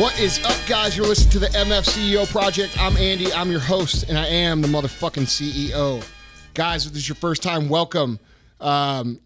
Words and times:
What 0.00 0.18
is 0.18 0.42
up, 0.46 0.56
guys? 0.66 0.96
You're 0.96 1.06
listening 1.06 1.32
to 1.32 1.38
the 1.40 1.48
MF 1.48 1.86
CEO 1.86 2.26
Project. 2.26 2.74
I'm 2.80 2.96
Andy. 2.96 3.30
I'm 3.34 3.50
your 3.50 3.60
host, 3.60 4.08
and 4.08 4.16
I 4.16 4.26
am 4.28 4.62
the 4.62 4.66
motherfucking 4.66 5.24
CEO. 5.26 6.02
Guys, 6.54 6.86
if 6.86 6.92
this 6.92 7.02
is 7.02 7.08
your 7.10 7.16
first 7.16 7.42
time, 7.42 7.68
welcome. 7.68 8.18
Um, 8.62 9.20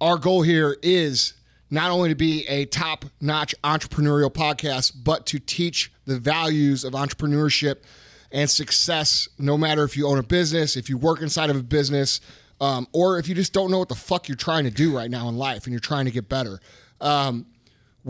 our 0.00 0.18
goal 0.18 0.42
here 0.42 0.76
is 0.82 1.34
not 1.70 1.92
only 1.92 2.08
to 2.08 2.16
be 2.16 2.44
a 2.48 2.64
top 2.64 3.04
notch 3.20 3.54
entrepreneurial 3.62 4.32
podcast, 4.32 4.94
but 5.04 5.26
to 5.26 5.38
teach 5.38 5.92
the 6.06 6.18
values 6.18 6.82
of 6.82 6.94
entrepreneurship 6.94 7.76
and 8.32 8.50
success, 8.50 9.28
no 9.38 9.56
matter 9.56 9.84
if 9.84 9.96
you 9.96 10.08
own 10.08 10.18
a 10.18 10.24
business, 10.24 10.76
if 10.76 10.90
you 10.90 10.98
work 10.98 11.22
inside 11.22 11.50
of 11.50 11.56
a 11.56 11.62
business, 11.62 12.20
um, 12.60 12.88
or 12.92 13.20
if 13.20 13.28
you 13.28 13.36
just 13.36 13.52
don't 13.52 13.70
know 13.70 13.78
what 13.78 13.88
the 13.88 13.94
fuck 13.94 14.26
you're 14.26 14.34
trying 14.34 14.64
to 14.64 14.72
do 14.72 14.92
right 14.92 15.08
now 15.08 15.28
in 15.28 15.36
life 15.36 15.66
and 15.66 15.72
you're 15.72 15.78
trying 15.78 16.06
to 16.06 16.10
get 16.10 16.28
better. 16.28 16.58
Um, 17.00 17.46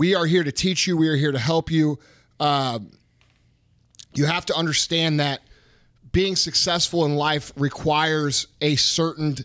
we 0.00 0.14
are 0.14 0.24
here 0.24 0.42
to 0.42 0.50
teach 0.50 0.86
you, 0.86 0.96
we 0.96 1.08
are 1.08 1.16
here 1.16 1.30
to 1.30 1.38
help 1.38 1.70
you. 1.70 1.98
Um, 2.40 2.90
you 4.14 4.24
have 4.24 4.46
to 4.46 4.54
understand 4.54 5.20
that 5.20 5.42
being 6.10 6.36
successful 6.36 7.04
in 7.04 7.16
life 7.16 7.52
requires 7.54 8.46
a 8.62 8.76
certain 8.76 9.36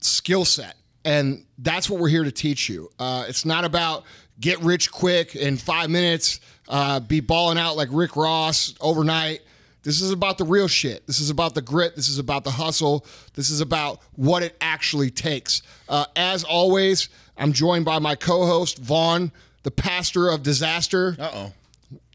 skill 0.00 0.44
set. 0.44 0.74
And 1.04 1.44
that's 1.58 1.88
what 1.88 2.00
we're 2.00 2.08
here 2.08 2.24
to 2.24 2.32
teach 2.32 2.68
you. 2.68 2.90
Uh, 2.98 3.26
it's 3.28 3.44
not 3.44 3.64
about 3.64 4.02
get 4.40 4.58
rich 4.62 4.90
quick 4.90 5.36
in 5.36 5.58
five 5.58 5.90
minutes, 5.90 6.40
uh, 6.68 6.98
be 6.98 7.20
balling 7.20 7.56
out 7.56 7.76
like 7.76 7.88
Rick 7.92 8.16
Ross 8.16 8.74
overnight. 8.80 9.42
This 9.84 10.00
is 10.00 10.10
about 10.10 10.38
the 10.38 10.44
real 10.44 10.66
shit. 10.66 11.06
This 11.06 11.20
is 11.20 11.30
about 11.30 11.54
the 11.54 11.62
grit. 11.62 11.94
This 11.94 12.08
is 12.08 12.18
about 12.18 12.42
the 12.42 12.50
hustle. 12.50 13.06
This 13.34 13.50
is 13.50 13.60
about 13.60 14.00
what 14.16 14.42
it 14.42 14.56
actually 14.60 15.10
takes. 15.10 15.62
Uh, 15.88 16.06
as 16.16 16.42
always, 16.42 17.08
I'm 17.38 17.52
joined 17.52 17.84
by 17.84 17.98
my 17.98 18.14
co 18.14 18.46
host, 18.46 18.78
Vaughn, 18.78 19.32
the 19.62 19.70
pastor 19.70 20.28
of 20.28 20.42
disaster. 20.42 21.16
Uh 21.18 21.30
oh. 21.34 21.52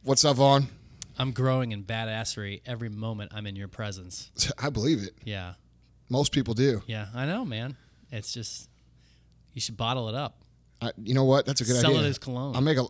What's 0.04 0.26
up, 0.26 0.38
Vaughn? 0.38 0.68
I'm 1.18 1.32
growing 1.32 1.72
in 1.72 1.84
badassery 1.84 2.62
every 2.66 2.90
moment 2.90 3.32
I'm 3.36 3.46
in 3.46 3.56
your 3.56 3.68
presence. 3.68 4.32
I 4.58 4.70
believe 4.70 5.04
it. 5.04 5.14
Yeah. 5.24 5.54
Most 6.10 6.32
people 6.32 6.54
do. 6.54 6.82
Yeah, 6.88 7.08
I 7.14 7.26
know, 7.26 7.46
man. 7.46 7.78
It's 8.12 8.34
just 8.34 8.70
you 9.54 9.62
should 9.62 9.78
bottle 9.78 10.10
it 10.10 10.16
up. 10.16 10.38
I, 10.82 10.92
you 11.04 11.14
know 11.14 11.26
what? 11.26 11.46
That's 11.46 11.62
a 11.62 11.64
good 11.66 11.76
Sell 11.76 11.92
idea. 11.92 11.98
Sell 11.98 12.06
it 12.06 12.10
as 12.10 12.18
cologne. 12.18 12.56
I'll 12.56 12.62
make 12.62 12.78
a 12.78 12.82
Or 12.82 12.90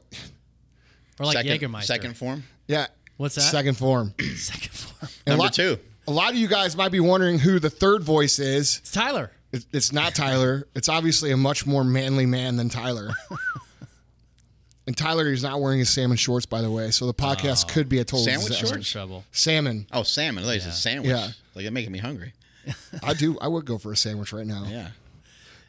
like 1.20 1.34
second, 1.38 1.60
Jägermeister. 1.60 1.84
second 1.84 2.18
form. 2.18 2.44
yeah. 2.68 2.88
What's 3.18 3.36
that? 3.36 3.42
Second 3.42 3.78
form. 3.78 4.14
Second 4.36 4.72
form. 4.72 5.12
And 5.26 5.28
a 5.28 5.30
Number 5.32 5.44
lot- 5.44 5.54
two. 5.54 5.78
A 6.08 6.12
lot 6.12 6.32
of 6.32 6.36
you 6.36 6.48
guys 6.48 6.76
might 6.76 6.92
be 6.92 7.00
wondering 7.00 7.38
who 7.38 7.60
the 7.60 7.70
third 7.70 8.02
voice 8.02 8.40
is. 8.40 8.80
It's 8.80 8.92
Tyler. 8.92 9.32
It- 9.52 9.66
It's 9.72 9.92
not 9.92 10.16
Tyler. 10.16 10.68
It's 10.76 10.90
obviously 10.90 11.32
a 11.32 11.38
much 11.38 11.66
more 11.66 11.84
manly 11.84 12.26
man 12.26 12.56
than 12.58 12.70
Tyler. 12.70 13.10
and 14.88 14.98
Tyler 14.98 15.28
is 15.32 15.44
not 15.44 15.60
wearing 15.62 15.80
his 15.80 15.90
salmon 15.90 16.18
shorts, 16.18 16.46
by 16.46 16.62
the 16.62 16.72
way. 16.72 16.92
So 16.92 17.06
the 17.06 17.14
podcast 17.14 17.68
could 17.68 17.88
be 17.90 18.00
a 18.00 18.04
total 18.04 18.26
Sandwich 18.26 18.48
disaster. 18.48 18.66
We're 18.68 18.74
shorts? 18.74 18.90
trouble. 18.92 19.24
Salmon. 19.32 19.86
Oh, 19.92 20.04
salmon. 20.04 20.44
I 20.44 20.48
thought 20.48 20.54
you 20.54 20.60
said 20.62 20.74
sandwich. 20.74 21.10
Yeah. 21.12 21.28
Like 21.56 21.66
it's 21.66 21.72
making 21.72 21.92
me 21.92 22.00
hungry. 22.00 22.34
I 23.04 23.14
do. 23.14 23.38
I 23.40 23.48
would 23.48 23.66
go 23.66 23.78
for 23.78 23.92
a 23.92 23.98
sandwich 23.98 24.34
right 24.34 24.46
now. 24.46 24.66
Yeah. 24.68 24.90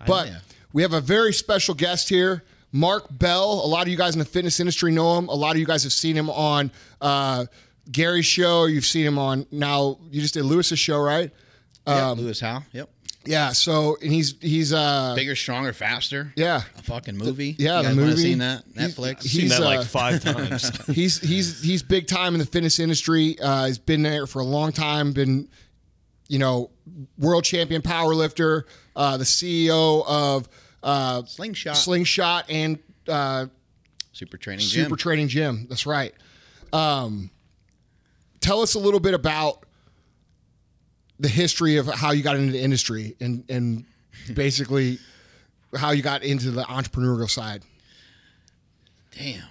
But 0.07 0.29
yeah. 0.29 0.39
we 0.73 0.83
have 0.83 0.93
a 0.93 1.01
very 1.01 1.33
special 1.33 1.75
guest 1.75 2.09
here, 2.09 2.43
Mark 2.73 3.07
Bell. 3.11 3.63
A 3.65 3.67
lot 3.69 3.83
of 3.83 3.89
you 3.89 3.97
guys 3.97 4.15
in 4.15 4.19
the 4.19 4.25
fitness 4.25 4.59
industry 4.61 4.91
know 4.93 5.17
him. 5.19 5.29
A 5.29 5.35
lot 5.35 5.53
of 5.53 5.59
you 5.59 5.67
guys 5.67 5.83
have 5.85 5.93
seen 5.93 6.17
him 6.17 6.29
on 6.29 6.71
uh, 7.01 7.47
Gary's 7.91 8.27
show. 8.27 8.65
You've 8.67 8.85
seen 8.85 9.07
him 9.07 9.19
on 9.19 9.47
now. 9.51 9.99
You 10.11 10.21
just 10.21 10.35
did 10.35 10.45
Lewis's 10.45 10.79
show, 10.79 10.99
right? 11.01 11.31
yeah. 11.87 12.11
Um, 12.11 12.19
Lewis 12.21 12.41
Howes. 12.41 12.63
Yep. 12.73 12.91
Yeah. 13.25 13.51
So 13.53 13.97
and 14.03 14.13
he's 14.13 14.35
he's 14.41 14.73
uh 14.73 15.15
Bigger, 15.17 15.37
stronger, 15.37 15.73
faster. 15.73 16.33
yeah 16.37 16.63
A 16.79 16.83
fucking 16.83 17.17
movie. 17.17 17.55
yeah, 17.59 17.77
You 17.79 17.83
the 17.83 17.89
guys 17.89 17.97
wanna 17.97 18.09
movie. 18.11 18.23
Seen 18.23 18.39
that 18.39 18.69
Netflix. 18.75 19.23
he's- 19.23 19.33
seen 19.35 19.49
that 19.49 19.61
uh, 19.61 19.65
like 19.65 19.87
five 19.87 20.23
times. 20.23 20.87
he's 20.95 21.21
he's 21.21 21.63
he's 21.63 21.83
big 21.83 22.07
time 22.07 22.35
in 22.35 22.41
the 22.41 22.47
fitness 22.47 22.79
industry. 22.81 23.39
Uh, 23.41 23.67
he's 23.67 23.79
been 23.79 24.03
there 24.03 24.27
for 24.27 24.41
a 24.41 24.45
long 24.45 24.73
time. 24.73 25.13
Been, 25.13 25.49
you 26.29 26.39
know, 26.39 26.71
world 27.19 27.45
champion 27.45 27.83
power 27.83 28.15
lifter. 28.15 28.67
Uh, 28.97 29.17
the 29.17 29.25
CEO 29.25 30.05
of 30.07 30.49
uh, 30.83 31.23
Slingshot. 31.25 31.77
Slingshot 31.77 32.45
and 32.51 32.79
uh, 33.09 33.47
Super 34.13 34.37
training 34.37 34.67
gym. 34.67 34.85
Super 34.85 34.97
Training 34.97 35.29
Gym. 35.29 35.67
That's 35.69 35.87
right. 35.87 36.13
Um, 36.73 37.31
tell 38.41 38.61
us 38.61 38.75
a 38.75 38.79
little 38.79 39.01
bit 39.01 39.15
about 39.15 39.65
the 41.23 41.29
history 41.29 41.77
of 41.77 41.87
how 41.87 42.11
you 42.11 42.23
got 42.23 42.37
into 42.37 42.53
the 42.53 42.61
industry 42.61 43.15
and 43.21 43.45
and 43.49 43.85
basically 44.35 44.99
how 45.77 45.93
you 45.93 46.03
got 46.03 46.23
into 46.23 46.51
the 46.51 46.63
entrepreneurial 46.65 47.31
side. 47.31 47.63
Damn. 49.17 49.45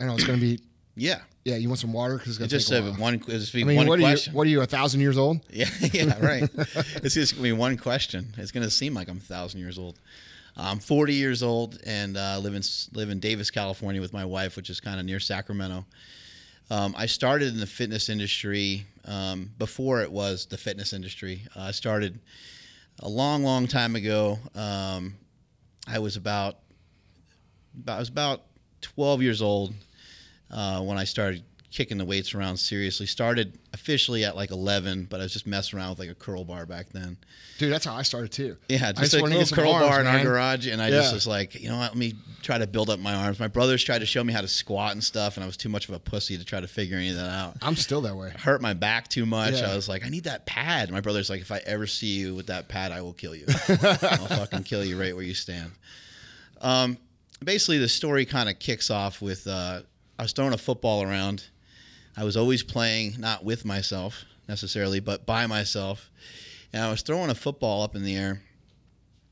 I 0.00 0.06
know 0.06 0.14
it's 0.14 0.24
going 0.24 0.38
to 0.40 0.44
be. 0.44 0.60
Yeah. 0.96 1.22
Yeah, 1.44 1.56
you 1.56 1.68
want 1.68 1.80
some 1.80 1.92
water 1.92 2.14
because 2.18 2.28
it's 2.28 2.38
going 2.38 2.46
It 2.46 2.50
to 2.50 2.56
just 2.56 2.70
a 2.70 3.02
one. 3.02 3.14
It'll 3.14 3.28
just 3.40 3.52
be 3.52 3.62
I 3.62 3.64
mean, 3.64 3.78
one 3.78 3.88
what 3.88 3.98
question. 3.98 4.30
are 4.30 4.32
you? 4.32 4.36
What 4.38 4.46
are 4.46 4.50
you? 4.50 4.60
A 4.62 4.66
thousand 4.66 5.00
years 5.00 5.18
old? 5.18 5.40
Yeah, 5.50 5.66
yeah, 5.92 6.24
right. 6.24 6.48
it's 7.02 7.14
just 7.14 7.34
gonna 7.34 7.42
be 7.42 7.52
one 7.52 7.76
question. 7.76 8.32
It's 8.36 8.52
gonna 8.52 8.70
seem 8.70 8.94
like 8.94 9.08
I'm 9.08 9.16
a 9.16 9.20
thousand 9.20 9.58
years 9.58 9.76
old. 9.76 9.98
I'm 10.56 10.78
40 10.78 11.14
years 11.14 11.42
old 11.42 11.80
and 11.84 12.16
uh, 12.16 12.38
live 12.40 12.54
in 12.54 12.62
live 12.92 13.10
in 13.10 13.18
Davis, 13.18 13.50
California, 13.50 14.00
with 14.00 14.12
my 14.12 14.24
wife, 14.24 14.54
which 14.56 14.70
is 14.70 14.78
kind 14.78 15.00
of 15.00 15.04
near 15.04 15.18
Sacramento. 15.18 15.84
Um, 16.70 16.94
I 16.96 17.06
started 17.06 17.48
in 17.48 17.60
the 17.60 17.66
fitness 17.66 18.08
industry 18.08 18.86
um, 19.04 19.50
before 19.58 20.00
it 20.00 20.10
was 20.10 20.46
the 20.46 20.56
fitness 20.56 20.94
industry. 20.94 21.42
Uh, 21.54 21.60
I 21.60 21.70
started 21.72 22.18
a 23.00 23.08
long, 23.08 23.44
long 23.44 23.66
time 23.66 23.96
ago. 23.96 24.38
Um, 24.54 25.14
I 25.86 25.98
was 25.98 26.16
about, 26.16 26.56
about 27.78 27.96
I 27.96 27.98
was 27.98 28.08
about 28.08 28.42
12 28.80 29.22
years 29.22 29.42
old 29.42 29.74
uh, 30.50 30.80
when 30.80 30.96
I 30.96 31.04
started 31.04 31.44
kicking 31.74 31.98
the 31.98 32.04
weights 32.04 32.34
around 32.36 32.56
seriously. 32.56 33.04
Started 33.04 33.58
officially 33.72 34.24
at 34.24 34.36
like 34.36 34.52
11, 34.52 35.08
but 35.10 35.18
I 35.18 35.24
was 35.24 35.32
just 35.32 35.44
messing 35.44 35.76
around 35.76 35.90
with 35.90 35.98
like 35.98 36.08
a 36.08 36.14
curl 36.14 36.44
bar 36.44 36.66
back 36.66 36.90
then. 36.90 37.16
Dude, 37.58 37.72
that's 37.72 37.84
how 37.84 37.94
I 37.94 38.02
started 38.02 38.30
too. 38.30 38.56
Yeah, 38.68 38.90
I 38.90 38.92
just, 38.92 39.12
a 39.14 39.22
little 39.24 39.44
curl 39.56 39.72
arms, 39.72 39.86
bar 39.88 40.00
in 40.00 40.06
our 40.06 40.22
garage, 40.22 40.68
and 40.68 40.80
I 40.80 40.86
Yeah. 40.88 41.00
just 41.00 41.12
was 41.12 41.26
like, 41.26 41.60
you 41.60 41.68
know 41.68 41.76
what? 41.78 41.88
Let 41.90 41.96
me 41.96 42.14
try 42.42 42.58
to 42.58 42.68
build 42.68 42.90
up 42.90 43.00
my 43.00 43.12
arms. 43.14 43.40
My 43.40 43.48
brothers 43.48 43.82
tried 43.82 43.98
to 43.98 44.06
show 44.06 44.22
me 44.22 44.32
how 44.32 44.40
to 44.40 44.46
squat 44.48 44.92
and 44.92 45.02
stuff, 45.02 45.36
and 45.36 45.42
I 45.42 45.46
was 45.48 45.56
too 45.56 45.68
much 45.68 45.88
of 45.88 45.94
a 45.94 45.98
pussy 45.98 46.38
to 46.38 46.44
try 46.44 46.60
to 46.60 46.68
figure 46.68 46.96
any 46.96 47.10
of 47.10 47.16
that 47.16 47.28
out. 47.30 47.56
I'm 47.60 47.74
still 47.74 48.00
that 48.02 48.14
way. 48.16 48.30
Hurt 48.38 48.62
my 48.62 48.72
back 48.72 49.08
too 49.08 49.26
much. 49.26 49.54
Yeah. 49.54 49.72
I 49.72 49.74
was 49.74 49.88
like, 49.88 50.06
I 50.06 50.08
need 50.10 50.24
that 50.24 50.46
pad. 50.46 50.92
My 50.92 51.00
brother's 51.00 51.28
like, 51.28 51.40
if 51.40 51.50
I 51.50 51.58
ever 51.66 51.88
see 51.88 52.06
you 52.18 52.36
with 52.36 52.46
that 52.46 52.68
pad, 52.68 52.92
I 52.92 53.02
will 53.02 53.14
kill 53.14 53.34
you. 53.34 53.46
I'll 53.68 54.26
fucking 54.28 54.62
kill 54.62 54.84
you 54.84 54.98
right 54.98 55.14
where 55.14 55.24
you 55.24 55.34
stand. 55.34 55.72
Um, 56.60 56.98
basically, 57.42 57.78
the 57.78 57.88
story 57.88 58.24
kind 58.26 58.48
of 58.48 58.60
kicks 58.60 58.90
off 58.90 59.20
with 59.20 59.46
uh, 59.48 59.80
I 60.18 60.22
was 60.22 60.32
throwing 60.32 60.52
a 60.52 60.58
football 60.58 61.02
around. 61.02 61.44
I 62.16 62.24
was 62.24 62.36
always 62.36 62.62
playing, 62.62 63.16
not 63.18 63.44
with 63.44 63.64
myself 63.64 64.24
necessarily, 64.48 65.00
but 65.00 65.26
by 65.26 65.46
myself. 65.46 66.10
And 66.72 66.82
I 66.82 66.90
was 66.90 67.02
throwing 67.02 67.30
a 67.30 67.34
football 67.34 67.82
up 67.82 67.94
in 67.94 68.02
the 68.02 68.16
air. 68.16 68.42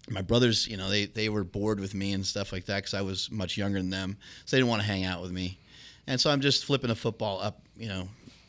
My 0.09 0.23
brothers, 0.23 0.67
you 0.67 0.77
know, 0.77 0.91
they, 0.91 1.07
they 1.07 1.29
were 1.29 1.45
bored 1.45 1.79
with 1.79 1.95
me 1.95 2.13
and 2.13 2.27
stuff 2.27 2.53
like 2.53 2.67
that 2.67 2.77
because 2.77 2.95
I 2.95 3.03
was 3.03 3.31
much 3.31 3.57
younger 3.57 3.79
than 3.79 3.91
them. 3.91 4.17
So 4.45 4.57
they 4.57 4.61
didn't 4.61 4.71
want 4.71 4.83
to 4.83 4.89
hang 4.89 5.05
out 5.05 5.23
with 5.23 5.33
me. 5.33 5.59
And 6.07 6.21
so 6.21 6.31
I'm 6.31 6.41
just 6.41 6.65
flipping 6.65 6.91
a 6.91 6.95
football 6.95 7.41
up, 7.41 7.63
you 7.77 7.89
know, 7.89 8.09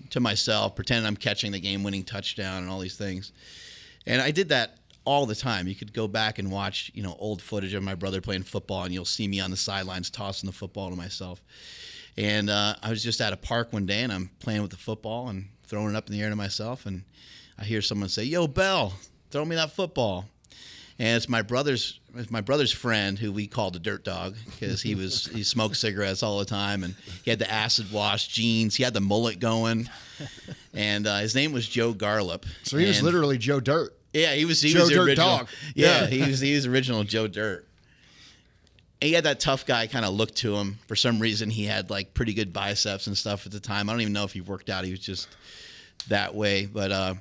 to 0.09 0.19
myself, 0.19 0.75
pretending 0.75 1.05
I'm 1.05 1.15
catching 1.15 1.51
the 1.51 1.59
game 1.59 1.83
winning 1.83 2.03
touchdown 2.03 2.63
and 2.63 2.71
all 2.71 2.79
these 2.79 2.97
things. 2.97 3.31
And 4.05 4.21
I 4.21 4.31
did 4.31 4.49
that 4.49 4.77
all 5.05 5.25
the 5.25 5.35
time. 5.35 5.67
You 5.67 5.75
could 5.75 5.93
go 5.93 6.07
back 6.07 6.39
and 6.39 6.51
watch, 6.51 6.91
you 6.93 7.03
know, 7.03 7.15
old 7.19 7.41
footage 7.41 7.73
of 7.73 7.83
my 7.83 7.95
brother 7.95 8.21
playing 8.21 8.43
football, 8.43 8.83
and 8.83 8.93
you'll 8.93 9.05
see 9.05 9.27
me 9.27 9.39
on 9.39 9.51
the 9.51 9.57
sidelines 9.57 10.09
tossing 10.09 10.47
the 10.47 10.53
football 10.53 10.89
to 10.89 10.95
myself. 10.95 11.41
And 12.17 12.49
uh, 12.49 12.75
I 12.83 12.89
was 12.89 13.03
just 13.03 13.21
at 13.21 13.33
a 13.33 13.37
park 13.37 13.73
one 13.73 13.85
day, 13.85 14.01
and 14.03 14.11
I'm 14.11 14.29
playing 14.39 14.61
with 14.61 14.71
the 14.71 14.77
football 14.77 15.29
and 15.29 15.47
throwing 15.65 15.89
it 15.89 15.95
up 15.95 16.07
in 16.07 16.13
the 16.13 16.21
air 16.21 16.29
to 16.29 16.35
myself, 16.35 16.85
and 16.85 17.03
I 17.57 17.63
hear 17.63 17.81
someone 17.81 18.09
say, 18.09 18.23
"Yo, 18.23 18.47
Bell, 18.47 18.93
throw 19.31 19.43
me 19.45 19.55
that 19.55 19.71
football." 19.71 20.25
And 20.99 21.17
it's 21.17 21.27
my 21.27 21.41
brother's 21.41 21.99
it's 22.15 22.29
my 22.29 22.41
brother's 22.41 22.71
friend 22.71 23.17
who 23.17 23.31
we 23.31 23.47
called 23.47 23.73
the 23.73 23.79
dirt 23.79 24.03
dog 24.03 24.35
because 24.45 24.83
he 24.83 24.93
was 24.93 25.25
he 25.25 25.41
smoked 25.41 25.75
cigarettes 25.77 26.21
all 26.21 26.37
the 26.37 26.45
time 26.45 26.83
and 26.83 26.93
he 27.23 27.31
had 27.31 27.39
the 27.39 27.49
acid 27.51 27.91
wash 27.91 28.27
jeans. 28.27 28.75
He 28.75 28.83
had 28.83 28.93
the 28.93 29.01
mullet 29.01 29.39
going, 29.39 29.89
and 30.75 31.07
uh, 31.07 31.17
his 31.17 31.33
name 31.33 31.51
was 31.51 31.67
Joe 31.67 31.95
Garlip. 31.95 32.43
So 32.61 32.77
he 32.77 32.85
was 32.85 33.01
literally 33.01 33.39
Joe 33.39 33.59
Dirt. 33.59 33.97
yeah, 34.13 34.35
he 34.35 34.45
was 34.45 34.61
he 34.61 34.71
Joe 34.71 34.81
was 34.81 34.89
the 34.89 34.95
Dirt 34.95 35.07
original. 35.07 35.37
Dog. 35.39 35.47
Yeah, 35.73 36.01
Yeah. 36.01 36.07
he 36.07 36.21
was 36.29 36.39
he 36.39 36.53
was 36.53 36.67
original 36.67 37.03
Joe 37.03 37.27
Dirt. 37.27 37.67
And 39.03 39.09
he 39.09 39.15
had 39.15 39.25
that 39.25 39.41
tough 39.41 39.65
guy 39.65 39.87
kind 39.87 40.05
of 40.05 40.13
look 40.13 40.33
to 40.35 40.55
him. 40.55 40.79
For 40.87 40.95
some 40.95 41.19
reason, 41.19 41.49
he 41.49 41.65
had 41.65 41.89
like 41.89 42.13
pretty 42.13 42.33
good 42.33 42.53
biceps 42.53 43.05
and 43.05 43.17
stuff 43.17 43.45
at 43.45 43.51
the 43.51 43.59
time. 43.59 43.89
I 43.89 43.91
don't 43.91 43.99
even 43.99 44.13
know 44.13 44.23
if 44.23 44.31
he 44.31 44.39
worked 44.39 44.69
out. 44.69 44.85
He 44.85 44.91
was 44.91 45.01
just 45.01 45.27
that 46.07 46.33
way. 46.33 46.67
But 46.67 46.93
uh, 46.93 47.15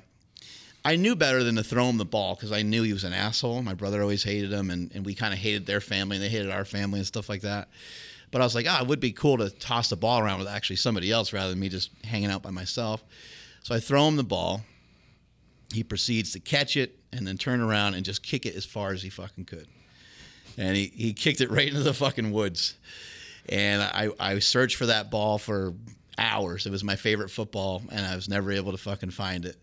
I 0.85 0.95
knew 0.95 1.13
better 1.13 1.43
than 1.43 1.57
to 1.57 1.63
throw 1.63 1.89
him 1.89 1.97
the 1.97 2.05
ball 2.05 2.35
because 2.35 2.53
I 2.53 2.61
knew 2.61 2.83
he 2.83 2.93
was 2.93 3.03
an 3.03 3.11
asshole. 3.11 3.61
My 3.63 3.73
brother 3.73 4.01
always 4.01 4.23
hated 4.23 4.53
him, 4.53 4.69
and, 4.69 4.95
and 4.95 5.05
we 5.05 5.13
kind 5.13 5.33
of 5.33 5.41
hated 5.41 5.65
their 5.65 5.81
family, 5.81 6.15
and 6.15 6.23
they 6.23 6.29
hated 6.29 6.51
our 6.51 6.63
family 6.63 6.99
and 6.99 7.05
stuff 7.05 7.27
like 7.27 7.41
that. 7.41 7.67
But 8.31 8.39
I 8.39 8.45
was 8.45 8.55
like, 8.55 8.65
ah, 8.69 8.81
it 8.81 8.87
would 8.87 9.01
be 9.01 9.11
cool 9.11 9.37
to 9.39 9.49
toss 9.49 9.89
the 9.89 9.97
ball 9.97 10.19
around 10.19 10.39
with 10.39 10.47
actually 10.47 10.77
somebody 10.77 11.11
else 11.11 11.33
rather 11.33 11.49
than 11.49 11.59
me 11.59 11.67
just 11.67 11.89
hanging 12.05 12.31
out 12.31 12.43
by 12.43 12.51
myself. 12.51 13.03
So 13.61 13.75
I 13.75 13.81
throw 13.81 14.07
him 14.07 14.15
the 14.15 14.23
ball. 14.23 14.61
He 15.73 15.83
proceeds 15.83 16.31
to 16.31 16.39
catch 16.39 16.77
it 16.77 16.97
and 17.11 17.27
then 17.27 17.37
turn 17.37 17.59
around 17.59 17.95
and 17.95 18.05
just 18.05 18.23
kick 18.23 18.45
it 18.45 18.55
as 18.55 18.63
far 18.63 18.93
as 18.93 19.01
he 19.03 19.09
fucking 19.09 19.43
could. 19.43 19.67
And 20.57 20.75
he, 20.75 20.91
he 20.95 21.13
kicked 21.13 21.41
it 21.41 21.49
right 21.49 21.67
into 21.67 21.81
the 21.81 21.93
fucking 21.93 22.31
woods. 22.31 22.75
and 23.49 23.81
I 23.81 24.09
I 24.19 24.39
searched 24.39 24.75
for 24.77 24.85
that 24.87 25.09
ball 25.11 25.37
for 25.37 25.73
hours. 26.17 26.65
It 26.65 26.71
was 26.71 26.83
my 26.83 26.95
favorite 26.95 27.29
football, 27.29 27.81
and 27.91 28.05
I 28.05 28.15
was 28.15 28.29
never 28.29 28.51
able 28.51 28.71
to 28.71 28.77
fucking 28.77 29.11
find 29.11 29.45
it. 29.45 29.57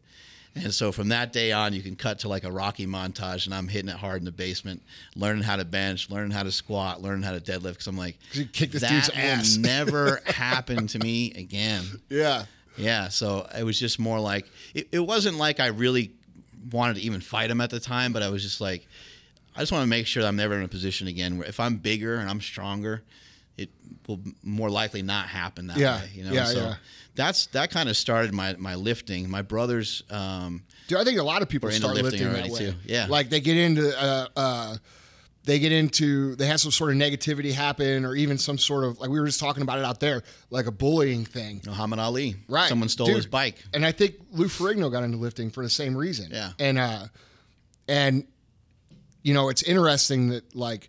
And 0.57 0.75
so 0.75 0.91
from 0.91 1.09
that 1.11 1.33
day 1.33 1.53
on, 1.53 1.73
you 1.75 1.81
can 1.81 1.95
cut 1.95 2.19
to 2.21 2.29
like 2.29 2.43
a 2.43 2.51
Rocky 2.51 2.85
montage, 2.85 3.47
and 3.47 3.55
I'm 3.55 3.69
hitting 3.69 3.89
it 3.89 3.95
hard 3.97 4.19
in 4.21 4.25
the 4.25 4.33
basement, 4.33 4.83
learning 5.15 5.45
how 5.45 5.55
to 5.55 5.65
bench, 5.65 6.11
learning 6.11 6.33
how 6.33 6.43
to 6.43 6.51
squat, 6.51 7.01
learning 7.01 7.23
how 7.23 7.31
to 7.33 7.41
deadlift. 7.41 7.71
Because 7.75 7.87
I'm 7.87 7.97
like, 7.97 8.19
you 8.33 8.47
kick 8.47 8.73
this 8.73 8.83
that 8.83 8.91
dude's 8.91 9.11
will 9.11 9.19
ass." 9.19 9.57
never 9.59 10.21
happen 10.27 10.89
to 10.89 10.99
me 10.99 11.33
again. 11.35 11.85
Yeah. 12.09 12.47
Yeah, 12.77 13.09
so 13.09 13.47
it 13.57 13.63
was 13.63 13.79
just 13.79 13.99
more 14.01 14.19
like 14.19 14.47
it, 14.75 14.89
it 14.91 15.01
wasn't 15.01 15.37
like 15.37 15.61
I 15.61 15.67
really 15.69 16.11
wanted 16.73 16.97
to 16.97 17.03
even 17.03 17.21
fight 17.21 17.51
him 17.51 17.61
at 17.61 17.71
the 17.71 17.81
time, 17.81 18.13
but 18.13 18.23
I 18.23 18.31
was 18.31 18.43
just 18.43 18.61
like, 18.61 18.87
I 19.61 19.63
just 19.63 19.73
want 19.73 19.83
to 19.83 19.89
make 19.89 20.07
sure 20.07 20.23
that 20.23 20.29
I'm 20.29 20.37
never 20.37 20.55
in 20.55 20.63
a 20.63 20.69
position 20.69 21.07
again 21.07 21.37
where 21.37 21.47
if 21.47 21.61
I'm 21.61 21.77
bigger 21.77 22.15
and 22.17 22.31
I'm 22.31 22.41
stronger, 22.41 23.03
it 23.59 23.69
will 24.09 24.19
more 24.43 24.71
likely 24.71 25.03
not 25.03 25.29
happen 25.29 25.67
that 25.67 25.77
Yeah, 25.77 26.01
way. 26.01 26.11
You 26.15 26.25
know, 26.25 26.33
yeah, 26.33 26.45
so 26.47 26.59
yeah. 26.61 26.75
that's 27.15 27.45
that 27.49 27.71
kind 27.71 27.91
of 27.91 27.97
started 27.99 28.33
my 28.33 28.55
my 28.59 28.75
lifting. 28.75 29.29
My 29.29 29.43
brothers, 29.43 30.03
um, 30.09 30.63
Dude, 30.89 30.97
I 30.97 31.05
think 31.05 31.19
a 31.19 31.23
lot 31.23 31.43
of 31.43 31.51
people 31.51 31.71
start 31.73 31.95
lifting 31.95 32.25
lifting, 32.27 32.43
that 32.43 32.51
way. 32.53 32.59
too. 32.71 32.75
Yeah. 32.87 33.07
Like 33.11 33.29
they 33.29 33.41
get 33.43 33.59
into, 33.59 34.03
uh, 34.03 34.29
uh, 34.35 34.77
they 35.45 35.59
get 35.59 35.73
into, 35.73 36.37
they 36.37 36.47
have 36.47 36.59
some 36.61 36.71
sort 36.73 36.91
of 36.93 36.97
negativity 36.97 37.53
happen, 37.53 38.07
or 38.07 38.17
even 38.17 38.39
some 38.39 38.57
sort 38.57 38.85
of 38.85 38.99
like 38.99 39.11
we 39.11 39.21
were 39.21 39.27
just 39.27 39.41
talking 39.41 39.63
about 39.63 39.79
it 39.79 39.85
out 39.85 40.01
there, 40.01 40.23
like 40.49 40.65
a 40.65 40.73
bullying 40.73 41.27
thing. 41.27 41.61
Muhammad 41.67 41.99
Ali, 41.99 42.37
Right. 42.49 42.69
Someone 42.71 42.89
stole 42.89 43.09
Dude, 43.09 43.17
his 43.17 43.27
bike. 43.27 43.63
And 43.75 43.85
I 43.85 43.93
think 43.93 44.15
Lou 44.33 44.47
Ferrigno 44.47 44.91
got 44.91 45.05
into 45.05 45.19
lifting 45.19 45.51
for 45.51 45.63
the 45.63 45.69
same 45.71 45.95
reason. 45.95 46.31
Yeah. 46.33 46.53
And 46.59 46.79
uh 46.79 47.07
and 47.87 48.25
you 49.23 49.35
know, 49.35 49.49
it's 49.49 49.63
interesting 49.63 50.29
that 50.31 50.55
like 50.55 50.89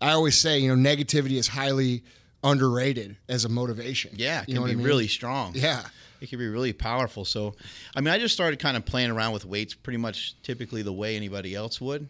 I 0.00 0.12
always 0.12 0.36
say, 0.38 0.58
you 0.58 0.74
know, 0.74 0.90
negativity 0.90 1.38
is 1.38 1.48
highly 1.48 2.04
underrated 2.44 3.16
as 3.28 3.44
a 3.44 3.48
motivation. 3.48 4.12
Yeah, 4.16 4.42
it 4.42 4.48
you 4.48 4.54
can 4.54 4.54
know 4.54 4.60
what 4.62 4.66
be 4.68 4.72
I 4.72 4.76
mean? 4.76 4.86
really 4.86 5.08
strong. 5.08 5.52
Yeah. 5.54 5.82
It 6.20 6.28
can 6.28 6.38
be 6.40 6.48
really 6.48 6.72
powerful. 6.72 7.24
So, 7.24 7.54
I 7.94 8.00
mean, 8.00 8.12
I 8.12 8.18
just 8.18 8.34
started 8.34 8.58
kind 8.58 8.76
of 8.76 8.84
playing 8.84 9.10
around 9.10 9.32
with 9.32 9.44
weights 9.44 9.74
pretty 9.74 9.98
much 9.98 10.34
typically 10.42 10.82
the 10.82 10.92
way 10.92 11.14
anybody 11.14 11.54
else 11.54 11.80
would. 11.80 12.08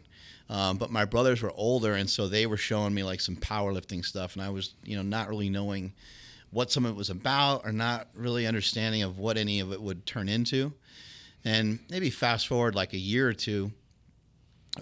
Um, 0.48 0.78
but 0.78 0.90
my 0.90 1.04
brothers 1.04 1.42
were 1.42 1.52
older, 1.54 1.92
and 1.92 2.08
so 2.08 2.26
they 2.26 2.46
were 2.46 2.56
showing 2.56 2.94
me 2.94 3.02
like 3.02 3.20
some 3.20 3.36
powerlifting 3.36 4.02
stuff, 4.02 4.34
and 4.34 4.42
I 4.42 4.48
was, 4.48 4.72
you 4.82 4.96
know, 4.96 5.02
not 5.02 5.28
really 5.28 5.50
knowing 5.50 5.92
what 6.50 6.72
some 6.72 6.86
of 6.86 6.92
it 6.92 6.96
was 6.96 7.10
about, 7.10 7.66
or 7.66 7.72
not 7.72 8.08
really 8.14 8.46
understanding 8.46 9.02
of 9.02 9.18
what 9.18 9.36
any 9.36 9.60
of 9.60 9.72
it 9.72 9.82
would 9.82 10.06
turn 10.06 10.26
into. 10.26 10.72
And 11.44 11.80
maybe 11.90 12.08
fast 12.08 12.48
forward 12.48 12.74
like 12.74 12.94
a 12.94 12.98
year 12.98 13.28
or 13.28 13.34
two, 13.34 13.72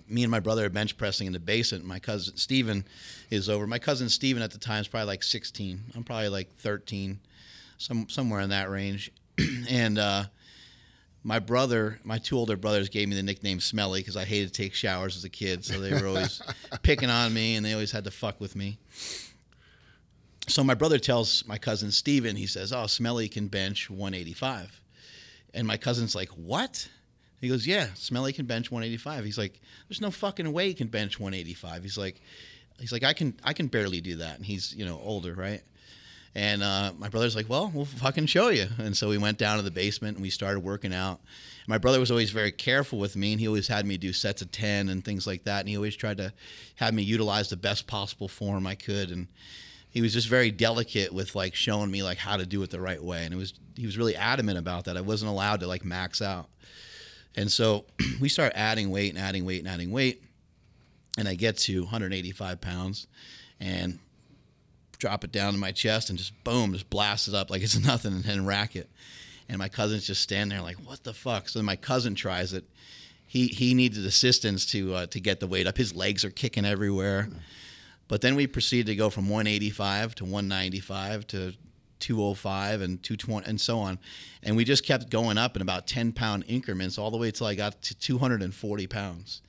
me 0.08 0.22
and 0.22 0.31
my 0.31 0.40
brother 0.40 0.66
are 0.66 0.70
bench 0.70 0.96
pressing 0.96 1.26
in 1.26 1.32
the 1.32 1.40
basement. 1.40 1.84
My 1.84 1.98
cousin 1.98 2.37
Steven 2.37 2.84
is 3.31 3.48
over. 3.48 3.66
My 3.66 3.78
cousin 3.78 4.08
Steven 4.08 4.43
at 4.43 4.50
the 4.50 4.58
time 4.58 4.81
is 4.81 4.88
probably 4.88 5.06
like 5.06 5.22
16. 5.22 5.81
I'm 5.94 6.04
probably 6.04 6.28
like 6.28 6.56
13, 6.58 7.19
some 7.78 8.08
somewhere 8.08 8.40
in 8.40 8.50
that 8.50 8.70
range. 8.70 9.12
and 9.70 9.98
uh, 9.98 10.25
my 11.22 11.38
brother, 11.38 11.98
my 12.04 12.19
two 12.19 12.37
older 12.37 12.56
brothers, 12.56 12.88
gave 12.88 13.08
me 13.08 13.16
the 13.16 13.22
nickname 13.22 13.60
Smelly 13.60 14.00
because 14.00 14.16
I 14.16 14.25
hated 14.25 14.52
to 14.52 14.62
take 14.62 14.75
showers 14.75 15.16
as 15.16 15.25
a 15.25 15.28
kid. 15.28 15.64
So 15.64 15.81
they 15.81 15.93
were 15.93 16.06
always 16.06 16.40
picking 16.82 17.10
on 17.10 17.34
me, 17.34 17.56
and 17.56 17.66
they 17.66 17.72
always 17.72 17.90
had 17.90 18.04
to 18.04 18.10
fuck 18.10 18.40
with 18.40 18.54
me. 18.54 18.78
So 20.49 20.62
my 20.62 20.75
brother 20.75 20.99
tells 20.99 21.44
my 21.46 21.58
cousin 21.58 21.90
Steven, 21.90 22.37
he 22.37 22.46
says, 22.46 22.72
"Oh, 22.72 22.87
Smelly 22.87 23.28
can 23.28 23.49
bench 23.49 23.90
185." 23.90 24.81
And 25.52 25.66
my 25.66 25.76
cousin's 25.76 26.14
like, 26.14 26.28
"What?" 26.31 26.88
He 27.40 27.48
goes, 27.48 27.66
"Yeah, 27.66 27.88
Smelly 27.94 28.32
can 28.32 28.46
bench 28.46 28.70
185." 28.70 29.24
He's 29.24 29.38
like, 29.38 29.60
"There's 29.88 30.00
no 30.00 30.10
fucking 30.10 30.52
way 30.52 30.68
he 30.68 30.74
can 30.74 30.88
bench 30.88 31.20
185." 31.20 31.82
He's 31.82 31.98
like, 31.98 32.20
"He's 32.78 32.92
like, 32.92 33.04
I 33.04 33.12
can, 33.12 33.34
I 33.44 33.52
can 33.52 33.66
barely 33.66 34.00
do 34.00 34.16
that." 34.16 34.36
And 34.36 34.46
he's, 34.46 34.74
you 34.74 34.84
know, 34.84 35.00
older, 35.02 35.34
right? 35.34 35.62
And 36.34 36.62
uh, 36.62 36.92
my 36.98 37.08
brother's 37.08 37.34
like, 37.36 37.48
"Well, 37.48 37.70
we'll 37.72 37.84
fucking 37.84 38.26
show 38.26 38.48
you." 38.48 38.68
And 38.78 38.96
so 38.96 39.08
we 39.08 39.18
went 39.18 39.38
down 39.38 39.56
to 39.56 39.62
the 39.62 39.70
basement 39.70 40.16
and 40.16 40.22
we 40.22 40.30
started 40.30 40.60
working 40.60 40.94
out. 40.94 41.20
My 41.66 41.78
brother 41.78 41.98
was 41.98 42.10
always 42.10 42.30
very 42.30 42.52
careful 42.52 42.98
with 42.98 43.16
me, 43.16 43.32
and 43.32 43.40
he 43.40 43.48
always 43.48 43.68
had 43.68 43.86
me 43.86 43.96
do 43.96 44.12
sets 44.12 44.42
of 44.42 44.52
ten 44.52 44.88
and 44.88 45.04
things 45.04 45.26
like 45.26 45.44
that. 45.44 45.60
And 45.60 45.68
he 45.68 45.76
always 45.76 45.96
tried 45.96 46.18
to 46.18 46.32
have 46.76 46.94
me 46.94 47.02
utilize 47.02 47.48
the 47.48 47.56
best 47.56 47.86
possible 47.86 48.28
form 48.28 48.66
I 48.66 48.74
could. 48.74 49.10
And 49.10 49.28
he 49.90 50.02
was 50.02 50.12
just 50.12 50.28
very 50.28 50.50
delicate 50.50 51.10
with 51.10 51.34
like 51.34 51.54
showing 51.54 51.90
me 51.90 52.02
like 52.02 52.18
how 52.18 52.36
to 52.36 52.44
do 52.44 52.62
it 52.62 52.68
the 52.68 52.82
right 52.82 53.02
way. 53.02 53.24
And 53.24 53.32
it 53.32 53.38
was 53.38 53.54
he 53.74 53.86
was 53.86 53.96
really 53.96 54.14
adamant 54.14 54.58
about 54.58 54.84
that. 54.84 54.96
I 54.98 55.00
wasn't 55.00 55.30
allowed 55.30 55.60
to 55.60 55.66
like 55.66 55.86
max 55.86 56.20
out. 56.20 56.50
And 57.36 57.50
so 57.50 57.84
we 58.20 58.28
start 58.28 58.52
adding 58.54 58.90
weight 58.90 59.10
and 59.14 59.22
adding 59.22 59.44
weight 59.44 59.60
and 59.60 59.68
adding 59.68 59.90
weight. 59.90 60.22
And 61.18 61.28
I 61.28 61.34
get 61.34 61.56
to 61.58 61.82
185 61.82 62.60
pounds 62.60 63.06
and 63.60 63.98
drop 64.98 65.24
it 65.24 65.32
down 65.32 65.52
to 65.52 65.58
my 65.58 65.72
chest 65.72 66.10
and 66.10 66.18
just 66.18 66.32
boom, 66.44 66.72
just 66.72 66.90
blast 66.90 67.28
it 67.28 67.34
up 67.34 67.50
like 67.50 67.62
it's 67.62 67.78
nothing 67.78 68.12
and 68.12 68.24
then 68.24 68.46
rack 68.46 68.76
it. 68.76 68.90
And 69.48 69.58
my 69.58 69.68
cousin's 69.68 70.06
just 70.06 70.22
standing 70.22 70.56
there 70.56 70.64
like, 70.64 70.76
what 70.78 71.04
the 71.04 71.14
fuck? 71.14 71.48
So 71.48 71.62
my 71.62 71.76
cousin 71.76 72.14
tries 72.14 72.52
it. 72.52 72.64
He 73.28 73.48
he 73.48 73.74
needed 73.74 74.06
assistance 74.06 74.66
to 74.66 74.94
uh, 74.94 75.06
to 75.06 75.20
get 75.20 75.40
the 75.40 75.46
weight 75.46 75.66
up. 75.66 75.76
His 75.76 75.94
legs 75.94 76.24
are 76.24 76.30
kicking 76.30 76.64
everywhere. 76.64 77.28
But 78.08 78.20
then 78.20 78.36
we 78.36 78.46
proceeded 78.46 78.86
to 78.86 78.94
go 78.94 79.10
from 79.10 79.28
185 79.28 80.14
to 80.16 80.24
195 80.24 81.26
to 81.28 81.54
205 82.06 82.82
and 82.82 83.02
220 83.02 83.48
and 83.48 83.60
so 83.60 83.80
on. 83.80 83.98
And 84.44 84.56
we 84.56 84.64
just 84.64 84.86
kept 84.86 85.10
going 85.10 85.38
up 85.38 85.56
in 85.56 85.62
about 85.62 85.88
10 85.88 86.12
pound 86.12 86.44
increments 86.46 86.98
all 86.98 87.10
the 87.10 87.16
way 87.16 87.32
till 87.32 87.48
I 87.48 87.56
got 87.56 87.82
to 87.82 87.96
240 87.96 88.86
pounds. 88.86 89.42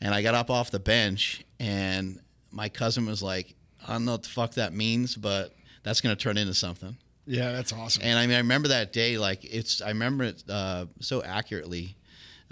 And 0.00 0.12
I 0.12 0.20
got 0.20 0.34
up 0.34 0.50
off 0.50 0.72
the 0.72 0.80
bench 0.80 1.44
and 1.60 2.18
my 2.50 2.68
cousin 2.68 3.06
was 3.06 3.22
like, 3.22 3.54
I 3.86 3.92
don't 3.92 4.04
know 4.04 4.12
what 4.12 4.24
the 4.24 4.30
fuck 4.30 4.54
that 4.54 4.72
means, 4.72 5.14
but 5.14 5.54
that's 5.84 6.00
going 6.00 6.14
to 6.14 6.20
turn 6.20 6.36
into 6.36 6.54
something. 6.54 6.96
Yeah, 7.24 7.52
that's 7.52 7.72
awesome. 7.72 8.02
And 8.04 8.18
I 8.18 8.26
mean, 8.26 8.34
I 8.34 8.40
remember 8.40 8.68
that 8.68 8.92
day, 8.92 9.16
like 9.16 9.44
it's, 9.44 9.80
I 9.80 9.88
remember 9.88 10.24
it 10.24 10.42
uh, 10.48 10.86
so 11.00 11.22
accurately. 11.22 11.96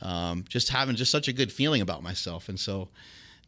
Um, 0.01 0.45
just 0.49 0.69
having 0.69 0.95
just 0.95 1.11
such 1.11 1.27
a 1.27 1.33
good 1.33 1.53
feeling 1.53 1.83
about 1.83 2.05
myself. 2.05 2.49
And 2.49 2.59
so 2.59 2.89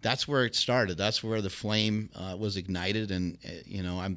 that's 0.02 0.26
where 0.26 0.44
it 0.44 0.56
started. 0.56 0.98
That's 0.98 1.22
where 1.22 1.40
the 1.40 1.48
flame 1.48 2.10
uh, 2.16 2.36
was 2.36 2.56
ignited. 2.56 3.12
And, 3.12 3.38
uh, 3.46 3.52
you 3.64 3.84
know, 3.84 4.00
I'm, 4.00 4.16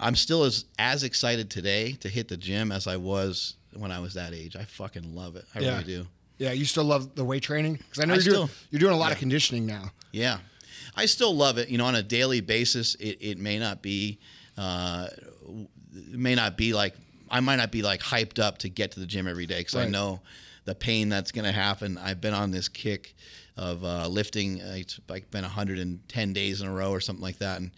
I'm 0.00 0.14
still 0.16 0.44
as, 0.44 0.64
as 0.78 1.02
excited 1.04 1.50
today 1.50 1.92
to 2.00 2.08
hit 2.08 2.28
the 2.28 2.36
gym 2.36 2.72
as 2.72 2.86
I 2.86 2.96
was 2.96 3.54
when 3.74 3.90
I 3.92 4.00
was 4.00 4.14
that 4.14 4.32
age. 4.34 4.56
I 4.56 4.64
fucking 4.64 5.14
love 5.14 5.36
it. 5.36 5.44
I 5.54 5.60
Yeah. 5.60 5.72
really 5.72 5.84
do. 5.84 6.06
yeah, 6.38 6.52
you 6.52 6.64
still 6.64 6.84
love 6.84 7.14
the 7.14 7.24
weight 7.24 7.42
training 7.42 7.74
because 7.74 8.00
I 8.00 8.04
know 8.06 8.14
I 8.14 8.18
you're 8.18 8.34
doing, 8.34 8.48
you're 8.70 8.80
doing 8.80 8.92
a 8.94 8.98
lot 8.98 9.12
of 9.12 9.18
conditioning 9.18 9.66
now. 9.66 9.92
Yeah, 10.12 10.38
I 10.96 11.06
still 11.06 11.34
love 11.34 11.58
it. 11.58 11.68
You 11.68 11.78
know, 11.78 11.86
on 11.86 11.94
a 11.94 12.02
daily 12.02 12.40
basis, 12.40 12.94
it, 12.96 13.18
it 13.20 13.38
may 13.38 13.58
not 13.58 13.82
be, 13.82 14.18
uh, 14.58 15.08
may 16.10 16.34
not 16.34 16.56
be 16.56 16.72
like 16.72 16.94
I 17.30 17.40
might 17.40 17.56
not 17.56 17.72
be 17.72 17.82
like 17.82 18.00
hyped 18.00 18.38
up 18.38 18.58
to 18.58 18.68
get 18.68 18.92
to 18.92 19.00
the 19.00 19.06
gym 19.06 19.26
every 19.26 19.46
day 19.46 19.58
because 19.60 19.74
I 19.76 19.88
know 19.88 20.20
the 20.66 20.74
pain 20.74 21.08
that's 21.08 21.32
going 21.32 21.44
to 21.46 21.52
happen. 21.52 21.98
I've 21.98 22.20
been 22.20 22.34
on 22.34 22.50
this 22.50 22.68
kick 22.68 23.14
of 23.56 23.84
uh, 23.84 24.06
lifting. 24.08 24.58
It's 24.58 25.00
like 25.08 25.30
been 25.30 25.42
110 25.42 26.32
days 26.32 26.60
in 26.60 26.68
a 26.68 26.72
row 26.72 26.90
or 26.90 27.00
something 27.00 27.22
like 27.22 27.38
that, 27.38 27.60
and 27.60 27.70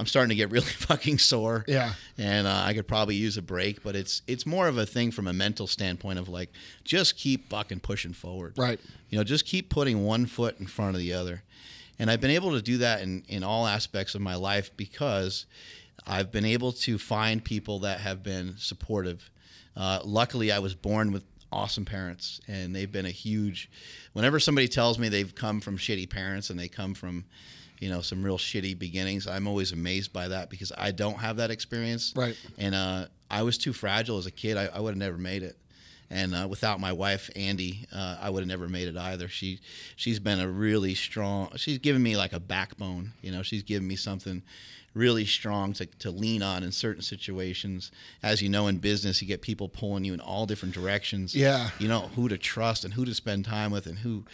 I'm 0.00 0.06
starting 0.06 0.30
to 0.30 0.34
get 0.34 0.50
really 0.50 0.66
fucking 0.66 1.18
sore. 1.18 1.64
Yeah. 1.68 1.92
and 2.18 2.46
uh, 2.46 2.62
I 2.64 2.74
could 2.74 2.88
probably 2.88 3.14
use 3.14 3.36
a 3.36 3.42
break, 3.42 3.82
but 3.82 3.94
it's 3.94 4.22
it's 4.26 4.46
more 4.46 4.66
of 4.66 4.78
a 4.78 4.86
thing 4.86 5.10
from 5.10 5.28
a 5.28 5.32
mental 5.32 5.66
standpoint 5.66 6.18
of 6.18 6.28
like 6.28 6.50
just 6.84 7.16
keep 7.16 7.50
fucking 7.50 7.80
pushing 7.80 8.14
forward. 8.14 8.54
Right. 8.56 8.80
You 9.10 9.18
know, 9.18 9.24
just 9.24 9.44
keep 9.44 9.68
putting 9.68 10.04
one 10.04 10.26
foot 10.26 10.58
in 10.58 10.66
front 10.66 10.96
of 10.96 11.00
the 11.00 11.12
other. 11.12 11.42
And 11.98 12.10
I've 12.10 12.20
been 12.20 12.30
able 12.30 12.52
to 12.52 12.62
do 12.62 12.78
that 12.78 13.02
in, 13.02 13.24
in 13.28 13.44
all 13.44 13.66
aspects 13.66 14.14
of 14.14 14.22
my 14.22 14.34
life 14.34 14.74
because 14.74 15.44
I've 16.06 16.32
been 16.32 16.46
able 16.46 16.72
to 16.72 16.98
find 16.98 17.44
people 17.44 17.80
that 17.80 18.00
have 18.00 18.22
been 18.22 18.54
supportive. 18.56 19.30
Uh, 19.76 20.00
luckily, 20.02 20.50
I 20.50 20.60
was 20.60 20.74
born 20.74 21.12
with 21.12 21.24
awesome 21.52 21.84
parents, 21.84 22.40
and 22.48 22.74
they've 22.74 22.90
been 22.90 23.04
a 23.04 23.10
huge. 23.10 23.70
Whenever 24.14 24.40
somebody 24.40 24.66
tells 24.66 24.98
me 24.98 25.10
they've 25.10 25.34
come 25.34 25.60
from 25.60 25.76
shitty 25.76 26.08
parents 26.08 26.48
and 26.48 26.58
they 26.58 26.68
come 26.68 26.94
from, 26.94 27.26
you 27.80 27.90
know, 27.90 28.00
some 28.00 28.22
real 28.22 28.38
shitty 28.38 28.78
beginnings, 28.78 29.26
I'm 29.26 29.48
always 29.48 29.72
amazed 29.72 30.12
by 30.12 30.28
that 30.28 30.50
because 30.50 30.70
I 30.76 30.92
don't 30.92 31.18
have 31.18 31.38
that 31.38 31.50
experience. 31.50 32.12
Right. 32.14 32.36
And 32.58 32.74
uh, 32.74 33.06
I 33.30 33.42
was 33.42 33.58
too 33.58 33.72
fragile 33.72 34.18
as 34.18 34.26
a 34.26 34.30
kid. 34.30 34.56
I, 34.56 34.66
I 34.66 34.78
would 34.78 34.90
have 34.90 34.98
never 34.98 35.18
made 35.18 35.42
it 35.42 35.56
and 36.10 36.34
uh, 36.34 36.46
without 36.48 36.80
my 36.80 36.92
wife 36.92 37.30
Andy, 37.36 37.86
uh, 37.92 38.16
I 38.20 38.30
would 38.30 38.40
have 38.40 38.48
never 38.48 38.68
made 38.68 38.88
it 38.88 38.96
either. 38.96 39.28
She 39.28 39.60
she's 39.96 40.18
been 40.18 40.40
a 40.40 40.48
really 40.48 40.94
strong. 40.94 41.50
She's 41.56 41.78
given 41.78 42.02
me 42.02 42.16
like 42.16 42.32
a 42.32 42.40
backbone. 42.40 43.12
You 43.22 43.30
know, 43.30 43.42
she's 43.42 43.62
given 43.62 43.86
me 43.86 43.96
something 43.96 44.42
really 44.94 45.24
strong 45.24 45.72
to, 45.74 45.86
to 45.86 46.10
lean 46.10 46.42
on 46.42 46.62
in 46.62 46.72
certain 46.72 47.02
situations. 47.02 47.92
As 48.22 48.42
you 48.42 48.48
know, 48.48 48.66
in 48.66 48.78
business, 48.78 49.22
you 49.22 49.28
get 49.28 49.40
people 49.42 49.68
pulling 49.68 50.04
you 50.04 50.12
in 50.14 50.20
all 50.20 50.46
different 50.46 50.74
directions. 50.74 51.34
Yeah. 51.34 51.70
you 51.78 51.88
know 51.88 52.10
who 52.16 52.28
to 52.28 52.36
trust 52.38 52.84
and 52.84 52.94
who 52.94 53.04
to 53.04 53.14
spend 53.14 53.44
time 53.44 53.70
with 53.70 53.86
and 53.86 53.98
who 53.98 54.24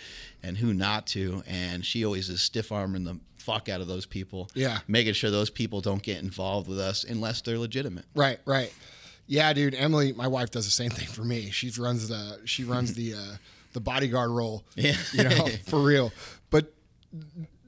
and 0.43 0.57
who 0.59 0.73
not 0.73 1.07
to. 1.09 1.43
And 1.47 1.85
she 1.85 2.05
always 2.05 2.29
is 2.29 2.41
stiff 2.41 2.73
arming 2.73 3.05
the 3.05 3.19
fuck 3.39 3.69
out 3.69 3.81
of 3.81 3.87
those 3.87 4.07
people. 4.07 4.49
Yeah. 4.55 4.79
making 4.89 5.13
sure 5.13 5.31
those 5.31 5.51
people 5.51 5.81
don't 5.81 6.03
get 6.03 6.23
involved 6.23 6.69
with 6.69 6.79
us 6.79 7.05
unless 7.05 7.43
they're 7.43 7.59
legitimate. 7.59 8.07
Right, 8.15 8.41
right. 8.45 8.73
Yeah, 9.27 9.53
dude. 9.53 9.75
Emily, 9.75 10.13
my 10.13 10.29
wife 10.29 10.51
does 10.51 10.65
the 10.65 10.71
same 10.71 10.91
thing 10.91 11.09
for 11.09 11.23
me. 11.25 11.51
She 11.51 11.71
runs 11.79 12.09
the 12.09 12.41
she 12.45 12.65
runs 12.65 12.95
the 13.01 13.15
uh, 13.15 13.37
the 13.73 13.81
bodyguard 13.81 14.31
role. 14.31 14.65
Yeah. 14.75 14.95
you 15.13 15.25
know, 15.25 15.47
for 15.67 15.81
real. 15.81 16.13
But 16.49 16.73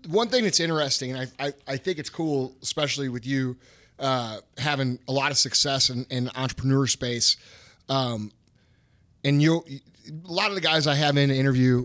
one 0.08 0.28
thing 0.28 0.44
that's 0.44 0.60
interesting, 0.60 1.12
and 1.12 1.30
I 1.38 1.46
I, 1.46 1.52
I 1.66 1.76
think 1.76 1.98
it's 1.98 2.10
cool, 2.10 2.56
especially 2.62 3.08
with 3.08 3.26
you, 3.26 3.56
uh, 3.98 4.38
having 4.56 4.98
a 5.06 5.12
lot 5.12 5.30
of 5.30 5.38
success 5.38 5.90
in, 5.90 6.06
in 6.10 6.30
entrepreneur 6.34 6.86
space. 6.86 7.36
Um, 7.88 8.32
and 9.24 9.42
you, 9.42 9.64
a 10.08 10.32
lot 10.32 10.48
of 10.48 10.54
the 10.54 10.60
guys 10.60 10.86
I 10.86 10.94
have 10.94 11.16
in 11.16 11.28
the 11.28 11.34
interview, 11.36 11.84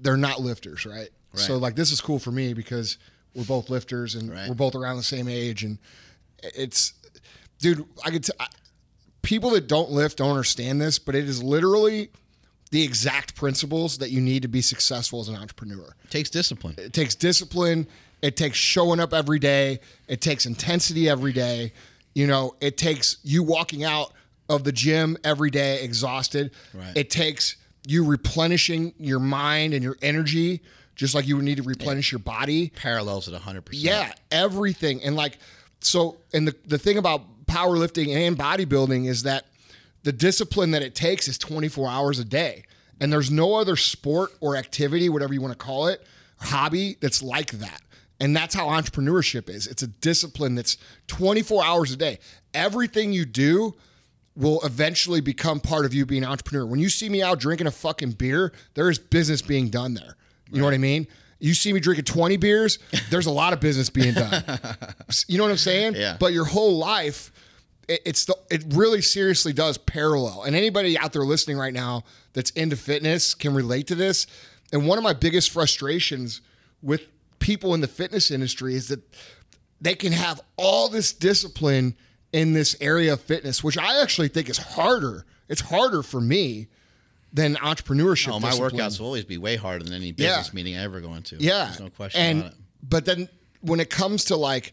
they're 0.00 0.16
not 0.16 0.40
lifters, 0.40 0.86
right? 0.86 0.96
right? 0.98 1.08
So 1.32 1.56
like 1.58 1.74
this 1.76 1.90
is 1.92 2.00
cool 2.00 2.18
for 2.18 2.30
me 2.32 2.54
because 2.54 2.98
we're 3.34 3.44
both 3.44 3.70
lifters 3.70 4.14
and 4.14 4.30
Right. 4.30 4.48
we're 4.48 4.54
both 4.54 4.74
around 4.74 4.96
the 4.96 5.02
same 5.02 5.28
age, 5.28 5.64
and 5.64 5.78
it's, 6.42 6.94
dude, 7.58 7.84
I 8.04 8.10
could. 8.10 8.24
T- 8.24 8.32
I, 8.38 8.46
people 9.22 9.50
that 9.50 9.68
don't 9.68 9.90
lift 9.90 10.18
don't 10.18 10.30
understand 10.30 10.80
this, 10.80 10.98
but 10.98 11.14
it 11.14 11.28
is 11.28 11.42
literally 11.42 12.10
the 12.72 12.82
exact 12.82 13.34
principles 13.34 13.98
that 13.98 14.10
you 14.10 14.20
need 14.20 14.42
to 14.42 14.48
be 14.48 14.62
successful 14.62 15.20
as 15.20 15.28
an 15.28 15.36
entrepreneur. 15.36 15.94
It 16.04 16.10
takes 16.10 16.30
discipline. 16.30 16.74
It 16.78 16.94
takes 16.94 17.14
discipline. 17.14 17.86
It 18.22 18.34
takes 18.36 18.56
showing 18.56 18.98
up 18.98 19.12
every 19.12 19.38
day. 19.38 19.80
It 20.08 20.22
takes 20.22 20.46
intensity 20.46 21.08
every 21.08 21.34
day. 21.34 21.74
You 22.14 22.26
know, 22.26 22.56
it 22.62 22.78
takes 22.78 23.18
you 23.22 23.42
walking 23.42 23.84
out 23.84 24.14
of 24.48 24.64
the 24.64 24.72
gym 24.72 25.18
every 25.22 25.50
day 25.50 25.82
exhausted. 25.82 26.50
Right. 26.72 26.96
It 26.96 27.10
takes 27.10 27.56
you 27.86 28.06
replenishing 28.06 28.94
your 28.98 29.20
mind 29.20 29.74
and 29.74 29.82
your 29.82 29.98
energy, 30.00 30.62
just 30.94 31.14
like 31.14 31.26
you 31.26 31.36
would 31.36 31.44
need 31.44 31.58
to 31.58 31.62
replenish 31.62 32.10
your 32.10 32.20
body. 32.20 32.70
Parallels 32.74 33.28
at 33.28 33.38
100%. 33.38 33.68
Yeah, 33.72 34.12
everything. 34.30 35.02
And 35.02 35.14
like 35.14 35.38
so 35.80 36.16
and 36.32 36.48
the 36.48 36.56
the 36.64 36.78
thing 36.78 36.96
about 36.96 37.44
powerlifting 37.44 38.14
and 38.14 38.38
bodybuilding 38.38 39.08
is 39.08 39.24
that 39.24 39.44
the 40.02 40.12
discipline 40.12 40.72
that 40.72 40.82
it 40.82 40.94
takes 40.94 41.28
is 41.28 41.38
24 41.38 41.88
hours 41.88 42.18
a 42.18 42.24
day. 42.24 42.64
And 43.00 43.12
there's 43.12 43.30
no 43.30 43.54
other 43.54 43.76
sport 43.76 44.30
or 44.40 44.56
activity, 44.56 45.08
whatever 45.08 45.34
you 45.34 45.40
want 45.40 45.52
to 45.52 45.64
call 45.64 45.88
it, 45.88 46.06
hobby 46.38 46.96
that's 47.00 47.22
like 47.22 47.52
that. 47.52 47.80
And 48.20 48.36
that's 48.36 48.54
how 48.54 48.68
entrepreneurship 48.68 49.48
is. 49.48 49.66
It's 49.66 49.82
a 49.82 49.88
discipline 49.88 50.54
that's 50.54 50.76
24 51.08 51.64
hours 51.64 51.90
a 51.90 51.96
day. 51.96 52.20
Everything 52.54 53.12
you 53.12 53.24
do 53.24 53.74
will 54.36 54.60
eventually 54.62 55.20
become 55.20 55.60
part 55.60 55.84
of 55.84 55.92
you 55.92 56.06
being 56.06 56.22
an 56.22 56.30
entrepreneur. 56.30 56.64
When 56.64 56.80
you 56.80 56.88
see 56.88 57.08
me 57.08 57.22
out 57.22 57.40
drinking 57.40 57.66
a 57.66 57.72
fucking 57.72 58.12
beer, 58.12 58.52
there 58.74 58.88
is 58.88 58.98
business 58.98 59.42
being 59.42 59.68
done 59.68 59.94
there. 59.94 60.16
You 60.50 60.58
know 60.58 60.64
what 60.64 60.74
I 60.74 60.78
mean? 60.78 61.08
You 61.40 61.54
see 61.54 61.72
me 61.72 61.80
drinking 61.80 62.04
20 62.04 62.36
beers, 62.36 62.78
there's 63.10 63.26
a 63.26 63.30
lot 63.32 63.52
of 63.52 63.58
business 63.58 63.90
being 63.90 64.14
done. 64.14 64.44
you 65.26 65.38
know 65.38 65.44
what 65.44 65.50
I'm 65.50 65.56
saying? 65.56 65.96
Yeah. 65.96 66.16
But 66.20 66.32
your 66.32 66.44
whole 66.44 66.78
life, 66.78 67.32
it, 67.88 68.00
it's 68.04 68.24
the, 68.24 68.36
it 68.50 68.64
really 68.70 69.00
seriously 69.02 69.52
does 69.52 69.78
parallel. 69.78 70.42
And 70.44 70.54
anybody 70.56 70.98
out 70.98 71.12
there 71.12 71.22
listening 71.24 71.56
right 71.58 71.72
now 71.74 72.04
that's 72.32 72.50
into 72.50 72.76
fitness 72.76 73.34
can 73.34 73.54
relate 73.54 73.86
to 73.88 73.94
this. 73.94 74.26
And 74.72 74.86
one 74.86 74.98
of 74.98 75.04
my 75.04 75.12
biggest 75.12 75.50
frustrations 75.50 76.40
with 76.82 77.02
people 77.38 77.74
in 77.74 77.80
the 77.80 77.88
fitness 77.88 78.30
industry 78.30 78.74
is 78.74 78.88
that 78.88 79.00
they 79.80 79.94
can 79.94 80.12
have 80.12 80.40
all 80.56 80.88
this 80.88 81.12
discipline 81.12 81.94
in 82.32 82.52
this 82.52 82.76
area 82.80 83.12
of 83.12 83.20
fitness, 83.20 83.62
which 83.62 83.76
I 83.76 84.00
actually 84.00 84.28
think 84.28 84.48
is 84.48 84.56
harder. 84.58 85.26
It's 85.48 85.60
harder 85.60 86.02
for 86.02 86.20
me 86.20 86.68
than 87.32 87.56
entrepreneurship. 87.56 88.32
Oh, 88.32 88.40
my 88.40 88.50
discipline. 88.50 88.80
workouts 88.80 88.98
will 89.00 89.06
always 89.06 89.24
be 89.24 89.38
way 89.38 89.56
harder 89.56 89.84
than 89.84 89.92
any 89.94 90.14
Yeah. 90.16 90.36
business 90.38 90.54
meeting 90.54 90.76
I 90.76 90.82
ever 90.84 91.00
go 91.00 91.14
into. 91.14 91.36
Yeah, 91.38 91.64
There's 91.66 91.80
no 91.80 91.90
question 91.90 92.20
and 92.20 92.40
about 92.40 92.52
it. 92.52 92.58
but 92.82 93.04
then 93.06 93.28
when 93.60 93.80
it 93.80 93.90
comes 93.90 94.24
to 94.26 94.36
like 94.36 94.72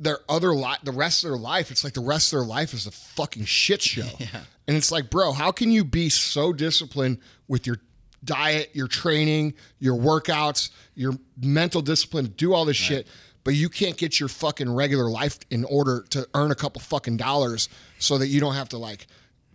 their 0.00 0.18
other 0.28 0.54
life, 0.54 0.78
the 0.82 0.92
rest 0.92 1.24
of 1.24 1.30
their 1.30 1.38
life, 1.38 1.70
it's 1.70 1.84
like 1.84 1.94
the 1.94 2.00
rest 2.00 2.32
of 2.32 2.40
their 2.40 2.46
life 2.46 2.74
is 2.74 2.86
a 2.86 2.90
fucking 2.90 3.44
shit 3.44 3.82
show. 3.82 4.02
Yeah. 4.18 4.40
And 4.66 4.78
it's 4.78 4.90
like, 4.90 5.10
bro, 5.10 5.32
how 5.32 5.52
can 5.52 5.70
you 5.70 5.84
be 5.84 6.08
so 6.08 6.54
disciplined 6.54 7.18
with 7.48 7.66
your 7.66 7.80
diet, 8.24 8.70
your 8.72 8.88
training, 8.88 9.52
your 9.78 9.94
workouts, 9.94 10.70
your 10.94 11.18
mental 11.38 11.82
discipline 11.82 12.24
to 12.24 12.30
do 12.30 12.54
all 12.54 12.64
this 12.64 12.76
shit, 12.76 13.06
but 13.44 13.54
you 13.54 13.68
can't 13.68 13.98
get 13.98 14.18
your 14.18 14.30
fucking 14.30 14.74
regular 14.74 15.10
life 15.10 15.38
in 15.50 15.64
order 15.64 16.04
to 16.10 16.26
earn 16.32 16.50
a 16.50 16.54
couple 16.54 16.80
fucking 16.80 17.18
dollars 17.18 17.68
so 17.98 18.16
that 18.16 18.28
you 18.28 18.40
don't 18.40 18.54
have 18.54 18.70
to 18.70 18.78
like 18.78 19.06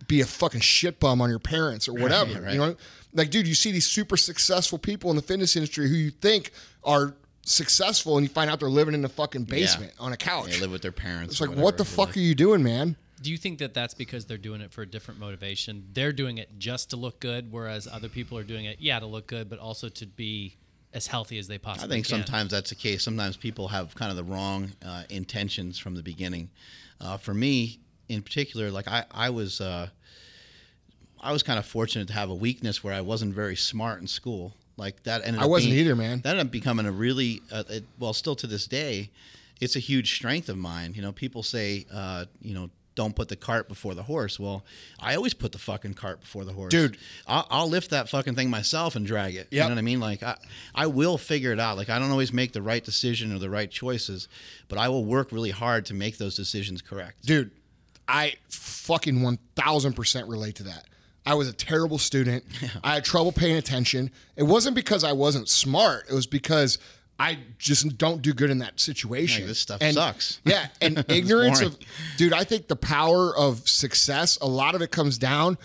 be 0.06 0.20
a 0.20 0.26
fucking 0.26 0.60
shit 0.60 1.00
bum 1.00 1.20
on 1.20 1.28
your 1.28 1.40
parents 1.40 1.88
or 1.88 1.94
whatever. 1.94 2.40
right. 2.42 2.52
You 2.52 2.58
know, 2.58 2.76
like, 3.12 3.30
dude, 3.30 3.48
you 3.48 3.54
see 3.54 3.72
these 3.72 3.86
super 3.86 4.16
successful 4.16 4.78
people 4.78 5.10
in 5.10 5.16
the 5.16 5.22
fitness 5.22 5.56
industry 5.56 5.88
who 5.88 5.96
you 5.96 6.10
think 6.10 6.52
are 6.84 7.16
successful, 7.42 8.16
and 8.16 8.26
you 8.26 8.32
find 8.32 8.50
out 8.50 8.60
they're 8.60 8.68
living 8.68 8.94
in 8.94 9.02
the 9.02 9.08
fucking 9.08 9.44
basement 9.44 9.92
on 9.98 10.12
a 10.12 10.16
couch. 10.16 10.50
They 10.50 10.60
live 10.60 10.72
with 10.72 10.82
their 10.82 10.92
parents. 10.92 11.34
it's 11.34 11.40
or 11.40 11.48
like, 11.48 11.56
what 11.56 11.76
the 11.76 11.84
whatever. 11.84 12.06
fuck 12.08 12.16
are 12.16 12.20
you 12.20 12.34
doing, 12.34 12.62
man? 12.62 12.96
Do 13.22 13.30
you 13.30 13.36
think 13.36 13.58
that 13.58 13.74
that's 13.74 13.92
because 13.92 14.24
they're 14.24 14.38
doing 14.38 14.62
it 14.62 14.72
for 14.72 14.82
a 14.82 14.86
different 14.86 15.20
motivation? 15.20 15.88
They're 15.92 16.12
doing 16.12 16.38
it 16.38 16.58
just 16.58 16.90
to 16.90 16.96
look 16.96 17.20
good, 17.20 17.52
whereas 17.52 17.86
other 17.86 18.08
people 18.08 18.38
are 18.38 18.42
doing 18.42 18.64
it, 18.64 18.78
yeah, 18.80 18.98
to 18.98 19.06
look 19.06 19.26
good, 19.26 19.50
but 19.50 19.58
also 19.58 19.88
to 19.90 20.06
be 20.06 20.56
as 20.92 21.06
healthy 21.06 21.38
as 21.38 21.46
they 21.46 21.58
possibly 21.58 21.86
can. 21.86 21.90
I 21.90 21.94
think 21.94 22.06
can. 22.06 22.16
sometimes 22.16 22.50
that's 22.50 22.70
the 22.70 22.76
case. 22.76 23.02
Sometimes 23.02 23.36
people 23.36 23.68
have 23.68 23.94
kind 23.94 24.10
of 24.10 24.16
the 24.16 24.24
wrong 24.24 24.72
uh, 24.84 25.04
intentions 25.10 25.78
from 25.78 25.94
the 25.94 26.02
beginning. 26.02 26.50
Uh, 27.00 27.16
for 27.16 27.34
me, 27.34 27.80
in 28.08 28.22
particular, 28.22 28.70
like 28.70 28.88
I, 28.88 29.04
I 29.10 29.30
was, 29.30 29.60
uh, 29.60 29.88
I 31.20 31.32
was 31.32 31.42
kind 31.42 31.58
of 31.58 31.66
fortunate 31.66 32.08
to 32.08 32.14
have 32.14 32.30
a 32.30 32.34
weakness 32.34 32.82
where 32.82 32.94
I 32.94 33.02
wasn't 33.02 33.34
very 33.34 33.56
smart 33.56 34.00
in 34.00 34.06
school. 34.06 34.54
Like 34.80 35.02
that 35.02 35.22
ended. 35.26 35.42
I 35.42 35.46
wasn't 35.46 35.72
being- 35.72 35.84
either, 35.84 35.94
man. 35.94 36.22
That 36.22 36.30
ended 36.30 36.46
up 36.46 36.50
becoming 36.52 36.86
a 36.86 36.92
really, 36.92 37.42
uh, 37.52 37.64
it, 37.68 37.84
well, 37.98 38.14
still 38.14 38.34
to 38.36 38.46
this 38.46 38.66
day, 38.66 39.10
it's 39.60 39.76
a 39.76 39.78
huge 39.78 40.14
strength 40.14 40.48
of 40.48 40.56
mine. 40.56 40.94
You 40.96 41.02
know, 41.02 41.12
people 41.12 41.42
say, 41.42 41.86
uh, 41.92 42.24
you 42.40 42.54
know. 42.54 42.70
Don't 42.96 43.14
put 43.14 43.28
the 43.28 43.36
cart 43.36 43.68
before 43.68 43.94
the 43.94 44.02
horse. 44.02 44.38
Well, 44.38 44.64
I 44.98 45.14
always 45.14 45.32
put 45.32 45.52
the 45.52 45.58
fucking 45.58 45.94
cart 45.94 46.20
before 46.20 46.44
the 46.44 46.52
horse, 46.52 46.70
Dude. 46.72 46.98
I'll, 47.26 47.46
I'll 47.48 47.68
lift 47.68 47.90
that 47.90 48.08
fucking 48.10 48.34
thing 48.34 48.50
myself 48.50 48.94
and 48.96 49.06
drag 49.06 49.36
it. 49.36 49.46
You 49.50 49.60
know 49.60 49.68
what 49.68 49.78
I 49.78 49.82
mean? 49.82 50.00
Like 50.00 50.22
I, 50.24 50.36
I 50.74 50.86
will 50.88 51.16
figure 51.16 51.52
it 51.52 51.60
out. 51.60 51.76
Like 51.78 51.88
I 51.88 51.98
don't 52.00 52.10
always 52.10 52.32
make 52.32 52.52
the 52.52 52.60
right 52.60 52.84
decision 52.84 53.32
or 53.32 53.38
the 53.38 53.48
right 53.48 53.70
choices, 53.70 54.28
but 54.68 54.76
I 54.76 54.88
will 54.88 55.04
work 55.04 55.30
really 55.30 55.52
hard 55.52 55.86
to 55.86 55.94
make 55.94 56.18
those 56.18 56.34
decisions 56.34 56.82
correct. 56.82 57.24
Dude, 57.24 57.52
I 58.08 58.34
fucking 58.48 59.20
1000% 59.20 60.28
relate 60.28 60.56
to 60.56 60.64
that. 60.64 60.84
I 61.26 61.34
was 61.34 61.48
a 61.48 61.52
terrible 61.52 61.98
student. 61.98 62.44
I 62.84 62.94
had 62.94 63.04
trouble 63.04 63.32
paying 63.32 63.56
attention. 63.56 64.10
It 64.36 64.44
wasn't 64.44 64.74
because 64.74 65.04
I 65.04 65.12
wasn't 65.12 65.48
smart, 65.48 66.06
it 66.10 66.14
was 66.14 66.26
because 66.26 66.78
I 67.18 67.36
just 67.58 67.98
don't 67.98 68.22
do 68.22 68.32
good 68.32 68.48
in 68.50 68.58
that 68.58 68.80
situation. 68.80 69.46
This 69.46 69.58
stuff 69.58 69.78
And- 69.82 69.94
sucks. 69.94 70.40
Yeah, 70.46 70.66
and 70.80 71.04
ignorance 71.08 71.60
boring. 71.60 71.74
of 71.74 71.78
dude, 72.16 72.32
I 72.32 72.44
think 72.44 72.68
the 72.68 72.76
power 72.76 73.36
of 73.36 73.68
success, 73.68 74.38
a 74.40 74.46
lot 74.46 74.74
of 74.74 74.80
it 74.82 74.90
comes 74.90 75.18
down 75.18 75.58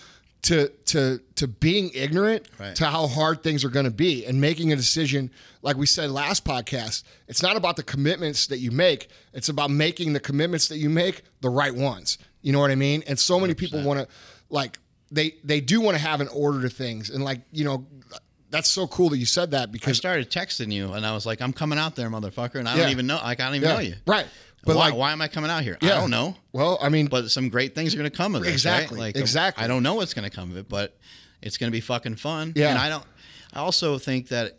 to 0.43 0.67
to 0.85 1.19
to 1.35 1.47
being 1.47 1.89
ignorant 1.95 2.45
Right. 2.59 2.75
to 2.75 2.85
how 2.85 3.07
hard 3.07 3.41
things 3.41 3.63
are 3.63 3.69
going 3.69 3.85
to 3.85 3.91
be 3.91 4.25
and 4.27 4.39
making 4.39 4.71
a 4.71 4.75
decision 4.75 5.31
like 5.63 5.75
we 5.75 5.87
said 5.87 6.11
last 6.11 6.45
podcast 6.45 7.01
it's 7.27 7.41
not 7.41 7.55
about 7.57 7.77
the 7.77 7.81
commitments 7.81 8.45
that 8.47 8.59
you 8.59 8.69
make 8.69 9.07
it's 9.33 9.49
about 9.49 9.71
making 9.71 10.13
the 10.13 10.19
commitments 10.19 10.67
that 10.67 10.77
you 10.77 10.87
make 10.87 11.23
the 11.41 11.49
right 11.49 11.73
ones 11.73 12.19
you 12.43 12.51
know 12.53 12.59
what 12.59 12.69
i 12.69 12.75
mean 12.75 13.01
and 13.07 13.17
so 13.17 13.39
many 13.39 13.55
people 13.55 13.81
want 13.81 13.99
to 13.99 14.07
like 14.51 14.77
they 15.11 15.35
they 15.43 15.61
do 15.61 15.81
want 15.81 15.95
to 15.97 16.01
have 16.03 16.21
an 16.21 16.27
order 16.29 16.61
to 16.61 16.69
things 16.69 17.09
and 17.09 17.23
like 17.23 17.41
you 17.51 17.63
know 17.65 17.85
that's 18.51 18.69
so 18.69 18.87
cool 18.87 19.09
that 19.09 19.17
you 19.17 19.25
said 19.25 19.51
that 19.51 19.71
because 19.71 19.89
I 19.89 19.93
started 19.93 20.31
texting 20.31 20.71
you, 20.71 20.93
and 20.93 21.05
I 21.05 21.13
was 21.13 21.25
like, 21.25 21.41
"I'm 21.41 21.51
coming 21.51 21.77
out 21.77 21.95
there, 21.97 22.09
motherfucker," 22.09 22.55
and 22.55 22.69
I 22.69 22.75
Yeah. 22.75 22.83
don't 22.83 22.91
even 22.91 23.07
know. 23.07 23.17
Like 23.17 23.41
I 23.41 23.45
don't 23.47 23.55
even 23.55 23.67
yeah, 23.67 23.75
know 23.75 23.81
you. 23.81 23.95
right 24.07 24.27
but 24.63 24.75
why, 24.77 24.89
like 24.89 24.95
why 24.95 25.11
am 25.11 25.21
I 25.21 25.27
coming 25.27 25.51
out 25.51 25.63
here? 25.63 25.77
yeah. 25.81 25.97
I 25.97 25.99
don't 26.01 26.09
know. 26.09 26.35
well 26.53 26.77
i 26.81 26.89
mean 26.89 27.07
But 27.07 27.29
some 27.31 27.49
great 27.49 27.75
things 27.75 27.93
are 27.93 27.97
going 27.97 28.09
to 28.09 28.15
come 28.15 28.33
of 28.33 28.43
this. 28.43 28.53
Exactly, 28.53 28.97
Right? 28.97 29.05
Like 29.07 29.15
exactly. 29.17 29.63
I 29.63 29.67
don't 29.67 29.83
know 29.83 29.95
what's 29.95 30.13
going 30.13 30.29
to 30.29 30.35
come 30.35 30.51
of 30.51 30.57
it, 30.57 30.69
but 30.69 30.95
it's 31.41 31.57
going 31.57 31.69
to 31.69 31.75
be 31.75 31.81
fucking 31.81 32.15
fun. 32.15 32.53
Yeah. 32.55 32.69
And 32.69 32.79
I 32.79 32.89
don't. 32.89 33.03
I 33.53 33.59
also 33.59 33.97
think 33.97 34.29
that, 34.29 34.57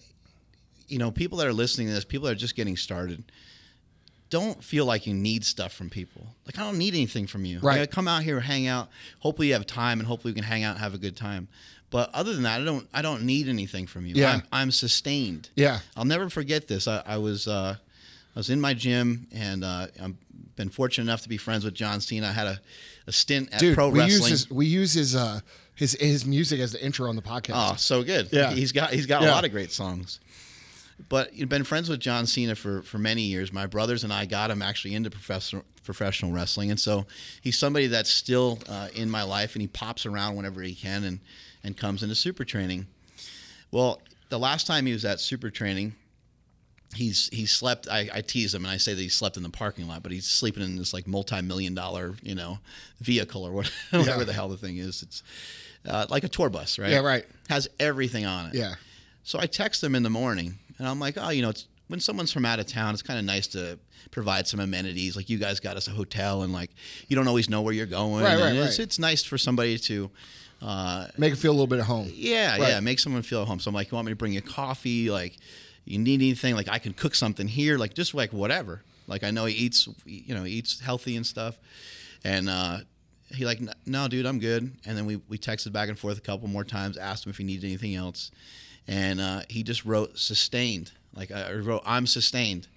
you 0.89 0.99
know, 0.99 1.11
people 1.11 1.39
that 1.39 1.47
are 1.47 1.53
listening 1.53 1.89
to 1.89 1.93
this, 1.95 2.05
people 2.05 2.27
that 2.27 2.33
are 2.33 2.39
just 2.39 2.55
getting 2.55 2.77
started, 2.77 3.25
don't 4.31 4.63
feel 4.63 4.85
like 4.85 5.07
you 5.07 5.15
need 5.15 5.45
stuff 5.45 5.73
from 5.73 5.89
people. 5.91 6.27
Like 6.47 6.59
I 6.59 6.63
don't 6.63 6.79
need 6.79 6.95
anything 6.95 7.27
from 7.27 7.45
you. 7.45 7.61
Right. 7.61 7.81
Like, 7.81 7.91
come 7.91 8.09
out 8.09 8.23
here, 8.23 8.41
hang 8.41 8.67
out. 8.67 8.89
Hopefully 9.21 9.49
you 9.49 9.55
have 9.55 9.67
time, 9.67 9.99
and 10.01 10.07
hopefully 10.09 10.33
we 10.33 10.35
can 10.37 10.45
hang 10.45 10.65
out 10.65 10.73
and 10.73 10.81
have 10.81 10.95
a 10.95 10.99
good 10.99 11.17
time. 11.17 11.49
But 11.91 12.11
other 12.13 12.35
than 12.35 12.43
that, 12.43 12.61
I 12.61 12.65
don't. 12.65 12.89
I 12.93 13.03
don't 13.03 13.23
need 13.23 13.49
anything 13.49 13.87
from 13.87 14.07
you. 14.07 14.15
Yeah. 14.17 14.33
I'm, 14.35 14.43
I'm 14.53 14.71
sustained. 14.73 15.51
Yeah. 15.55 15.79
I'll 15.97 16.05
never 16.05 16.29
forget 16.29 16.67
this. 16.69 16.89
I, 16.89 17.03
I 17.07 17.17
was. 17.19 17.47
Uh, 17.47 17.77
I 18.35 18.39
was 18.39 18.51
in 18.51 18.61
my 18.61 18.75
gym, 18.75 19.29
and 19.33 19.65
uh, 19.65 19.87
I've 20.03 20.15
been 20.57 20.69
fortunate 20.69 21.05
enough 21.05 21.23
to 21.23 21.29
be 21.29 21.37
friends 21.39 21.65
with 21.65 21.75
John 21.75 22.01
Cena. 22.01 22.27
I 22.27 22.33
had 22.33 22.47
a, 22.49 22.61
a 23.07 23.13
stint 23.13 23.51
at 23.53 23.61
dude 23.61 23.75
pro 23.77 23.89
we 23.89 24.01
use 24.03 24.15
wrestling. 24.15 24.31
his 24.31 24.51
we 24.51 24.67
use 24.67 24.93
his 24.93 25.15
uh 25.17 25.41
his 25.75 25.93
his 26.01 26.27
music 26.27 26.61
as 26.61 26.73
the 26.73 26.85
intro 26.85 27.09
on 27.09 27.17
the 27.17 27.23
podcast 27.23 27.53
Oh, 27.55 27.77
so 27.77 28.03
good. 28.03 28.29
Yeah. 28.33 28.51
He's 28.53 28.73
got 28.73 28.91
he's 28.93 29.07
got 29.07 29.23
Yeah. 29.23 29.31
a 29.31 29.33
lot 29.33 29.45
of 29.47 29.53
great 29.53 29.71
songs. 29.73 30.21
But 31.09 31.35
you've 31.35 31.49
been 31.49 31.65
friends 31.65 31.89
with 31.89 32.01
John 32.01 32.27
Cena 32.27 32.55
for, 32.55 32.83
for 32.83 32.99
many 32.99 33.23
years. 33.23 33.53
My 33.53 33.67
brothers 33.67 34.03
and 34.03 34.13
I 34.13 34.25
got 34.25 34.51
him 34.51 34.63
actually 34.63 34.95
into 34.95 35.11
professional 35.11 35.63
professional 35.85 36.33
wrestling, 36.33 36.71
and 36.71 36.81
so 36.81 37.07
he's 37.43 37.57
somebody 37.59 37.87
that's 37.87 38.11
still 38.11 38.59
uh, 38.69 38.89
in 38.95 39.09
my 39.09 39.23
life, 39.23 39.55
and 39.55 39.63
he 39.63 39.69
pops 39.69 40.05
around 40.07 40.35
whenever 40.37 40.61
he 40.63 40.75
can, 40.75 41.05
and 41.05 41.21
and 41.63 41.77
comes 41.77 42.03
into 42.03 42.15
super 42.15 42.45
training. 42.45 42.87
Well, 43.71 44.01
the 44.31 44.39
last 44.39 44.67
time 44.67 44.87
he 44.87 44.93
was 44.93 45.05
at 45.05 45.21
super 45.21 45.51
training, 45.51 45.95
he's 46.95 47.29
he 47.33 47.47
slept. 47.47 47.89
I, 47.91 48.09
I 48.13 48.21
tease 48.23 48.55
him 48.55 48.65
and 48.65 48.73
I 48.73 48.77
say 48.79 48.95
that 48.95 49.01
he 49.01 49.09
slept 49.09 49.37
in 49.37 49.43
the 49.43 49.51
parking 49.51 49.87
lot, 49.87 50.03
but 50.03 50.13
he's 50.13 50.27
sleeping 50.27 50.63
in 50.63 50.77
this 50.77 50.93
like 50.93 51.07
multi 51.07 51.41
million 51.43 51.75
dollar 51.75 52.15
you 52.23 52.35
know 52.35 52.59
vehicle 53.01 53.45
or 53.45 53.53
whatever 53.91 54.19
Yeah. 54.19 54.25
the 54.25 54.33
hell 54.33 54.49
the 54.49 54.57
thing 54.57 54.79
is. 54.79 55.03
It's 55.03 55.23
uh, 55.87 56.07
like 56.09 56.25
a 56.25 56.29
tour 56.29 56.49
bus, 56.49 56.79
right? 56.79 56.91
Yeah, 56.91 57.01
right. 57.01 57.25
Has 57.49 57.69
everything 57.79 58.25
on 58.27 58.47
it. 58.47 58.55
yeah 58.55 58.75
So 59.25 59.39
I 59.39 59.47
text 59.47 59.85
him 59.85 59.95
in 59.95 60.03
the 60.03 60.11
morning, 60.11 60.59
and 60.79 60.87
I'm 60.89 60.99
like, 61.01 61.17
oh, 61.19 61.31
you 61.31 61.43
know, 61.43 61.51
it's 61.51 61.67
when 61.89 62.01
someone's 62.01 62.33
from 62.33 62.45
out 62.45 62.59
of 62.59 62.67
town, 62.67 62.95
it's 62.95 63.03
kind 63.03 63.19
of 63.19 63.25
nice 63.25 63.47
to 63.49 63.79
provide 64.11 64.49
some 64.49 64.59
amenities. 64.61 65.15
Like 65.17 65.31
you 65.31 65.39
guys 65.39 65.61
got 65.61 65.77
us 65.77 65.87
a 65.89 65.93
hotel, 65.93 66.43
and 66.43 66.53
like 66.53 66.71
you 67.09 67.17
don't 67.17 67.29
always 67.29 67.49
know 67.49 67.63
where 67.63 67.73
you're 67.73 67.87
going. 67.87 68.25
Right, 68.25 68.33
and 68.33 68.41
right, 68.43 68.53
it's, 68.55 68.79
right. 68.79 68.85
it's 68.87 68.99
nice 68.99 69.23
for 69.25 69.39
somebody 69.39 69.79
to. 69.79 70.11
Uh, 70.63 71.07
Make 71.19 71.35
it 71.35 71.37
feel 71.37 71.51
a 71.51 71.53
little 71.53 71.67
bit 71.67 71.81
at 71.81 71.85
home. 71.85 72.11
yeah, 72.15 72.53
Right. 72.57 72.69
yeah, 72.71 72.81
make 72.81 72.99
someone 72.99 73.21
feel 73.23 73.43
at 73.43 73.47
home. 73.49 73.61
So 73.61 73.69
I'm 73.69 73.75
like, 73.75 73.91
you 73.91 73.95
want 73.95 74.07
me 74.07 74.13
to 74.13 74.17
bring 74.17 74.33
you 74.33 74.41
coffee? 74.41 75.11
Like, 75.11 75.37
you 75.85 75.99
need 75.99 76.15
anything? 76.15 76.55
Like, 76.55 76.69
I 76.71 76.79
can 76.79 76.95
cook 76.95 77.15
something 77.15 77.47
here. 77.47 77.77
Like, 77.77 77.93
just 77.93 78.15
like 78.15 78.33
whatever. 78.33 78.83
Like, 79.07 79.23
I 79.23 79.31
know 79.31 79.45
he 79.45 79.55
eats, 79.55 79.87
you 80.07 80.35
know, 80.35 80.45
he 80.45 80.55
eats 80.55 80.81
healthy 80.81 81.15
and 81.15 81.27
stuff. 81.27 81.59
And 82.25 82.49
uh, 82.49 82.79
he 83.35 83.45
like, 83.45 83.61
no, 83.85 84.09
dude, 84.09 84.25
I'm 84.25 84.39
good. 84.39 84.73
And 84.87 84.97
then 84.97 85.05
we 85.05 85.17
we 85.29 85.37
texted 85.37 85.73
back 85.73 85.91
and 85.91 85.99
forth 85.99 86.17
a 86.17 86.23
couple 86.23 86.49
more 86.49 86.65
times, 86.65 86.97
asked 86.97 87.27
him 87.27 87.31
if 87.31 87.37
he 87.37 87.45
needed 87.45 87.65
anything 87.67 87.95
else, 87.95 88.31
and 88.89 89.21
uh, 89.21 89.43
he 89.49 89.63
just 89.63 89.85
wrote 89.85 90.19
sustained. 90.19 90.93
Like, 91.15 91.31
I 91.33 91.53
wrote, 91.55 91.83
I'm 91.87 92.07
sustained. 92.07 92.69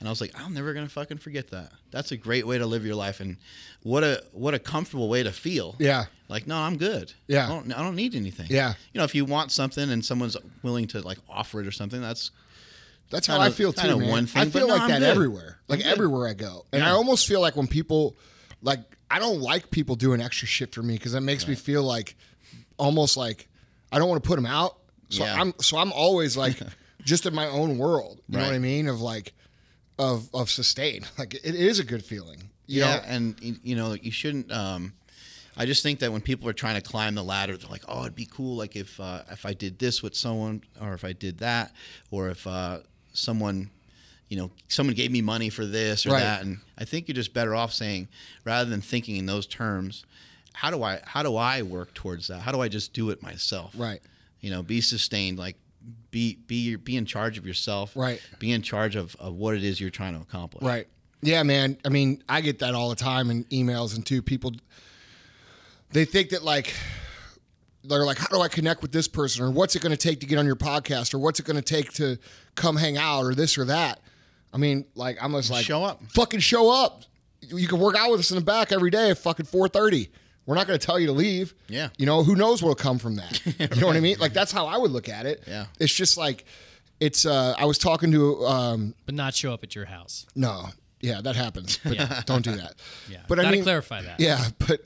And 0.00 0.06
I 0.08 0.12
was 0.12 0.20
like, 0.20 0.30
I'm 0.40 0.54
never 0.54 0.72
gonna 0.74 0.88
fucking 0.88 1.18
forget 1.18 1.50
that. 1.50 1.72
That's 1.90 2.12
a 2.12 2.16
great 2.16 2.46
way 2.46 2.56
to 2.58 2.66
live 2.66 2.86
your 2.86 2.94
life, 2.94 3.18
and 3.18 3.36
what 3.82 4.04
a 4.04 4.22
what 4.32 4.54
a 4.54 4.60
comfortable 4.60 5.08
way 5.08 5.24
to 5.24 5.32
feel. 5.32 5.74
Yeah. 5.80 6.04
Like, 6.28 6.46
no, 6.46 6.56
I'm 6.56 6.76
good. 6.76 7.12
Yeah. 7.26 7.46
I 7.46 7.48
don't, 7.48 7.72
I 7.72 7.82
don't 7.82 7.96
need 7.96 8.14
anything. 8.14 8.46
Yeah. 8.48 8.74
You 8.92 8.98
know, 8.98 9.04
if 9.04 9.14
you 9.16 9.24
want 9.24 9.50
something 9.50 9.90
and 9.90 10.04
someone's 10.04 10.36
willing 10.62 10.86
to 10.88 11.00
like 11.00 11.18
offer 11.28 11.60
it 11.60 11.66
or 11.66 11.72
something, 11.72 12.00
that's 12.00 12.30
That's 13.10 13.26
how 13.26 13.34
Kinda- 13.38 13.46
I 13.48 13.50
feel 13.50 13.72
too, 13.72 13.98
man. 13.98 14.08
one 14.08 14.26
thing, 14.26 14.42
I 14.42 14.44
but 14.44 14.52
feel 14.52 14.68
no, 14.68 14.74
like 14.74 14.82
I'm 14.82 14.88
that 14.90 14.98
good. 15.00 15.08
everywhere, 15.08 15.58
like 15.66 15.84
everywhere 15.84 16.28
I 16.28 16.34
go, 16.34 16.64
and 16.72 16.84
I 16.84 16.90
almost 16.90 17.26
feel 17.26 17.40
like 17.40 17.56
when 17.56 17.66
people, 17.66 18.16
like, 18.62 18.80
I 19.10 19.18
don't 19.18 19.40
like 19.40 19.70
people 19.72 19.96
doing 19.96 20.20
extra 20.20 20.46
shit 20.46 20.72
for 20.74 20.82
me 20.82 20.94
because 20.94 21.10
that 21.12 21.22
makes 21.22 21.48
me 21.48 21.54
feel 21.56 21.82
like, 21.82 22.14
almost 22.76 23.16
like, 23.16 23.48
I 23.90 23.98
don't 23.98 24.08
want 24.08 24.22
to 24.22 24.28
put 24.28 24.36
them 24.36 24.46
out. 24.46 24.76
So 25.10 25.24
Yeah. 25.24 25.40
I'm, 25.40 25.54
so 25.60 25.78
I'm 25.78 25.92
always 25.92 26.36
like, 26.36 26.60
just 27.04 27.26
in 27.26 27.34
my 27.34 27.46
own 27.46 27.78
world. 27.78 28.20
You 28.28 28.38
know 28.38 28.44
what 28.44 28.54
I 28.54 28.58
mean? 28.58 28.88
Of 28.88 29.00
like, 29.00 29.32
of 29.98 30.28
of 30.34 30.50
sustain. 30.50 31.04
Like 31.18 31.34
it 31.34 31.54
is 31.54 31.78
a 31.80 31.84
good 31.84 32.04
feeling. 32.04 32.50
You 32.66 32.80
yeah. 32.82 32.96
know? 32.96 33.02
and 33.06 33.58
you 33.62 33.74
know, 33.76 33.94
you 33.94 34.10
shouldn't. 34.10 34.52
Um, 34.52 34.92
I 35.56 35.66
just 35.66 35.82
think 35.82 35.98
that 36.00 36.12
when 36.12 36.20
people 36.20 36.48
are 36.48 36.52
trying 36.52 36.76
to 36.76 36.80
climb 36.80 37.14
the 37.16 37.24
ladder, 37.24 37.56
they're 37.56 37.70
like, 37.70 37.82
"Oh, 37.88 38.02
it'd 38.02 38.14
be 38.14 38.28
cool, 38.30 38.56
like 38.56 38.76
if 38.76 39.00
uh, 39.00 39.22
if 39.30 39.44
I 39.46 39.54
did 39.54 39.78
this 39.78 40.02
with 40.02 40.14
someone, 40.14 40.62
or 40.80 40.94
if 40.94 41.02
I 41.04 41.12
did 41.14 41.38
that, 41.38 41.72
or 42.10 42.28
if 42.30 42.46
uh, 42.46 42.78
someone." 43.12 43.70
You 44.30 44.36
know, 44.36 44.50
someone 44.68 44.94
gave 44.94 45.10
me 45.10 45.22
money 45.22 45.48
for 45.48 45.64
this 45.64 46.04
or 46.04 46.10
Right. 46.10 46.20
that, 46.20 46.42
and 46.42 46.58
I 46.76 46.84
think 46.84 47.08
you're 47.08 47.14
just 47.14 47.32
better 47.32 47.54
off 47.54 47.72
saying, 47.72 48.08
rather 48.44 48.68
than 48.68 48.82
thinking 48.82 49.16
in 49.16 49.24
those 49.24 49.46
terms, 49.46 50.04
how 50.52 50.70
do 50.70 50.82
I 50.82 51.00
how 51.02 51.22
do 51.22 51.34
I 51.36 51.62
work 51.62 51.94
towards 51.94 52.28
that? 52.28 52.42
How 52.42 52.52
do 52.52 52.60
I 52.60 52.68
just 52.68 52.92
do 52.92 53.08
it 53.08 53.22
myself? 53.22 53.72
Right. 53.74 54.02
You 54.40 54.50
know 54.50 54.62
be 54.62 54.80
sustained 54.80 55.38
like 55.38 55.56
be 56.10 56.38
be 56.46 56.76
be 56.76 56.96
in 56.96 57.04
charge 57.06 57.38
of 57.38 57.46
yourself 57.46 57.92
Right. 57.96 58.20
be 58.38 58.52
in 58.52 58.62
charge 58.62 58.96
of, 58.96 59.14
of 59.18 59.34
what 59.34 59.54
it 59.54 59.64
is 59.64 59.80
you're 59.80 59.90
trying 59.90 60.14
to 60.14 60.20
accomplish 60.20 60.62
Right. 60.64 60.86
Yeah, 61.20 61.42
man. 61.42 61.76
I 61.84 61.88
mean, 61.88 62.22
I 62.28 62.40
get 62.40 62.60
that 62.60 62.76
all 62.76 62.90
the 62.90 62.94
time 62.96 63.30
in 63.30 63.42
emails 63.46 63.96
and 63.96 64.06
too. 64.06 64.22
People 64.22 64.52
they 65.90 66.04
think 66.04 66.30
that 66.30 66.44
like 66.44 66.74
they're 67.84 68.04
like, 68.04 68.18
how 68.18 68.26
do 68.28 68.40
I 68.40 68.48
connect 68.48 68.82
with 68.82 68.92
this 68.92 69.08
person, 69.08 69.44
or 69.44 69.50
what's 69.50 69.74
it 69.74 69.82
going 69.82 69.90
to 69.90 69.96
take 69.96 70.20
to 70.20 70.26
get 70.26 70.38
on 70.38 70.46
your 70.46 70.56
podcast, 70.56 71.14
or 71.14 71.18
what's 71.18 71.40
it 71.40 71.46
going 71.46 71.56
to 71.56 71.62
take 71.62 71.92
to 71.94 72.18
come 72.54 72.76
hang 72.76 72.96
out, 72.98 73.22
or 73.24 73.34
this 73.34 73.56
or 73.58 73.64
that. 73.66 74.00
I 74.52 74.58
mean, 74.58 74.84
like 74.94 75.16
I'm 75.20 75.32
just 75.32 75.50
like 75.50 75.64
Show 75.64 75.82
up. 75.84 76.00
fucking 76.10 76.40
show 76.40 76.70
up. 76.70 77.02
You 77.40 77.66
can 77.66 77.78
work 77.80 77.96
out 77.96 78.10
with 78.10 78.20
us 78.20 78.30
in 78.30 78.36
the 78.36 78.44
back 78.44 78.72
every 78.72 78.90
day 78.90 79.10
at 79.10 79.18
fucking 79.18 79.46
four 79.46 79.68
thirty. 79.68 80.10
We're 80.48 80.54
not 80.54 80.66
going 80.66 80.78
to 80.78 80.86
tell 80.86 80.98
you 80.98 81.08
to 81.08 81.12
leave. 81.12 81.52
Yeah. 81.68 81.90
You 81.98 82.06
know, 82.06 82.22
who 82.22 82.34
knows 82.34 82.62
what'll 82.62 82.74
come 82.74 82.98
from 82.98 83.16
that? 83.16 83.38
You 83.74 83.80
know 83.82 83.86
what 83.86 83.96
I 83.96 84.00
mean? 84.00 84.16
Like 84.18 84.32
that's 84.32 84.50
how 84.50 84.64
I 84.64 84.78
would 84.78 84.90
look 84.90 85.10
at 85.10 85.26
it. 85.26 85.44
Yeah. 85.46 85.66
It's 85.78 85.92
just 85.92 86.16
like 86.16 86.46
it's. 87.00 87.26
uh 87.26 87.54
I 87.58 87.66
was 87.66 87.76
talking 87.76 88.10
to 88.12 88.46
um 88.46 88.94
but 89.04 89.14
not 89.14 89.34
show 89.34 89.52
up 89.52 89.62
at 89.62 89.74
your 89.74 89.84
house. 89.84 90.24
no, 90.34 90.68
yeah, 91.00 91.20
that 91.20 91.36
happens. 91.36 91.78
But 91.84 91.96
Yeah. 91.96 92.22
don't 92.26 92.42
do 92.42 92.52
that. 92.56 92.74
Yeah, 93.10 93.18
but 93.28 93.38
I 93.38 93.42
gotta 93.42 93.56
mean, 93.56 93.62
clarify 93.62 94.00
that. 94.02 94.20
Yeah, 94.20 94.42
but 94.66 94.80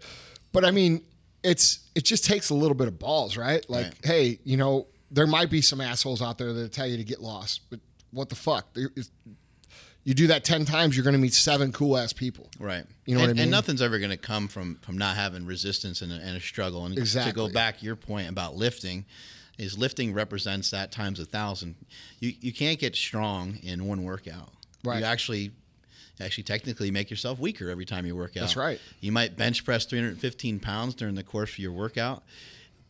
but 0.53 0.65
I 0.65 0.73
mean, 0.73 1.03
it's 1.45 1.79
it 1.95 2.05
just 2.05 2.25
takes 2.25 2.51
a 2.51 2.55
little 2.55 2.75
bit 2.75 2.89
of 2.89 2.99
balls, 2.99 3.37
right? 3.37 3.65
Like, 3.71 3.85
Right. 3.87 3.95
hey, 4.05 4.39
you 4.45 4.57
know, 4.57 4.89
there 5.13 5.29
might 5.29 5.49
be 5.49 5.63
some 5.63 5.81
assholes 5.81 6.21
out 6.23 6.39
there 6.39 6.53
that 6.53 6.73
tell 6.73 6.89
you 6.89 6.97
to 6.97 7.05
get 7.05 7.21
lost, 7.23 7.61
but 7.71 7.79
what 8.11 8.29
the 8.31 8.35
fuck? 8.35 8.67
You 10.05 10.15
do 10.15 10.27
that 10.29 10.43
ten 10.45 10.65
times, 10.65 10.97
you're 10.97 11.05
going 11.05 11.15
to 11.15 11.21
meet 11.21 11.33
seven 11.35 11.71
cool 11.73 11.97
ass 11.97 12.13
people. 12.13 12.49
right 12.59 12.85
You 13.07 13.15
know 13.15 13.21
what 13.21 13.31
and, 13.31 13.39
I 13.39 13.43
mean? 13.43 13.43
and 13.45 13.51
nothing's 13.51 13.81
ever 13.83 13.99
going 13.99 14.11
to 14.11 14.17
come 14.17 14.49
from 14.49 14.77
from 14.83 14.99
not 14.99 15.17
having 15.17 15.47
resistance 15.47 16.03
and 16.03 16.13
a, 16.13 16.17
and 16.17 16.37
a 16.37 16.41
struggle 16.41 16.85
and 16.87 16.97
exactly. 16.99 17.31
to 17.33 17.37
go 17.37 17.49
back 17.49 17.83
your 17.83 17.97
point 17.97 18.29
about 18.29 18.57
lifting 18.57 19.05
is 19.59 19.79
lifting 19.79 20.13
represents 20.15 20.71
that 20.71 20.91
times 20.91 21.21
a 21.21 21.25
thousand 21.25 21.77
you 22.19 22.33
you 22.41 22.53
can't 22.53 22.79
get 22.79 22.97
strong 22.97 23.59
in 23.63 23.87
one 23.87 24.03
workout 24.03 24.51
Right. 24.85 24.99
you 25.01 25.05
actually 25.05 25.53
actually 26.21 26.45
technically 26.45 26.91
make 26.91 27.11
yourself 27.11 27.39
weaker 27.39 27.69
every 27.71 27.85
time 27.85 28.05
you 28.07 28.17
work 28.17 28.37
out 28.37 28.41
That's 28.41 28.57
right. 28.57 28.81
you 29.01 29.13
might 29.13 29.37
bench 29.37 29.65
press 29.65 29.85
315 29.85 30.59
pounds 30.61 30.95
during 30.95 31.15
the 31.15 31.23
course 31.23 31.53
of 31.53 31.59
your 31.61 31.73
workout 31.73 32.23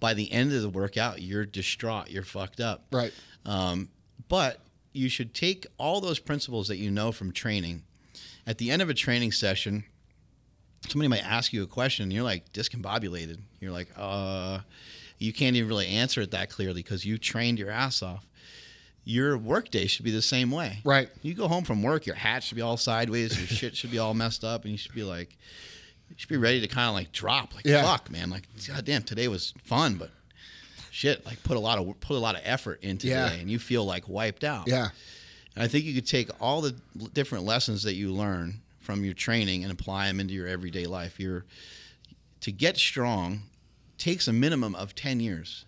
by 0.00 0.14
the 0.14 0.30
end 0.32 0.52
of 0.54 0.62
the 0.62 0.68
workout 0.70 1.20
you're 1.20 1.44
distraught 1.44 2.10
you're 2.10 2.22
fucked 2.22 2.60
up 2.60 2.84
Right. 2.90 3.12
um, 3.44 3.88
but 4.28 4.60
you 4.92 5.08
should 5.08 5.34
take 5.34 5.66
all 5.78 6.00
those 6.00 6.18
principles 6.18 6.68
that 6.68 6.76
you 6.76 6.90
know 6.90 7.12
from 7.12 7.32
training. 7.32 7.82
At 8.46 8.58
the 8.58 8.70
end 8.70 8.82
of 8.82 8.88
a 8.90 8.94
training 8.94 9.32
session, 9.32 9.84
somebody 10.88 11.08
might 11.08 11.24
ask 11.24 11.52
you 11.52 11.62
a 11.62 11.66
question, 11.66 12.04
and 12.04 12.12
you're 12.12 12.22
like 12.24 12.52
discombobulated. 12.52 13.38
You're 13.60 13.72
like, 13.72 13.88
uh, 13.96 14.60
you 15.18 15.32
can't 15.32 15.54
even 15.56 15.68
really 15.68 15.86
answer 15.86 16.20
it 16.20 16.32
that 16.32 16.50
clearly 16.50 16.82
because 16.82 17.04
you 17.04 17.18
trained 17.18 17.58
your 17.58 17.70
ass 17.70 18.02
off. 18.02 18.26
Your 19.04 19.36
workday 19.36 19.86
should 19.86 20.04
be 20.04 20.10
the 20.12 20.22
same 20.22 20.50
way. 20.50 20.78
Right. 20.84 21.08
You 21.22 21.34
go 21.34 21.48
home 21.48 21.64
from 21.64 21.82
work, 21.82 22.06
your 22.06 22.14
hat 22.16 22.42
should 22.44 22.54
be 22.56 22.62
all 22.62 22.76
sideways, 22.76 23.36
your 23.36 23.46
shit 23.48 23.76
should 23.76 23.90
be 23.90 23.98
all 23.98 24.14
messed 24.14 24.44
up, 24.44 24.62
and 24.62 24.70
you 24.72 24.78
should 24.78 24.94
be 24.94 25.02
like, 25.02 25.36
you 26.08 26.14
should 26.18 26.28
be 26.28 26.36
ready 26.36 26.60
to 26.60 26.68
kind 26.68 26.88
of 26.88 26.94
like 26.94 27.10
drop, 27.12 27.54
like 27.54 27.64
Yeah. 27.64 27.82
fuck, 27.82 28.10
man, 28.10 28.30
like 28.30 28.46
goddamn, 28.66 29.02
today 29.02 29.26
was 29.28 29.54
fun, 29.64 29.94
but 29.94 30.10
shit, 30.92 31.24
like 31.24 31.42
put 31.42 31.56
a 31.56 31.60
lot 31.60 31.78
of 31.78 31.98
put 32.00 32.16
a 32.16 32.20
lot 32.20 32.34
of 32.36 32.42
effort 32.44 32.82
into 32.82 33.08
Yeah. 33.08 33.28
today, 33.30 33.40
and 33.40 33.50
you 33.50 33.58
feel 33.58 33.84
like 33.84 34.08
wiped 34.08 34.44
out. 34.44 34.68
Yeah. 34.68 34.90
And 35.56 35.64
I 35.64 35.68
think 35.68 35.84
you 35.86 35.94
could 35.94 36.06
take 36.06 36.28
all 36.40 36.60
the 36.60 36.74
different 37.14 37.44
lessons 37.44 37.82
that 37.84 37.94
you 37.94 38.12
learn 38.12 38.60
from 38.80 39.04
your 39.04 39.14
training 39.14 39.64
and 39.64 39.72
apply 39.72 40.06
them 40.06 40.20
into 40.20 40.34
your 40.34 40.46
everyday 40.46 40.86
life. 40.86 41.18
You're 41.18 41.44
to 42.40 42.52
get 42.52 42.76
strong 42.76 43.42
takes 43.98 44.26
a 44.28 44.32
minimum 44.32 44.74
of 44.74 44.94
10 44.94 45.20
years. 45.20 45.64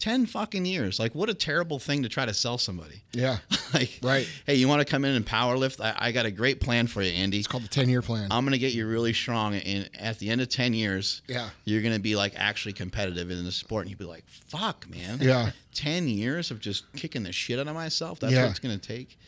10 0.00 0.26
fucking 0.26 0.64
years. 0.66 0.98
Like 0.98 1.14
what 1.14 1.28
a 1.28 1.34
terrible 1.34 1.78
thing 1.78 2.02
to 2.02 2.08
try 2.08 2.26
to 2.26 2.34
sell 2.34 2.58
somebody. 2.58 3.02
Yeah. 3.12 3.38
like 3.74 3.98
Right. 4.02 4.26
hey, 4.46 4.56
you 4.56 4.66
want 4.66 4.80
to 4.80 4.84
come 4.84 5.04
in 5.04 5.14
and 5.14 5.24
power 5.24 5.56
lift? 5.56 5.80
I, 5.80 5.94
I 5.96 6.10
got 6.12 6.26
a 6.26 6.30
great 6.30 6.60
plan 6.60 6.86
for 6.88 7.02
you, 7.02 7.12
Andy. 7.12 7.38
It's 7.38 7.46
called 7.46 7.62
the 7.64 7.68
ten 7.68 7.88
year 7.88 8.02
plan. 8.02 8.28
I'm 8.32 8.44
going 8.44 8.52
to 8.52 8.58
get 8.58 8.72
you 8.72 8.86
really 8.88 9.12
strong 9.12 9.54
and 9.54 9.88
at 9.98 10.18
the 10.18 10.30
end 10.30 10.40
of 10.40 10.48
10 10.48 10.72
years, 10.74 11.22
Yeah. 11.28 11.50
you're 11.64 11.82
going 11.82 11.94
to 11.94 12.00
be 12.00 12.16
like 12.16 12.32
actually 12.36 12.72
competitive 12.72 13.30
in 13.30 13.44
the 13.44 13.52
sport 13.52 13.82
and 13.82 13.90
you'd 13.90 13.98
be 13.98 14.04
like, 14.06 14.24
"Fuck, 14.28 14.88
man." 14.90 15.18
Yeah. 15.20 15.50
10 15.74 16.08
years 16.08 16.50
of 16.50 16.58
just 16.60 16.90
kicking 16.94 17.22
the 17.22 17.32
shit 17.32 17.58
out 17.60 17.68
of 17.68 17.74
myself. 17.74 18.18
That's 18.18 18.32
Yeah. 18.32 18.42
what 18.42 18.50
it's 18.50 18.58
going 18.58 18.76
to 18.78 18.88
take. 18.88 19.18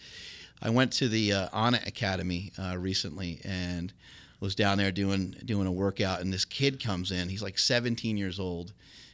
I 0.62 0.70
went 0.70 0.92
to 0.94 1.08
the 1.08 1.32
uh, 1.32 1.48
Anna 1.52 1.80
Academy 1.86 2.52
uh, 2.58 2.76
recently 2.78 3.40
and 3.44 3.92
was 4.40 4.54
down 4.54 4.78
there 4.78 4.90
doing 4.90 5.36
doing 5.44 5.66
a 5.66 5.72
workout 5.72 6.20
and 6.20 6.32
this 6.32 6.44
kid 6.44 6.82
comes 6.82 7.12
in. 7.12 7.28
He's 7.28 7.42
like 7.42 7.58
17 7.58 8.16
years 8.16 8.40
old. 8.40 8.72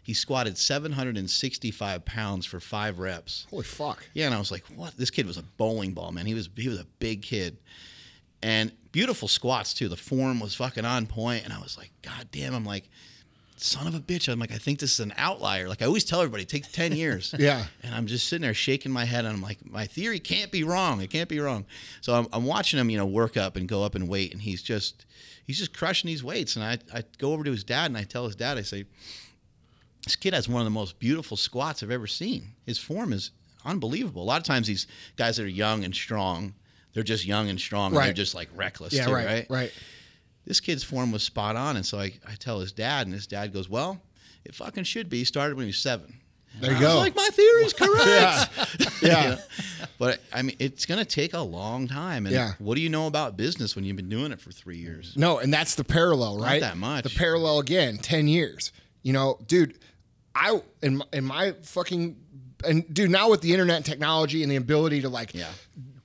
He 0.09 0.15
squatted 0.15 0.57
765 0.57 2.07
pounds 2.07 2.47
for 2.47 2.61
5 2.61 2.99
reps. 2.99 3.47
Holy 3.51 3.63
fuck. 3.63 4.09
Yeah, 4.15 4.25
and 4.25 4.35
I 4.35 4.39
was 4.39 4.51
like, 4.51 4.65
"What? 4.75 4.97
This 4.97 5.11
kid 5.11 5.27
was 5.27 5.37
a 5.37 5.43
bowling 5.43 5.93
ball, 5.93 6.13
man. 6.13 6.25
He 6.25 6.33
was 6.33 6.49
he 6.57 6.67
was 6.67 6.81
a 6.81 6.87
big 6.99 7.21
kid." 7.21 7.59
And 8.43 8.73
beautiful 8.91 9.29
squats 9.29 9.75
too. 9.75 9.87
The 9.87 9.99
form 9.99 10.41
was 10.41 10.55
fucking 10.55 10.87
on 10.87 11.05
point 11.05 11.45
and 11.45 11.53
I 11.53 11.59
was 11.61 11.77
like, 11.77 11.91
"God 12.01 12.29
damn." 12.33 12.55
I'm 12.55 12.65
like, 12.65 12.89
"Son 13.59 13.87
of 13.87 13.95
a 13.95 14.01
bitch." 14.01 14.33
I'm 14.33 14.39
like, 14.39 14.51
"I 14.51 14.57
think 14.57 14.79
this 14.79 14.95
is 14.95 15.01
an 15.01 15.13
outlier." 15.19 15.69
Like 15.69 15.83
I 15.83 15.85
always 15.85 16.05
tell 16.05 16.23
everybody, 16.23 16.45
it 16.45 16.49
takes 16.49 16.73
10 16.73 16.93
years. 16.93 17.35
Yeah. 17.39 17.67
And 17.83 17.95
I'm 17.95 18.07
just 18.07 18.29
sitting 18.29 18.41
there 18.45 18.55
shaking 18.55 18.91
my 18.91 19.05
head, 19.05 19.27
and 19.27 19.35
I'm 19.35 19.43
like, 19.43 19.59
my 19.71 19.85
theory 19.85 20.21
can't 20.21 20.51
be 20.51 20.65
wrong. 20.65 21.03
It 21.03 21.11
can't 21.11 21.29
be 21.29 21.39
wrong. 21.39 21.67
So 22.01 22.15
I'm, 22.15 22.29
I'm 22.33 22.47
watching 22.47 22.81
him, 22.81 22.89
you 22.89 22.97
know, 22.97 23.05
work 23.05 23.37
up 23.37 23.57
and 23.57 23.69
go 23.69 23.85
up 23.85 23.95
in 23.95 24.09
weight, 24.09 24.33
and 24.33 24.41
he's 24.41 24.63
just, 24.63 25.05
he's 25.47 25.59
just 25.59 25.77
crushing 25.77 26.09
these 26.09 26.25
weights. 26.25 26.57
And 26.57 26.65
I, 26.65 26.79
I 26.95 27.03
go 27.19 27.35
over 27.35 27.45
to 27.45 27.51
his 27.51 27.63
dad, 27.63 27.91
and 27.91 27.99
I 27.99 28.05
tell 28.05 28.25
his 28.25 28.37
dad, 28.37 28.57
I 28.57 28.63
say, 28.63 28.87
this 30.09 30.17
kid 30.17 30.33
has 30.35 30.49
one 30.49 30.61
of 30.61 30.65
the 30.67 30.71
most 30.71 30.99
beautiful 30.99 31.37
squats 31.37 31.83
I've 31.83 31.91
ever 31.91 32.07
seen. 32.07 32.53
His 32.67 32.79
form 32.79 33.13
is 33.13 33.31
unbelievable. 33.65 34.23
A 34.23 34.25
lot 34.25 34.39
of 34.39 34.45
times, 34.45 34.67
these 34.67 34.87
guys 35.17 35.37
that 35.37 35.43
are 35.45 35.47
young 35.47 35.85
and 35.85 35.95
strong, 35.95 36.55
they're 36.95 37.03
just 37.03 37.27
young 37.27 37.49
and 37.51 37.61
strong, 37.61 37.95
and 37.95 38.03
they're 38.05 38.13
just 38.15 38.35
like 38.35 38.49
reckless, 38.57 38.95
Yeah. 38.95 39.07
too, 39.07 39.13
right. 39.13 39.27
right? 39.27 39.47
Right. 39.51 39.73
This 40.47 40.61
kid's 40.61 40.83
form 40.83 41.13
was 41.13 41.23
spot 41.23 41.57
on, 41.57 41.77
and 41.77 41.85
so 41.85 41.99
I, 41.99 42.13
I 42.27 42.35
tell 42.39 42.61
his 42.61 42.73
dad, 42.73 43.07
and 43.07 43.13
his 43.15 43.27
dad 43.27 43.53
goes, 43.53 43.69
well, 43.69 44.01
it 44.47 44.55
fucking 44.55 44.85
should 44.85 45.11
be. 45.11 45.19
He 45.19 45.25
started 45.25 45.57
when 45.57 45.65
he 45.65 45.69
was 45.69 45.79
seven. 45.79 46.15
There 46.61 46.71
you 46.71 46.77
I 46.79 46.81
was 46.81 46.89
go. 46.95 46.99
like, 46.99 47.15
my 47.15 47.29
theory's 47.33 47.73
correct. 47.75 48.01
yeah. 48.07 48.47
Yeah. 49.03 49.23
You 49.23 49.29
know? 49.31 49.39
But 49.99 50.21
I 50.33 50.43
mean, 50.43 50.57
it's 50.59 50.87
going 50.87 50.99
to 50.99 51.05
take 51.05 51.35
a 51.35 51.41
long 51.41 51.87
time. 51.87 52.27
And 52.27 52.35
Yeah. 52.35 52.53
what 52.59 52.75
do 52.77 52.81
you 52.81 52.89
know 52.89 53.07
about 53.07 53.37
business 53.37 53.77
when 53.77 53.85
you've 53.85 53.97
been 53.97 54.09
doing 54.09 54.33
it 54.33 54.41
for 54.41 54.51
three 54.51 54.79
years? 54.79 55.13
No, 55.17 55.39
and 55.39 55.53
that's 55.53 55.75
the 55.77 55.85
parallel, 55.85 56.39
right? 56.39 56.61
that 56.61 56.77
much. 56.79 57.05
The 57.05 57.11
parallel 57.11 57.59
again, 57.61 57.99
ten 57.99 58.27
years. 58.27 58.73
You 59.03 59.13
know, 59.13 59.39
dude, 59.47 59.79
I 60.39 60.61
in 60.83 61.03
in 61.13 61.25
my 61.25 61.53
fucking 61.63 62.17
and 62.65 62.93
dude 62.95 63.11
now 63.11 63.31
with 63.31 63.41
the 63.41 63.53
internet 63.53 63.77
and 63.77 63.85
technology 63.85 64.43
and 64.43 64.51
the 64.53 64.57
ability 64.57 65.03
to 65.03 65.09
like 65.09 65.35
Yeah. 65.35 65.47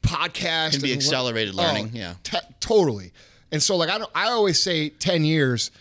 podcast 0.02 0.72
Can 0.72 0.82
be 0.82 0.92
and- 0.94 1.02
accelerated 1.02 1.54
oh, 1.56 1.64
learning, 1.64 1.92
yeah. 1.94 2.16
te- 2.24 2.38
totally. 2.60 3.12
And 3.52 3.62
so 3.62 3.76
like 3.76 3.90
I 3.90 3.98
don't, 4.00 4.12
I 4.16 4.30
always 4.30 4.62
say 4.62 4.90
ten 4.90 5.24
years, 5.26 5.72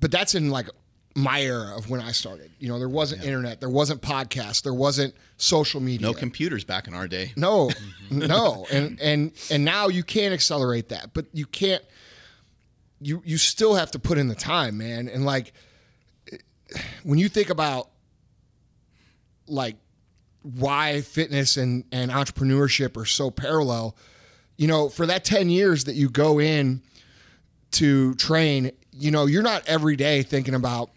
but 0.00 0.10
that's 0.10 0.34
in 0.34 0.50
like 0.50 0.68
my 1.14 1.40
era 1.42 1.76
of 1.76 1.90
when 1.90 2.00
I 2.00 2.12
started. 2.12 2.50
You 2.60 2.68
know, 2.68 2.78
there 2.78 2.88
wasn't 2.88 3.24
internet, 3.24 3.60
there 3.60 3.68
wasn't 3.68 4.02
podcast, 4.02 4.62
there 4.62 4.74
wasn't 4.74 5.14
social 5.36 5.80
media. 5.80 6.06
No 6.06 6.14
computers 6.14 6.64
back 6.64 6.86
in 6.88 6.94
our 6.94 7.08
day. 7.08 7.32
No, 7.36 7.70
no, 8.10 8.66
and 8.70 9.00
and 9.00 9.32
and 9.50 9.64
now 9.64 9.88
you 9.88 10.02
can 10.02 10.32
accelerate 10.32 10.88
that, 10.90 11.14
but 11.14 11.26
you 11.32 11.46
can't. 11.46 11.82
You 13.00 13.22
you 13.24 13.38
still 13.38 13.74
have 13.76 13.92
to 13.92 13.98
put 14.00 14.18
in 14.18 14.26
the 14.28 14.34
time, 14.34 14.78
man. 14.78 15.08
And 15.08 15.24
like 15.24 15.52
when 17.02 17.18
you 17.18 17.28
think 17.28 17.50
about 17.50 17.88
like 19.46 19.76
why 20.42 21.00
fitness 21.00 21.56
and 21.56 21.84
and 21.92 22.10
entrepreneurship 22.10 22.96
are 22.96 23.06
so 23.06 23.30
parallel, 23.30 23.96
you 24.56 24.66
know, 24.66 24.88
for 24.88 25.06
that 25.06 25.24
ten 25.24 25.50
years 25.50 25.84
that 25.84 25.94
you 25.94 26.08
go 26.08 26.40
in 26.40 26.82
to 27.72 28.14
train, 28.14 28.72
you 28.92 29.10
know, 29.10 29.26
you're 29.26 29.42
not 29.42 29.66
every 29.66 29.96
day 29.96 30.22
thinking 30.22 30.54
about, 30.54 30.90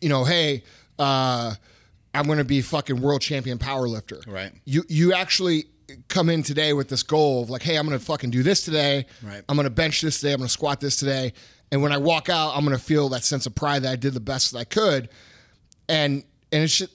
you 0.00 0.08
know, 0.08 0.24
hey. 0.24 0.62
uh 0.98 1.54
I'm 2.16 2.26
going 2.26 2.38
to 2.38 2.44
be 2.44 2.62
fucking 2.62 3.00
world 3.00 3.22
champion 3.22 3.58
power 3.58 3.88
lifter. 3.88 4.20
Right. 4.28 4.52
You 4.64 4.84
you 4.88 5.12
actually 5.12 5.64
come 6.06 6.30
in 6.30 6.44
today 6.44 6.72
with 6.72 6.88
this 6.88 7.02
goal 7.02 7.42
of 7.42 7.50
like, 7.50 7.62
hey, 7.62 7.76
I'm 7.76 7.84
going 7.88 7.98
to 7.98 8.04
fucking 8.04 8.30
do 8.30 8.44
this 8.44 8.64
today. 8.64 9.06
Right. 9.20 9.42
I'm 9.48 9.56
going 9.56 9.64
to 9.64 9.70
bench 9.70 10.00
this 10.00 10.20
today. 10.20 10.32
I'm 10.32 10.38
going 10.38 10.46
to 10.46 10.52
squat 10.52 10.78
this 10.78 10.94
today. 10.94 11.32
And 11.74 11.82
when 11.82 11.90
I 11.90 11.98
walk 11.98 12.28
out, 12.28 12.56
I'm 12.56 12.64
going 12.64 12.76
to 12.76 12.82
feel 12.82 13.08
that 13.08 13.24
sense 13.24 13.46
of 13.46 13.56
pride 13.56 13.82
that 13.82 13.90
I 13.90 13.96
did 13.96 14.14
the 14.14 14.20
best 14.20 14.52
that 14.52 14.58
I 14.58 14.64
could. 14.64 15.08
And 15.88 16.22
and 16.52 16.62
it's 16.62 16.78
just, 16.78 16.92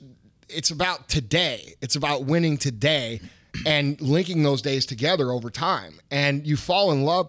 it's 0.47 0.71
about 0.71 1.09
today. 1.09 1.73
It's 1.81 1.97
about 1.97 2.23
winning 2.23 2.57
today 2.57 3.19
and 3.65 3.99
linking 3.99 4.41
those 4.41 4.61
days 4.61 4.85
together 4.85 5.31
over 5.31 5.49
time. 5.49 5.99
And 6.11 6.47
you 6.47 6.55
fall 6.55 6.93
in 6.93 7.03
love. 7.03 7.27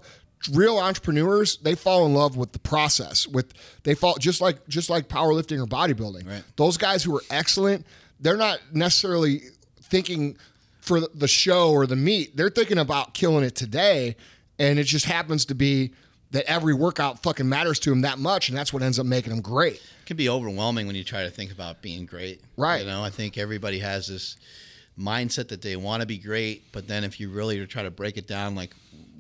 Real 0.53 0.79
entrepreneurs, 0.79 1.57
they 1.57 1.75
fall 1.75 2.07
in 2.07 2.15
love 2.15 2.37
with 2.37 2.53
the 2.53 2.61
process. 2.61 3.27
With 3.27 3.53
they 3.83 3.97
fall 3.97 4.15
just 4.15 4.41
like 4.41 4.69
just 4.69 4.89
like 4.89 5.09
powerlifting 5.09 5.61
or 5.61 5.67
bodybuilding. 5.67 6.29
Right. 6.29 6.45
Those 6.55 6.77
guys 6.77 7.03
who 7.03 7.17
are 7.17 7.23
excellent, 7.31 7.85
they're 8.21 8.37
not 8.37 8.61
necessarily 8.73 9.41
thinking 9.83 10.39
for 10.81 11.01
the 11.01 11.27
show 11.27 11.73
or 11.73 11.89
the 11.89 11.97
meet. 11.97 12.37
They're 12.37 12.49
thinking 12.49 12.79
about 12.79 13.13
killing 13.13 13.43
it 13.43 13.57
today, 13.57 14.15
and 14.61 14.79
it 14.79 14.85
just 14.85 15.07
happens 15.07 15.47
to 15.47 15.57
be 15.57 15.91
that 16.33 16.45
every 16.45 16.75
workout 16.75 17.23
fucking 17.23 17.49
matters 17.49 17.79
to 17.81 17.91
them 17.91 18.03
that 18.03 18.19
much, 18.19 18.49
and 18.49 18.57
that's 18.57 18.73
what 18.73 18.83
ends 18.83 18.99
up 18.99 19.07
making 19.07 19.31
them 19.31 19.41
great. 19.41 19.75
It 19.77 20.07
can 20.07 20.17
be 20.17 20.29
overwhelming 20.29 20.87
when 20.87 20.95
you 20.97 21.05
try 21.05 21.25
to 21.25 21.31
think 21.31 21.51
about 21.53 21.83
being 21.83 22.07
great. 22.07 22.41
Right. 22.57 22.81
You 22.83 22.87
know, 22.87 23.03
I 23.03 23.11
think 23.11 23.37
everybody 23.39 23.81
has 23.81 24.07
this 24.07 24.37
mindset 24.99 25.49
that 25.49 25.63
they 25.63 25.77
want 25.77 26.03
to 26.03 26.07
be 26.07 26.19
great, 26.19 26.71
but 26.73 26.87
then 26.89 27.05
if 27.05 27.19
you 27.21 27.31
really 27.31 27.67
try 27.67 27.83
to 27.83 27.91
break 27.91 28.17
it 28.17 28.27
down, 28.27 28.55
like, 28.55 28.75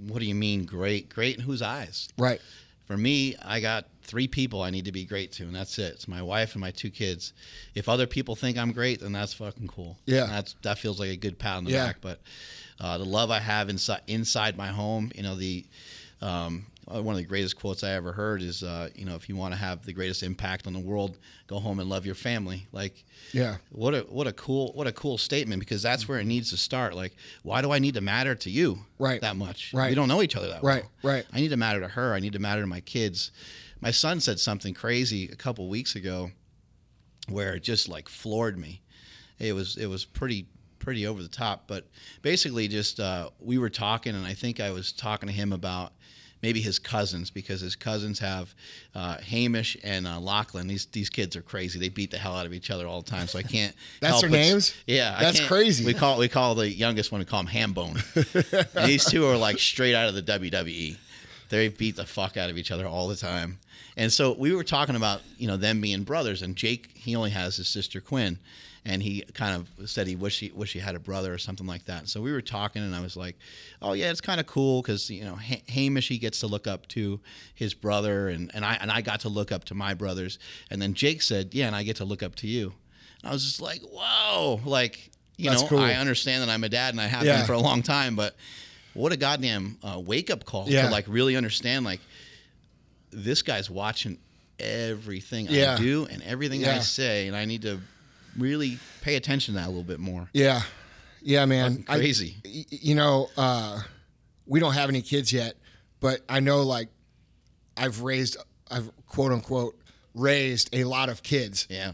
what 0.06 0.20
do 0.20 0.26
you 0.26 0.34
mean 0.34 0.64
great? 0.64 1.08
Great 1.08 1.36
in 1.36 1.42
whose 1.42 1.62
eyes? 1.62 2.08
Right. 2.18 2.40
For 2.86 2.96
me, 2.96 3.36
I 3.44 3.60
got 3.60 3.86
three 4.02 4.26
people 4.26 4.62
I 4.62 4.70
need 4.70 4.84
to 4.86 4.92
be 4.92 5.04
great 5.04 5.30
to, 5.32 5.44
and 5.44 5.54
that's 5.54 5.78
it. 5.78 5.94
It's 5.94 6.08
my 6.08 6.22
wife 6.22 6.54
and 6.54 6.60
my 6.60 6.70
two 6.72 6.90
kids. 6.90 7.32
If 7.74 7.88
other 7.88 8.06
people 8.06 8.34
think 8.34 8.58
I'm 8.58 8.72
great, 8.72 9.00
then 9.00 9.12
that's 9.12 9.32
fucking 9.34 9.68
cool. 9.68 9.96
Yeah. 10.06 10.26
that's 10.26 10.54
that 10.62 10.78
feels 10.78 10.98
like 10.98 11.10
a 11.10 11.16
good 11.16 11.38
pat 11.38 11.58
on 11.58 11.64
the 11.64 11.70
Yeah. 11.72 11.86
back. 11.86 11.96
But 12.00 12.20
uh, 12.80 12.98
the 12.98 13.04
love 13.04 13.30
I 13.30 13.38
have 13.38 13.68
inside 13.68 14.00
inside 14.08 14.56
my 14.56 14.68
home, 14.68 15.12
you 15.14 15.22
know, 15.22 15.36
the 15.36 15.64
um, 16.20 16.66
one 16.90 17.14
of 17.14 17.16
the 17.20 17.26
greatest 17.26 17.56
quotes 17.56 17.84
I 17.84 17.90
ever 17.92 18.12
heard 18.12 18.42
is, 18.42 18.62
uh, 18.62 18.88
you 18.94 19.04
know, 19.04 19.14
if 19.14 19.28
you 19.28 19.36
want 19.36 19.54
to 19.54 19.58
have 19.60 19.84
the 19.84 19.92
greatest 19.92 20.22
impact 20.22 20.66
on 20.66 20.72
the 20.72 20.80
world, 20.80 21.18
go 21.46 21.58
home 21.60 21.78
and 21.80 21.88
love 21.88 22.04
your 22.06 22.14
family. 22.14 22.66
Like, 22.72 23.04
Yeah. 23.32 23.58
what 23.70 23.94
a 23.94 24.00
what 24.02 24.26
a 24.26 24.32
cool 24.32 24.72
what 24.74 24.86
a 24.86 24.92
cool 24.92 25.16
statement 25.18 25.60
because 25.60 25.82
that's 25.82 26.08
where 26.08 26.18
it 26.18 26.24
needs 26.26 26.50
to 26.50 26.56
start. 26.56 26.94
Like, 26.94 27.14
why 27.42 27.62
do 27.62 27.70
I 27.72 27.78
need 27.78 27.94
to 27.94 28.00
matter 28.00 28.34
to 28.34 28.50
you 28.50 28.84
Right. 28.98 29.20
that 29.20 29.36
much? 29.36 29.72
Right. 29.72 29.90
We 29.90 29.94
don't 29.94 30.08
know 30.08 30.22
each 30.22 30.34
other 30.36 30.48
that 30.48 30.62
Right, 30.62 30.84
well. 31.02 31.12
right. 31.14 31.26
I 31.32 31.40
need 31.40 31.48
to 31.50 31.56
matter 31.56 31.80
to 31.80 31.88
her. 31.88 32.14
I 32.14 32.20
need 32.20 32.32
to 32.32 32.38
matter 32.38 32.60
to 32.62 32.66
my 32.66 32.80
kids. 32.80 33.30
My 33.80 33.90
son 33.92 34.20
said 34.20 34.40
something 34.40 34.74
crazy 34.74 35.28
a 35.32 35.36
couple 35.36 35.68
weeks 35.68 35.94
ago 35.94 36.32
where 37.28 37.54
it 37.54 37.62
just 37.62 37.88
like 37.88 38.08
floored 38.08 38.58
me. 38.58 38.82
It 39.38 39.52
was 39.54 39.76
it 39.76 39.86
was 39.86 40.04
pretty 40.04 40.46
pretty 40.78 41.06
over 41.06 41.22
the 41.22 41.28
top, 41.28 41.64
but 41.68 41.86
basically 42.22 42.66
just 42.66 42.98
uh, 43.00 43.28
we 43.38 43.58
were 43.58 43.68
talking, 43.70 44.14
and 44.14 44.24
I 44.26 44.32
think 44.34 44.60
I 44.60 44.70
was 44.70 44.92
talking 44.92 45.26
to 45.28 45.32
him 45.32 45.52
about 45.52 45.92
maybe 46.42 46.60
his 46.60 46.78
cousins 46.78 47.30
because 47.30 47.60
his 47.60 47.76
cousins 47.76 48.18
have 48.18 48.54
uh, 48.94 49.18
Hamish 49.18 49.76
and 49.82 50.06
uh, 50.06 50.18
Lachlan. 50.20 50.66
These 50.66 50.86
these 50.86 51.10
kids 51.10 51.36
are 51.36 51.42
crazy. 51.42 51.78
They 51.78 51.88
beat 51.88 52.10
the 52.10 52.18
hell 52.18 52.36
out 52.36 52.46
of 52.46 52.52
each 52.52 52.70
other 52.70 52.86
all 52.86 53.02
the 53.02 53.10
time. 53.10 53.26
So 53.26 53.38
I 53.38 53.42
can't. 53.42 53.74
That's 54.00 54.20
their 54.20 54.30
names? 54.30 54.74
Yeah, 54.86 55.16
That's 55.20 55.40
crazy. 55.46 55.84
We 55.84 55.94
call 55.94 56.18
we 56.18 56.28
call 56.28 56.54
the 56.54 56.68
youngest 56.68 57.12
one 57.12 57.20
we 57.20 57.24
call 57.24 57.40
him 57.40 57.46
Hambone. 57.46 57.96
these 58.86 59.04
two 59.04 59.26
are 59.26 59.36
like 59.36 59.58
straight 59.58 59.94
out 59.94 60.08
of 60.08 60.14
the 60.14 60.22
WWE. 60.22 60.96
They 61.48 61.68
beat 61.68 61.96
the 61.96 62.06
fuck 62.06 62.36
out 62.36 62.48
of 62.48 62.56
each 62.56 62.70
other 62.70 62.86
all 62.86 63.08
the 63.08 63.16
time. 63.16 63.58
And 63.96 64.12
so 64.12 64.32
we 64.32 64.54
were 64.54 64.64
talking 64.64 64.94
about, 64.96 65.20
you 65.36 65.48
know, 65.48 65.56
them 65.56 65.80
being 65.80 66.04
brothers. 66.04 66.42
And 66.42 66.54
Jake, 66.56 66.90
he 66.94 67.16
only 67.16 67.30
has 67.30 67.56
his 67.56 67.68
sister 67.68 68.00
Quinn, 68.00 68.38
and 68.84 69.02
he 69.02 69.22
kind 69.34 69.66
of 69.78 69.88
said 69.90 70.06
he 70.06 70.16
wish 70.16 70.40
he 70.40 70.50
wish 70.52 70.72
he 70.72 70.78
had 70.78 70.94
a 70.94 70.98
brother 70.98 71.32
or 71.34 71.38
something 71.38 71.66
like 71.66 71.84
that. 71.84 72.08
So 72.08 72.20
we 72.22 72.32
were 72.32 72.40
talking, 72.40 72.82
and 72.82 72.94
I 72.94 73.00
was 73.00 73.16
like, 73.16 73.36
"Oh 73.82 73.92
yeah, 73.92 74.10
it's 74.10 74.20
kind 74.20 74.40
of 74.40 74.46
cool 74.46 74.80
because 74.82 75.10
you 75.10 75.24
know 75.24 75.36
ha- 75.36 75.62
Hamish 75.68 76.08
he 76.08 76.18
gets 76.18 76.40
to 76.40 76.46
look 76.46 76.66
up 76.66 76.86
to 76.88 77.20
his 77.54 77.74
brother, 77.74 78.28
and, 78.28 78.50
and 78.54 78.64
I 78.64 78.74
and 78.80 78.90
I 78.90 79.00
got 79.02 79.20
to 79.20 79.28
look 79.28 79.52
up 79.52 79.64
to 79.66 79.74
my 79.74 79.94
brothers. 79.94 80.38
And 80.70 80.80
then 80.80 80.94
Jake 80.94 81.20
said, 81.22 81.50
"Yeah, 81.54 81.66
and 81.66 81.76
I 81.76 81.82
get 81.82 81.96
to 81.96 82.04
look 82.04 82.22
up 82.22 82.34
to 82.36 82.46
you." 82.46 82.72
And 83.22 83.30
I 83.30 83.32
was 83.32 83.44
just 83.44 83.60
like, 83.60 83.82
"Whoa!" 83.82 84.60
Like 84.64 85.10
you 85.36 85.50
That's 85.50 85.62
know, 85.62 85.68
cool. 85.68 85.78
I 85.80 85.92
understand 85.94 86.42
that 86.42 86.48
I'm 86.50 86.64
a 86.64 86.68
dad 86.68 86.92
and 86.94 87.00
I 87.00 87.06
have 87.06 87.24
Yeah. 87.24 87.38
been 87.38 87.46
for 87.46 87.54
a 87.54 87.58
long 87.60 87.82
time, 87.82 88.14
but 88.16 88.34
what 88.92 89.10
a 89.12 89.16
goddamn 89.16 89.78
uh, 89.82 89.98
wake 89.98 90.30
up 90.30 90.44
call 90.44 90.68
Yeah. 90.68 90.82
to 90.86 90.90
like 90.90 91.06
really 91.08 91.34
understand 91.36 91.84
like 91.84 92.00
this 93.10 93.42
guy's 93.42 93.70
watching 93.70 94.18
everything 94.58 95.46
Yeah. 95.48 95.74
I 95.74 95.78
do 95.78 96.06
and 96.10 96.22
everything 96.22 96.66
I 96.66 96.80
say, 96.80 97.26
and 97.26 97.36
I 97.36 97.44
need 97.44 97.62
to 97.62 97.80
really 98.38 98.78
pay 99.02 99.16
attention 99.16 99.54
to 99.54 99.60
that 99.60 99.66
a 99.66 99.70
little 99.70 99.82
bit 99.84 100.00
more. 100.00 100.28
Yeah. 100.32 100.62
Yeah, 101.22 101.44
man. 101.44 101.78
Fucking 101.82 101.84
crazy. 101.84 102.36
y- 102.44 102.64
you 102.70 102.94
know, 102.94 103.28
uh, 103.36 103.80
we 104.46 104.58
don't 104.60 104.72
have 104.74 104.88
any 104.88 105.02
kids 105.02 105.32
yet, 105.32 105.54
but 106.00 106.20
I 106.28 106.40
know 106.40 106.62
like 106.62 106.88
I've 107.76 108.00
raised, 108.02 108.36
I've 108.70 108.90
quote 109.06 109.32
unquote 109.32 109.78
raised 110.14 110.70
a 110.74 110.84
lot 110.84 111.08
of 111.08 111.22
kids 111.22 111.66
Yeah, 111.70 111.92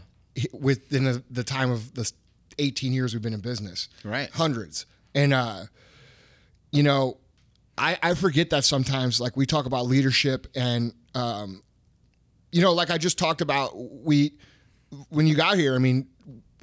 within 0.53 1.03
the, 1.03 1.23
the 1.29 1.43
time 1.43 1.71
of 1.71 1.93
the 1.93 2.09
18 2.57 2.93
years 2.93 3.13
we've 3.13 3.21
been 3.21 3.33
in 3.33 3.41
business. 3.41 3.89
Right. 4.03 4.29
Hundreds. 4.31 4.85
And, 5.13 5.33
uh, 5.33 5.63
you 6.71 6.83
know, 6.83 7.17
I, 7.77 7.97
I 8.01 8.13
forget 8.15 8.49
that 8.51 8.63
sometimes, 8.65 9.21
like 9.21 9.37
we 9.37 9.45
talk 9.45 9.65
about 9.65 9.85
leadership 9.85 10.47
and, 10.55 10.93
um, 11.13 11.61
you 12.51 12.61
know, 12.61 12.73
like 12.73 12.89
I 12.89 12.97
just 12.97 13.17
talked 13.19 13.41
about, 13.41 13.73
we, 13.77 14.33
when 15.09 15.27
you 15.27 15.35
got 15.35 15.57
here, 15.57 15.75
I 15.75 15.79
mean, 15.79 16.07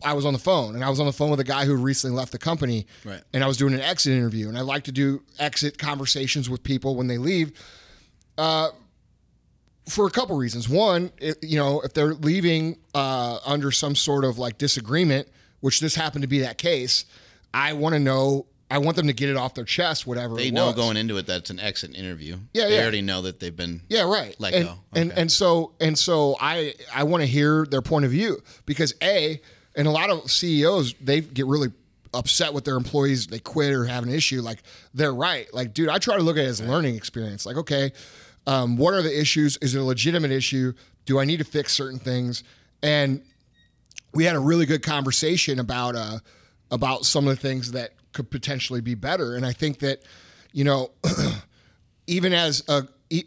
I 0.04 0.12
was 0.12 0.26
on 0.26 0.32
the 0.32 0.38
phone 0.38 0.74
and 0.74 0.84
I 0.84 0.90
was 0.90 1.00
on 1.00 1.06
the 1.06 1.12
phone 1.12 1.30
with 1.30 1.40
a 1.40 1.44
guy 1.44 1.64
who 1.64 1.76
recently 1.76 2.16
left 2.16 2.32
the 2.32 2.38
company 2.38 2.86
Right. 3.04 3.22
and 3.32 3.42
I 3.42 3.46
was 3.46 3.56
doing 3.56 3.72
an 3.74 3.80
exit 3.80 4.12
interview 4.12 4.48
and 4.48 4.58
I 4.58 4.60
like 4.62 4.84
to 4.84 4.92
do 4.92 5.22
exit 5.38 5.78
conversations 5.78 6.50
with 6.50 6.62
people 6.62 6.96
when 6.96 7.06
they 7.06 7.16
leave 7.18 7.52
for 8.36 10.06
a 10.06 10.10
couple 10.10 10.36
reasons. 10.36 10.68
One, 10.68 11.12
it, 11.18 11.38
you 11.42 11.58
know, 11.58 11.80
if 11.82 11.92
they're 11.94 12.14
leaving 12.14 12.78
uh, 12.94 13.38
under 13.46 13.70
some 13.70 13.94
sort 13.94 14.24
of 14.24 14.38
like 14.38 14.58
disagreement, 14.58 15.28
which 15.60 15.80
this 15.80 15.94
happened 15.94 16.22
to 16.22 16.28
be 16.28 16.40
that 16.40 16.58
case, 16.58 17.04
I 17.52 17.72
want 17.74 17.94
to 17.94 17.98
know. 17.98 18.46
I 18.70 18.78
want 18.78 18.96
them 18.96 19.06
to 19.06 19.12
get 19.12 19.28
it 19.28 19.36
off 19.36 19.54
their 19.54 19.64
chest, 19.64 20.06
whatever. 20.06 20.36
they 20.36 20.50
know 20.50 20.66
was. 20.66 20.74
going 20.74 20.96
into 20.96 21.16
it 21.18 21.26
that 21.26 21.38
it's 21.38 21.50
an 21.50 21.60
exit 21.60 21.94
interview. 21.94 22.38
Yeah, 22.52 22.66
they 22.66 22.76
yeah. 22.76 22.82
already 22.82 23.02
know 23.02 23.22
that 23.22 23.38
they've 23.38 23.54
been. 23.54 23.82
Yeah, 23.88 24.02
right. 24.02 24.34
Let 24.38 24.54
and, 24.54 24.66
go. 24.66 24.74
And 24.94 25.12
and 25.12 25.30
so 25.30 25.72
and 25.80 25.98
so 25.98 26.36
I 26.40 26.74
I 26.92 27.04
want 27.04 27.22
to 27.22 27.26
hear 27.26 27.66
their 27.66 27.82
point 27.82 28.04
of 28.04 28.10
view 28.10 28.42
because 28.66 28.94
a 29.02 29.40
and 29.76 29.86
a 29.86 29.90
lot 29.90 30.10
of 30.10 30.30
CEOs 30.30 30.94
they 31.00 31.20
get 31.20 31.46
really 31.46 31.68
upset 32.14 32.54
with 32.54 32.64
their 32.64 32.76
employees 32.76 33.26
they 33.26 33.40
quit 33.40 33.72
or 33.72 33.84
have 33.84 34.04
an 34.04 34.08
issue 34.08 34.40
like 34.40 34.62
they're 34.94 35.12
right 35.12 35.52
like 35.52 35.74
dude 35.74 35.88
I 35.88 35.98
try 35.98 36.16
to 36.16 36.22
look 36.22 36.36
at 36.36 36.44
it 36.44 36.48
as 36.48 36.60
a 36.60 36.64
learning 36.64 36.94
experience 36.94 37.44
like 37.44 37.56
okay 37.56 37.92
um, 38.46 38.76
what 38.76 38.94
are 38.94 39.02
the 39.02 39.20
issues 39.20 39.56
is 39.56 39.74
it 39.74 39.80
a 39.80 39.82
legitimate 39.82 40.30
issue 40.30 40.74
do 41.06 41.18
I 41.18 41.24
need 41.24 41.38
to 41.38 41.44
fix 41.44 41.72
certain 41.72 41.98
things 41.98 42.44
and 42.84 43.20
we 44.12 44.24
had 44.24 44.36
a 44.36 44.40
really 44.40 44.64
good 44.64 44.84
conversation 44.84 45.58
about 45.58 45.96
uh 45.96 46.18
about 46.70 47.04
some 47.04 47.26
of 47.26 47.34
the 47.34 47.40
things 47.40 47.72
that 47.72 47.94
could 48.14 48.30
potentially 48.30 48.80
be 48.80 48.94
better 48.94 49.34
and 49.34 49.44
I 49.44 49.52
think 49.52 49.80
that 49.80 50.02
you 50.52 50.64
know 50.64 50.92
even 52.06 52.32
as 52.32 52.62
a 52.68 52.86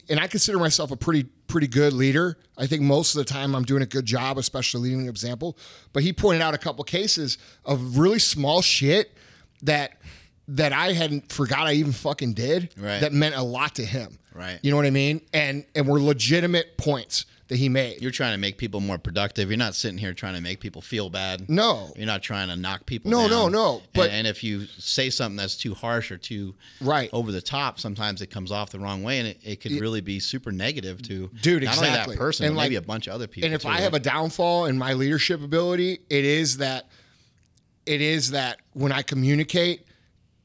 and 0.09 0.19
I 0.19 0.27
consider 0.27 0.57
myself 0.57 0.91
a 0.91 0.97
pretty 0.97 1.23
pretty 1.47 1.67
good 1.67 1.93
leader. 1.93 2.37
I 2.57 2.67
think 2.67 2.81
most 2.81 3.15
of 3.15 3.19
the 3.19 3.31
time 3.31 3.55
I'm 3.55 3.63
doing 3.63 3.81
a 3.81 3.85
good 3.85 4.05
job, 4.05 4.37
especially 4.37 4.81
leading 4.89 5.01
an 5.03 5.09
example. 5.09 5.57
But 5.93 6.03
he 6.03 6.11
pointed 6.11 6.41
out 6.41 6.53
a 6.53 6.57
couple 6.57 6.83
cases 6.83 7.37
of 7.63 7.97
really 7.97 8.19
small 8.19 8.61
shit 8.61 9.15
that 9.61 9.93
that 10.49 10.73
I 10.73 10.93
hadn't 10.93 11.31
forgot 11.31 11.67
I 11.67 11.73
even 11.73 11.91
fucking 11.93 12.33
did 12.33 12.73
Right. 12.77 12.99
that 13.01 13.13
meant 13.13 13.35
a 13.35 13.43
lot 13.43 13.75
to 13.75 13.85
him. 13.85 14.17
Right. 14.33 14.59
You 14.61 14.71
know 14.71 14.77
what 14.77 14.85
I 14.85 14.89
mean? 14.91 15.21
And 15.33 15.63
and 15.75 15.87
were 15.87 16.01
legitimate 16.01 16.77
points 16.77 17.25
that 17.49 17.55
he 17.57 17.69
made. 17.69 18.01
You're 18.01 18.11
trying 18.11 18.33
to 18.33 18.37
make 18.37 18.57
people 18.57 18.79
more 18.81 18.97
productive. 18.97 19.49
You're 19.49 19.57
not 19.57 19.73
sitting 19.73 19.97
here 19.97 20.13
trying 20.13 20.35
to 20.35 20.41
make 20.41 20.59
people 20.59 20.81
feel 20.81 21.09
bad. 21.09 21.49
No. 21.49 21.93
You're 21.95 22.05
not 22.05 22.21
trying 22.21 22.49
to 22.49 22.55
knock 22.57 22.85
people 22.85 23.09
No, 23.09 23.21
down. 23.21 23.29
no, 23.29 23.47
no, 23.49 23.73
And- 23.77 23.87
but- 23.93 24.09
and, 24.11 24.27
if 24.27 24.43
you 24.43 24.67
say 24.77 25.09
something 25.09 25.37
that's 25.37 25.55
too 25.55 25.73
harsh 25.73 26.11
or 26.11 26.17
too 26.17 26.55
Right. 26.81 27.09
over 27.13 27.31
the 27.31 27.41
top, 27.41 27.79
sometimes 27.79 28.21
it 28.21 28.27
comes 28.27 28.51
off 28.51 28.71
the 28.71 28.79
wrong 28.79 29.01
way 29.01 29.19
and 29.19 29.27
it, 29.29 29.39
it 29.43 29.61
could 29.61 29.71
really 29.79 30.01
be 30.01 30.19
super 30.19 30.51
negative 30.51 31.01
to 31.03 31.29
Dude, 31.41 31.63
not 31.63 31.77
only 31.77 31.89
exactly. 31.89 32.15
that 32.15 32.19
person, 32.19 32.45
And 32.47 32.55
but 32.55 32.63
maybe 32.63 32.75
a 32.75 32.81
bunch 32.81 33.07
of 33.07 33.13
other 33.13 33.27
people. 33.27 33.45
and 33.45 33.55
if 33.55 33.61
too, 33.61 33.69
I 33.69 33.79
have 33.79 33.93
a 33.93 33.99
downfall 33.99 34.65
in 34.65 34.77
my 34.77 34.91
leadership 34.93 35.41
ability, 35.41 35.99
it 36.09 36.25
is 36.25 36.57
that 36.57 36.89
it 37.85 38.01
is 38.01 38.31
that 38.31 38.59
when 38.73 38.91
I 38.91 39.01
communicate, 39.01 39.85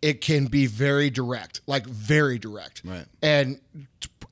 it 0.01 0.21
can 0.21 0.47
be 0.47 0.67
very 0.67 1.11
direct, 1.11 1.61
like 1.67 1.85
very 1.87 2.38
direct. 2.38 2.83
Right. 2.85 3.07
And 3.21 3.61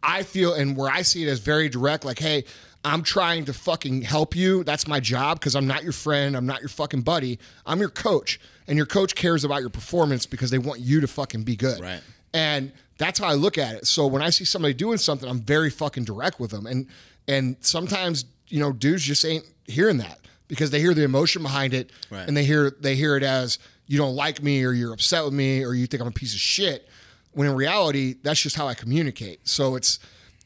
I 0.02 0.22
feel, 0.22 0.54
and 0.54 0.76
where 0.76 0.90
I 0.90 1.02
see 1.02 1.22
it 1.24 1.28
as 1.28 1.40
very 1.40 1.68
direct, 1.68 2.04
like, 2.04 2.18
hey, 2.18 2.44
I'm 2.84 3.02
trying 3.02 3.44
to 3.44 3.52
fucking 3.52 4.02
help 4.02 4.34
you. 4.34 4.64
That's 4.64 4.86
my 4.88 5.00
job 5.00 5.38
because 5.38 5.54
I'm 5.54 5.66
not 5.66 5.82
your 5.82 5.92
friend. 5.92 6.34
I'm 6.36 6.46
not 6.46 6.60
your 6.60 6.70
fucking 6.70 7.02
buddy. 7.02 7.38
I'm 7.66 7.78
your 7.78 7.90
coach. 7.90 8.40
And 8.66 8.76
your 8.78 8.86
coach 8.86 9.14
cares 9.14 9.44
about 9.44 9.60
your 9.60 9.68
performance 9.68 10.24
because 10.24 10.50
they 10.50 10.58
want 10.58 10.80
you 10.80 11.00
to 11.02 11.06
fucking 11.06 11.42
be 11.42 11.56
good. 11.56 11.80
Right. 11.80 12.00
And 12.32 12.72
that's 12.96 13.18
how 13.18 13.26
I 13.26 13.34
look 13.34 13.58
at 13.58 13.74
it. 13.74 13.86
So 13.86 14.06
when 14.06 14.22
I 14.22 14.30
see 14.30 14.44
somebody 14.46 14.72
doing 14.72 14.96
something, 14.98 15.28
I'm 15.28 15.40
very 15.40 15.68
fucking 15.68 16.04
direct 16.04 16.40
with 16.40 16.50
them. 16.52 16.66
And 16.66 16.86
and 17.28 17.56
sometimes, 17.60 18.24
you 18.48 18.60
know, 18.60 18.72
dudes 18.72 19.02
just 19.02 19.24
ain't 19.24 19.44
hearing 19.66 19.98
that 19.98 20.18
because 20.48 20.70
they 20.70 20.80
hear 20.80 20.94
the 20.94 21.02
emotion 21.04 21.42
behind 21.42 21.74
it 21.74 21.90
Right. 22.10 22.26
and 22.26 22.36
they 22.36 22.44
hear 22.44 22.70
they 22.80 22.94
hear 22.96 23.16
it 23.16 23.22
as 23.22 23.58
you 23.86 23.98
don't 23.98 24.14
like 24.16 24.42
me 24.42 24.64
or 24.64 24.72
you're 24.72 24.92
upset 24.94 25.24
with 25.24 25.34
me 25.34 25.64
or 25.64 25.74
you 25.74 25.86
think 25.86 26.00
I'm 26.00 26.08
a 26.08 26.12
piece 26.12 26.32
of 26.32 26.40
shit. 26.40 26.88
When 27.32 27.48
in 27.48 27.54
reality, 27.54 28.16
that's 28.22 28.40
just 28.40 28.56
how 28.56 28.66
I 28.66 28.74
communicate. 28.74 29.46
So 29.48 29.76
it's 29.76 29.98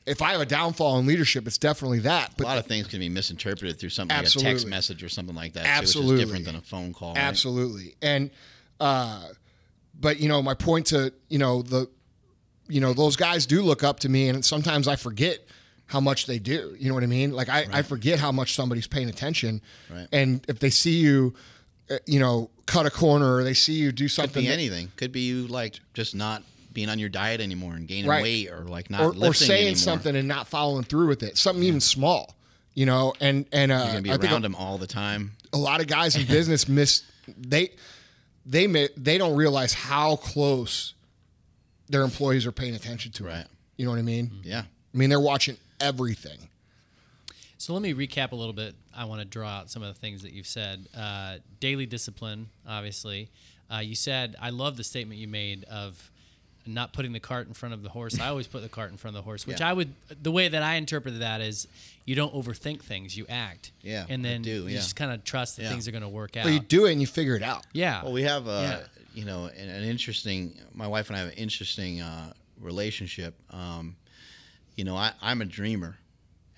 if 0.06 0.20
I 0.20 0.32
have 0.32 0.40
a 0.42 0.46
downfall 0.46 0.98
in 0.98 1.06
leadership, 1.06 1.46
it's 1.46 1.56
definitely 1.56 2.00
that. 2.00 2.38
a 2.38 2.42
lot 2.42 2.58
of 2.58 2.66
things 2.66 2.86
can 2.88 2.98
be 3.00 3.08
misinterpreted 3.08 3.78
through 3.78 3.88
something 3.88 4.14
like 4.16 4.26
a 4.26 4.30
text 4.30 4.66
message 4.66 5.02
or 5.02 5.08
something 5.08 5.34
like 5.34 5.54
that, 5.54 5.62
too, 5.64 5.70
which 5.70 5.78
Absolutely. 5.78 6.14
is 6.14 6.20
different 6.20 6.44
than 6.44 6.56
a 6.56 6.60
phone 6.60 6.92
call. 6.92 7.14
right? 7.14 7.22
Absolutely. 7.22 7.94
And 8.02 8.30
uh 8.80 9.28
but 9.98 10.18
you 10.20 10.28
know, 10.28 10.42
my 10.42 10.54
point 10.54 10.86
to, 10.88 11.12
you 11.28 11.38
know, 11.38 11.62
the 11.62 11.88
you 12.68 12.80
know, 12.80 12.92
those 12.92 13.16
guys 13.16 13.46
do 13.46 13.62
look 13.62 13.82
up 13.84 14.00
to 14.00 14.08
me 14.08 14.28
and 14.28 14.44
sometimes 14.44 14.88
I 14.88 14.96
forget 14.96 15.38
how 15.86 16.00
much 16.00 16.26
they 16.26 16.38
do. 16.38 16.74
You 16.78 16.88
know 16.88 16.94
what 16.94 17.02
I 17.02 17.06
mean? 17.06 17.32
Like 17.32 17.48
I, 17.48 17.66
I 17.72 17.82
forget 17.82 18.18
how 18.18 18.32
much 18.32 18.54
somebody's 18.54 18.86
paying 18.86 19.08
attention. 19.08 19.60
Right. 19.90 20.08
And 20.12 20.44
if 20.48 20.58
they 20.58 20.70
see 20.70 20.98
you 20.98 21.34
uh, 21.90 21.96
you 22.06 22.18
know, 22.18 22.50
cut 22.66 22.86
a 22.86 22.90
corner 22.90 23.36
or 23.36 23.44
they 23.44 23.52
see 23.54 23.74
you 23.74 23.92
do 23.92 24.04
Could 24.04 24.10
something 24.12 24.42
be 24.42 24.48
that- 24.48 24.54
anything. 24.54 24.90
Could 24.96 25.12
be 25.12 25.20
you 25.20 25.46
like 25.46 25.80
just 25.94 26.14
not 26.14 26.42
being 26.74 26.88
on 26.90 26.98
your 26.98 27.08
diet 27.08 27.40
anymore 27.40 27.74
and 27.74 27.86
gaining 27.88 28.10
Right. 28.10 28.22
weight 28.22 28.50
or 28.50 28.64
like 28.64 28.90
not 28.90 29.00
or, 29.00 29.06
lifting 29.08 29.24
or 29.30 29.32
saying 29.34 29.60
anymore. 29.68 29.76
something 29.76 30.16
and 30.16 30.28
not 30.28 30.48
following 30.48 30.84
through 30.84 31.06
with 31.08 31.22
it. 31.22 31.38
Something 31.38 31.62
even 31.64 31.80
small. 31.80 32.34
You 32.74 32.86
know, 32.86 33.14
and 33.20 33.46
and 33.52 33.70
uh, 33.72 33.88
You're 33.92 34.02
be 34.02 34.10
I 34.10 34.16
think 34.18 34.32
around 34.32 34.42
them 34.42 34.56
all 34.56 34.76
the 34.78 34.86
time. 34.88 35.32
a 35.52 35.56
lot 35.58 35.80
of 35.80 35.86
guys 35.86 36.16
in 36.16 36.26
business 36.26 36.68
miss 36.68 37.04
they 37.38 37.70
they 38.44 38.66
may, 38.66 38.88
they 38.96 39.16
don't 39.16 39.36
realize 39.36 39.72
how 39.72 40.16
close 40.16 40.92
their 41.88 42.02
employees 42.02 42.44
are 42.46 42.52
paying 42.52 42.74
attention 42.74 43.12
to 43.12 43.24
Right. 43.24 43.38
it. 43.40 43.46
You 43.76 43.84
know 43.84 43.92
what 43.92 43.98
I 44.00 44.02
mean? 44.02 44.30
Yeah. 44.42 44.62
I 44.92 44.96
mean 44.96 45.08
they're 45.08 45.20
watching 45.20 45.56
everything. 45.80 46.38
So 47.58 47.72
let 47.72 47.80
me 47.82 47.94
recap 47.94 48.32
a 48.32 48.36
little 48.36 48.52
bit. 48.52 48.74
I 48.94 49.04
want 49.06 49.20
to 49.20 49.24
draw 49.24 49.48
out 49.48 49.70
some 49.70 49.82
of 49.82 49.88
the 49.94 49.98
things 49.98 50.22
that 50.22 50.32
you've 50.32 50.46
said. 50.46 50.86
Uh, 50.96 51.36
daily 51.60 51.86
discipline, 51.86 52.48
obviously. 52.68 53.30
Uh, 53.72 53.78
you 53.78 53.94
said, 53.94 54.36
I 54.40 54.50
love 54.50 54.76
the 54.76 54.84
statement 54.84 55.18
you 55.18 55.28
made 55.28 55.64
of 55.64 56.10
not 56.66 56.92
putting 56.92 57.12
the 57.12 57.20
cart 57.20 57.46
in 57.46 57.54
front 57.54 57.74
of 57.74 57.82
the 57.82 57.88
horse. 57.90 58.18
I 58.18 58.28
always 58.28 58.46
put 58.46 58.62
the 58.62 58.68
cart 58.68 58.90
in 58.90 58.96
front 58.96 59.16
of 59.16 59.22
the 59.22 59.24
horse, 59.24 59.46
which 59.46 59.60
Yeah. 59.60 59.68
I 59.68 59.72
would, 59.72 59.92
the 60.22 60.30
way 60.32 60.48
that 60.48 60.62
I 60.62 60.76
interpreted 60.76 61.20
that 61.20 61.40
is 61.40 61.68
you 62.06 62.14
don't 62.14 62.32
overthink 62.34 62.80
things, 62.82 63.16
you 63.16 63.26
act. 63.28 63.72
Yeah, 63.82 64.06
And 64.08 64.24
then 64.24 64.42
do, 64.42 64.50
you 64.50 64.68
yeah. 64.68 64.76
just 64.76 64.96
kind 64.96 65.12
of 65.12 65.24
trust 65.24 65.56
that 65.56 65.64
Yeah. 65.64 65.68
things 65.70 65.86
are 65.88 65.90
going 65.90 66.02
to 66.02 66.08
work 66.08 66.36
out. 66.36 66.44
But 66.44 66.52
you 66.52 66.60
do 66.60 66.86
it 66.86 66.92
and 66.92 67.00
you 67.00 67.06
figure 67.06 67.36
it 67.36 67.42
out. 67.42 67.66
yeah. 67.72 68.02
Well, 68.02 68.12
we 68.12 68.22
have 68.22 68.46
a 68.46 68.88
you 69.14 69.24
know 69.24 69.44
an, 69.46 69.68
an 69.68 69.84
interesting. 69.84 70.58
My 70.72 70.88
wife 70.88 71.08
and 71.08 71.16
I 71.16 71.20
have 71.20 71.28
an 71.28 71.34
interesting 71.38 72.00
uh, 72.00 72.32
relationship. 72.60 73.34
Um, 73.50 73.96
you 74.74 74.84
know, 74.84 74.96
I, 74.96 75.12
I'm 75.22 75.40
a 75.40 75.44
dreamer, 75.44 75.98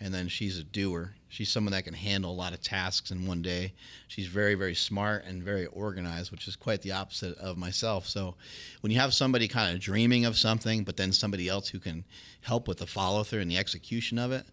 and 0.00 0.14
then 0.14 0.28
she's 0.28 0.58
a 0.58 0.64
doer. 0.64 1.14
She's 1.36 1.50
someone 1.50 1.72
that 1.72 1.84
can 1.84 1.92
handle 1.92 2.30
a 2.30 2.32
lot 2.32 2.54
of 2.54 2.62
tasks 2.62 3.10
in 3.10 3.26
one 3.26 3.42
day. 3.42 3.74
She's 4.08 4.26
very, 4.26 4.54
very 4.54 4.74
smart 4.74 5.26
and 5.26 5.42
very 5.42 5.66
organized, 5.66 6.30
which 6.30 6.48
is 6.48 6.56
quite 6.56 6.80
the 6.80 6.92
opposite 6.92 7.36
of 7.36 7.58
myself. 7.58 8.06
So, 8.06 8.36
when 8.80 8.90
you 8.90 8.98
have 9.00 9.12
somebody 9.12 9.46
kind 9.46 9.74
of 9.74 9.82
dreaming 9.82 10.24
of 10.24 10.38
something, 10.38 10.82
but 10.82 10.96
then 10.96 11.12
somebody 11.12 11.46
else 11.46 11.68
who 11.68 11.78
can 11.78 12.04
help 12.40 12.66
with 12.66 12.78
the 12.78 12.86
follow 12.86 13.22
through 13.22 13.42
and 13.42 13.50
the 13.50 13.58
execution 13.58 14.18
of 14.18 14.32
it, 14.32 14.46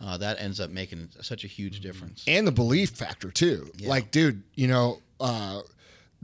uh, 0.00 0.16
that 0.16 0.40
ends 0.40 0.58
up 0.58 0.70
making 0.70 1.10
such 1.20 1.44
a 1.44 1.46
huge 1.46 1.78
difference. 1.78 2.24
And 2.26 2.48
the 2.48 2.52
belief 2.52 2.90
factor 2.90 3.30
too. 3.30 3.70
Like, 3.80 4.10
dude, 4.10 4.42
you 4.56 4.66
know, 4.66 4.98
uh 5.20 5.60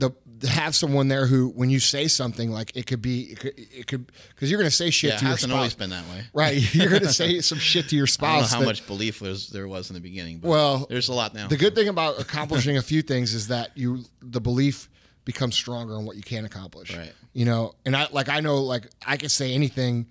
the 0.01 0.11
to 0.41 0.47
have 0.49 0.75
someone 0.75 1.07
there 1.07 1.27
who 1.27 1.49
when 1.49 1.69
you 1.69 1.79
say 1.79 2.07
something 2.07 2.49
like 2.51 2.75
it 2.75 2.87
could 2.87 3.01
be 3.01 3.31
it 3.31 3.39
could 3.39 3.53
it 3.57 3.85
could 3.87 4.11
because 4.29 4.49
you're 4.49 4.59
gonna 4.59 4.71
say 4.71 4.89
shit 4.89 5.09
Yeah, 5.11 5.15
it 5.15 5.19
to 5.19 5.25
your 5.25 5.31
hasn't 5.31 5.49
spouse. 5.51 5.57
always 5.57 5.73
been 5.75 5.89
that 5.91 6.03
way. 6.09 6.23
Right. 6.33 6.73
You're 6.73 6.89
gonna 6.89 7.13
say 7.13 7.39
some 7.41 7.59
shit 7.59 7.89
to 7.89 7.95
your 7.95 8.07
I 8.19 8.23
don't 8.25 8.31
know 8.31 8.37
spouse. 8.39 8.53
how 8.53 8.59
that- 8.61 8.65
much 8.65 8.87
belief 8.87 9.21
was 9.21 9.49
there 9.49 9.67
was 9.67 9.89
in 9.91 9.93
the 9.93 9.99
beginning. 10.01 10.39
But 10.39 10.47
Well, 10.49 10.87
there's 10.89 11.09
a 11.09 11.13
lot 11.13 11.33
now. 11.35 11.47
The 11.47 11.57
good 11.57 11.75
thing 11.75 11.87
about 11.89 12.19
accomplishing 12.19 12.77
a 12.77 12.81
few 12.81 13.03
things 13.03 13.33
is 13.35 13.47
that 13.49 13.69
you 13.77 14.03
the 14.21 14.41
belief 14.41 14.89
becomes 15.25 15.53
stronger 15.55 15.95
on 15.95 16.05
what 16.05 16.15
you 16.15 16.23
can 16.23 16.43
accomplish. 16.45 16.95
Right. 16.97 17.13
You 17.33 17.45
know, 17.45 17.75
and 17.85 17.95
I 17.95 18.07
like 18.11 18.27
I 18.27 18.39
know 18.39 18.63
like 18.63 18.87
I 19.05 19.17
could 19.17 19.31
say 19.31 19.53
anything 19.53 20.07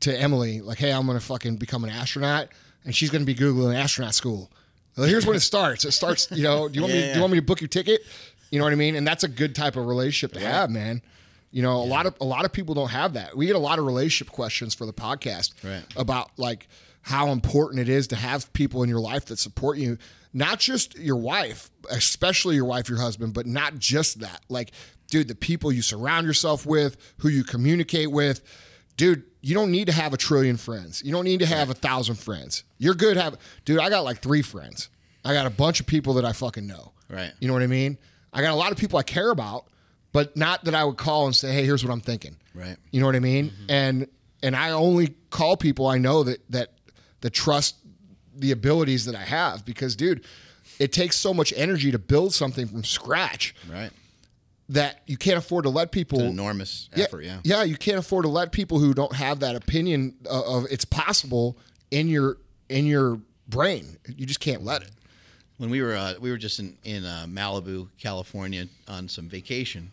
to 0.00 0.14
Emily 0.14 0.60
like, 0.60 0.76
"Hey, 0.76 0.92
I'm 0.92 1.06
gonna 1.06 1.18
fucking 1.18 1.56
become 1.56 1.82
an 1.84 1.88
astronaut," 1.90 2.48
and 2.84 2.94
she's 2.94 3.08
gonna 3.08 3.24
be 3.24 3.34
googling 3.34 3.74
astronaut 3.74 4.14
school. 4.14 4.52
Well, 4.96 5.06
here's 5.06 5.26
when 5.26 5.36
it 5.36 5.40
starts. 5.40 5.84
It 5.86 5.92
starts. 5.92 6.30
You 6.30 6.42
know, 6.42 6.68
do 6.68 6.74
you 6.74 6.82
want 6.82 6.92
me? 6.94 7.00
Do 7.00 7.14
you 7.14 7.20
want 7.20 7.32
me 7.32 7.38
to 7.38 7.44
book 7.44 7.60
your 7.62 7.68
ticket? 7.68 8.02
You 8.50 8.58
know 8.58 8.64
what 8.64 8.72
I 8.72 8.76
mean? 8.76 8.94
And 8.96 9.06
that's 9.06 9.24
a 9.24 9.28
good 9.28 9.54
type 9.54 9.76
of 9.76 9.86
relationship 9.86 10.32
to 10.34 10.40
have, 10.40 10.70
man. 10.70 11.02
You 11.50 11.62
know, 11.62 11.76
a 11.76 11.84
lot 11.86 12.06
of 12.06 12.14
a 12.20 12.24
lot 12.24 12.44
of 12.44 12.52
people 12.52 12.74
don't 12.74 12.90
have 12.90 13.14
that. 13.14 13.36
We 13.36 13.46
get 13.46 13.56
a 13.56 13.60
lot 13.60 13.78
of 13.78 13.86
relationship 13.86 14.32
questions 14.32 14.74
for 14.74 14.84
the 14.86 14.92
podcast 14.92 15.52
Right. 15.64 15.82
about 15.96 16.30
like 16.38 16.68
how 17.02 17.28
important 17.30 17.80
it 17.80 17.88
is 17.88 18.08
to 18.08 18.16
have 18.16 18.52
people 18.52 18.82
in 18.82 18.88
your 18.88 19.00
life 19.00 19.26
that 19.26 19.38
support 19.38 19.78
you, 19.78 19.96
not 20.32 20.58
just 20.58 20.96
your 20.98 21.16
wife, 21.16 21.70
especially 21.90 22.56
your 22.56 22.64
wife, 22.64 22.88
your 22.88 22.98
husband, 22.98 23.32
but 23.32 23.46
not 23.46 23.78
just 23.78 24.20
that. 24.20 24.40
Like, 24.48 24.72
dude, 25.08 25.28
the 25.28 25.34
people 25.36 25.70
you 25.72 25.82
surround 25.82 26.26
yourself 26.26 26.66
with, 26.66 26.96
who 27.18 27.28
you 27.28 27.44
communicate 27.44 28.10
with, 28.10 28.42
dude. 28.96 29.22
You 29.42 29.54
don't 29.54 29.70
need 29.70 29.86
to 29.86 29.92
have 29.92 30.12
a 30.12 30.16
trillion 30.16 30.56
friends. 30.56 31.02
You 31.04 31.12
don't 31.12 31.22
need 31.24 31.38
to 31.38 31.46
have 31.46 31.70
a 31.70 31.74
thousand 31.74 32.16
friends. 32.16 32.64
You're 32.78 32.94
good. 32.94 33.16
Have, 33.16 33.38
dude. 33.64 33.78
I 33.78 33.88
got 33.90 34.02
like 34.02 34.18
three 34.20 34.42
friends. 34.42 34.88
I 35.24 35.34
got 35.34 35.46
a 35.46 35.50
bunch 35.50 35.78
of 35.78 35.86
people 35.86 36.14
that 36.14 36.24
I 36.24 36.32
fucking 36.32 36.66
know. 36.66 36.90
Right. 37.08 37.30
You 37.38 37.46
know 37.46 37.54
what 37.54 37.62
I 37.62 37.68
mean? 37.68 37.96
I 38.36 38.42
got 38.42 38.52
a 38.52 38.56
lot 38.56 38.70
of 38.70 38.78
people 38.78 38.98
I 38.98 39.02
care 39.02 39.30
about, 39.30 39.66
but 40.12 40.36
not 40.36 40.64
that 40.66 40.74
I 40.74 40.84
would 40.84 40.96
call 40.98 41.26
and 41.26 41.34
say, 41.34 41.52
"Hey, 41.52 41.64
here's 41.64 41.82
what 41.84 41.92
I'm 41.92 42.00
thinking." 42.00 42.36
Right. 42.54 42.76
You 42.90 43.00
know 43.00 43.06
what 43.06 43.16
I 43.16 43.20
mean? 43.20 43.50
Mm-hmm. 43.50 43.70
And 43.70 44.08
and 44.42 44.54
I 44.54 44.70
only 44.70 45.14
call 45.30 45.56
people 45.56 45.86
I 45.86 45.98
know 45.98 46.22
that 46.22 46.40
that 46.50 46.72
that 47.22 47.30
trust 47.30 47.76
the 48.34 48.52
abilities 48.52 49.06
that 49.06 49.14
I 49.14 49.22
have 49.22 49.64
because, 49.64 49.96
dude, 49.96 50.24
it 50.78 50.92
takes 50.92 51.16
so 51.16 51.32
much 51.32 51.52
energy 51.56 51.90
to 51.90 51.98
build 51.98 52.34
something 52.34 52.66
from 52.66 52.84
scratch 52.84 53.54
Right. 53.70 53.90
that 54.68 55.00
you 55.06 55.16
can't 55.16 55.38
afford 55.38 55.64
to 55.64 55.70
let 55.70 55.90
people. 55.90 56.20
An 56.20 56.26
enormous 56.26 56.90
effort. 56.94 57.24
Yeah. 57.24 57.38
yeah, 57.44 57.62
you 57.62 57.76
can't 57.76 57.98
afford 57.98 58.24
to 58.24 58.28
let 58.28 58.52
people 58.52 58.78
who 58.78 58.92
don't 58.92 59.14
have 59.14 59.40
that 59.40 59.56
opinion 59.56 60.14
of, 60.28 60.64
of 60.64 60.66
it's 60.70 60.84
possible 60.84 61.56
in 61.90 62.08
your 62.08 62.36
in 62.68 62.84
your 62.84 63.20
brain. 63.48 63.96
You 64.14 64.26
just 64.26 64.40
can't 64.40 64.62
let 64.64 64.82
it. 64.82 64.90
When 65.58 65.70
we 65.70 65.80
were 65.82 65.94
uh, 65.94 66.14
we 66.20 66.30
were 66.30 66.36
just 66.36 66.58
in 66.58 66.76
in 66.84 67.04
uh, 67.04 67.26
Malibu, 67.28 67.88
California, 67.98 68.66
on 68.88 69.08
some 69.08 69.28
vacation, 69.28 69.90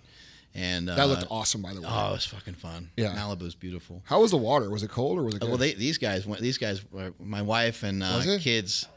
and 0.54 0.90
uh, 0.90 0.96
That 0.96 1.08
looked 1.08 1.26
awesome, 1.30 1.62
by 1.62 1.74
the 1.74 1.82
way. 1.82 1.88
Oh, 1.90 2.10
it 2.10 2.14
was 2.14 2.26
fucking 2.26 2.56
fun. 2.56 2.90
Yeah. 2.98 3.16
Malibu's 3.16 3.56
beautiful. 3.56 4.02
How 4.06 4.22
was 4.22 4.32
the 4.32 4.38
water? 4.38 4.70
Was 4.70 4.84
it 4.84 4.90
cold 4.90 5.18
or 5.18 5.24
was 5.24 5.36
it 5.36 5.42
good? 5.42 5.50
Well, 5.50 5.58
they, 5.58 5.74
these 5.74 5.98
guys 5.98 6.28
went. 6.28 6.42
These 6.42 6.58
guys, 6.58 6.84
were, 6.92 7.14
my 7.20 7.42
wife 7.42 7.84
and 7.84 8.04
uh, 8.04 8.22
kids. 8.40 8.88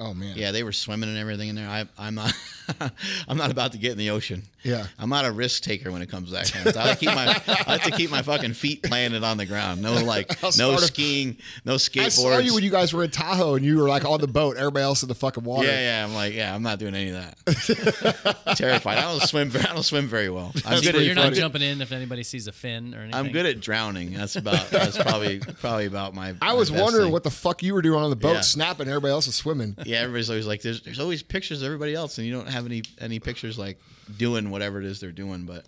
Oh 0.00 0.14
man. 0.14 0.36
Yeah, 0.36 0.50
they 0.50 0.62
were 0.64 0.72
swimming 0.72 1.08
and 1.08 1.18
everything 1.18 1.48
in 1.50 1.54
there. 1.54 1.68
I, 1.68 1.86
I'm 1.98 2.14
not. 2.16 2.32
I'm 3.28 3.36
not 3.36 3.50
about 3.50 3.72
to 3.72 3.78
get 3.78 3.92
in 3.92 3.98
the 3.98 4.10
ocean. 4.10 4.42
Yeah. 4.62 4.86
I'm 4.98 5.08
not 5.08 5.24
a 5.24 5.32
risk 5.32 5.62
taker 5.62 5.90
when 5.90 6.02
it 6.02 6.08
comes 6.08 6.28
to 6.28 6.34
that 6.34 6.52
kind 6.52 6.66
of 6.66 6.72
stuff. 6.72 6.84
I 6.84 6.88
like, 6.90 7.00
keep 7.00 7.08
my, 7.08 7.42
I 7.66 7.72
like 7.72 7.82
to 7.82 7.90
keep 7.90 8.10
my 8.10 8.22
fucking 8.22 8.52
feet 8.52 8.82
planted 8.82 9.24
on 9.24 9.38
the 9.38 9.46
ground. 9.46 9.82
No 9.82 9.94
like, 9.94 10.28
no 10.58 10.76
skiing, 10.76 11.36
no 11.64 11.76
skateboards. 11.76 12.04
I 12.04 12.08
saw 12.10 12.38
you 12.38 12.54
when 12.54 12.62
you 12.62 12.70
guys 12.70 12.92
were 12.92 13.02
in 13.04 13.10
Tahoe 13.10 13.54
and 13.56 13.64
you 13.64 13.78
were 13.78 13.88
like 13.88 14.04
on 14.04 14.20
the 14.20 14.28
boat. 14.28 14.56
Everybody 14.56 14.84
else 14.84 15.02
in 15.02 15.08
the 15.08 15.14
fucking 15.14 15.42
water. 15.44 15.66
Yeah, 15.66 15.80
yeah. 15.80 16.04
I'm 16.04 16.14
like, 16.14 16.34
yeah, 16.34 16.54
I'm 16.54 16.62
not 16.62 16.78
doing 16.78 16.94
any 16.94 17.10
of 17.10 17.16
that. 17.16 18.54
Terrified. 18.56 18.98
I 18.98 19.02
don't 19.02 19.22
swim. 19.22 19.50
I 19.54 19.72
don't 19.74 19.82
swim 19.82 20.06
very 20.06 20.30
well. 20.30 20.52
I'm 20.64 20.80
good 20.80 20.90
pretty 20.90 21.06
You're 21.06 21.18
at. 21.18 21.24
not 21.24 21.32
jumping 21.32 21.62
in 21.62 21.80
if 21.80 21.92
anybody 21.92 22.22
sees 22.22 22.46
a 22.46 22.52
fin 22.52 22.94
or 22.94 22.98
anything. 22.98 23.14
I'm 23.14 23.32
good 23.32 23.46
at 23.46 23.60
drowning. 23.60 24.12
That's 24.12 24.36
about. 24.36 24.70
That's 24.70 24.96
probably 24.98 25.40
probably 25.40 25.86
about 25.86 26.14
my. 26.14 26.30
I 26.40 26.48
my 26.48 26.52
was 26.52 26.70
best 26.70 26.82
wondering 26.82 27.06
thing. 27.06 27.12
what 27.12 27.24
the 27.24 27.30
fuck 27.30 27.62
you 27.62 27.74
were 27.74 27.82
doing 27.82 28.02
on 28.02 28.10
the 28.10 28.16
boat, 28.16 28.34
Yeah. 28.34 28.40
snapping. 28.42 28.88
Everybody 28.88 29.12
else 29.12 29.26
is 29.26 29.34
swimming. 29.34 29.76
Yeah, 29.90 29.98
everybody's 30.02 30.30
always 30.30 30.46
like, 30.46 30.62
there's 30.62 30.82
there's 30.82 31.00
always 31.00 31.20
pictures 31.20 31.62
of 31.62 31.66
everybody 31.66 31.94
else, 31.94 32.18
and 32.18 32.26
you 32.26 32.32
don't 32.32 32.48
have 32.48 32.64
any 32.64 32.82
any 33.00 33.18
pictures 33.18 33.58
like 33.58 33.80
doing 34.16 34.50
whatever 34.50 34.78
it 34.78 34.84
is 34.84 35.00
they're 35.00 35.10
doing. 35.10 35.46
But, 35.46 35.66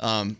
um, 0.00 0.36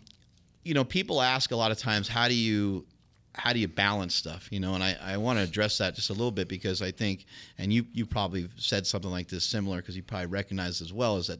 you 0.65 0.73
know, 0.73 0.83
people 0.83 1.21
ask 1.21 1.51
a 1.51 1.55
lot 1.55 1.71
of 1.71 1.77
times, 1.77 2.09
how 2.09 2.27
do 2.27 2.33
you 2.33 2.85
how 3.33 3.53
do 3.53 3.59
you 3.59 3.69
balance 3.69 4.13
stuff, 4.15 4.49
you 4.51 4.59
know? 4.59 4.73
And 4.73 4.83
I, 4.83 4.97
I 5.01 5.15
want 5.15 5.39
to 5.39 5.43
address 5.43 5.77
that 5.77 5.95
just 5.95 6.09
a 6.09 6.13
little 6.13 6.31
bit 6.31 6.49
because 6.49 6.81
I 6.81 6.91
think, 6.91 7.25
and 7.57 7.71
you 7.71 7.85
you 7.93 8.05
probably 8.05 8.49
said 8.57 8.85
something 8.85 9.09
like 9.09 9.29
this 9.29 9.45
similar 9.45 9.77
because 9.77 9.95
you 9.95 10.03
probably 10.03 10.27
recognize 10.27 10.81
as 10.81 10.91
well 10.91 11.15
is 11.15 11.27
that 11.27 11.39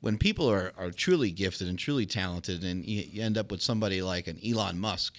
when 0.00 0.16
people 0.16 0.50
are, 0.50 0.72
are 0.78 0.90
truly 0.90 1.30
gifted 1.30 1.68
and 1.68 1.78
truly 1.78 2.06
talented, 2.06 2.64
and 2.64 2.82
you, 2.86 3.22
end 3.22 3.36
up 3.36 3.50
with 3.50 3.60
somebody 3.60 4.00
like 4.00 4.26
an 4.26 4.38
Elon 4.42 4.78
Musk, 4.78 5.18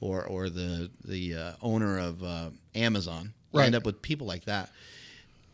or 0.00 0.24
or 0.24 0.48
the 0.48 0.90
the 1.04 1.34
uh, 1.34 1.52
owner 1.60 1.98
of 1.98 2.22
uh, 2.22 2.50
Amazon, 2.76 3.34
you 3.52 3.58
Right. 3.60 3.66
end 3.66 3.74
up 3.74 3.84
with 3.86 4.00
people 4.02 4.26
like 4.26 4.44
that. 4.44 4.70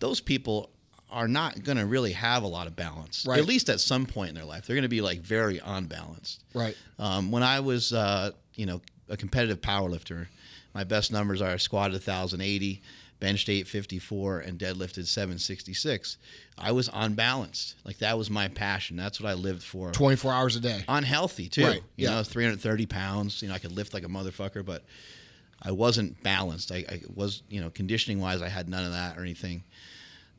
Those 0.01 0.21
people 0.21 0.71
are 1.11 1.29
not 1.29 1.63
going 1.63 1.79
to 1.79 1.87
really 1.87 2.13
have 2.13 2.43
a 2.43 2.47
lot 2.47 2.67
of 2.67 2.75
balance, 2.77 3.25
Right. 3.27 3.39
at 3.39 3.47
least 3.47 3.69
at 3.71 3.81
some 3.81 4.07
point 4.07 4.31
in 4.31 4.35
their 4.35 4.45
life. 4.45 4.67
They're 4.67 4.75
going 4.77 4.83
to 4.83 4.89
be 4.89 5.01
like 5.01 5.21
very 5.23 5.61
unbalanced. 5.65 6.43
Right. 6.53 6.77
Um, 6.99 7.31
when 7.31 7.43
I 7.43 7.61
was, 7.61 7.93
uh, 7.93 8.33
you 8.55 8.67
know, 8.67 8.83
a 9.09 9.17
competitive 9.17 9.63
power 9.63 9.89
lifter, 9.89 10.29
my 10.75 10.83
best 10.85 11.13
numbers 11.13 11.41
are 11.41 11.57
squatted 11.59 11.95
1,080, 11.95 12.83
benched 13.21 13.49
854, 13.49 14.41
and 14.41 14.59
deadlifted 14.59 15.07
766. 15.07 16.19
I 16.59 16.73
was 16.73 16.91
unbalanced. 16.93 17.77
Like 17.85 17.99
that 17.99 18.19
was 18.19 18.29
my 18.29 18.49
passion. 18.49 18.97
That's 18.97 19.21
what 19.21 19.31
I 19.31 19.35
lived 19.35 19.63
for. 19.63 19.93
24 19.93 20.33
hours 20.33 20.57
a 20.57 20.61
day. 20.61 20.85
Unhealthy 20.89 21.49
too. 21.49 21.65
Right, 21.65 21.83
You 21.97 22.09
yeah. 22.09 22.17
know, 22.17 22.23
330 22.25 22.85
pounds. 22.87 23.41
You 23.43 23.49
know, 23.49 23.55
I 23.55 23.59
could 23.59 23.73
lift 23.73 23.95
like 23.95 24.05
a 24.05 24.09
motherfucker, 24.09 24.65
but 24.67 24.85
I 25.63 25.73
wasn't 25.73 26.23
balanced. 26.23 26.71
I, 26.71 26.85
I 26.89 27.01
was, 27.15 27.43
you 27.49 27.61
know, 27.61 27.71
conditioning 27.71 28.21
wise, 28.21 28.43
I 28.43 28.49
had 28.49 28.69
none 28.69 28.85
of 28.85 28.93
that 28.93 29.17
or 29.19 29.23
anything. 29.23 29.65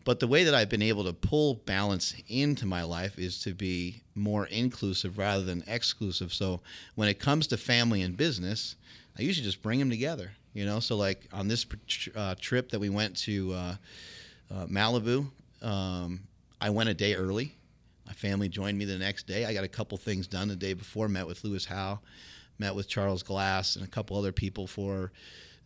But 0.06 0.22
the 0.22 0.28
way 0.28 0.46
that 0.46 0.56
I've 0.56 0.70
been 0.70 0.82
able 0.82 1.04
to 1.04 1.12
pull 1.12 1.56
balance 1.56 2.16
into 2.30 2.66
my 2.66 2.84
life 2.84 3.20
is 3.20 3.42
to 3.44 3.54
be 3.54 4.04
more 4.16 4.46
inclusive 4.46 5.18
rather 5.18 5.44
than 5.44 5.64
exclusive. 5.68 6.34
So 6.34 6.62
when 6.96 7.10
it 7.10 7.20
comes 7.20 7.46
to 7.48 7.58
family 7.58 8.02
and 8.02 8.16
business, 8.16 8.78
I 9.20 9.24
usually 9.24 9.44
just 9.44 9.62
bring 9.62 9.80
them 9.80 9.90
together. 9.90 10.32
You 10.54 10.66
know, 10.66 10.80
so 10.80 10.96
like 10.96 11.28
on 11.34 11.50
this 11.50 11.66
uh, 12.16 12.36
trip 12.40 12.70
that 12.70 12.80
we 12.80 12.90
went 12.90 13.18
to 13.18 13.54
uh, 13.54 13.76
uh, 14.50 14.66
Malibu, 14.68 15.30
um, 15.62 16.22
I 16.62 16.70
went 16.70 16.90
a 16.90 16.94
day 16.94 17.14
early. 17.14 17.54
My 18.06 18.14
family 18.14 18.48
joined 18.48 18.78
me 18.78 18.86
the 18.86 18.98
next 18.98 19.28
day. 19.28 19.46
I 19.46 19.54
got 19.54 19.66
a 19.66 19.68
couple 19.68 19.98
things 19.98 20.26
done 20.26 20.48
the 20.48 20.56
day 20.56 20.74
before. 20.74 21.10
Met 21.10 21.28
with 21.28 21.44
Lewis 21.44 21.66
Howes, 21.66 22.00
met 22.60 22.76
with 22.76 22.88
Charles 22.88 23.24
Glass, 23.24 23.76
and 23.76 23.86
a 23.86 23.90
couple 23.90 24.18
other 24.18 24.32
people 24.32 24.68
for 24.68 25.12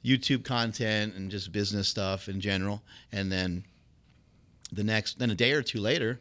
YouTube 0.04 0.44
content 0.44 1.16
and 1.16 1.30
just 1.30 1.52
business 1.52 1.88
stuff 1.88 2.28
in 2.28 2.40
general. 2.42 2.82
And 3.12 3.32
then 3.32 3.64
the 4.72 4.84
next, 4.84 5.20
then 5.20 5.30
a 5.30 5.36
day 5.36 5.52
or 5.54 5.62
two 5.62 5.80
later, 5.80 6.20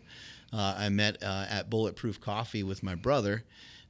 uh, 0.53 0.75
I 0.77 0.89
met 0.89 1.23
uh, 1.23 1.47
at 1.49 1.71
Bulletproof 1.71 2.21
Coffee 2.21 2.63
with 2.63 2.83
my 2.83 2.95
brother 2.95 3.45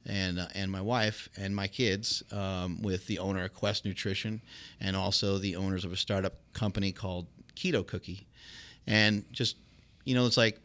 and 0.05 0.39
uh, 0.39 0.47
and 0.55 0.71
my 0.71 0.81
wife 0.81 1.29
and 1.37 1.55
my 1.55 1.67
kids 1.67 2.23
um, 2.31 2.81
with 2.81 3.07
the 3.07 3.19
owner 3.19 3.43
of 3.43 3.53
Quest 3.53 3.85
Nutrition 3.85 4.41
and 4.79 4.95
also 4.95 5.37
the 5.37 5.55
owners 5.55 5.85
of 5.85 5.91
a 5.91 5.97
startup 5.97 6.33
company 6.53 6.91
called 6.91 7.27
Keto 7.55 7.85
Cookie, 7.85 8.27
and 8.87 9.25
just 9.31 9.57
you 10.05 10.15
know 10.15 10.25
it's 10.25 10.37
like 10.37 10.59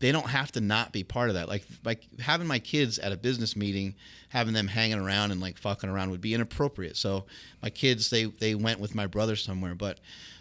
they 0.00 0.12
don't 0.12 0.28
have 0.28 0.52
to 0.52 0.60
not 0.60 0.92
be 0.92 1.02
part 1.02 1.28
of 1.28 1.34
that. 1.34 1.48
Like 1.48 1.64
like 1.84 2.06
having 2.20 2.46
my 2.46 2.58
kids 2.58 2.98
at 2.98 3.12
a 3.12 3.16
business 3.16 3.56
meeting, 3.56 3.94
having 4.28 4.54
them 4.54 4.68
hanging 4.68 4.98
around 4.98 5.32
and 5.32 5.40
like 5.40 5.58
fucking 5.58 5.90
around 5.90 6.10
would 6.10 6.20
be 6.20 6.34
inappropriate. 6.34 6.96
So 6.96 7.24
my 7.62 7.70
kids 7.70 8.10
they 8.10 8.24
they 8.24 8.54
went 8.54 8.80
with 8.80 8.94
my 8.94 9.06
brother 9.06 9.36
somewhere. 9.36 9.74
But 9.74 9.98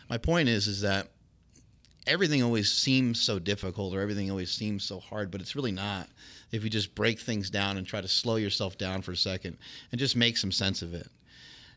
my 0.09 0.17
point 0.17 0.49
is 0.49 0.67
is 0.67 0.81
that 0.81 1.07
everything 2.05 2.41
always 2.41 2.71
seems 2.71 3.19
so 3.19 3.39
difficult 3.39 3.93
or 3.93 4.01
everything 4.01 4.29
always 4.31 4.51
seems 4.51 4.83
so 4.83 4.99
hard, 4.99 5.31
but 5.31 5.41
it's 5.41 5.55
really 5.55 5.71
not. 5.71 6.07
If 6.51 6.63
you 6.63 6.69
just 6.69 6.95
break 6.95 7.19
things 7.19 7.49
down 7.49 7.77
and 7.77 7.85
try 7.85 7.99
to 7.99 8.07
slow 8.07 8.37
yourself 8.37 8.77
down 8.77 9.01
for 9.01 9.11
a 9.11 9.17
second 9.17 9.57
and 9.91 9.99
just 9.99 10.15
make 10.15 10.37
some 10.37 10.51
sense 10.51 10.81
of 10.81 10.93
it. 10.93 11.07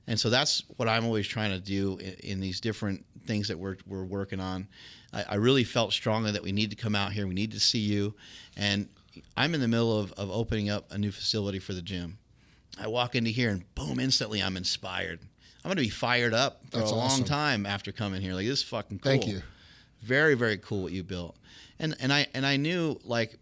And 0.07 0.19
so 0.19 0.31
that's 0.31 0.63
what 0.77 0.89
I'm 0.89 1.05
always 1.05 1.27
trying 1.27 1.51
to 1.51 1.61
do 1.61 1.99
in, 1.99 2.15
in 2.21 2.41
these 2.41 2.61
different 2.61 3.05
things 3.27 3.49
that 3.49 3.59
we're, 3.59 3.77
we're 3.87 4.05
working 4.05 4.41
on. 4.41 4.69
I, 5.13 5.25
I 5.31 5.35
really 5.37 5.65
felt 5.65 5.93
strongly 5.93 6.33
that 6.33 6.43
we 6.43 6.53
need 6.53 6.71
to 6.71 6.77
come 6.77 6.95
out 6.95 7.13
here. 7.13 7.27
We 7.27 7.35
need 7.35 7.53
to 7.53 7.61
see 7.61 7.79
you. 7.79 8.15
And 8.57 8.89
I'm 9.37 9.55
in 9.55 9.61
the 9.61 9.69
middle 9.69 9.99
of, 9.99 10.13
of 10.13 10.31
opening 10.31 10.71
up 10.71 10.91
a 10.91 10.99
new 10.99 11.11
facility 11.11 11.59
for 11.59 11.73
the 11.73 11.83
gym. 11.83 12.19
I 12.81 12.87
walk 12.87 13.15
into 13.15 13.31
here 13.31 13.51
and 13.51 13.75
boom, 13.75 14.01
instantly 14.01 14.43
I'm 14.43 14.57
inspired. 14.57 15.21
I'm 15.65 15.69
going 15.69 15.77
to 15.77 15.83
be 15.83 15.91
fired 15.91 16.33
up 16.33 16.63
for 16.71 16.79
That's 16.79 16.91
a 16.91 16.95
long 16.95 17.25
time 17.25 17.67
after 17.67 17.93
coming 17.93 18.23
here. 18.23 18.35
Like, 18.35 18.47
this 18.47 18.61
is 18.61 18.65
fucking 18.65 19.01
cool. 19.01 19.13
Thank 19.13 19.27
you. 19.27 19.43
Very, 20.01 20.35
very 20.35 20.57
cool 20.57 20.85
what 20.85 20.93
you 20.93 21.03
built. 21.03 21.37
And, 21.79 21.95
and 22.01 22.13
I, 22.13 22.27
and 22.33 22.47
I 22.47 22.57
knew 22.57 22.99
like, 23.05 23.37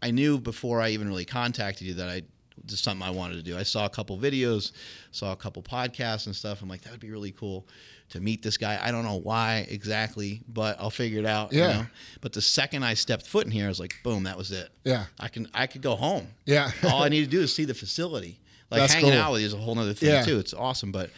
I 0.00 0.10
knew 0.10 0.38
before 0.38 0.80
I 0.80 0.90
even 0.90 1.08
really 1.08 1.24
contacted 1.24 1.86
you 1.86 1.94
that 1.94 2.08
I 2.08 2.22
just 2.66 2.84
something 2.84 3.06
I 3.06 3.10
wanted 3.10 3.34
to 3.36 3.42
do. 3.42 3.56
I 3.56 3.62
saw 3.62 3.84
a 3.84 3.90
couple 3.90 4.16
videos, 4.18 4.72
saw 5.10 5.32
a 5.32 5.36
couple 5.36 5.62
podcasts 5.62 6.26
and 6.26 6.36
stuff. 6.36 6.62
I'm 6.62 6.68
like, 6.68 6.82
that 6.82 6.92
would 6.92 7.00
be 7.00 7.10
really 7.10 7.32
cool 7.32 7.66
to 8.10 8.20
meet 8.20 8.42
this 8.42 8.56
guy. 8.56 8.78
I 8.80 8.90
don't 8.90 9.04
know 9.04 9.16
why 9.16 9.66
exactly, 9.68 10.42
but 10.48 10.76
I'll 10.78 10.90
figure 10.90 11.18
it 11.18 11.26
out. 11.26 11.52
you 11.52 11.60
Yeah. 11.60 11.72
know? 11.72 11.86
But 12.20 12.32
the 12.32 12.42
second 12.42 12.84
I 12.84 12.94
stepped 12.94 13.26
foot 13.26 13.46
in 13.46 13.50
here, 13.52 13.64
I 13.66 13.68
was 13.68 13.80
like, 13.80 13.94
boom, 14.04 14.24
that 14.24 14.36
was 14.38 14.52
it. 14.52 14.68
Yeah. 14.84 15.06
I 15.18 15.28
can 15.28 15.48
I 15.54 15.66
could 15.66 15.82
go 15.82 15.96
home. 15.96 16.28
Yeah. 16.44 16.70
All 16.84 17.02
I 17.02 17.08
need 17.08 17.24
to 17.24 17.30
do 17.30 17.40
is 17.40 17.54
see 17.54 17.64
the 17.64 17.74
facility. 17.74 18.38
Like 18.70 18.80
That's 18.82 18.92
hanging 18.94 19.10
cool. 19.12 19.20
out 19.20 19.32
with 19.32 19.40
you 19.40 19.46
is 19.46 19.54
a 19.54 19.58
whole 19.58 19.78
other 19.78 19.94
thing 19.94 20.10
Yeah. 20.10 20.24
too. 20.24 20.38
It's 20.38 20.54
awesome, 20.54 20.92
but 20.92 21.10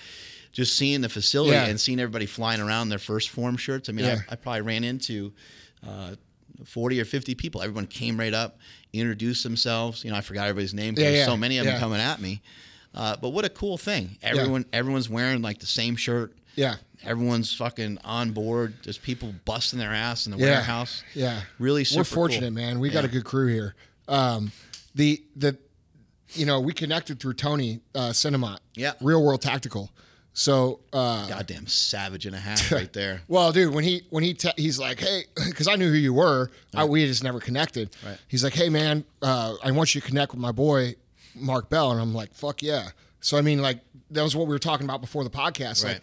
just 0.52 0.76
seeing 0.76 1.00
the 1.02 1.08
facility 1.08 1.52
Yeah. 1.52 1.66
and 1.66 1.78
seeing 1.80 2.00
everybody 2.00 2.26
flying 2.26 2.60
around 2.60 2.82
in 2.82 2.88
their 2.90 2.98
first 2.98 3.28
form 3.30 3.56
shirts. 3.56 3.88
I 3.88 3.92
mean, 3.92 4.06
Yeah. 4.06 4.18
I, 4.28 4.32
I 4.32 4.36
probably 4.36 4.62
ran 4.62 4.84
into 4.84 5.32
uh, 5.86 6.14
40 6.64 7.00
or 7.00 7.04
50 7.04 7.34
people. 7.34 7.60
Everyone 7.62 7.86
came 7.86 8.18
right 8.18 8.32
up, 8.32 8.58
introduced 8.92 9.42
themselves. 9.42 10.02
You 10.04 10.10
know, 10.10 10.16
I 10.16 10.22
forgot 10.22 10.48
everybody's 10.48 10.72
name 10.74 10.94
because 10.94 11.04
Yeah, 11.04 11.10
there's 11.10 11.20
yeah, 11.20 11.26
so 11.26 11.36
many 11.36 11.58
of 11.58 11.66
them 11.66 11.74
yeah. 11.74 11.80
coming 11.80 12.00
at 12.00 12.20
me. 12.20 12.40
Uh, 12.94 13.14
but 13.20 13.28
what 13.30 13.44
a 13.44 13.50
cool 13.50 13.76
thing! 13.76 14.16
Everyone, 14.22 14.64
everyone's 14.72 15.10
wearing 15.10 15.42
like 15.42 15.58
the 15.58 15.66
same 15.66 15.96
shirt. 15.96 16.32
Yeah. 16.56 16.76
Everyone's 17.04 17.54
fucking 17.54 17.98
on 18.04 18.32
board. 18.32 18.74
There's 18.82 18.98
people 18.98 19.32
busting 19.44 19.78
their 19.78 19.92
ass 19.94 20.26
in 20.26 20.32
the 20.32 20.38
Yeah. 20.38 20.44
warehouse. 20.46 21.04
Yeah. 21.14 21.42
Really 21.58 21.84
super 21.84 22.00
We're 22.00 22.04
fortunate, 22.04 22.40
cool. 22.48 22.50
man. 22.52 22.80
We 22.80 22.90
got 22.90 23.04
a 23.04 23.08
good 23.08 23.24
crew 23.24 23.46
here. 23.46 23.74
Um, 24.08 24.50
the 24.94 25.22
the 25.36 25.56
you 26.34 26.44
know, 26.46 26.58
we 26.60 26.72
connected 26.72 27.20
through 27.20 27.34
Tony 27.34 27.80
uh 27.94 28.10
Sentmanat. 28.10 28.58
Yeah. 28.74 28.92
Real 29.00 29.22
World 29.22 29.42
Tactical. 29.42 29.90
So 30.32 30.80
uh 30.92 31.26
Goddamn 31.28 31.66
savage 31.66 32.26
and 32.26 32.34
a 32.34 32.38
half 32.38 32.72
right 32.72 32.92
there. 32.92 33.22
Well, 33.28 33.52
dude, 33.52 33.72
when 33.74 33.84
he 33.84 34.02
when 34.10 34.24
he 34.24 34.34
te- 34.34 34.50
he's 34.56 34.78
like, 34.78 34.98
hey, 35.00 35.24
because 35.46 35.68
I 35.68 35.76
knew 35.76 35.88
who 35.90 35.96
you 35.96 36.12
were, 36.14 36.50
I, 36.74 36.84
we 36.86 37.06
just 37.06 37.22
never 37.22 37.40
connected. 37.40 37.90
Right. 38.04 38.18
He's 38.28 38.42
like, 38.42 38.54
hey, 38.54 38.68
man, 38.68 39.04
uh, 39.22 39.54
I 39.62 39.70
want 39.70 39.94
you 39.94 40.00
to 40.00 40.06
connect 40.06 40.32
with 40.32 40.40
my 40.40 40.52
boy 40.52 40.96
Mark 41.34 41.68
Bell, 41.70 41.92
and 41.92 42.00
I'm 42.00 42.14
like, 42.14 42.34
fuck 42.34 42.62
yeah. 42.62 42.88
So 43.20 43.36
I 43.38 43.42
mean, 43.42 43.60
like 43.62 43.80
that 44.10 44.22
was 44.22 44.34
what 44.36 44.46
we 44.46 44.52
were 44.52 44.58
talking 44.58 44.86
about 44.86 45.00
before 45.00 45.24
the 45.24 45.30
podcast. 45.30 45.84
Like, 45.84 45.94
Right. 45.94 46.00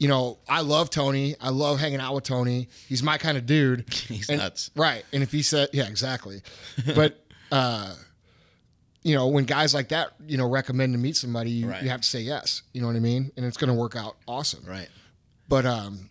You 0.00 0.08
know, 0.08 0.38
I 0.48 0.62
love 0.62 0.90
Tony. 0.90 1.36
I 1.40 1.50
love 1.50 1.78
hanging 1.78 2.00
out 2.00 2.14
with 2.14 2.24
Tony. 2.24 2.68
He's 2.88 3.02
my 3.02 3.18
kind 3.18 3.38
of 3.38 3.46
dude. 3.46 3.92
He's 4.08 4.28
And- 4.28 4.38
nuts. 4.40 4.70
right? 4.74 5.04
And 5.12 5.22
if 5.22 5.30
he 5.30 5.42
said, 5.42 5.68
yeah, 5.72 5.86
exactly. 5.86 6.42
But 6.96 7.24
uh, 7.52 7.94
you 9.02 9.14
know, 9.14 9.28
when 9.28 9.44
guys 9.44 9.72
like 9.74 9.90
that, 9.90 10.12
you 10.26 10.36
know, 10.36 10.48
recommend 10.48 10.92
to 10.94 10.98
meet 10.98 11.16
somebody, 11.16 11.50
you, 11.50 11.68
Right. 11.70 11.82
you 11.82 11.88
have 11.90 12.00
to 12.00 12.08
say 12.08 12.20
yes. 12.20 12.62
You 12.72 12.80
know 12.80 12.86
what 12.86 12.96
I 12.96 13.00
mean? 13.00 13.30
And 13.36 13.46
it's 13.46 13.56
going 13.56 13.68
to 13.68 13.74
work 13.74 13.94
out 13.96 14.16
awesome. 14.26 14.64
Right. 14.66 14.88
But 15.48 15.64
um, 15.66 16.10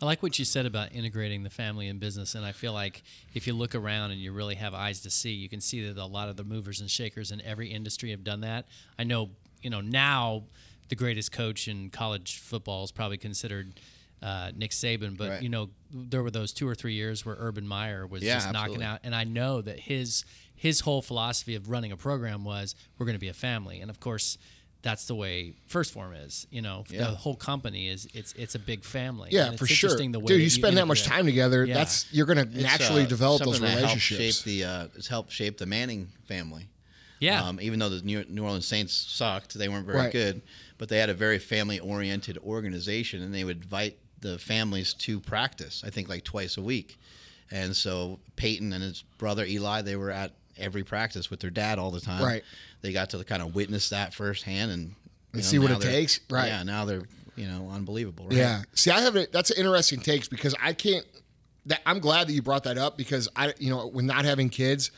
I 0.00 0.04
like 0.04 0.22
what 0.22 0.38
you 0.38 0.44
said 0.44 0.66
about 0.66 0.92
integrating 0.92 1.42
the 1.44 1.50
family 1.50 1.88
and 1.88 1.98
business, 1.98 2.34
and 2.34 2.44
I 2.44 2.52
feel 2.52 2.72
like 2.72 3.02
if 3.34 3.46
you 3.46 3.54
look 3.54 3.74
around 3.74 4.10
and 4.10 4.20
you 4.20 4.32
really 4.32 4.54
have 4.56 4.74
eyes 4.74 5.00
to 5.02 5.10
see, 5.10 5.30
you 5.32 5.48
can 5.48 5.60
see 5.60 5.86
that 5.90 5.96
a 6.00 6.04
lot 6.06 6.28
of 6.28 6.36
the 6.36 6.44
movers 6.44 6.80
and 6.80 6.90
shakers 6.90 7.30
in 7.32 7.40
every 7.42 7.68
industry 7.72 8.10
have 8.10 8.22
done 8.22 8.40
that. 8.42 8.66
I 8.98 9.04
know, 9.04 9.30
you 9.62 9.70
know, 9.70 9.80
now 9.80 10.44
the 10.88 10.94
greatest 10.96 11.32
coach 11.32 11.68
in 11.68 11.90
college 11.90 12.38
football 12.38 12.84
is 12.84 12.92
probably 12.92 13.18
considered 13.18 13.80
uh, 14.22 14.50
Nick 14.56 14.70
Saban, 14.70 15.16
but 15.16 15.28
Right. 15.28 15.42
you 15.42 15.48
know, 15.48 15.68
there 15.92 16.22
were 16.22 16.30
those 16.30 16.52
two 16.52 16.66
or 16.66 16.74
three 16.74 16.94
years 16.94 17.24
where 17.26 17.36
Urban 17.38 17.66
Meyer 17.66 18.06
was 18.06 18.22
Yeah, 18.22 18.34
just 18.34 18.50
knocking 18.52 18.82
out, 18.82 19.00
and 19.04 19.14
I 19.14 19.24
know 19.24 19.60
that 19.60 19.80
his 19.80 20.24
his 20.54 20.80
whole 20.80 21.02
philosophy 21.02 21.54
of 21.54 21.68
running 21.68 21.92
a 21.92 21.96
program 21.98 22.42
was 22.44 22.74
we're 22.98 23.04
going 23.06 23.14
to 23.16 23.20
be 23.20 23.28
a 23.28 23.34
family, 23.34 23.80
and 23.80 23.90
of 23.90 24.00
course. 24.00 24.38
That's 24.82 25.06
the 25.06 25.16
way 25.16 25.54
First 25.66 25.92
Form 25.92 26.12
is, 26.14 26.46
you 26.48 26.62
know. 26.62 26.84
Yeah. 26.88 26.98
The 26.98 27.16
whole 27.16 27.34
company 27.34 27.88
is 27.88 28.06
it's 28.14 28.32
it's 28.34 28.54
a 28.54 28.58
big 28.60 28.84
family. 28.84 29.30
Yeah, 29.32 29.46
And 29.46 29.54
it's 29.54 29.60
for 29.60 29.66
sure, 29.66 29.96
the 29.96 30.04
way 30.04 30.26
dude. 30.26 30.28
that 30.38 30.42
You 30.44 30.50
spend 30.50 30.76
that 30.76 30.86
much 30.86 30.98
integrate. 31.00 31.16
time 31.16 31.26
together. 31.26 31.64
Yeah. 31.64 31.74
That's 31.74 32.06
you're 32.12 32.26
gonna 32.26 32.44
naturally 32.44 33.02
uh, 33.02 33.06
develop 33.06 33.42
those 33.42 33.56
something 33.56 33.68
helped 33.72 33.82
relationships. 33.94 34.36
shape 34.36 34.44
the 34.44 34.64
uh, 34.64 34.86
it's 34.94 35.08
helped 35.08 35.32
shape 35.32 35.58
the 35.58 35.66
Manning 35.66 36.06
family. 36.28 36.68
Yeah. 37.18 37.42
Um, 37.42 37.58
even 37.60 37.80
though 37.80 37.88
the 37.88 38.02
New, 38.02 38.24
New 38.28 38.44
Orleans 38.44 38.66
Saints 38.66 38.92
sucked, 38.94 39.54
they 39.54 39.68
weren't 39.68 39.86
very 39.86 39.98
Right. 39.98 40.12
good, 40.12 40.42
but 40.78 40.88
they 40.88 40.98
had 40.98 41.10
a 41.10 41.14
very 41.14 41.38
family 41.38 41.78
oriented 41.78 42.38
organization, 42.38 43.22
and 43.22 43.34
they 43.34 43.44
would 43.44 43.62
invite 43.62 43.98
the 44.20 44.38
families 44.38 44.94
to 44.94 45.20
practice. 45.20 45.82
I 45.86 45.90
think 45.90 46.08
like 46.08 46.24
twice 46.24 46.56
a 46.56 46.62
week, 46.62 46.98
and 47.50 47.74
so 47.76 48.18
Peyton 48.36 48.72
and 48.72 48.82
his 48.82 49.02
brother 49.18 49.44
Eli, 49.44 49.82
they 49.82 49.96
were 49.96 50.10
at 50.10 50.32
every 50.58 50.84
practice 50.84 51.30
with 51.30 51.40
their 51.40 51.50
dad 51.50 51.78
all 51.78 51.90
the 51.90 52.00
time. 52.00 52.22
Right. 52.24 52.42
They 52.80 52.92
got 52.92 53.10
to 53.10 53.22
kind 53.24 53.42
of 53.42 53.54
witness 53.54 53.90
that 53.90 54.14
firsthand 54.14 54.70
and 54.70 54.82
you 54.82 54.94
And 55.34 55.42
know, 55.42 55.48
see 55.48 55.58
what 55.58 55.70
it 55.70 55.80
takes. 55.80 56.20
Right. 56.30 56.48
Yeah. 56.48 56.62
Now 56.62 56.84
they're 56.84 57.02
you 57.36 57.46
know 57.46 57.70
unbelievable. 57.70 58.26
Right? 58.26 58.36
Yeah. 58.36 58.62
See, 58.74 58.90
I 58.90 59.00
have 59.00 59.16
a, 59.16 59.26
that's 59.30 59.50
an 59.50 59.58
interesting 59.58 60.00
takes 60.00 60.28
because 60.28 60.54
I 60.62 60.72
can't. 60.72 61.04
That 61.66 61.80
I'm 61.84 61.98
glad 61.98 62.28
that 62.28 62.32
you 62.32 62.42
brought 62.42 62.64
that 62.64 62.78
up 62.78 62.96
because 62.96 63.28
I, 63.34 63.52
you 63.58 63.70
know, 63.70 63.88
with 63.88 64.04
not 64.04 64.24
having 64.24 64.48
kids, 64.48 64.92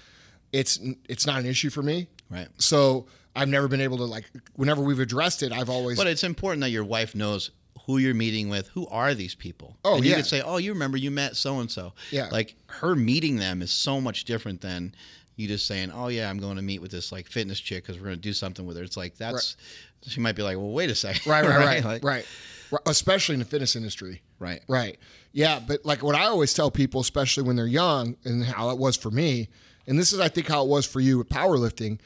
it's 0.53 0.79
it's 1.09 1.27
not 1.27 1.41
an 1.41 1.47
issue 1.47 1.71
for 1.71 1.83
me. 1.83 2.09
Right. 2.31 2.49
So 2.59 3.07
I've 3.39 3.49
never 3.49 3.69
been 3.69 3.81
able 3.81 3.99
to 3.99 4.05
like. 4.05 4.25
Whenever 4.55 4.83
we've 4.83 5.01
addressed 5.01 5.43
it, 5.43 5.53
I've 5.53 5.71
always. 5.71 5.97
But 5.97 6.07
it's 6.07 6.25
important 6.25 6.63
that 6.63 6.71
your 6.71 6.85
wife 6.85 7.15
knows 7.15 7.51
who 7.87 7.99
you're 7.99 8.15
meeting 8.15 8.49
with. 8.49 8.69
Who 8.69 8.87
are 8.89 9.15
these 9.15 9.35
people? 9.35 9.79
Oh, 9.85 9.97
and 9.97 10.05
you 10.05 10.11
yeah. 10.11 10.17
could 10.17 10.27
say, 10.27 10.43
"Oh, 10.43 10.57
you 10.59 10.73
remember 10.73 10.97
you 10.97 11.11
met 11.11 11.37
so 11.37 11.61
and 11.61 11.71
so." 11.71 11.95
Yeah. 12.11 12.29
Like 12.31 12.57
her 12.67 12.95
meeting 12.95 13.37
them 13.37 13.63
is 13.63 13.71
so 13.71 14.01
much 14.01 14.25
different 14.25 14.61
than 14.61 14.95
you 15.37 15.49
just 15.49 15.67
saying, 15.67 15.91
"Oh 15.93 16.09
yeah, 16.09 16.29
I'm 16.29 16.39
going 16.39 16.57
to 16.57 16.63
meet 16.63 16.83
with 16.83 16.91
this 16.91 17.13
like 17.13 17.27
fitness 17.29 17.61
chick 17.61 17.85
because 17.85 17.97
we're 17.97 18.07
going 18.07 18.17
to 18.17 18.23
do 18.23 18.33
something 18.33 18.67
with 18.67 18.77
her." 18.77 18.83
It's 18.83 18.97
like 18.97 19.17
that's 19.17 19.57
she 20.03 20.21
might 20.21 20.37
be 20.37 20.43
like, 20.43 20.57
"Well, 20.57 20.71
wait 20.71 20.91
a 20.91 20.95
second. 20.95 21.27
right, 21.31 21.45
right, 21.47 21.59
right, 21.59 21.85
Like- 21.85 22.05
right, 22.05 22.27
right. 22.71 22.81
Especially 22.87 23.35
in 23.35 23.39
the 23.39 23.47
fitness 23.47 23.75
industry. 23.77 24.23
Right. 24.39 24.61
Right. 24.69 24.99
Yeah, 25.33 25.61
but 25.67 25.85
like 25.85 26.03
what 26.03 26.15
I 26.15 26.25
always 26.25 26.53
tell 26.53 26.71
people, 26.71 27.01
especially 27.01 27.45
when 27.45 27.57
they're 27.57 27.67
young, 27.67 28.17
and 28.25 28.45
how 28.45 28.71
it 28.71 28.79
was 28.79 28.97
for 28.97 29.11
me, 29.11 29.49
and 29.87 29.99
this 29.99 30.13
is 30.13 30.21
I 30.21 30.29
think 30.29 30.49
how 30.49 30.63
it 30.65 30.69
was 30.69 30.85
for 30.85 31.01
you 31.01 31.19
with 31.19 31.29
powerlifting. 31.29 32.01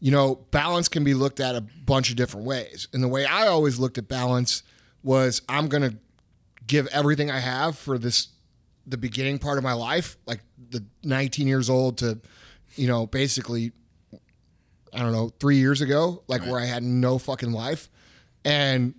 You 0.00 0.12
know, 0.12 0.36
balance 0.50 0.88
can 0.88 1.02
be 1.02 1.14
looked 1.14 1.40
at 1.40 1.56
a 1.56 1.60
bunch 1.60 2.10
of 2.10 2.16
different 2.16 2.46
ways, 2.46 2.88
and 2.92 3.02
the 3.02 3.08
way 3.08 3.24
I 3.24 3.46
always 3.48 3.78
looked 3.78 3.98
at 3.98 4.08
balance 4.08 4.62
was 5.02 5.42
I'm 5.48 5.68
going 5.68 5.82
to 5.82 5.96
give 6.66 6.86
everything 6.88 7.30
I 7.30 7.40
have 7.40 7.76
for 7.76 7.98
this 7.98 8.28
the 8.86 8.96
beginning 8.96 9.38
part 9.38 9.58
of 9.58 9.64
my 9.64 9.74
life, 9.74 10.16
like 10.26 10.40
the 10.70 10.84
19 11.04 11.46
years 11.46 11.68
old 11.68 11.98
to, 11.98 12.18
you 12.74 12.88
know, 12.88 13.06
basically, 13.06 13.72
I 14.92 15.00
don't 15.00 15.12
know, 15.12 15.30
three 15.40 15.56
years 15.56 15.80
ago, 15.82 16.22
like 16.26 16.42
where 16.46 16.58
I 16.58 16.64
had 16.64 16.82
no 16.82 17.18
fucking 17.18 17.52
life, 17.52 17.90
and 18.44 18.94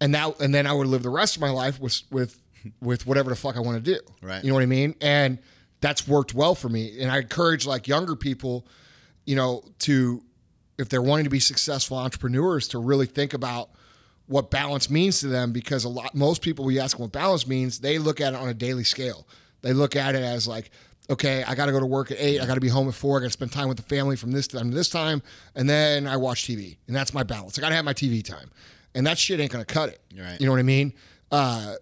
and 0.00 0.14
that 0.14 0.40
and 0.40 0.54
then 0.54 0.66
I 0.66 0.72
would 0.72 0.86
live 0.86 1.02
the 1.02 1.10
rest 1.10 1.36
of 1.36 1.40
my 1.40 1.50
life 1.50 1.80
with 1.80 2.02
with 2.10 2.40
with 2.80 3.06
whatever 3.06 3.30
the 3.30 3.36
fuck 3.36 3.56
I 3.56 3.60
want 3.60 3.84
to 3.84 3.94
do. 3.94 4.00
Right. 4.20 4.42
You 4.42 4.50
know 4.50 4.54
what 4.54 4.62
I 4.62 4.66
mean? 4.66 4.94
And 5.00 5.38
that's 5.80 6.06
worked 6.06 6.34
well 6.34 6.54
for 6.54 6.68
me. 6.68 7.00
And 7.00 7.10
I 7.10 7.18
encourage 7.18 7.66
like 7.66 7.88
younger 7.88 8.16
people, 8.16 8.66
you 9.24 9.36
know, 9.36 9.62
to 9.80 10.22
if 10.78 10.88
they're 10.88 11.02
wanting 11.02 11.24
to 11.24 11.30
be 11.30 11.40
successful 11.40 11.96
entrepreneurs, 11.96 12.68
to 12.68 12.78
really 12.78 13.06
think 13.06 13.34
about 13.34 13.70
what 14.26 14.50
balance 14.50 14.88
means 14.88 15.20
to 15.20 15.28
them 15.28 15.52
because 15.52 15.84
a 15.84 15.88
lot 15.88 16.14
most 16.14 16.42
people 16.42 16.64
we 16.64 16.78
ask 16.78 16.96
them 16.96 17.02
what 17.02 17.12
balance 17.12 17.46
means, 17.46 17.80
they 17.80 17.98
look 17.98 18.20
at 18.20 18.32
it 18.32 18.36
on 18.36 18.48
a 18.48 18.54
daily 18.54 18.84
scale. 18.84 19.26
They 19.60 19.72
look 19.72 19.94
at 19.94 20.14
it 20.14 20.22
as 20.22 20.48
like, 20.48 20.70
okay, 21.10 21.44
I 21.44 21.54
got 21.54 21.66
to 21.66 21.72
go 21.72 21.80
to 21.80 21.86
work 21.86 22.10
at 22.10 22.18
eight, 22.18 22.40
I 22.40 22.46
got 22.46 22.54
to 22.54 22.60
be 22.60 22.68
home 22.68 22.88
at 22.88 22.94
four, 22.94 23.18
I 23.18 23.20
got 23.20 23.26
to 23.26 23.32
spend 23.32 23.52
time 23.52 23.68
with 23.68 23.76
the 23.76 23.82
family 23.84 24.16
from 24.16 24.32
this 24.32 24.48
time 24.48 24.70
to 24.70 24.76
this 24.76 24.88
time, 24.88 25.22
and 25.54 25.68
then 25.68 26.06
I 26.06 26.16
watch 26.16 26.44
TV, 26.44 26.76
and 26.86 26.96
that's 26.96 27.14
my 27.14 27.22
balance. 27.22 27.58
I 27.58 27.60
got 27.60 27.70
to 27.70 27.74
have 27.74 27.84
my 27.84 27.94
TV 27.94 28.24
time, 28.24 28.50
and 28.94 29.06
that 29.06 29.18
shit 29.18 29.38
ain't 29.40 29.52
gonna 29.52 29.64
cut 29.64 29.88
it. 29.90 30.00
Right. 30.16 30.40
You 30.40 30.46
know 30.46 30.52
what 30.52 30.58
I 30.58 30.64
mean? 30.64 30.92
Uh, 31.30 31.74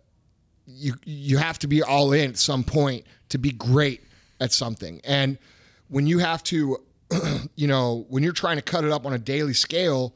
you 0.66 0.94
you 1.04 1.38
have 1.38 1.58
to 1.60 1.66
be 1.66 1.82
all 1.82 2.12
in 2.12 2.30
at 2.30 2.38
some 2.38 2.64
point 2.64 3.04
to 3.30 3.38
be 3.38 3.50
great 3.50 4.02
at 4.40 4.52
something, 4.52 5.00
and 5.04 5.38
when 5.88 6.06
you 6.06 6.18
have 6.18 6.42
to, 6.44 6.78
you 7.56 7.66
know, 7.66 8.06
when 8.08 8.22
you're 8.22 8.32
trying 8.32 8.56
to 8.56 8.62
cut 8.62 8.84
it 8.84 8.92
up 8.92 9.06
on 9.06 9.12
a 9.12 9.18
daily 9.18 9.54
scale, 9.54 10.14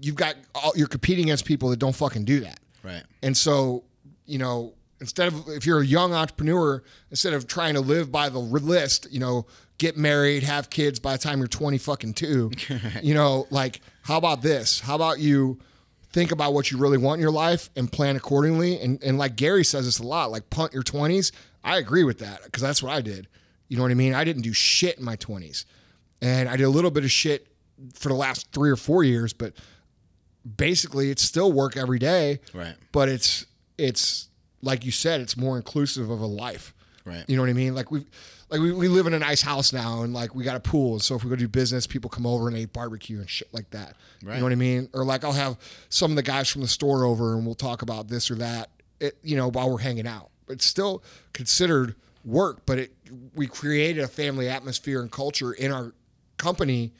you've 0.00 0.16
got 0.16 0.36
all, 0.54 0.72
you're 0.76 0.86
competing 0.86 1.24
against 1.26 1.44
people 1.44 1.70
that 1.70 1.78
don't 1.78 1.94
fucking 1.94 2.24
do 2.24 2.40
that. 2.40 2.60
Right. 2.82 3.02
And 3.22 3.36
so, 3.36 3.84
you 4.26 4.38
know, 4.38 4.74
instead 5.00 5.28
of 5.28 5.48
if 5.48 5.66
you're 5.66 5.80
a 5.80 5.86
young 5.86 6.12
entrepreneur, 6.12 6.82
instead 7.10 7.32
of 7.32 7.46
trying 7.46 7.74
to 7.74 7.80
live 7.80 8.10
by 8.12 8.28
the 8.28 8.38
list, 8.38 9.08
you 9.10 9.20
know, 9.20 9.46
get 9.78 9.96
married, 9.96 10.42
have 10.42 10.70
kids 10.70 10.98
by 10.98 11.12
the 11.12 11.18
time 11.18 11.38
you're 11.38 11.48
20 11.48 11.78
fucking 11.78 12.14
two, 12.14 12.50
you 13.02 13.14
know, 13.14 13.46
like 13.50 13.80
how 14.02 14.16
about 14.16 14.42
this? 14.42 14.80
How 14.80 14.94
about 14.94 15.18
you 15.18 15.58
think 16.10 16.32
about 16.32 16.54
what 16.54 16.70
you 16.70 16.78
really 16.78 16.98
want 16.98 17.18
in 17.18 17.22
your 17.22 17.32
life 17.32 17.70
and 17.76 17.90
plan 17.90 18.16
accordingly? 18.16 18.80
And 18.80 19.02
and 19.02 19.18
like 19.18 19.36
Gary 19.36 19.64
says 19.64 19.84
this 19.84 19.98
a 19.98 20.06
lot, 20.06 20.30
like 20.30 20.50
punt 20.50 20.72
your 20.72 20.82
20s. 20.82 21.32
I 21.64 21.78
agree 21.78 22.04
with 22.04 22.18
that 22.20 22.44
because 22.44 22.62
that's 22.62 22.82
what 22.82 22.92
I 22.92 23.00
did. 23.00 23.28
You 23.68 23.76
know 23.76 23.82
what 23.82 23.90
I 23.92 23.94
mean? 23.94 24.14
I 24.14 24.24
didn't 24.24 24.42
do 24.42 24.52
shit 24.52 24.98
in 24.98 25.04
my 25.04 25.16
20s. 25.16 25.64
And 26.22 26.48
I 26.48 26.56
did 26.56 26.64
a 26.64 26.70
little 26.70 26.90
bit 26.90 27.04
of 27.04 27.10
shit 27.10 27.46
for 27.94 28.08
the 28.08 28.14
last 28.14 28.50
3 28.52 28.70
or 28.70 28.76
4 28.76 29.04
years, 29.04 29.32
but 29.32 29.52
basically 30.56 31.10
it's 31.10 31.22
still 31.22 31.52
work 31.52 31.76
every 31.76 31.98
day 31.98 32.40
Right. 32.54 32.74
but 32.92 33.08
it's 33.08 33.44
it's 33.76 34.28
like 34.62 34.84
you 34.84 34.90
said 34.92 35.20
it's 35.20 35.36
more 35.36 35.56
inclusive 35.56 36.08
of 36.10 36.20
a 36.20 36.26
life 36.26 36.74
Right. 37.04 37.24
you 37.28 37.36
know 37.36 37.42
what 37.42 37.50
i 37.50 37.54
mean 37.54 37.74
like 37.74 37.90
we've, 37.90 38.06
like 38.50 38.60
we, 38.60 38.72
we 38.72 38.88
live 38.88 39.06
in 39.06 39.14
a 39.14 39.18
nice 39.18 39.42
house 39.42 39.72
now 39.72 40.02
and 40.02 40.12
like 40.14 40.34
we 40.34 40.44
got 40.44 40.56
a 40.56 40.60
pool 40.60 41.00
so 41.00 41.14
if 41.16 41.24
we 41.24 41.28
go 41.30 41.36
do 41.36 41.48
business 41.48 41.86
people 41.86 42.08
come 42.08 42.24
over 42.26 42.48
and 42.48 42.56
they 42.56 42.64
barbecue 42.66 43.18
and 43.18 43.28
shit 43.28 43.52
like 43.52 43.68
that 43.70 43.94
Right. 44.22 44.34
you 44.34 44.38
know 44.40 44.44
what 44.46 44.52
i 44.52 44.56
mean 44.56 44.88
or 44.94 45.04
like 45.04 45.22
i'll 45.24 45.32
have 45.32 45.58
some 45.90 46.10
of 46.12 46.16
the 46.16 46.22
guys 46.22 46.48
from 46.48 46.62
the 46.62 46.68
store 46.68 47.04
over 47.04 47.34
and 47.34 47.44
we'll 47.44 47.54
talk 47.54 47.82
about 47.82 48.08
this 48.08 48.30
or 48.30 48.36
that 48.36 48.70
it, 49.00 49.18
you 49.22 49.36
know 49.36 49.50
while 49.50 49.70
we're 49.70 49.78
hanging 49.78 50.06
out 50.06 50.30
it's 50.48 50.64
still 50.64 51.02
considered 51.32 51.94
work 52.28 52.62
but 52.66 52.78
it 52.78 52.92
we 53.34 53.46
created 53.46 54.04
a 54.04 54.08
family 54.08 54.48
atmosphere 54.48 55.00
and 55.00 55.10
culture 55.10 55.52
in 55.52 55.72
our 55.72 55.94
company 56.36 56.92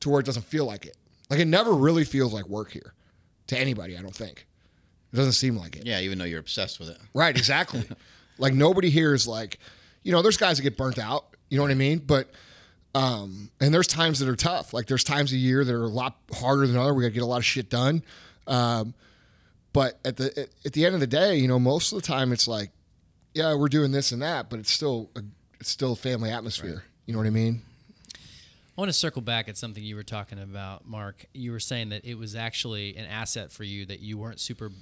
to 0.00 0.08
where 0.08 0.20
it 0.20 0.26
doesn't 0.26 0.44
feel 0.44 0.64
like 0.64 0.86
it 0.86 0.96
like 1.30 1.40
it 1.40 1.46
never 1.46 1.72
really 1.74 2.04
feels 2.04 2.32
like 2.32 2.46
work 2.48 2.70
here 2.70 2.94
to 3.48 3.58
anybody 3.58 3.98
i 3.98 4.00
don't 4.00 4.14
think 4.14 4.46
it 5.12 5.16
doesn't 5.16 5.32
seem 5.32 5.56
like 5.56 5.76
it 5.76 5.86
Yeah, 5.86 6.00
even 6.00 6.18
though 6.18 6.26
you're 6.26 6.38
obsessed 6.40 6.78
with 6.78 6.90
it. 6.90 6.98
Right, 7.14 7.34
exactly. 7.34 7.82
like 8.38 8.52
nobody 8.52 8.90
here 8.90 9.14
is 9.14 9.26
like, 9.26 9.58
you 10.02 10.12
know, 10.12 10.20
there's 10.20 10.36
guys 10.36 10.58
that 10.58 10.64
get 10.64 10.76
burnt 10.76 10.98
out. 10.98 11.34
You 11.48 11.56
know 11.56 11.62
what 11.62 11.70
I 11.70 11.76
mean? 11.76 12.00
But 12.00 12.30
um, 12.94 13.50
and 13.58 13.72
there's 13.72 13.86
times 13.86 14.18
that 14.18 14.28
are 14.28 14.36
tough. 14.36 14.74
Like 14.74 14.86
there's 14.86 15.04
times 15.04 15.32
a 15.32 15.38
year 15.38 15.64
that 15.64 15.74
are 15.74 15.84
a 15.84 15.88
lot 15.88 16.18
harder 16.34 16.66
than 16.66 16.76
other. 16.76 16.92
We 16.92 17.04
got 17.04 17.08
to 17.08 17.14
get 17.14 17.22
a 17.22 17.26
lot 17.26 17.38
of 17.38 17.46
shit 17.46 17.70
done. 17.70 18.02
Um, 18.46 18.92
but 19.72 19.98
at 20.04 20.18
the 20.18 20.26
at, 20.38 20.48
at 20.66 20.72
the 20.74 20.84
end 20.84 20.94
of 20.94 21.00
the 21.00 21.06
day, 21.06 21.36
you 21.36 21.48
know, 21.48 21.58
most 21.58 21.92
of 21.92 22.02
the 22.02 22.06
time 22.06 22.30
it's 22.30 22.46
like, 22.46 22.70
yeah, 23.38 23.54
we're 23.54 23.68
doing 23.68 23.92
this 23.92 24.10
and 24.10 24.20
that, 24.20 24.50
but 24.50 24.58
it's 24.58 24.72
still 24.72 25.10
a, 25.14 25.22
it's 25.60 25.70
still 25.70 25.92
a 25.92 25.96
family 25.96 26.30
atmosphere. 26.30 26.82
You 27.06 27.12
know 27.12 27.20
what 27.20 27.28
I 27.28 27.30
mean? 27.30 27.62
I 28.12 28.80
want 28.80 28.88
to 28.88 28.92
circle 28.92 29.22
back 29.22 29.48
at 29.48 29.56
something 29.56 29.82
you 29.82 29.94
were 29.94 30.02
talking 30.02 30.40
about, 30.40 30.88
Mark. 30.88 31.24
You 31.32 31.52
were 31.52 31.60
saying 31.60 31.90
that 31.90 32.04
it 32.04 32.16
was 32.16 32.34
actually 32.34 32.96
an 32.96 33.04
asset 33.06 33.52
for 33.52 33.62
you 33.62 33.86
that 33.86 34.00
you 34.00 34.18
weren't 34.18 34.40
super 34.40 34.72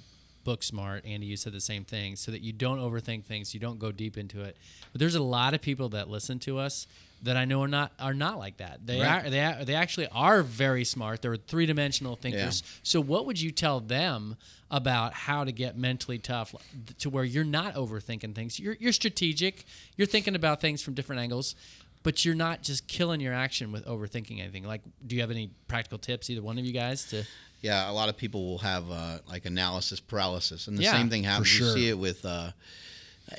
book 0.43 0.63
smart. 0.63 1.05
Andy, 1.05 1.27
you 1.27 1.37
said 1.37 1.53
the 1.53 1.61
same 1.61 1.83
thing, 1.83 2.15
so 2.15 2.31
that 2.31 2.41
you 2.41 2.51
don't 2.51 2.79
overthink 2.79 3.25
things, 3.25 3.53
you 3.53 3.59
don't 3.59 3.77
go 3.77 3.91
deep 3.91 4.17
into 4.17 4.41
it. 4.41 4.57
But 4.91 4.99
there's 4.99 5.15
a 5.15 5.21
lot 5.21 5.53
of 5.53 5.61
people 5.61 5.89
that 5.89 6.09
listen 6.09 6.39
to 6.39 6.57
us 6.57 6.87
that 7.23 7.35
I 7.37 7.45
know 7.45 7.61
are 7.63 7.67
not 7.67 7.91
are 7.99 8.13
not 8.13 8.37
like 8.37 8.57
that. 8.57 8.85
They 8.85 9.01
Right. 9.01 9.25
are 9.25 9.29
they 9.29 9.39
are, 9.43 9.65
they 9.65 9.75
actually 9.75 10.07
are 10.11 10.43
very 10.43 10.83
smart. 10.83 11.21
They're 11.21 11.35
three 11.35 11.65
dimensional 11.65 12.15
thinkers. 12.15 12.61
Yeah. 12.65 12.71
So 12.83 13.01
what 13.01 13.25
would 13.25 13.39
you 13.41 13.51
tell 13.51 13.79
them 13.79 14.37
about 14.69 15.13
how 15.13 15.43
to 15.43 15.51
get 15.51 15.77
mentally 15.77 16.17
tough 16.19 16.53
to 16.99 17.09
where 17.09 17.23
you're 17.23 17.43
not 17.43 17.73
overthinking 17.75 18.35
things? 18.35 18.59
You're 18.59 18.75
you're 18.79 18.93
strategic. 18.93 19.65
You're 19.95 20.07
thinking 20.07 20.35
about 20.35 20.61
things 20.61 20.81
from 20.81 20.93
different 20.93 21.21
angles 21.21 21.55
but 22.03 22.23
you're 22.23 22.35
not 22.35 22.61
just 22.61 22.87
killing 22.87 23.19
your 23.19 23.33
action 23.33 23.69
with 23.73 23.85
overthinking 23.85 24.39
anything. 24.39 24.63
Like, 24.63 24.81
do 25.05 25.15
you 25.15 25.21
have 25.21 25.31
any 25.31 25.49
practical 25.67 25.97
tips, 25.97 26.29
either 26.29 26.41
one 26.41 26.57
of 26.57 26.63
you 26.63 26.71
guys, 26.71 27.03
to? 27.09 27.25
Yeah, 27.61 27.89
a 27.89 27.91
lot 27.91 28.07
of 28.07 28.15
people 28.15 28.45
will 28.45 28.59
have 28.59 28.89
uh, 28.89 29.17
like 29.27 29.45
analysis 29.45 29.99
paralysis, 29.99 30.67
and 30.67 30.77
the 30.77 30.83
Yeah, 30.83 30.93
same 30.93 31.09
thing 31.09 31.23
happens. 31.23 31.49
sure. 31.49 31.67
You 31.67 31.73
see 31.73 31.89
it 31.89 31.97
with. 31.97 32.23
Uh, 32.23 32.51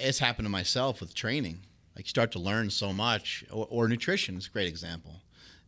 it's 0.01 0.19
happened 0.19 0.45
to 0.45 0.51
myself 0.51 1.01
with 1.01 1.15
training. 1.15 1.61
Like 1.99 2.07
you 2.07 2.11
start 2.11 2.31
to 2.33 2.39
learn 2.39 2.71
so 2.71 2.93
much, 2.93 3.45
or, 3.51 3.67
or 3.69 3.89
nutrition 3.89 4.37
is 4.37 4.47
a 4.47 4.51
great 4.51 4.69
example. 4.69 5.17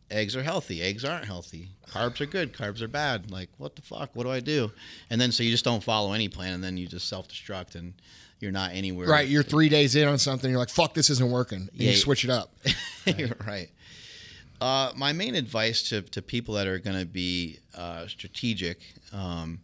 Eggs 0.09 0.33
are 0.33 0.43
healthy. 0.43 0.81
Eggs 0.81 1.03
aren't 1.03 1.25
healthy. 1.25 1.71
Carbs 1.89 2.21
are 2.21 2.25
good. 2.25 2.53
Carbs 2.53 2.81
are 2.81 2.87
bad. 2.87 3.29
Like 3.29 3.49
what 3.57 3.75
the 3.75 3.81
fuck? 3.81 4.15
What 4.15 4.23
do 4.23 4.31
I 4.31 4.39
do? 4.39 4.71
And 5.09 5.19
then 5.19 5.33
so 5.33 5.43
you 5.43 5.51
just 5.51 5.65
don't 5.65 5.83
follow 5.83 6.13
any 6.13 6.29
plan, 6.29 6.53
and 6.53 6.63
then 6.63 6.77
you 6.77 6.87
just 6.87 7.09
self 7.09 7.27
destruct, 7.27 7.75
and 7.75 7.93
you're 8.39 8.53
not 8.53 8.71
anywhere. 8.73 9.09
Right. 9.09 9.27
You're 9.27 9.43
three 9.43 9.67
days 9.67 9.95
in 9.95 10.07
on 10.07 10.17
something. 10.17 10.49
You're 10.49 10.59
like, 10.59 10.69
fuck, 10.69 10.93
this 10.93 11.09
isn't 11.09 11.29
working. 11.29 11.69
And 11.73 11.81
you 11.81 11.93
switch 11.95 12.23
it 12.23 12.29
up. 12.29 12.53
You're 13.05 13.35
right. 13.45 13.69
Uh, 14.61 14.93
my 14.95 15.11
main 15.11 15.35
advice 15.35 15.89
to, 15.89 16.01
to 16.03 16.21
people 16.21 16.55
that 16.55 16.67
are 16.67 16.79
going 16.79 16.97
to 16.97 17.05
be 17.05 17.59
uh, 17.75 18.07
strategic 18.07 18.79
um, 19.11 19.59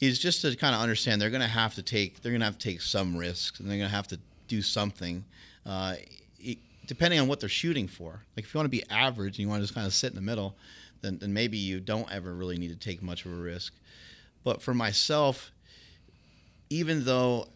is 0.00 0.18
just 0.20 0.42
to 0.42 0.54
kind 0.56 0.74
of 0.74 0.80
understand 0.80 1.20
they're 1.20 1.30
going 1.30 1.40
to 1.40 1.48
have 1.48 1.74
to 1.74 1.82
take 1.82 2.22
they're 2.22 2.32
going 2.32 2.40
to 2.40 2.44
have 2.44 2.58
to 2.58 2.70
take 2.70 2.80
some 2.80 3.16
risks 3.16 3.58
and 3.58 3.68
they're 3.68 3.78
going 3.78 3.88
to 3.88 3.94
have 3.96 4.06
to 4.08 4.20
do 4.46 4.60
something 4.60 5.24
uh, 5.66 5.96
it- 6.38 6.58
depending 6.86 7.18
on 7.20 7.28
what 7.28 7.40
they're 7.40 7.48
shooting 7.48 7.88
for. 7.88 8.22
Like 8.36 8.44
if 8.44 8.52
you 8.54 8.58
want 8.58 8.66
to 8.66 8.76
be 8.76 8.84
average 8.90 9.36
and 9.36 9.40
you 9.40 9.48
want 9.48 9.60
to 9.60 9.64
just 9.64 9.74
kind 9.74 9.86
of 9.86 9.94
sit 9.94 10.10
in 10.10 10.16
the 10.16 10.20
middle, 10.22 10.56
then, 11.00 11.18
then 11.18 11.32
maybe 11.32 11.56
you 11.56 11.80
don't 11.80 12.10
ever 12.12 12.34
really 12.34 12.58
need 12.58 12.68
to 12.68 12.76
take 12.76 13.02
much 13.02 13.24
of 13.24 13.32
a 13.32 13.36
risk. 13.36 13.72
But 14.42 14.60
for 14.62 14.74
myself, 14.74 15.50
even 16.70 17.04
though 17.04 17.48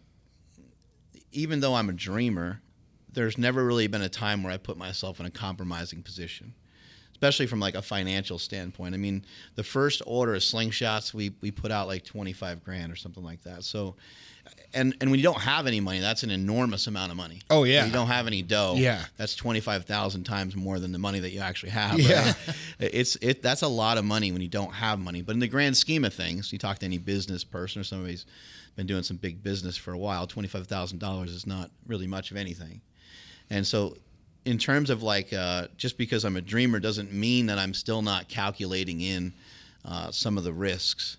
even 1.33 1.61
though 1.61 1.75
I'm 1.75 1.91
a 1.91 1.93
dreamer, 1.93 2.61
there's 3.13 3.37
never 3.37 3.65
really 3.65 3.87
been 3.87 4.01
a 4.03 4.09
time 4.09 4.43
where 4.43 4.53
I 4.53 4.57
put 4.57 4.77
myself 4.79 5.21
in 5.21 5.27
a 5.27 5.31
compromising 5.31 6.03
position, 6.03 6.55
especially 7.19 7.49
from 7.49 7.59
like 7.59 7.75
a 7.75 7.83
financial 7.83 8.39
standpoint. 8.39 8.95
I 8.95 8.97
mean, 8.97 9.25
the 9.57 9.65
first 9.65 10.03
order 10.07 10.37
of 10.37 10.41
slingshots, 10.41 11.13
we, 11.13 11.33
we 11.41 11.51
put 11.51 11.73
out 11.73 11.89
like 11.89 12.05
25 12.05 12.63
grand 12.63 12.93
or 12.93 12.97
something 12.97 13.25
like 13.25 13.43
that. 13.43 13.65
So, 13.65 13.97
and, 14.73 14.97
and 15.01 15.11
when 15.11 15.19
you 15.19 15.25
don't 15.25 15.41
have 15.41 15.67
any 15.67 15.81
money, 15.81 15.99
that's 15.99 16.23
an 16.23 16.31
enormous 16.31 16.87
amount 16.87 17.11
of 17.11 17.17
money. 17.17 17.41
Oh, 17.51 17.65
yeah. 17.65 17.81
When 17.81 17.89
you 17.89 17.93
don't 17.93 18.07
have 18.07 18.29
any 18.29 18.43
dough. 18.43 18.75
Yeah. 18.77 19.05
That's 19.17 19.35
25,000 19.35 20.23
times 20.23 20.55
more 20.55 20.79
than 20.79 20.93
the 20.93 20.99
money 21.01 21.19
that 21.19 21.31
you 21.31 21.41
actually 21.41 21.71
have. 21.71 21.99
Yeah. 21.99 22.27
right? 22.27 22.37
It's, 22.79 23.17
it, 23.17 23.43
that's 23.43 23.63
a 23.63 23.69
lot 23.69 23.99
of 23.99 24.05
money 24.05 24.31
when 24.31 24.41
you 24.41 24.47
don't 24.47 24.73
have 24.75 25.01
money. 25.01 25.21
But 25.21 25.33
in 25.33 25.41
the 25.41 25.49
grand 25.49 25.77
scheme 25.77 26.05
of 26.05 26.15
things, 26.15 26.53
you 26.53 26.59
talk 26.59 26.79
to 26.79 26.87
any 26.87 26.99
business 26.99 27.43
person 27.43 27.81
or 27.81 27.85
somebody 27.85 28.13
who's 28.13 28.27
been 28.77 28.87
doing 28.87 29.03
some 29.03 29.17
big 29.17 29.43
business 29.43 29.77
for 29.77 29.93
a 29.93 29.99
while, 29.99 30.29
$25,000 30.29 31.27
is 31.27 31.49
not 31.49 31.73
really 31.89 32.07
much 32.07 32.31
of 32.31 32.37
anything. 32.37 32.81
And 33.51 33.67
so, 33.67 33.97
in 34.49 34.57
terms 34.57 34.89
of 34.89 35.03
like 35.03 35.33
uh, 35.33 35.67
just 35.77 35.99
because 35.99 36.25
I'm 36.25 36.37
a 36.37 36.41
dreamer 36.41 36.81
doesn't 36.81 37.13
mean 37.13 37.47
that 37.47 37.59
I'm 37.59 37.75
still 37.75 38.01
not 38.01 38.29
calculating 38.29 39.03
in 39.03 39.35
uh, 39.85 40.11
some 40.11 40.39
of 40.39 40.45
the 40.45 40.55
risks. 40.55 41.19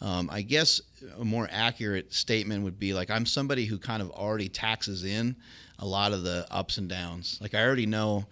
Um, 0.00 0.30
I 0.32 0.40
guess 0.40 0.80
a 1.20 1.24
more 1.24 1.46
accurate 1.52 2.14
statement 2.14 2.64
would 2.64 2.78
be 2.78 2.94
like 2.94 3.10
I'm 3.10 3.26
somebody 3.26 3.66
who 3.66 3.76
kind 3.76 4.00
of 4.00 4.10
already 4.12 4.48
taxes 4.48 5.04
in 5.04 5.36
a 5.78 5.86
lot 5.86 6.12
of 6.12 6.22
the 6.22 6.46
ups 6.50 6.78
and 6.78 6.88
downs. 6.88 7.38
Like 7.42 7.54
I 7.54 7.62
already 7.62 7.84
know 7.84 8.24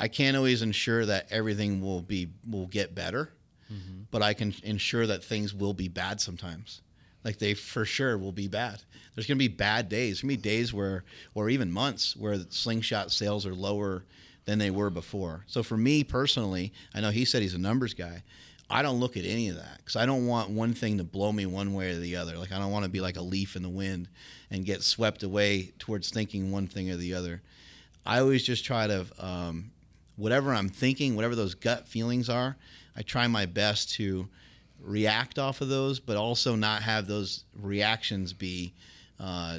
I 0.00 0.08
can't 0.08 0.34
always 0.34 0.62
ensure 0.62 1.04
that 1.04 1.26
everything 1.30 1.82
will 1.82 2.00
be 2.00 2.28
will 2.48 2.66
get 2.66 2.94
better, 2.94 3.30
but 4.10 4.22
I 4.22 4.32
can 4.32 4.54
ensure 4.62 5.06
that 5.06 5.22
things 5.22 5.52
will 5.52 5.74
be 5.74 5.88
bad 5.88 6.22
sometimes. 6.22 6.80
Like 7.24 7.38
they 7.38 7.54
for 7.54 7.84
sure 7.84 8.16
will 8.16 8.32
be 8.32 8.48
bad. 8.48 8.82
There's 9.14 9.26
going 9.26 9.38
to 9.38 9.48
be 9.48 9.48
bad 9.48 9.88
days. 9.88 10.08
There's 10.08 10.22
going 10.22 10.36
to 10.36 10.42
be 10.42 10.48
days 10.48 10.72
where, 10.72 11.04
or 11.34 11.50
even 11.50 11.72
months 11.72 12.14
where 12.16 12.38
slingshot 12.50 13.10
sales 13.10 13.44
are 13.46 13.54
lower 13.54 14.04
than 14.44 14.58
they 14.58 14.70
were 14.70 14.90
before. 14.90 15.44
So 15.46 15.62
for 15.62 15.76
me 15.76 16.04
personally, 16.04 16.72
I 16.94 17.00
know 17.00 17.10
he 17.10 17.24
said 17.24 17.42
he's 17.42 17.54
a 17.54 17.58
numbers 17.58 17.94
guy. 17.94 18.22
I 18.70 18.82
don't 18.82 19.00
look 19.00 19.16
at 19.16 19.24
any 19.24 19.48
of 19.48 19.56
that 19.56 19.78
because 19.78 19.96
I 19.96 20.06
don't 20.06 20.26
want 20.26 20.50
one 20.50 20.74
thing 20.74 20.98
to 20.98 21.04
blow 21.04 21.32
me 21.32 21.46
one 21.46 21.74
way 21.74 21.90
or 21.92 21.96
the 21.96 22.16
other. 22.16 22.36
Like 22.36 22.52
I 22.52 22.58
don't 22.58 22.70
want 22.70 22.84
to 22.84 22.90
be 22.90 23.00
like 23.00 23.16
a 23.16 23.22
leaf 23.22 23.56
in 23.56 23.62
the 23.62 23.68
wind 23.68 24.08
and 24.50 24.64
get 24.64 24.82
swept 24.82 25.22
away 25.22 25.72
towards 25.78 26.10
thinking 26.10 26.52
one 26.52 26.66
thing 26.66 26.90
or 26.90 26.96
the 26.96 27.14
other. 27.14 27.42
I 28.06 28.20
always 28.20 28.42
just 28.42 28.64
try 28.64 28.86
to, 28.86 29.06
um, 29.18 29.70
whatever 30.16 30.52
I'm 30.52 30.68
thinking, 30.68 31.16
whatever 31.16 31.34
those 31.34 31.54
gut 31.54 31.88
feelings 31.88 32.28
are, 32.28 32.56
I 32.96 33.02
try 33.02 33.26
my 33.26 33.46
best 33.46 33.90
to 33.94 34.28
react 34.80 35.38
off 35.38 35.60
of 35.60 35.68
those, 35.68 36.00
but 36.00 36.16
also 36.16 36.54
not 36.54 36.82
have 36.82 37.06
those 37.06 37.44
reactions 37.54 38.32
be 38.32 38.74
uh, 39.18 39.58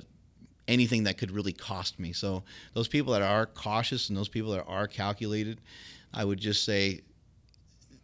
anything 0.68 1.04
that 1.04 1.18
could 1.18 1.32
really 1.32 1.54
cost 1.54 2.00
me. 2.00 2.14
So 2.14 2.44
those 2.74 2.88
people 2.88 3.14
that 3.14 3.22
are 3.22 3.46
cautious 3.46 4.10
and 4.10 4.18
those 4.18 4.30
people 4.30 4.52
that 4.52 4.66
are 4.66 4.88
calculated, 4.88 5.60
I 6.14 6.24
would 6.26 6.40
just 6.40 6.64
say 6.64 7.02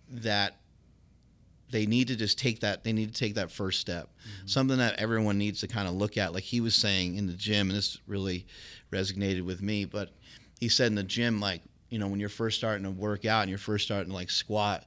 that 0.09 0.57
they 1.72 1.86
need 1.86 2.07
to 2.07 2.16
just 2.16 2.38
take 2.38 2.59
that 2.59 2.84
they 2.84 2.93
need 2.93 3.13
to 3.13 3.20
take 3.20 3.36
that 3.36 3.51
first 3.51 3.82
step 3.82 4.07
something 4.45 4.78
that 4.78 4.99
everyone 4.99 5.38
needs 5.38 5.59
to 5.59 5.68
kind 5.68 5.88
of 5.88 5.95
look 5.95 6.16
at 6.16 6.32
like 6.32 6.43
he 6.43 6.61
was 6.61 6.76
saying 6.76 7.16
in 7.16 7.26
the 7.26 7.34
gym 7.34 7.70
and 7.70 7.78
this 7.78 7.97
really 8.07 8.45
resonated 8.91 9.43
with 9.43 9.61
me 9.61 9.84
but 9.84 10.11
he 10.59 10.70
said 10.70 10.88
in 10.88 10.95
the 10.95 11.03
gym 11.03 11.39
like 11.39 11.61
you 11.89 11.97
know 11.97 12.07
when 12.07 12.20
you're 12.20 12.30
first 12.30 12.57
starting 12.57 12.84
to 12.84 12.91
work 12.91 13.26
out 13.26 13.41
and 13.41 13.49
you're 13.49 13.57
first 13.57 13.86
starting 13.86 14.09
to 14.09 14.16
like 14.16 14.30
squat 14.30 14.86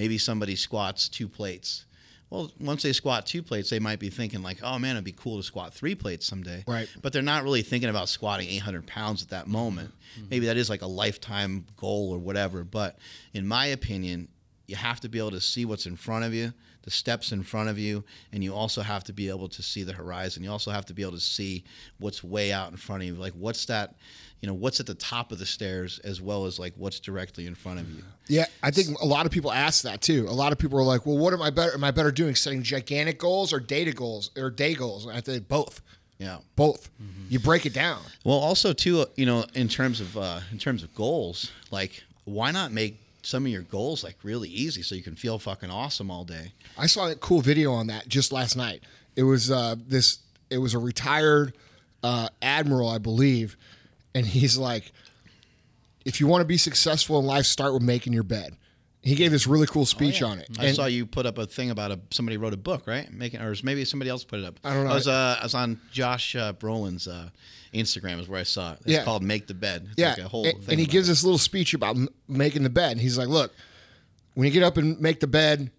maybe 0.00 0.18
somebody 0.18 0.56
squats 0.56 1.08
two 1.08 1.28
plates 1.28 1.84
well 2.30 2.50
once 2.58 2.82
they 2.82 2.92
squat 2.92 3.26
two 3.26 3.42
plates 3.42 3.68
they 3.68 3.78
might 3.78 3.98
be 3.98 4.08
thinking 4.08 4.42
like 4.42 4.58
oh 4.62 4.78
man 4.78 4.96
it'd 4.96 5.04
be 5.04 5.12
cool 5.12 5.36
to 5.36 5.42
squat 5.42 5.74
three 5.74 5.94
plates 5.94 6.26
someday 6.26 6.64
Right. 6.66 6.88
but 7.02 7.12
they're 7.12 7.22
not 7.34 7.42
really 7.44 7.62
thinking 7.62 7.90
about 7.90 8.08
squatting 8.08 8.48
800 8.48 8.86
pounds 8.86 9.22
at 9.22 9.28
that 9.30 9.46
moment 9.46 9.92
mm-hmm. 10.18 10.28
maybe 10.30 10.46
that 10.46 10.56
is 10.56 10.70
like 10.70 10.82
a 10.82 10.86
lifetime 10.86 11.66
goal 11.76 12.10
or 12.12 12.18
whatever 12.18 12.64
but 12.64 12.98
in 13.34 13.46
my 13.46 13.66
opinion 13.66 14.28
you 14.70 14.76
have 14.76 15.00
to 15.00 15.08
be 15.08 15.18
able 15.18 15.32
to 15.32 15.40
see 15.40 15.64
what's 15.64 15.86
in 15.86 15.96
front 15.96 16.24
of 16.24 16.32
you, 16.32 16.52
the 16.82 16.92
steps 16.92 17.32
in 17.32 17.42
front 17.42 17.68
of 17.68 17.76
you, 17.76 18.04
and 18.32 18.44
you 18.44 18.54
also 18.54 18.82
have 18.82 19.02
to 19.02 19.12
be 19.12 19.28
able 19.28 19.48
to 19.48 19.64
see 19.64 19.82
the 19.82 19.92
horizon. 19.92 20.44
You 20.44 20.52
also 20.52 20.70
have 20.70 20.86
to 20.86 20.94
be 20.94 21.02
able 21.02 21.14
to 21.14 21.20
see 21.20 21.64
what's 21.98 22.22
way 22.22 22.52
out 22.52 22.70
in 22.70 22.76
front 22.76 23.02
of 23.02 23.08
you. 23.08 23.16
Like 23.16 23.32
what's 23.32 23.64
that, 23.64 23.96
you 24.40 24.46
know, 24.46 24.54
what's 24.54 24.80
at 24.80 24.86
the 24.86 24.94
top 24.94 25.32
of 25.32 25.38
the 25.38 25.46
stairs 25.46 25.98
as 26.00 26.20
well 26.20 26.46
as 26.46 26.58
like 26.58 26.72
what's 26.76 26.98
directly 26.98 27.46
in 27.46 27.54
front 27.54 27.80
of 27.80 27.90
you. 27.90 28.02
Yeah, 28.26 28.46
I 28.62 28.70
think 28.70 28.98
a 29.00 29.06
lot 29.06 29.26
of 29.26 29.32
people 29.32 29.52
ask 29.52 29.82
that 29.82 30.00
too. 30.00 30.26
A 30.28 30.32
lot 30.32 30.52
of 30.52 30.58
people 30.58 30.78
are 30.78 30.84
like, 30.84 31.04
"Well, 31.04 31.18
what 31.18 31.34
am 31.34 31.42
I 31.42 31.50
better? 31.50 31.74
Am 31.74 31.84
I 31.84 31.90
better 31.90 32.10
doing 32.10 32.34
setting 32.34 32.62
gigantic 32.62 33.18
goals 33.18 33.52
or 33.52 33.60
data 33.60 33.92
goals 33.92 34.30
or 34.36 34.50
day 34.50 34.74
goals?" 34.74 35.06
I 35.06 35.20
think 35.20 35.46
both. 35.48 35.82
Yeah. 36.18 36.38
Both. 36.54 36.90
You 37.30 37.38
break 37.38 37.64
it 37.64 37.72
down. 37.72 38.02
Well, 38.24 38.36
also 38.36 38.74
too, 38.74 39.06
you 39.16 39.24
know, 39.24 39.46
in 39.54 39.68
terms 39.68 40.00
of 40.00 40.16
uh, 40.16 40.40
in 40.52 40.58
terms 40.58 40.82
of 40.82 40.94
goals, 40.94 41.50
like 41.70 42.02
why 42.24 42.50
not 42.50 42.72
make 42.72 43.00
some 43.22 43.44
of 43.46 43.52
your 43.52 43.62
goals 43.62 44.04
like 44.04 44.16
really 44.22 44.48
easy 44.48 44.82
so 44.82 44.94
you 44.94 45.02
can 45.02 45.14
feel 45.14 45.38
fucking 45.38 45.70
awesome 45.70 46.10
all 46.10 46.24
day. 46.24 46.52
I 46.78 46.86
saw 46.86 47.10
a 47.10 47.14
cool 47.14 47.40
video 47.40 47.72
on 47.72 47.86
that 47.88 48.08
just 48.08 48.32
last 48.32 48.56
night. 48.56 48.82
It 49.16 49.22
was 49.22 49.50
uh, 49.50 49.76
this. 49.86 50.18
It 50.50 50.58
was 50.58 50.74
a 50.74 50.78
retired 50.78 51.54
uh, 52.02 52.28
admiral, 52.42 52.88
I 52.88 52.98
believe, 52.98 53.56
and 54.14 54.26
he's 54.26 54.56
like, 54.56 54.92
"If 56.04 56.20
you 56.20 56.26
want 56.26 56.40
to 56.42 56.46
be 56.46 56.56
successful 56.56 57.18
in 57.18 57.26
life, 57.26 57.46
start 57.46 57.72
with 57.74 57.82
making 57.82 58.12
your 58.12 58.22
bed." 58.22 58.56
He 59.02 59.14
gave 59.14 59.30
this 59.30 59.46
really 59.46 59.66
cool 59.66 59.86
speech 59.86 60.20
on 60.22 60.38
it. 60.40 60.48
I 60.58 60.66
And- 60.66 60.76
saw 60.76 60.84
you 60.84 61.06
put 61.06 61.24
up 61.24 61.38
a 61.38 61.46
thing 61.46 61.70
about 61.70 61.90
a 61.90 61.98
somebody 62.10 62.36
wrote 62.36 62.52
a 62.52 62.58
book, 62.58 62.86
right? 62.86 63.10
Making 63.10 63.40
or 63.40 63.54
maybe 63.62 63.84
somebody 63.86 64.10
else 64.10 64.24
put 64.24 64.40
it 64.40 64.44
up. 64.44 64.60
I 64.62 64.74
don't 64.74 64.84
know. 64.84 64.90
I 64.90 64.94
was 64.94 65.08
uh, 65.08 65.36
I 65.40 65.42
was 65.44 65.54
on 65.54 65.80
Josh 65.90 66.36
uh, 66.36 66.52
Brolin's 66.52 67.08
uh, 67.08 67.30
Instagram 67.72 68.20
is 68.20 68.28
where 68.28 68.40
I 68.40 68.42
saw 68.44 68.72
it. 68.72 68.80
It's 68.82 68.90
Yeah. 68.92 69.04
called 69.04 69.22
Make 69.22 69.46
the 69.46 69.54
Bed. 69.54 69.86
It's 69.92 69.94
yeah, 69.98 70.10
like 70.10 70.18
a 70.18 70.28
whole 70.28 70.44
and, 70.44 70.58
thing. 70.58 70.72
and 70.72 70.80
he 70.80 70.84
gives 70.86 71.08
it. 71.08 71.12
this 71.12 71.24
little 71.24 71.38
speech 71.38 71.72
about 71.72 71.96
m- 71.96 72.08
making 72.28 72.62
the 72.62 72.68
bed. 72.70 72.92
And 72.92 73.00
he's 73.00 73.16
like, 73.16 73.28
"Look, 73.28 73.54
when 74.34 74.46
you 74.46 74.52
get 74.52 74.62
up 74.62 74.76
and 74.76 75.00
make 75.00 75.20
the 75.20 75.26
bed, 75.26 75.70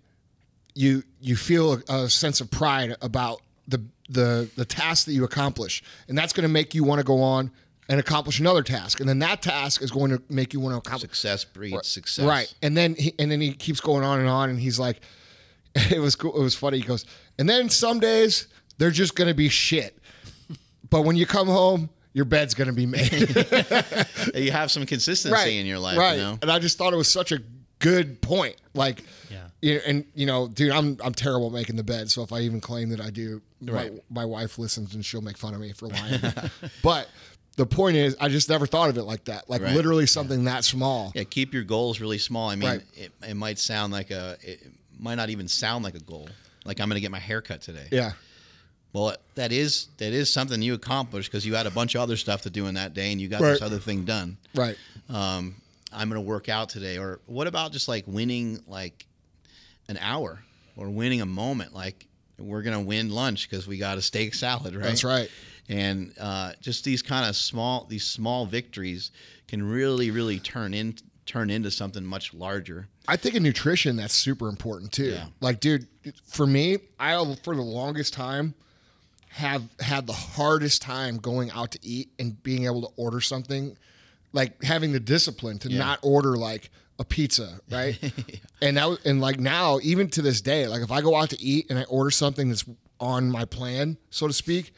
you 0.74 1.04
you 1.22 1.36
feel 1.36 1.74
a, 1.90 2.04
a 2.06 2.10
sense 2.10 2.42
of 2.42 2.50
pride 2.50 2.96
about 3.04 3.42
the 3.68 3.84
the 4.10 4.50
the 4.56 4.66
task 4.66 5.06
that 5.06 5.14
you 5.14 5.24
accomplish, 5.26 5.84
and 6.08 6.18
that's 6.18 6.34
going 6.34 6.44
to 6.44 6.50
make 6.52 6.74
you 6.74 6.84
want 6.84 6.98
to 7.00 7.04
go 7.06 7.22
on 7.22 7.52
and 7.92 8.00
accomplish 8.00 8.40
another 8.40 8.64
task, 8.64 9.02
and 9.02 9.10
then 9.10 9.20
that 9.20 9.42
task 9.42 9.82
is 9.82 9.92
going 9.92 10.12
to 10.12 10.22
make 10.30 10.54
you 10.54 10.60
want 10.62 10.74
to 10.74 10.78
accomplish 10.78 11.02
success 11.02 11.44
breeds 11.44 11.88
success. 11.88 12.26
Right. 12.26 12.52
And 12.62 12.76
then 12.78 12.96
he, 12.96 13.14
and 13.20 13.30
then 13.30 13.42
he 13.42 13.52
keeps 13.54 13.82
going 13.82 14.04
on 14.06 14.20
and 14.20 14.30
on 14.30 14.50
and 14.50 14.58
he's 14.60 14.80
like 14.80 15.02
it 15.92 16.00
was 16.00 16.16
cool. 16.16 16.36
It 16.36 16.42
was 16.42 16.56
funny. 16.56 16.78
He 16.80 16.84
goes, 16.84 17.06
and 17.38 17.48
then 17.50 17.70
some 17.70 18.00
days 18.00 18.48
they're 18.78 18.92
just 18.92 19.16
going 19.16 19.28
to 19.28 19.34
be 19.34 19.50
shit. 19.50 19.98
But 20.90 21.02
when 21.04 21.16
you 21.16 21.26
come 21.26 21.48
home, 21.48 21.90
your 22.14 22.26
bed's 22.26 22.54
going 22.54 22.68
to 22.68 22.74
be 22.74 22.86
made. 22.86 23.12
You 24.36 24.52
have 24.52 24.70
some 24.72 24.86
consistency 24.86 25.58
in 25.60 25.66
your 25.66 25.80
life, 25.80 25.98
Right. 25.98 26.14
you 26.18 26.22
know. 26.24 26.38
And 26.42 26.52
I 26.52 26.60
just 26.60 26.78
thought 26.78 26.94
it 26.94 26.98
was 26.98 27.12
such 27.12 27.32
a 27.32 27.40
good 27.80 28.22
point. 28.22 28.56
Like, 28.74 29.04
Yeah. 29.30 29.48
you 29.62 29.74
know, 29.76 29.80
and 29.88 30.06
you 30.14 30.26
know, 30.26 30.48
dude, 30.48 30.72
I'm 30.72 30.98
I'm 31.04 31.14
terrible 31.14 31.48
at 31.48 31.54
making 31.54 31.76
the 31.78 31.84
bed. 31.84 32.10
So 32.12 32.22
if 32.24 32.32
I 32.34 32.40
even 32.42 32.60
claim 32.62 32.90
that 32.90 33.02
I 33.02 33.10
do, 33.10 33.42
Right. 33.62 33.94
my, 34.10 34.22
my 34.22 34.26
wife 34.26 34.58
listens 34.58 34.94
and 34.96 35.06
she'll 35.06 35.22
make 35.22 35.38
fun 35.38 35.54
of 35.54 35.60
me 35.62 35.72
for 35.74 35.88
lying. 35.88 36.20
but 36.84 37.08
the 37.58 37.66
point 37.66 37.98
is, 37.98 38.16
I 38.20 38.30
just 38.30 38.50
never 38.50 38.66
thought 38.66 38.90
of 38.90 38.98
it 38.98 39.04
like 39.04 39.26
that. 39.26 39.50
Like 39.50 39.62
Right. 39.62 39.76
literally 39.76 40.06
something 40.06 40.46
that 40.46 40.64
small. 40.64 41.12
Yeah, 41.16 41.24
keep 41.24 41.54
your 41.54 41.64
goals 41.64 42.00
really 42.00 42.18
small. 42.18 42.50
I 42.50 42.56
mean, 42.56 42.70
Right. 42.70 42.82
it, 42.96 43.12
it 43.28 43.34
might 43.36 43.60
sound 43.60 43.92
like 43.94 44.10
a 44.12 44.38
it 44.42 44.60
might 45.00 45.16
not 45.16 45.30
even 45.30 45.48
sound 45.48 45.84
like 45.84 45.96
a 45.96 46.00
goal. 46.00 46.30
Like 46.66 46.80
I'm 46.80 46.88
going 46.88 46.96
to 46.96 47.02
get 47.02 47.12
my 47.12 47.20
hair 47.20 47.42
cut 47.42 47.62
today. 47.62 47.88
Yeah. 47.92 48.14
Well, 48.94 49.16
that 49.36 49.52
is 49.52 49.88
that 49.98 50.12
is 50.14 50.32
something 50.32 50.62
you 50.62 50.74
accomplished 50.74 51.32
because 51.32 51.46
you 51.46 51.56
had 51.56 51.66
a 51.66 51.72
bunch 51.72 51.96
of 51.96 52.02
other 52.02 52.18
stuff 52.18 52.42
to 52.44 52.50
do 52.50 52.68
in 52.68 52.76
that 52.76 52.94
day, 52.94 53.12
and 53.12 53.20
you 53.22 53.28
got 53.30 53.42
this 53.42 53.62
other 53.62 53.80
thing 53.80 54.04
done. 54.06 54.38
Right. 54.56 54.78
um, 55.10 55.56
I'm 55.94 56.08
going 56.10 56.22
to 56.22 56.28
work 56.28 56.48
out 56.50 56.70
today. 56.70 56.98
Or 56.98 57.20
what 57.26 57.48
about 57.48 57.74
just 57.74 57.88
like 57.90 58.06
winning 58.08 58.60
like 58.68 59.06
an 59.90 59.98
hour 59.98 60.40
or 60.78 60.90
winning 60.90 61.22
a 61.22 61.26
moment? 61.26 61.74
Like 61.74 62.06
we're 62.38 62.62
going 62.62 62.78
to 62.78 62.86
win 62.86 63.10
lunch 63.10 63.50
because 63.50 63.68
we 63.68 63.78
got 63.78 63.98
a 63.98 64.02
steak 64.02 64.34
salad, 64.34 64.74
right? 64.76 64.84
That's 64.84 65.04
right. 65.04 65.30
And 65.72 66.14
uh, 66.20 66.52
just 66.60 66.84
these 66.84 67.02
kind 67.02 67.28
of 67.28 67.36
small, 67.36 67.86
these 67.90 68.04
small 68.06 68.46
victories 68.46 69.12
can 69.48 69.64
really, 69.64 70.12
really 70.12 70.40
turn 70.40 70.74
in 70.74 70.96
turn 71.26 71.50
into 71.50 71.72
something 71.72 72.04
much 72.04 72.34
larger. 72.34 72.88
I 73.08 73.16
think 73.16 73.36
in 73.36 73.44
nutrition 73.44 73.96
that's 73.96 74.14
super 74.14 74.50
important 74.50 74.92
too. 74.92 75.12
Yeah. 75.12 75.26
Like, 75.40 75.62
dude, 75.62 75.88
for 76.26 76.46
me, 76.46 76.80
I 77.00 77.14
for 77.44 77.56
the 77.56 77.62
longest 77.62 78.14
time 78.14 78.54
have 79.30 79.64
had 79.80 80.08
the 80.08 80.14
hardest 80.14 80.82
time 80.82 81.18
going 81.18 81.50
out 81.52 81.72
to 81.72 81.80
eat 81.82 82.10
and 82.20 82.42
being 82.44 82.66
able 82.66 82.82
to 82.82 82.90
order 82.98 83.22
something, 83.22 83.78
like 84.34 84.62
having 84.62 84.92
the 84.92 85.00
discipline 85.00 85.58
to 85.60 85.70
Yeah. 85.70 85.80
not 85.80 86.00
order 86.02 86.36
like 86.36 86.70
a 87.00 87.06
pizza, 87.06 87.60
right? 87.72 87.98
And 88.62 88.78
that 88.78 88.90
was, 88.90 89.00
and 89.06 89.22
like 89.22 89.40
now, 89.40 89.80
even 89.82 90.10
to 90.12 90.22
this 90.22 90.42
day, 90.42 90.68
like 90.68 90.82
if 90.84 90.92
I 90.92 91.02
go 91.02 91.16
out 91.16 91.30
to 91.32 91.42
eat 91.42 91.68
and 91.70 91.80
I 91.80 91.84
order 91.84 92.12
something 92.12 92.50
that's 92.50 92.66
on 93.00 93.32
my 93.32 93.46
plan, 93.46 93.98
so 94.12 94.28
to 94.28 94.34
speak, 94.34 94.74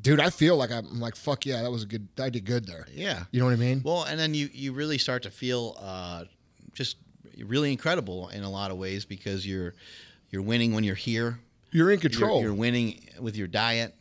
dude, 0.00 0.20
I 0.20 0.30
feel 0.30 0.56
like 0.56 0.70
I'm 0.70 1.00
like, 1.00 1.16
fuck 1.16 1.46
yeah, 1.46 1.62
that 1.62 1.70
was 1.70 1.82
a 1.82 1.86
good, 1.86 2.08
I 2.18 2.30
did 2.30 2.44
good 2.44 2.66
there. 2.66 2.86
Yeah. 2.92 3.24
You 3.30 3.40
know 3.40 3.46
what 3.46 3.52
I 3.54 3.56
mean? 3.56 3.82
Well, 3.84 4.04
and 4.04 4.18
then 4.18 4.34
you 4.34 4.48
you 4.52 4.72
really 4.72 4.98
start 4.98 5.22
to 5.24 5.30
feel 5.30 5.76
uh, 5.80 6.24
just 6.72 6.96
really 7.44 7.72
incredible 7.72 8.28
in 8.28 8.42
a 8.42 8.50
lot 8.50 8.70
of 8.70 8.78
ways 8.78 9.04
because 9.04 9.46
you're 9.46 9.74
you're 10.30 10.42
winning 10.42 10.72
when 10.74 10.84
you're 10.84 10.94
here. 10.94 11.40
You're 11.70 11.90
in 11.90 11.98
You're- 12.00 12.10
control. 12.10 12.42
You're, 12.42 12.54
winning 12.54 13.08
with 13.20 13.36
your 13.36 13.48
diet. 13.48 13.94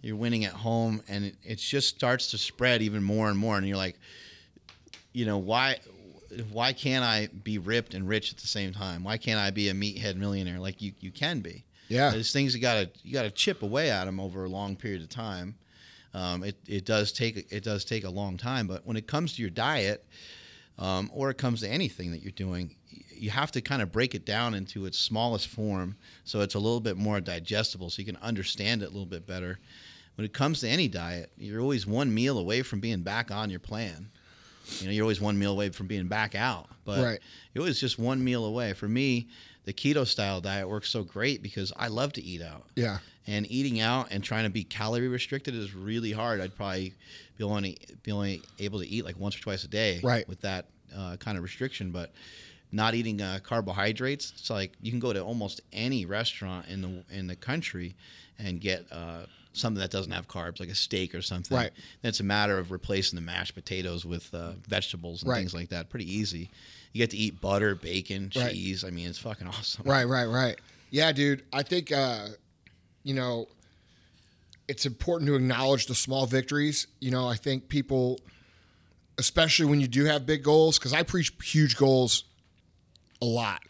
You're 0.00 0.16
winning 0.16 0.44
at 0.44 0.52
home, 0.52 1.02
and 1.08 1.24
it, 1.24 1.36
it 1.42 1.56
just 1.56 1.88
starts 1.88 2.30
to 2.30 2.38
spread 2.38 2.82
even 2.82 3.02
more 3.02 3.28
and 3.28 3.36
more. 3.38 3.56
And 3.56 3.66
you're 3.66 3.76
like, 3.76 3.98
you 5.12 5.24
know, 5.26 5.38
why 5.38 5.78
why 6.52 6.72
can't 6.72 7.04
I 7.04 7.28
be 7.42 7.58
ripped 7.58 7.94
and 7.94 8.06
rich 8.06 8.30
at 8.30 8.38
the 8.38 8.46
same 8.46 8.72
time? 8.72 9.02
Why 9.02 9.16
can't 9.16 9.40
I 9.40 9.50
be 9.50 9.68
a 9.68 9.72
meathead 9.74 10.16
millionaire? 10.16 10.58
Like 10.58 10.80
you 10.82 10.92
you 11.00 11.10
can 11.10 11.40
be. 11.40 11.64
Yeah. 11.88 12.10
There's 12.10 12.32
things 12.32 12.54
you 12.54 12.60
gotta 12.60 12.90
you 13.02 13.12
gotta 13.12 13.30
chip 13.30 13.62
away 13.62 13.90
at 13.90 14.04
them 14.04 14.20
over 14.20 14.44
a 14.44 14.48
long 14.48 14.76
period 14.76 15.02
of 15.02 15.08
time. 15.08 15.56
Um, 16.14 16.42
it, 16.44 16.56
it 16.66 16.84
does 16.84 17.12
take 17.12 17.50
it 17.52 17.64
does 17.64 17.84
take 17.84 18.04
a 18.04 18.10
long 18.10 18.36
time, 18.36 18.66
but 18.66 18.86
when 18.86 18.96
it 18.96 19.06
comes 19.06 19.34
to 19.34 19.42
your 19.42 19.50
diet, 19.50 20.04
um, 20.78 21.10
or 21.12 21.30
it 21.30 21.38
comes 21.38 21.60
to 21.60 21.68
anything 21.68 22.10
that 22.12 22.22
you're 22.22 22.32
doing, 22.32 22.76
you 23.14 23.30
have 23.30 23.50
to 23.52 23.60
kind 23.60 23.82
of 23.82 23.92
break 23.92 24.14
it 24.14 24.24
down 24.24 24.54
into 24.54 24.86
its 24.86 24.98
smallest 24.98 25.48
form 25.48 25.96
so 26.24 26.40
it's 26.40 26.54
a 26.54 26.58
little 26.58 26.80
bit 26.80 26.96
more 26.96 27.20
digestible 27.20 27.90
so 27.90 28.00
you 28.00 28.06
can 28.06 28.16
understand 28.22 28.82
it 28.82 28.86
a 28.86 28.88
little 28.88 29.06
bit 29.06 29.26
better. 29.26 29.58
When 30.16 30.24
it 30.24 30.32
comes 30.32 30.60
to 30.60 30.68
any 30.68 30.88
diet, 30.88 31.30
you're 31.36 31.60
always 31.60 31.86
one 31.86 32.12
meal 32.12 32.38
away 32.38 32.62
from 32.62 32.80
being 32.80 33.02
back 33.02 33.30
on 33.30 33.50
your 33.50 33.60
plan. 33.60 34.10
You 34.80 34.86
know, 34.86 34.92
you're 34.92 35.04
always 35.04 35.20
one 35.20 35.38
meal 35.38 35.52
away 35.52 35.70
from 35.70 35.86
being 35.86 36.08
back 36.08 36.34
out. 36.34 36.68
But 36.84 37.04
Right. 37.04 37.20
it 37.54 37.60
was 37.60 37.78
just 37.78 37.98
one 37.98 38.22
meal 38.24 38.44
away. 38.44 38.72
For 38.72 38.88
me, 38.88 39.28
the 39.68 39.74
keto 39.74 40.06
style 40.06 40.40
diet 40.40 40.66
works 40.66 40.88
so 40.88 41.02
great 41.04 41.42
because 41.42 41.74
I 41.76 41.88
love 41.88 42.14
to 42.14 42.22
eat 42.24 42.40
out. 42.40 42.64
Yeah. 42.74 42.98
And 43.26 43.44
eating 43.52 43.80
out 43.80 44.08
and 44.10 44.24
trying 44.24 44.44
to 44.44 44.50
be 44.50 44.64
calorie 44.64 45.08
restricted 45.08 45.54
is 45.54 45.74
really 45.74 46.10
hard. 46.10 46.40
I'd 46.40 46.56
probably 46.56 46.94
be 47.36 47.44
only 47.44 47.76
be 48.02 48.10
only 48.10 48.40
able 48.58 48.78
to 48.80 48.86
eat 48.88 49.04
like 49.04 49.18
once 49.20 49.36
or 49.36 49.40
twice 49.40 49.64
a 49.64 49.68
day 49.68 50.00
Right. 50.02 50.26
with 50.26 50.40
that 50.40 50.64
uh, 50.96 51.16
kind 51.18 51.36
of 51.36 51.44
restriction. 51.44 51.90
But 51.90 52.12
not 52.72 52.94
eating 52.94 53.20
uh, 53.20 53.40
carbohydrates, 53.42 54.32
it's 54.38 54.48
like 54.48 54.72
you 54.80 54.90
can 54.90 55.00
go 55.00 55.12
to 55.12 55.20
almost 55.22 55.60
any 55.70 56.06
restaurant 56.06 56.66
in 56.68 56.80
the 56.80 57.04
in 57.14 57.26
the 57.26 57.36
country 57.36 57.94
and 58.38 58.62
get 58.62 58.86
uh, 58.90 59.26
something 59.52 59.80
that 59.82 59.90
doesn't 59.90 60.12
have 60.12 60.26
carbs, 60.28 60.60
like 60.60 60.70
a 60.70 60.74
steak 60.74 61.14
or 61.14 61.20
something. 61.20 61.54
Right. 61.54 61.70
Then 62.00 62.08
it's 62.08 62.20
a 62.20 62.24
matter 62.24 62.56
of 62.58 62.70
replacing 62.70 63.18
the 63.18 63.22
mashed 63.22 63.54
potatoes 63.54 64.06
with 64.06 64.32
uh, 64.34 64.52
vegetables 64.66 65.22
and 65.22 65.30
Right. 65.30 65.38
things 65.40 65.52
like 65.52 65.68
that. 65.68 65.90
Pretty 65.90 66.10
easy. 66.10 66.48
You 66.98 67.04
get 67.04 67.10
to 67.10 67.16
eat 67.16 67.40
butter, 67.40 67.76
bacon, 67.76 68.32
Right. 68.34 68.50
cheese. 68.52 68.82
I 68.82 68.90
mean, 68.90 69.06
it's 69.08 69.18
fucking 69.20 69.46
awesome. 69.46 69.84
Right, 69.86 70.02
right, 70.02 70.24
right. 70.24 70.58
Yeah, 70.90 71.12
dude. 71.12 71.44
I 71.52 71.62
think 71.62 71.92
uh, 71.92 72.26
you 73.04 73.14
know 73.14 73.46
it's 74.66 74.84
important 74.84 75.28
to 75.28 75.36
acknowledge 75.36 75.86
the 75.86 75.94
small 75.94 76.26
victories. 76.26 76.88
You 76.98 77.12
know, 77.12 77.28
I 77.28 77.36
think 77.36 77.68
people, 77.68 78.18
especially 79.16 79.66
when 79.66 79.80
you 79.80 79.86
do 79.86 80.06
have 80.06 80.26
big 80.26 80.42
goals, 80.42 80.76
because 80.76 80.92
I 80.92 81.04
preach 81.04 81.32
huge 81.40 81.76
goals 81.76 82.24
a 83.22 83.26
lot. 83.26 83.62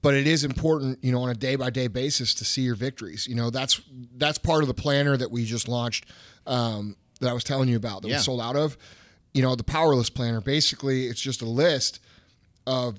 But 0.00 0.14
it 0.14 0.26
is 0.26 0.42
important, 0.42 0.98
you 1.04 1.12
know, 1.12 1.20
on 1.22 1.28
a 1.28 1.34
day 1.34 1.56
by 1.56 1.68
day 1.68 1.88
basis 1.88 2.32
to 2.36 2.46
see 2.46 2.62
your 2.62 2.74
victories. 2.74 3.26
You 3.26 3.34
know, 3.34 3.50
that's 3.50 3.82
that's 4.16 4.38
part 4.38 4.62
of 4.62 4.68
the 4.68 4.74
planner 4.74 5.14
that 5.18 5.30
we 5.30 5.44
just 5.44 5.68
launched 5.68 6.06
um, 6.46 6.96
that 7.20 7.28
I 7.28 7.34
was 7.34 7.44
telling 7.44 7.68
you 7.68 7.76
about 7.76 8.00
that 8.00 8.08
Yeah. 8.08 8.16
we 8.16 8.22
sold 8.22 8.40
out 8.40 8.56
of. 8.56 8.78
You 9.34 9.42
know, 9.42 9.54
the 9.56 9.64
power 9.64 9.94
list 9.94 10.14
planner. 10.14 10.40
Basically, 10.40 11.06
it's 11.08 11.20
just 11.20 11.42
a 11.42 11.46
list 11.46 12.00
of 12.66 12.98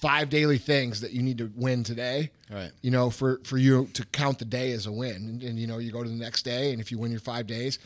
five 0.00 0.28
daily 0.28 0.58
things 0.58 1.00
that 1.00 1.12
you 1.12 1.22
need 1.22 1.38
to 1.38 1.50
win 1.56 1.82
today. 1.82 2.30
Right. 2.50 2.70
You 2.82 2.90
know, 2.90 3.10
for 3.10 3.40
for 3.44 3.56
you 3.58 3.86
to 3.94 4.04
count 4.06 4.38
the 4.38 4.44
day 4.44 4.72
as 4.72 4.86
a 4.86 4.92
win, 4.92 5.16
and, 5.16 5.42
and 5.42 5.58
you 5.58 5.66
know, 5.66 5.78
you 5.78 5.90
go 5.92 6.02
to 6.02 6.08
the 6.08 6.14
next 6.14 6.42
day, 6.44 6.72
and 6.72 6.80
if 6.80 6.90
you 6.92 6.98
win 6.98 7.10
your 7.10 7.20
five 7.20 7.46
days, 7.46 7.78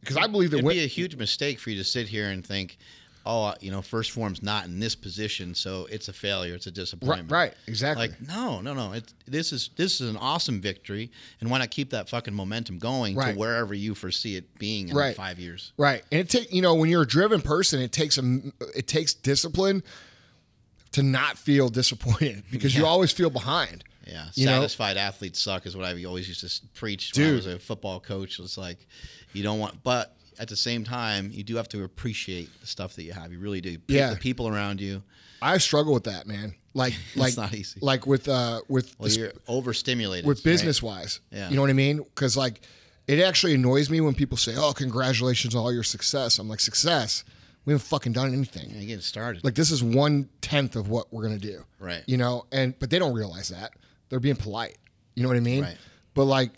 because 0.00 0.16
I 0.16 0.26
believe 0.26 0.50
that 0.50 0.56
It'd 0.58 0.66
win, 0.66 0.76
be 0.76 0.84
a 0.84 0.88
huge 0.88 1.16
mistake 1.16 1.58
for 1.60 1.70
you 1.70 1.76
to 1.76 1.84
sit 1.84 2.08
here 2.08 2.28
and 2.30 2.44
think, 2.44 2.78
oh, 3.26 3.52
you 3.60 3.70
know, 3.70 3.82
first 3.82 4.12
form's 4.12 4.42
not 4.42 4.64
in 4.66 4.78
this 4.80 4.94
position, 4.94 5.54
so 5.54 5.86
it's 5.90 6.08
a 6.08 6.12
failure, 6.12 6.54
it's 6.54 6.66
a 6.66 6.70
right, 6.70 6.74
disappointment. 6.74 7.30
right, 7.30 7.54
exactly. 7.66 8.08
Like 8.08 8.20
no, 8.26 8.60
no, 8.62 8.72
no. 8.72 8.92
It, 8.92 9.12
this 9.26 9.52
is 9.52 9.70
this 9.76 10.00
is 10.00 10.08
an 10.08 10.16
awesome 10.16 10.60
victory, 10.60 11.10
and 11.40 11.50
why 11.50 11.58
not 11.58 11.70
keep 11.70 11.90
that 11.90 12.08
fucking 12.08 12.34
momentum 12.34 12.78
going 12.78 13.16
Right. 13.16 13.32
to 13.34 13.38
wherever 13.38 13.74
you 13.74 13.94
foresee 13.94 14.36
it 14.36 14.58
being 14.58 14.88
in 14.88 14.96
Right. 14.96 15.14
five 15.14 15.38
years? 15.38 15.72
Right, 15.76 16.02
and 16.10 16.20
it 16.22 16.30
take 16.30 16.52
you 16.52 16.62
know 16.62 16.74
when 16.74 16.88
you're 16.88 17.02
a 17.02 17.06
driven 17.06 17.42
person, 17.42 17.80
it 17.80 17.92
takes 17.92 18.16
a 18.18 18.40
it 18.74 18.86
takes 18.86 19.12
discipline 19.12 19.82
to 20.96 21.02
not 21.02 21.38
feel 21.38 21.68
disappointed 21.68 22.42
because 22.50 22.74
you 22.76 22.84
always 22.84 23.12
feel 23.12 23.30
behind. 23.30 23.84
Yeah, 24.06 24.26
You 24.34 24.46
know? 24.46 24.52
satisfied 24.60 24.96
athletes 24.96 25.40
suck 25.40 25.66
is 25.66 25.76
what 25.76 25.84
I 25.84 26.04
always 26.04 26.28
used 26.28 26.40
to 26.46 26.66
preach 26.74 27.12
when 27.16 27.28
I 27.28 27.32
was 27.32 27.46
a 27.46 27.58
football 27.58 27.98
coach. 28.00 28.38
It's 28.38 28.56
like 28.58 28.78
you 29.32 29.42
don't 29.42 29.58
want, 29.58 29.82
but 29.82 30.14
at 30.38 30.48
the 30.48 30.56
same 30.56 30.84
time, 30.84 31.30
you 31.32 31.42
do 31.42 31.56
have 31.56 31.68
to 31.70 31.82
appreciate 31.82 32.48
the 32.60 32.66
stuff 32.66 32.94
that 32.96 33.02
you 33.04 33.12
have. 33.12 33.32
You 33.32 33.38
really 33.40 33.60
do. 33.60 33.78
Pe- 33.78 33.94
Yeah. 33.94 34.10
the 34.10 34.16
people 34.16 34.46
around 34.48 34.80
you. 34.80 35.02
I 35.42 35.58
struggle 35.58 35.92
with 35.94 36.04
that, 36.04 36.26
man. 36.26 36.54
Like 36.72 36.94
like 37.16 37.36
not 37.36 37.52
easy. 37.54 37.80
like 37.82 38.06
with 38.06 38.28
uh 38.28 38.60
with 38.68 38.94
Well, 38.98 39.08
the 39.08 39.16
you're 39.18 39.32
overstimulated 39.48 40.24
with 40.26 40.38
right? 40.38 40.44
business 40.44 40.82
wise. 40.82 41.20
Yeah. 41.32 41.48
You 41.48 41.56
know 41.56 41.62
what 41.62 41.70
I 41.70 41.74
mean? 41.74 41.98
Because 41.98 42.36
like 42.36 42.60
it 43.08 43.18
actually 43.20 43.54
annoys 43.54 43.88
me 43.90 44.00
when 44.00 44.14
people 44.14 44.36
say, 44.36 44.54
"Oh, 44.56 44.72
congratulations 44.72 45.54
on 45.54 45.62
all 45.62 45.72
your 45.72 45.82
success." 45.84 46.38
I'm 46.38 46.48
like, 46.48 46.60
"Success? 46.60 47.24
We 47.66 47.72
haven't 47.72 47.86
fucking 47.86 48.12
done 48.12 48.32
anything. 48.32 48.70
Yeah, 48.70 48.84
get 48.84 49.02
started. 49.02 49.44
Like 49.44 49.54
this 49.54 49.70
is 49.70 49.82
one 49.82 50.28
tenth 50.40 50.76
of 50.76 50.88
what 50.88 51.12
we're 51.12 51.24
gonna 51.24 51.38
do." 51.38 51.64
Right. 51.78 52.02
You 52.06 52.16
know, 52.16 52.46
and 52.52 52.78
but 52.78 52.90
they 52.90 52.98
don't 52.98 53.12
realize 53.12 53.48
that 53.48 53.72
they're 54.08 54.20
being 54.20 54.36
polite. 54.36 54.78
You 55.14 55.22
know 55.22 55.28
what 55.28 55.36
I 55.36 55.40
mean? 55.40 55.64
Right. 55.64 55.76
But 56.14 56.24
like, 56.24 56.52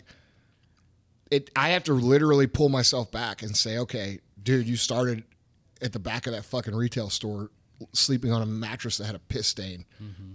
it. 1.31 1.49
I 1.55 1.69
have 1.69 1.83
to 1.85 1.93
literally 1.93 2.47
pull 2.47 2.69
myself 2.69 3.11
back 3.11 3.41
and 3.41 3.57
say, 3.57 3.79
"Okay, 3.79 4.19
dude, 4.41 4.67
you 4.67 4.77
started 4.77 5.23
at 5.81 5.93
the 5.93 5.99
back 5.99 6.27
of 6.27 6.33
that 6.33 6.45
fucking 6.45 6.75
retail 6.75 7.09
store." 7.09 7.49
Sleeping 7.93 8.33
on 8.33 8.41
a 8.41 8.45
mattress 8.45 8.97
that 8.97 9.05
had 9.05 9.15
a 9.15 9.19
piss 9.19 9.47
stain 9.47 9.85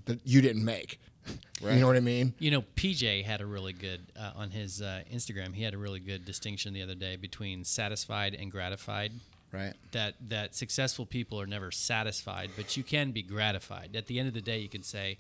that 0.06 0.18
you 0.24 0.40
didn't 0.40 0.64
make. 0.64 1.00
Right. 1.62 1.74
You 1.74 1.80
know 1.80 1.86
what 1.86 1.96
I 1.96 2.00
mean? 2.00 2.34
You 2.38 2.50
know, 2.50 2.62
PJ 2.76 3.24
had 3.24 3.40
a 3.40 3.46
really 3.46 3.72
good 3.72 4.12
uh, 4.18 4.32
on 4.36 4.50
his 4.50 4.82
uh, 4.82 5.02
Instagram. 5.10 5.54
He 5.54 5.62
had 5.62 5.72
a 5.72 5.78
really 5.78 6.00
good 6.00 6.26
distinction 6.26 6.74
the 6.74 6.82
other 6.82 6.96
day 6.96 7.16
between 7.16 7.64
satisfied 7.64 8.34
and 8.34 8.50
gratified. 8.50 9.12
Right. 9.54 9.74
That 9.92 10.14
that 10.28 10.54
successful 10.54 11.06
people 11.06 11.40
are 11.40 11.46
never 11.46 11.70
satisfied, 11.70 12.50
but 12.56 12.76
you 12.76 12.82
can 12.82 13.12
be 13.12 13.22
gratified. 13.22 13.94
At 13.94 14.06
the 14.06 14.18
end 14.18 14.28
of 14.28 14.34
the 14.34 14.40
day, 14.40 14.58
you 14.58 14.68
can 14.68 14.82
say, 14.82 15.18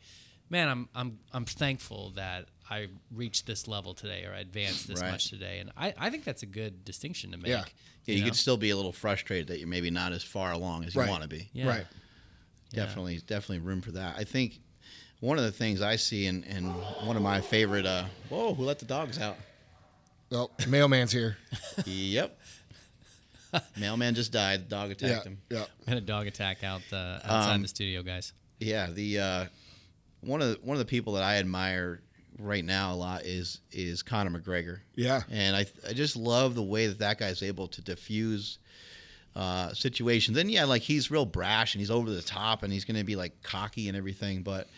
"Man, 0.50 0.68
I'm 0.68 0.88
I'm 0.94 1.18
I'm 1.32 1.44
thankful 1.44 2.10
that 2.16 2.46
I 2.68 2.88
reached 3.14 3.46
this 3.46 3.68
level 3.68 3.94
today, 3.94 4.24
or 4.24 4.32
I 4.32 4.40
advanced 4.40 4.88
this 4.88 5.00
Right. 5.00 5.12
much 5.12 5.30
today." 5.30 5.58
And 5.60 5.70
I, 5.76 5.94
I 5.98 6.10
think 6.10 6.24
that's 6.24 6.42
a 6.42 6.46
good 6.46 6.84
distinction 6.84 7.30
to 7.32 7.36
make. 7.36 7.48
Yeah. 7.48 7.64
Yeah, 8.06 8.16
you, 8.16 8.20
know? 8.20 8.26
could 8.26 8.36
still 8.36 8.56
be 8.58 8.70
a 8.70 8.76
little 8.76 8.92
frustrated 8.92 9.46
that 9.48 9.58
you're 9.60 9.68
maybe 9.68 9.90
not 9.90 10.12
as 10.12 10.22
far 10.22 10.52
along 10.52 10.84
as 10.84 10.94
you 10.94 11.06
want 11.06 11.22
to 11.22 11.28
be. 11.28 11.48
Yeah. 11.54 11.68
Right. 11.68 11.86
Yeah. 12.70 12.84
Definitely, 12.84 13.18
definitely 13.26 13.58
room 13.60 13.80
for 13.80 13.92
that. 13.92 14.16
I 14.18 14.24
think 14.24 14.60
one 15.20 15.38
of 15.38 15.44
the 15.44 15.52
things 15.52 15.80
I 15.80 15.96
see 15.96 16.26
and 16.26 16.44
and 16.44 16.66
one 17.06 17.16
of 17.16 17.22
my 17.22 17.40
favorite. 17.40 17.86
Uh, 17.86 18.04
whoa, 18.28 18.54
who 18.54 18.64
let 18.64 18.78
the 18.78 18.84
dogs 18.84 19.18
out? 19.18 19.36
Well, 20.30 20.50
mailman's 20.66 21.12
here. 21.12 21.36
yep. 21.84 22.38
Mailman 23.78 24.14
just 24.14 24.32
died. 24.32 24.66
The 24.66 24.68
dog 24.76 24.90
attacked 24.90 25.24
yeah, 25.26 25.30
him. 25.30 25.38
yeah. 25.50 25.64
We 25.86 25.90
had 25.92 25.98
a 25.98 26.06
dog 26.06 26.26
attack 26.26 26.62
out 26.64 26.82
uh, 26.92 27.20
outside 27.24 27.54
Um, 27.54 27.62
the 27.62 27.68
studio, 27.68 28.02
guys. 28.02 28.32
Yeah, 28.60 28.88
the 28.90 29.18
uh, 29.18 29.44
one 30.20 30.40
of 30.42 30.48
the, 30.48 30.58
one 30.62 30.74
of 30.74 30.78
the 30.78 30.84
people 30.84 31.14
that 31.14 31.22
I 31.22 31.36
admire 31.36 32.00
right 32.38 32.64
now 32.64 32.92
a 32.92 32.96
lot 32.96 33.24
is 33.24 33.60
is 33.70 34.02
Conor 34.02 34.38
McGregor. 34.38 34.80
Yeah. 34.96 35.22
and 35.30 35.56
I 35.56 35.66
I 35.88 35.92
just 35.92 36.16
love 36.16 36.54
the 36.54 36.62
way 36.62 36.86
that 36.86 36.98
that 36.98 37.18
guy's 37.18 37.42
able 37.42 37.68
to 37.68 37.80
diffuse 37.82 38.58
uh, 39.36 39.72
situations. 39.74 40.36
And 40.38 40.50
yeah, 40.50 40.64
like 40.64 40.82
he's 40.82 41.10
real 41.10 41.26
brash 41.26 41.74
and 41.74 41.80
he's 41.80 41.90
over 41.90 42.10
the 42.10 42.22
top 42.22 42.62
and 42.62 42.72
he's 42.72 42.84
going 42.84 42.96
to 42.96 43.04
be 43.04 43.16
like 43.16 43.42
cocky 43.42 43.88
and 43.88 43.96
everything, 43.96 44.42
but 44.42 44.68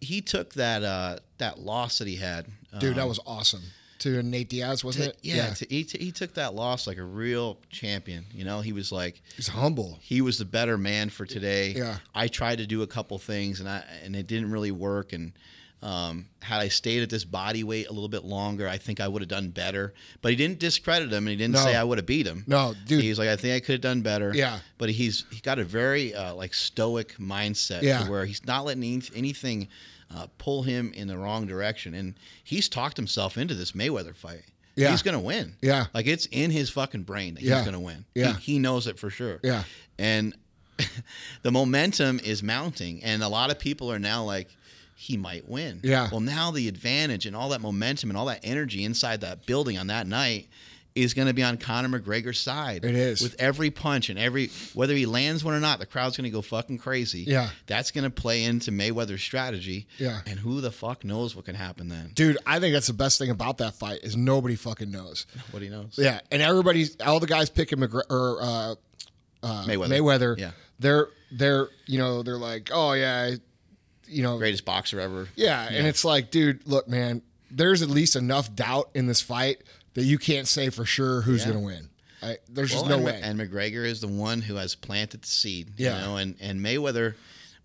he 0.00 0.20
took 0.20 0.54
that 0.54 0.82
uh, 0.82 1.18
that 1.38 1.58
loss 1.58 1.98
that 1.98 2.08
he 2.08 2.16
had, 2.16 2.46
Dude, 2.78 2.96
that 2.96 3.02
um, 3.02 3.08
was 3.08 3.20
awesome. 3.26 3.62
To 4.00 4.22
Nate 4.22 4.48
Diaz, 4.48 4.84
wasn't 4.84 5.08
it? 5.08 5.18
yeah, 5.22 5.54
to- 5.54 5.66
he, 5.70 5.82
he 5.82 6.10
took 6.12 6.34
that 6.34 6.54
loss 6.54 6.86
like 6.86 6.98
a 6.98 7.02
real 7.04 7.58
champion. 7.70 8.26
You 8.32 8.44
know, 8.44 8.60
he 8.60 8.72
was 8.72 8.90
like 8.92 9.22
He's 9.36 9.48
humble. 9.48 9.98
he 10.02 10.20
was 10.20 10.38
the 10.38 10.44
better 10.44 10.76
man 10.76 11.08
for 11.10 11.24
today. 11.26 11.74
Yeah. 11.76 11.96
I 12.14 12.28
tried 12.28 12.58
to 12.58 12.66
do 12.66 12.82
a 12.82 12.86
couple 12.86 13.18
things 13.18 13.60
and 13.60 13.68
I 13.68 13.84
and 14.04 14.14
it 14.16 14.26
didn't 14.26 14.50
really 14.50 14.72
work. 14.72 15.12
And 15.12 15.32
um, 15.82 16.26
had 16.40 16.60
I 16.60 16.68
stayed 16.68 17.02
at 17.02 17.10
this 17.10 17.24
body 17.24 17.62
weight 17.62 17.88
a 17.88 17.92
little 17.92 18.08
bit 18.08 18.24
longer, 18.24 18.66
I 18.66 18.78
think 18.78 19.00
I 19.00 19.08
would 19.08 19.20
have 19.20 19.28
done 19.28 19.50
better. 19.50 19.92
But 20.22 20.30
he 20.30 20.36
didn't 20.36 20.58
discredit 20.58 21.10
him 21.12 21.18
and 21.26 21.28
he 21.28 21.36
didn't 21.36 21.54
No. 21.54 21.60
say 21.60 21.76
I 21.76 21.84
would 21.84 21.98
have 21.98 22.06
beat 22.06 22.26
him. 22.26 22.42
No, 22.46 22.74
dude. 22.86 23.02
He's 23.02 23.18
like, 23.18 23.28
I 23.28 23.36
think 23.36 23.54
I 23.54 23.60
could 23.64 23.72
have 23.74 23.80
done 23.82 24.00
better. 24.00 24.32
Yeah. 24.34 24.60
But 24.78 24.90
he's 24.90 25.24
he 25.30 25.40
got 25.40 25.58
a 25.58 25.64
very 25.64 26.14
uh, 26.14 26.34
like 26.34 26.54
stoic 26.54 27.16
mindset 27.18 27.80
to 27.80 27.86
Yeah. 27.86 28.08
where 28.08 28.24
he's 28.24 28.44
not 28.46 28.64
letting 28.64 29.02
anything 29.14 29.68
uh, 30.14 30.26
pull 30.38 30.62
him 30.64 30.92
in 30.94 31.06
the 31.08 31.16
wrong 31.18 31.46
direction. 31.46 31.94
And 31.94 32.14
he's 32.42 32.68
talked 32.68 32.96
himself 32.96 33.36
into 33.38 33.54
this 33.54 33.72
Mayweather 33.72 34.14
fight. 34.14 34.42
Yeah. 34.76 34.90
He's 34.90 35.02
gonna 35.02 35.20
win. 35.20 35.54
Yeah. 35.62 35.86
Like 35.94 36.06
it's 36.08 36.26
in 36.32 36.50
his 36.50 36.68
fucking 36.70 37.04
brain 37.04 37.34
that 37.34 37.42
Yeah. 37.42 37.56
he's 37.58 37.64
gonna 37.64 37.78
win. 37.80 38.04
Yeah. 38.14 38.34
He, 38.38 38.54
he 38.54 38.58
knows 38.58 38.86
it 38.88 38.98
for 38.98 39.08
sure. 39.10 39.38
Yeah. 39.42 39.62
And 39.98 40.34
the 41.42 41.52
momentum 41.52 42.18
is 42.24 42.42
mounting, 42.42 43.02
and 43.04 43.22
a 43.22 43.28
lot 43.28 43.50
of 43.52 43.58
people 43.60 43.90
are 43.92 44.00
now 44.00 44.24
like, 44.24 44.48
he 44.96 45.16
might 45.16 45.48
win. 45.48 45.80
Yeah. 45.84 46.08
Well, 46.10 46.20
now 46.20 46.50
the 46.50 46.66
advantage 46.68 47.26
and 47.26 47.36
all 47.36 47.50
that 47.50 47.60
momentum 47.60 48.10
and 48.10 48.16
all 48.16 48.26
that 48.26 48.40
energy 48.42 48.84
inside 48.84 49.20
that 49.20 49.44
building 49.46 49.76
on 49.78 49.86
that 49.88 50.06
night 50.06 50.48
is 50.94 51.12
going 51.12 51.26
to 51.26 51.34
be 51.34 51.42
on 51.42 51.56
Conor 51.56 51.98
McGregor's 51.98 52.38
side. 52.38 52.84
It 52.84 52.94
is. 52.94 53.20
With 53.20 53.34
every 53.40 53.70
punch 53.70 54.10
and 54.10 54.18
every 54.18 54.50
whether 54.74 54.94
he 54.94 55.06
lands 55.06 55.42
one 55.42 55.52
or 55.54 55.60
not, 55.60 55.80
the 55.80 55.86
crowd's 55.86 56.16
going 56.16 56.24
to 56.24 56.30
go 56.30 56.40
fucking 56.40 56.78
crazy. 56.78 57.20
Yeah. 57.20 57.50
That's 57.66 57.90
going 57.90 58.04
to 58.04 58.10
play 58.10 58.44
into 58.44 58.70
Mayweather's 58.70 59.22
strategy. 59.22 59.88
Yeah. 59.98 60.20
And 60.26 60.38
who 60.38 60.60
the 60.60 60.70
fuck 60.70 61.04
knows 61.04 61.34
what 61.34 61.46
can 61.46 61.56
happen 61.56 61.88
then? 61.88 62.12
Dude, 62.14 62.38
I 62.46 62.60
think 62.60 62.74
that's 62.74 62.86
the 62.86 62.92
best 62.92 63.18
thing 63.18 63.30
about 63.30 63.58
that 63.58 63.74
fight 63.74 64.00
is 64.04 64.16
nobody 64.16 64.54
fucking 64.54 64.90
knows. 64.90 65.26
What 65.50 65.62
he 65.62 65.68
knows. 65.68 65.94
Yeah, 65.98 66.20
and 66.30 66.40
everybody's 66.40 66.96
all 67.00 67.18
the 67.18 67.26
guys 67.26 67.50
picking 67.50 67.78
McGregor 67.78 68.02
or 68.10 68.38
uh, 68.40 68.74
uh, 69.42 69.64
Mayweather. 69.66 69.88
Mayweather. 69.88 70.38
Yeah. 70.38 70.50
they're 70.78 71.08
they're 71.32 71.68
you 71.86 71.98
know 71.98 72.22
they're 72.22 72.38
like, 72.38 72.70
oh 72.72 72.92
yeah, 72.92 73.34
you 74.06 74.22
know, 74.22 74.38
Greatest 74.38 74.64
boxer 74.64 75.00
ever. 75.00 75.28
yeah, 75.34 75.66
and 75.68 75.86
it's 75.88 76.04
like, 76.04 76.30
dude, 76.30 76.66
look, 76.66 76.86
man, 76.88 77.22
there's 77.50 77.82
at 77.82 77.88
least 77.88 78.14
enough 78.14 78.54
doubt 78.54 78.90
in 78.94 79.06
this 79.06 79.20
fight 79.20 79.62
that 79.94 80.04
you 80.04 80.18
can't 80.18 80.46
say 80.48 80.70
for 80.70 80.84
sure 80.84 81.22
who's 81.22 81.42
Yeah. 81.42 81.52
gonna 81.52 81.64
win. 81.64 81.88
I, 82.22 82.38
there's 82.48 82.70
just 82.72 82.86
no 82.86 82.96
and, 82.96 83.04
way. 83.04 83.20
And 83.22 83.38
McGregor 83.38 83.84
is 83.84 84.00
the 84.00 84.08
one 84.08 84.40
who 84.40 84.54
has 84.56 84.74
planted 84.74 85.22
the 85.22 85.28
seed. 85.28 85.72
Yeah. 85.76 85.96
You 86.00 86.06
know, 86.06 86.16
and, 86.16 86.36
and 86.40 86.60
Mayweather 86.60 87.14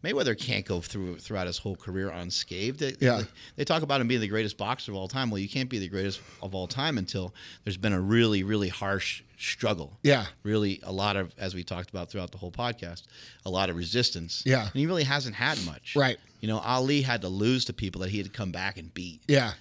Mayweather 0.04 0.38
can't 0.38 0.66
go 0.66 0.80
through 0.80 1.18
throughout 1.20 1.48
his 1.48 1.58
whole 1.58 1.76
career 1.76 2.10
unscathed. 2.10 2.80
They, 2.80 2.96
Yeah. 3.02 3.18
they, 3.18 3.28
they 3.58 3.66
talk 3.66 3.84
about 3.84 4.00
him 4.00 4.08
being 4.08 4.22
the 4.22 4.28
greatest 4.30 4.58
boxer 4.58 4.92
of 4.92 4.98
all 4.98 5.10
time. 5.10 5.30
Well, 5.30 5.40
you 5.40 5.50
can't 5.50 5.70
be 5.70 5.78
the 5.78 5.90
greatest 5.90 6.22
of 6.42 6.56
all 6.56 6.68
time 6.68 6.98
until 6.98 7.34
there's 7.66 7.76
been 7.78 7.92
a 7.92 8.00
really, 8.00 8.44
really 8.44 8.70
harsh 8.70 9.24
struggle. 9.38 9.98
Yeah. 10.04 10.26
Really, 10.44 10.80
a 10.84 10.92
lot 10.94 11.18
of, 11.18 11.34
as 11.38 11.54
we 11.54 11.64
talked 11.64 11.90
about 11.90 12.10
throughout 12.10 12.32
the 12.32 12.38
whole 12.38 12.52
podcast, 12.52 13.04
a 13.46 13.50
lot 13.50 13.70
of 13.70 13.76
resistance. 13.76 14.42
Yeah. 14.46 14.64
And 14.64 14.74
he 14.74 14.86
really 14.88 15.04
hasn't 15.04 15.36
had 15.36 15.62
much. 15.66 15.96
Right. 15.98 16.18
You 16.40 16.48
know, 16.48 16.60
Ali 16.60 17.02
had 17.02 17.22
to 17.22 17.30
lose 17.30 17.66
to 17.66 17.74
people 17.74 18.00
that 18.02 18.10
he 18.10 18.18
had 18.20 18.26
to 18.28 18.32
come 18.32 18.52
back 18.52 18.78
and 18.78 18.94
beat. 18.94 19.22
Yeah. 19.28 19.52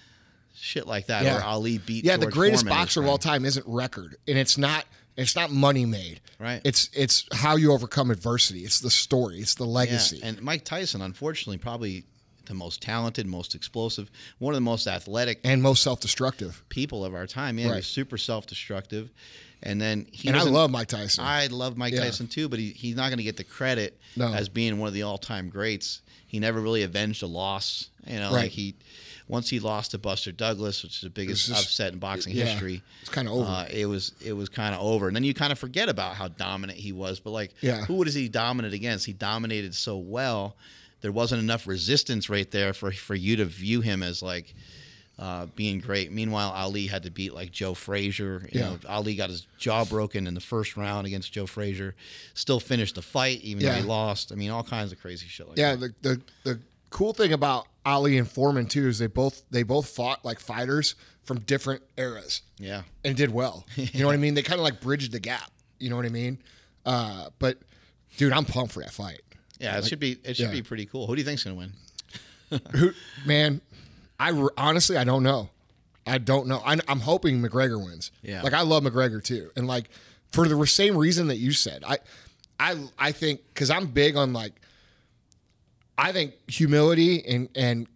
Shit 0.61 0.87
like 0.87 1.07
that. 1.07 1.23
Yeah. 1.23 1.37
Or 1.39 1.43
Ali 1.43 1.77
beat. 1.77 2.03
Yeah, 2.03 2.17
the 2.17 2.27
greatest 2.27 2.63
Foreman 2.65 2.79
boxer 2.81 3.01
of 3.01 3.07
all 3.07 3.17
time 3.17 3.45
isn't 3.45 3.65
record, 3.67 4.17
and 4.27 4.37
it's 4.37 4.57
not 4.57 4.85
it's 5.17 5.35
not 5.35 5.51
money 5.51 5.85
made. 5.85 6.21
Right. 6.39 6.61
It's 6.63 6.89
it's 6.93 7.25
how 7.33 7.55
you 7.55 7.71
overcome 7.73 8.11
adversity. 8.11 8.59
It's 8.61 8.79
the 8.79 8.89
story. 8.89 9.39
It's 9.39 9.55
the 9.55 9.65
Yeah, 9.65 9.71
legacy. 9.71 10.19
and 10.23 10.41
Mike 10.41 10.63
Tyson, 10.65 11.01
unfortunately, 11.01 11.57
probably 11.57 12.03
the 12.45 12.53
most 12.55 12.81
talented, 12.81 13.27
most 13.27 13.53
explosive, 13.53 14.09
one 14.39 14.53
of 14.53 14.55
the 14.57 14.61
most 14.61 14.87
athletic 14.87 15.39
and 15.43 15.61
most 15.61 15.83
self-destructive. 15.83 16.63
people 16.69 17.05
of 17.05 17.13
our 17.13 17.27
time. 17.27 17.57
Yeah, 17.59 17.65
he 17.65 17.69
Right. 17.71 17.75
was 17.77 17.87
super 17.87 18.17
self-destructive, 18.17 19.09
and 19.61 19.79
then 19.79 20.07
he. 20.11 20.29
And 20.29 20.37
I 20.37 20.43
love 20.43 20.71
Mike 20.71 20.87
Tyson. 20.87 21.23
I 21.23 21.47
love 21.47 21.77
Mike 21.77 21.93
Yeah. 21.93 22.01
Tyson 22.05 22.27
too, 22.27 22.49
but 22.49 22.59
he, 22.59 22.71
he's 22.71 22.95
not 22.95 23.09
going 23.09 23.17
to 23.17 23.23
get 23.23 23.37
the 23.37 23.43
credit 23.43 23.99
No. 24.15 24.33
as 24.33 24.49
being 24.49 24.79
one 24.79 24.87
of 24.87 24.93
the 24.93 25.03
all-time 25.03 25.49
greats. 25.49 26.01
He 26.25 26.39
never 26.39 26.59
really 26.61 26.83
avenged 26.83 27.23
a 27.23 27.27
loss. 27.27 27.89
You 28.07 28.15
know, 28.19 28.27
Right. 28.31 28.43
like 28.43 28.51
he 28.51 28.75
once 29.29 29.49
he 29.49 29.59
lost 29.61 29.91
to 29.91 29.97
Buster 29.97 30.33
Douglas, 30.33 30.83
which 30.83 30.95
is 30.95 31.01
the 31.01 31.09
biggest 31.09 31.47
just- 31.47 31.63
upset 31.63 31.93
in 31.93 31.99
boxing 31.99 32.35
yeah, 32.35 32.45
history. 32.45 32.81
it's 33.01 33.09
kinda 33.09 33.31
over. 33.31 33.49
Uh, 33.49 33.67
it 33.71 33.85
was 33.85 34.11
it 34.19 34.33
was 34.33 34.49
kind 34.49 34.75
of 34.75 34.81
over, 34.81 35.07
and 35.07 35.15
then 35.15 35.23
you 35.23 35.33
kind 35.33 35.53
of 35.53 35.59
forget 35.59 35.87
about 35.87 36.15
how 36.15 36.27
dominant 36.27 36.77
he 36.79 36.91
was. 36.91 37.21
But 37.21 37.29
like, 37.31 37.53
Yeah. 37.61 37.85
who 37.85 37.93
was 37.93 38.13
he 38.13 38.27
dominant 38.27 38.73
against? 38.73 39.05
He 39.05 39.13
dominated 39.13 39.73
so 39.75 39.95
well. 39.97 40.57
There 41.01 41.11
wasn't 41.13 41.41
enough 41.41 41.65
resistance 41.67 42.27
right 42.29 42.49
there 42.51 42.73
for 42.73 42.91
for 42.91 43.15
you 43.15 43.37
to 43.37 43.45
view 43.45 43.79
him 43.81 44.03
as 44.03 44.21
like 44.21 44.53
uh, 45.17 45.45
being 45.53 45.79
great. 45.79 46.11
Meanwhile, 46.13 46.49
Ali 46.51 46.87
had 46.87 47.03
to 47.03 47.11
beat 47.11 47.33
like 47.33 47.51
Joe 47.51 47.73
Frazier. 47.73 48.47
You 48.53 48.59
Yeah. 48.61 48.69
know, 48.69 48.79
Ali 48.87 49.15
got 49.15 49.29
his 49.29 49.45
jaw 49.57 49.83
broken 49.83 50.25
in 50.27 50.33
the 50.33 50.39
first 50.41 50.77
round 50.77 51.05
against 51.05 51.33
Joe 51.33 51.45
Frazier. 51.45 51.93
Still 52.33 52.61
finished 52.61 52.95
the 52.95 53.01
fight 53.01 53.41
even 53.41 53.61
Yeah. 53.63 53.73
though 53.73 53.81
he 53.81 53.83
lost. 53.83 54.31
I 54.31 54.35
mean, 54.35 54.49
all 54.49 54.63
kinds 54.63 54.93
of 54.93 54.99
crazy 55.01 55.27
shit 55.27 55.47
like 55.49 55.57
yeah, 55.57 55.75
that. 55.75 56.01
the, 56.01 56.09
the 56.15 56.21
the 56.53 56.59
cool 56.89 57.11
thing 57.13 57.33
about 57.33 57.67
Ali 57.89 58.17
and 58.17 58.29
Foreman 58.29 58.65
too 58.67 58.87
is 58.87 58.99
they 58.99 59.07
both 59.07 59.43
they 59.51 59.63
both 59.63 59.87
fought 59.89 60.23
like 60.23 60.39
fighters 60.39 60.95
from 61.23 61.39
different 61.41 61.83
eras 61.97 62.41
Yeah. 62.57 62.83
and 63.03 63.15
did 63.15 63.31
well. 63.31 63.65
You 63.75 63.99
know 64.01 64.07
what 64.07 64.13
I 64.13 64.17
mean? 64.17 64.33
They 64.33 64.41
kind 64.43 64.59
of 64.59 64.63
like 64.63 64.79
bridged 64.81 65.11
the 65.11 65.19
gap. 65.19 65.51
You 65.79 65.89
know 65.89 65.95
what 65.95 66.05
I 66.05 66.09
mean? 66.09 66.39
Uh, 66.85 67.29
but 67.39 67.57
dude, 68.17 68.33
I'm 68.33 68.45
pumped 68.45 68.73
for 68.73 68.79
that 68.81 68.91
fight. 68.91 69.21
Yeah, 69.59 69.77
it 69.77 69.85
should 69.85 69.99
be 69.99 70.17
it 70.23 70.35
should 70.37 70.47
yeah. 70.47 70.51
be 70.51 70.61
pretty 70.61 70.85
cool. 70.85 71.05
Who 71.07 71.15
do 71.15 71.19
you 71.21 71.25
think's 71.25 71.43
gonna 71.43 71.55
win? 71.57 71.73
Who, 72.75 72.91
man, 73.25 73.61
I 74.19 74.31
r- 74.31 74.51
honestly 74.57 74.97
I 74.97 75.03
don't 75.03 75.23
know. 75.23 75.49
I 76.07 76.17
don't 76.17 76.47
know. 76.47 76.61
I, 76.65 76.77
I'm 76.87 77.01
hoping 77.01 77.41
McGregor 77.41 77.83
wins. 77.83 78.11
Yeah. 78.23 78.41
like 78.41 78.53
I 78.53 78.61
love 78.61 78.83
McGregor 78.83 79.23
too, 79.23 79.51
and 79.55 79.67
like 79.67 79.89
for 80.31 80.47
the 80.47 80.65
same 80.65 80.97
reason 80.97 81.27
that 81.27 81.37
you 81.37 81.51
said, 81.51 81.83
I, 81.85 81.97
I, 82.59 82.75
I 82.97 83.11
think 83.11 83.41
because 83.53 83.69
I'm 83.69 83.87
big 83.87 84.15
on 84.15 84.31
like, 84.33 84.53
I 85.99 86.11
think 86.11 86.33
humility 86.47 87.25
and 87.25 87.49
and 87.55 87.87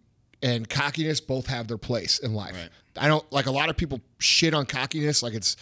and 0.42 0.68
cockiness 0.68 1.20
both 1.20 1.46
have 1.46 1.68
their 1.68 1.78
place 1.78 2.18
in 2.18 2.34
life. 2.34 2.54
Right. 2.54 2.68
I 2.96 3.08
don't 3.08 3.30
like 3.32 3.46
a 3.46 3.50
lot 3.50 3.70
of 3.70 3.76
people 3.76 4.00
shit 4.18 4.52
on 4.54 4.66
cockiness 4.66 5.22
like 5.22 5.34
it's 5.34 5.56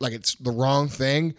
like 0.00 0.12
it's 0.12 0.34
the 0.36 0.50
wrong 0.50 0.88
thing. 0.88 1.34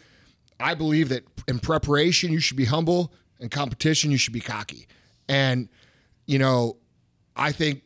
I 0.60 0.76
believe 0.76 1.10
that 1.10 1.24
in 1.47 1.60
preparation 1.60 2.32
you 2.32 2.39
should 2.39 2.56
be 2.58 2.66
humble, 2.66 3.12
in 3.39 3.49
competition 3.49 4.12
you 4.12 4.18
should 4.18 4.34
be 4.34 4.39
cocky, 4.39 4.88
and 5.28 5.68
you 6.28 6.39
know, 6.39 6.78
I 7.36 7.51
think 7.51 7.82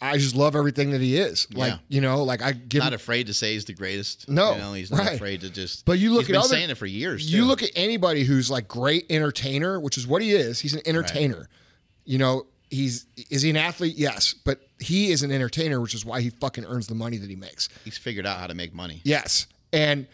I 0.00 0.16
just 0.18 0.34
love 0.36 0.54
everything 0.56 0.90
that 0.92 1.00
he 1.00 1.16
is. 1.16 1.46
Like 1.52 1.72
Yeah. 1.72 1.78
you 1.88 2.00
know, 2.00 2.22
like 2.22 2.40
I 2.40 2.52
give 2.52 2.80
Not 2.82 2.88
him, 2.92 2.94
afraid 2.94 3.26
to 3.26 3.34
say 3.34 3.54
he's 3.54 3.64
the 3.64 3.74
greatest. 3.74 4.28
No, 4.28 4.52
you 4.52 4.58
know, 4.58 4.72
he's 4.72 4.90
not 4.90 5.00
right. 5.00 5.14
afraid 5.14 5.40
to 5.42 5.50
just. 5.50 5.84
But 5.84 5.98
you 5.98 6.12
look 6.12 6.22
he's 6.22 6.30
at 6.30 6.32
been 6.32 6.40
other- 6.40 6.48
saying 6.48 6.70
it 6.70 6.76
for 6.78 6.86
years. 6.86 7.30
you 7.30 7.40
too. 7.40 7.46
look 7.46 7.62
at 7.62 7.70
anybody 7.74 8.22
who's 8.22 8.50
like 8.50 8.68
great 8.68 9.04
entertainer, 9.10 9.80
which 9.80 9.98
is 9.98 10.06
what 10.06 10.22
he 10.22 10.30
is. 10.32 10.60
He's 10.60 10.74
an 10.74 10.82
entertainer. 10.86 11.48
You 12.04 12.18
know, 12.18 12.46
he's 12.70 13.06
is 13.30 13.42
he 13.42 13.50
an 13.50 13.56
athlete? 13.56 13.96
Yes, 13.96 14.34
but 14.34 14.60
he 14.78 15.10
is 15.10 15.22
an 15.22 15.30
entertainer, 15.30 15.80
which 15.80 15.94
is 15.94 16.04
why 16.04 16.20
he 16.20 16.30
fucking 16.30 16.64
earns 16.64 16.86
the 16.86 16.94
money 16.94 17.16
that 17.16 17.30
he 17.30 17.36
makes. 17.36 17.68
He's 17.84 17.98
figured 17.98 18.26
out 18.26 18.38
how 18.38 18.46
to 18.46 18.54
make 18.54 18.74
money. 18.74 19.00
Yes, 19.04 19.46
and 19.72 20.06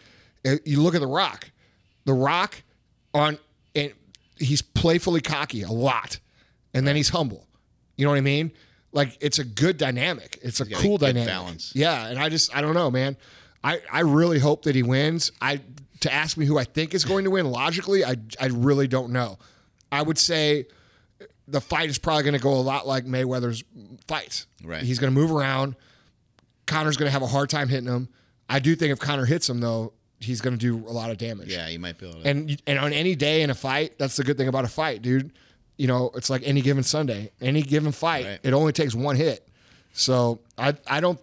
uh, 0.45 0.55
you 0.65 0.81
look 0.81 0.95
at 0.95 1.01
the 1.01 1.07
Rock. 1.07 1.51
The 2.05 2.13
Rock 2.13 2.63
on 3.13 3.37
and 3.75 3.93
he's 4.37 4.61
playfully 4.61 5.21
cocky 5.21 5.61
a 5.63 5.71
lot, 5.71 6.19
and 6.73 6.87
then 6.87 6.95
he's 6.95 7.09
humble. 7.09 7.47
You 7.97 8.05
know 8.05 8.11
what 8.11 8.17
I 8.17 8.21
mean? 8.21 8.51
Like 8.91 9.17
it's 9.21 9.39
a 9.39 9.43
good 9.43 9.77
dynamic. 9.77 10.39
It's 10.41 10.59
a 10.59 10.65
cool 10.65 10.97
good 10.97 11.07
dynamic. 11.07 11.27
balance. 11.27 11.71
Yeah, 11.75 12.07
and 12.07 12.19
I 12.19 12.29
just 12.29 12.55
I 12.55 12.61
don't 12.61 12.73
know, 12.73 12.91
man. 12.91 13.17
I 13.63 13.79
I 13.91 14.01
really 14.01 14.39
hope 14.39 14.63
that 14.63 14.75
he 14.75 14.83
wins. 14.83 15.31
I 15.41 15.61
to 16.01 16.11
ask 16.11 16.35
me 16.35 16.45
who 16.45 16.57
I 16.57 16.63
think 16.63 16.93
is 16.93 17.05
going 17.05 17.25
to 17.25 17.31
win 17.31 17.45
logically, 17.49 18.03
I 18.03 18.15
I 18.39 18.47
really 18.47 18.87
don't 18.87 19.11
know. 19.11 19.37
I 19.91 20.01
would 20.01 20.17
say 20.17 20.65
the 21.47 21.61
fight 21.61 21.89
is 21.89 21.97
probably 21.97 22.23
going 22.23 22.33
to 22.33 22.39
go 22.39 22.53
a 22.53 22.61
lot 22.61 22.87
like 22.87 23.05
Mayweather's 23.05 23.63
fights. 24.07 24.47
Right. 24.63 24.83
He's 24.83 24.99
going 24.99 25.13
to 25.13 25.19
move 25.19 25.31
around. 25.31 25.75
Conor's 26.65 26.97
going 26.97 27.07
to 27.07 27.11
have 27.11 27.21
a 27.23 27.27
hard 27.27 27.49
time 27.49 27.67
hitting 27.67 27.87
him. 27.89 28.09
I 28.47 28.59
do 28.59 28.75
think 28.75 28.91
if 28.91 28.99
Connor 28.99 29.25
hits 29.25 29.49
him 29.49 29.59
though, 29.59 29.93
he's 30.19 30.39
going 30.41 30.57
to 30.57 30.59
do 30.59 30.87
a 30.87 30.91
lot 30.93 31.09
of 31.11 31.17
damage. 31.17 31.49
Yeah, 31.51 31.67
you 31.67 31.79
might 31.79 31.97
be 31.97 32.07
able 32.07 32.21
to. 32.21 32.27
And 32.29 32.61
and 32.67 32.79
on 32.79 32.93
any 32.93 33.15
day 33.15 33.41
in 33.41 33.49
a 33.49 33.55
fight, 33.55 33.97
that's 33.97 34.15
the 34.17 34.23
good 34.23 34.37
thing 34.37 34.47
about 34.47 34.65
a 34.65 34.69
fight, 34.69 35.01
dude. 35.01 35.31
You 35.77 35.87
know, 35.87 36.11
it's 36.15 36.29
like 36.29 36.43
any 36.45 36.61
given 36.61 36.83
Sunday, 36.83 37.31
any 37.41 37.61
given 37.63 37.91
fight, 37.91 38.25
Right. 38.25 38.39
it 38.43 38.53
only 38.53 38.71
takes 38.71 38.93
one 38.93 39.15
hit. 39.15 39.47
So 39.93 40.39
I 40.57 40.75
I 40.87 40.99
don't. 40.99 41.19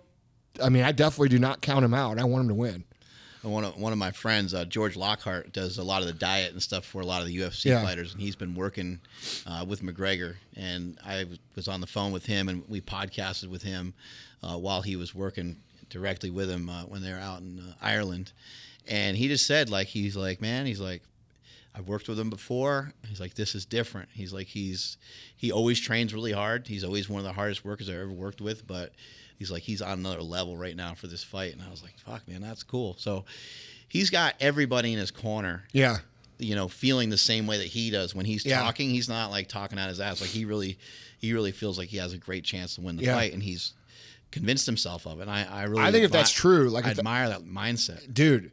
I 0.63 0.69
mean, 0.71 0.83
I 0.83 0.91
definitely 0.93 1.29
do 1.29 1.39
not 1.39 1.61
count 1.61 1.85
him 1.85 1.95
out. 1.95 2.19
I 2.19 2.25
want 2.25 2.43
him 2.43 2.49
to 2.49 2.55
win. 2.55 2.85
One 3.43 3.65
of 3.65 3.77
one 3.77 3.93
of 3.93 3.99
my 3.99 4.11
friends, 4.11 4.53
uh, 4.53 4.65
George 4.65 4.97
Lockhart, 4.97 5.53
does 5.53 5.79
a 5.79 5.83
lot 5.85 6.01
of 6.03 6.09
the 6.09 6.13
diet 6.15 6.53
and 6.53 6.63
stuff 6.63 6.85
for 6.85 7.01
a 7.01 7.07
lot 7.07 7.23
of 7.23 7.29
the 7.29 7.37
UFC 7.39 7.67
Yeah. 7.67 7.83
fighters, 7.83 8.13
and 8.13 8.21
he's 8.21 8.35
been 8.37 8.55
working 8.55 9.01
uh, 9.47 9.65
with 9.67 9.81
McGregor. 9.83 10.35
And 10.57 10.99
I 11.05 11.25
was 11.55 11.69
on 11.69 11.81
the 11.81 11.87
phone 11.87 12.11
with 12.13 12.27
him, 12.27 12.49
and 12.49 12.65
we 12.69 12.81
podcasted 12.81 13.49
with 13.49 13.63
him 13.63 13.95
uh, 14.43 14.57
while 14.57 14.83
he 14.83 14.97
was 14.97 15.15
working 15.15 15.57
directly 15.89 16.31
with 16.31 16.51
him 16.51 16.69
uh, 16.69 16.83
when 16.83 17.01
they 17.03 17.13
were 17.13 17.19
out 17.19 17.41
in 17.41 17.61
uh, 17.61 17.75
Ireland. 17.81 18.33
And 18.89 19.17
he 19.17 19.29
just 19.29 19.47
said, 19.47 19.71
like, 19.71 19.87
he's 19.89 20.17
like, 20.17 20.41
man, 20.41 20.67
he's 20.67 20.81
like, 20.81 21.03
I've 21.75 21.87
worked 21.87 22.09
with 22.09 22.19
him 22.19 22.31
before. 22.31 22.93
He's 23.07 23.21
like, 23.21 23.35
this 23.35 23.55
is 23.55 23.65
different. 23.65 24.09
He's 24.13 24.33
like, 24.33 24.49
he's 24.49 24.97
he 25.37 25.53
always 25.53 25.79
trains 25.79 26.13
really 26.13 26.33
hard. 26.33 26.67
He's 26.67 26.83
always 26.83 27.09
one 27.09 27.21
of 27.21 27.25
the 27.25 27.33
hardest 27.35 27.65
workers 27.65 27.89
I've 27.89 27.97
ever 27.97 28.11
worked 28.11 28.41
with, 28.41 28.67
but 28.67 28.93
he's 29.39 29.51
like, 29.51 29.63
he's 29.63 29.81
on 29.83 29.99
another 30.01 30.23
level 30.23 30.57
right 30.57 30.77
now 30.77 30.95
for 30.95 31.07
this 31.07 31.23
fight. 31.25 31.53
And 31.53 31.63
I 31.63 31.71
was 31.71 31.83
like, 31.83 31.97
fuck, 31.99 32.27
man, 32.29 32.41
that's 32.43 32.63
cool. 32.63 32.97
So 32.99 33.25
he's 33.89 34.11
got 34.11 34.35
everybody 34.41 34.93
in 34.93 34.99
his 34.99 35.11
corner, 35.11 35.65
Yeah. 35.73 35.99
you 36.39 36.55
know, 36.55 36.69
feeling 36.69 37.09
the 37.11 37.17
same 37.19 37.47
way 37.47 37.59
that 37.59 37.67
he 37.69 37.91
does 37.91 38.15
when 38.15 38.27
he's 38.27 38.45
Yeah. 38.45 38.61
talking. 38.61 38.91
He's 38.91 39.09
not 39.09 39.31
like 39.31 39.49
talking 39.49 39.79
out 39.79 39.89
his 39.89 40.01
ass. 40.01 40.21
Like 40.21 40.31
he 40.31 40.45
really, 40.45 40.79
he 41.19 41.33
really 41.33 41.53
feels 41.53 41.79
like 41.79 41.89
he 41.89 41.97
has 41.99 42.13
a 42.13 42.19
great 42.19 42.45
chance 42.45 42.75
to 42.77 42.81
win 42.81 42.97
the 42.97 43.05
Yeah. 43.05 43.15
fight, 43.15 43.33
and 43.33 43.43
he's 43.43 43.73
convinced 44.31 44.67
himself 44.67 45.07
of 45.07 45.19
it. 45.21 45.23
And 45.23 45.31
I, 45.31 45.45
I 45.45 45.63
really, 45.65 45.83
I 45.83 45.91
think 45.93 46.05
if 46.05 46.11
that's 46.13 46.31
true, 46.33 46.69
like 46.69 46.85
I 46.85 46.91
admire 46.91 47.29
that 47.31 47.43
mindset. 47.45 48.13
dude, 48.13 48.51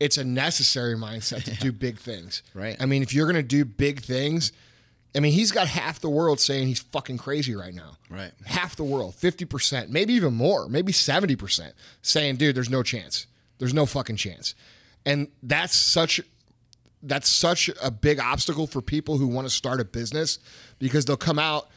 it's 0.00 0.18
a 0.18 0.24
necessary 0.24 0.94
mindset 0.96 1.44
to 1.44 1.54
do 1.60 1.72
big 1.72 1.98
things. 1.98 2.42
Right. 2.54 2.76
I 2.80 2.86
mean, 2.86 3.02
if 3.02 3.14
you're 3.14 3.26
going 3.26 3.36
to 3.36 3.42
do 3.42 3.64
big 3.64 4.00
things, 4.02 4.52
I 5.16 5.20
mean, 5.20 5.32
he's 5.32 5.50
got 5.50 5.66
half 5.66 6.00
the 6.00 6.10
world 6.10 6.38
saying 6.40 6.66
he's 6.68 6.80
fucking 6.80 7.16
crazy 7.18 7.54
right 7.56 7.72
now. 7.74 7.96
Right. 8.10 8.32
Half 8.44 8.76
the 8.76 8.84
world, 8.84 9.14
50%, 9.14 9.88
maybe 9.88 10.12
even 10.12 10.34
more, 10.34 10.68
maybe 10.68 10.92
70% 10.92 11.72
saying, 12.02 12.36
dude, 12.36 12.54
there's 12.54 12.68
no 12.68 12.82
chance. 12.82 13.26
There's 13.58 13.72
no 13.72 13.86
fucking 13.86 14.16
chance. 14.16 14.54
And 15.06 15.28
that's 15.42 15.74
such 15.74 16.20
that's 17.02 17.28
such 17.28 17.70
a 17.82 17.90
big 17.90 18.18
obstacle 18.18 18.66
for 18.66 18.82
people 18.82 19.16
who 19.16 19.26
want 19.28 19.46
to 19.46 19.52
start 19.54 19.80
a 19.80 19.84
business 19.84 20.38
because 20.80 21.04
they'll 21.04 21.16
come 21.16 21.38
out 21.38 21.68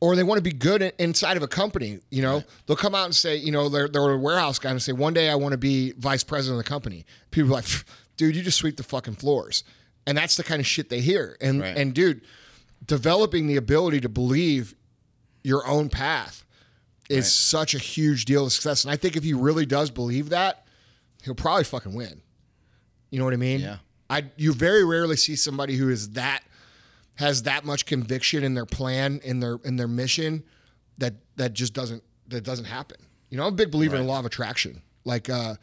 or 0.00 0.16
they 0.16 0.24
want 0.24 0.38
to 0.38 0.42
be 0.42 0.50
good 0.52 0.82
inside 0.98 1.36
of 1.36 1.42
a 1.44 1.46
company. 1.48 2.00
You 2.10 2.22
know, 2.22 2.42
they'll 2.66 2.76
come 2.76 2.94
out 2.94 3.04
and 3.04 3.14
say, 3.14 3.36
you 3.36 3.52
know, 3.52 3.68
they're, 3.68 3.86
they're 3.86 4.10
a 4.10 4.18
warehouse 4.18 4.58
guy 4.58 4.70
and 4.70 4.82
say, 4.82 4.92
one 4.92 5.14
day 5.14 5.28
I 5.30 5.36
want 5.36 5.52
to 5.52 5.58
be 5.58 5.92
vice 5.92 6.24
president 6.24 6.58
of 6.58 6.64
the 6.64 6.68
company. 6.68 7.04
People 7.30 7.50
are 7.52 7.56
like, 7.56 7.66
dude, 8.16 8.34
you 8.34 8.42
just 8.42 8.58
sweep 8.58 8.76
the 8.76 8.82
fucking 8.82 9.14
floors. 9.14 9.62
And 10.06 10.18
that's 10.18 10.36
the 10.36 10.42
kind 10.42 10.58
of 10.58 10.66
shit 10.66 10.88
they 10.88 11.00
hear. 11.00 11.36
And, 11.40 11.60
Right. 11.60 11.76
and 11.76 11.94
dude, 11.94 12.22
developing 12.84 13.46
the 13.46 13.56
ability 13.56 14.00
to 14.00 14.08
believe 14.08 14.74
your 15.44 15.66
own 15.66 15.88
path 15.88 16.44
is 17.08 17.32
such 17.32 17.74
a 17.74 17.78
huge 17.78 18.24
deal 18.24 18.46
of 18.46 18.52
success. 18.52 18.84
And 18.84 18.92
I 18.92 18.96
think 18.96 19.16
if 19.16 19.24
he 19.24 19.34
really 19.34 19.66
does 19.66 19.90
believe 19.90 20.30
that, 20.30 20.64
he'll 21.22 21.34
probably 21.34 21.64
fucking 21.64 21.94
win. 21.94 22.22
You 23.10 23.18
know 23.18 23.24
what 23.24 23.34
I 23.34 23.38
mean? 23.38 23.60
Yeah. 23.60 23.76
I 24.08 24.24
you 24.36 24.52
very 24.52 24.84
rarely 24.84 25.16
see 25.16 25.36
somebody 25.36 25.76
who 25.76 25.88
is 25.88 26.10
that 26.10 26.42
has 27.16 27.42
that 27.44 27.64
much 27.64 27.86
conviction 27.86 28.42
in 28.44 28.54
their 28.54 28.66
plan 28.66 29.20
in 29.22 29.40
their 29.40 29.58
in 29.64 29.76
their 29.76 29.88
mission 29.88 30.42
that 30.98 31.14
that 31.36 31.52
just 31.52 31.72
doesn't 31.74 32.02
that 32.28 32.42
doesn't 32.44 32.64
happen. 32.66 32.96
You 33.30 33.36
know, 33.38 33.44
I'm 33.46 33.52
a 33.52 33.56
big 33.56 33.70
believer 33.70 33.96
in 33.96 34.02
the 34.02 34.08
law 34.08 34.18
of 34.18 34.24
attraction. 34.26 34.82
Like 35.04 35.28
uh 35.28 35.56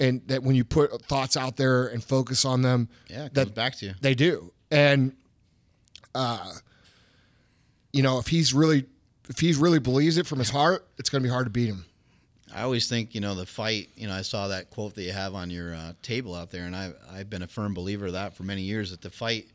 and 0.00 0.22
that 0.26 0.42
when 0.42 0.56
you 0.56 0.64
put 0.64 1.02
thoughts 1.02 1.36
out 1.36 1.56
there 1.56 1.86
and 1.86 2.02
focus 2.02 2.44
on 2.44 2.62
them, 2.62 2.88
Yeah, 3.08 3.28
that 3.32 3.54
back 3.54 3.76
to 3.76 3.86
you. 3.86 3.94
they 4.00 4.14
do. 4.14 4.52
And 4.70 5.14
uh 6.14 6.52
you 7.96 8.02
know, 8.02 8.18
if 8.18 8.26
he's 8.26 8.52
really 8.52 8.84
if 9.28 9.40
he 9.40 9.52
really 9.54 9.78
believes 9.78 10.18
it 10.18 10.26
from 10.26 10.38
his 10.38 10.50
heart, 10.50 10.86
it's 10.98 11.08
going 11.08 11.22
to 11.22 11.26
be 11.26 11.32
hard 11.32 11.46
to 11.46 11.50
beat 11.50 11.68
him. 11.68 11.86
I 12.54 12.62
always 12.62 12.88
think, 12.88 13.14
you 13.14 13.20
know, 13.20 13.34
the 13.34 13.46
fight, 13.46 13.88
you 13.96 14.06
know, 14.06 14.14
I 14.14 14.22
saw 14.22 14.48
that 14.48 14.70
quote 14.70 14.94
that 14.94 15.02
you 15.02 15.12
have 15.12 15.34
on 15.34 15.50
your 15.50 15.74
uh, 15.74 15.94
table 16.02 16.34
out 16.34 16.50
there, 16.50 16.64
and 16.64 16.76
I've, 16.76 16.94
I've 17.10 17.28
been 17.28 17.42
a 17.42 17.48
firm 17.48 17.74
believer 17.74 18.06
of 18.06 18.12
that 18.12 18.36
for 18.36 18.44
many 18.44 18.62
years 18.62 18.92
that 18.92 19.00
the 19.00 19.10
fight 19.10 19.48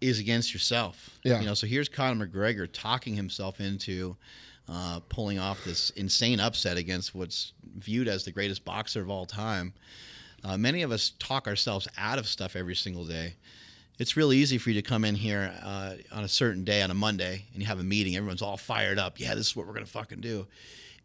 is 0.00 0.20
against 0.20 0.52
yourself. 0.52 1.18
Yeah. 1.24 1.40
You 1.40 1.46
know, 1.46 1.54
so 1.54 1.66
here's 1.66 1.88
Conor 1.88 2.26
McGregor 2.26 2.68
talking 2.72 3.16
himself 3.16 3.58
into 3.58 4.16
uh, 4.68 5.00
pulling 5.08 5.38
off 5.38 5.64
this 5.64 5.90
insane 5.90 6.38
upset 6.38 6.76
against 6.76 7.14
what's 7.14 7.52
viewed 7.76 8.06
as 8.06 8.24
the 8.24 8.32
greatest 8.32 8.64
boxer 8.64 9.00
of 9.00 9.10
all 9.10 9.26
time. 9.26 9.72
Uh, 10.44 10.56
many 10.56 10.82
of 10.82 10.92
us 10.92 11.12
talk 11.18 11.48
ourselves 11.48 11.88
out 11.98 12.18
of 12.18 12.28
stuff 12.28 12.54
every 12.54 12.76
single 12.76 13.04
day. 13.04 13.34
It's 13.98 14.16
really 14.16 14.36
easy 14.36 14.58
for 14.58 14.70
you 14.70 14.80
to 14.80 14.88
come 14.88 15.04
in 15.04 15.14
here 15.14 15.54
uh, 15.62 15.94
on 16.12 16.22
a 16.22 16.28
certain 16.28 16.64
day, 16.64 16.82
on 16.82 16.90
a 16.90 16.94
Monday, 16.94 17.46
and 17.52 17.62
you 17.62 17.66
have 17.66 17.80
a 17.80 17.84
meeting. 17.84 18.14
Everyone's 18.14 18.42
all 18.42 18.58
fired 18.58 18.98
up. 18.98 19.18
Yeah, 19.18 19.34
this 19.34 19.48
is 19.48 19.56
what 19.56 19.66
we're 19.66 19.78
to 19.78 19.86
fucking 19.86 20.20
do. 20.20 20.46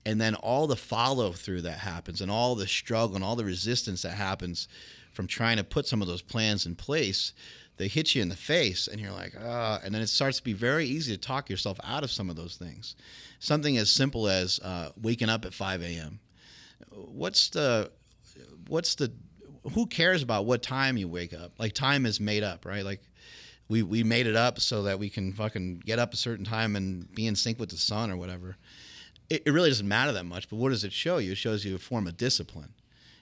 And 0.06 0.20
then 0.20 0.36
all 0.36 0.68
the 0.68 0.76
follow 0.76 1.32
through 1.32 1.62
that 1.62 1.80
happens, 1.80 2.20
and 2.20 2.30
all 2.30 2.56
the 2.56 2.68
struggle 2.68 3.16
and 3.16 3.24
all 3.24 3.36
the 3.36 3.46
resistance 3.46 4.02
that 4.02 4.14
happens 4.14 4.68
from 5.14 5.28
trying 5.28 5.58
to 5.58 5.64
put 5.64 5.86
some 5.88 6.02
of 6.02 6.08
those 6.08 6.22
plans 6.22 6.66
in 6.66 6.76
place 6.76 7.34
they 7.78 7.88
hit 7.88 8.14
you 8.14 8.22
in 8.22 8.30
the 8.30 8.36
face 8.36 8.88
and 8.88 9.02
you're 9.02 9.12
like 9.12 9.34
ah 9.44 9.80
and 9.84 9.94
then 9.94 10.02
it 10.02 10.08
starts 10.08 10.38
to 10.38 10.44
be 10.44 10.54
very 10.54 10.86
easy 10.86 11.16
to 11.16 11.20
talk 11.20 11.50
yourself 11.50 11.80
out 11.84 12.04
of 12.04 12.12
some 12.12 12.30
of 12.30 12.36
those 12.36 12.56
things 12.56 12.96
something 13.40 13.76
as 13.76 13.90
simple 13.90 14.28
as 14.28 14.60
uh, 14.64 14.90
waking 15.02 15.30
up 15.30 15.46
at 15.46 15.54
5 15.54 15.82
a.m 15.82 16.20
what's 16.92 17.50
the 17.50 17.92
what's 18.68 18.96
the 18.96 19.12
who 19.74 19.86
cares 19.86 20.24
about 20.24 20.46
what 20.46 20.64
time 20.64 20.98
you 20.98 21.08
wake 21.08 21.34
up 21.34 21.52
like 21.58 21.74
time 21.74 22.06
is 22.06 22.20
made 22.20 22.44
up 22.44 22.66
right 22.66 22.84
like 22.84 23.02
we, 23.68 23.84
we 23.84 24.04
made 24.04 24.28
it 24.28 24.36
up 24.36 24.60
so 24.60 24.84
that 24.84 25.00
we 25.00 25.10
can 25.10 25.32
fucking 25.32 25.82
get 25.86 25.98
up 25.98 26.14
a 26.14 26.18
certain 26.18 26.44
time 26.44 26.76
and 26.76 27.10
be 27.14 27.26
in 27.26 27.36
sync 27.36 27.58
with 27.58 27.70
the 27.70 27.78
sun 27.78 28.12
or 28.12 28.18
whatever 28.18 28.58
it, 29.30 29.44
it 29.46 29.52
really 29.52 29.70
doesn't 29.70 29.88
matter 29.88 30.12
that 30.12 30.26
much 30.26 30.50
but 30.50 30.58
what 30.58 30.70
does 30.70 30.84
it 30.84 30.92
show 30.92 31.18
you 31.18 31.32
it 31.32 31.38
shows 31.38 31.64
you 31.64 31.76
a 31.76 31.80
form 31.80 32.08
of 32.08 32.18
discipline 32.18 32.74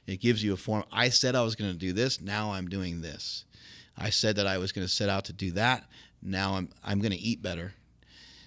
it 0.08 0.20
gives 0.20 0.44
you 0.44 0.54
a 0.54 0.58
form 0.58 0.84
i 0.92 1.10
said 1.10 1.36
i 1.36 1.44
was 1.44 1.56
going 1.56 1.72
to 1.72 1.78
do 1.78 1.94
this 1.94 2.20
now 2.20 2.52
i'm 2.52 2.68
doing 2.68 3.02
this 3.02 3.46
I 4.00 4.10
said 4.10 4.38
that 4.38 4.48
I 4.48 4.58
was 4.58 4.72
going 4.72 4.88
to 4.88 4.92
set 4.92 5.10
out 5.10 5.26
to 5.26 5.34
do 5.34 5.52
that. 5.52 5.84
Now 6.22 6.56
I'm 6.56 6.70
I'm 6.84 7.00
going 7.00 7.12
to 7.12 7.18
eat 7.18 7.42
better. 7.42 7.74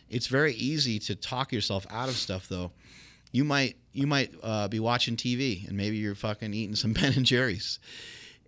It's 0.09 0.26
very 0.26 0.55
easy 0.55 0.99
to 1.01 1.14
talk 1.14 1.53
yourself 1.53 1.86
out 1.90 2.09
of 2.09 2.16
stuff, 2.16 2.49
though. 2.49 2.72
You 3.33 3.45
might 3.45 3.76
you 3.93 4.07
might 4.07 4.33
uh, 4.43 4.68
be 4.68 4.78
watching 4.80 5.16
TV 5.16 5.66
and 5.66 5.76
maybe 5.76 5.97
you're 5.97 6.14
fucking 6.14 6.55
eating 6.55 6.76
some 6.76 6.93
Ben 6.95 7.14
and 7.14 7.26
Jerry's, 7.26 7.78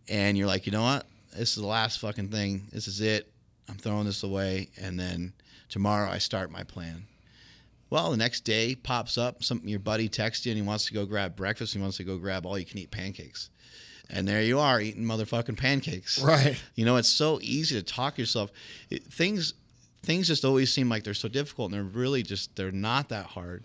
and 0.08 0.38
you're 0.38 0.46
like, 0.46 0.66
you 0.66 0.72
know 0.72 0.82
what? 0.82 1.06
This 1.36 1.56
is 1.56 1.62
the 1.62 1.66
last 1.66 1.98
fucking 1.98 2.28
thing. 2.28 2.68
This 2.72 2.86
is 2.86 3.00
it. 3.00 3.30
I'm 3.68 3.76
throwing 3.76 4.04
this 4.04 4.22
away, 4.22 4.68
and 4.80 5.00
then 5.00 5.32
tomorrow 5.68 6.08
I 6.08 6.18
start 6.18 6.50
my 6.50 6.62
plan. 6.62 7.06
Well, 7.90 8.10
the 8.10 8.16
next 8.16 8.42
day 8.42 8.74
pops 8.74 9.18
up. 9.18 9.42
Some 9.42 9.62
your 9.64 9.80
buddy 9.80 10.08
texts 10.08 10.46
you 10.46 10.52
and 10.52 10.60
he 10.60 10.66
wants 10.66 10.86
to 10.86 10.94
go 10.94 11.06
grab 11.06 11.34
breakfast. 11.34 11.74
He 11.74 11.80
wants 11.80 11.96
to 11.96 12.04
go 12.04 12.18
grab 12.18 12.46
all 12.46 12.58
you 12.58 12.64
can 12.64 12.78
eat 12.78 12.90
pancakes 12.90 13.50
and 14.10 14.28
there 14.28 14.42
you 14.42 14.58
are 14.58 14.80
eating 14.80 15.04
motherfucking 15.04 15.56
pancakes. 15.56 16.22
Right. 16.22 16.60
You 16.74 16.84
know, 16.84 16.96
it's 16.96 17.08
so 17.08 17.38
easy 17.42 17.74
to 17.76 17.82
talk 17.82 18.18
yourself. 18.18 18.50
It, 18.90 19.04
things 19.04 19.54
things 20.02 20.28
just 20.28 20.44
always 20.44 20.72
seem 20.72 20.88
like 20.88 21.04
they're 21.04 21.14
so 21.14 21.28
difficult, 21.28 21.72
and 21.72 21.74
they're 21.74 22.00
really 22.00 22.22
just 22.22 22.54
they're 22.56 22.72
not 22.72 23.08
that 23.08 23.26
hard. 23.26 23.64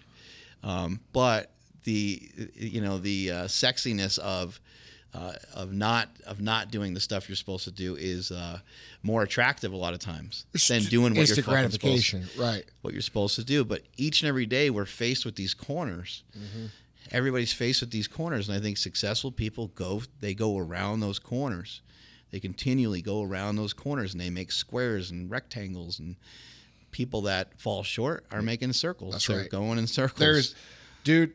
Um, 0.63 0.99
but 1.13 1.51
the 1.83 2.29
you 2.55 2.81
know 2.81 2.97
the 2.97 3.31
uh, 3.31 3.43
sexiness 3.45 4.19
of 4.19 4.59
uh, 5.13 5.33
of 5.53 5.73
not 5.73 6.09
of 6.25 6.39
not 6.41 6.69
doing 6.71 6.93
the 6.93 6.99
stuff 6.99 7.27
you're 7.27 7.35
supposed 7.35 7.63
to 7.63 7.71
do 7.71 7.95
is 7.95 8.31
uh, 8.31 8.59
more 9.01 9.23
attractive 9.23 9.73
a 9.73 9.77
lot 9.77 9.93
of 9.93 9.99
times 9.99 10.45
than 10.67 10.83
doing 10.83 11.13
what 11.13 11.21
Instant 11.21 11.47
you're 11.47 11.55
gratification, 11.55 12.23
supposed, 12.25 12.39
right? 12.39 12.65
what 12.81 12.93
you're 12.93 13.01
supposed 13.01 13.35
to 13.35 13.43
do. 13.43 13.63
But 13.65 13.83
each 13.97 14.21
and 14.21 14.29
every 14.29 14.45
day 14.45 14.69
we're 14.69 14.85
faced 14.85 15.25
with 15.25 15.35
these 15.35 15.53
corners. 15.53 16.23
Everybody's 17.11 17.53
faced 17.53 17.81
with 17.81 17.89
these 17.89 18.07
corners, 18.07 18.47
and 18.47 18.55
I 18.57 18.61
think 18.61 18.77
successful 18.77 19.31
people 19.31 19.67
go 19.69 20.03
they 20.19 20.35
go 20.35 20.57
around 20.57 20.99
those 20.99 21.17
corners. 21.17 21.81
They 22.31 22.39
continually 22.39 23.01
go 23.01 23.23
around 23.23 23.55
those 23.55 23.73
corners, 23.73 24.13
and 24.13 24.21
they 24.21 24.29
make 24.29 24.51
squares 24.51 25.09
and 25.09 25.31
rectangles. 25.31 25.97
And 25.97 26.17
people 26.91 27.23
that 27.23 27.59
fall 27.59 27.83
short 27.83 28.25
are 28.31 28.41
making 28.41 28.73
circles. 28.73 29.13
That's 29.13 29.27
They're 29.27 29.39
right. 29.39 29.49
going 29.49 29.77
in 29.77 29.87
circles. 29.87 30.19
There's, 30.19 30.55
dude, 31.03 31.33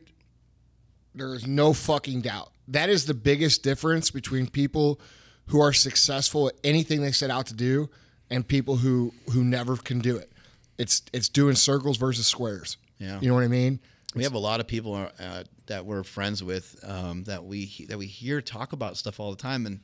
there 1.13 1.33
is 1.33 1.47
no 1.47 1.73
fucking 1.73 2.21
doubt. 2.21 2.51
That 2.67 2.89
is 2.89 3.05
the 3.05 3.13
biggest 3.13 3.63
difference 3.63 4.11
between 4.11 4.47
people 4.47 4.99
who 5.47 5.61
are 5.61 5.73
successful 5.73 6.47
at 6.47 6.55
anything 6.63 7.01
they 7.01 7.11
set 7.11 7.29
out 7.29 7.45
to 7.47 7.53
do 7.53 7.89
and 8.29 8.47
people 8.47 8.77
who 8.77 9.13
who 9.31 9.43
never 9.43 9.77
can 9.77 9.99
do 9.99 10.17
it. 10.17 10.31
It's 10.77 11.03
it's 11.13 11.29
doing 11.29 11.55
circles 11.55 11.97
versus 11.97 12.25
squares. 12.25 12.77
Yeah. 12.97 13.19
You 13.21 13.29
know 13.29 13.35
what 13.35 13.43
I 13.43 13.47
mean? 13.47 13.79
we 14.15 14.23
have 14.23 14.33
a 14.33 14.39
lot 14.39 14.59
of 14.59 14.67
people 14.67 14.95
uh, 15.19 15.43
that 15.67 15.85
we're 15.85 16.03
friends 16.03 16.43
with 16.43 16.79
um, 16.87 17.25
that 17.25 17.43
we 17.43 17.85
that 17.89 17.97
we 17.97 18.07
hear 18.07 18.41
talk 18.41 18.73
about 18.73 18.97
stuff 18.97 19.19
all 19.19 19.29
the 19.29 19.37
time, 19.37 19.65
and 19.65 19.81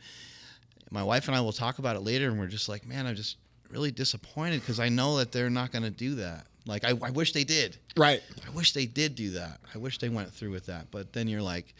my 0.89 1.03
wife 1.03 1.27
and 1.27 1.35
I 1.35 1.41
will 1.41 1.51
talk 1.51 1.79
about 1.79 1.95
it 1.95 1.99
later, 1.99 2.29
and 2.29 2.39
we're 2.39 2.47
just 2.47 2.69
like, 2.69 2.85
man, 2.87 3.05
I'm 3.05 3.15
just 3.15 3.37
really 3.71 3.91
disappointed 3.91 4.61
because 4.61 4.79
I 4.79 4.89
know 4.89 5.17
that 5.17 5.31
they're 5.31 5.49
not 5.49 5.71
going 5.71 5.83
to 5.83 5.89
do 5.89 6.15
that. 6.15 6.45
Like, 6.65 6.85
I, 6.85 6.89
I 6.89 7.09
wish 7.09 7.33
they 7.33 7.43
did. 7.43 7.77
Right. 7.97 8.21
I 8.45 8.49
wish 8.51 8.73
they 8.73 8.85
did 8.85 9.15
do 9.15 9.31
that. 9.31 9.59
I 9.73 9.77
wish 9.79 9.97
they 9.97 10.09
went 10.09 10.31
through 10.31 10.51
with 10.51 10.67
that. 10.67 10.91
But 10.91 11.11
then 11.13 11.27
you're 11.27 11.41
like, 11.41 11.73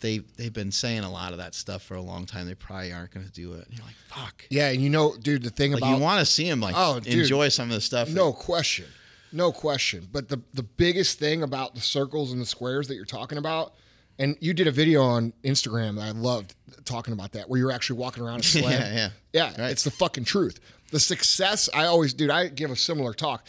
they 0.00 0.18
they've 0.36 0.52
been 0.52 0.72
saying 0.72 1.04
a 1.04 1.10
lot 1.10 1.32
of 1.32 1.38
that 1.38 1.54
stuff 1.54 1.82
for 1.82 1.94
a 1.94 2.00
long 2.00 2.26
time. 2.26 2.46
They 2.46 2.54
probably 2.54 2.92
aren't 2.92 3.12
going 3.12 3.26
to 3.26 3.32
do 3.32 3.52
it. 3.54 3.66
And 3.68 3.76
you're 3.76 3.86
like, 3.86 3.94
fuck. 4.08 4.44
Yeah, 4.50 4.70
and 4.70 4.80
you 4.82 4.90
know, 4.90 5.14
dude, 5.16 5.42
the 5.42 5.50
thing 5.50 5.72
Like 5.72 5.82
about 5.82 5.96
you 5.96 6.02
want 6.02 6.18
to 6.20 6.26
see 6.26 6.48
them 6.48 6.60
like 6.60 6.74
Oh, 6.76 6.98
dude. 7.00 7.14
enjoy 7.20 7.48
some 7.48 7.68
of 7.68 7.74
the 7.74 7.80
stuff. 7.80 8.08
No 8.08 8.32
question. 8.32 8.86
No 9.32 9.52
question. 9.52 10.08
But 10.10 10.28
the 10.28 10.40
the 10.54 10.62
biggest 10.64 11.18
thing 11.18 11.42
about 11.42 11.74
the 11.74 11.80
circles 11.80 12.32
and 12.32 12.40
the 12.40 12.46
squares 12.46 12.88
that 12.88 12.94
you're 12.96 13.04
talking 13.04 13.38
about, 13.38 13.74
and 14.18 14.36
you 14.40 14.52
did 14.54 14.66
a 14.66 14.72
video 14.72 15.02
on 15.02 15.32
Instagram 15.44 15.96
that 15.96 16.02
I 16.02 16.10
loved 16.10 16.54
talking 16.84 17.12
about 17.14 17.32
that, 17.32 17.48
where 17.48 17.58
you're 17.60 17.70
actually 17.72 17.98
walking 18.00 18.24
around 18.24 18.40
a 18.40 18.42
sled. 18.44 18.80
Yeah, 18.80 18.94
yeah. 18.94 19.08
Yeah, 19.32 19.62
Right. 19.62 19.70
it's 19.70 19.84
the 19.84 19.90
fucking 19.92 20.24
truth. 20.24 20.58
The 20.90 21.00
success, 21.00 21.68
I 21.74 21.84
always, 21.86 22.14
dude, 22.14 22.30
I 22.30 22.48
give 22.48 22.70
a 22.70 22.76
similar 22.76 23.12
talk. 23.12 23.46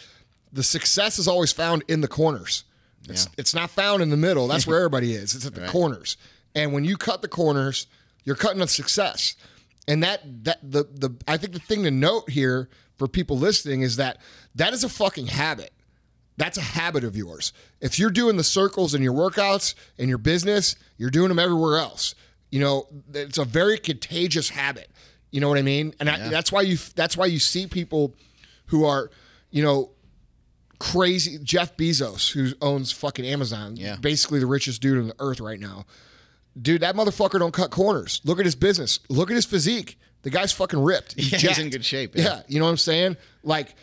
The 0.51 0.63
success 0.63 1.19
is 1.19 1.27
always 1.27 1.51
found 1.51 1.83
in 1.87 2.01
the 2.01 2.07
corners. 2.07 2.63
It's, 3.07 3.25
Yeah. 3.25 3.31
it's 3.37 3.53
not 3.53 3.69
found 3.69 4.01
in 4.01 4.09
the 4.09 4.17
middle. 4.17 4.47
That's 4.47 4.67
where 4.67 4.77
everybody 4.83 5.13
is. 5.13 5.35
It's 5.35 5.45
at 5.45 5.55
the 5.55 5.61
Right. 5.61 5.69
corners. 5.69 6.17
And 6.55 6.73
when 6.73 6.83
you 6.83 6.97
cut 6.97 7.21
the 7.21 7.27
corners, 7.27 7.87
you're 8.25 8.35
cutting 8.35 8.61
a 8.61 8.67
success. 8.67 9.35
And 9.87 10.03
that 10.03 10.21
that 10.43 10.59
the 10.61 10.83
the 10.83 11.15
I 11.27 11.37
think 11.37 11.53
the 11.53 11.59
thing 11.59 11.83
to 11.83 11.91
note 11.91 12.29
here 12.29 12.69
for 12.97 13.07
people 13.07 13.37
listening 13.39 13.81
is 13.81 13.95
that 13.95 14.17
that 14.55 14.73
is 14.73 14.83
a 14.83 14.89
fucking 14.89 15.27
habit. 15.27 15.71
That's 16.37 16.57
a 16.57 16.61
habit 16.61 17.03
of 17.03 17.15
yours. 17.15 17.53
If 17.81 17.97
you're 17.97 18.11
doing 18.11 18.37
the 18.37 18.43
circles 18.43 18.93
in 18.93 19.01
your 19.01 19.13
workouts 19.13 19.73
and 19.97 20.07
your 20.09 20.17
business, 20.19 20.75
you're 20.97 21.09
doing 21.09 21.29
them 21.29 21.39
everywhere 21.39 21.77
else. 21.79 22.13
You 22.51 22.59
know, 22.59 22.87
it's 23.13 23.37
a 23.37 23.45
very 23.45 23.77
contagious 23.77 24.49
habit. 24.49 24.89
You 25.31 25.41
know 25.41 25.49
what 25.49 25.57
I 25.57 25.61
mean? 25.61 25.93
And 25.99 26.09
I, 26.09 26.29
that's 26.29 26.51
why 26.51 26.61
you 26.61 26.77
that's 26.95 27.15
why 27.15 27.25
you 27.27 27.39
see 27.39 27.67
people 27.67 28.15
who 28.67 28.85
are, 28.85 29.09
you 29.51 29.61
know, 29.63 29.91
crazy 30.79 31.37
Jeff 31.43 31.75
Bezos 31.77 32.31
who 32.31 32.53
owns 32.61 32.91
fucking 32.91 33.25
Amazon, 33.25 33.75
Yeah. 33.75 33.97
basically 33.97 34.39
the 34.39 34.45
richest 34.45 34.81
dude 34.81 34.97
on 34.97 35.07
the 35.07 35.15
earth 35.19 35.39
right 35.39 35.59
now. 35.59 35.85
Dude, 36.59 36.81
that 36.81 36.95
motherfucker 36.95 37.37
don't 37.39 37.53
cut 37.53 37.69
corners. 37.71 38.21
Look 38.23 38.39
at 38.39 38.45
his 38.45 38.55
business. 38.55 38.99
Look 39.09 39.29
at 39.29 39.35
his 39.35 39.45
physique. 39.45 39.99
The 40.23 40.29
guy's 40.29 40.51
fucking 40.51 40.81
ripped. 40.81 41.15
Yeah, 41.17 41.37
he's 41.37 41.59
in 41.59 41.69
good 41.69 41.85
shape, 41.85 42.15
Yeah. 42.15 42.23
yeah. 42.23 42.41
you 42.47 42.59
know 42.59 42.65
what 42.65 42.71
I'm 42.71 42.77
saying? 42.77 43.17
Like 43.43 43.75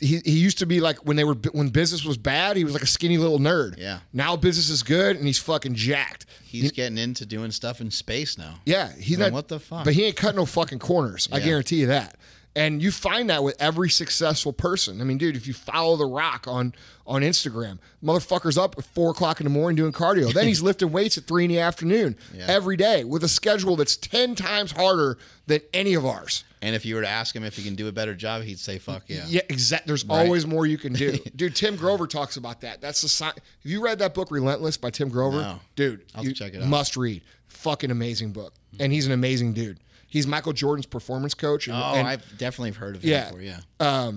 he, 0.00 0.20
he 0.24 0.38
used 0.38 0.58
to 0.58 0.66
be 0.66 0.80
like 0.80 1.04
when 1.06 1.16
they 1.16 1.24
were 1.24 1.34
when 1.52 1.68
business 1.68 2.04
was 2.04 2.16
bad, 2.16 2.56
he 2.56 2.64
was 2.64 2.72
like 2.72 2.82
a 2.82 2.86
skinny 2.86 3.18
little 3.18 3.38
nerd. 3.38 3.78
Yeah. 3.78 4.00
Now 4.12 4.36
business 4.36 4.68
is 4.68 4.82
good 4.82 5.16
and 5.16 5.26
he's 5.26 5.38
fucking 5.38 5.74
jacked. 5.74 6.26
He's 6.42 6.72
getting 6.72 6.98
into 6.98 7.26
doing 7.26 7.50
stuff 7.50 7.80
in 7.80 7.90
space 7.90 8.38
now. 8.38 8.56
Yeah, 8.64 8.92
he's 8.92 9.18
not. 9.18 9.32
what 9.32 9.48
the 9.48 9.58
fuck? 9.58 9.84
But 9.84 9.94
he 9.94 10.04
ain't 10.04 10.16
cutting 10.16 10.36
no 10.36 10.46
fucking 10.46 10.78
corners. 10.78 11.28
I 11.32 11.40
guarantee 11.40 11.76
you 11.80 11.86
that. 11.88 12.16
And 12.56 12.80
you 12.80 12.92
find 12.92 13.30
that 13.30 13.42
with 13.42 13.56
every 13.58 13.90
successful 13.90 14.52
person. 14.52 15.00
I 15.00 15.04
mean, 15.04 15.18
dude, 15.18 15.34
if 15.34 15.48
you 15.48 15.52
follow 15.54 15.96
The 15.96 16.06
Rock 16.06 16.46
on 16.46 16.72
on 17.06 17.22
Instagram, 17.22 17.78
motherfucker's 18.02 18.56
up 18.56 18.76
at 18.78 18.84
four 18.84 19.10
o'clock 19.10 19.40
in 19.40 19.44
the 19.44 19.50
morning 19.50 19.74
doing 19.76 19.90
cardio. 19.92 20.32
Then 20.32 20.46
he's 20.46 20.62
lifting 20.68 20.92
weights 20.92 21.18
at 21.18 21.24
three 21.24 21.44
in 21.44 21.50
the 21.50 21.58
afternoon 21.58 22.16
Yeah. 22.32 22.46
every 22.48 22.76
day 22.76 23.02
with 23.02 23.24
a 23.24 23.28
schedule 23.28 23.74
that's 23.76 23.96
ten 23.96 24.34
times 24.36 24.70
harder 24.70 25.18
than 25.48 25.62
any 25.72 25.94
of 25.94 26.06
ours. 26.06 26.44
And 26.62 26.74
if 26.76 26.86
you 26.86 26.94
were 26.94 27.02
to 27.02 27.08
ask 27.08 27.34
him 27.34 27.42
if 27.44 27.56
he 27.56 27.62
can 27.64 27.74
do 27.74 27.88
a 27.88 27.92
better 27.92 28.14
job, 28.14 28.42
he'd 28.42 28.58
say, 28.60 28.78
"Fuck 28.78 29.02
yeah." 29.08 29.24
Yeah, 29.26 29.40
exactly. 29.48 29.88
There's 29.88 30.04
always 30.08 30.46
more 30.46 30.64
you 30.64 30.78
can 30.78 30.92
do, 30.92 31.18
dude. 31.36 31.56
Tim 31.56 31.74
Grover 31.76 32.06
talks 32.06 32.36
about 32.36 32.60
that. 32.60 32.80
That's 32.80 33.02
the 33.02 33.08
sign. 33.08 33.32
Have 33.34 33.42
you 33.64 33.82
read 33.84 33.98
that 33.98 34.14
book, 34.14 34.30
Relentless, 34.30 34.76
by 34.76 34.90
Tim 34.90 35.08
Grover? 35.08 35.40
No. 35.40 35.60
dude. 35.76 36.04
I'll 36.14 36.24
you 36.24 36.32
check 36.32 36.54
it 36.54 36.62
out. 36.62 36.68
Must 36.68 36.96
read. 36.96 37.22
Fucking 37.48 37.90
amazing 37.90 38.32
book, 38.32 38.54
and 38.80 38.92
he's 38.92 39.06
an 39.06 39.12
amazing 39.12 39.52
dude. 39.54 39.78
He's 40.14 40.28
Michael 40.28 40.52
Jordan's 40.52 40.86
performance 40.86 41.34
coach. 41.34 41.66
And, 41.66 41.76
Oh, 41.76 41.94
and 41.96 42.06
I've 42.06 42.22
definitely 42.38 42.70
heard 42.70 42.94
of 42.94 43.02
him 43.02 43.10
Yeah. 43.10 43.24
before. 43.32 43.42
Yeah. 43.42 44.10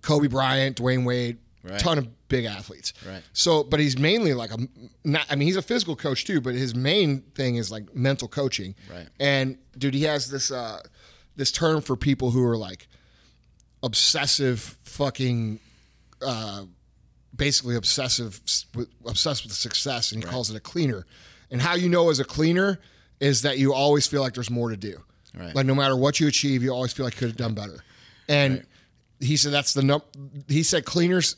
Kobe 0.00 0.28
Bryant, 0.28 0.78
Dwyane 0.78 1.04
Wade, 1.04 1.36
Right. 1.62 1.78
ton 1.78 1.98
of 1.98 2.08
big 2.28 2.46
athletes. 2.46 2.94
Right. 3.06 3.22
So, 3.34 3.62
but 3.64 3.80
he's 3.80 3.98
mainly 3.98 4.32
like 4.32 4.50
a 4.50 4.56
not. 5.04 5.26
I 5.28 5.34
mean, 5.36 5.46
he's 5.46 5.56
a 5.56 5.62
physical 5.62 5.94
coach 5.94 6.24
too, 6.24 6.40
but 6.40 6.54
his 6.54 6.74
main 6.74 7.20
thing 7.34 7.56
is 7.56 7.70
like 7.70 7.94
mental 7.94 8.28
coaching. 8.28 8.74
Right. 8.90 9.08
And 9.20 9.58
dude, 9.76 9.92
he 9.92 10.04
has 10.04 10.30
this 10.30 10.50
uh 10.50 10.80
this 11.36 11.52
term 11.52 11.82
for 11.82 11.96
people 11.96 12.30
who 12.30 12.42
are 12.44 12.56
like 12.56 12.88
obsessive 13.82 14.78
fucking 14.84 15.60
uh, 16.22 16.64
basically 17.36 17.76
obsessive 17.76 18.40
obsessed 19.04 19.44
with 19.44 19.52
success, 19.52 20.12
and 20.12 20.24
he 20.24 20.28
calls 20.30 20.48
it 20.50 20.56
a 20.56 20.60
cleaner. 20.60 21.04
And 21.50 21.60
how 21.60 21.74
you 21.74 21.90
know 21.90 22.08
as 22.08 22.20
a 22.20 22.24
cleaner 22.24 22.80
is 23.24 23.42
that 23.42 23.58
you 23.58 23.72
always 23.72 24.06
feel 24.06 24.20
like 24.20 24.34
there's 24.34 24.50
more 24.50 24.68
to 24.70 24.76
do. 24.76 25.02
Right. 25.36 25.54
Like 25.54 25.66
no 25.66 25.74
matter 25.74 25.96
what 25.96 26.20
you 26.20 26.28
achieve, 26.28 26.62
you 26.62 26.70
always 26.70 26.92
feel 26.92 27.06
like 27.06 27.14
you 27.14 27.18
could 27.20 27.28
have 27.28 27.36
done 27.36 27.54
better. 27.54 27.82
And 28.28 28.64
he 29.20 29.36
said 29.36 29.52
that's 29.52 29.72
the 29.72 29.82
num. 29.82 30.02
He 30.48 30.62
said 30.62 30.84
cleaners. 30.84 31.36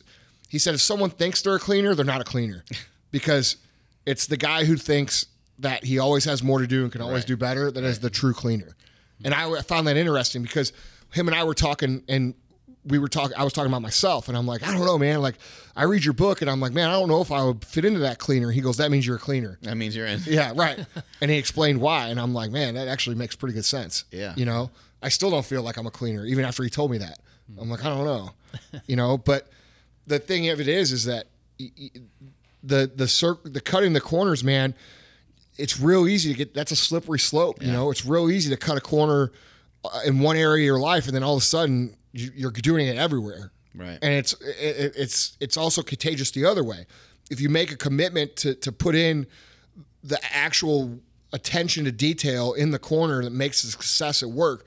He 0.49 0.59
said 0.59 0.75
if 0.75 0.81
someone 0.81 1.11
thinks 1.11 1.43
they're 1.43 1.57
a 1.57 1.61
cleaner, 1.61 1.95
they're 1.95 2.05
not 2.05 2.21
a 2.21 2.25
cleaner, 2.25 2.65
because 3.11 3.57
it's 4.05 4.27
the 4.27 4.37
guy 4.37 4.65
who 4.65 4.77
thinks 4.77 5.27
that 5.59 5.85
he 5.85 5.99
always 5.99 6.25
has 6.25 6.43
more 6.43 6.59
to 6.61 6.67
do 6.67 6.83
and 6.83 6.93
can 6.93 7.01
always 7.01 7.23
Right. 7.23 7.29
do 7.29 7.37
better 7.37 7.71
that 7.71 7.83
is 7.85 8.01
the 8.01 8.11
true 8.11 8.35
cleaner. 8.35 8.77
And 9.25 9.33
I 9.33 9.63
found 9.63 9.87
that 9.87 9.97
interesting 9.97 10.43
because 10.43 10.73
him 11.13 11.27
and 11.29 11.35
I 11.37 11.45
were 11.45 11.55
talking 11.55 12.03
and 12.09 12.35
we 12.87 12.99
were 12.99 13.09
talking 13.09 13.37
I 13.37 13.45
was 13.45 13.53
talking 13.53 13.71
about 13.71 13.83
myself 13.83 14.29
and 14.29 14.37
I'm 14.37 14.47
like, 14.47 14.67
I 14.67 14.73
don't 14.73 14.85
know, 14.85 14.99
man. 14.99 15.21
Like 15.21 15.37
I 15.75 15.85
read 15.85 16.05
your 16.05 16.15
book 16.15 16.41
and 16.41 16.51
I'm 16.51 16.61
like, 16.61 16.73
man, 16.73 16.89
I 16.89 16.93
don't 16.93 17.09
know 17.09 17.21
if 17.21 17.33
I 17.33 17.45
would 17.45 17.65
fit 17.65 17.85
into 17.85 18.01
that 18.01 18.19
cleaner. 18.19 18.51
He 18.51 18.61
goes, 18.61 18.77
That 18.77 18.91
means 18.91 19.07
you're 19.07 19.17
a 19.17 19.21
cleaner. 19.21 19.59
That 19.63 19.77
means 19.77 19.97
you're 19.97 20.07
in. 20.07 20.21
Yeah, 20.25 20.53
right. 20.55 20.85
and 21.21 21.31
he 21.31 21.37
explained 21.37 21.81
why. 21.81 22.09
And 22.09 22.21
I'm 22.21 22.33
like, 22.33 22.51
man, 22.51 22.75
that 22.75 22.89
actually 22.89 23.17
makes 23.17 23.35
pretty 23.37 23.55
good 23.55 23.65
sense. 23.65 24.05
Yeah. 24.11 24.35
You 24.37 24.47
know, 24.47 24.71
I 25.03 25.09
still 25.09 25.31
don't 25.31 25.45
feel 25.45 25.63
like 25.63 25.77
I'm 25.77 25.87
a 25.87 25.91
cleaner, 25.91 26.25
even 26.25 26.45
after 26.45 26.63
he 26.63 26.71
told 26.71 26.91
me 26.91 26.99
that. 26.99 27.19
I'm 27.61 27.69
like, 27.71 27.85
I 27.85 27.89
don't 27.89 28.05
know. 28.05 28.31
you 28.87 28.97
know, 28.97 29.19
but 29.19 29.49
the 30.07 30.19
thing 30.19 30.49
of 30.49 30.61
it 30.61 30.69
is, 30.69 30.93
is 30.93 31.05
that 31.05 31.27
the 31.59 32.91
the 32.95 33.09
cir- 33.09 33.39
the 33.45 33.61
cutting 33.61 33.93
the 33.93 34.01
corners, 34.01 34.43
man, 34.43 34.75
it's 35.59 35.81
real 35.81 36.07
easy 36.09 36.33
to 36.33 36.37
get. 36.37 36.55
That's 36.55 36.73
a 36.73 36.77
slippery 36.77 37.19
slope. 37.19 37.63
You 37.63 37.73
know, 37.73 37.91
it's 37.91 38.05
real 38.05 38.31
easy 38.31 38.51
to 38.51 38.57
cut 38.57 38.77
a 38.77 38.81
corner 38.81 39.33
uh, 39.85 40.01
in 40.05 40.21
one 40.21 40.37
area 40.37 40.63
of 40.63 40.67
your 40.67 40.79
life, 40.79 41.07
and 41.07 41.15
then 41.15 41.23
all 41.23 41.37
of 41.37 41.43
a 41.43 41.45
sudden 41.45 41.97
you're 42.17 42.51
doing 42.51 42.87
it 42.87 42.97
everywhere. 42.97 43.53
Right. 43.75 43.99
And 44.01 44.15
it's 44.15 44.33
it, 44.41 44.95
it's 44.97 45.37
it's 45.41 45.57
also 45.57 45.83
contagious 45.83 46.31
the 46.31 46.45
other 46.45 46.65
way. 46.65 46.87
If 47.31 47.41
you 47.41 47.49
make 47.49 47.71
a 47.71 47.77
commitment 47.77 48.37
to 48.37 48.55
to 48.57 48.73
put 48.73 48.95
in 48.95 49.27
the 50.03 50.19
actual 50.33 50.99
attention 51.33 51.85
to 51.85 51.93
detail 51.93 52.53
in 52.55 52.71
the 52.71 52.79
corner 52.79 53.23
that 53.23 53.33
makes 53.33 53.65
a 53.65 53.71
success 53.71 54.23
at 54.23 54.31
work, 54.31 54.67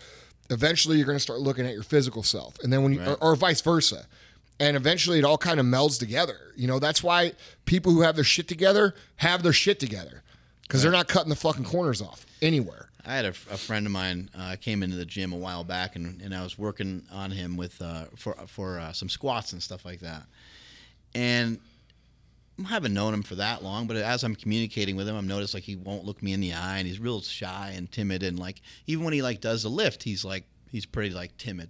eventually 0.50 0.97
you're 0.97 1.06
going 1.06 1.18
to 1.18 1.22
start 1.22 1.39
looking 1.39 1.66
at 1.66 1.74
your 1.74 1.84
physical 1.84 2.24
self, 2.24 2.60
and 2.64 2.72
then 2.72 2.84
when 2.84 2.93
you 2.93 3.04
or, 3.04 3.16
or 3.22 3.36
vice 3.36 3.62
versa, 3.62 4.06
and 4.60 4.76
eventually 4.76 5.18
it 5.20 5.26
all 5.26 5.38
kind 5.38 5.60
of 5.60 5.66
melds 5.66 5.97
together. 5.97 6.38
You 6.56 6.68
know, 6.68 6.80
that's 6.80 7.02
why 7.02 7.34
people 7.66 7.93
who 7.93 8.02
have 8.02 8.16
their 8.16 8.24
shit 8.24 8.47
together 8.47 8.93
have 9.18 9.41
their 9.41 9.54
shit 9.54 9.80
together 9.80 10.24
because 10.64 10.84
they're 10.84 10.91
not 10.91 11.08
cutting 11.08 11.30
the 11.30 11.36
fucking 11.36 11.66
corners 11.66 12.02
off 12.02 12.26
anywhere. 12.41 12.89
I 13.06 13.16
had 13.16 13.26
a, 13.26 13.30
a 13.30 13.58
friend 13.58 13.86
of 13.86 13.91
mine 13.91 14.30
uh, 14.38 14.56
came 14.60 14.84
into 14.84 14.97
the 14.97 15.06
gym 15.06 15.32
a 15.32 15.38
while 15.38 15.64
back, 15.64 15.95
and, 15.95 16.22
and 16.22 16.36
I 16.36 16.43
was 16.43 16.58
working 16.58 17.04
on 17.12 17.32
him 17.32 17.58
with 17.58 17.82
uh, 17.82 18.06
for 18.16 18.34
for 18.47 18.80
uh, 18.80 18.91
some 18.91 19.10
squats 19.10 19.54
and 19.54 19.64
stuff 19.64 19.86
like 19.86 20.02
that. 20.02 20.24
And 21.16 21.60
I 22.64 22.68
haven't 22.68 22.93
known 22.93 23.14
him 23.14 23.24
for 23.24 23.36
that 23.36 23.64
long, 23.64 23.88
but 23.88 23.95
as 23.95 24.24
I'm 24.24 24.36
communicating 24.36 24.95
with 24.95 25.08
him, 25.08 25.16
I'm 25.16 25.28
noticed 25.28 25.54
like 25.54 25.64
he 25.64 25.76
won't 25.76 26.04
look 26.06 26.22
me 26.22 26.34
in 26.34 26.41
the 26.41 26.54
eye, 26.54 26.78
and 26.78 26.88
he's 26.88 27.00
real 27.00 27.22
shy 27.22 27.74
and 27.76 27.91
timid, 27.91 28.22
and 28.24 28.38
like 28.38 28.62
even 28.86 29.06
when 29.06 29.14
he 29.14 29.22
like 29.22 29.41
does 29.41 29.64
the 29.64 29.70
lift, 29.70 30.04
he's 30.04 30.26
like 30.26 30.43
he's 30.72 30.86
pretty 30.86 31.14
like 31.14 31.38
timid. 31.38 31.70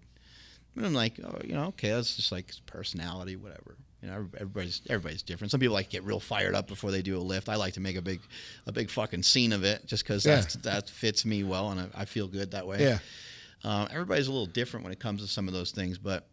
And 0.76 0.86
I'm 0.86 0.94
like, 0.94 1.20
oh, 1.24 1.40
you 1.44 1.54
know, 1.54 1.66
okay, 1.68 1.90
that's 1.90 2.16
just 2.16 2.32
like 2.32 2.48
his 2.48 2.60
personality, 2.62 3.36
whatever. 3.36 3.76
You 4.02 4.08
know, 4.10 4.14
everybody's 4.36 4.82
everybody's 4.90 5.22
different. 5.22 5.52
Some 5.52 5.60
people 5.60 5.74
like 5.74 5.90
get 5.90 6.04
real 6.04 6.20
fired 6.22 6.56
up 6.56 6.68
before 6.68 6.90
they 6.92 7.02
do 7.02 7.18
a 7.18 7.20
lift. 7.20 7.50
I 7.50 7.56
like 7.56 7.74
to 7.74 7.82
make 7.82 7.98
a 7.98 8.02
big, 8.02 8.22
a 8.66 8.72
big 8.72 8.90
fucking 8.90 9.24
scene 9.24 9.52
of 9.52 9.64
it, 9.66 9.86
just 9.86 10.04
because 10.04 10.26
Yeah. 10.26 10.42
that 10.64 10.90
fits 10.90 11.26
me 11.26 11.44
well, 11.44 11.72
and 11.72 11.82
I, 11.82 12.02
I 12.02 12.06
feel 12.06 12.28
good 12.28 12.52
that 12.52 12.66
way. 12.66 12.80
Yeah. 12.82 13.00
Um, 13.66 13.90
everybody's 13.92 14.28
a 14.28 14.32
little 14.32 14.46
different 14.46 14.86
when 14.86 14.94
it 14.94 15.00
comes 15.00 15.22
to 15.22 15.28
some 15.28 15.50
of 15.50 15.54
those 15.54 15.72
things, 15.72 15.98
but 15.98 16.28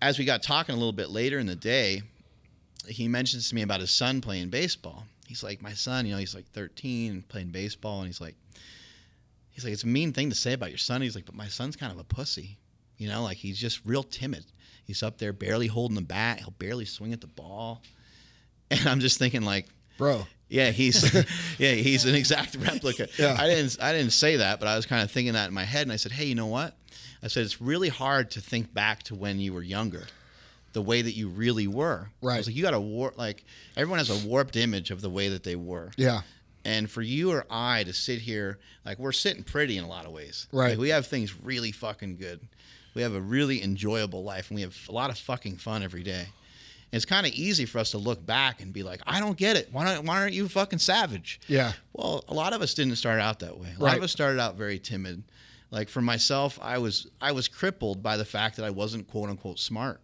as 0.00 0.18
we 0.18 0.24
got 0.24 0.42
talking 0.42 0.72
a 0.74 0.78
little 0.78 0.92
bit 0.92 1.10
later 1.10 1.38
in 1.40 1.46
the 1.46 1.56
day, 1.56 2.02
he 2.86 3.08
mentions 3.08 3.48
to 3.48 3.54
me 3.56 3.62
about 3.62 3.80
his 3.80 3.90
son 3.90 4.20
playing 4.20 4.48
baseball. 4.50 5.04
He's 5.26 5.42
like, 5.42 5.62
my 5.62 5.72
son, 5.72 6.06
you 6.06 6.12
know, 6.12 6.18
he's 6.18 6.34
like 6.34 6.46
13 6.52 7.10
and 7.10 7.28
playing 7.28 7.48
baseball, 7.50 7.98
and 7.98 8.06
he's 8.06 8.20
like, 8.20 8.36
he's 9.50 9.64
like, 9.64 9.72
it's 9.72 9.82
a 9.84 9.88
mean 9.88 10.12
thing 10.12 10.28
to 10.30 10.36
say 10.36 10.52
about 10.52 10.68
your 10.70 10.78
son. 10.78 11.02
He's 11.02 11.14
like, 11.16 11.26
but 11.26 11.34
my 11.34 11.48
son's 11.48 11.74
kind 11.74 11.90
of 11.92 11.98
a 11.98 12.04
pussy, 12.04 12.56
you 12.98 13.08
know, 13.08 13.22
like 13.24 13.38
he's 13.38 13.58
just 13.58 13.80
real 13.84 14.02
timid. 14.04 14.44
He's 14.84 15.02
up 15.02 15.18
there 15.18 15.32
barely 15.32 15.66
holding 15.68 15.94
the 15.94 16.02
bat. 16.02 16.38
He'll 16.40 16.50
barely 16.58 16.84
swing 16.84 17.12
at 17.12 17.20
the 17.20 17.26
ball, 17.26 17.82
and 18.70 18.86
I'm 18.86 19.00
just 19.00 19.18
thinking 19.18 19.42
like, 19.42 19.66
Bro, 19.98 20.26
yeah, 20.48 20.70
he's 20.70 21.12
yeah, 21.58 21.72
he's 21.72 22.04
an 22.04 22.14
exact 22.14 22.54
replica. 22.56 23.08
Yeah. 23.18 23.36
I 23.38 23.46
didn't 23.48 23.76
I 23.80 23.92
didn't 23.92 24.12
say 24.12 24.36
that, 24.36 24.58
but 24.58 24.68
I 24.68 24.76
was 24.76 24.86
kind 24.86 25.02
of 25.02 25.10
thinking 25.10 25.34
that 25.34 25.48
in 25.48 25.54
my 25.54 25.64
head, 25.64 25.82
and 25.82 25.92
I 25.92 25.96
said, 25.96 26.12
hey, 26.12 26.24
you 26.26 26.34
know 26.34 26.46
what? 26.46 26.76
I 27.22 27.28
said 27.28 27.44
it's 27.44 27.60
really 27.60 27.88
hard 27.88 28.32
to 28.32 28.40
think 28.40 28.74
back 28.74 29.04
to 29.04 29.14
when 29.14 29.38
you 29.38 29.52
were 29.54 29.62
younger, 29.62 30.06
the 30.72 30.82
way 30.82 31.02
that 31.02 31.12
you 31.12 31.28
really 31.28 31.68
were. 31.68 32.08
I 32.22 32.26
Right. 32.26 32.36
was 32.38 32.48
like, 32.48 32.56
you 32.56 32.62
got 32.62 32.74
a 32.74 32.80
warp 32.80 33.16
like 33.16 33.44
everyone 33.76 33.98
has 33.98 34.10
a 34.10 34.26
warped 34.26 34.56
image 34.56 34.90
of 34.90 35.00
the 35.00 35.10
way 35.10 35.28
that 35.28 35.44
they 35.44 35.54
were. 35.54 35.92
yeah, 35.96 36.22
And 36.64 36.90
for 36.90 37.00
you 37.02 37.30
or 37.30 37.46
I 37.48 37.84
to 37.84 37.92
sit 37.92 38.20
here, 38.22 38.58
like 38.84 38.98
we're 38.98 39.12
sitting 39.12 39.44
pretty 39.44 39.78
in 39.78 39.84
a 39.84 39.88
lot 39.88 40.04
of 40.06 40.10
ways. 40.12 40.48
Right. 40.50 40.70
Like, 40.70 40.78
we 40.78 40.88
have 40.88 41.06
things 41.06 41.32
really 41.40 41.70
fucking 41.70 42.16
good. 42.16 42.40
We 42.94 43.02
have 43.02 43.14
a 43.14 43.20
really 43.20 43.62
enjoyable 43.62 44.22
life, 44.24 44.50
and 44.50 44.56
we 44.56 44.62
have 44.62 44.76
a 44.88 44.92
lot 44.92 45.10
of 45.10 45.18
fucking 45.18 45.56
fun 45.56 45.82
every 45.82 46.02
day. 46.02 46.20
And 46.24 46.98
it's 46.98 47.04
kind 47.06 47.26
of 47.26 47.32
easy 47.32 47.64
for 47.64 47.78
us 47.78 47.92
to 47.92 47.98
look 47.98 48.24
back 48.24 48.60
and 48.60 48.72
be 48.72 48.82
like, 48.82 49.00
I 49.06 49.18
don't 49.18 49.36
get 49.36 49.56
it. 49.56 49.68
Why 49.72 49.84
don't 49.94 50.04
Why 50.06 50.20
aren't 50.20 50.34
you 50.34 50.46
fucking 50.48 50.78
savage? 50.78 51.40
yeah, 51.48 51.72
Well, 51.94 52.22
a 52.28 52.34
lot 52.34 52.52
of 52.52 52.60
us 52.60 52.74
didn't 52.74 52.96
start 52.96 53.18
out 53.20 53.38
that 53.40 53.58
way. 53.58 53.68
A 53.76 53.80
lot 53.82 53.88
Right. 53.90 53.96
of 53.98 54.02
us 54.04 54.12
started 54.12 54.38
out 54.40 54.56
very 54.56 54.78
timid. 54.78 55.24
Like 55.70 55.88
for 55.88 56.02
myself, 56.02 56.58
I 56.60 56.76
was 56.76 57.06
I 57.18 57.32
was 57.32 57.48
crippled 57.48 58.02
by 58.02 58.18
the 58.18 58.26
fact 58.26 58.56
that 58.56 58.66
I 58.66 58.70
wasn't 58.70 59.08
quote 59.08 59.30
unquote 59.30 59.58
smart. 59.58 60.02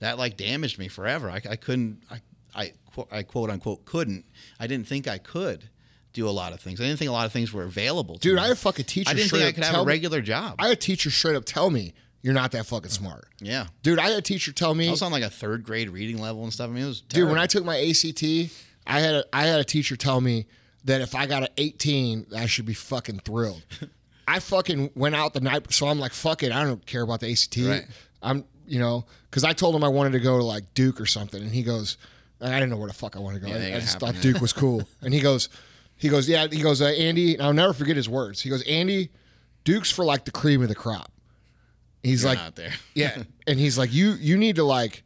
That 0.00 0.18
like 0.18 0.36
damaged 0.36 0.78
me 0.80 0.88
forever. 0.88 1.30
I, 1.30 1.36
I 1.48 1.54
couldn't 1.56 2.02
I 2.10 2.20
I, 2.56 2.72
quote- 2.92 3.08
I 3.12 3.22
quote 3.22 3.50
unquote 3.50 3.84
couldn't. 3.84 4.24
I 4.58 4.66
didn't 4.66 4.88
think 4.88 5.06
I 5.06 5.18
could 5.18 5.68
do 6.12 6.28
a 6.28 6.30
lot 6.30 6.52
of 6.52 6.58
things. 6.60 6.80
I 6.80 6.84
didn't 6.84 6.98
think 6.98 7.08
a 7.10 7.12
lot 7.12 7.26
of 7.26 7.32
things 7.32 7.52
were 7.52 7.62
available. 7.62 8.14
To 8.14 8.20
dude, 8.20 8.34
me. 8.34 8.40
I 8.40 8.44
had 8.44 8.52
a 8.52 8.56
fucking 8.56 8.86
teacher. 8.86 9.10
I 9.10 9.14
didn't 9.14 9.30
think 9.30 9.44
I 9.44 9.52
could 9.52 9.62
have 9.64 9.74
a 9.76 9.84
me- 9.84 9.92
regular 9.92 10.20
job. 10.22 10.56
I 10.58 10.68
had 10.68 10.72
a 10.76 10.80
teacher 10.80 11.10
straight 11.10 11.36
up 11.36 11.44
tell 11.44 11.70
me 11.70 11.94
you're 12.26 12.34
not 12.34 12.50
that 12.50 12.66
fucking 12.66 12.90
smart, 12.90 13.28
yeah, 13.38 13.68
dude. 13.84 14.00
I 14.00 14.08
had 14.08 14.18
a 14.18 14.20
teacher 14.20 14.50
tell 14.50 14.74
me 14.74 14.88
I 14.88 14.90
was 14.90 15.00
on 15.00 15.12
like 15.12 15.22
a 15.22 15.30
third 15.30 15.62
grade 15.62 15.88
reading 15.90 16.18
level 16.18 16.42
and 16.42 16.52
stuff. 16.52 16.68
I 16.68 16.72
mean, 16.72 16.82
it 16.82 16.88
was 16.88 17.00
Dude, 17.02 17.28
when. 17.28 17.38
I 17.38 17.46
took 17.46 17.64
my 17.64 17.78
ACT, 17.78 18.50
I 18.84 18.98
had 18.98 19.14
a, 19.14 19.24
I 19.32 19.44
had 19.46 19.60
a 19.60 19.64
teacher 19.64 19.94
tell 19.94 20.20
me 20.20 20.46
that 20.86 21.00
if 21.02 21.14
I 21.14 21.26
got 21.26 21.44
an 21.44 21.50
18, 21.56 22.26
I 22.36 22.46
should 22.46 22.66
be 22.66 22.74
fucking 22.74 23.20
thrilled. 23.20 23.62
I 24.26 24.40
fucking 24.40 24.90
went 24.96 25.14
out 25.14 25.34
the 25.34 25.40
night, 25.40 25.72
so 25.72 25.86
I'm 25.86 26.00
like, 26.00 26.12
fuck 26.12 26.42
it, 26.42 26.50
I 26.50 26.64
don't 26.64 26.84
care 26.84 27.02
about 27.02 27.20
the 27.20 27.30
ACT. 27.30 27.58
Right. 27.58 27.86
I'm, 28.24 28.42
you 28.66 28.80
know, 28.80 29.04
because 29.30 29.44
I 29.44 29.52
told 29.52 29.76
him 29.76 29.84
I 29.84 29.88
wanted 29.88 30.10
to 30.14 30.18
go 30.18 30.36
to 30.36 30.42
like 30.44 30.74
Duke 30.74 31.00
or 31.00 31.06
something, 31.06 31.40
and 31.40 31.52
he 31.52 31.62
goes, 31.62 31.96
and 32.40 32.52
I 32.52 32.58
didn't 32.58 32.70
know 32.70 32.76
where 32.76 32.88
the 32.88 32.94
fuck 32.94 33.14
I 33.14 33.20
wanted 33.20 33.42
to 33.42 33.46
go. 33.46 33.56
Yeah, 33.56 33.66
I, 33.66 33.76
I 33.76 33.78
just 33.78 33.92
happen, 33.92 34.08
thought 34.08 34.14
yeah. 34.16 34.32
Duke 34.32 34.42
was 34.42 34.52
cool, 34.64 34.82
and 35.00 35.14
he 35.14 35.20
goes, 35.20 35.48
he 35.94 36.08
goes, 36.08 36.28
yeah, 36.28 36.48
he 36.50 36.60
goes, 36.60 36.82
uh, 36.82 36.86
Andy, 36.86 37.34
and 37.34 37.42
I'll 37.44 37.52
never 37.52 37.72
forget 37.72 37.94
his 37.94 38.08
words. 38.08 38.42
He 38.42 38.50
goes, 38.50 38.64
Andy, 38.64 39.10
Duke's 39.62 39.92
for 39.92 40.04
like 40.04 40.24
the 40.24 40.32
cream 40.32 40.60
of 40.60 40.68
the 40.68 40.74
crop. 40.74 41.12
He's 42.06 42.22
You're 42.22 42.32
like, 42.32 42.38
not 42.38 42.56
there. 42.56 42.72
yeah, 42.94 43.22
and 43.46 43.58
he's 43.58 43.76
like, 43.76 43.92
you 43.92 44.12
you 44.12 44.36
need 44.36 44.56
to 44.56 44.64
like 44.64 45.02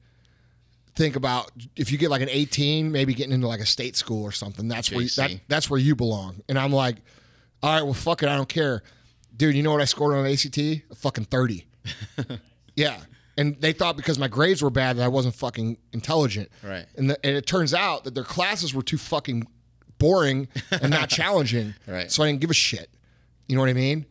think 0.94 1.16
about 1.16 1.50
if 1.76 1.90
you 1.90 1.98
get 1.98 2.10
like 2.10 2.20
an 2.20 2.28
18, 2.28 2.92
maybe 2.92 3.14
getting 3.14 3.32
into 3.32 3.48
like 3.48 3.60
a 3.60 3.66
state 3.66 3.96
school 3.96 4.22
or 4.22 4.32
something. 4.32 4.68
That's 4.68 4.90
where 4.90 5.02
you, 5.02 5.08
that, 5.16 5.30
that's 5.48 5.70
where 5.70 5.80
you 5.80 5.96
belong. 5.96 6.42
And 6.48 6.58
I'm 6.58 6.72
like, 6.72 6.96
all 7.62 7.74
right, 7.74 7.82
well, 7.82 7.94
fuck 7.94 8.22
it, 8.22 8.28
I 8.28 8.36
don't 8.36 8.48
care, 8.48 8.82
dude. 9.34 9.54
You 9.54 9.62
know 9.62 9.72
what 9.72 9.80
I 9.80 9.86
scored 9.86 10.14
on 10.14 10.26
ACT? 10.26 10.58
A 10.58 10.82
fucking 10.94 11.24
30. 11.24 11.66
yeah, 12.76 13.00
and 13.38 13.58
they 13.60 13.72
thought 13.72 13.96
because 13.96 14.18
my 14.18 14.28
grades 14.28 14.60
were 14.60 14.68
bad 14.68 14.98
that 14.98 15.02
I 15.02 15.08
wasn't 15.08 15.34
fucking 15.34 15.78
intelligent. 15.94 16.50
Right. 16.62 16.84
And, 16.96 17.08
the, 17.08 17.24
and 17.24 17.34
it 17.34 17.46
turns 17.46 17.72
out 17.72 18.04
that 18.04 18.14
their 18.14 18.24
classes 18.24 18.74
were 18.74 18.82
too 18.82 18.98
fucking 18.98 19.46
boring 19.98 20.48
and 20.70 20.90
not 20.90 21.08
challenging. 21.08 21.74
Right. 21.86 22.12
So 22.12 22.22
I 22.22 22.26
didn't 22.26 22.42
give 22.42 22.50
a 22.50 22.54
shit. 22.54 22.90
You 23.48 23.56
know 23.56 23.62
what 23.62 23.70
I 23.70 23.74
mean? 23.74 24.04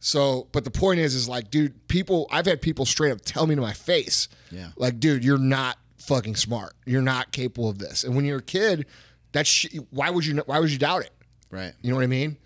So, 0.00 0.48
but 0.52 0.64
the 0.64 0.70
point 0.70 0.98
is, 1.00 1.14
is 1.14 1.28
like, 1.28 1.50
dude, 1.50 1.86
people, 1.88 2.26
I've 2.30 2.46
had 2.46 2.62
people 2.62 2.86
straight 2.86 3.12
up 3.12 3.20
tell 3.22 3.46
me 3.46 3.54
to 3.54 3.60
my 3.60 3.74
face, 3.74 4.28
Yeah. 4.50 4.68
like, 4.76 4.98
dude, 4.98 5.22
you're 5.24 5.36
not 5.38 5.76
fucking 5.98 6.36
smart. 6.36 6.72
You're 6.86 7.02
not 7.02 7.32
capable 7.32 7.68
of 7.68 7.78
this. 7.78 8.02
And 8.04 8.16
when 8.16 8.24
you're 8.24 8.38
a 8.38 8.42
kid, 8.42 8.86
that's 9.32 9.48
sh- 9.50 9.66
why 9.90 10.08
would 10.10 10.24
you, 10.24 10.36
why 10.46 10.58
would 10.58 10.70
you 10.72 10.78
doubt 10.78 11.02
it? 11.02 11.12
right. 11.50 11.72
You 11.82 11.90
know 11.90 11.96
what 11.96 12.04
I 12.04 12.08
mean? 12.08 12.36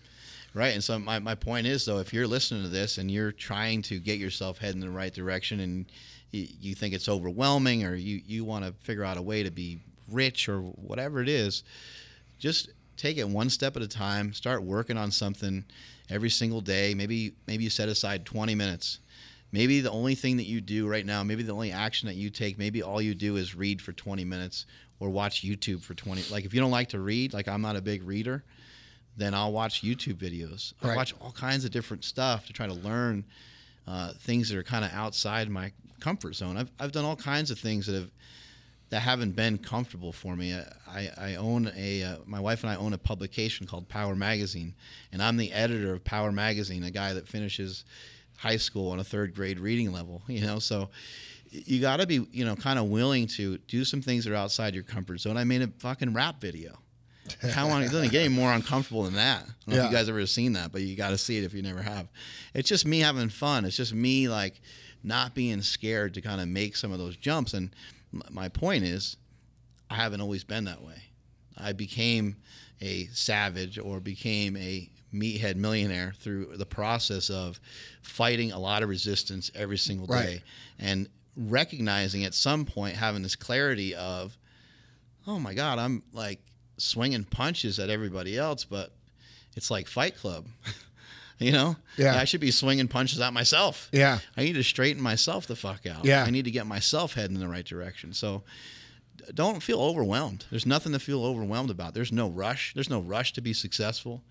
Right. 0.55 0.73
And 0.75 0.83
so 0.83 0.99
my, 0.99 1.19
my 1.19 1.35
point 1.35 1.67
is 1.67 1.85
though, 1.85 1.99
if 1.99 2.13
you're 2.13 2.27
listening 2.27 2.63
to 2.63 2.69
this 2.69 2.99
and 2.99 3.11
you're 3.11 3.33
trying 3.33 3.83
to 3.83 3.99
get 3.99 4.19
yourself 4.19 4.59
heading 4.59 4.81
in 4.83 4.89
the 4.89 4.95
right 4.97 5.13
direction 5.13 5.61
and 5.61 5.87
you, 6.33 6.47
you 6.61 6.75
think 6.75 6.95
it's 6.95 7.09
overwhelming 7.09 7.85
or 7.85 7.95
you, 7.95 8.21
you 8.27 8.45
want 8.45 8.65
to 8.65 8.73
figure 8.85 9.05
out 9.05 9.17
a 9.17 9.23
way 9.23 9.43
to 9.43 9.51
be 9.51 9.79
rich 10.11 10.49
or 10.49 10.61
whatever 10.61 11.21
it 11.21 11.29
is, 11.29 11.63
just 12.39 12.71
take 12.97 13.17
it 13.17 13.29
one 13.29 13.51
step 13.51 13.77
at 13.77 13.83
a 13.83 13.89
time. 13.89 14.33
Start 14.33 14.63
working 14.63 14.97
on 14.97 15.11
something 15.11 15.65
every 16.11 16.31
single 16.31 16.61
day. 16.61 16.95
Maybe 16.95 17.33
maybe 17.47 17.65
you 17.65 17.71
set 17.71 17.89
aside 17.89 18.25
20 18.25 18.55
minutes. 18.55 18.99
Maybe 19.53 19.81
the 19.81 19.91
only 19.91 20.15
thing 20.17 20.37
that 20.39 20.47
you 20.47 20.61
do 20.61 20.89
right 20.89 21.07
now, 21.07 21.23
maybe 21.23 21.45
the 21.45 21.53
only 21.53 21.71
action 21.71 22.09
that 22.09 22.17
you 22.17 22.29
take, 22.29 22.59
maybe 22.59 22.83
all 22.83 23.01
you 23.01 23.15
do 23.15 23.37
is 23.37 23.55
read 23.55 23.81
for 23.81 23.93
20 23.93 24.25
minutes 24.25 24.67
or 24.99 25.11
watch 25.11 25.43
YouTube 25.45 25.81
for 25.83 25.95
20. 25.95 26.25
Like 26.31 26.45
if 26.45 26.53
you 26.53 26.61
don't 26.61 26.73
like 26.73 26.89
to 26.89 26.99
read, 26.99 27.33
like 27.33 27.47
I'm 27.47 27.63
not 27.63 27.77
a 27.77 27.81
big 27.81 28.03
reader, 28.03 28.43
then 29.17 29.33
I'll 29.33 29.53
watch 29.53 29.83
YouTube 29.83 30.15
videos. 30.15 30.73
I 30.83 30.89
Right. 30.89 30.97
watch 30.97 31.15
all 31.21 31.31
kinds 31.31 31.65
of 31.65 31.71
different 31.71 32.05
stuff 32.05 32.47
to 32.47 32.53
try 32.53 32.67
to 32.67 32.75
learn 32.75 33.25
uh, 33.87 34.13
things 34.19 34.49
that 34.49 34.59
are 34.59 34.65
kind 34.65 34.85
of 34.85 34.91
outside 34.93 35.49
my 35.49 35.71
comfort 36.01 36.35
zone. 36.35 36.57
I've 36.57 36.71
I've 36.81 36.91
done 36.93 37.05
all 37.05 37.15
kinds 37.17 37.51
of 37.53 37.59
things 37.59 37.87
that 37.87 37.95
have 37.95 38.11
that 38.95 39.01
haven't 39.01 39.33
been 39.33 39.59
comfortable 39.59 40.13
for 40.13 40.37
me. 40.37 40.55
I, 40.87 41.11
I 41.19 41.35
own 41.35 41.73
a 41.77 42.05
uh, 42.05 42.17
my 42.27 42.39
wife 42.39 42.63
and 42.63 42.71
I 42.71 42.77
own 42.77 42.93
a 42.93 42.99
publication 42.99 43.67
called 43.67 43.89
Power 43.89 44.15
Magazine, 44.15 44.73
and 45.11 45.21
I'm 45.21 45.37
the 45.37 45.53
editor 45.53 45.95
of 45.95 46.05
Power 46.05 46.31
Magazine, 46.31 46.85
a 46.85 46.93
guy 46.93 47.13
that 47.13 47.27
finishes 47.27 47.85
high 48.37 48.57
school 48.57 48.93
on 48.93 49.01
a 49.01 49.05
third 49.05 49.35
grade 49.35 49.59
reading 49.59 49.91
level. 49.93 50.23
You 50.29 50.47
know, 50.47 50.61
so 50.61 50.91
you 51.51 51.81
got 51.81 51.99
to 51.99 52.07
be 52.07 52.25
you 52.31 52.45
know 52.45 52.55
kind 52.55 52.79
of 52.79 52.85
willing 52.85 53.27
to 53.29 53.59
do 53.67 53.85
some 53.85 54.01
things 54.01 54.27
that 54.27 54.33
are 54.33 54.37
outside 54.37 54.75
your 54.77 54.85
comfort 54.85 55.19
zone. 55.19 55.37
I 55.37 55.43
made 55.43 55.63
a 55.63 55.69
fucking 55.79 56.15
rap 56.15 56.41
video. 56.41 56.79
How 57.51 57.67
long? 57.67 57.83
It 57.83 57.91
doesn't 57.91 58.13
get 58.13 58.21
any 58.27 58.33
more 58.33 58.53
uncomfortable 58.53 59.03
than 59.03 59.15
that. 59.15 59.43
I 59.43 59.71
don't 59.71 59.77
know 59.77 59.85
if 59.87 59.91
you 59.91 59.97
guys 59.97 60.09
ever 60.09 60.25
seen 60.27 60.53
that, 60.53 60.71
but 60.71 60.83
you 60.83 60.95
got 60.95 61.11
to 61.11 61.19
see 61.19 61.37
it 61.37 61.43
if 61.43 61.53
you 61.53 61.63
never 61.63 61.83
have. 61.83 62.07
It's 62.55 62.69
just 62.69 62.87
me 62.87 63.01
having 63.01 63.29
fun. 63.29 63.65
It's 63.65 63.77
just 63.77 63.93
me 63.93 64.29
like 64.29 64.61
not 65.03 65.35
being 65.35 65.63
scared 65.63 66.15
to 66.15 66.21
kind 66.21 66.41
of 66.41 66.47
make 66.47 66.77
some 66.77 66.93
of 66.93 66.99
those 66.99 67.17
jumps. 67.17 67.55
And 67.55 67.71
my 68.31 68.49
point 68.49 68.85
is, 68.85 69.17
I 69.91 69.95
haven't 69.97 70.21
always 70.21 70.45
been 70.45 70.65
that 70.65 70.83
way. 70.83 71.03
I 71.57 71.73
became 71.73 72.37
a 72.81 73.07
savage 73.13 73.79
or 73.79 74.01
became 74.01 74.57
a 74.57 74.89
meathead 75.13 75.55
millionaire 75.57 76.13
through 76.19 76.57
the 76.57 76.67
process 76.67 77.31
of 77.31 77.61
fighting 78.03 78.51
a 78.51 78.59
lot 78.59 78.83
of 78.83 78.89
resistance 78.89 79.51
every 79.55 79.79
single 79.79 80.07
day 80.09 80.15
Right. 80.15 80.43
and 80.81 81.09
recognizing 81.37 82.25
at 82.25 82.35
some 82.35 82.65
point 82.65 82.97
having 82.97 83.23
this 83.23 83.37
clarity 83.37 83.95
of 83.95 84.37
oh 85.27 85.39
my 85.39 85.55
god 85.55 85.79
i'm 85.79 86.03
like 86.13 86.41
swinging 86.79 87.23
punches 87.25 87.79
at 87.79 87.91
everybody 87.91 88.37
else 88.37 88.65
but 88.65 88.93
it's 89.57 89.71
like 89.71 89.87
fight 89.87 90.17
club 90.17 90.47
you 91.39 91.53
know? 91.53 91.77
Yeah. 91.97 92.17
i 92.17 92.25
should 92.25 92.41
be 92.41 92.51
swinging 92.51 92.89
punches 92.89 93.21
at 93.21 93.33
myself. 93.33 93.89
Yeah. 93.93 94.19
i 94.37 94.43
need 94.45 94.55
to 94.55 94.63
straighten 94.63 95.03
myself 95.03 95.47
the 95.47 95.57
fuck 95.57 95.87
out. 95.87 96.05
Yeah. 96.05 96.25
i 96.25 96.31
need 96.31 96.45
to 96.45 96.51
get 96.51 96.67
myself 96.67 97.15
heading 97.15 97.35
in 97.37 97.41
the 97.41 97.49
right 97.49 97.65
direction. 97.65 98.13
So 98.13 98.43
don't 99.33 99.63
feel 99.63 99.81
overwhelmed. 99.81 100.45
There's 100.51 100.67
nothing 100.67 100.93
to 100.93 100.99
feel 100.99 101.25
overwhelmed 101.25 101.71
about. 101.71 101.95
There's 101.95 102.13
no 102.13 102.29
rush. 102.29 102.75
There's 102.75 102.91
no 102.91 103.01
rush 103.01 103.33
to 103.35 103.41
be 103.41 103.53
successful. 103.53 104.23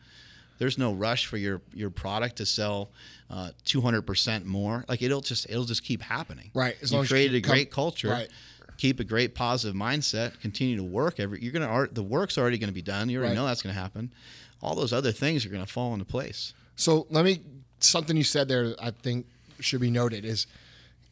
There's 0.60 0.78
no 0.78 0.93
rush 0.93 1.26
for 1.26 1.38
your 1.38 1.62
your 1.74 1.89
product 1.89 2.36
to 2.38 2.45
sell 2.45 2.91
uh, 3.30 3.51
200% 3.66 4.45
more. 4.45 4.86
Like 4.88 5.01
it'll 5.01 5.22
just 5.22 5.49
it'll 5.49 5.64
just 5.66 5.84
keep 5.84 6.01
happening. 6.01 6.51
Right, 6.54 6.76
as 6.82 6.91
you 6.91 6.97
long 6.97 7.06
as 7.06 7.10
you 7.10 7.16
created 7.16 7.36
a 7.36 7.38
keep 7.39 7.45
com- 7.45 7.54
great 7.56 7.72
culture. 7.72 8.10
Right. 8.10 8.30
keep 8.78 8.99
a 8.99 9.04
great 9.04 9.34
positive 9.36 9.76
mindset. 9.76 10.39
Continue 10.41 10.78
to 10.78 10.84
work 10.84 11.20
every 11.20 11.41
you're 11.41 11.54
gonna 11.54 11.66
art 11.66 11.95
the 11.95 12.04
work's 12.04 12.38
already 12.38 12.58
gonna 12.58 12.72
be 12.72 12.82
done. 12.84 13.10
You 13.10 13.18
already 13.20 13.32
Right. 13.32 13.36
know 13.41 13.47
that's 13.47 13.62
gonna 13.64 13.74
happen. 13.74 14.14
All 14.62 14.76
those 14.76 14.93
other 14.93 15.12
things 15.12 15.45
are 15.45 15.49
gonna 15.49 15.66
fall 15.66 15.93
into 15.93 16.06
place 16.06 16.54
So 16.76 17.07
let 17.09 17.26
me 17.26 17.41
something 17.80 18.15
you 18.15 18.24
said 18.24 18.47
there 18.47 18.76
I 18.82 18.91
think 18.91 19.26
should 19.59 19.82
be 19.82 19.91
noted 19.91 20.26
is 20.26 20.47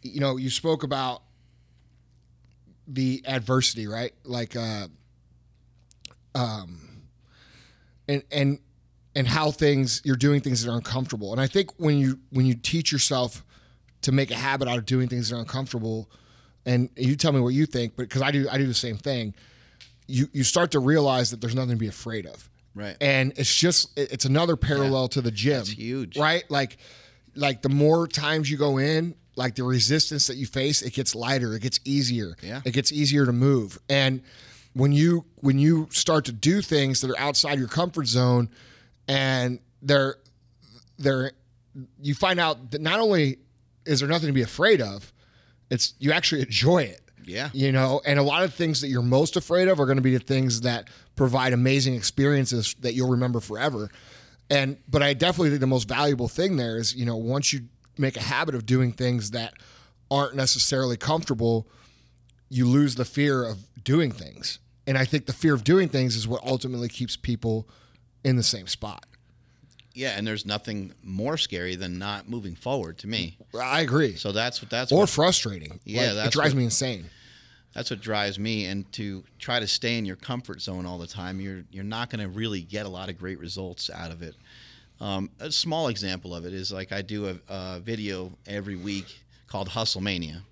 you 0.02 0.20
know 0.20 0.38
you 0.38 0.50
spoke 0.50 0.84
about 0.84 1.22
the 2.88 3.24
adversity 3.26 3.88
right? 3.88 4.14
Like 4.24 4.56
uh 4.56 4.88
um 6.36 7.04
and 8.08 8.24
and 8.32 8.60
and 9.16 9.28
how 9.28 9.52
things 9.52 10.02
you're 10.06 10.16
doing 10.16 10.40
things 10.42 10.64
that 10.64 10.72
are 10.72 10.76
uncomfortable. 10.76 11.32
And 11.32 11.42
I 11.42 11.48
think 11.48 11.72
when 11.78 11.98
you 11.98 12.20
when 12.32 12.46
you 12.46 12.56
teach 12.56 12.92
yourself 12.92 13.44
to 14.02 14.12
make 14.12 14.32
a 14.32 14.36
habit 14.36 14.68
out 14.68 14.78
of 14.78 14.86
doing 14.86 15.08
things 15.08 15.30
that 15.30 15.36
are 15.36 15.40
uncomfortable 15.40 16.10
and 16.66 16.90
you 16.96 17.16
tell 17.16 17.32
me 17.32 17.40
what 17.40 17.50
you 17.50 17.66
think 17.66 17.96
but 17.96 18.04
because 18.04 18.22
I 18.22 18.32
do 18.32 18.48
I 18.50 18.58
do 18.58 18.68
the 18.68 18.74
same 18.74 18.98
thing 18.98 19.34
you 20.08 20.28
you 20.34 20.44
start 20.44 20.72
to 20.72 20.80
realize 20.80 21.32
that 21.32 21.42
there's 21.42 21.56
nothing 21.56 21.72
to 21.72 21.78
be 21.78 21.88
afraid 21.88 22.26
of 22.26 22.50
Right. 22.74 22.96
and 23.02 23.34
it's 23.36 23.54
just 23.54 23.98
it's 23.98 24.26
another 24.26 24.56
parallel 24.56 25.10
to 25.10 25.22
the 25.22 25.32
gym 25.32 25.58
That's 25.58 25.70
huge. 25.72 26.18
right 26.18 26.44
like 26.50 26.78
like 27.36 27.62
the 27.62 27.70
more 27.70 28.08
times 28.08 28.50
you 28.50 28.58
go 28.58 28.78
in 28.78 29.16
like 29.36 29.56
the 29.56 29.64
resistance 29.64 30.28
that 30.28 30.38
you 30.38 30.46
face 30.46 30.82
it 30.82 30.94
gets 30.94 31.14
lighter 31.14 31.54
it 31.56 31.62
gets 31.62 31.80
easier 31.84 32.36
Yeah. 32.42 32.62
it 32.64 32.72
gets 32.72 32.92
easier 32.94 33.26
to 33.26 33.34
move 33.34 33.78
and 33.90 34.22
when 34.74 34.94
you 34.94 35.26
when 35.42 35.60
you 35.60 35.90
start 35.92 36.26
to 36.26 36.32
do 36.32 36.62
things 36.62 37.02
that 37.02 37.12
are 37.12 37.20
outside 37.20 37.60
your 37.60 37.68
comfort 37.68 38.08
zone 38.08 38.50
and 39.08 39.60
they're 39.82 40.16
they're 40.98 41.32
you 42.02 42.14
find 42.16 42.40
out 42.40 42.72
that 42.72 42.80
not 42.82 43.00
only 43.02 43.38
is 43.86 44.00
there 44.00 44.08
nothing 44.08 44.28
to 44.28 44.34
be 44.34 44.44
afraid 44.44 44.80
of 44.82 45.12
it's 45.70 45.94
you 46.00 46.12
actually 46.14 46.42
enjoy 46.42 46.84
it 46.84 47.02
Yeah. 47.32 47.50
you 47.54 47.72
know 47.72 48.02
and 48.06 48.20
a 48.20 48.24
lot 48.24 48.44
of 48.44 48.54
things 48.54 48.82
that 48.82 48.90
you're 48.90 49.02
most 49.02 49.36
afraid 49.38 49.68
of 49.68 49.80
are 49.80 49.86
going 49.86 49.98
to 49.98 50.02
be 50.04 50.16
the 50.18 50.24
things 50.24 50.62
that 50.62 50.88
provide 51.16 51.54
amazing 51.54 51.96
experiences 51.96 52.76
that 52.82 52.94
you'll 52.94 53.10
remember 53.10 53.40
forever. 53.40 53.90
And 54.50 54.78
but 54.90 55.02
i 55.02 55.14
definitely 55.14 55.50
think 55.50 55.62
the 55.62 55.68
most 55.68 55.88
valuable 55.88 56.28
thing 56.28 56.58
there 56.58 56.78
is 56.78 56.94
you 56.96 57.06
know 57.06 57.16
once 57.16 57.54
you 57.54 57.62
make 57.98 58.18
a 58.18 58.22
habit 58.22 58.54
of 58.56 58.66
doing 58.66 58.92
things 58.92 59.32
that 59.32 59.54
aren't 60.10 60.36
necessarily 60.36 60.98
comfortable 60.98 61.68
you 62.50 62.68
lose 62.68 62.96
the 62.96 63.06
fear 63.06 63.44
of 63.46 63.58
doing 63.84 64.12
things. 64.12 64.60
And 64.88 64.98
i 64.98 65.06
think 65.06 65.26
the 65.26 65.34
fear 65.34 65.54
of 65.54 65.64
doing 65.64 65.88
things 65.90 66.16
is 66.16 66.28
what 66.28 66.44
ultimately 66.44 66.90
keeps 66.90 67.16
people 67.16 67.68
in 68.24 68.36
the 68.36 68.44
same 68.44 68.68
spot. 68.68 69.06
Yeah 69.94 70.14
and 70.18 70.26
there's 70.28 70.46
nothing 70.46 70.94
more 71.04 71.38
scary 71.38 71.76
than 71.76 71.98
not 71.98 72.28
moving 72.30 72.56
forward 72.56 72.98
to 73.00 73.08
me. 73.08 73.38
I 73.60 73.82
agree. 73.82 74.16
So 74.16 74.32
that's 74.32 74.62
what 74.62 74.70
that's 74.70 74.92
or 74.92 75.00
what, 75.02 75.10
frustrating. 75.10 75.80
Yeah, 75.86 76.12
Like, 76.14 76.28
it 76.28 76.32
drives 76.34 76.54
what- 76.54 76.60
me 76.60 76.64
insane 76.66 77.10
that's 77.74 77.90
what 77.90 78.02
drives 78.02 78.38
me. 78.38 78.66
And 78.66 78.92
to 78.94 79.24
try 79.40 79.60
to 79.60 79.68
stay 79.68 79.98
in 79.98 80.06
your 80.06 80.16
comfort 80.16 80.62
zone 80.62 80.86
all 80.86 80.98
the 80.98 81.08
time 81.08 81.40
you're 81.40 81.64
you're 81.72 81.84
not 81.84 82.10
going 82.10 82.22
to 82.22 82.30
really 82.30 82.62
get 82.62 82.86
a 82.86 82.90
lot 82.90 83.10
of 83.10 83.18
great 83.18 83.40
results 83.40 83.90
out 83.90 84.12
of 84.12 84.22
it. 84.22 84.36
Um, 85.00 85.32
a 85.40 85.52
small 85.52 85.88
example 85.88 86.36
of 86.36 86.46
it 86.46 86.54
is 86.54 86.72
like 86.72 86.92
i 86.92 87.02
do 87.02 87.28
a, 87.28 87.36
a 87.50 87.80
video 87.80 88.32
every 88.46 88.76
week 88.76 89.20
called 89.48 89.68
hustle 89.68 90.00
mania 90.00 90.44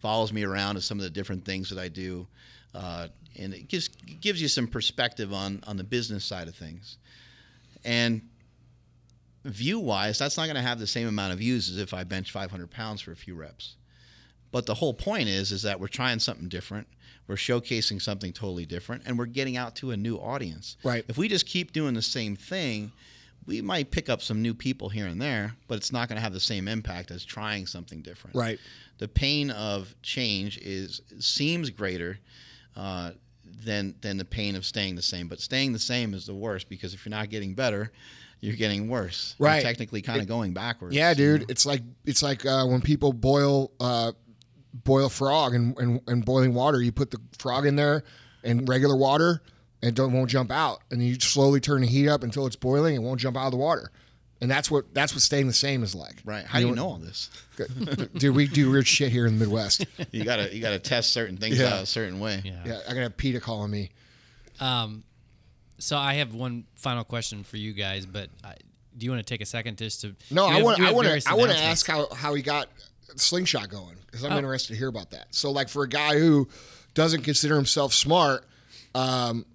follows 0.00 0.32
me 0.32 0.44
around 0.44 0.76
to 0.76 0.80
some 0.80 0.96
of 0.96 1.04
the 1.04 1.10
different 1.10 1.44
things 1.44 1.68
that 1.68 1.78
i 1.78 1.88
do 1.88 2.26
uh, 2.74 3.08
and 3.38 3.54
it 3.54 3.68
gives 3.68 3.88
gives 3.88 4.40
you 4.40 4.48
some 4.48 4.66
perspective 4.66 5.32
on 5.32 5.62
on 5.66 5.76
the 5.76 5.84
business 5.84 6.24
side 6.24 6.48
of 6.48 6.54
things. 6.54 6.98
And 7.84 8.22
view 9.44 9.80
wise 9.80 10.18
that's 10.18 10.36
not 10.36 10.44
going 10.44 10.56
to 10.56 10.62
have 10.62 10.78
the 10.78 10.86
same 10.86 11.08
amount 11.08 11.32
of 11.32 11.38
views 11.40 11.68
as 11.68 11.76
if 11.76 11.92
i 11.92 12.04
bench 12.04 12.30
500 12.30 12.70
pounds 12.70 13.00
for 13.00 13.10
a 13.10 13.16
few 13.16 13.34
reps 13.34 13.74
but 14.52 14.66
the 14.66 14.74
whole 14.74 14.94
point 14.94 15.28
is 15.28 15.50
is 15.50 15.62
that 15.62 15.80
we're 15.80 15.88
trying 15.88 16.20
something 16.20 16.48
different. 16.48 16.86
We're 17.26 17.36
showcasing 17.36 18.00
something 18.00 18.32
totally 18.32 18.66
different 18.66 19.02
and 19.06 19.18
we're 19.18 19.26
getting 19.26 19.56
out 19.56 19.74
to 19.76 19.90
a 19.90 19.96
new 19.96 20.16
audience. 20.16 20.76
Right. 20.84 21.04
If 21.08 21.16
we 21.18 21.28
just 21.28 21.46
keep 21.46 21.72
doing 21.72 21.94
the 21.94 22.02
same 22.02 22.36
thing, 22.36 22.92
we 23.46 23.60
might 23.62 23.90
pick 23.90 24.08
up 24.08 24.22
some 24.22 24.42
new 24.42 24.54
people 24.54 24.88
here 24.90 25.06
and 25.06 25.20
there, 25.20 25.54
but 25.66 25.76
it's 25.78 25.92
not 25.92 26.08
going 26.08 26.16
to 26.16 26.22
have 26.22 26.32
the 26.32 26.40
same 26.40 26.68
impact 26.68 27.10
as 27.10 27.24
trying 27.24 27.66
something 27.66 28.02
different. 28.02 28.36
right 28.36 28.58
The 28.98 29.08
pain 29.08 29.50
of 29.50 29.94
change 30.02 30.58
is 30.58 31.00
seems 31.18 31.70
greater 31.70 32.18
uh, 32.76 33.12
than 33.64 33.94
than 34.00 34.16
the 34.16 34.24
pain 34.24 34.54
of 34.56 34.64
staying 34.64 34.96
the 34.96 35.02
same. 35.02 35.28
But 35.28 35.40
staying 35.40 35.72
the 35.72 35.78
same 35.78 36.14
is 36.14 36.26
the 36.26 36.34
worst 36.34 36.68
because 36.68 36.94
if 36.94 37.04
you're 37.04 37.10
not 37.10 37.30
getting 37.30 37.54
better, 37.54 37.92
you're 38.40 38.56
getting 38.56 38.88
worse. 38.88 39.36
You're 39.38 39.48
Right. 39.48 39.62
technically 39.62 40.02
kind 40.02 40.20
of 40.20 40.26
going 40.26 40.52
backwards. 40.52 40.94
Yeah, 40.94 41.14
dude. 41.14 41.40
know? 41.42 41.46
It's 41.48 41.64
like 41.64 41.82
it's 42.04 42.22
like 42.22 42.44
uh, 42.44 42.66
when 42.66 42.80
people 42.80 43.12
boil 43.12 43.70
uh, 43.80 44.12
boil 44.72 45.08
frog 45.08 45.54
and, 45.54 45.76
and 45.78 46.00
and 46.06 46.24
boiling 46.24 46.54
water. 46.54 46.80
You 46.80 46.92
put 46.92 47.10
the 47.10 47.18
frog 47.38 47.66
in 47.66 47.76
there 47.76 48.04
in 48.42 48.64
regular 48.66 48.96
water 48.96 49.42
and 49.82 49.94
don't 49.94 50.12
won't 50.12 50.30
jump 50.30 50.50
out, 50.50 50.80
and 50.90 51.00
then 51.00 51.08
you 51.08 51.14
slowly 51.20 51.60
turn 51.60 51.80
the 51.82 51.86
heat 51.86 52.08
up 52.08 52.22
until 52.22 52.46
it's 52.46 52.56
boiling 52.56 52.96
and 52.96 53.04
won't 53.04 53.20
jump 53.20 53.36
out 53.36 53.46
of 53.46 53.52
the 53.52 53.58
water. 53.58 53.90
And 54.40 54.50
that's 54.50 54.68
what 54.70 54.92
that's 54.92 55.12
what 55.14 55.22
staying 55.22 55.46
the 55.46 55.52
same 55.52 55.84
is 55.84 55.94
like. 55.94 56.16
Right. 56.24 56.44
How 56.44 56.58
do 56.58 56.66
you 56.66 56.74
know 56.74 56.86
all 56.88 56.96
this? 56.98 57.30
Dude, 58.16 58.34
we 58.34 58.48
do 58.48 58.70
weird 58.72 58.88
shit 58.88 59.12
here 59.12 59.24
in 59.26 59.38
the 59.38 59.44
Midwest. 59.44 59.86
you 60.10 60.24
gotta 60.24 60.52
you 60.52 60.60
gotta 60.60 60.80
test 60.80 61.12
certain 61.12 61.36
things 61.36 61.60
Yeah. 61.60 61.74
out 61.74 61.82
a 61.82 61.86
certain 61.86 62.18
way. 62.18 62.42
Yeah. 62.44 62.62
Yeah, 62.66 62.78
I 62.84 62.88
gotta 62.88 63.02
have 63.02 63.16
PETA 63.16 63.40
calling 63.40 63.70
me. 63.70 63.90
Um, 64.58 65.04
so 65.78 65.96
I 65.96 66.14
have 66.14 66.34
one 66.34 66.64
final 66.74 67.04
question 67.04 67.44
for 67.44 67.56
you 67.56 67.72
guys, 67.72 68.04
but 68.04 68.30
I, 68.44 68.54
do 68.96 69.04
you 69.04 69.10
want 69.12 69.24
to 69.24 69.32
take 69.32 69.40
a 69.40 69.46
second 69.46 69.78
just 69.78 70.00
to? 70.02 70.14
No, 70.30 70.46
I 70.46 70.60
want 70.62 70.80
I 70.80 70.92
want 70.92 71.06
to 71.06 71.22
I 71.30 71.34
want 71.34 71.50
to 71.52 71.56
ask 71.58 71.86
how 71.86 72.12
how 72.12 72.34
he 72.34 72.42
got 72.42 72.68
slingshot 73.16 73.68
going 73.68 73.96
because 74.06 74.24
I'm 74.24 74.32
Oh. 74.32 74.38
interested 74.38 74.72
to 74.74 74.78
hear 74.78 74.88
about 74.88 75.10
that. 75.10 75.26
So 75.30 75.50
like 75.50 75.68
for 75.68 75.82
a 75.82 75.88
guy 75.88 76.18
who 76.18 76.48
doesn't 76.94 77.22
consider 77.22 77.56
himself 77.56 77.92
smart, 77.94 78.44
um, 78.94 79.46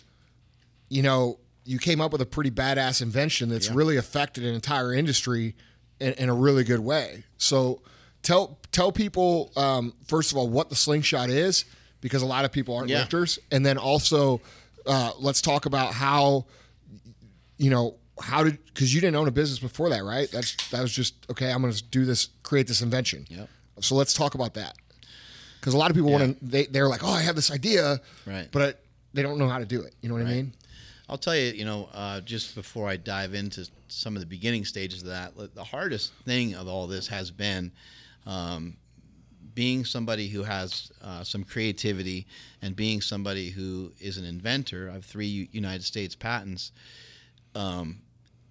you 0.90 1.02
know, 1.04 1.40
you 1.66 1.78
came 1.80 2.00
up 2.02 2.12
with 2.12 2.22
a 2.22 2.26
pretty 2.26 2.50
badass 2.52 3.02
invention 3.02 3.50
that's 3.50 3.70
really 3.70 3.98
affected 3.98 4.46
an 4.46 4.56
entire 4.56 4.94
industry 4.94 5.56
in, 6.00 6.14
in 6.14 6.30
a 6.30 6.34
really 6.34 6.64
good 6.64 6.80
way. 6.80 7.24
So 7.38 7.82
tell 8.24 8.58
tell 8.72 8.92
people 8.92 9.52
um, 9.58 9.94
first 10.08 10.32
of 10.32 10.38
all 10.38 10.48
what 10.50 10.70
the 10.70 10.76
slingshot 10.76 11.30
is 11.30 11.66
because 12.02 12.22
a 12.22 12.26
lot 12.26 12.46
of 12.46 12.52
people 12.52 12.76
aren't 12.76 12.90
Yeah. 12.90 13.00
lifters, 13.00 13.38
and 13.52 13.66
then 13.66 13.78
also 13.78 14.42
uh, 14.86 15.12
let's 15.20 15.42
talk 15.42 15.66
about 15.66 15.94
how 15.94 16.46
you 17.58 17.70
know 17.70 17.96
how 18.22 18.44
did 18.44 18.58
because 18.66 18.94
you 18.94 19.02
didn't 19.02 19.16
own 19.16 19.28
a 19.28 19.32
business 19.32 19.60
before 19.60 19.90
that 19.90 20.04
right 20.04 20.30
that's 20.32 20.56
that 20.70 20.82
was 20.82 20.92
just 20.92 21.14
okay 21.30 21.52
i'm 21.52 21.62
going 21.62 21.74
to 21.74 21.84
do 21.84 22.06
this 22.06 22.30
create 22.44 22.68
this 22.68 22.82
invention 22.82 23.26
Yep. 23.30 23.50
so 23.82 23.96
let's 23.96 24.14
talk 24.14 24.36
about 24.36 24.54
that 24.56 24.76
because 25.60 25.74
a 25.74 25.78
lot 25.78 25.90
of 25.92 25.96
people 25.96 26.12
want 26.12 26.40
to 26.40 26.46
they, 26.46 26.66
they're 26.66 26.88
like 26.88 27.04
oh 27.04 27.12
i 27.12 27.22
have 27.22 27.36
this 27.36 27.52
idea 27.52 28.00
Right. 28.26 28.48
but 28.52 28.62
it, 28.62 28.86
they 29.14 29.22
don't 29.22 29.38
know 29.38 29.50
how 29.50 29.60
to 29.60 29.66
do 29.66 29.82
it 29.82 29.94
you 30.02 30.10
know 30.10 30.16
what 30.16 30.24
i 30.26 30.30
mean 30.30 30.54
I'll 31.10 31.18
tell 31.18 31.38
you, 31.38 31.54
you 31.54 31.64
know, 31.64 31.88
uh, 31.94 32.20
just 32.20 32.54
before 32.54 32.90
I 32.90 32.98
dive 32.98 33.34
into 33.34 33.66
some 33.88 34.18
of 34.18 34.20
the 34.20 34.26
beginning 34.26 34.66
stages 34.66 35.04
of 35.04 35.08
that, 35.08 35.32
the 35.56 35.64
hardest 35.64 36.12
thing 36.26 36.54
of 36.54 36.68
all 36.68 36.86
this 36.86 37.08
has 37.08 37.32
been 37.32 37.72
um, 38.26 38.76
being 39.56 39.86
somebody 39.86 40.28
who 40.28 40.44
has 40.44 40.92
uh, 41.02 41.24
some 41.24 41.46
creativity 41.46 42.28
and 42.62 42.76
being 42.76 43.00
somebody 43.00 43.52
who 43.52 43.94
is 44.02 44.18
an 44.18 44.26
inventor, 44.26 44.90
I 44.90 44.96
have 44.96 45.06
three 45.06 45.48
United 45.54 45.86
States 45.86 46.14
patents. 46.14 46.74
Um, 47.56 48.00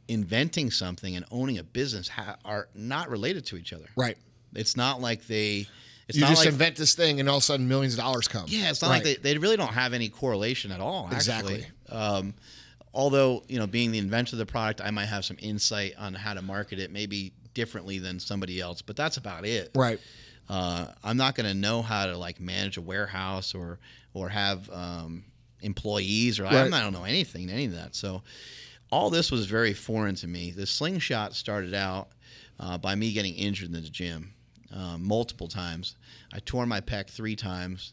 inventing 0.08 0.70
something 0.70 1.16
and 1.16 1.24
owning 1.30 1.58
a 1.58 1.64
business 1.64 2.08
ha- 2.08 2.36
are 2.44 2.68
not 2.74 3.10
related 3.10 3.44
to 3.46 3.56
each 3.56 3.72
other. 3.72 3.86
Right. 3.96 4.16
It's 4.54 4.76
not 4.76 5.00
like 5.00 5.26
they. 5.26 5.66
It's 6.08 6.16
You 6.16 6.20
not 6.22 6.28
just 6.30 6.44
like 6.44 6.52
invent 6.52 6.76
this 6.76 6.94
thing, 6.94 7.18
and 7.18 7.28
all 7.28 7.38
of 7.38 7.42
a 7.42 7.44
sudden, 7.44 7.66
millions 7.66 7.94
of 7.94 8.00
dollars 8.00 8.28
come. 8.28 8.44
yeah, 8.46 8.70
it's 8.70 8.80
not 8.80 8.90
Right. 8.90 9.04
like 9.04 9.20
they, 9.22 9.32
they 9.34 9.38
really 9.38 9.56
don't 9.56 9.72
have 9.74 9.92
any 9.92 10.08
correlation 10.08 10.70
at 10.70 10.80
all. 10.80 11.06
Actually. 11.06 11.16
Exactly. 11.16 11.66
Um, 11.88 12.34
although 12.94 13.42
you 13.48 13.58
know, 13.58 13.66
being 13.66 13.90
the 13.90 13.98
inventor 13.98 14.36
of 14.36 14.38
the 14.38 14.46
product, 14.46 14.80
I 14.80 14.90
might 14.92 15.06
have 15.06 15.24
some 15.24 15.36
insight 15.40 15.94
on 15.98 16.14
how 16.14 16.34
to 16.34 16.42
market 16.42 16.78
it, 16.78 16.92
maybe 16.92 17.32
differently 17.54 17.98
than 17.98 18.20
somebody 18.20 18.60
else, 18.60 18.82
but 18.82 18.94
that's 18.96 19.16
about 19.16 19.44
it. 19.44 19.72
Right. 19.74 19.98
Uh, 20.48 20.86
I'm 21.02 21.16
not 21.16 21.34
going 21.34 21.48
to 21.48 21.54
know 21.54 21.82
how 21.82 22.06
to 22.06 22.16
like 22.16 22.38
manage 22.40 22.76
a 22.76 22.82
warehouse 22.82 23.52
or 23.54 23.80
or 24.14 24.28
have 24.28 24.70
um, 24.70 25.24
employees 25.60 26.38
or 26.38 26.44
Right. 26.44 26.54
I'm 26.54 26.72
I 26.72 26.80
don't 26.82 26.92
know 26.92 27.04
anything, 27.04 27.50
any 27.50 27.64
of 27.66 27.72
that. 27.72 27.94
So 27.96 28.22
all 28.90 29.10
this 29.10 29.30
was 29.30 29.46
very 29.46 29.72
foreign 29.72 30.14
to 30.16 30.26
me. 30.26 30.50
The 30.50 30.66
slingshot 30.66 31.34
started 31.34 31.74
out 31.74 32.08
uh, 32.58 32.78
by 32.78 32.94
me 32.94 33.12
getting 33.12 33.34
injured 33.34 33.68
in 33.68 33.74
the 33.74 33.80
gym 33.80 34.32
uh, 34.74 34.96
multiple 34.98 35.48
times. 35.48 35.96
I 36.32 36.38
tore 36.40 36.66
my 36.66 36.80
pec 36.80 37.08
three 37.08 37.36
times. 37.36 37.92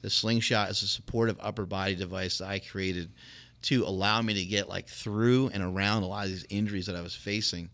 The 0.00 0.10
slingshot 0.10 0.70
is 0.70 0.82
a 0.82 0.88
supportive 0.88 1.36
upper 1.40 1.66
body 1.66 1.94
device 1.94 2.38
that 2.38 2.48
I 2.48 2.58
created 2.58 3.10
to 3.62 3.84
allow 3.84 4.20
me 4.22 4.34
to 4.34 4.44
get 4.44 4.68
like 4.68 4.88
through 4.88 5.50
and 5.54 5.62
around 5.62 6.02
a 6.02 6.06
lot 6.06 6.24
of 6.24 6.30
these 6.30 6.46
injuries 6.50 6.86
that 6.86 6.96
I 6.96 7.02
was 7.02 7.14
facing. 7.14 7.70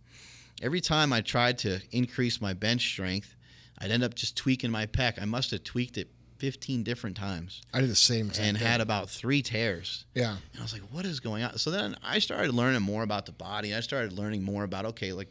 Every 0.61 0.81
time 0.81 1.13
I 1.13 1.21
tried 1.21 1.59
to 1.59 1.81
increase 1.91 2.41
my 2.41 2.53
bench 2.53 2.83
strength, 2.83 3.35
I'd 3.79 3.91
end 3.91 4.03
up 4.03 4.15
just 4.15 4.37
tweaking 4.37 4.71
my 4.71 4.87
pec. 4.87 5.23
I 5.23 5.25
must 5.25 5.53
have 5.53 5.65
tweaked 5.65 5.97
it 5.97 6.11
15 6.39 6.83
different 6.85 7.17
times 7.17 7.63
I 7.75 7.81
did 7.81 7.91
the 7.91 7.97
same. 7.97 8.27
and 8.27 8.35
thing. 8.35 8.55
had 8.57 8.81
about 8.81 9.11
three 9.11 9.43
tears. 9.43 10.05
yeah. 10.15 10.37
And 10.53 10.61
I 10.61 10.63
was 10.63 10.73
like, 10.73 10.83
what 10.91 11.05
is 11.05 11.21
going 11.21 11.43
on? 11.43 11.59
So 11.59 11.71
then 11.71 11.97
I 12.03 12.19
started 12.21 12.55
learning 12.55 12.83
more 12.83 13.03
about 13.03 13.27
the 13.27 13.33
body. 13.33 13.75
I 13.75 13.81
started 13.81 14.13
learning 14.13 14.45
more 14.45 14.65
about, 14.65 14.87
okay, 14.87 15.13
like, 15.13 15.29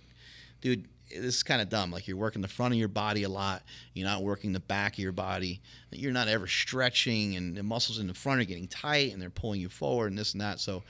dude, 0.62 0.88
this 1.10 1.36
is 1.36 1.44
kind 1.44 1.62
of 1.62 1.70
dumb. 1.70 1.92
Like, 1.92 2.08
you're 2.08 2.18
working 2.18 2.42
the 2.42 2.50
front 2.50 2.74
of 2.74 2.78
your 2.78 2.90
body 2.90 3.24
a 3.24 3.30
lot. 3.30 3.64
You're 3.94 4.08
not 4.08 4.24
working 4.24 4.52
the 4.52 4.60
back 4.60 4.94
of 4.94 5.00
your 5.00 5.14
body. 5.14 5.62
You're 5.92 6.12
not 6.12 6.28
ever 6.28 6.48
stretching, 6.48 7.36
and 7.38 7.56
the 7.56 7.64
muscles 7.64 8.00
in 8.00 8.08
the 8.08 8.14
front 8.14 8.42
are 8.42 8.46
getting 8.46 8.68
tight 8.68 9.14
and 9.14 9.22
they're 9.22 9.30
pulling 9.30 9.62
you 9.62 9.70
forward 9.70 10.08
and 10.08 10.18
this 10.18 10.34
and 10.34 10.42
that. 10.42 10.60
So 10.60 10.84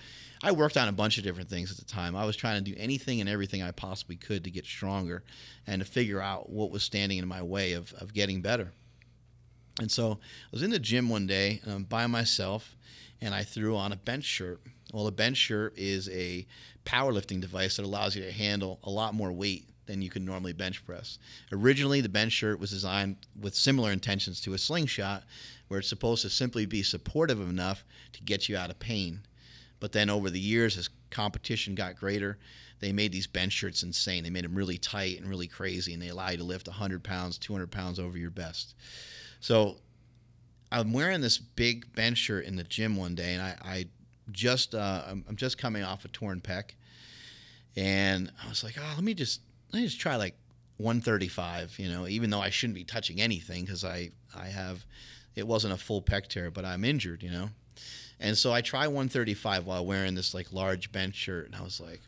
I 0.44 0.52
worked 0.52 0.77
on 0.77 0.88
a 0.88 0.91
bunch 0.91 1.18
of 1.18 1.23
different 1.23 1.49
things 1.49 1.72
at 1.72 1.77
the 1.77 1.85
time. 1.85 2.15
I 2.15 2.26
was 2.26 2.35
trying 2.35 2.64
to 2.64 2.72
do 2.72 2.76
anything 2.80 3.22
and 3.22 3.30
everything 3.30 3.61
I 3.61 3.72
possibly 3.72 4.15
could 4.15 4.44
to 4.44 4.52
get 4.52 4.65
stronger 4.65 5.23
and 5.65 5.81
to 5.81 5.85
figure 5.85 6.22
out 6.22 6.49
what 6.49 6.72
was 6.72 6.84
standing 6.84 7.19
in 7.19 7.27
my 7.27 7.41
way 7.41 7.73
of, 7.73 7.94
of 7.94 8.14
getting 8.14 8.41
better. 8.41 8.72
And 9.80 9.91
so 9.91 10.14
I 10.14 10.18
was 10.52 10.64
in 10.64 10.72
the 10.72 10.80
gym 10.80 11.10
one 11.10 11.28
day 11.28 11.62
um, 11.68 11.84
by 11.84 12.08
myself, 12.08 12.76
and 13.22 13.34
I 13.34 13.44
threw 13.44 13.76
on 13.76 13.91
a 13.91 13.95
bench 13.95 14.26
shirt. 14.26 14.60
Well, 14.94 15.08
a 15.08 15.12
bench 15.12 15.38
shirt 15.38 15.78
is 15.78 16.10
a 16.10 16.48
powerlifting 16.86 17.41
device 17.41 17.76
that 17.76 17.86
allows 17.86 18.16
you 18.16 18.24
to 18.24 18.32
handle 18.32 18.80
a 18.84 18.90
lot 18.90 19.14
more 19.14 19.32
weight 19.32 19.66
than 19.86 20.02
you 20.02 20.10
can 20.10 20.26
normally 20.26 20.54
bench 20.54 20.86
press. 20.86 21.18
Originally, 21.52 22.02
the 22.02 22.10
bench 22.10 22.34
shirt 22.34 22.60
was 22.60 22.72
designed 22.72 23.18
with 23.40 23.56
similar 23.56 23.91
intentions 23.91 24.41
to 24.41 24.54
a 24.54 24.58
slingshot, 24.58 25.24
where 25.68 25.80
it's 25.80 25.90
supposed 25.90 26.22
to 26.22 26.30
simply 26.30 26.66
be 26.66 26.84
supportive 26.84 27.41
enough 27.41 27.84
to 28.14 28.24
get 28.24 28.48
you 28.48 28.56
out 28.56 28.70
of 28.70 28.80
pain. 28.80 29.22
But 29.80 29.91
then 29.91 30.10
over 30.10 30.30
the 30.30 30.40
years, 30.40 30.78
as 30.78 30.90
competition 31.10 31.76
got 31.76 31.95
greater, 31.95 32.38
they 32.80 32.91
made 32.91 33.12
these 33.12 33.28
bench 33.28 33.54
shirts 33.54 33.84
insane. 33.84 34.24
They 34.24 34.30
made 34.30 34.45
them 34.45 34.56
really 34.56 34.78
tight 34.78 35.20
and 35.20 35.30
really 35.30 35.48
crazy, 35.48 35.94
and 35.94 36.02
they 36.02 36.10
allow 36.10 36.30
you 36.30 36.38
to 36.38 36.44
lift 36.44 36.68
100 36.68 37.04
pounds, 37.04 37.38
200 37.38 37.72
pounds 37.72 37.99
over 37.99 38.18
your 38.18 38.30
best. 38.30 38.76
So 39.39 39.77
I'm 40.72 40.93
wearing 40.93 41.22
this 41.22 41.38
big 41.38 41.93
bench 41.95 42.18
shirt 42.18 42.45
in 42.45 42.55
the 42.55 42.64
gym 42.64 42.95
one 42.97 43.15
day, 43.15 43.34
and 43.34 43.41
I, 43.41 43.55
I 43.64 43.85
just 44.31 44.76
uh, 44.76 45.03
I'm, 45.07 45.35
just 45.35 45.57
coming 45.57 45.84
off 45.84 46.05
a 46.05 46.09
torn 46.09 46.41
pec, 46.41 46.72
and 47.76 48.31
I 48.43 48.49
was 48.49 48.64
like, 48.64 48.76
oh, 48.77 48.93
let 48.95 49.03
me 49.03 49.14
just 49.14 49.41
let 49.72 49.80
me 49.80 49.85
just 49.85 49.99
try 49.99 50.15
like 50.15 50.35
135, 50.77 51.80
you 51.80 51.89
know, 51.89 52.07
even 52.07 52.30
though 52.30 52.41
I 52.41 52.49
shouldn't 52.49 52.76
be 52.76 52.84
touching 52.84 53.22
anything 53.22 53.64
because 53.64 53.85
I 53.85 54.11
I 54.35 54.47
have 54.47 54.85
it 55.35 55.47
wasn't 55.47 55.73
a 55.73 55.77
full 55.77 56.01
pec 56.01 56.27
tear, 56.27 56.51
but 56.51 56.65
I'm 56.65 56.84
injured, 56.84 57.23
you 57.23 57.31
know, 57.31 57.49
and 58.19 58.38
so 58.38 58.51
I 58.51 58.61
try 58.61 58.88
135 58.88 59.65
while 59.65 59.85
wearing 59.85 60.15
this 60.15 60.34
like 60.34 60.51
large 60.51 60.91
bench 60.91 61.15
shirt, 61.15 61.45
and 61.45 61.55
I 61.55 61.61
was 61.61 61.80
like. 61.80 62.01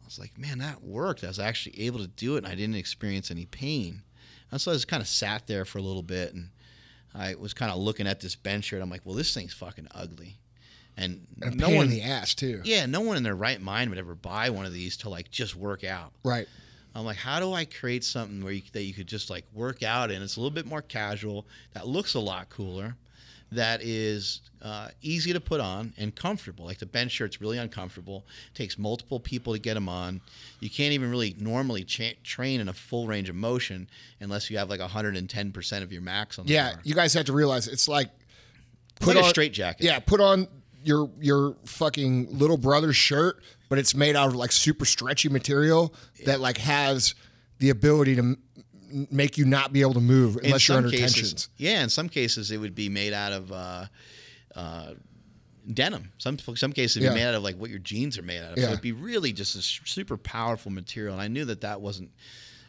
I 0.00 0.08
was 0.08 0.18
like, 0.18 0.38
man, 0.38 0.60
that 0.60 0.82
worked. 0.82 1.22
I 1.22 1.26
was 1.26 1.38
actually 1.38 1.82
able 1.82 1.98
to 1.98 2.06
do 2.06 2.36
it, 2.36 2.38
and 2.38 2.46
I 2.46 2.54
didn't 2.54 2.76
experience 2.76 3.30
any 3.30 3.44
pain. 3.44 4.00
And 4.50 4.60
so 4.60 4.70
I 4.70 4.74
just 4.74 4.88
kind 4.88 5.02
of 5.02 5.08
sat 5.08 5.46
there 5.46 5.64
for 5.64 5.78
a 5.78 5.82
little 5.82 6.02
bit, 6.02 6.32
and 6.34 6.50
I 7.14 7.34
was 7.34 7.52
kind 7.54 7.70
of 7.70 7.78
looking 7.78 8.06
at 8.06 8.20
this 8.20 8.34
bench 8.34 8.64
shirt. 8.64 8.78
And 8.78 8.82
I'm 8.84 8.90
like, 8.90 9.02
well, 9.04 9.14
this 9.14 9.34
thing's 9.34 9.52
fucking 9.52 9.88
ugly, 9.94 10.36
and 10.96 11.26
And 11.42 11.56
no 11.56 11.68
one, 11.70 11.86
in 11.86 11.90
the 11.90 12.02
ass 12.02 12.34
too. 12.34 12.60
yeah, 12.64 12.86
no 12.86 13.00
one 13.00 13.16
in 13.16 13.22
their 13.22 13.34
right 13.36 13.60
mind 13.60 13.90
would 13.90 13.98
ever 13.98 14.14
buy 14.14 14.50
one 14.50 14.66
of 14.66 14.72
these 14.72 14.96
to 14.98 15.08
like 15.08 15.30
just 15.30 15.54
work 15.54 15.84
out. 15.84 16.12
Right. 16.24 16.46
I'm 16.94 17.04
like, 17.04 17.18
how 17.18 17.38
do 17.38 17.52
I 17.52 17.64
create 17.66 18.02
something 18.02 18.42
where 18.42 18.52
you, 18.54 18.62
that 18.72 18.82
you 18.82 18.94
could 18.94 19.06
just 19.06 19.30
like 19.30 19.44
work 19.52 19.82
out 19.82 20.10
in? 20.10 20.22
It's 20.22 20.36
a 20.36 20.40
little 20.40 20.54
bit 20.54 20.66
more 20.66 20.82
casual, 20.82 21.46
that 21.74 21.86
looks 21.86 22.14
a 22.14 22.20
lot 22.20 22.48
cooler, 22.48 22.96
that 23.50 23.80
is 23.82 24.40
uh, 24.60 24.88
easy 25.00 25.32
to 25.32 25.40
put 25.40 25.60
on 25.60 25.94
and 25.96 26.14
comfortable. 26.14 26.64
Like 26.66 26.78
the 26.78 26.86
bench 26.86 27.12
shirt's 27.12 27.40
really 27.40 27.56
uncomfortable. 27.58 28.24
takes 28.54 28.76
multiple 28.78 29.18
people 29.20 29.52
to 29.54 29.58
get 29.58 29.74
them 29.74 29.88
on. 29.88 30.20
You 30.60 30.68
can't 30.68 30.92
even 30.92 31.10
really 31.10 31.34
normally 31.38 31.84
cha- 31.84 32.12
train 32.24 32.60
in 32.60 32.68
a 32.68 32.72
full 32.74 33.06
range 33.06 33.28
of 33.28 33.36
motion 33.36 33.88
unless 34.20 34.50
you 34.50 34.58
have 34.58 34.68
like 34.68 34.80
110% 34.80 35.82
of 35.82 35.92
your 35.92 36.02
max 36.02 36.38
on 36.38 36.46
the 36.46 36.52
Yeah. 36.52 36.72
bar. 36.72 36.80
You 36.84 36.94
guys 36.94 37.14
have 37.14 37.24
to 37.26 37.32
realize 37.32 37.68
it's 37.68 37.88
like 37.88 38.10
It's 38.98 39.06
like 39.06 39.16
a 39.16 39.24
straight 39.28 39.52
jacket. 39.52 39.84
Yeah, 39.84 39.98
put 40.00 40.20
on 40.20 40.48
your 40.84 41.10
your 41.20 41.56
fucking 41.64 42.36
little 42.38 42.56
brother's 42.58 42.96
shirt, 42.96 43.42
but 43.68 43.78
it's 43.78 43.94
made 43.94 44.14
out 44.16 44.28
of 44.28 44.34
like 44.34 44.52
super 44.52 44.84
stretchy 44.84 45.28
material 45.28 45.94
that 46.26 46.40
like 46.40 46.58
has 46.58 47.14
the 47.58 47.70
ability 47.70 48.14
to 48.16 48.36
make 49.10 49.36
you 49.38 49.44
not 49.44 49.72
be 49.72 49.80
able 49.80 49.94
to 49.94 50.00
move 50.00 50.36
unless 50.36 50.66
you're 50.68 50.76
under 50.76 50.90
cases, 50.90 51.14
tensions. 51.14 51.48
Yeah, 51.56 51.82
in 51.82 51.88
some 51.88 52.08
cases 52.08 52.50
it 52.50 52.58
would 52.58 52.74
be 52.74 52.88
made 52.88 53.12
out 53.12 53.32
of 53.32 53.52
uh, 53.52 53.86
uh, 54.54 54.94
denim. 55.72 56.12
Some 56.18 56.38
some 56.56 56.72
cases 56.72 56.96
it'd 56.98 57.04
Yeah. 57.06 57.10
be 57.14 57.20
made 57.20 57.26
out 57.28 57.34
of 57.34 57.42
like 57.42 57.56
what 57.56 57.70
your 57.70 57.78
jeans 57.78 58.18
are 58.18 58.22
made 58.22 58.42
out 58.42 58.52
of. 58.52 58.58
Yeah. 58.58 58.64
So 58.64 58.70
it'd 58.70 58.82
be 58.82 58.92
really 58.92 59.32
just 59.32 59.54
a 59.56 59.62
super 59.62 60.16
powerful 60.16 60.70
material. 60.72 61.12
And 61.14 61.22
I 61.22 61.28
knew 61.28 61.44
that 61.46 61.60
that 61.62 61.80
wasn't 61.80 62.10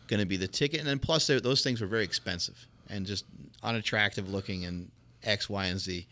going 0.08 0.20
to 0.20 0.26
be 0.26 0.38
the 0.38 0.48
ticket. 0.48 0.80
And 0.80 0.88
then 0.90 1.00
plus 1.00 1.28
they- 1.28 1.40
those 1.40 1.62
things 1.64 1.82
were 1.82 1.88
very 1.88 2.04
expensive 2.04 2.68
and 2.90 3.06
just 3.06 3.26
unattractive 3.64 4.30
looking 4.30 4.66
and 4.66 4.90
X, 5.24 5.50
Y, 5.50 5.66
and 5.66 5.80
Z. 5.80 6.08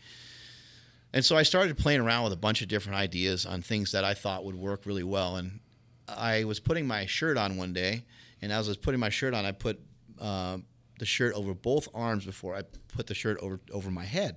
And 1.12 1.24
so 1.24 1.36
I 1.36 1.42
started 1.42 1.76
playing 1.78 2.00
around 2.00 2.24
with 2.24 2.32
a 2.32 2.36
bunch 2.36 2.60
of 2.62 2.68
different 2.68 2.96
ideas 2.98 3.46
on 3.46 3.62
things 3.62 3.92
that 3.92 4.04
I 4.04 4.14
thought 4.14 4.44
would 4.44 4.54
work 4.54 4.84
really 4.84 5.02
well. 5.02 5.36
And 5.36 5.60
I 6.06 6.44
was 6.44 6.60
putting 6.60 6.86
my 6.86 7.06
shirt 7.06 7.36
on 7.38 7.56
one 7.56 7.72
day, 7.72 8.04
and 8.42 8.52
as 8.52 8.68
I 8.68 8.70
was 8.70 8.76
putting 8.76 9.00
my 9.00 9.08
shirt 9.08 9.32
on, 9.34 9.44
I 9.46 9.52
put 9.52 9.80
uh, 10.20 10.58
the 10.98 11.06
shirt 11.06 11.34
over 11.34 11.54
both 11.54 11.88
arms 11.94 12.24
before 12.24 12.56
I 12.56 12.62
put 12.88 13.06
the 13.06 13.14
shirt 13.14 13.38
over 13.40 13.60
over 13.72 13.90
my 13.90 14.04
head. 14.04 14.36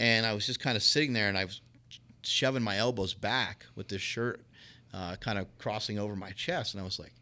And 0.00 0.24
I 0.24 0.32
was 0.32 0.46
just 0.46 0.60
kind 0.60 0.76
of 0.76 0.82
sitting 0.82 1.12
there, 1.12 1.28
and 1.28 1.36
I 1.36 1.44
was 1.44 1.60
shoving 2.22 2.62
my 2.62 2.76
elbows 2.76 3.14
back 3.14 3.66
with 3.74 3.88
this 3.88 4.02
shirt, 4.02 4.40
uh, 4.94 5.16
kind 5.16 5.38
of 5.38 5.46
crossing 5.58 5.98
over 5.98 6.14
my 6.14 6.30
chest. 6.30 6.74
And 6.74 6.80
I 6.80 6.84
was 6.84 6.98
like, 6.98 7.12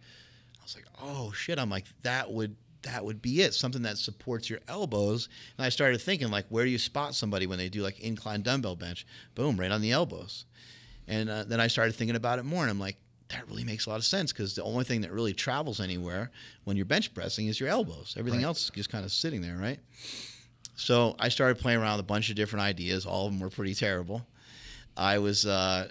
I 0.60 0.62
was 0.62 0.74
like, 0.74 0.86
oh 1.02 1.32
shit! 1.32 1.58
I'm 1.58 1.70
like, 1.70 1.86
that 2.02 2.30
would 2.32 2.56
that 2.82 3.04
would 3.04 3.20
be 3.20 3.42
it. 3.42 3.54
Something 3.54 3.82
that 3.82 3.98
supports 3.98 4.48
your 4.48 4.60
elbows. 4.68 5.28
And 5.58 5.64
I 5.64 5.68
started 5.68 6.00
thinking, 6.00 6.28
like, 6.28 6.46
where 6.48 6.64
do 6.64 6.70
you 6.70 6.78
spot 6.78 7.14
somebody 7.14 7.46
when 7.46 7.58
they 7.58 7.68
do 7.68 7.82
like 7.82 8.00
incline 8.00 8.42
dumbbell 8.42 8.76
bench? 8.76 9.06
Boom, 9.34 9.58
right 9.58 9.70
on 9.70 9.80
the 9.80 9.92
elbows. 9.92 10.44
And 11.08 11.28
uh, 11.28 11.44
then 11.44 11.60
I 11.60 11.68
started 11.68 11.94
thinking 11.94 12.16
about 12.16 12.38
it 12.38 12.44
more, 12.44 12.62
and 12.62 12.70
I'm 12.70 12.80
like, 12.80 12.96
that 13.28 13.48
really 13.48 13.64
makes 13.64 13.86
a 13.86 13.90
lot 13.90 13.96
of 13.96 14.04
sense 14.04 14.32
because 14.32 14.54
the 14.54 14.62
only 14.62 14.84
thing 14.84 15.00
that 15.00 15.12
really 15.12 15.32
travels 15.32 15.80
anywhere 15.80 16.30
when 16.64 16.76
you're 16.76 16.86
bench 16.86 17.12
pressing 17.12 17.48
is 17.48 17.58
your 17.58 17.68
elbows. 17.68 18.14
Everything 18.18 18.44
else 18.44 18.64
is 18.64 18.70
just 18.70 18.90
kind 18.90 19.04
of 19.04 19.10
sitting 19.10 19.40
there, 19.40 19.56
right? 19.56 19.80
So 20.76 21.16
I 21.18 21.28
started 21.28 21.58
playing 21.58 21.80
around 21.80 21.96
with 21.96 22.04
a 22.04 22.08
bunch 22.08 22.30
of 22.30 22.36
different 22.36 22.62
ideas. 22.62 23.06
All 23.06 23.26
of 23.26 23.32
them 23.32 23.40
were 23.40 23.50
pretty 23.50 23.74
terrible. 23.74 24.26
I 24.96 25.18
was, 25.18 25.44
uh, 25.44 25.88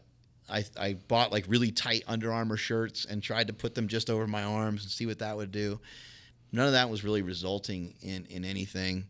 I, 0.50 0.64
I 0.80 0.94
bought 0.94 1.32
like 1.32 1.46
really 1.48 1.72
tight 1.72 2.04
Under 2.08 2.32
Armour 2.32 2.58
shirts 2.58 3.06
and 3.06 3.22
tried 3.22 3.48
to 3.48 3.54
put 3.54 3.76
them 3.76 3.88
just 3.88 4.10
over 4.10 4.28
my 4.28 4.44
arms 4.44 4.84
and 4.84 4.92
see 4.92 5.06
what 5.06 5.20
that 5.20 5.36
would 5.36 5.52
do. 5.52 5.80
None 6.52 6.68
of 6.68 6.74
that 6.74 6.90
was 6.90 7.04
really 7.04 7.22
resulting 7.22 7.96
in, 8.02 8.26
in 8.30 8.46
anything. 8.46 9.06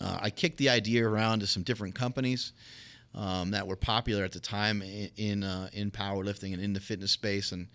Uh, 0.00 0.18
I 0.20 0.30
kicked 0.30 0.58
the 0.58 0.68
idea 0.68 1.08
around 1.08 1.40
to 1.40 1.46
some 1.46 1.62
different 1.62 1.94
companies 1.94 2.52
um, 3.14 3.50
that 3.52 3.66
were 3.66 3.76
popular 3.76 4.24
at 4.24 4.32
the 4.32 4.40
time 4.40 4.82
in 4.82 5.10
in, 5.16 5.44
uh, 5.44 5.68
in 5.72 5.90
powerlifting 5.90 6.52
and 6.52 6.62
in 6.62 6.72
the 6.72 6.80
fitness 6.80 7.12
space, 7.12 7.52
and 7.52 7.68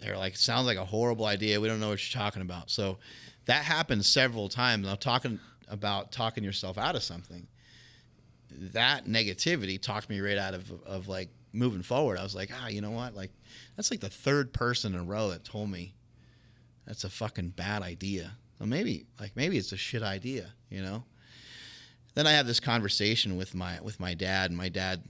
they're 0.00 0.16
like, 0.16 0.36
"Sounds 0.36 0.66
like 0.66 0.78
a 0.78 0.84
horrible 0.84 1.26
idea. 1.26 1.60
We 1.60 1.68
don't 1.68 1.80
know 1.80 1.90
what 1.90 2.14
you're 2.14 2.22
talking 2.22 2.42
about." 2.42 2.70
So 2.70 2.98
that 3.46 3.64
happened 3.64 4.04
several 4.04 4.48
times. 4.48 4.86
Now 4.86 4.94
talking 4.94 5.38
about 5.68 6.12
talking 6.12 6.44
yourself 6.44 6.78
out 6.78 6.96
of 6.96 7.02
something, 7.02 7.46
that 8.50 9.06
negativity 9.06 9.80
talked 9.80 10.10
me 10.10 10.20
right 10.20 10.38
out 10.38 10.54
of 10.54 10.70
of 10.84 11.08
like 11.08 11.28
moving 11.52 11.82
forward. 11.82 12.18
I 12.18 12.22
was 12.22 12.34
like, 12.34 12.50
ah, 12.54 12.68
you 12.68 12.80
know 12.80 12.90
what? 12.90 13.14
Like 13.14 13.30
that's 13.76 13.90
like 13.90 14.00
the 14.00 14.08
third 14.08 14.52
person 14.52 14.94
in 14.94 15.00
a 15.00 15.04
row 15.04 15.30
that 15.30 15.44
told 15.44 15.70
me 15.70 15.94
that's 16.86 17.04
a 17.04 17.10
fucking 17.10 17.50
bad 17.50 17.82
idea. 17.82 18.32
well, 18.58 18.68
maybe 18.68 19.06
like 19.20 19.36
maybe 19.36 19.58
it's 19.58 19.72
a 19.72 19.76
shit 19.76 20.02
idea, 20.02 20.52
you 20.70 20.82
know. 20.82 21.04
Then 22.14 22.26
I 22.26 22.32
have 22.32 22.46
this 22.46 22.60
conversation 22.60 23.36
with 23.36 23.54
my 23.54 23.80
with 23.82 23.98
my 24.00 24.14
dad, 24.14 24.50
and 24.50 24.56
my 24.58 24.68
dad 24.68 25.02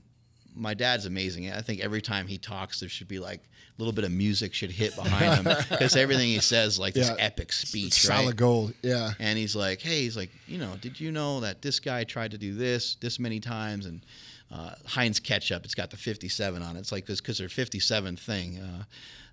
my 0.55 0.73
dad's 0.73 1.05
amazing. 1.05 1.51
I 1.51 1.61
think 1.61 1.81
every 1.81 2.01
time 2.01 2.27
he 2.27 2.37
talks, 2.37 2.79
there 2.79 2.89
should 2.89 3.07
be 3.07 3.19
like 3.19 3.39
a 3.39 3.81
little 3.81 3.93
bit 3.93 4.03
of 4.03 4.11
music 4.11 4.53
should 4.53 4.71
hit 4.71 4.95
behind 4.95 5.45
him 5.45 5.55
because 5.69 5.95
everything 5.95 6.27
he 6.27 6.39
says 6.39 6.77
like 6.79 6.93
this 6.93 7.11
epic 7.17 7.51
speech, 7.51 7.93
Solid 7.93 8.25
right? 8.27 8.35
gold. 8.35 8.73
Yeah. 8.83 9.11
And 9.19 9.37
he's 9.37 9.55
like, 9.55 9.81
hey, 9.81 10.01
he's 10.01 10.15
like, 10.15 10.29
you 10.47 10.59
know, 10.59 10.75
did 10.79 10.99
you 10.99 11.11
know 11.11 11.39
that 11.39 11.61
this 11.61 11.79
guy 11.79 12.03
tried 12.03 12.31
to 12.31 12.37
do 12.37 12.53
this 12.53 12.95
this 12.95 13.19
many 13.19 13.39
times 13.39 13.85
and 13.85 14.05
uh, 14.53 14.75
Heinz 14.85 15.19
ketchup, 15.19 15.65
it's 15.65 15.75
got 15.75 15.89
the 15.89 15.97
57 15.97 16.61
on 16.61 16.75
it. 16.75 16.79
It's 16.79 16.91
like 16.91 17.05
this 17.05 17.19
because 17.19 17.39
they're 17.39 17.49
57 17.49 18.17
thing. 18.17 18.59
Uh, 18.59 18.83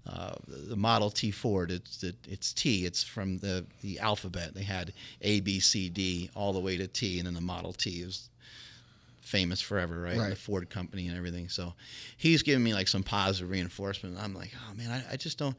uh, 0.09 0.33
the 0.47 0.77
Model 0.77 1.11
T 1.11 1.31
Ford, 1.31 1.71
it's 1.71 2.03
it, 2.03 2.17
it's 2.27 2.55
T. 2.55 2.87
It's 2.87 3.03
from 3.03 3.39
the 3.39 3.67
the 3.83 3.99
alphabet. 3.99 4.55
They 4.55 4.63
had 4.63 4.95
A, 5.21 5.41
B, 5.41 5.61
C, 5.61 5.91
D, 5.91 6.31
all 6.35 6.55
the 6.55 6.59
way 6.59 6.79
to 6.79 6.87
T, 6.87 7.19
and 7.19 7.27
then 7.27 7.35
the 7.35 7.43
Model 7.43 7.75
T 7.75 8.01
is 8.01 8.31
famous 9.21 9.61
forever, 9.61 10.01
right? 10.01 10.17
Right. 10.17 10.31
The 10.31 10.37
Ford 10.37 10.71
company 10.71 11.07
and 11.07 11.17
everything. 11.17 11.51
So 11.51 11.75
he's 12.17 12.43
giving 12.43 12.65
me 12.65 12.73
like 12.73 12.89
some 12.89 13.03
positive 13.03 13.51
reinforcement. 13.51 14.17
I'm 14.19 14.35
like, 14.35 14.53
oh 14.57 14.75
man, 14.75 14.91
I, 14.91 15.13
I 15.13 15.17
just 15.17 15.37
don't. 15.37 15.57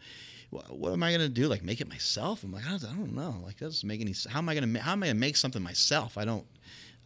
What, 0.50 0.76
what 0.76 0.92
am 0.92 1.04
I 1.04 1.12
gonna 1.12 1.30
do? 1.30 1.48
Like 1.48 1.64
make 1.64 1.80
it 1.80 1.88
myself? 1.88 2.44
I'm 2.44 2.52
like, 2.52 2.66
I 2.66 2.72
don't, 2.72 2.86
I 2.86 2.96
don't 2.96 3.14
know. 3.14 3.36
Like 3.46 3.58
that 3.58 3.66
doesn't 3.66 3.88
make 3.88 4.02
any. 4.02 4.16
How 4.28 4.40
am 4.40 4.50
I 4.50 4.56
gonna? 4.56 4.80
How 4.80 4.94
am 4.94 5.04
I 5.04 5.08
gonna 5.08 5.20
make 5.20 5.38
something 5.38 5.62
myself? 5.62 6.18
I 6.18 6.26
don't. 6.26 6.46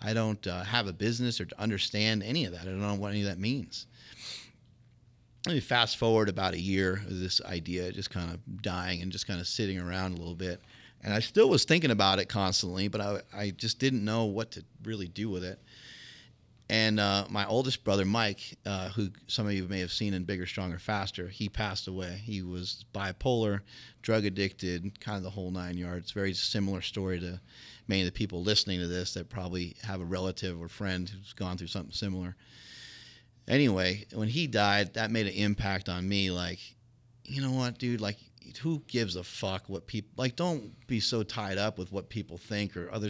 I 0.06 0.14
don't 0.14 0.45
uh, 0.45 0.64
have 0.64 0.88
a 0.88 0.94
business 0.94 1.41
or 1.41 1.48
understand 1.57 2.22
any 2.22 2.45
of 2.45 2.52
that. 2.52 2.61
I 2.61 2.65
don't 2.65 2.80
know 2.80 2.94
what 2.94 3.11
any 3.11 3.22
of 3.22 3.27
that 3.27 3.40
means. 3.40 3.88
Let 5.48 5.53
me 5.53 5.60
fast 5.60 5.98
forward 5.98 6.30
about 6.30 6.53
a 6.53 6.60
year 6.60 6.94
of 6.94 7.19
this 7.19 7.41
idea 7.41 7.91
just 7.91 8.11
kind 8.11 8.32
of 8.32 8.61
dying 8.61 9.02
and 9.02 9.11
just 9.11 9.26
kind 9.26 9.40
of 9.40 9.48
sitting 9.48 9.80
around 9.80 10.14
a 10.14 10.18
little 10.18 10.36
bit. 10.36 10.61
And 11.02 11.11
I 11.11 11.19
still 11.19 11.49
was 11.49 11.65
thinking 11.65 11.90
about 11.90 12.19
it 12.19 12.30
constantly, 12.30 12.88
but 12.88 13.02
I, 13.02 13.22
I 13.36 13.49
just 13.49 13.80
didn't 13.80 14.06
know 14.06 14.26
what 14.26 14.52
to 14.52 14.64
really 14.84 15.07
do 15.07 15.30
with 15.30 15.44
it. 15.44 15.60
And 16.69 16.99
uh, 16.99 17.26
my 17.30 17.45
oldest 17.45 17.84
brother, 17.84 18.06
Mike, 18.06 18.57
uh, 18.65 18.90
who 18.90 19.10
some 19.27 19.45
of 19.45 19.53
you 19.53 19.68
may 19.68 19.80
have 19.80 19.91
seen 19.91 20.15
in 20.15 20.23
Bigger, 20.23 20.48
Stronger, 20.48 20.80
Faster, 20.80 21.27
he 21.27 21.48
passed 21.48 21.88
away. 21.88 22.22
He 22.23 22.41
was 22.41 22.86
bipolar, 22.94 23.61
drug 24.02 24.26
addicted, 24.26 24.99
kind 24.99 25.18
of 25.18 25.23
the 25.23 25.30
whole 25.32 25.52
nine 25.52 25.77
yards. 25.77 26.11
Very 26.11 26.34
similar 26.34 26.82
story 26.82 27.19
to 27.19 27.40
many 27.88 28.02
of 28.02 28.06
the 28.06 28.12
people 28.12 28.41
listening 28.41 28.80
to 28.80 28.88
this 28.88 29.14
that 29.14 29.30
probably 29.30 29.76
have 29.84 30.02
a 30.02 30.06
relative 30.06 30.62
or 30.62 30.68
friend 30.68 31.10
who's 31.10 31.34
gone 31.34 31.57
through 31.57 31.68
something 31.68 31.94
similar. 31.94 32.36
Anyway, 33.48 34.06
when 34.14 34.28
he 34.28 34.48
died, 34.48 34.95
that 34.95 35.12
made 35.12 35.28
an 35.28 35.34
impact 35.34 35.88
on 35.88 36.07
me. 36.07 36.32
Like, 36.32 36.60
you 37.24 37.41
know 37.41 37.52
what, 37.52 37.78
dude? 37.78 38.02
Like, 38.02 38.18
who 38.62 38.82
gives 38.88 39.16
a 39.16 39.24
fuck 39.24 39.68
what 39.68 39.88
people 39.88 40.12
like? 40.18 40.36
Don't 40.36 40.72
be 40.88 40.99
so 40.99 41.24
tied 41.24 41.57
up 41.57 41.78
with 41.78 41.91
what 41.91 42.10
people 42.10 42.38
think 42.38 42.78
or 42.78 42.91
other, 42.91 43.10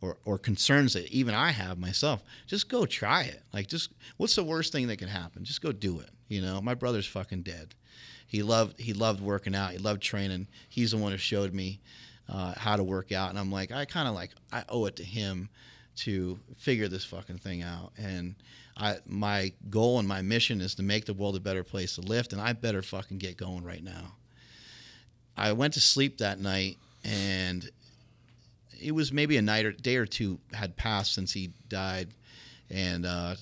or 0.00 0.18
or 0.24 0.38
concerns 0.38 0.94
that 0.94 1.10
even 1.10 1.34
I 1.34 1.50
have 1.50 1.78
myself. 1.78 2.22
Just 2.46 2.68
go 2.68 2.86
try 2.86 3.22
it. 3.22 3.42
Like, 3.52 3.66
just 3.66 3.92
what's 4.16 4.36
the 4.36 4.44
worst 4.44 4.72
thing 4.72 4.86
that 4.88 4.98
can 4.98 5.08
happen? 5.08 5.44
Just 5.44 5.62
go 5.62 5.72
do 5.72 6.00
it. 6.00 6.10
You 6.28 6.40
know, 6.40 6.60
my 6.60 6.74
brother's 6.74 7.06
fucking 7.06 7.42
dead. 7.42 7.74
He 8.26 8.42
loved 8.42 8.80
he 8.80 8.92
loved 8.92 9.20
working 9.20 9.54
out. 9.54 9.72
He 9.72 9.78
loved 9.78 10.02
training. 10.02 10.48
He's 10.68 10.92
the 10.92 10.98
one 10.98 11.12
who 11.12 11.18
showed 11.18 11.52
me 11.52 11.80
uh, 12.28 12.54
how 12.56 12.76
to 12.76 12.84
work 12.84 13.12
out, 13.12 13.30
and 13.30 13.38
I'm 13.38 13.50
like, 13.50 13.72
I 13.72 13.84
kind 13.84 14.08
of 14.08 14.14
like 14.14 14.30
I 14.52 14.64
owe 14.68 14.86
it 14.86 14.96
to 14.96 15.04
him 15.04 15.48
to 15.96 16.38
figure 16.56 16.88
this 16.88 17.04
fucking 17.04 17.38
thing 17.38 17.62
out. 17.62 17.92
And 17.98 18.36
I 18.76 18.98
my 19.06 19.52
goal 19.70 19.98
and 19.98 20.06
my 20.06 20.22
mission 20.22 20.60
is 20.60 20.74
to 20.76 20.82
make 20.82 21.06
the 21.06 21.14
world 21.14 21.36
a 21.36 21.40
better 21.40 21.64
place 21.64 21.94
to 21.96 22.00
live, 22.00 22.28
and 22.32 22.40
I 22.40 22.52
better 22.52 22.82
fucking 22.82 23.18
get 23.18 23.36
going 23.36 23.64
right 23.64 23.82
now. 23.82 24.14
I 25.36 25.52
went 25.52 25.74
to 25.74 25.80
sleep 25.80 26.18
that 26.18 26.40
night 26.40 26.78
and 27.04 27.70
it 28.80 28.92
was 28.92 29.12
maybe 29.12 29.36
a 29.36 29.42
night 29.42 29.64
or 29.64 29.72
day 29.72 29.96
or 29.96 30.06
two 30.06 30.38
had 30.52 30.76
passed 30.76 31.14
since 31.14 31.32
he 31.32 31.52
died 31.68 32.08
and 32.70 33.06
uh, 33.06 33.34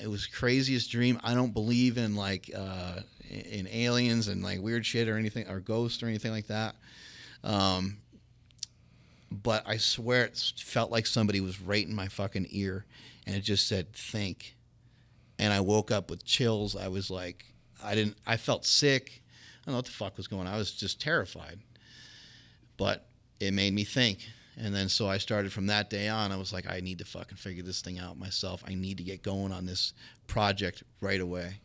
it 0.00 0.08
was 0.08 0.26
craziest 0.26 0.90
dream 0.90 1.20
i 1.24 1.34
don't 1.34 1.52
believe 1.52 1.98
in 1.98 2.14
like 2.14 2.50
uh, 2.56 3.00
in 3.30 3.66
aliens 3.68 4.28
and 4.28 4.42
like 4.42 4.60
weird 4.60 4.84
shit 4.84 5.08
or 5.08 5.16
anything 5.16 5.48
or 5.48 5.60
ghosts 5.60 6.02
or 6.02 6.06
anything 6.06 6.30
like 6.30 6.46
that 6.46 6.74
um, 7.44 7.98
but 9.30 9.62
i 9.68 9.76
swear 9.76 10.24
it 10.24 10.52
felt 10.58 10.90
like 10.90 11.06
somebody 11.06 11.40
was 11.40 11.60
right 11.60 11.86
in 11.86 11.94
my 11.94 12.08
fucking 12.08 12.46
ear 12.50 12.84
and 13.26 13.36
it 13.36 13.40
just 13.40 13.68
said 13.68 13.92
think 13.92 14.56
and 15.38 15.52
i 15.52 15.60
woke 15.60 15.90
up 15.90 16.10
with 16.10 16.24
chills 16.24 16.74
i 16.74 16.88
was 16.88 17.10
like 17.10 17.44
i 17.82 17.94
didn't 17.94 18.16
i 18.26 18.36
felt 18.36 18.64
sick 18.64 19.22
I 19.64 19.70
don't 19.70 19.72
know 19.72 19.78
what 19.78 19.86
the 19.86 19.92
fuck 19.92 20.16
was 20.18 20.28
going 20.28 20.46
on. 20.46 20.52
I 20.52 20.58
was 20.58 20.72
just 20.72 21.00
terrified. 21.00 21.58
But 22.76 23.06
it 23.40 23.54
made 23.54 23.72
me 23.72 23.84
think. 23.84 24.18
And 24.58 24.74
then 24.74 24.90
so 24.90 25.08
I 25.08 25.16
started 25.16 25.52
from 25.54 25.68
that 25.68 25.88
day 25.88 26.08
on. 26.08 26.32
I 26.32 26.36
was 26.36 26.52
like, 26.52 26.70
I 26.70 26.80
need 26.80 26.98
to 26.98 27.06
fucking 27.06 27.38
figure 27.38 27.62
this 27.62 27.80
thing 27.80 27.98
out 27.98 28.18
myself. 28.18 28.62
I 28.68 28.74
need 28.74 28.98
to 28.98 29.04
get 29.04 29.22
going 29.22 29.52
on 29.52 29.64
this 29.64 29.94
project 30.26 30.82
right 31.00 31.20
away. 31.20 31.60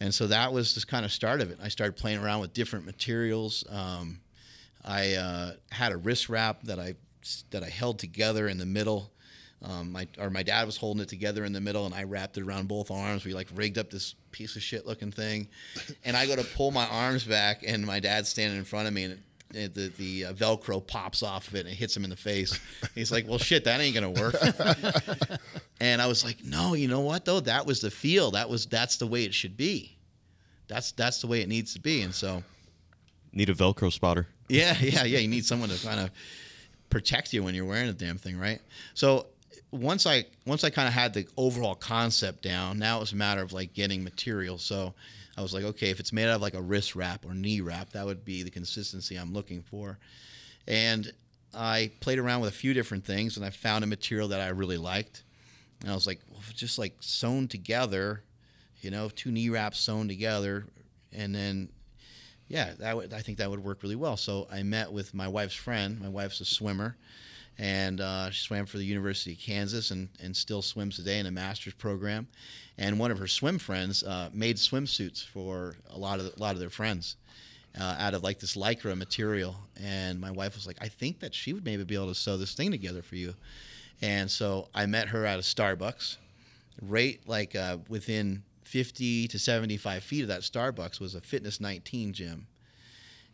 And 0.00 0.12
so 0.12 0.26
that 0.26 0.52
was 0.52 0.74
just 0.74 0.88
kind 0.88 1.04
of 1.04 1.12
start 1.12 1.40
of 1.40 1.52
it. 1.52 1.58
I 1.62 1.68
started 1.68 1.96
playing 1.96 2.18
around 2.18 2.40
with 2.40 2.52
different 2.52 2.84
materials. 2.84 3.64
Um, 3.70 4.18
I 4.84 5.14
uh, 5.14 5.52
had 5.72 5.92
a 5.92 5.96
wrist 5.96 6.28
wrap 6.28 6.62
that 6.64 6.78
I 6.78 6.94
that 7.50 7.62
I 7.62 7.68
held 7.68 7.98
together 7.98 8.48
in 8.48 8.58
the 8.58 8.66
middle. 8.66 9.10
Um, 9.62 9.92
my 9.92 10.06
or 10.18 10.28
my 10.28 10.42
dad 10.42 10.66
was 10.66 10.76
holding 10.76 11.02
it 11.02 11.08
together 11.08 11.44
in 11.44 11.52
the 11.54 11.60
middle, 11.60 11.86
and 11.86 11.94
I 11.94 12.02
wrapped 12.04 12.36
it 12.36 12.42
around 12.42 12.68
both 12.68 12.90
arms. 12.90 13.24
We 13.24 13.32
like 13.32 13.48
rigged 13.54 13.78
up 13.78 13.88
this 13.90 14.14
piece 14.30 14.56
of 14.56 14.62
shit 14.62 14.86
looking 14.86 15.10
thing, 15.10 15.48
and 16.04 16.16
I 16.16 16.26
go 16.26 16.36
to 16.36 16.44
pull 16.44 16.70
my 16.70 16.86
arms 16.86 17.24
back, 17.24 17.62
and 17.66 17.86
my 17.86 17.98
dad's 17.98 18.28
standing 18.28 18.58
in 18.58 18.64
front 18.64 18.88
of 18.88 18.92
me, 18.92 19.04
and 19.04 19.12
it, 19.14 19.18
it- 19.56 19.74
the 19.74 19.88
the 19.96 20.24
uh, 20.26 20.32
Velcro 20.34 20.86
pops 20.86 21.22
off 21.22 21.48
of 21.48 21.54
it 21.54 21.60
and 21.60 21.68
it 21.70 21.74
hits 21.76 21.96
him 21.96 22.04
in 22.04 22.10
the 22.10 22.16
face. 22.16 22.58
He's 22.94 23.10
like, 23.10 23.26
"Well, 23.26 23.38
shit, 23.38 23.64
that 23.64 23.80
ain't 23.80 23.94
gonna 23.94 24.10
work." 24.10 24.34
and 25.80 26.02
I 26.02 26.06
was 26.08 26.24
like, 26.24 26.44
"No, 26.44 26.74
you 26.74 26.88
know 26.88 27.00
what 27.00 27.24
though? 27.24 27.40
That 27.40 27.64
was 27.64 27.80
the 27.80 27.90
feel. 27.90 28.32
That 28.32 28.50
was 28.50 28.66
that's 28.66 28.98
the 28.98 29.06
way 29.06 29.24
it 29.24 29.32
should 29.32 29.56
be. 29.56 29.96
That's 30.68 30.92
that's 30.92 31.20
the 31.22 31.26
way 31.26 31.40
it 31.40 31.48
needs 31.48 31.72
to 31.72 31.80
be." 31.80 32.02
And 32.02 32.14
so. 32.14 32.42
Need 33.32 33.48
a 33.48 33.54
Velcro 33.54 33.90
spotter. 33.92 34.28
Yeah, 34.48 34.76
yeah, 34.80 35.04
yeah. 35.04 35.18
You 35.18 35.28
need 35.28 35.44
someone 35.44 35.68
to 35.68 35.86
kind 35.86 36.00
of 36.00 36.10
protect 36.90 37.32
you 37.32 37.42
when 37.42 37.54
you're 37.54 37.64
wearing 37.64 37.86
the 37.86 37.92
damn 37.92 38.18
thing, 38.18 38.38
right? 38.38 38.60
So 38.94 39.26
once 39.70 40.06
I 40.06 40.24
once 40.46 40.64
I 40.64 40.70
kind 40.70 40.86
of 40.86 40.94
had 40.94 41.14
the 41.14 41.26
overall 41.36 41.74
concept 41.74 42.42
down, 42.42 42.78
now 42.78 42.98
it 42.98 43.00
was 43.00 43.12
a 43.12 43.16
matter 43.16 43.42
of 43.42 43.52
like 43.52 43.74
getting 43.74 44.04
material. 44.04 44.58
So 44.58 44.94
I 45.36 45.42
was 45.42 45.52
like, 45.52 45.64
okay, 45.64 45.90
if 45.90 45.98
it's 45.98 46.12
made 46.12 46.28
out 46.28 46.36
of 46.36 46.42
like 46.42 46.54
a 46.54 46.62
wrist 46.62 46.94
wrap 46.94 47.24
or 47.24 47.34
knee 47.34 47.60
wrap, 47.60 47.90
that 47.90 48.06
would 48.06 48.24
be 48.24 48.42
the 48.42 48.50
consistency 48.50 49.16
I'm 49.16 49.32
looking 49.32 49.62
for. 49.62 49.98
And 50.68 51.12
I 51.52 51.90
played 52.00 52.18
around 52.18 52.40
with 52.40 52.50
a 52.50 52.56
few 52.56 52.74
different 52.74 53.04
things, 53.04 53.36
and 53.36 53.44
I 53.44 53.50
found 53.50 53.84
a 53.84 53.86
material 53.86 54.28
that 54.28 54.40
I 54.40 54.48
really 54.48 54.78
liked. 54.78 55.24
And 55.80 55.90
I 55.90 55.94
was 55.94 56.06
like, 56.06 56.20
well, 56.30 56.40
just 56.54 56.78
like 56.78 56.94
sewn 57.00 57.48
together, 57.48 58.22
you 58.80 58.90
know, 58.90 59.08
two 59.08 59.30
knee 59.30 59.50
wraps 59.50 59.78
sewn 59.80 60.08
together, 60.08 60.66
and 61.12 61.34
then 61.34 61.68
yeah, 62.48 62.72
that 62.78 63.12
I 63.12 63.20
think 63.20 63.38
that 63.38 63.50
would 63.50 63.62
work 63.62 63.82
really 63.82 63.96
well. 63.96 64.16
So 64.16 64.46
I 64.50 64.62
met 64.62 64.92
with 64.92 65.14
my 65.14 65.28
wife's 65.28 65.54
friend. 65.54 66.00
My 66.00 66.08
wife's 66.08 66.40
a 66.40 66.44
swimmer, 66.44 66.96
and 67.58 68.00
uh, 68.00 68.30
she 68.30 68.42
swam 68.44 68.66
for 68.66 68.78
the 68.78 68.84
University 68.84 69.32
of 69.32 69.38
Kansas 69.38 69.90
and, 69.90 70.08
and 70.22 70.36
still 70.36 70.62
swims 70.62 70.96
today 70.96 71.18
in 71.18 71.26
a 71.26 71.30
master's 71.30 71.74
program. 71.74 72.26
And 72.76 72.98
one 72.98 73.10
of 73.10 73.18
her 73.18 73.28
swim 73.28 73.58
friends 73.58 74.02
uh, 74.02 74.30
made 74.32 74.56
swimsuits 74.56 75.24
for 75.24 75.76
a 75.90 75.98
lot 75.98 76.20
of 76.20 76.26
a 76.26 76.40
lot 76.40 76.54
of 76.54 76.60
their 76.60 76.70
friends 76.70 77.16
uh, 77.80 77.96
out 77.98 78.14
of 78.14 78.22
like 78.22 78.40
this 78.40 78.56
lycra 78.56 78.96
material. 78.96 79.56
And 79.82 80.20
my 80.20 80.30
wife 80.30 80.54
was 80.54 80.66
like, 80.66 80.78
I 80.80 80.88
think 80.88 81.20
that 81.20 81.34
she 81.34 81.52
would 81.52 81.64
maybe 81.64 81.84
be 81.84 81.94
able 81.94 82.08
to 82.08 82.14
sew 82.14 82.36
this 82.36 82.54
thing 82.54 82.70
together 82.70 83.02
for 83.02 83.16
you. 83.16 83.34
And 84.02 84.30
so 84.30 84.68
I 84.74 84.86
met 84.86 85.08
her 85.08 85.24
at 85.24 85.38
a 85.38 85.42
Starbucks, 85.42 86.16
right 86.82 87.20
like 87.26 87.54
uh, 87.54 87.78
within 87.88 88.42
50 88.64 89.28
to 89.28 89.38
75 89.38 90.02
feet 90.02 90.22
of 90.22 90.28
that 90.28 90.40
Starbucks 90.40 91.00
was 91.00 91.14
a 91.14 91.20
Fitness 91.20 91.60
19 91.60 92.12
gym. 92.12 92.46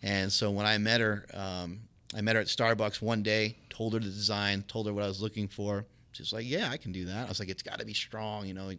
And 0.03 0.33
so 0.33 0.51
when 0.51 0.67
I 0.67 0.79
met 0.79 1.01
her, 1.01 1.27
um, 1.35 1.81
I 2.15 2.21
met 2.21 2.37
her 2.37 2.41
at 2.41 2.49
Starbucks 2.49 3.01
one 3.01 3.23
day, 3.23 3.57
told 3.69 3.95
her 3.95 3.99
the 3.99 4.07
design, 4.07 4.63
told 4.67 4.87
her 4.87 4.93
what 4.93 5.05
I 5.05 5.09
was 5.09 5.23
looking 5.23 5.47
for. 5.47 5.87
She's 6.13 6.33
like, 6.33 6.47
"Yeah, 6.47 6.69
I 6.71 6.77
can 6.77 6.93
do 6.93 7.05
that." 7.05 7.27
I 7.27 7.29
was 7.29 7.39
like, 7.39 7.49
"It's 7.49 7.63
got 7.63 7.79
to 7.79 7.87
be 7.87 7.95
strong, 7.95 8.47
you 8.47 8.55
know." 8.55 8.73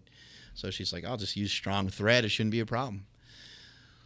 So 0.53 0.69
she's 0.69 0.91
like, 0.91 1.06
"I'll 1.06 1.18
just 1.18 1.38
use 1.38 1.52
strong 1.52 1.90
thread. 1.90 2.26
It 2.26 2.30
shouldn't 2.30 2.52
be 2.52 2.60
a 2.60 2.65
problem." 2.65 3.06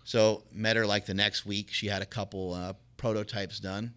So 0.03 0.43
met 0.51 0.75
her 0.75 0.85
like 0.85 1.07
the 1.07 1.15
next 1.15 1.45
week. 1.45 1.71
She 1.71 1.87
had 1.87 2.03
a 2.03 2.05
couple 2.05 2.53
uh, 2.53 2.73
prototypes 2.97 3.59
done. 3.59 3.93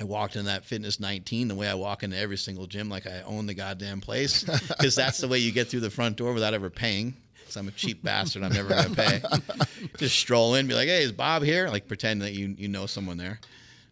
I 0.00 0.04
walked 0.04 0.34
in 0.34 0.46
that 0.46 0.64
Fitness 0.64 0.98
19 0.98 1.48
the 1.48 1.54
way 1.54 1.68
I 1.68 1.74
walk 1.74 2.02
into 2.02 2.16
every 2.16 2.38
single 2.38 2.66
gym, 2.66 2.88
like 2.88 3.06
I 3.06 3.20
own 3.26 3.44
the 3.44 3.52
goddamn 3.52 4.00
place, 4.00 4.44
because 4.68 4.94
that's 4.94 5.18
the 5.18 5.28
way 5.28 5.38
you 5.38 5.52
get 5.52 5.68
through 5.68 5.80
the 5.80 5.90
front 5.90 6.16
door 6.16 6.32
without 6.32 6.54
ever 6.54 6.70
paying. 6.70 7.14
Because 7.34 7.56
I'm 7.56 7.68
a 7.68 7.72
cheap 7.72 8.02
bastard, 8.02 8.42
I'm 8.42 8.52
never 8.52 8.70
gonna 8.70 8.94
pay. 8.94 9.20
Just 9.98 10.18
stroll 10.18 10.54
in, 10.54 10.66
be 10.66 10.72
like, 10.74 10.88
"Hey, 10.88 11.02
is 11.02 11.12
Bob 11.12 11.42
here?" 11.42 11.68
Like 11.68 11.86
pretend 11.86 12.22
that 12.22 12.32
you 12.32 12.54
you 12.56 12.68
know 12.68 12.86
someone 12.86 13.18
there. 13.18 13.40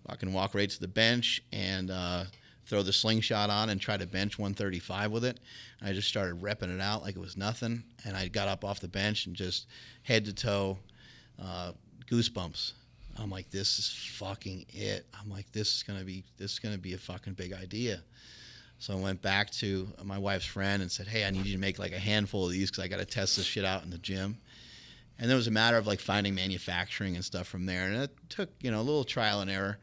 I 0.08 0.16
can 0.16 0.32
walk 0.32 0.54
right 0.54 0.70
to 0.70 0.80
the 0.80 0.88
bench 0.88 1.42
and 1.52 1.90
uh, 1.90 2.24
throw 2.64 2.82
the 2.82 2.92
slingshot 2.92 3.50
on 3.50 3.68
and 3.68 3.78
try 3.78 3.98
to 3.98 4.06
bench 4.06 4.38
135 4.38 5.10
with 5.10 5.26
it. 5.26 5.38
I 5.82 5.92
just 5.92 6.08
started 6.08 6.40
repping 6.40 6.74
it 6.74 6.80
out 6.80 7.02
like 7.02 7.16
it 7.16 7.20
was 7.20 7.36
nothing, 7.36 7.82
and 8.06 8.16
I 8.16 8.28
got 8.28 8.48
up 8.48 8.64
off 8.64 8.80
the 8.80 8.88
bench 8.88 9.26
and 9.26 9.36
just 9.36 9.66
head 10.04 10.24
to 10.24 10.32
toe 10.32 10.78
uh, 11.42 11.72
goosebumps. 12.10 12.72
I'm 13.18 13.30
like, 13.30 13.50
this 13.50 13.78
is 13.78 13.90
fucking 14.16 14.66
it. 14.70 15.06
I'm 15.20 15.30
like, 15.30 15.50
this 15.52 15.74
is 15.76 15.82
gonna 15.82 16.04
be 16.04 16.24
this 16.36 16.52
is 16.52 16.58
gonna 16.58 16.78
be 16.78 16.94
a 16.94 16.98
fucking 16.98 17.34
big 17.34 17.52
idea. 17.52 18.02
So 18.78 18.96
I 18.96 19.00
went 19.00 19.20
back 19.22 19.50
to 19.52 19.88
my 20.04 20.18
wife's 20.18 20.44
friend 20.46 20.82
and 20.82 20.90
said, 20.90 21.08
hey, 21.08 21.24
I 21.24 21.30
need 21.30 21.46
you 21.46 21.54
to 21.54 21.58
make 21.58 21.80
like 21.80 21.92
a 21.92 21.98
handful 21.98 22.46
of 22.46 22.52
these 22.52 22.70
because 22.70 22.84
I 22.84 22.86
got 22.86 23.00
to 23.00 23.04
test 23.04 23.36
this 23.36 23.44
shit 23.44 23.64
out 23.64 23.82
in 23.82 23.90
the 23.90 23.98
gym. 23.98 24.38
And 25.18 25.28
it 25.28 25.34
was 25.34 25.48
a 25.48 25.50
matter 25.50 25.76
of 25.76 25.88
like 25.88 25.98
finding 25.98 26.36
manufacturing 26.36 27.16
and 27.16 27.24
stuff 27.24 27.48
from 27.48 27.66
there. 27.66 27.86
And 27.86 27.96
it 28.04 28.10
took 28.28 28.50
you 28.60 28.70
know 28.70 28.80
a 28.80 28.82
little 28.82 29.04
trial 29.04 29.40
and 29.40 29.50
error. 29.50 29.78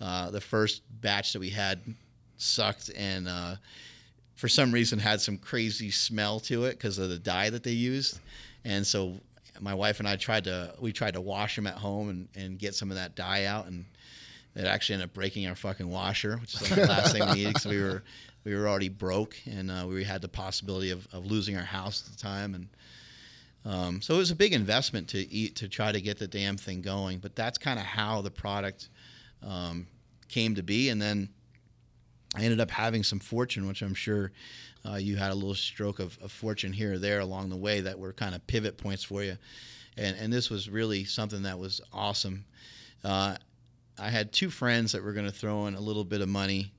Uh, 0.00 0.30
the 0.30 0.40
first 0.40 0.82
batch 1.00 1.32
that 1.32 1.40
we 1.40 1.50
had 1.50 1.80
sucked 2.36 2.90
and 2.96 3.28
uh, 3.28 3.56
for 4.36 4.48
some 4.48 4.72
reason 4.72 4.98
had 4.98 5.20
some 5.20 5.36
crazy 5.36 5.90
smell 5.90 6.38
to 6.38 6.64
it 6.64 6.78
because 6.78 6.98
of 6.98 7.10
the 7.10 7.18
dye 7.18 7.50
that 7.50 7.64
they 7.64 7.72
used. 7.72 8.20
And 8.64 8.86
so 8.86 9.14
my 9.60 9.74
wife 9.74 9.98
and 9.98 10.08
I 10.08 10.16
tried 10.16 10.44
to 10.44 10.74
we 10.78 10.92
tried 10.92 11.14
to 11.14 11.20
wash 11.20 11.56
them 11.56 11.66
at 11.66 11.74
home 11.74 12.08
and, 12.08 12.28
and 12.34 12.58
get 12.58 12.74
some 12.74 12.90
of 12.90 12.96
that 12.96 13.14
dye 13.14 13.44
out 13.44 13.66
and 13.66 13.84
it 14.54 14.64
actually 14.64 14.94
ended 14.94 15.10
up 15.10 15.14
breaking 15.14 15.46
our 15.46 15.54
fucking 15.54 15.88
washer, 15.88 16.36
which 16.38 16.54
is 16.54 16.62
like 16.62 16.80
the 16.80 16.86
last 16.86 17.12
thing 17.12 17.24
we 17.28 17.34
needed 17.34 17.54
because 17.54 17.66
we 17.66 17.80
were 17.80 18.02
we 18.44 18.54
were 18.54 18.68
already 18.68 18.88
broke 18.88 19.36
and 19.46 19.70
uh, 19.70 19.86
we 19.86 20.04
had 20.04 20.22
the 20.22 20.28
possibility 20.28 20.90
of, 20.90 21.06
of 21.12 21.26
losing 21.26 21.56
our 21.56 21.64
house 21.64 22.04
at 22.06 22.16
the 22.16 22.18
time 22.18 22.54
and 22.54 22.68
um, 23.64 24.00
so 24.00 24.14
it 24.14 24.18
was 24.18 24.30
a 24.30 24.36
big 24.36 24.52
investment 24.54 25.08
to 25.08 25.18
eat 25.18 25.56
to 25.56 25.68
try 25.68 25.92
to 25.92 26.00
get 26.00 26.18
the 26.18 26.26
damn 26.26 26.56
thing 26.56 26.80
going. 26.80 27.18
But 27.18 27.36
that's 27.36 27.58
kind 27.58 27.78
of 27.78 27.84
how 27.84 28.22
the 28.22 28.30
product 28.30 28.88
um, 29.46 29.86
came 30.28 30.54
to 30.54 30.62
be, 30.62 30.88
and 30.88 31.00
then 31.00 31.28
I 32.34 32.42
ended 32.42 32.60
up 32.60 32.70
having 32.70 33.02
some 33.02 33.18
fortune, 33.18 33.66
which 33.66 33.82
I'm 33.82 33.94
sure 33.94 34.32
uh, 34.86 34.96
you 34.96 35.16
had 35.16 35.30
a 35.30 35.34
little 35.34 35.54
stroke 35.54 35.98
of, 35.98 36.18
of, 36.22 36.30
fortune 36.30 36.72
here 36.72 36.94
or 36.94 36.98
there 36.98 37.20
along 37.20 37.50
the 37.50 37.56
way 37.56 37.80
that 37.80 37.98
were 37.98 38.12
kind 38.12 38.34
of 38.34 38.46
pivot 38.46 38.76
points 38.76 39.02
for 39.02 39.22
you. 39.22 39.36
And, 39.96 40.16
and 40.16 40.32
this 40.32 40.50
was 40.50 40.68
really 40.68 41.04
something 41.04 41.42
that 41.42 41.58
was 41.58 41.80
awesome. 41.92 42.44
Uh, 43.02 43.36
I 43.98 44.10
had 44.10 44.32
two 44.32 44.50
friends 44.50 44.92
that 44.92 45.02
were 45.02 45.12
going 45.12 45.26
to 45.26 45.32
throw 45.32 45.66
in 45.66 45.74
a 45.74 45.80
little 45.80 46.04
bit 46.04 46.20
of 46.20 46.28
money. 46.28 46.72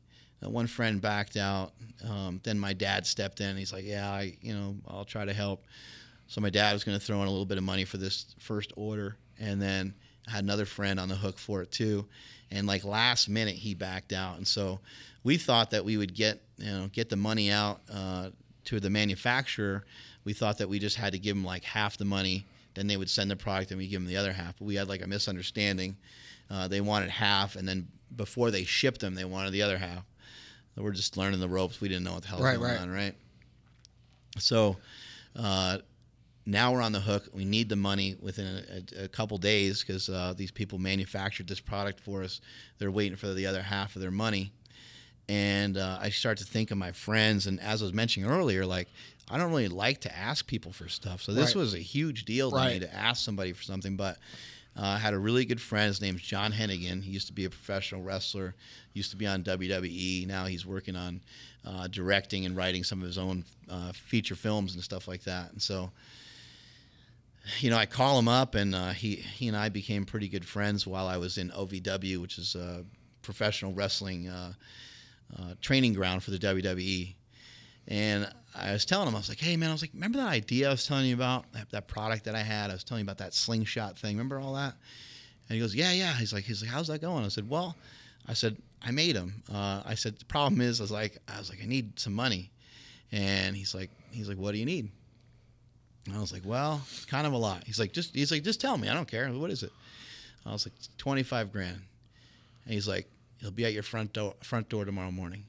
Uh, 0.43 0.49
one 0.49 0.67
friend 0.67 1.01
backed 1.01 1.35
out. 1.35 1.73
Um, 2.07 2.39
then 2.43 2.57
my 2.57 2.73
dad 2.73 3.05
stepped 3.05 3.41
in. 3.41 3.57
He's 3.57 3.73
like, 3.73 3.83
"Yeah, 3.83 4.09
I, 4.09 4.37
you 4.41 4.53
know, 4.53 4.77
I'll 4.87 5.03
try 5.03 5.25
to 5.25 5.33
help." 5.33 5.65
So 6.27 6.39
my 6.39 6.49
dad 6.49 6.71
was 6.73 6.85
going 6.85 6.97
to 6.97 7.03
throw 7.03 7.21
in 7.21 7.27
a 7.27 7.31
little 7.31 7.45
bit 7.45 7.57
of 7.57 7.63
money 7.63 7.83
for 7.83 7.97
this 7.97 8.35
first 8.39 8.71
order, 8.77 9.17
and 9.37 9.61
then 9.61 9.93
had 10.29 10.43
another 10.43 10.65
friend 10.65 10.99
on 10.99 11.09
the 11.09 11.15
hook 11.15 11.37
for 11.37 11.61
it 11.61 11.71
too. 11.71 12.05
And 12.51 12.65
like 12.67 12.83
last 12.83 13.29
minute, 13.29 13.55
he 13.55 13.75
backed 13.75 14.11
out, 14.13 14.37
and 14.37 14.47
so 14.47 14.79
we 15.23 15.37
thought 15.37 15.71
that 15.71 15.85
we 15.85 15.97
would 15.97 16.13
get 16.15 16.41
you 16.57 16.71
know 16.71 16.89
get 16.91 17.09
the 17.09 17.15
money 17.15 17.51
out 17.51 17.81
uh, 17.93 18.29
to 18.65 18.79
the 18.79 18.89
manufacturer. 18.89 19.83
We 20.23 20.33
thought 20.33 20.57
that 20.57 20.67
we 20.69 20.79
just 20.79 20.95
had 20.95 21.13
to 21.13 21.19
give 21.19 21.35
them 21.35 21.45
like 21.45 21.63
half 21.63 21.97
the 21.97 22.05
money, 22.05 22.45
then 22.73 22.87
they 22.87 22.97
would 22.97 23.09
send 23.09 23.29
the 23.29 23.35
product, 23.35 23.71
and 23.71 23.77
we 23.77 23.87
give 23.87 24.01
them 24.01 24.07
the 24.07 24.17
other 24.17 24.33
half. 24.33 24.57
But 24.57 24.65
we 24.65 24.75
had 24.75 24.89
like 24.89 25.03
a 25.03 25.07
misunderstanding. 25.07 25.97
Uh, 26.49 26.67
they 26.67 26.81
wanted 26.81 27.09
half, 27.11 27.55
and 27.55 27.67
then 27.67 27.87
before 28.15 28.49
they 28.49 28.63
shipped 28.63 29.01
them, 29.01 29.13
they 29.15 29.25
wanted 29.25 29.51
the 29.51 29.61
other 29.61 29.77
half. 29.77 30.03
So 30.75 30.81
we're 30.81 30.91
just 30.91 31.15
learning 31.17 31.39
the 31.39 31.47
ropes. 31.49 31.79
We 31.79 31.87
didn't 31.89 32.03
know 32.05 32.13
what 32.13 32.23
the 32.23 32.29
hell 32.29 32.39
was 32.39 32.45
Right, 32.45 32.57
going 32.57 32.71
right. 32.71 32.79
on, 32.81 32.89
right? 32.89 33.15
So 34.39 34.77
uh, 35.35 35.79
now 36.45 36.71
we're 36.73 36.81
on 36.81 36.91
the 36.91 36.99
hook. 37.01 37.29
We 37.33 37.45
need 37.45 37.69
the 37.69 37.75
money 37.75 38.15
within 38.21 38.45
a, 38.97 39.01
a, 39.01 39.05
a 39.05 39.07
couple 39.07 39.37
days 39.37 39.81
because 39.83 40.09
uh, 40.09 40.33
these 40.35 40.51
people 40.51 40.79
manufactured 40.79 41.47
this 41.47 41.59
product 41.59 41.99
for 41.99 42.23
us. 42.23 42.41
They're 42.79 42.91
waiting 42.91 43.17
for 43.17 43.33
the 43.33 43.45
other 43.45 43.61
half 43.61 43.95
of 43.95 44.01
their 44.01 44.11
money. 44.11 44.51
And 45.27 45.77
uh, 45.77 45.99
I 46.01 46.09
start 46.09 46.39
to 46.39 46.43
think 46.45 46.71
of 46.71 46.77
my 46.77 46.91
friends. 46.91 47.45
And 47.45 47.59
as 47.59 47.81
I 47.81 47.85
was 47.85 47.93
mentioning 47.93 48.27
earlier, 48.29 48.65
like, 48.65 48.87
I 49.29 49.37
don't 49.37 49.51
really 49.51 49.67
like 49.67 50.01
to 50.01 50.17
ask 50.17 50.47
people 50.47 50.71
for 50.71 50.89
stuff. 50.89 51.21
So 51.21 51.33
this 51.33 51.53
Right. 51.55 51.61
was 51.61 51.75
a 51.75 51.79
huge 51.79 52.25
deal 52.25 52.49
to 52.49 52.65
me 52.65 52.79
to 52.79 52.91
ask 52.95 53.23
somebody 53.23 53.53
for 53.53 53.61
something. 53.61 53.95
But 53.95 54.17
uh, 54.75 54.81
I 54.85 54.97
had 54.97 55.13
a 55.13 55.19
really 55.19 55.45
good 55.45 55.61
friend. 55.61 55.87
His 55.87 56.01
name's 56.01 56.23
John 56.23 56.51
Hennigan. 56.51 57.03
He 57.03 57.11
used 57.11 57.27
to 57.27 57.33
be 57.33 57.45
a 57.45 57.49
professional 57.49 58.01
wrestler, 58.01 58.55
used 58.93 59.11
to 59.11 59.17
be 59.17 59.27
on 59.27 59.43
WWE. 59.43 60.25
Now 60.25 60.45
he's 60.45 60.65
working 60.65 60.95
on 60.95 61.21
uh, 61.63 61.87
directing 61.87 62.45
and 62.47 62.57
writing 62.57 62.83
some 62.83 63.01
of 63.01 63.05
his 63.05 63.19
own 63.19 63.43
uh, 63.69 63.91
feature 63.91 64.35
films 64.35 64.73
and 64.73 64.83
stuff 64.83 65.07
like 65.07 65.23
that. 65.25 65.51
And 65.51 65.61
so, 65.61 65.91
you 67.59 67.69
know, 67.69 67.77
I 67.77 67.85
call 67.85 68.19
him 68.19 68.27
up, 68.27 68.55
and 68.55 68.75
uh, 68.75 68.89
he 68.89 69.15
he 69.15 69.47
and 69.47 69.57
I 69.57 69.69
became 69.69 70.05
pretty 70.05 70.27
good 70.27 70.45
friends 70.45 70.85
while 70.85 71.07
I 71.07 71.17
was 71.17 71.37
in 71.37 71.49
OVW, 71.49 72.17
which 72.17 72.37
is 72.37 72.55
a 72.55 72.85
professional 73.21 73.73
wrestling 73.73 74.27
uh, 74.27 74.53
uh, 75.37 75.53
training 75.61 75.93
ground 75.93 76.23
for 76.23 76.31
the 76.31 76.39
WWE. 76.39 77.15
And 77.87 78.31
I 78.55 78.73
was 78.73 78.85
telling 78.85 79.07
him, 79.07 79.15
I 79.15 79.19
was 79.19 79.29
like, 79.29 79.39
"Hey, 79.39 79.57
man, 79.57 79.69
I 79.69 79.73
was 79.73 79.81
like, 79.81 79.91
remember 79.93 80.19
that 80.19 80.27
idea 80.27 80.67
I 80.67 80.71
was 80.71 80.85
telling 80.85 81.05
you 81.05 81.15
about 81.15 81.51
that, 81.53 81.69
that 81.71 81.87
product 81.87 82.25
that 82.25 82.35
I 82.35 82.41
had? 82.41 82.69
I 82.69 82.73
was 82.73 82.83
telling 82.83 83.01
you 83.01 83.05
about 83.05 83.17
that 83.19 83.33
slingshot 83.33 83.97
thing. 83.97 84.15
Remember 84.15 84.39
all 84.39 84.53
that?" 84.53 84.75
And 85.47 85.55
he 85.55 85.59
goes, 85.59 85.75
"Yeah, 85.75 85.91
yeah." 85.91 86.13
He's 86.13 86.33
like, 86.33 86.43
"He's 86.43 86.61
like, 86.61 86.71
how's 86.71 86.87
that 86.87 87.01
going?" 87.01 87.25
I 87.25 87.29
said, 87.29 87.49
"Well," 87.49 87.75
I 88.27 88.33
said, 88.33 88.57
"I 88.81 88.91
made 88.91 89.15
him." 89.15 89.43
Uh, 89.51 89.81
I 89.85 89.95
said, 89.95 90.17
"The 90.17 90.25
problem 90.25 90.61
is, 90.61 90.79
I 90.79 90.83
was 90.83 90.91
like, 90.91 91.17
I 91.27 91.39
was 91.39 91.49
like, 91.49 91.59
I 91.63 91.65
need 91.65 91.99
some 91.99 92.13
money," 92.13 92.51
and 93.11 93.55
he's 93.55 93.73
like, 93.73 93.89
he's 94.11 94.29
like, 94.29 94.37
"What 94.37 94.51
do 94.51 94.59
you 94.59 94.65
need?" 94.65 94.91
And 96.09 96.17
I 96.17 96.21
was 96.21 96.33
like, 96.33 96.43
"Well, 96.45 96.81
it's 96.91 97.05
kind 97.05 97.25
of 97.27 97.33
a 97.33 97.37
lot." 97.37 97.63
He's 97.65 97.79
like, 97.79 97.93
"Just," 97.93 98.15
he's 98.15 98.31
like, 98.31 98.43
"Just 98.43 98.59
tell 98.61 98.77
me. 98.77 98.89
I 98.89 98.93
don't 98.93 99.07
care. 99.07 99.29
What 99.29 99.51
is 99.51 99.63
it?" 99.63 99.71
I 100.45 100.51
was 100.51 100.65
like, 100.65 100.73
25 100.97 101.51
grand," 101.51 101.81
and 102.65 102.73
he's 102.73 102.87
like, 102.87 103.07
"He'll 103.39 103.51
be 103.51 103.65
at 103.65 103.73
your 103.73 103.83
front 103.83 104.13
door 104.13 104.35
front 104.41 104.69
door 104.69 104.85
tomorrow 104.85 105.11
morning." 105.11 105.45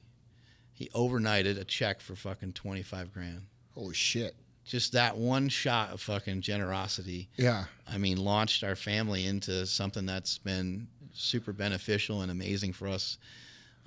He 0.73 0.89
overnighted 0.95 1.59
a 1.59 1.63
check 1.63 2.01
for 2.01 2.15
fucking 2.15 2.53
25 2.53 3.13
grand. 3.13 3.43
Holy 3.75 3.93
shit. 3.93 4.35
Just 4.65 4.93
that 4.93 5.15
one 5.15 5.47
shot 5.49 5.91
of 5.91 6.01
fucking 6.01 6.41
generosity 6.41 7.29
Yeah. 7.37 7.65
I 7.87 7.97
mean, 7.99 8.17
launched 8.17 8.63
our 8.63 8.75
family 8.75 9.25
into 9.25 9.65
something 9.67 10.05
that's 10.05 10.37
been 10.39 10.87
super 11.13 11.53
beneficial 11.53 12.21
and 12.21 12.31
amazing 12.31 12.73
for 12.73 12.87
us 12.87 13.17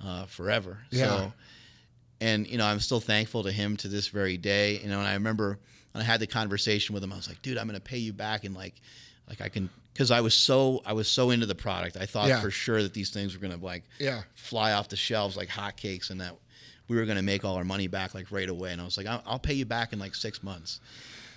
uh, 0.01 0.25
forever. 0.25 0.79
Yeah. 0.89 1.05
So, 1.05 1.33
and 2.21 2.47
you 2.47 2.57
know, 2.57 2.65
I'm 2.65 2.79
still 2.79 2.99
thankful 3.01 3.43
to 3.43 3.51
him 3.51 3.75
to 3.77 3.87
this 3.87 4.07
very 4.07 4.37
day. 4.37 4.79
You 4.79 4.87
know, 4.87 4.99
and 4.99 5.07
I 5.07 5.13
remember 5.13 5.59
when 5.95 6.01
I 6.03 6.05
had 6.05 6.19
the 6.19 6.27
conversation 6.27 6.93
with 6.93 7.03
him, 7.03 7.13
I 7.13 7.15
was 7.15 7.29
like, 7.29 7.41
"Dude, 7.41 7.57
I'm 7.57 7.67
going 7.67 7.79
to 7.79 7.81
pay 7.83 7.97
you 7.99 8.11
back," 8.11 8.43
and 8.43 8.53
like, 8.53 8.75
like 9.29 9.39
I 9.39 9.47
can, 9.47 9.69
because 9.93 10.11
I 10.11 10.19
was 10.19 10.33
so 10.33 10.81
I 10.85 10.91
was 10.93 11.07
so 11.07 11.29
into 11.31 11.45
the 11.45 11.55
product. 11.55 11.95
I 11.95 12.05
thought 12.05 12.27
Yeah. 12.27 12.41
for 12.41 12.51
sure 12.51 12.83
that 12.83 12.93
these 12.93 13.11
things 13.11 13.33
were 13.33 13.39
going 13.39 13.57
to 13.57 13.63
like 13.65 13.83
Yeah. 13.97 14.23
fly 14.35 14.73
off 14.73 14.89
the 14.89 14.97
shelves 14.97 15.37
like 15.37 15.47
hotcakes, 15.47 16.09
and 16.09 16.19
that 16.19 16.35
we 16.89 16.97
were 16.97 17.05
going 17.05 17.15
to 17.17 17.23
make 17.23 17.45
all 17.45 17.55
our 17.55 17.63
money 17.63 17.87
back 17.87 18.13
like 18.13 18.29
right 18.29 18.49
away. 18.49 18.71
And 18.73 18.81
I 18.81 18.85
was 18.85 18.97
like, 18.97 19.07
I'll, 19.07 19.23
I'll 19.25 19.39
pay 19.39 19.53
you 19.53 19.65
back 19.65 19.93
in 19.93 19.99
like 19.99 20.13
six 20.15 20.43
months. 20.43 20.79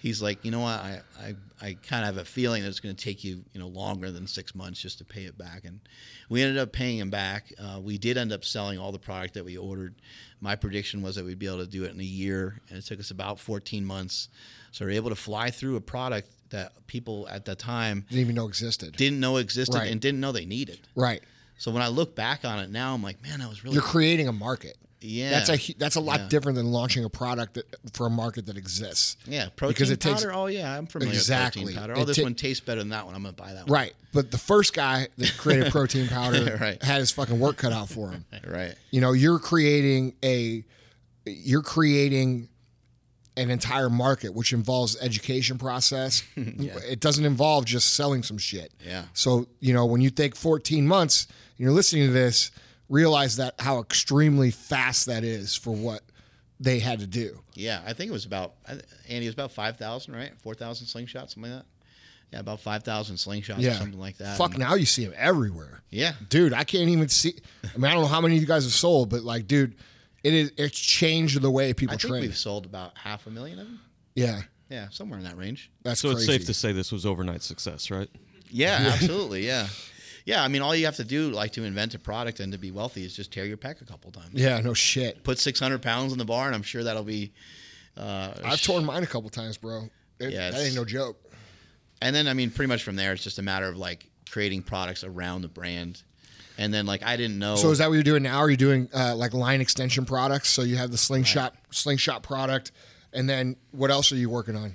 He's 0.00 0.22
like, 0.22 0.44
you 0.44 0.50
know 0.50 0.60
what? 0.60 0.78
I, 0.80 1.00
I, 1.20 1.34
I 1.60 1.76
kind 1.86 2.04
of 2.08 2.14
have 2.14 2.18
a 2.18 2.24
feeling 2.24 2.62
that 2.62 2.68
it's 2.68 2.80
going 2.80 2.94
to 2.94 3.04
take 3.04 3.24
you, 3.24 3.44
you 3.52 3.60
know, 3.60 3.66
longer 3.68 4.10
than 4.12 4.26
six 4.26 4.54
months 4.54 4.80
just 4.80 4.98
to 4.98 5.04
pay 5.04 5.22
it 5.24 5.36
back. 5.36 5.64
And 5.64 5.80
we 6.28 6.42
ended 6.42 6.58
up 6.58 6.72
paying 6.72 6.98
him 6.98 7.10
back. 7.10 7.52
Uh, 7.58 7.80
we 7.82 7.98
did 7.98 8.16
end 8.16 8.32
up 8.32 8.44
selling 8.44 8.78
all 8.78 8.92
the 8.92 8.98
product 8.98 9.34
that 9.34 9.44
we 9.44 9.56
ordered. 9.56 9.94
My 10.40 10.54
prediction 10.54 11.02
was 11.02 11.16
that 11.16 11.24
we'd 11.24 11.38
be 11.38 11.46
able 11.48 11.58
to 11.58 11.66
do 11.66 11.84
it 11.84 11.92
in 11.92 12.00
a 12.00 12.04
year, 12.04 12.60
and 12.68 12.78
it 12.78 12.84
took 12.86 13.00
us 13.00 13.10
about 13.10 13.40
14 13.40 13.84
months. 13.84 14.28
So 14.70 14.84
we 14.84 14.92
were 14.92 14.96
able 14.96 15.10
to 15.10 15.16
fly 15.16 15.50
through 15.50 15.74
a 15.76 15.80
product 15.80 16.28
that 16.50 16.86
people 16.86 17.26
at 17.28 17.44
the 17.44 17.54
time 17.56 18.04
Didn't 18.08 18.20
even 18.20 18.34
know 18.36 18.46
existed. 18.46 18.96
didn't 18.96 19.20
know 19.20 19.36
existed 19.38 19.76
Right. 19.76 19.90
and 19.90 20.00
didn't 20.00 20.20
know 20.20 20.32
they 20.32 20.46
needed. 20.46 20.78
right. 20.94 21.22
So 21.60 21.72
when 21.72 21.82
I 21.82 21.88
look 21.88 22.14
back 22.14 22.44
on 22.44 22.60
it 22.60 22.70
now, 22.70 22.94
I'm 22.94 23.02
like, 23.02 23.20
man, 23.20 23.40
that 23.40 23.48
was 23.48 23.64
really 23.64 23.74
You're 23.74 23.82
creating 23.82 24.28
a 24.28 24.32
market. 24.32 24.76
Yeah. 25.00 25.30
That's 25.30 25.48
a 25.50 25.74
that's 25.74 25.96
a 25.96 26.00
lot 26.00 26.20
Yeah. 26.20 26.28
different 26.28 26.56
than 26.56 26.72
launching 26.72 27.04
a 27.04 27.08
product 27.10 27.54
that, 27.54 27.66
for 27.92 28.06
a 28.06 28.10
market 28.10 28.46
that 28.46 28.56
exists. 28.56 29.16
Yeah, 29.26 29.48
protein 29.54 29.74
Because 29.74 29.90
it 29.90 30.00
takes- 30.00 30.22
powder. 30.22 30.34
oh 30.34 30.46
yeah, 30.46 30.76
I'm 30.76 30.86
familiar 30.86 31.14
Exactly. 31.14 31.64
with 31.64 31.74
protein 31.74 31.88
powder. 31.88 32.00
It 32.00 32.02
Oh, 32.02 32.04
this 32.04 32.16
ta- 32.16 32.22
one 32.24 32.34
tastes 32.34 32.64
better 32.64 32.80
than 32.80 32.88
that 32.90 33.06
one. 33.06 33.14
I'm 33.14 33.22
gonna 33.22 33.32
buy 33.32 33.52
that 33.54 33.68
one. 33.68 33.72
Right. 33.80 33.94
But 34.12 34.30
the 34.30 34.38
first 34.38 34.74
guy 34.74 35.08
that 35.18 35.36
created 35.36 35.70
protein 35.72 36.08
powder 36.08 36.56
Right. 36.60 36.82
had 36.82 37.00
his 37.00 37.10
fucking 37.10 37.38
work 37.38 37.56
cut 37.58 37.72
out 37.72 37.88
for 37.88 38.10
him. 38.10 38.24
Right. 38.46 38.74
You 38.90 39.00
know, 39.00 39.12
you're 39.12 39.38
creating 39.38 40.14
a 40.24 40.64
you're 41.26 41.62
creating 41.62 42.48
an 43.36 43.50
entire 43.50 43.88
market 43.90 44.34
which 44.34 44.52
involves 44.52 44.96
education 45.00 45.58
process. 45.58 46.24
It 46.36 46.98
doesn't 46.98 47.24
involve 47.24 47.66
just 47.66 47.94
selling 47.94 48.24
some 48.24 48.38
shit. 48.38 48.72
Yeah. 48.84 49.04
So, 49.12 49.46
you 49.60 49.72
know, 49.72 49.86
when 49.86 50.00
you 50.00 50.10
think 50.10 50.34
14 50.34 50.88
months 50.88 51.26
and 51.56 51.64
you're 51.64 51.70
listening 51.72 52.06
to 52.08 52.12
this, 52.12 52.50
realize 52.88 53.36
that 53.36 53.54
how 53.60 53.80
extremely 53.80 54.50
fast 54.50 55.06
that 55.06 55.24
is 55.24 55.54
for 55.54 55.74
what 55.74 56.02
they 56.60 56.78
had 56.78 57.00
to 57.00 57.06
do. 57.06 57.40
Yeah, 57.54 57.80
I 57.86 57.92
think 57.92 58.08
it 58.08 58.12
was 58.12 58.24
about 58.24 58.54
I- 58.68 58.80
Andy. 59.08 59.26
It 59.26 59.28
was 59.28 59.34
about 59.34 59.52
five 59.52 59.76
thousand, 59.76 60.14
right? 60.14 60.32
Four 60.42 60.54
thousand 60.54 60.86
slingshots, 60.86 61.30
something 61.34 61.42
like 61.52 61.60
that. 61.62 61.66
Yeah, 62.32 62.40
about 62.40 62.60
five 62.60 62.82
thousand 62.82 63.16
slingshots, 63.16 63.60
Yeah. 63.60 63.70
or 63.70 63.74
something 63.74 63.98
like 64.00 64.18
that. 64.18 64.36
Fuck, 64.36 64.50
And- 64.50 64.58
now 64.60 64.74
you 64.74 64.86
see 64.86 65.04
them 65.04 65.14
everywhere. 65.16 65.82
Yeah, 65.90 66.12
dude 66.28 66.52
i 66.52 66.64
can't 66.64 66.90
even 66.90 67.08
see 67.08 67.34
i 67.64 67.76
mean 67.78 67.86
i 67.86 67.94
don't 67.94 68.02
know 68.02 68.08
how 68.08 68.20
many 68.20 68.34
of 68.36 68.42
you 68.42 68.46
guys 68.46 68.64
have 68.64 68.74
sold 68.74 69.08
but 69.08 69.22
like 69.22 69.46
dude 69.46 69.74
it 70.22 70.34
is 70.34 70.52
it's 70.58 70.78
changed 70.78 71.40
the 71.40 71.50
way 71.50 71.72
people 71.72 71.94
I 71.94 71.96
think 71.96 72.10
train 72.10 72.20
we've 72.20 72.36
sold 72.36 72.66
about 72.66 72.92
half 72.98 73.26
a 73.26 73.30
million 73.30 73.58
of 73.58 73.66
them. 73.68 73.80
yeah 74.14 74.42
Yeah, 74.68 74.88
somewhere 74.90 75.18
in 75.18 75.24
that 75.24 75.38
range. 75.38 75.70
that's 75.82 76.00
So 76.00 76.10
crazy 76.12 76.24
it's 76.24 76.26
safe 76.42 76.46
to 76.46 76.52
say 76.52 76.72
this 76.72 76.92
was 76.92 77.06
overnight 77.06 77.42
success, 77.42 77.90
right? 77.90 78.10
Yeah, 78.50 78.90
absolutely. 78.92 79.46
Yeah, 79.46 79.68
yeah. 80.28 80.44
I 80.44 80.48
mean, 80.48 80.62
all 80.62 80.74
you 80.76 80.84
have 80.84 80.96
to 80.96 81.04
do, 81.04 81.30
like, 81.30 81.52
to 81.52 81.64
invent 81.64 81.94
a 81.94 81.98
product 81.98 82.38
and 82.40 82.52
to 82.52 82.58
be 82.58 82.70
wealthy, 82.70 83.04
is 83.04 83.16
just 83.16 83.32
tear 83.32 83.44
your 83.46 83.56
pec 83.56 83.80
a 83.80 83.84
couple 83.84 84.10
times. 84.12 84.30
yeah 84.34 84.60
no 84.60 84.74
shit 84.74 85.24
Put 85.24 85.38
six 85.38 85.58
hundred 85.58 85.82
pounds 85.82 86.12
in 86.12 86.18
the 86.18 86.24
bar, 86.24 86.46
and 86.46 86.54
I'm 86.54 86.62
sure 86.62 86.84
that'll 86.84 87.02
be. 87.04 87.32
Uh, 87.96 88.32
i've 88.44 88.62
torn 88.62 88.84
mine 88.84 89.02
a 89.02 89.06
couple 89.06 89.28
times 89.28 89.56
bro 89.56 89.88
It- 90.20 90.32
Yeah, 90.32 90.50
that 90.52 90.60
ain't 90.64 90.76
no 90.76 90.84
joke 90.84 91.16
And 92.00 92.14
then, 92.14 92.28
I 92.28 92.34
mean, 92.34 92.50
pretty 92.50 92.68
much 92.68 92.84
from 92.84 92.94
there, 92.94 93.12
it's 93.12 93.24
just 93.24 93.38
a 93.40 93.42
matter 93.42 93.66
of 93.68 93.76
like 93.76 94.06
creating 94.30 94.62
products 94.62 95.02
around 95.02 95.42
the 95.42 95.48
brand. 95.48 96.02
And 96.58 96.72
then 96.74 96.86
like 96.86 97.02
I 97.02 97.16
didn't 97.16 97.38
know. 97.38 97.56
So 97.56 97.70
is 97.70 97.78
that 97.78 97.88
what 97.88 97.94
you're 97.94 98.02
doing 98.12 98.22
now? 98.22 98.38
Are 98.38 98.50
you 98.50 98.56
doing 98.56 98.88
uh, 98.94 99.14
like 99.16 99.32
line 99.34 99.60
extension 99.60 100.04
products? 100.04 100.48
So 100.50 100.62
you 100.62 100.76
have 100.76 100.90
the 100.92 100.98
slingshot 100.98 101.54
slingshot 101.70 102.22
product, 102.22 102.70
and 103.12 103.28
then 103.28 103.56
what 103.72 103.90
else 103.90 104.10
are 104.12 104.16
you 104.16 104.28
working 104.28 104.54
on? 104.56 104.74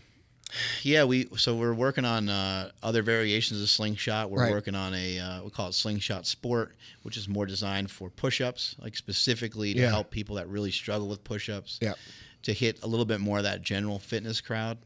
Yeah, 0.83 1.03
we 1.05 1.27
so 1.37 1.55
we're 1.55 1.73
working 1.73 2.05
on 2.05 2.29
uh, 2.29 2.71
other 2.81 3.01
variations 3.01 3.61
of 3.61 3.69
slingshot. 3.69 4.29
We're 4.29 4.41
Right. 4.43 4.51
working 4.51 4.75
on 4.75 4.93
a 4.93 5.19
uh, 5.19 5.43
we 5.43 5.49
call 5.49 5.69
it 5.69 5.73
slingshot 5.73 6.25
sport, 6.27 6.75
which 7.03 7.17
is 7.17 7.27
more 7.27 7.45
designed 7.45 7.89
for 7.91 8.09
push-ups, 8.09 8.75
like 8.79 8.95
specifically 8.95 9.73
to 9.73 9.79
Yeah. 9.81 9.89
help 9.89 10.11
people 10.11 10.35
that 10.35 10.47
really 10.47 10.71
struggle 10.71 11.07
with 11.07 11.23
push-ups. 11.23 11.79
Yeah. 11.81 11.93
To 12.43 12.53
hit 12.53 12.79
a 12.83 12.87
little 12.87 13.05
bit 13.05 13.19
more 13.21 13.37
of 13.37 13.43
that 13.45 13.61
general 13.61 13.99
fitness 13.99 14.41
crowd. 14.41 14.77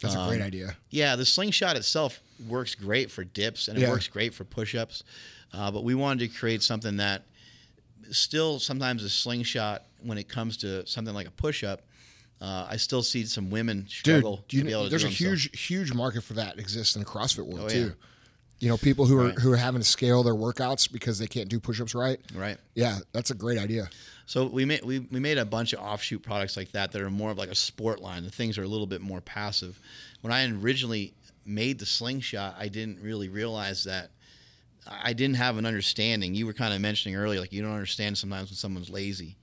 That's 0.00 0.14
a 0.14 0.26
great 0.28 0.40
Um, 0.40 0.46
idea. 0.46 0.76
Yeah, 0.90 1.16
the 1.16 1.26
slingshot 1.26 1.76
itself 1.76 2.20
works 2.46 2.74
great 2.74 3.10
for 3.10 3.24
dips 3.24 3.68
and 3.68 3.76
it 3.76 3.82
Yeah. 3.82 3.90
works 3.90 4.08
great 4.08 4.32
for 4.32 4.44
push-ups, 4.44 5.02
uh, 5.52 5.70
but 5.70 5.82
we 5.84 5.94
wanted 5.94 6.20
to 6.30 6.38
create 6.38 6.62
something 6.62 6.96
that 6.98 7.24
still 8.10 8.58
sometimes 8.58 9.02
a 9.02 9.10
slingshot 9.10 9.84
when 10.02 10.16
it 10.16 10.28
comes 10.28 10.56
to 10.58 10.86
something 10.86 11.14
like 11.14 11.26
a 11.26 11.30
push-up. 11.32 11.82
Uh, 12.40 12.66
I 12.70 12.76
still 12.76 13.02
see 13.02 13.24
some 13.26 13.50
women 13.50 13.86
struggle 13.88 14.44
do 14.48 14.56
you 14.56 14.62
to 14.62 14.66
be 14.66 14.72
know, 14.72 14.78
able 14.78 14.84
to 14.86 14.90
there's 14.90 15.02
do 15.02 15.08
a 15.08 15.10
huge 15.10 15.60
huge 15.66 15.92
market 15.92 16.22
for 16.22 16.34
that 16.34 16.58
exists 16.58 16.94
in 16.94 17.00
the 17.02 17.06
CrossFit 17.06 17.44
world 17.46 17.62
Oh, 17.64 17.68
too. 17.68 17.80
yeah. 17.86 17.90
You 18.60 18.68
know, 18.68 18.76
people 18.76 19.06
who 19.06 19.18
are 19.18 19.26
Right. 19.28 19.38
who 19.38 19.52
are 19.52 19.56
having 19.56 19.80
to 19.80 19.86
scale 19.86 20.22
their 20.22 20.34
workouts 20.34 20.90
because 20.90 21.18
they 21.18 21.26
can't 21.28 21.48
do 21.48 21.58
push-ups 21.60 21.94
right. 21.94 22.20
right. 22.34 22.56
Yeah, 22.74 22.98
that's 23.12 23.30
a 23.30 23.34
great 23.34 23.58
idea. 23.58 23.88
So 24.26 24.46
we 24.46 24.64
made 24.64 24.84
we, 24.84 24.98
we 25.00 25.20
made 25.20 25.38
a 25.38 25.44
bunch 25.44 25.72
of 25.72 25.80
offshoot 25.80 26.22
products 26.22 26.56
like 26.56 26.72
that 26.72 26.92
that 26.92 27.00
are 27.02 27.10
more 27.10 27.30
of 27.30 27.38
like 27.38 27.50
a 27.50 27.54
sport 27.54 28.00
line. 28.00 28.24
The 28.24 28.30
things 28.30 28.58
are 28.58 28.62
a 28.62 28.68
little 28.68 28.86
bit 28.86 29.00
more 29.00 29.20
passive. 29.20 29.80
When 30.20 30.32
I 30.32 30.46
originally 30.48 31.14
made 31.46 31.78
the 31.78 31.86
slingshot, 31.86 32.56
I 32.58 32.68
didn't 32.68 33.00
really 33.00 33.28
realize 33.28 33.84
that 33.84 34.10
I 34.86 35.12
didn't 35.12 35.36
have 35.36 35.56
an 35.56 35.64
understanding. 35.66 36.34
You 36.34 36.46
were 36.46 36.52
kind 36.52 36.74
of 36.74 36.80
mentioning 36.80 37.16
earlier, 37.16 37.40
like 37.40 37.52
you 37.52 37.62
don't 37.62 37.72
understand 37.72 38.18
sometimes 38.18 38.50
when 38.50 38.56
someone's 38.56 38.90
lazy. 38.90 39.36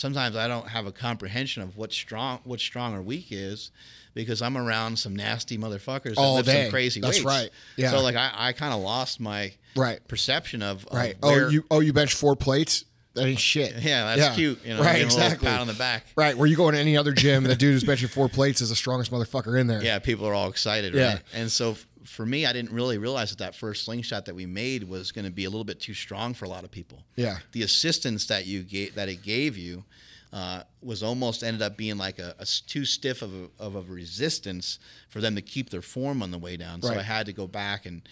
Sometimes 0.00 0.34
I 0.34 0.48
don't 0.48 0.66
have 0.66 0.86
a 0.86 0.92
comprehension 0.92 1.62
of 1.62 1.76
what 1.76 1.92
strong 1.92 2.40
what 2.44 2.58
strong 2.58 2.94
or 2.94 3.02
weak 3.02 3.26
is 3.30 3.70
because 4.14 4.40
I'm 4.40 4.56
around 4.56 4.98
some 4.98 5.14
nasty 5.14 5.58
motherfuckers 5.58 6.14
that 6.14 6.18
All 6.18 6.36
lift 6.36 6.46
day. 6.46 6.62
some 6.64 6.70
crazy 6.70 7.00
That's 7.02 7.16
weights. 7.18 7.26
right. 7.26 7.50
Yeah. 7.76 7.90
So 7.90 8.00
like 8.00 8.16
I, 8.16 8.30
I 8.34 8.52
kind 8.52 8.72
of 8.72 8.80
lost 8.80 9.20
my 9.20 9.52
Right. 9.76 10.00
perception 10.08 10.62
of, 10.62 10.86
of 10.86 10.94
Right. 10.96 11.16
oh, 11.22 11.48
you 11.50 11.64
oh 11.70 11.80
you 11.80 11.92
bench 11.92 12.14
four 12.14 12.34
plates. 12.34 12.86
That 13.12 13.26
ain't 13.26 13.38
shit. 13.40 13.74
yeah 13.82 14.16
that's 14.16 14.36
cute. 14.36 14.64
You 14.64 14.74
know, 14.74 14.80
right. 14.82 15.00
give 15.00 15.10
'em 15.12 15.20
a 15.20 15.24
Exactly. 15.24 15.48
pat 15.48 15.60
on 15.60 15.66
the 15.66 15.74
back. 15.74 16.06
Right. 16.16 16.34
Where 16.34 16.46
you 16.48 16.56
go 16.56 16.70
in 16.70 16.74
any 16.76 16.96
other 16.96 17.12
gym, 17.12 17.44
and 17.44 17.50
the 17.52 17.56
dude 17.56 17.74
who's 17.74 17.84
benching 17.84 18.08
four 18.08 18.28
plates 18.30 18.62
is 18.62 18.70
the 18.70 18.76
strongest 18.76 19.10
motherfucker 19.12 19.60
in 19.60 19.66
there. 19.66 19.82
yeah, 19.84 19.98
people 19.98 20.26
are 20.26 20.32
all 20.34 20.48
excited, 20.48 20.94
Yeah. 20.94 21.14
right? 21.14 21.22
And 21.34 21.52
so 21.52 21.76
for 22.04 22.24
me, 22.24 22.46
I 22.46 22.52
didn't 22.52 22.72
really 22.72 22.98
realize 22.98 23.30
that 23.30 23.38
that 23.38 23.54
first 23.54 23.84
slingshot 23.84 24.24
that 24.26 24.34
we 24.34 24.46
made 24.46 24.84
was 24.84 25.12
going 25.12 25.24
to 25.26 25.30
be 25.30 25.44
a 25.44 25.50
little 25.50 25.64
bit 25.64 25.80
too 25.80 25.94
strong 25.94 26.34
for 26.34 26.44
a 26.44 26.48
lot 26.48 26.64
of 26.64 26.70
people. 26.70 27.02
Yeah. 27.16 27.38
The 27.52 27.62
assistance 27.62 28.26
that 28.26 28.46
you 28.46 28.62
gave, 28.62 28.94
that 28.94 29.08
it 29.08 29.22
gave 29.22 29.56
you, 29.58 29.84
uh, 30.32 30.62
was 30.80 31.02
almost 31.02 31.42
ended 31.42 31.60
up 31.60 31.76
being 31.76 31.98
like 31.98 32.18
a 32.20 32.34
too 32.66 32.84
stiff 32.84 33.20
of 33.20 33.32
a, 33.34 33.48
of 33.62 33.74
a 33.74 33.82
resistance 33.82 34.78
for 35.08 35.20
them 35.20 35.34
to 35.34 35.42
keep 35.42 35.70
their 35.70 35.82
form 35.82 36.22
on 36.22 36.30
the 36.30 36.38
way 36.38 36.56
down. 36.56 36.80
So 36.82 36.88
Right. 36.90 36.98
I 36.98 37.02
had 37.02 37.26
to 37.26 37.32
go 37.32 37.46
back 37.46 37.84
and 37.86 38.02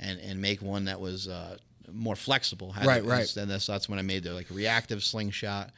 and 0.00 0.18
and 0.20 0.40
make 0.40 0.60
one 0.60 0.84
that 0.86 1.00
was 1.00 1.28
uh, 1.28 1.56
more 1.92 2.16
flexible. 2.16 2.72
Had 2.72 2.86
Right, 2.86 3.02
to- 3.02 3.08
right. 3.08 3.36
And 3.36 3.50
that's 3.50 3.66
that's 3.66 3.88
when 3.88 3.98
I 3.98 4.02
made 4.02 4.24
the 4.24 4.32
like 4.34 4.46
reactive 4.50 5.02
slingshot. 5.04 5.70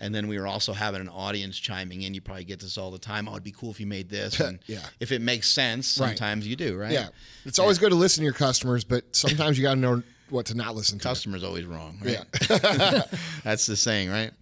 And 0.00 0.14
then 0.14 0.26
we 0.26 0.38
were 0.38 0.46
also 0.46 0.72
having 0.72 1.00
an 1.00 1.08
audience 1.08 1.56
chiming 1.58 2.02
in. 2.02 2.14
You 2.14 2.20
probably 2.20 2.44
get 2.44 2.58
this 2.60 2.76
all 2.76 2.90
the 2.90 2.98
time. 2.98 3.28
Oh, 3.28 3.32
it'd 3.32 3.44
be 3.44 3.52
cool 3.52 3.70
if 3.70 3.78
you 3.80 3.86
made 3.86 4.08
this. 4.10 4.40
And 4.44 4.58
Yeah. 4.66 4.80
if 5.00 5.12
it 5.12 5.22
makes 5.22 5.48
sense, 5.48 5.98
Right. 5.98 6.08
sometimes 6.08 6.46
you 6.46 6.56
do, 6.56 6.76
right? 6.76 6.92
Yeah. 6.92 7.08
It's 7.44 7.58
always 7.58 7.78
good 7.78 7.90
to 7.90 7.94
listen 7.96 8.20
to 8.22 8.24
your 8.24 8.32
customers, 8.34 8.82
but 8.84 9.04
sometimes 9.14 9.56
you 9.56 9.62
got 9.62 9.74
to 9.74 9.80
know 9.80 10.02
what 10.30 10.46
to 10.46 10.54
not 10.54 10.74
listen 10.74 10.98
to. 10.98 11.02
Customer's 11.04 11.44
always 11.44 11.64
wrong. 11.64 11.98
Right? 12.02 12.18
Yeah. 12.50 13.02
That's 13.44 13.66
the 13.66 13.76
saying, 13.76 14.10
right? 14.10 14.32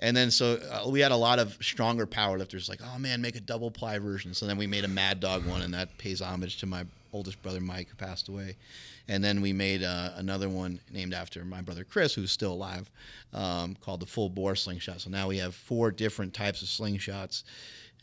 And 0.00 0.16
then 0.16 0.30
so 0.30 0.54
uh, 0.70 0.88
we 0.88 1.00
had 1.00 1.10
a 1.12 1.16
lot 1.16 1.38
of 1.38 1.56
stronger 1.60 2.06
powerlifters 2.06 2.68
like, 2.68 2.80
oh 2.84 2.98
man, 2.98 3.20
make 3.20 3.34
a 3.36 3.40
double 3.40 3.70
ply 3.70 3.98
version. 3.98 4.32
So 4.34 4.46
then 4.46 4.56
we 4.56 4.66
made 4.66 4.84
a 4.84 4.88
Mad 4.88 5.20
Dog 5.20 5.44
one, 5.46 5.62
and 5.62 5.74
that 5.74 5.96
pays 5.98 6.20
homage 6.22 6.58
to 6.58 6.66
my 6.66 6.84
oldest 7.12 7.42
brother 7.42 7.60
Mike, 7.60 7.88
who 7.88 7.96
passed 7.96 8.28
away. 8.28 8.56
And 9.08 9.24
then 9.24 9.40
we 9.40 9.52
made 9.52 9.82
uh, 9.82 10.10
another 10.16 10.48
one 10.48 10.80
named 10.92 11.14
after 11.14 11.44
my 11.44 11.62
brother 11.62 11.84
Chris, 11.84 12.14
who's 12.14 12.30
still 12.32 12.52
alive, 12.52 12.90
um, 13.32 13.76
called 13.80 14.00
the 14.00 14.06
Full 14.06 14.28
Bore 14.28 14.54
Slingshot. 14.54 15.00
So 15.00 15.10
now 15.10 15.28
we 15.28 15.38
have 15.38 15.54
four 15.54 15.90
different 15.90 16.34
types 16.34 16.62
of 16.62 16.68
slingshots, 16.68 17.42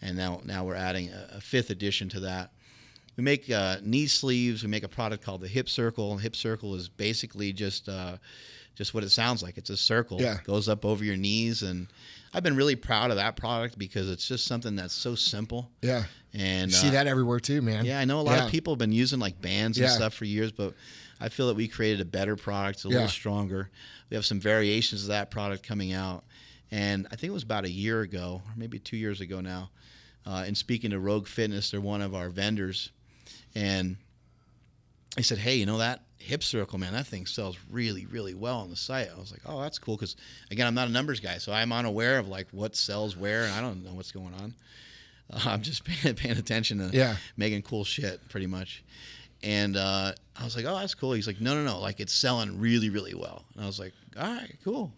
and 0.02 0.18
now 0.18 0.42
now 0.46 0.64
we're 0.66 0.76
adding 0.76 1.10
a, 1.10 1.38
a 1.38 1.42
fifth 1.42 1.70
addition 1.70 2.10
to 2.10 2.20
that. 2.22 2.52
We 3.18 3.24
make 3.24 3.50
uh, 3.50 3.78
knee 3.82 4.08
sleeves. 4.08 4.64
We 4.64 4.70
make 4.70 4.84
a 4.84 4.90
product 4.90 5.24
called 5.24 5.42
the 5.42 5.48
Hip 5.48 5.70
Circle. 5.70 6.12
And 6.12 6.22
hip 6.22 6.36
Circle 6.36 6.76
is 6.76 6.90
basically 6.90 7.54
just 7.54 7.88
uh, 7.88 8.18
just 8.76 8.94
what 8.94 9.04
it 9.04 9.10
sounds 9.10 9.42
like. 9.42 9.58
It's 9.58 9.70
a 9.70 9.78
circle. 9.78 10.22
Yeah. 10.22 10.40
Goes 10.44 10.68
up 10.68 10.84
over 10.84 11.04
your 11.04 11.18
knees, 11.18 11.62
and 11.64 11.88
I've 12.36 12.44
been 12.44 12.58
really 12.58 12.76
proud 12.76 13.12
of 13.12 13.16
that 13.18 13.38
product 13.38 13.78
because 13.78 14.10
it's 14.10 14.28
just 14.28 14.46
something 14.46 14.76
that's 14.76 14.94
so 14.94 15.16
simple. 15.16 15.72
Yeah. 15.82 16.04
And 16.34 16.70
You 16.70 16.76
see 16.78 16.90
uh, 16.90 16.92
that 16.92 17.08
everywhere 17.08 17.40
too, 17.40 17.62
man. 17.62 17.86
Yeah, 17.86 17.98
I 17.98 18.04
know 18.04 18.20
a 18.20 18.24
lot 18.24 18.38
Yeah. 18.40 18.46
of 18.46 18.52
people 18.52 18.74
have 18.74 18.78
been 18.80 18.92
using 18.92 19.20
like 19.20 19.42
bands 19.42 19.78
and 19.78 19.86
Yeah. 19.88 19.96
stuff 19.96 20.14
for 20.14 20.26
years, 20.26 20.52
but 20.52 20.74
I 21.22 21.30
feel 21.30 21.48
that 21.48 21.56
we 21.56 21.70
created 21.70 22.02
a 22.02 22.06
better 22.06 22.36
product, 22.36 22.84
a 22.84 22.90
Yeah. 22.90 22.96
little 22.96 23.08
stronger. 23.08 23.70
We 24.10 24.16
have 24.16 24.26
some 24.26 24.42
variations 24.42 25.04
of 25.04 25.08
that 25.08 25.32
product 25.32 25.64
coming 25.64 25.94
out, 25.94 26.26
and 26.72 27.08
I 27.10 27.16
think 27.16 27.30
it 27.30 27.34
was 27.34 27.44
about 27.44 27.64
a 27.64 27.72
year 27.72 28.02
ago, 28.02 28.42
or 28.46 28.54
maybe 28.58 28.80
two 28.80 28.98
years 28.98 29.22
ago 29.22 29.40
now. 29.40 29.70
Uh, 30.26 30.44
and 30.46 30.58
speaking 30.58 30.92
to 30.92 31.00
Rogue 31.00 31.28
Fitness, 31.28 31.72
they're 31.72 31.80
one 31.80 32.02
of 32.02 32.14
our 32.14 32.30
vendors, 32.30 32.90
and 33.56 33.96
I 35.18 35.22
said, 35.22 35.38
"Hey, 35.38 35.56
you 35.56 35.66
know 35.66 35.78
that 35.78 36.04
hip 36.18 36.44
circle, 36.44 36.78
man? 36.80 36.94
That 36.94 37.08
thing 37.08 37.26
sells 37.26 37.58
really, 37.70 38.06
really 38.06 38.34
well 38.34 38.60
on 38.60 38.70
the 38.70 38.76
site." 38.76 39.10
I 39.16 39.20
was 39.20 39.32
like, 39.32 39.42
"Oh, 39.46 39.62
that's 39.62 39.80
cool," 39.80 39.96
because 39.98 40.16
again, 40.52 40.68
I'm 40.68 40.74
not 40.76 40.88
a 40.88 40.92
numbers 40.92 41.20
guy, 41.20 41.38
so 41.38 41.52
I'm 41.54 41.72
unaware 41.72 42.20
of 42.20 42.28
like 42.28 42.48
what 42.52 42.76
sells 42.76 43.16
where, 43.18 43.44
and 43.44 43.54
I 43.54 43.62
don't 43.62 43.84
know 43.84 43.94
what's 43.94 44.12
going 44.12 44.34
on. 44.42 44.54
Uh, 45.32 45.40
I'm 45.46 45.62
just 45.62 45.84
paying, 45.86 46.16
paying 46.16 46.38
attention 46.38 46.78
to 46.80 46.96
Yeah. 46.96 47.16
making 47.38 47.62
cool 47.64 47.84
shit, 47.84 48.28
pretty 48.30 48.48
much. 48.48 48.84
And 49.44 49.76
uh, 49.78 50.14
I 50.40 50.44
was 50.44 50.56
like, 50.56 50.66
"Oh, 50.66 50.80
that's 50.80 50.96
cool." 50.96 51.14
He's 51.14 51.28
like, 51.28 51.40
"No, 51.42 51.54
no, 51.54 51.64
no! 51.64 51.80
Like 51.80 52.00
it's 52.00 52.14
selling 52.14 52.60
really, 52.60 52.90
really 52.90 53.14
well." 53.14 53.44
And 53.56 53.64
I 53.64 53.68
was 53.68 53.80
like, 53.80 53.94
"All 54.18 54.24
right, 54.28 54.56
cool." 54.64 54.92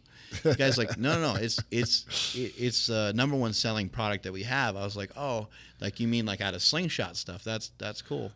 The 0.43 0.55
guy's 0.55 0.77
like, 0.77 0.97
"No, 0.97 1.15
no, 1.19 1.33
no! 1.33 1.39
It's 1.39 1.59
it's 1.71 2.33
it- 2.35 2.53
it's 2.57 2.89
uh, 2.89 3.11
number 3.13 3.35
one 3.35 3.53
selling 3.53 3.89
product 3.89 4.23
that 4.23 4.31
we 4.33 4.43
have." 4.43 4.75
I 4.77 4.83
was 4.83 4.95
like, 4.95 5.11
"Oh, 5.17 5.47
like 5.81 5.99
you 5.99 6.07
mean 6.07 6.25
like 6.25 6.39
out 6.41 6.53
of 6.53 6.61
slingshot 6.61 7.17
stuff? 7.17 7.43
That's 7.43 7.71
that's 7.77 8.01
cool." 8.01 8.31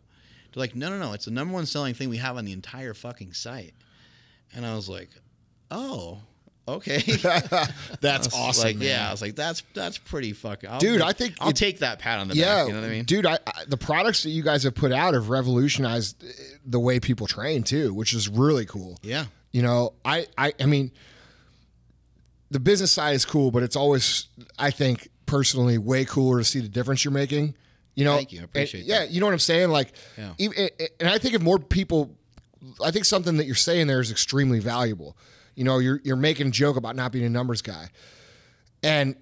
They're 0.52 0.60
like, 0.60 0.74
"No, 0.76 0.88
no, 0.90 0.98
no! 0.98 1.12
It's 1.12 1.24
the 1.26 1.30
number 1.30 1.54
one 1.54 1.66
selling 1.66 1.94
thing 1.94 2.08
we 2.10 2.18
have 2.18 2.36
on 2.36 2.44
the 2.44 2.52
entire 2.52 2.94
fucking 2.94 3.32
site." 3.32 3.74
And 4.54 4.66
I 4.66 4.74
was 4.74 4.88
like, 4.88 5.10
"Oh, 5.70 6.20
okay." 6.68 6.98
That's 8.00 8.34
awesome. 8.34 8.64
Like, 8.64 8.76
yeah, 8.80 9.08
I 9.08 9.10
was 9.10 9.22
like, 9.22 9.34
"That's 9.34 9.62
that's 9.74 9.98
pretty 9.98 10.32
fucking." 10.32 10.68
I'll, 10.70 10.78
Dude, 10.78 11.00
I 11.00 11.12
think 11.12 11.36
I'll 11.40 11.50
it- 11.50 11.56
take 11.56 11.78
that 11.78 11.98
pat 11.98 12.18
on 12.18 12.28
the 12.28 12.34
Yeah, 12.34 12.54
back. 12.56 12.66
You 12.68 12.74
know 12.74 12.80
what 12.80 12.86
I 12.86 12.90
mean? 12.90 13.04
dude. 13.04 13.26
I, 13.26 13.38
I 13.46 13.64
the 13.66 13.76
products 13.78 14.22
that 14.24 14.30
you 14.30 14.42
guys 14.42 14.62
have 14.64 14.74
put 14.74 14.92
out 14.92 15.14
have 15.14 15.28
revolutionized 15.30 16.22
uh, 16.22 16.26
the 16.66 16.78
way 16.80 17.00
people 17.00 17.26
train 17.26 17.62
too, 17.62 17.94
which 17.94 18.12
is 18.12 18.28
really 18.28 18.66
cool. 18.66 18.98
Yeah. 19.02 19.24
You 19.52 19.60
know, 19.62 19.92
I, 20.04 20.26
I, 20.38 20.54
I 20.60 20.64
mean, 20.66 20.92
the 22.50 22.60
business 22.60 22.90
side 22.92 23.14
is 23.14 23.24
cool, 23.26 23.50
but 23.50 23.62
it's 23.62 23.76
always, 23.76 24.28
I 24.58 24.70
think, 24.70 25.08
personally, 25.26 25.76
way 25.78 26.04
cooler 26.06 26.38
to 26.38 26.44
see 26.44 26.60
the 26.60 26.68
difference 26.68 27.04
you're 27.04 27.12
making. 27.12 27.54
You 27.94 28.04
know, 28.04 28.16
Thank 28.16 28.32
you. 28.32 28.40
I 28.40 28.44
appreciate 28.44 28.80
and- 28.80 28.88
Yeah, 28.88 29.04
you 29.04 29.20
know 29.20 29.26
what 29.26 29.32
I'm 29.32 29.38
saying. 29.38 29.70
Like, 29.70 29.92
Yeah. 30.16 30.32
even, 30.38 30.68
and 30.98 31.08
I 31.08 31.18
think 31.18 31.34
if 31.34 31.42
more 31.42 31.58
people, 31.58 32.16
I 32.82 32.90
think 32.90 33.04
something 33.04 33.36
that 33.36 33.44
you're 33.46 33.54
saying 33.54 33.86
there 33.86 34.00
is 34.00 34.10
extremely 34.10 34.60
valuable. 34.60 35.16
You 35.54 35.64
know, 35.64 35.78
you're 35.78 36.00
you're 36.04 36.16
making 36.16 36.46
a 36.46 36.50
joke 36.50 36.76
about 36.76 36.96
not 36.96 37.12
being 37.12 37.24
a 37.26 37.28
numbers 37.30 37.60
guy, 37.60 37.90
and 38.82 39.16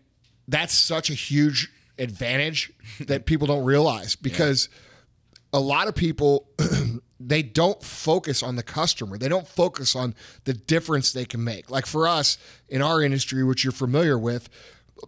that's 0.47 0.75
such 0.75 1.11
a 1.11 1.15
huge 1.15 1.71
advantage 1.99 2.73
that 3.01 3.27
people 3.27 3.47
don't 3.47 3.65
realize 3.65 4.15
because 4.17 4.69
a 5.53 5.61
lot 5.61 5.89
of 5.89 5.95
people 5.95 6.49
they 7.21 7.43
don't 7.43 7.83
focus 7.83 8.43
on 8.43 8.57
the 8.57 8.63
customer 8.63 9.19
they 9.19 9.29
don't 9.29 9.47
focus 9.47 9.95
on 9.95 10.15
the 10.45 10.55
difference 10.55 11.13
they 11.13 11.25
can 11.27 11.43
make 11.45 11.69
like 11.71 11.85
for 11.85 12.09
us 12.09 12.39
in 12.69 12.81
our 12.81 13.03
industry 13.03 13.45
which 13.45 13.63
you're 13.65 13.73
familiar 13.73 14.17
with 14.19 14.49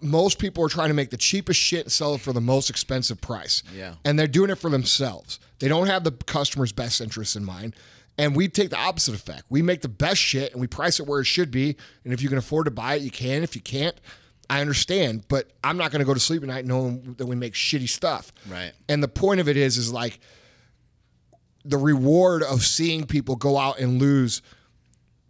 most 0.00 0.38
people 0.38 0.64
are 0.64 0.68
trying 0.68 0.88
to 0.88 0.94
make 0.94 1.10
the 1.10 1.16
cheapest 1.16 1.60
shit 1.60 1.84
and 1.84 1.92
sell 1.92 2.14
it 2.14 2.20
for 2.20 2.32
the 2.32 2.40
most 2.40 2.70
expensive 2.70 3.20
price. 3.20 3.62
Yeah. 3.74 3.94
and 4.04 4.18
they're 4.18 4.26
doing 4.26 4.50
it 4.50 4.56
for 4.56 4.70
themselves. 4.70 5.38
They 5.58 5.68
don't 5.68 5.86
have 5.86 6.04
the 6.04 6.12
customer's 6.12 6.72
best 6.72 7.00
interests 7.00 7.36
in 7.36 7.44
mind. 7.44 7.76
And 8.18 8.36
we 8.36 8.48
take 8.48 8.70
the 8.70 8.78
opposite 8.78 9.14
effect. 9.14 9.44
We 9.48 9.62
make 9.62 9.80
the 9.80 9.88
best 9.88 10.20
shit 10.20 10.52
and 10.52 10.60
we 10.60 10.66
price 10.66 11.00
it 11.00 11.06
where 11.06 11.20
it 11.20 11.24
should 11.24 11.50
be. 11.50 11.76
And 12.04 12.12
if 12.12 12.22
you 12.22 12.28
can 12.28 12.38
afford 12.38 12.66
to 12.66 12.70
buy 12.70 12.94
it 12.96 13.02
you 13.02 13.10
can. 13.10 13.42
If 13.42 13.54
you 13.54 13.62
can't 13.62 13.96
I 14.50 14.60
understand, 14.60 15.24
but 15.28 15.50
I'm 15.64 15.78
not 15.78 15.92
going 15.92 16.00
to 16.00 16.04
go 16.04 16.12
to 16.12 16.20
sleep 16.20 16.42
at 16.42 16.48
night 16.48 16.66
knowing 16.66 17.14
that 17.16 17.24
we 17.24 17.34
make 17.34 17.54
shitty 17.54 17.88
stuff. 17.88 18.32
Right. 18.46 18.72
And 18.86 19.02
the 19.02 19.08
point 19.08 19.40
of 19.40 19.48
it 19.48 19.56
is, 19.56 19.78
is 19.78 19.90
like 19.90 20.20
the 21.64 21.78
reward 21.78 22.42
of 22.42 22.62
seeing 22.62 23.06
people 23.06 23.36
go 23.36 23.56
out 23.56 23.78
and 23.78 23.98
lose 23.98 24.42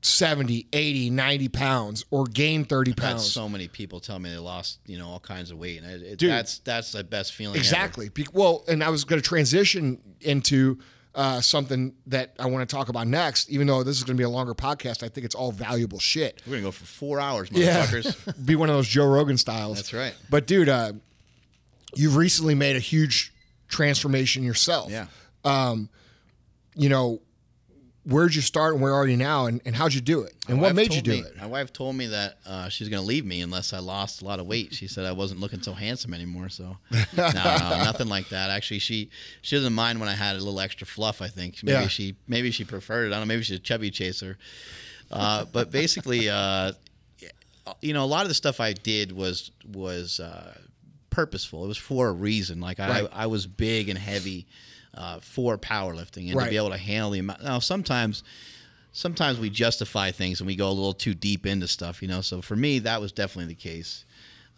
70, 0.05 0.67
80, 0.73 1.11
90 1.11 1.49
pounds 1.49 2.05
or 2.11 2.25
gain 2.25 2.65
30 2.65 2.91
I've 2.93 2.99
had 2.99 3.09
pounds. 3.13 3.31
so 3.31 3.49
many 3.49 3.69
people 3.69 4.01
tell 4.01 4.19
me 4.19 4.31
they 4.31 4.37
lost, 4.39 4.81
you 4.87 4.99
know, 4.99 5.09
all 5.09 5.21
kinds 5.21 5.51
of 5.53 5.59
weight, 5.59 5.81
and 5.81 5.91
it, 5.91 6.03
it, 6.03 6.19
Dude. 6.19 6.31
that's 6.31 6.59
that's 6.61 6.93
the 6.93 7.05
best 7.05 7.33
feeling. 7.35 7.57
Exactly. 7.57 8.09
Be- 8.09 8.27
Well, 8.33 8.65
and 8.69 8.83
I 8.83 8.91
was 8.91 9.05
going 9.05 9.23
to 9.23 9.27
transition 9.29 10.01
into 10.21 10.79
uh, 11.15 11.41
something 11.41 11.95
that 12.07 12.35
I 12.41 12.47
want 12.47 12.69
to 12.69 12.75
talk 12.75 12.89
about 12.89 13.07
next. 13.07 13.51
Even 13.51 13.67
though 13.67 13.83
this 13.85 13.97
is 13.99 14.03
going 14.03 14.17
to 14.17 14.21
be 14.21 14.25
a 14.25 14.29
longer 14.31 14.55
podcast, 14.55 15.03
I 15.05 15.09
think 15.09 15.25
it's 15.25 15.35
all 15.35 15.53
valuable 15.53 15.99
shit. 16.01 16.41
We're 16.47 16.53
gonna 16.53 16.63
go 16.63 16.71
for 16.73 16.85
four 16.87 17.21
hours, 17.21 17.49
Yeah. 17.53 17.85
motherfuckers. 17.87 18.45
be 18.47 18.57
one 18.57 18.71
of 18.71 18.75
those 18.77 18.89
Joe 18.89 19.07
Rogan 19.07 19.37
styles. 19.37 19.77
That's 19.77 19.93
right. 19.93 20.15
But 20.31 20.47
dude, 20.47 20.69
uh, 20.69 20.95
you've 21.95 22.17
recently 22.17 22.55
made 22.55 22.75
a 22.77 22.81
huge 22.81 23.33
transformation 23.69 24.43
yourself. 24.43 24.91
yeah. 24.91 25.07
You 26.75 26.89
know, 26.89 27.21
where'd 28.05 28.35
you 28.35 28.41
start 28.43 28.75
and 28.75 28.83
where 28.83 28.93
are 28.95 29.07
you 29.07 29.17
now, 29.17 29.47
and, 29.47 29.61
and 29.65 29.77
how'd 29.77 29.95
you 29.95 30.01
do 30.01 30.23
it, 30.23 30.35
and 30.49 30.57
My 30.59 30.65
what 30.65 30.75
made 30.75 30.93
you 30.93 31.01
do 31.03 31.11
me- 31.13 31.19
it? 31.21 31.37
My 31.37 31.47
wife 31.47 31.73
told 31.73 31.95
me 31.97 32.07
that 32.09 32.39
uh, 32.47 32.69
she's 32.69 32.89
going 32.89 33.01
to 33.01 33.07
leave 33.07 33.25
me 33.25 33.41
unless 33.43 33.73
I 33.73 33.79
lost 33.79 34.23
a 34.23 34.25
lot 34.25 34.41
of 34.41 34.47
weight. 34.47 34.75
She 34.75 34.87
said 34.89 35.05
I 35.07 35.13
wasn't 35.13 35.41
looking 35.41 35.63
so 35.63 35.73
handsome 35.73 36.13
anymore. 36.15 36.49
So 36.49 36.77
no, 36.93 36.97
no, 37.17 37.29
nothing 37.85 38.09
like 38.09 38.29
that. 38.31 38.51
Actually, 38.51 38.81
she 38.81 39.11
she 39.43 39.57
doesn't 39.57 39.73
mind 39.73 40.01
when 40.01 40.09
I 40.09 40.15
had 40.15 40.35
a 40.37 40.39
little 40.39 40.61
extra 40.61 40.87
fluff. 40.87 41.23
I 41.23 41.29
think 41.29 41.63
maybe 41.63 41.83
Yeah. 41.83 41.89
she 41.89 42.17
maybe 42.27 42.51
she 42.51 42.65
preferred 42.65 43.05
it. 43.05 43.07
I 43.09 43.11
don't 43.19 43.21
know. 43.21 43.27
Maybe 43.27 43.43
she's 43.43 43.57
a 43.57 43.61
chubby 43.61 43.91
chaser. 43.91 44.37
Uh, 45.11 45.45
but 45.53 45.71
basically, 45.71 46.31
uh, 46.31 46.73
you 47.81 47.93
know, 47.93 48.03
a 48.03 48.07
lot 48.07 48.23
of 48.23 48.29
the 48.29 48.35
stuff 48.35 48.61
I 48.61 48.73
did 48.73 49.13
was 49.13 49.51
was 49.73 50.19
uh, 50.21 50.55
purposeful. 51.11 51.65
It 51.65 51.69
was 51.69 51.77
for 51.79 52.09
a 52.09 52.13
reason. 52.13 52.61
Like 52.61 52.81
I, 52.81 53.07
I 53.13 53.27
was 53.27 53.47
big 53.47 53.89
and 53.89 53.99
heavy 53.99 54.47
uh, 54.95 55.21
for 55.21 55.57
powerlifting 55.59 56.29
and 56.29 56.37
Right. 56.37 56.45
to 56.45 56.51
be 56.51 56.57
able 56.57 56.71
to 56.71 56.77
handle 56.77 57.11
the 57.11 57.19
amount. 57.21 57.43
Now 57.43 57.59
sometimes 57.59 58.23
sometimes 58.93 59.39
we 59.39 59.49
justify 59.49 60.11
things 60.11 60.41
and 60.41 60.47
we 60.47 60.55
go 60.55 60.69
a 60.69 60.73
little 60.73 60.93
too 60.93 61.15
deep 61.15 61.47
into 61.47 61.67
stuff, 61.67 62.03
you 62.03 62.09
know. 62.09 62.21
So 62.21 62.43
for 62.43 62.57
me, 62.57 62.79
that 62.81 63.01
was 63.01 63.11
definitely 63.13 63.55
the 63.55 63.61
case. 63.61 64.05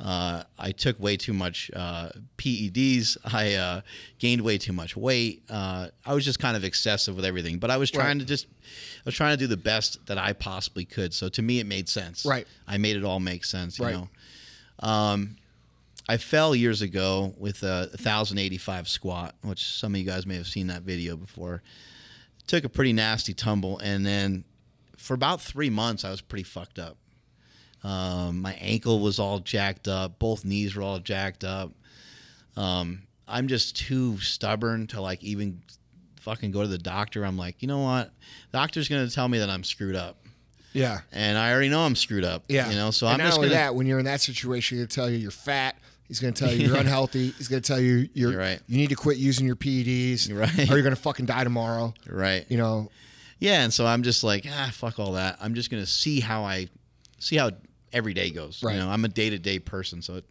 Uh, 0.00 0.42
I 0.58 0.72
took 0.72 0.98
way 0.98 1.16
too 1.16 1.32
much 1.32 1.70
uh, 1.74 2.08
PEDs. 2.36 3.16
I 3.32 3.54
uh, 3.54 3.80
gained 4.18 4.42
way 4.42 4.58
too 4.58 4.72
much 4.72 4.96
weight. 4.96 5.44
Uh, 5.48 5.88
I 6.04 6.14
was 6.14 6.24
just 6.24 6.40
kind 6.40 6.56
of 6.56 6.64
excessive 6.64 7.14
with 7.14 7.24
everything. 7.24 7.58
But 7.58 7.70
I 7.70 7.76
was 7.76 7.92
trying 7.92 8.18
Right. 8.18 8.20
to 8.20 8.24
just, 8.24 8.46
I 8.46 9.02
was 9.04 9.14
trying 9.14 9.34
to 9.34 9.36
do 9.36 9.46
the 9.46 9.56
best 9.56 10.04
that 10.06 10.18
I 10.18 10.32
possibly 10.32 10.84
could. 10.84 11.14
So 11.14 11.28
to 11.28 11.42
me, 11.42 11.60
it 11.60 11.66
made 11.66 11.88
sense. 11.88 12.24
Right. 12.26 12.44
I 12.66 12.76
made 12.76 12.96
it 12.96 13.04
all 13.04 13.20
make 13.20 13.44
sense. 13.44 13.78
You 13.78 13.84
Right. 13.84 13.92
know. 13.94 14.08
Um, 14.80 15.36
I 16.08 16.16
fell 16.18 16.54
years 16.54 16.82
ago 16.82 17.34
with 17.38 17.62
a 17.62 17.88
1,085 17.92 18.88
squat, 18.88 19.34
which 19.42 19.64
some 19.64 19.94
of 19.94 19.98
you 20.00 20.04
guys 20.06 20.26
may 20.26 20.36
have 20.36 20.46
seen 20.46 20.66
that 20.66 20.82
video 20.82 21.16
before. 21.16 21.62
Took 22.46 22.64
a 22.64 22.68
pretty 22.68 22.92
nasty 22.92 23.32
tumble, 23.32 23.78
and 23.78 24.04
then 24.04 24.44
for 24.98 25.14
about 25.14 25.40
three 25.40 25.70
months, 25.70 26.04
I 26.04 26.10
was 26.10 26.20
pretty 26.20 26.42
fucked 26.42 26.78
up. 26.78 26.98
Um, 27.82 28.40
my 28.42 28.52
ankle 28.54 29.00
was 29.00 29.18
all 29.18 29.38
jacked 29.38 29.88
up, 29.88 30.18
both 30.18 30.44
knees 30.44 30.74
were 30.76 30.82
all 30.82 30.98
jacked 30.98 31.42
up. 31.44 31.72
Um, 32.56 33.02
I'm 33.26 33.48
just 33.48 33.76
too 33.76 34.18
stubborn 34.20 34.86
to 34.88 35.00
like 35.00 35.22
even 35.24 35.62
fucking 36.20 36.50
go 36.50 36.62
to 36.62 36.68
the 36.68 36.78
doctor. 36.78 37.24
I'm 37.24 37.36
like, 37.38 37.60
you 37.62 37.68
know 37.68 37.80
what? 37.80 38.12
doctor's 38.52 38.88
gonna 38.88 39.08
tell 39.08 39.28
me 39.28 39.38
that 39.38 39.48
I'm 39.50 39.64
screwed 39.64 39.96
up, 39.96 40.16
Yeah. 40.74 41.00
and 41.12 41.36
I 41.38 41.50
already 41.52 41.70
know 41.70 41.80
I'm 41.80 41.96
screwed 41.96 42.24
up. 42.24 42.44
Yeah. 42.48 42.68
you 42.70 42.76
know. 42.76 42.90
So 42.90 43.06
and 43.06 43.14
I'm 43.14 43.18
not 43.20 43.24
just 43.26 43.38
only 43.38 43.48
gonna. 43.48 43.60
that, 43.60 43.74
when 43.74 43.86
you're 43.86 43.98
in 43.98 44.04
that 44.04 44.20
situation, 44.20 44.76
he'll 44.78 44.86
tell 44.86 45.08
you 45.10 45.16
you're 45.16 45.30
fat. 45.30 45.76
He's 46.14 46.20
going 46.20 46.32
to 46.34 46.44
tell 46.44 46.54
you 46.54 46.68
you're 46.68 46.76
unhealthy. 46.80 47.30
He's 47.32 47.48
going 47.48 47.60
to 47.60 47.66
tell 47.66 47.80
you 47.80 48.08
you're, 48.14 48.30
You're 48.30 48.38
right. 48.40 48.60
you 48.68 48.76
need 48.76 48.90
to 48.90 48.94
quit 48.94 49.16
using 49.16 49.46
your 49.46 49.56
PEDs, 49.56 50.28
You're 50.28 50.38
right. 50.38 50.58
or 50.70 50.74
you're 50.74 50.82
going 50.82 50.94
to 50.94 51.00
fucking 51.00 51.26
die 51.26 51.42
tomorrow. 51.42 51.92
Right. 52.08 52.46
You 52.48 52.56
know, 52.56 52.90
Yeah, 53.40 53.64
and 53.64 53.72
so 53.72 53.84
I'm 53.84 54.04
just 54.04 54.22
like, 54.22 54.46
ah, 54.48 54.70
fuck 54.72 55.00
all 55.00 55.12
that. 55.12 55.38
I'm 55.40 55.54
just 55.54 55.70
gonna 55.70 55.86
see 55.86 56.20
how 56.20 56.44
I 56.44 56.68
see 57.18 57.36
how 57.36 57.50
every 57.92 58.14
day 58.14 58.30
goes. 58.30 58.62
Right. 58.62 58.74
You 58.74 58.80
know, 58.80 58.88
I'm 58.88 59.04
a 59.04 59.08
day 59.08 59.28
to 59.30 59.38
day 59.38 59.58
person, 59.58 60.02
so 60.02 60.14
it 60.16 60.24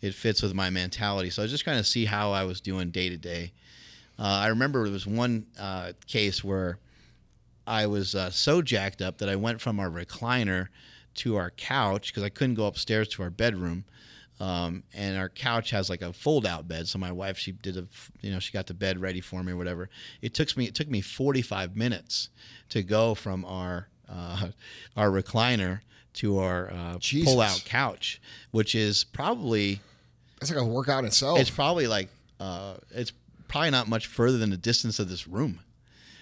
it 0.00 0.12
fits 0.14 0.42
with 0.42 0.52
my 0.54 0.68
mentality. 0.70 1.30
So 1.30 1.42
I 1.42 1.44
was 1.44 1.52
just 1.52 1.64
kind 1.64 1.78
of 1.78 1.86
see 1.86 2.04
how 2.06 2.32
I 2.32 2.42
was 2.42 2.60
doing 2.60 2.90
day 2.90 3.08
to 3.08 3.16
day. 3.16 3.52
Uh, 4.18 4.22
I 4.24 4.48
remember 4.48 4.82
there 4.82 4.92
was 4.92 5.06
one 5.06 5.46
uh, 5.58 5.92
case 6.08 6.42
where 6.42 6.78
I 7.66 7.86
was 7.86 8.14
uh, 8.16 8.30
so 8.30 8.60
jacked 8.60 9.00
up 9.00 9.18
that 9.18 9.28
I 9.28 9.36
went 9.36 9.60
from 9.60 9.78
our 9.78 9.88
recliner 9.88 10.66
to 11.14 11.36
our 11.36 11.50
couch 11.50 12.08
because 12.08 12.24
I 12.24 12.28
couldn't 12.28 12.56
go 12.56 12.66
upstairs 12.66 13.06
to 13.10 13.22
our 13.22 13.30
bedroom. 13.30 13.84
Um, 14.42 14.82
and 14.92 15.16
our 15.16 15.28
couch 15.28 15.70
has 15.70 15.88
like 15.88 16.02
a 16.02 16.12
fold 16.12 16.44
out 16.46 16.66
bed. 16.66 16.88
So 16.88 16.98
my 16.98 17.12
wife, 17.12 17.38
she 17.38 17.52
did 17.52 17.76
a, 17.76 17.86
you 18.22 18.32
know, 18.32 18.40
she 18.40 18.52
got 18.52 18.66
the 18.66 18.74
bed 18.74 19.00
ready 19.00 19.20
for 19.20 19.40
me 19.44 19.52
or 19.52 19.56
whatever. 19.56 19.88
It 20.20 20.34
took 20.34 20.56
me, 20.56 20.64
it 20.64 20.74
took 20.74 20.88
me 20.88 21.00
45 21.00 21.76
minutes 21.76 22.28
to 22.70 22.82
go 22.82 23.14
from 23.14 23.44
our, 23.44 23.86
uh, 24.08 24.48
our 24.96 25.10
recliner 25.10 25.82
to 26.14 26.40
our 26.40 26.72
uh, 26.72 26.98
pull 27.22 27.40
out 27.40 27.62
couch, 27.64 28.20
which 28.50 28.74
is 28.74 29.04
probably, 29.04 29.80
that's 30.40 30.50
like 30.50 30.60
a 30.60 30.66
workout 30.66 31.04
itself. 31.04 31.38
it's 31.38 31.48
probably 31.48 31.86
like, 31.86 32.08
uh, 32.40 32.74
it's 32.90 33.12
probably 33.46 33.70
not 33.70 33.86
much 33.86 34.08
further 34.08 34.38
than 34.38 34.50
the 34.50 34.56
distance 34.56 34.98
of 34.98 35.08
this 35.08 35.28
room. 35.28 35.60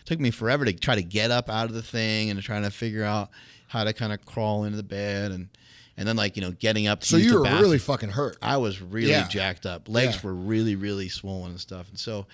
It 0.02 0.06
took 0.06 0.20
me 0.20 0.30
forever 0.30 0.66
to 0.66 0.74
try 0.74 0.94
to 0.94 1.02
get 1.02 1.30
up 1.30 1.48
out 1.48 1.70
of 1.70 1.72
the 1.72 1.82
thing 1.82 2.28
and 2.28 2.38
to 2.38 2.44
try 2.44 2.60
to 2.60 2.70
figure 2.70 3.02
out 3.02 3.30
how 3.68 3.84
to 3.84 3.94
kind 3.94 4.12
of 4.12 4.26
crawl 4.26 4.64
into 4.64 4.76
the 4.76 4.82
bed 4.82 5.32
and, 5.32 5.48
and 5.96 6.06
then 6.08 6.16
like, 6.16 6.36
you 6.36 6.42
know, 6.42 6.52
getting 6.52 6.86
up 6.86 7.00
to 7.00 7.06
so 7.06 7.16
you 7.16 7.34
were 7.38 7.42
bathroom. 7.44 7.62
really 7.62 7.78
fucking 7.78 8.10
hurt. 8.10 8.36
I 8.40 8.56
was 8.56 8.80
really 8.80 9.10
Yeah. 9.10 9.28
jacked 9.28 9.66
up. 9.66 9.88
Legs 9.88 10.16
Yeah. 10.16 10.20
were 10.24 10.34
really, 10.34 10.74
really 10.76 11.08
swollen 11.08 11.50
and 11.52 11.60
stuff. 11.60 11.88
And 11.90 11.98
so 11.98 12.26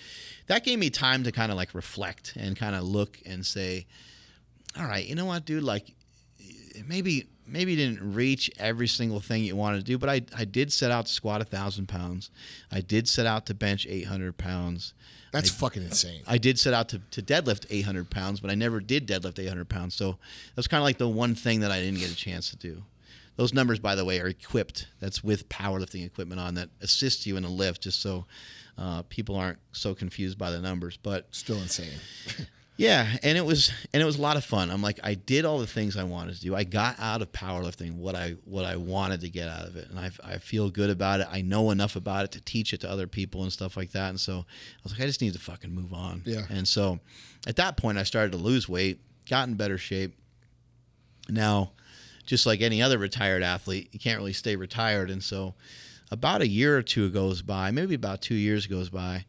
that 0.47 0.65
gave 0.65 0.79
me 0.79 0.91
time 0.91 1.25
to 1.25 1.33
kind 1.33 1.51
of 1.51 1.57
like 1.57 1.75
reflect 1.75 2.35
and 2.37 2.57
kind 2.57 2.75
of 2.77 2.85
look 2.85 3.19
and 3.27 3.45
say, 3.45 3.87
all 4.79 4.85
right, 4.87 5.07
you 5.07 5.15
know 5.15 5.25
what, 5.25 5.45
dude? 5.45 5.63
Like 5.65 5.95
maybe 6.87 7.27
maybe 7.49 7.73
you 7.73 7.77
didn't 7.77 8.15
reach 8.15 8.51
every 8.59 8.89
single 8.89 9.21
thing 9.21 9.45
you 9.45 9.55
wanted 9.57 9.79
to 9.79 9.85
do, 9.85 9.97
but 9.99 10.09
I, 10.09 10.23
I 10.37 10.45
did 10.45 10.73
set 10.73 10.91
out 10.91 11.07
to 11.07 11.13
squat 11.13 11.41
a 11.41 11.45
thousand 11.45 11.87
pounds. 11.87 12.31
I 12.73 12.81
did 12.81 13.09
set 13.09 13.25
out 13.27 13.47
to 13.47 13.55
bench 13.55 13.87
eight 13.89 14.07
hundred 14.07 14.37
pounds. 14.37 14.93
That's 15.33 15.51
fucking 15.51 15.83
insane. 15.83 16.23
I 16.27 16.39
did 16.39 16.59
set 16.59 16.73
out 16.73 16.89
to, 16.91 17.01
to 17.11 17.21
deadlift 17.21 17.67
800 17.69 18.09
pounds, 18.09 18.41
but 18.41 18.51
I 18.51 18.55
never 18.55 18.81
did 18.81 19.07
deadlift 19.07 19.39
800 19.39 19.69
pounds. 19.69 19.95
So 19.95 20.17
that's 20.55 20.67
kind 20.67 20.79
of 20.81 20.85
like 20.85 20.97
the 20.97 21.09
one 21.09 21.35
thing 21.35 21.61
that 21.61 21.71
I 21.71 21.79
didn't 21.81 21.99
get 21.99 22.11
a 22.11 22.17
chance 22.17 22.49
to 22.51 22.57
do. 22.57 22.85
Those 23.37 23.53
numbers, 23.53 23.79
by 23.79 23.95
the 23.95 24.05
way, 24.05 24.19
are 24.21 24.27
equipped. 24.27 24.89
That's 24.99 25.23
with 25.23 25.49
powerlifting 25.49 26.05
equipment 26.05 26.41
on 26.41 26.55
that 26.55 26.71
assists 26.81 27.27
you 27.27 27.37
in 27.37 27.45
a 27.45 27.51
lift, 27.51 27.83
just 27.83 28.01
so 28.01 28.25
uh, 28.79 29.03
people 29.03 29.37
aren't 29.37 29.59
so 29.73 29.95
confused 29.95 30.39
by 30.39 30.51
the 30.51 30.61
numbers. 30.61 30.97
But 30.97 31.27
Still 31.33 31.59
insane. 31.59 31.99
yeah, 32.79 33.07
and 33.23 33.37
it 33.37 33.45
was 33.45 33.71
and 33.93 34.03
it 34.03 34.07
was 34.07 34.19
a 34.19 34.23
lot 34.23 34.39
of 34.39 34.45
fun. 34.45 34.71
I'm 34.71 34.81
like, 34.81 35.01
I 35.03 35.15
did 35.15 35.45
all 35.45 35.59
the 35.59 35.67
things 35.67 35.99
I 35.99 36.05
wanted 36.05 36.37
to 36.37 36.41
do. 36.41 36.55
I 36.57 36.65
got 36.65 36.97
out 36.99 37.21
of 37.21 37.31
powerlifting 37.33 37.97
what 37.97 38.15
I 38.15 38.37
what 38.45 38.65
I 38.65 38.77
wanted 38.77 39.21
to 39.21 39.29
get 39.29 39.49
out 39.49 39.67
of 39.67 39.77
it, 39.77 39.89
and 39.91 39.99
I, 39.99 40.11
I 40.25 40.39
feel 40.39 40.71
good 40.71 40.89
about 40.91 41.21
it. 41.21 41.29
I 41.31 41.43
know 41.43 41.71
enough 41.71 41.95
about 41.97 42.25
it 42.25 42.33
to 42.33 42.41
teach 42.41 42.73
it 42.73 42.81
to 42.81 42.91
other 42.91 43.07
people 43.07 43.43
and 43.43 43.53
stuff 43.53 43.77
like 43.77 43.93
that. 43.93 44.09
And 44.09 44.21
so 44.21 44.39
I 44.39 44.81
was 44.83 44.93
like, 44.93 45.03
I 45.03 45.07
just 45.07 45.21
need 45.21 45.35
to 45.35 45.39
fucking 45.39 45.75
move 45.75 45.93
on. 45.93 46.23
Yeah. 46.25 46.47
And 46.49 46.67
so 46.67 47.01
at 47.47 47.57
that 47.57 47.77
point, 47.77 47.99
I 47.99 48.03
started 48.03 48.33
to 48.33 48.39
lose 48.39 48.67
weight, 48.67 49.01
got 49.29 49.47
in 49.49 49.55
better 49.55 49.79
shape. 49.79 50.17
Now, 51.29 51.73
just 52.27 52.45
like 52.47 52.61
any 52.61 52.83
other 52.83 52.99
retired 52.99 53.43
athlete, 53.43 53.89
you 53.93 53.99
can't 53.99 54.19
really 54.19 54.33
stay 54.33 54.57
retired, 54.57 55.11
and 55.11 55.23
so 55.23 55.55
about 56.11 56.43
a 56.43 56.49
year 56.49 56.77
or 56.77 56.83
two 56.83 57.11
goes 57.11 57.43
by, 57.43 57.71
maybe 57.71 57.95
about 57.95 58.21
two 58.21 58.35
years 58.35 58.67
goes 58.67 58.91
by. 58.91 59.25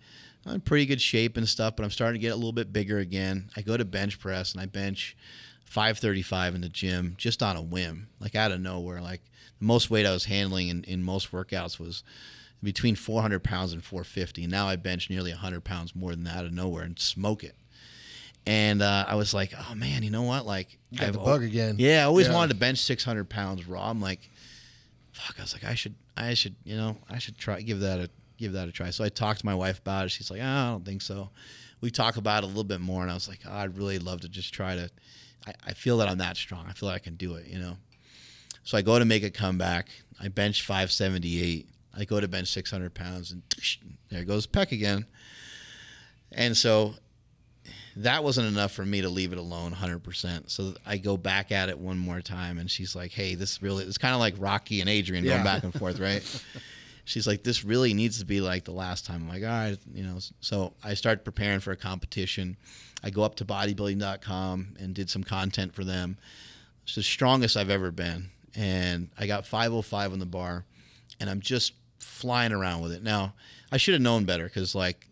I'm 0.45 0.55
in 0.55 0.61
pretty 0.61 0.85
good 0.85 1.01
shape 1.01 1.35
and 1.37 1.47
stuff, 1.47 1.75
but 1.75 1.83
I'm 1.83 1.91
starting 1.91 2.19
to 2.21 2.25
get 2.25 2.33
a 2.33 2.35
little 2.35 2.53
bit 2.53 2.71
bigger 2.71 2.99
again. 2.99 3.49
I 3.55 3.61
go 3.61 3.75
to 3.75 3.83
bench 3.83 4.19
press 4.19 4.53
and 4.53 4.61
I 4.61 4.65
bench 4.65 5.17
535 5.65 6.55
in 6.55 6.61
the 6.61 6.69
gym 6.69 7.15
just 7.17 7.43
on 7.43 7.57
a 7.57 7.61
whim, 7.61 8.07
like 8.19 8.35
out 8.35 8.51
of 8.51 8.61
nowhere. 8.61 9.01
Like 9.01 9.21
the 9.59 9.65
most 9.65 9.89
weight 9.89 10.05
I 10.05 10.13
was 10.13 10.25
handling 10.25 10.69
in, 10.69 10.83
in 10.85 11.03
most 11.03 11.31
workouts 11.31 11.79
was 11.79 12.03
between 12.63 12.95
400 12.95 13.43
pounds 13.43 13.73
and 13.73 13.83
450. 13.83 14.43
And 14.43 14.51
now 14.51 14.67
I 14.67 14.77
bench 14.77 15.09
nearly 15.09 15.31
100 15.31 15.63
pounds 15.63 15.95
more 15.95 16.11
than 16.11 16.23
that 16.23 16.37
out 16.37 16.45
of 16.45 16.53
nowhere 16.53 16.83
and 16.83 16.97
smoke 16.97 17.43
it. 17.43 17.55
And 18.47 18.81
uh, 18.81 19.05
I 19.07 19.15
was 19.15 19.33
like, 19.33 19.53
oh 19.57 19.75
man, 19.75 20.03
you 20.03 20.09
know 20.09 20.21
what? 20.23 20.45
Like, 20.45 20.77
You 20.89 20.99
got 20.99 21.07
I've 21.09 21.13
the 21.13 21.19
al- 21.19 21.25
bug 21.25 21.43
again. 21.43 21.75
Yeah, 21.77 22.01
I 22.01 22.03
always 22.03 22.27
Yeah. 22.27 22.33
wanted 22.33 22.53
to 22.53 22.59
bench 22.59 22.79
600 22.79 23.29
pounds 23.29 23.67
raw. 23.67 23.89
I'm 23.89 24.01
like, 24.01 24.29
fuck. 25.11 25.35
I 25.37 25.41
was 25.43 25.53
like, 25.53 25.65
I 25.65 25.75
should, 25.75 25.95
I 26.15 26.33
should, 26.33 26.55
you 26.63 26.77
know, 26.77 26.97
I 27.09 27.19
should 27.19 27.37
try 27.37 27.61
give 27.61 27.81
that 27.81 27.99
a 27.99 28.09
give 28.37 28.53
that 28.53 28.69
a 28.69 28.71
try. 28.71 28.89
So 28.91 29.03
I 29.03 29.09
talked 29.09 29.41
to 29.41 29.45
my 29.45 29.55
wife 29.55 29.79
about 29.79 30.05
it. 30.05 30.09
She's 30.09 30.31
like, 30.31 30.39
"Ah, 30.43 30.67
I 30.67 30.71
don't 30.71 30.85
think 30.85 31.01
so. 31.01 31.29
We 31.81 31.91
talk 31.91 32.15
about 32.17 32.43
it 32.43 32.45
a 32.45 32.47
little 32.47 32.63
bit 32.63 32.79
more, 32.81 33.01
and 33.01 33.11
I 33.11 33.15
was 33.15 33.27
like, 33.27 33.39
oh, 33.47 33.51
I'd 33.51 33.77
really 33.77 33.99
love 33.99 34.21
to 34.21 34.29
just 34.29 34.53
try 34.53 34.75
to. 34.75 34.89
I, 35.45 35.53
I 35.67 35.73
feel 35.73 35.97
that 35.97 36.07
I'm 36.07 36.19
that 36.19 36.37
strong. 36.37 36.65
I 36.69 36.73
feel 36.73 36.87
like 36.87 36.95
I 37.01 37.03
can 37.03 37.15
do 37.15 37.35
it, 37.35 37.47
you 37.47 37.59
know. 37.59 37.77
So 38.63 38.77
I 38.77 38.81
go 38.81 38.97
to 38.97 39.05
make 39.05 39.23
a 39.23 39.29
comeback. 39.29 39.89
I 40.21 40.27
bench 40.29 40.63
578. 40.65 41.67
I 41.97 42.05
go 42.05 42.19
to 42.19 42.27
bench 42.27 42.47
600 42.49 42.93
pounds, 42.93 43.31
and 43.31 43.41
there 44.09 44.23
goes 44.23 44.47
pec 44.47 44.71
again. 44.71 45.05
And 46.31 46.55
so 46.55 46.95
that 48.03 48.23
wasn't 48.23 48.47
enough 48.47 48.71
for 48.71 48.85
me 48.85 49.01
to 49.01 49.09
leave 49.09 49.31
it 49.31 49.37
alone 49.37 49.73
100%. 49.73 50.49
So 50.49 50.73
I 50.85 50.97
go 50.97 51.17
back 51.17 51.51
at 51.51 51.69
it 51.69 51.77
one 51.79 51.97
more 51.97 52.21
time, 52.21 52.57
and 52.59 52.69
she's 52.69 52.95
like, 52.95 53.11
hey, 53.11 53.35
this 53.35 53.61
really, 53.61 53.85
it's 53.85 53.97
kind 53.97 54.13
of 54.13 54.19
like 54.19 54.35
Rocky 54.37 54.81
and 54.81 54.89
Adrian 54.89 55.23
Yeah. 55.25 55.33
going 55.33 55.43
back 55.43 55.63
and 55.63 55.73
forth, 55.73 55.99
right? 55.99 56.23
she's 57.05 57.25
like, 57.27 57.43
this 57.43 57.63
really 57.63 57.93
needs 57.93 58.19
to 58.19 58.25
be 58.25 58.41
like 58.41 58.65
the 58.65 58.71
last 58.71 59.05
time. 59.05 59.23
I'm 59.23 59.29
like, 59.29 59.43
all 59.43 59.49
right, 59.49 59.77
you 59.93 60.03
know. 60.03 60.19
So 60.41 60.73
I 60.83 60.93
start 60.93 61.23
preparing 61.25 61.59
for 61.59 61.71
a 61.71 61.77
competition. 61.77 62.57
I 63.03 63.09
go 63.09 63.23
up 63.23 63.35
to 63.35 63.45
bodybuilding.com 63.45 64.75
and 64.79 64.93
did 64.93 65.09
some 65.09 65.23
content 65.23 65.73
for 65.73 65.83
them. 65.83 66.17
It's 66.83 66.95
the 66.95 67.03
strongest 67.03 67.57
I've 67.57 67.69
ever 67.69 67.91
been. 67.91 68.29
And 68.55 69.09
I 69.17 69.27
got 69.27 69.45
505 69.45 70.13
on 70.13 70.19
the 70.19 70.25
bar, 70.25 70.65
and 71.19 71.29
I'm 71.29 71.41
just 71.41 71.73
flying 71.99 72.51
around 72.51 72.81
with 72.81 72.91
it. 72.91 73.03
Now, 73.03 73.33
I 73.71 73.77
should 73.77 73.93
have 73.93 74.01
known 74.01 74.25
better 74.25 74.45
because, 74.45 74.73
like, 74.73 75.07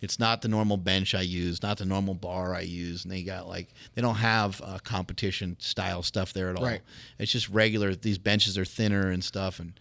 It's 0.00 0.18
not 0.18 0.40
the 0.42 0.48
normal 0.48 0.76
bench 0.78 1.14
I 1.14 1.20
use, 1.20 1.62
not 1.62 1.78
the 1.78 1.84
normal 1.84 2.14
bar 2.14 2.54
I 2.54 2.60
use, 2.60 3.04
and 3.04 3.12
they 3.12 3.22
got 3.22 3.48
like 3.48 3.68
they 3.94 4.02
don't 4.02 4.16
have 4.16 4.60
uh, 4.64 4.78
competition 4.82 5.56
style 5.60 6.02
stuff 6.02 6.32
there 6.32 6.50
at 6.50 6.56
all. 6.56 6.64
Right. 6.64 6.80
It's 7.18 7.32
just 7.32 7.48
regular. 7.50 7.94
These 7.94 8.18
benches 8.18 8.56
are 8.56 8.64
thinner 8.64 9.10
and 9.10 9.22
stuff, 9.22 9.60
and 9.60 9.74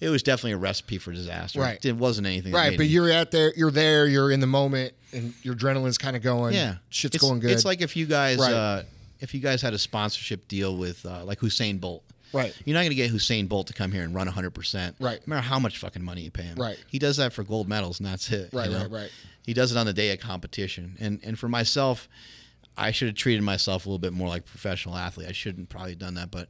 it 0.00 0.08
was 0.10 0.22
definitely 0.22 0.52
a 0.52 0.58
recipe 0.58 0.98
for 0.98 1.12
disaster. 1.12 1.60
Right. 1.60 1.84
It 1.84 1.96
wasn't 1.96 2.26
anything. 2.26 2.52
Right, 2.52 2.76
but 2.76 2.86
you're 2.86 3.10
at 3.10 3.30
there, 3.30 3.52
you're 3.56 3.70
there, 3.70 4.06
you're 4.06 4.30
in 4.30 4.40
the 4.40 4.46
moment, 4.46 4.92
and 5.12 5.34
your 5.42 5.54
adrenaline's 5.54 5.98
kind 5.98 6.16
of 6.16 6.22
going. 6.22 6.54
yeah, 6.54 6.76
shit's 6.90 7.16
it's, 7.16 7.24
going 7.24 7.40
good. 7.40 7.50
It's 7.50 7.64
like 7.64 7.80
if 7.80 7.96
you 7.96 8.06
guys, 8.06 8.38
Right. 8.38 8.52
uh, 8.52 8.82
if 9.20 9.34
you 9.34 9.40
guys 9.40 9.62
had 9.62 9.74
a 9.74 9.78
sponsorship 9.78 10.46
deal 10.48 10.76
with 10.76 11.04
uh, 11.06 11.24
like 11.24 11.40
Usain 11.40 11.80
Bolt. 11.80 12.04
Right. 12.34 12.54
You're 12.64 12.74
not 12.74 12.80
going 12.80 12.90
to 12.90 12.94
get 12.96 13.10
Usain 13.12 13.48
Bolt 13.48 13.68
to 13.68 13.72
come 13.72 13.92
here 13.92 14.02
and 14.02 14.14
run 14.14 14.28
100%. 14.28 14.94
Right. 15.00 15.26
No 15.26 15.34
matter 15.36 15.46
how 15.46 15.58
much 15.58 15.78
fucking 15.78 16.02
money 16.04 16.22
you 16.22 16.30
pay 16.30 16.42
him. 16.42 16.56
Right. 16.58 16.76
He 16.88 16.98
does 16.98 17.16
that 17.18 17.32
for 17.32 17.42
gold 17.44 17.68
medals, 17.68 18.00
and 18.00 18.06
that's 18.08 18.30
it. 18.30 18.52
you 18.52 18.58
Right, 18.58 18.70
know? 18.70 18.82
right, 18.82 18.90
right. 18.90 19.10
He 19.44 19.54
does 19.54 19.70
it 19.72 19.78
on 19.78 19.86
the 19.86 19.92
day 19.92 20.12
of 20.12 20.20
competition. 20.20 20.96
And 21.00 21.20
and 21.22 21.38
for 21.38 21.48
myself, 21.48 22.08
I 22.76 22.90
should 22.90 23.08
have 23.08 23.16
treated 23.16 23.42
myself 23.42 23.86
a 23.86 23.88
little 23.88 23.98
bit 23.98 24.12
more 24.12 24.28
like 24.28 24.42
a 24.42 24.46
professional 24.46 24.96
athlete. 24.96 25.28
I 25.28 25.32
shouldn't 25.32 25.68
probably 25.68 25.90
have 25.92 25.98
done 26.00 26.14
that, 26.14 26.30
but 26.30 26.48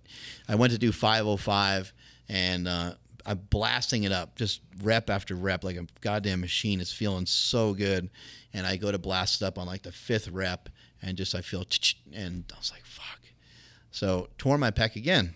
I 0.49 0.55
went 0.55 0.73
to 0.73 0.79
do 0.79 0.91
505 0.93 1.93
and 2.29 2.67
uh, 2.69 2.95
I'm 3.27 3.41
blasting 3.51 4.05
it 4.05 4.13
up, 4.13 4.37
just 4.37 4.61
rep 4.83 5.11
after 5.11 5.35
rep, 5.35 5.65
like 5.65 5.77
a 5.77 5.87
goddamn 6.01 6.41
machine. 6.41 6.81
It's 6.81 6.93
feeling 6.93 7.27
so 7.27 7.75
good, 7.75 8.11
and 8.53 8.67
I 8.67 8.77
go 8.77 8.93
to 8.93 8.99
blast 8.99 9.43
it 9.43 9.45
up 9.45 9.59
on 9.59 9.67
like 9.67 9.83
the 9.83 9.93
fifth 9.93 10.29
rep, 10.29 10.69
and 11.03 11.17
just 11.17 11.35
I 11.35 11.41
feel, 11.41 11.65
and 12.13 12.45
I 12.55 12.59
was 12.59 12.71
like, 12.71 12.85
fuck. 12.85 13.21
So 13.91 14.29
tore 14.39 14.57
my 14.59 14.71
pec 14.71 14.97
again. 14.97 15.35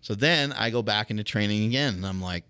So 0.00 0.14
then 0.14 0.52
I 0.52 0.70
go 0.70 0.82
back 0.82 1.10
into 1.10 1.24
training 1.24 1.64
again, 1.66 1.94
and 1.94 2.06
I'm 2.06 2.20
like, 2.20 2.44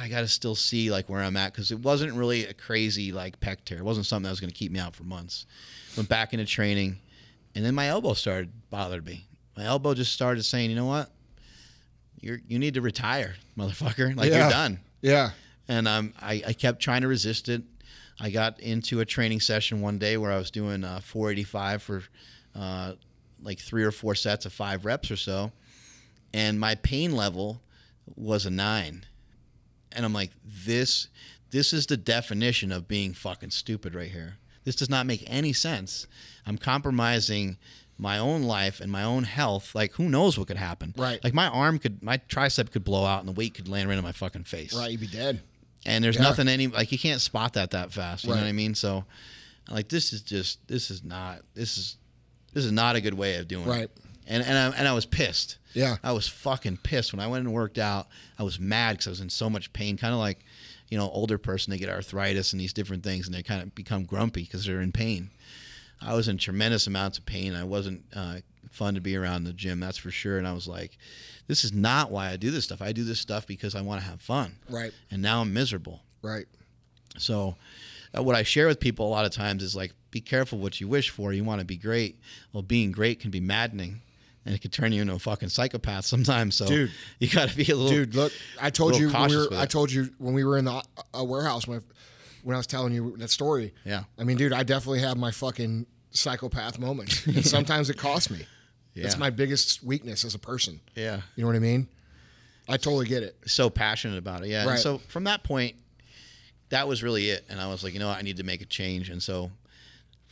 I 0.00 0.08
got 0.08 0.20
to 0.20 0.28
still 0.28 0.54
see 0.54 0.90
like 0.90 1.08
where 1.08 1.20
I'm 1.22 1.36
at 1.36 1.52
because 1.52 1.70
it 1.72 1.80
wasn't 1.80 2.14
really 2.14 2.46
a 2.46 2.54
crazy 2.54 3.12
like 3.12 3.40
pec 3.40 3.64
tear. 3.64 3.78
It 3.78 3.84
wasn't 3.84 4.06
something 4.06 4.24
that 4.24 4.30
was 4.30 4.40
going 4.40 4.50
to 4.50 4.56
keep 4.56 4.70
me 4.72 4.78
out 4.78 4.94
for 4.94 5.04
months. 5.04 5.46
Went 5.96 6.08
back 6.08 6.32
into 6.32 6.44
training, 6.46 6.98
and 7.54 7.64
then 7.64 7.74
my 7.74 7.88
elbow 7.88 8.12
started 8.14 8.50
bothering 8.70 9.04
me. 9.04 9.26
My 9.56 9.64
elbow 9.64 9.94
just 9.94 10.12
started 10.12 10.44
saying, 10.44 10.70
you 10.70 10.76
know 10.76 10.86
what, 10.86 11.10
you're 12.20 12.38
you 12.46 12.58
need 12.58 12.74
to 12.74 12.80
retire, 12.80 13.34
motherfucker. 13.58 14.16
Like 14.16 14.30
Yeah. 14.30 14.38
you're 14.42 14.50
done. 14.50 14.80
yeah, 15.02 15.30
And 15.68 15.88
um, 15.88 16.14
I, 16.20 16.42
I 16.46 16.52
kept 16.52 16.80
trying 16.80 17.02
to 17.02 17.08
resist 17.08 17.48
it. 17.48 17.62
I 18.20 18.30
got 18.30 18.60
into 18.60 19.00
a 19.00 19.04
training 19.04 19.40
session 19.40 19.80
one 19.80 19.98
day 19.98 20.16
where 20.16 20.30
I 20.30 20.36
was 20.38 20.50
doing 20.50 20.84
uh, 20.84 21.00
485 21.02 21.82
for 21.82 22.02
uh, 22.54 22.92
like 23.42 23.58
three 23.58 23.82
or 23.82 23.90
four 23.90 24.14
sets 24.14 24.46
of 24.46 24.52
five 24.52 24.84
reps 24.84 25.10
or 25.10 25.16
so, 25.16 25.50
and 26.34 26.58
my 26.60 26.74
pain 26.76 27.14
level 27.16 27.60
was 28.16 28.46
a 28.46 28.50
nine. 28.50 29.04
And 29.92 30.04
I'm 30.04 30.12
like, 30.12 30.30
this, 30.44 31.08
this 31.50 31.72
is 31.72 31.86
the 31.86 31.96
definition 31.96 32.72
of 32.72 32.88
being 32.88 33.12
fucking 33.12 33.50
stupid 33.50 33.94
right 33.94 34.10
here. 34.10 34.36
This 34.64 34.76
does 34.76 34.88
not 34.88 35.06
make 35.06 35.24
any 35.26 35.52
sense. 35.52 36.06
I'm 36.46 36.56
compromising 36.56 37.58
my 37.98 38.18
own 38.18 38.42
life 38.42 38.80
and 38.80 38.90
my 38.90 39.02
own 39.04 39.24
health. 39.24 39.74
Like, 39.74 39.92
who 39.92 40.08
knows 40.08 40.38
what 40.38 40.48
could 40.48 40.56
happen? 40.56 40.94
Right. 40.96 41.22
Like 41.22 41.34
my 41.34 41.48
arm 41.48 41.78
could, 41.78 42.02
my 42.02 42.18
tricep 42.18 42.70
could 42.70 42.84
blow 42.84 43.04
out, 43.04 43.20
and 43.20 43.28
the 43.28 43.32
weight 43.32 43.54
could 43.54 43.68
land 43.68 43.88
right 43.88 43.98
in 43.98 44.04
my 44.04 44.12
fucking 44.12 44.44
face 44.44 44.74
right. 44.74 44.90
You'd 44.90 45.00
be 45.00 45.06
dead. 45.08 45.42
and 45.84 46.02
there's 46.02 46.16
Yeah. 46.16 46.22
nothing 46.22 46.48
any 46.48 46.68
like 46.68 46.90
you 46.92 46.98
can't 46.98 47.20
spot 47.20 47.52
that 47.54 47.72
that 47.72 47.92
fast. 47.92 48.24
You 48.24 48.30
know 48.30 48.36
what 48.36 48.44
I 48.46 48.52
mean? 48.52 48.74
So, 48.74 49.04
like 49.68 49.88
this 49.88 50.12
is 50.12 50.22
just 50.22 50.66
this 50.68 50.90
is 50.90 51.04
not 51.04 51.40
this 51.54 51.76
is 51.76 51.96
this 52.54 52.64
is 52.64 52.72
not 52.72 52.96
a 52.96 53.00
good 53.00 53.14
way 53.14 53.36
of 53.36 53.46
doing 53.48 53.64
it. 53.66 53.68
Right. 53.68 53.82
it. 53.82 53.98
And 54.26 54.42
and 54.42 54.56
I, 54.56 54.76
and 54.78 54.88
I 54.88 54.92
was 54.92 55.06
pissed. 55.06 55.58
Yeah. 55.74 55.96
I 56.02 56.12
was 56.12 56.28
fucking 56.28 56.78
pissed 56.78 57.12
when 57.12 57.20
I 57.20 57.26
went 57.26 57.44
and 57.44 57.54
worked 57.54 57.78
out. 57.78 58.08
I 58.38 58.42
was 58.42 58.60
mad 58.60 58.92
because 58.92 59.06
I 59.06 59.10
was 59.10 59.20
in 59.20 59.30
so 59.30 59.48
much 59.48 59.72
pain, 59.72 59.96
kind 59.96 60.12
of 60.12 60.20
like 60.20 60.38
you 60.88 60.98
know 60.98 61.10
older 61.10 61.38
person 61.38 61.70
they 61.70 61.78
get 61.78 61.88
arthritis 61.88 62.52
and 62.52 62.60
these 62.60 62.72
different 62.72 63.02
things, 63.02 63.26
and 63.26 63.34
they 63.34 63.42
kind 63.42 63.62
of 63.62 63.74
become 63.74 64.04
grumpy 64.04 64.42
because 64.42 64.66
they're 64.66 64.80
in 64.80 64.92
pain. 64.92 65.30
I 66.00 66.14
was 66.14 66.28
in 66.28 66.38
tremendous 66.38 66.86
amounts 66.86 67.18
of 67.18 67.26
pain. 67.26 67.54
I 67.54 67.64
wasn't 67.64 68.04
uh, 68.14 68.38
fun 68.72 68.94
to 68.94 69.00
be 69.00 69.16
around 69.16 69.36
in 69.36 69.44
the 69.44 69.52
gym, 69.52 69.80
that's 69.80 69.98
for 69.98 70.10
sure. 70.10 70.38
And 70.38 70.46
I 70.46 70.52
was 70.52 70.66
like, 70.66 70.98
this 71.46 71.64
is 71.64 71.72
not 71.72 72.10
why 72.10 72.30
I 72.30 72.36
do 72.36 72.50
this 72.50 72.64
stuff. 72.64 72.82
I 72.82 72.92
do 72.92 73.04
this 73.04 73.20
stuff 73.20 73.46
because 73.46 73.74
I 73.74 73.82
want 73.82 74.00
to 74.00 74.06
have 74.08 74.20
fun. 74.20 74.56
Right. 74.68 74.92
And 75.10 75.22
now 75.22 75.40
I'm 75.40 75.52
miserable. 75.52 76.00
Right. 76.22 76.46
So, 77.18 77.56
uh, 78.16 78.22
what 78.22 78.36
I 78.36 78.42
share 78.42 78.66
with 78.66 78.80
people 78.80 79.06
a 79.06 79.10
lot 79.10 79.24
of 79.24 79.32
times 79.32 79.62
is 79.62 79.76
like, 79.76 79.92
be 80.10 80.20
careful 80.20 80.58
what 80.58 80.80
you 80.80 80.88
wish 80.88 81.10
for. 81.10 81.32
You 81.32 81.44
want 81.44 81.60
to 81.60 81.64
be 81.64 81.76
great. 81.76 82.18
Well, 82.52 82.62
being 82.62 82.92
great 82.92 83.20
can 83.20 83.30
be 83.30 83.40
maddening, 83.40 84.02
and 84.44 84.54
it 84.54 84.60
could 84.60 84.72
turn 84.72 84.92
you 84.92 85.02
into 85.02 85.14
a 85.14 85.18
fucking 85.18 85.48
psychopath 85.48 86.04
sometimes. 86.04 86.56
So, 86.56 86.66
Dude. 86.66 86.90
you 87.18 87.28
got 87.28 87.48
to 87.50 87.56
be 87.56 87.64
a 87.64 87.76
little 87.76 87.88
Dude, 87.88 88.14
look, 88.14 88.32
I 88.60 88.70
told 88.70 88.96
you 88.96 89.10
when 89.10 89.30
we 89.30 89.36
were, 89.36 89.48
I 89.52 89.66
told 89.66 89.92
you 89.92 90.10
when 90.18 90.34
we 90.34 90.44
were 90.44 90.58
in 90.58 90.64
the 90.64 90.82
uh, 91.18 91.24
warehouse 91.24 91.66
when 91.66 91.78
I, 91.78 91.82
when 92.42 92.54
I 92.54 92.58
was 92.58 92.66
telling 92.66 92.92
you 92.92 93.16
that 93.18 93.30
story. 93.30 93.72
Yeah. 93.84 94.04
I 94.18 94.24
mean, 94.24 94.36
dude, 94.36 94.52
I 94.52 94.62
definitely 94.64 95.00
have 95.00 95.16
my 95.16 95.30
fucking 95.30 95.86
psychopath 96.10 96.78
moments. 96.78 97.26
And 97.26 97.46
sometimes 97.46 97.88
it 97.88 97.96
costs 97.96 98.30
me. 98.30 98.44
It's 98.94 99.14
Yeah. 99.14 99.18
my 99.20 99.30
biggest 99.30 99.82
weakness 99.82 100.24
as 100.24 100.34
a 100.34 100.38
person. 100.38 100.80
Yeah. 100.94 101.20
You 101.36 101.42
know 101.42 101.46
what 101.46 101.56
I 101.56 101.60
mean? 101.60 101.88
I 102.68 102.76
totally 102.76 103.06
get 103.06 103.22
it. 103.22 103.36
so 103.46 103.70
passionate 103.70 104.18
about 104.18 104.42
it. 104.44 104.48
Yeah. 104.48 104.64
Right. 104.64 104.72
And 104.72 104.80
so 104.80 104.98
from 105.08 105.24
that 105.24 105.42
point, 105.44 105.76
that 106.68 106.88
was 106.88 107.02
really 107.02 107.30
it. 107.30 107.44
And 107.48 107.60
I 107.60 107.68
was 107.68 107.84
like, 107.84 107.92
you 107.94 108.00
know 108.00 108.08
what? 108.08 108.18
I 108.18 108.22
need 108.22 108.38
to 108.38 108.44
make 108.44 108.60
a 108.60 108.64
change. 108.66 109.08
And 109.10 109.22
so 109.22 109.50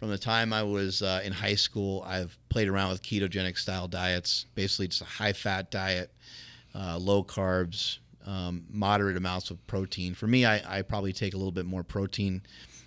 from 0.00 0.08
the 0.08 0.16
time 0.18 0.52
I 0.54 0.62
was 0.62 1.02
uh, 1.02 1.20
in 1.22 1.30
high 1.32 1.54
school, 1.56 2.02
I've 2.06 2.36
played 2.48 2.68
around 2.68 2.90
with 2.90 3.02
ketogenic 3.02 3.58
style 3.58 3.86
diets, 3.86 4.46
basically 4.54 4.88
just 4.88 5.02
a 5.02 5.04
high 5.04 5.34
fat 5.34 5.70
diet, 5.70 6.10
uh, 6.74 6.96
low 6.96 7.22
carbs, 7.22 7.98
um, 8.26 8.64
moderate 8.70 9.18
amounts 9.18 9.50
of 9.50 9.64
protein. 9.66 10.14
For 10.14 10.26
me, 10.26 10.46
I, 10.46 10.78
I 10.78 10.82
probably 10.82 11.12
take 11.12 11.34
a 11.34 11.36
little 11.36 11.52
bit 11.52 11.66
more 11.66 11.82
protein 11.82 12.40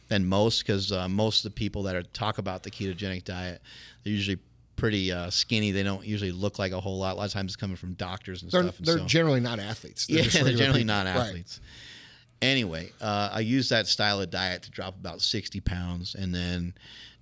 than 0.07 0.25
most 0.25 0.63
because 0.65 0.91
uh, 0.91 1.07
most 1.07 1.45
of 1.45 1.51
the 1.51 1.55
people 1.55 1.83
that 1.83 1.95
are, 1.95 2.01
talk 2.01 2.39
about 2.39 2.63
the 2.63 2.71
ketogenic 2.71 3.23
diet, 3.25 3.61
they're 4.03 4.13
usually 4.13 4.39
pretty 4.75 5.11
uh, 5.11 5.29
skinny. 5.29 5.69
They 5.69 5.83
don't 5.83 6.03
usually 6.03 6.31
look 6.31 6.57
like 6.57 6.71
a 6.71 6.79
whole 6.81 6.97
lot. 6.97 7.13
A 7.13 7.17
lot 7.17 7.25
of 7.27 7.31
times 7.31 7.51
it's 7.51 7.55
coming 7.55 7.77
from 7.77 7.93
doctors 7.93 8.41
and 8.41 8.51
They're 8.51 8.63
stuff. 8.63 8.77
and 8.79 8.87
they're 8.87 8.97
so- 8.97 9.05
generally 9.05 9.39
not 9.39 9.59
athletes. 9.59 10.09
yeah, 10.09 10.23
they're 10.23 10.53
generally 10.53 10.79
people. 10.81 10.85
not 10.95 11.05
Right. 11.05 11.59
Anyway, 12.43 12.91
uh, 12.99 13.29
I 13.31 13.39
used 13.39 13.69
that 13.69 13.87
style 13.87 14.19
of 14.19 14.29
diet 14.29 14.63
to 14.63 14.71
drop 14.71 14.95
about 14.95 15.21
60 15.21 15.61
pounds. 15.61 16.13
And 16.13 16.35
then, 16.35 16.73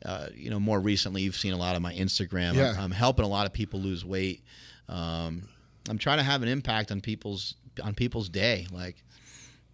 uh, 0.03 0.27
you 0.33 0.49
know, 0.49 0.59
more 0.59 0.79
recently, 0.79 1.21
you've 1.21 1.35
seen 1.35 1.53
a 1.53 1.57
lot 1.57 1.75
of 1.75 1.81
my 1.83 1.93
Instagram. 1.93 2.55
Yeah. 2.55 2.71
I'm, 2.71 2.85
I'm 2.85 2.91
helping 2.91 3.23
a 3.23 3.27
lot 3.27 3.45
of 3.45 3.53
people 3.53 3.79
lose 3.79 4.03
weight. 4.03 4.43
Um, 4.89 5.43
I'm 5.89 5.99
trying 5.99 6.17
to 6.17 6.23
have 6.23 6.41
an 6.41 6.49
impact 6.49 6.91
on 6.91 7.01
people's 7.01 7.55
on 7.83 7.93
people's 7.93 8.29
day. 8.29 8.65
Like, 8.71 9.03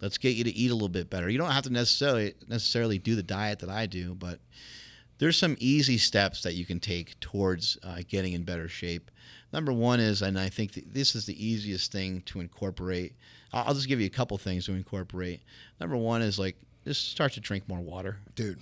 let's 0.02 0.18
get 0.18 0.36
you 0.36 0.44
to 0.44 0.54
eat 0.54 0.70
a 0.70 0.74
little 0.74 0.90
bit 0.90 1.10
better. 1.10 1.30
You 1.30 1.38
don't 1.38 1.52
have 1.52 1.64
to 1.64 1.72
necessarily 1.72 2.34
necessarily 2.48 3.00
do 3.00 3.16
the 3.16 3.24
diet 3.24 3.60
that 3.60 3.70
I 3.70 3.86
do, 3.86 4.16
but 4.16 4.40
there's 5.18 5.38
some 5.38 5.56
easy 5.60 5.98
steps 5.98 6.44
that 6.44 6.56
you 6.56 6.66
can 6.66 6.80
take 6.80 7.20
towards 7.22 7.78
uh, 7.84 8.02
getting 8.08 8.34
in 8.34 8.44
better 8.44 8.68
shape. 8.68 9.10
Number 9.54 9.72
one 9.72 10.00
is, 10.00 10.22
and 10.22 10.38
I 10.38 10.50
think 10.50 10.74
that 10.74 10.94
this 10.94 11.16
is 11.16 11.26
the 11.26 11.46
easiest 11.46 11.92
thing 11.92 12.22
to 12.26 12.42
incorporate. 12.42 13.16
I'll 13.54 13.74
just 13.74 13.88
give 13.88 14.00
you 14.00 14.06
a 14.08 14.10
couple 14.12 14.38
things 14.38 14.66
to 14.66 14.74
incorporate. 14.74 15.42
Number 15.80 15.96
one 15.98 16.22
is 16.22 16.38
like 16.38 16.58
just 16.86 17.10
start 17.10 17.34
to 17.34 17.40
drink 17.40 17.68
more 17.68 17.80
water. 17.80 18.18
Dude, 18.36 18.60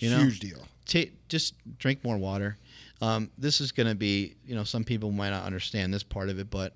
You 0.00 0.10
know? 0.10 0.18
huge 0.18 0.40
deal. 0.40 0.66
Ta 0.86 1.00
just 1.28 1.54
drink 1.78 2.02
more 2.04 2.16
water. 2.16 2.56
Um, 3.00 3.30
this 3.38 3.60
is 3.60 3.72
going 3.72 3.88
to 3.88 3.94
be, 3.94 4.34
you 4.44 4.54
know, 4.54 4.64
some 4.64 4.84
people 4.84 5.12
might 5.12 5.30
not 5.30 5.44
understand 5.44 5.92
this 5.94 6.02
part 6.02 6.28
of 6.28 6.38
it, 6.38 6.50
but 6.50 6.74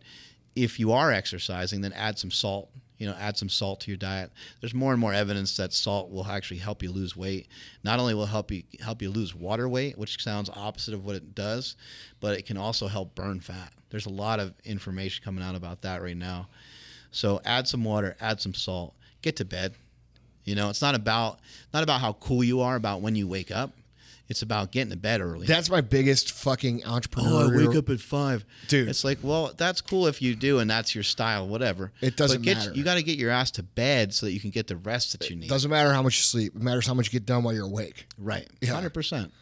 if 0.55 0.79
you 0.79 0.93
are 0.93 1.11
exercising, 1.11 1.81
then 1.81 1.93
add 1.95 2.19
some 2.19 2.31
salt. 2.31 2.69
You 2.99 3.09
know, 3.09 3.17
add 3.19 3.37
some 3.37 3.49
salt 3.49 3.81
to 3.81 3.91
your 3.91 3.97
diet. 3.97 4.31
There's 4.61 4.75
more 4.75 4.93
and 4.93 5.01
more 5.01 5.13
evidence 5.13 5.57
that 5.57 5.73
salt 5.73 6.13
will 6.13 6.25
actually 6.27 6.59
help 6.59 6.85
you 6.85 6.93
lose 6.93 7.17
weight. 7.17 7.49
Not 7.83 7.99
only 7.99 8.15
will 8.15 8.25
it 8.25 8.29
help 8.29 8.53
you 8.53 8.63
help 8.81 9.03
you 9.03 9.11
lose 9.11 9.35
water 9.35 9.69
weight, 9.69 9.99
which 9.99 10.23
sounds 10.23 10.49
opposite 10.55 10.95
of 10.95 11.05
what 11.05 11.17
it 11.17 11.35
does, 11.35 11.75
but 12.21 12.39
it 12.39 12.47
can 12.47 12.57
also 12.57 12.87
help 12.87 13.17
burn 13.17 13.41
fat. 13.41 13.73
There's 13.91 14.07
a 14.07 14.11
lot 14.11 14.39
of 14.39 14.55
information 14.65 15.25
coming 15.25 15.43
out 15.43 15.57
about 15.57 15.83
that 15.83 16.01
right 16.01 16.17
now. 16.17 16.47
So 17.13 17.41
add 17.45 17.69
some 17.69 17.85
water, 17.85 18.17
add 18.21 18.41
some 18.41 18.55
salt, 18.55 18.95
get 19.23 19.37
to 19.37 19.45
bed. 19.45 19.75
You 20.45 20.57
know, 20.57 20.71
it's 20.71 20.83
not 20.83 20.97
about 20.97 21.39
not 21.73 21.85
about 21.85 22.01
how 22.01 22.15
cool 22.15 22.43
you 22.43 22.61
are 22.63 22.75
about 22.75 23.01
when 23.01 23.15
you 23.15 23.29
wake 23.29 23.53
up. 23.53 23.73
It's 24.29 24.41
about 24.41 24.73
getting 24.73 24.91
to 24.91 24.97
bed 24.97 25.21
early. 25.21 25.47
That's 25.47 25.69
my 25.69 25.83
biggest 25.83 26.33
fucking 26.33 26.87
entrepreneur. 26.87 27.45
oh, 27.45 27.53
I 27.53 27.67
wake 27.67 27.77
up 27.77 27.91
at 27.91 28.01
five, 28.01 28.47
Dude. 28.67 28.89
It's 28.89 29.05
like, 29.05 29.19
well, 29.21 29.53
that's 29.55 29.83
cool 29.83 30.07
if 30.07 30.23
you 30.23 30.35
do, 30.35 30.59
and 30.59 30.71
that's 30.71 30.95
your 30.95 31.05
style, 31.05 31.47
whatever. 31.47 31.93
It 32.01 32.17
doesn't 32.17 32.39
but 32.39 32.45
get, 32.45 32.57
matter. 32.57 32.73
You 32.73 32.83
got 32.83 32.95
to 32.95 33.03
get 33.03 33.19
your 33.19 33.31
ass 33.31 33.51
to 33.53 33.63
bed 33.63 34.15
so 34.15 34.25
that 34.25 34.33
you 34.33 34.41
can 34.41 34.49
get 34.49 34.69
the 34.69 34.77
rest 34.77 35.13
that 35.13 35.29
you 35.29 35.37
need. 35.37 35.47
It 35.47 35.51
Doesn't 35.51 35.71
matter 35.71 35.93
how 35.93 36.03
much 36.03 36.17
you 36.17 36.23
sleep. 36.23 36.57
It 36.57 36.63
matters 36.63 36.87
how 36.87 36.95
much 36.95 37.09
you 37.09 37.13
get 37.13 37.27
done 37.27 37.43
while 37.43 37.53
you're 37.53 37.67
awake. 37.67 38.07
Right. 38.17 38.49
Hundred 38.67 38.95
percent. 38.95 39.33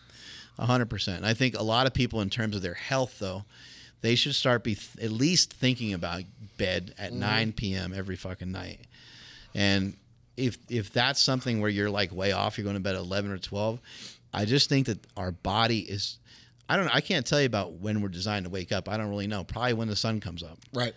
hundred 0.59 0.87
percent. 0.87 1.25
I 1.25 1.35
think 1.35 1.57
a 1.57 1.63
lot 1.63 1.87
of 1.87 1.95
people, 1.95 2.21
in 2.21 2.31
terms 2.31 2.57
of 2.57 2.63
their 2.63 2.75
health, 2.75 3.21
though, 3.21 3.45
they 4.03 4.15
should 4.15 4.35
start 4.35 4.65
be 4.65 4.75
th- 4.75 5.05
at 5.05 5.11
least 5.13 5.53
thinking 5.53 5.93
about 5.93 6.23
bed 6.57 6.95
at 6.99 7.11
Mm-hmm. 7.11 7.21
nine 7.21 7.53
p.m. 7.53 7.93
every 7.95 8.17
fucking 8.17 8.51
night. 8.53 8.81
And 9.55 9.95
if 10.37 10.59
if 10.69 10.93
that's 10.93 11.21
something 11.23 11.61
where 11.61 11.71
you're 11.71 11.91
like 11.91 12.13
way 12.13 12.33
off, 12.33 12.57
you're 12.59 12.65
going 12.65 12.77
to 12.77 12.81
bed 12.81 12.95
at 12.95 13.01
eleven 13.01 13.31
or 13.31 13.39
twelve. 13.39 13.81
I 14.33 14.45
just 14.45 14.69
think 14.69 14.87
that 14.87 14.99
our 15.17 15.33
body 15.33 15.81
is. 15.81 16.19
I 16.69 16.77
don't 16.77 16.85
know. 16.87 16.93
I 16.95 17.01
can't 17.01 17.27
tell 17.27 17.41
you 17.41 17.47
about 17.47 17.73
when 17.75 18.01
we're 18.01 18.09
designed 18.09 18.45
to 18.45 18.51
wake 18.51 18.71
up. 18.71 18.89
I 18.89 18.97
don't 18.97 19.09
really 19.11 19.27
know. 19.27 19.43
Probably 19.43 19.73
when 19.73 19.89
the 19.89 19.97
sun 19.97 20.21
comes 20.21 20.43
up. 20.45 20.57
Right. 20.73 20.95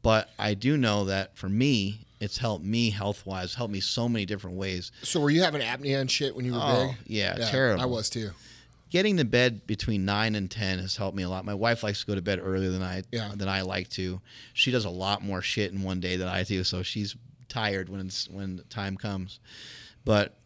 But 0.00 0.30
I 0.38 0.54
do 0.54 0.76
know 0.76 1.06
that 1.06 1.36
for 1.36 1.48
me, 1.48 2.06
it's 2.20 2.38
helped 2.38 2.64
me 2.64 2.90
health 2.90 3.26
wise, 3.26 3.54
helped 3.54 3.72
me 3.72 3.80
so 3.80 4.08
many 4.08 4.24
different 4.26 4.56
ways. 4.56 4.92
So 5.02 5.18
were 5.20 5.30
you 5.30 5.42
having 5.42 5.60
apnea 5.60 6.00
and 6.00 6.08
shit 6.08 6.36
when 6.36 6.44
you 6.44 6.52
were 6.52 6.60
Oh, 6.62 6.86
big? 6.86 6.96
yeah, 7.16 7.34
terrible. 7.50 7.82
I 7.82 7.86
was 7.86 8.08
too. 8.08 8.30
Getting 8.90 9.18
to 9.18 9.24
bed 9.24 9.66
between 9.66 10.04
nine 10.04 10.34
and 10.34 10.50
ten 10.50 10.78
has 10.78 10.96
helped 10.96 11.16
me 11.16 11.22
a 11.22 11.28
lot. 11.28 11.44
My 11.44 11.54
wife 11.54 11.82
likes 11.82 12.00
to 12.00 12.06
go 12.06 12.14
to 12.14 12.22
bed 12.22 12.40
earlier 12.42 12.70
than 12.70 12.82
I 12.82 13.02
Yeah. 13.12 13.32
than 13.36 13.48
I 13.48 13.60
like 13.62 13.88
to. 13.90 14.20
She 14.54 14.70
does 14.70 14.84
a 14.86 14.90
lot 14.90 15.22
more 15.22 15.42
shit 15.42 15.72
in 15.72 15.82
one 15.82 16.00
day 16.00 16.16
than 16.16 16.28
I 16.28 16.42
do, 16.42 16.64
so 16.64 16.82
she's 16.82 17.14
tired 17.48 17.88
when 17.88 18.00
it's, 18.00 18.28
when 18.28 18.56
the 18.56 18.62
time 18.64 18.96
comes. 18.96 19.40
But 20.04 20.38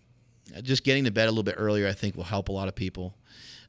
just 0.62 0.82
getting 0.84 1.04
to 1.04 1.10
bed 1.12 1.28
a 1.28 1.30
little 1.30 1.44
bit 1.44 1.54
earlier, 1.56 1.86
I 1.86 1.92
think, 1.92 2.16
will 2.16 2.24
help 2.24 2.48
a 2.48 2.52
lot 2.52 2.66
of 2.68 2.74
people. 2.74 3.14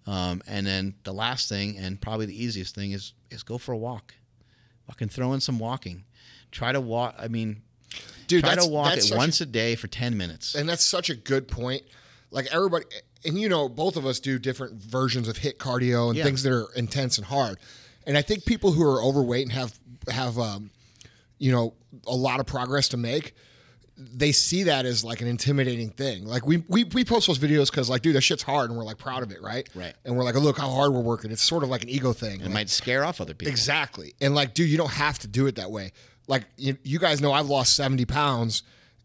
Um, 0.08 0.42
and 0.48 0.66
then 0.68 0.96
the 1.04 1.14
last 1.14 1.48
thing, 1.50 1.78
and 1.78 2.02
probably 2.02 2.26
the 2.26 2.44
easiest 2.44 2.74
thing, 2.76 2.92
is 2.92 3.14
is 3.30 3.44
go 3.44 3.58
for 3.58 3.72
a 3.74 3.78
walk. 3.78 4.16
Fucking 4.88 5.10
throw 5.10 5.34
in 5.34 5.40
some 5.40 5.60
walking. 5.60 6.04
Try 6.52 6.72
to 6.72 6.82
walk. 6.82 7.16
I 7.18 7.28
mean, 7.30 7.62
Dude, 8.28 8.44
try 8.44 8.56
to 8.56 8.66
walk 8.68 8.98
it 8.98 9.12
once 9.16 9.40
a, 9.40 9.44
a 9.44 9.48
day 9.48 9.76
for 9.76 9.88
ten 9.88 10.18
minutes. 10.18 10.56
and 10.56 10.68
that's 10.68 10.84
such 10.84 11.10
a 11.10 11.16
good 11.16 11.48
point. 11.48 11.84
Like 12.32 12.48
everybody, 12.52 12.86
and 13.26 13.40
you 13.40 13.50
know, 13.50 13.70
both 13.70 13.96
of 13.96 14.06
us 14.06 14.20
do 14.20 14.38
different 14.40 14.82
versions 14.82 15.28
of 15.28 15.38
HIIT 15.38 15.58
cardio 15.58 16.10
and 16.10 16.18
Yeah. 16.18 16.24
things 16.24 16.44
that 16.44 16.54
are 16.54 16.68
intense 16.76 17.18
and 17.18 17.26
hard. 17.28 17.58
And 18.06 18.18
I 18.18 18.22
think 18.22 18.46
people 18.46 18.72
who 18.74 18.84
are 18.84 19.02
overweight 19.02 19.44
and 19.44 19.52
have 19.54 19.78
have 20.10 20.38
um, 20.38 20.72
you 21.40 21.52
know 21.52 21.74
a 22.08 22.16
lot 22.16 22.40
of 22.40 22.46
progress 22.46 22.90
to 22.90 22.98
make, 22.98 23.34
they 23.98 24.32
see 24.32 24.64
that 24.64 24.86
as 24.86 25.04
like 25.06 25.22
an 25.22 25.28
intimidating 25.28 25.90
thing. 25.90 26.26
Like 26.26 26.46
we 26.46 26.64
we, 26.68 26.84
we 26.84 27.06
post 27.06 27.28
those 27.28 27.40
videos 27.40 27.70
because 27.72 27.90
like, 27.90 28.02
dude, 28.02 28.16
that 28.16 28.22
shit's 28.22 28.44
hard, 28.44 28.70
and 28.70 28.78
we're 28.78 28.84
like 28.84 28.98
proud 28.98 29.24
of 29.24 29.32
it, 29.32 29.42
right? 29.42 29.70
Right. 29.76 29.94
And 30.04 30.18
we're 30.18 30.24
like, 30.26 30.36
oh, 30.36 30.40
look 30.40 30.58
how 30.58 30.70
hard 30.70 30.92
we're 30.94 31.00
working. 31.02 31.32
It's 31.32 31.42
sort 31.42 31.64
of 31.64 31.70
like 31.70 31.84
an 31.84 31.90
ego 31.90 32.12
thing. 32.12 32.42
It 32.42 32.46
Like, 32.46 32.54
might 32.54 32.70
scare 32.70 33.06
off 33.06 33.22
other 33.22 33.34
people. 33.34 33.52
Exactly. 33.52 34.14
And 34.20 34.36
like, 34.36 34.54
dude, 34.54 34.70
you 34.70 34.78
don't 34.78 34.92
have 34.92 35.20
to 35.20 35.28
do 35.28 35.46
it 35.48 35.56
that 35.56 35.72
way. 35.72 35.92
Like, 36.28 36.46
you, 36.58 36.78
you 36.84 37.00
guys 37.00 37.20
know 37.22 37.34
I've 37.34 37.48
lost 37.50 37.76
70 37.76 38.06
pounds 38.06 38.64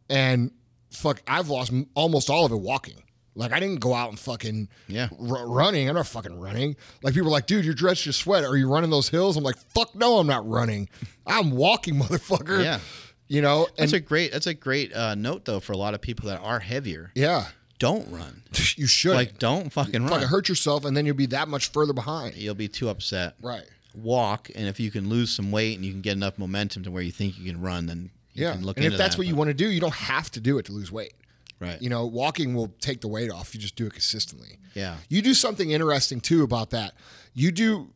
and 0.09 0.53
fuck, 0.91 1.21
I've 1.27 1.49
lost 1.49 1.73
almost 1.95 2.31
all 2.31 2.47
of 2.47 2.53
it 2.53 2.57
walking. 2.61 3.03
Like, 3.39 3.53
I 3.53 3.61
didn't 3.61 3.81
go 3.81 3.95
out 3.95 4.11
and 4.11 4.19
fucking 4.19 4.69
Yeah. 4.89 5.09
r- 5.13 5.47
running. 5.49 5.89
I'm 5.89 5.95
not 5.95 6.07
fucking 6.09 6.39
running. 6.39 6.77
Like, 7.03 7.15
people 7.15 7.29
are 7.29 7.33
like, 7.33 7.47
dude, 7.47 7.65
you're 7.65 7.73
drenched 7.75 8.07
in 8.07 8.13
sweat. 8.13 8.45
Are 8.45 8.57
you 8.57 8.69
running 8.69 8.91
those 8.91 9.09
hills? 9.09 9.37
I'm 9.37 9.45
like, 9.45 9.57
fuck 9.75 9.95
no, 9.95 10.19
I'm 10.19 10.27
not 10.27 10.47
running. 10.49 10.89
I'm 11.27 11.53
walking, 11.53 11.95
motherfucker. 12.01 12.63
Yeah. 12.65 12.81
You 13.29 13.41
know? 13.43 13.67
And 13.79 13.91
That's 13.91 13.93
a 13.93 14.01
great. 14.01 14.33
That's 14.33 14.47
a 14.47 14.55
great 14.55 14.93
uh, 14.95 15.15
note 15.15 15.45
though 15.45 15.61
for 15.61 15.73
a 15.73 15.77
lot 15.77 15.95
of 15.95 16.01
people 16.01 16.29
that 16.31 16.41
are 16.41 16.59
heavier. 16.61 17.13
yeah, 17.15 17.47
Don't 17.79 18.11
run. 18.11 18.43
you 18.77 18.87
should. 18.87 19.15
Like, 19.15 19.39
don't 19.39 19.73
fucking 19.73 20.03
run. 20.03 20.11
fucking 20.11 20.29
hurt 20.29 20.49
yourself 20.49 20.85
and 20.85 20.97
then 20.97 21.07
you'll 21.07 21.15
be 21.15 21.27
that 21.27 21.47
much 21.49 21.71
further 21.71 21.93
behind. 21.93 22.35
You'll 22.37 22.55
be 22.57 22.69
too 22.69 22.89
upset. 22.89 23.35
Right. 23.41 23.65
Walk, 23.95 24.51
and 24.55 24.67
if 24.67 24.79
you 24.81 24.91
can 24.91 25.09
lose 25.09 25.31
some 25.31 25.51
weight 25.53 25.77
and 25.77 25.85
you 25.85 25.93
can 25.93 26.01
get 26.01 26.13
enough 26.17 26.39
momentum 26.39 26.83
to 26.85 26.91
where 26.91 27.03
you 27.03 27.13
think 27.13 27.39
you 27.39 27.45
can 27.51 27.61
run, 27.61 27.87
then 27.87 28.11
you 28.33 28.45
Yeah. 28.47 28.53
can 28.55 28.65
look 28.65 28.77
and 28.79 28.87
if 28.87 28.97
that's 28.97 29.15
that, 29.15 29.19
what 29.19 29.27
you 29.27 29.35
want 29.37 29.49
to 29.49 29.55
do, 29.55 29.69
you 29.69 29.81
don't 29.81 29.95
have 29.95 30.31
to 30.33 30.41
do 30.41 30.59
it 30.59 30.67
to 30.67 30.73
lose 30.73 30.91
weight. 30.91 31.13
Right. 31.61 31.81
You 31.83 31.89
know, 31.91 32.07
walking 32.07 32.55
will 32.55 32.69
take 32.81 33.01
the 33.01 33.09
weight 33.09 33.31
off. 33.31 33.53
You 33.55 33.61
just 33.61 33.75
do 33.75 33.87
it 33.87 33.93
consistently. 33.93 34.59
Yeah. 34.75 34.97
You 35.09 35.23
do 35.23 35.35
something 35.35 35.71
interesting 35.71 36.21
too 36.21 36.43
about 36.45 36.71
that. 36.71 36.95
You 37.35 37.51
do, 37.53 37.89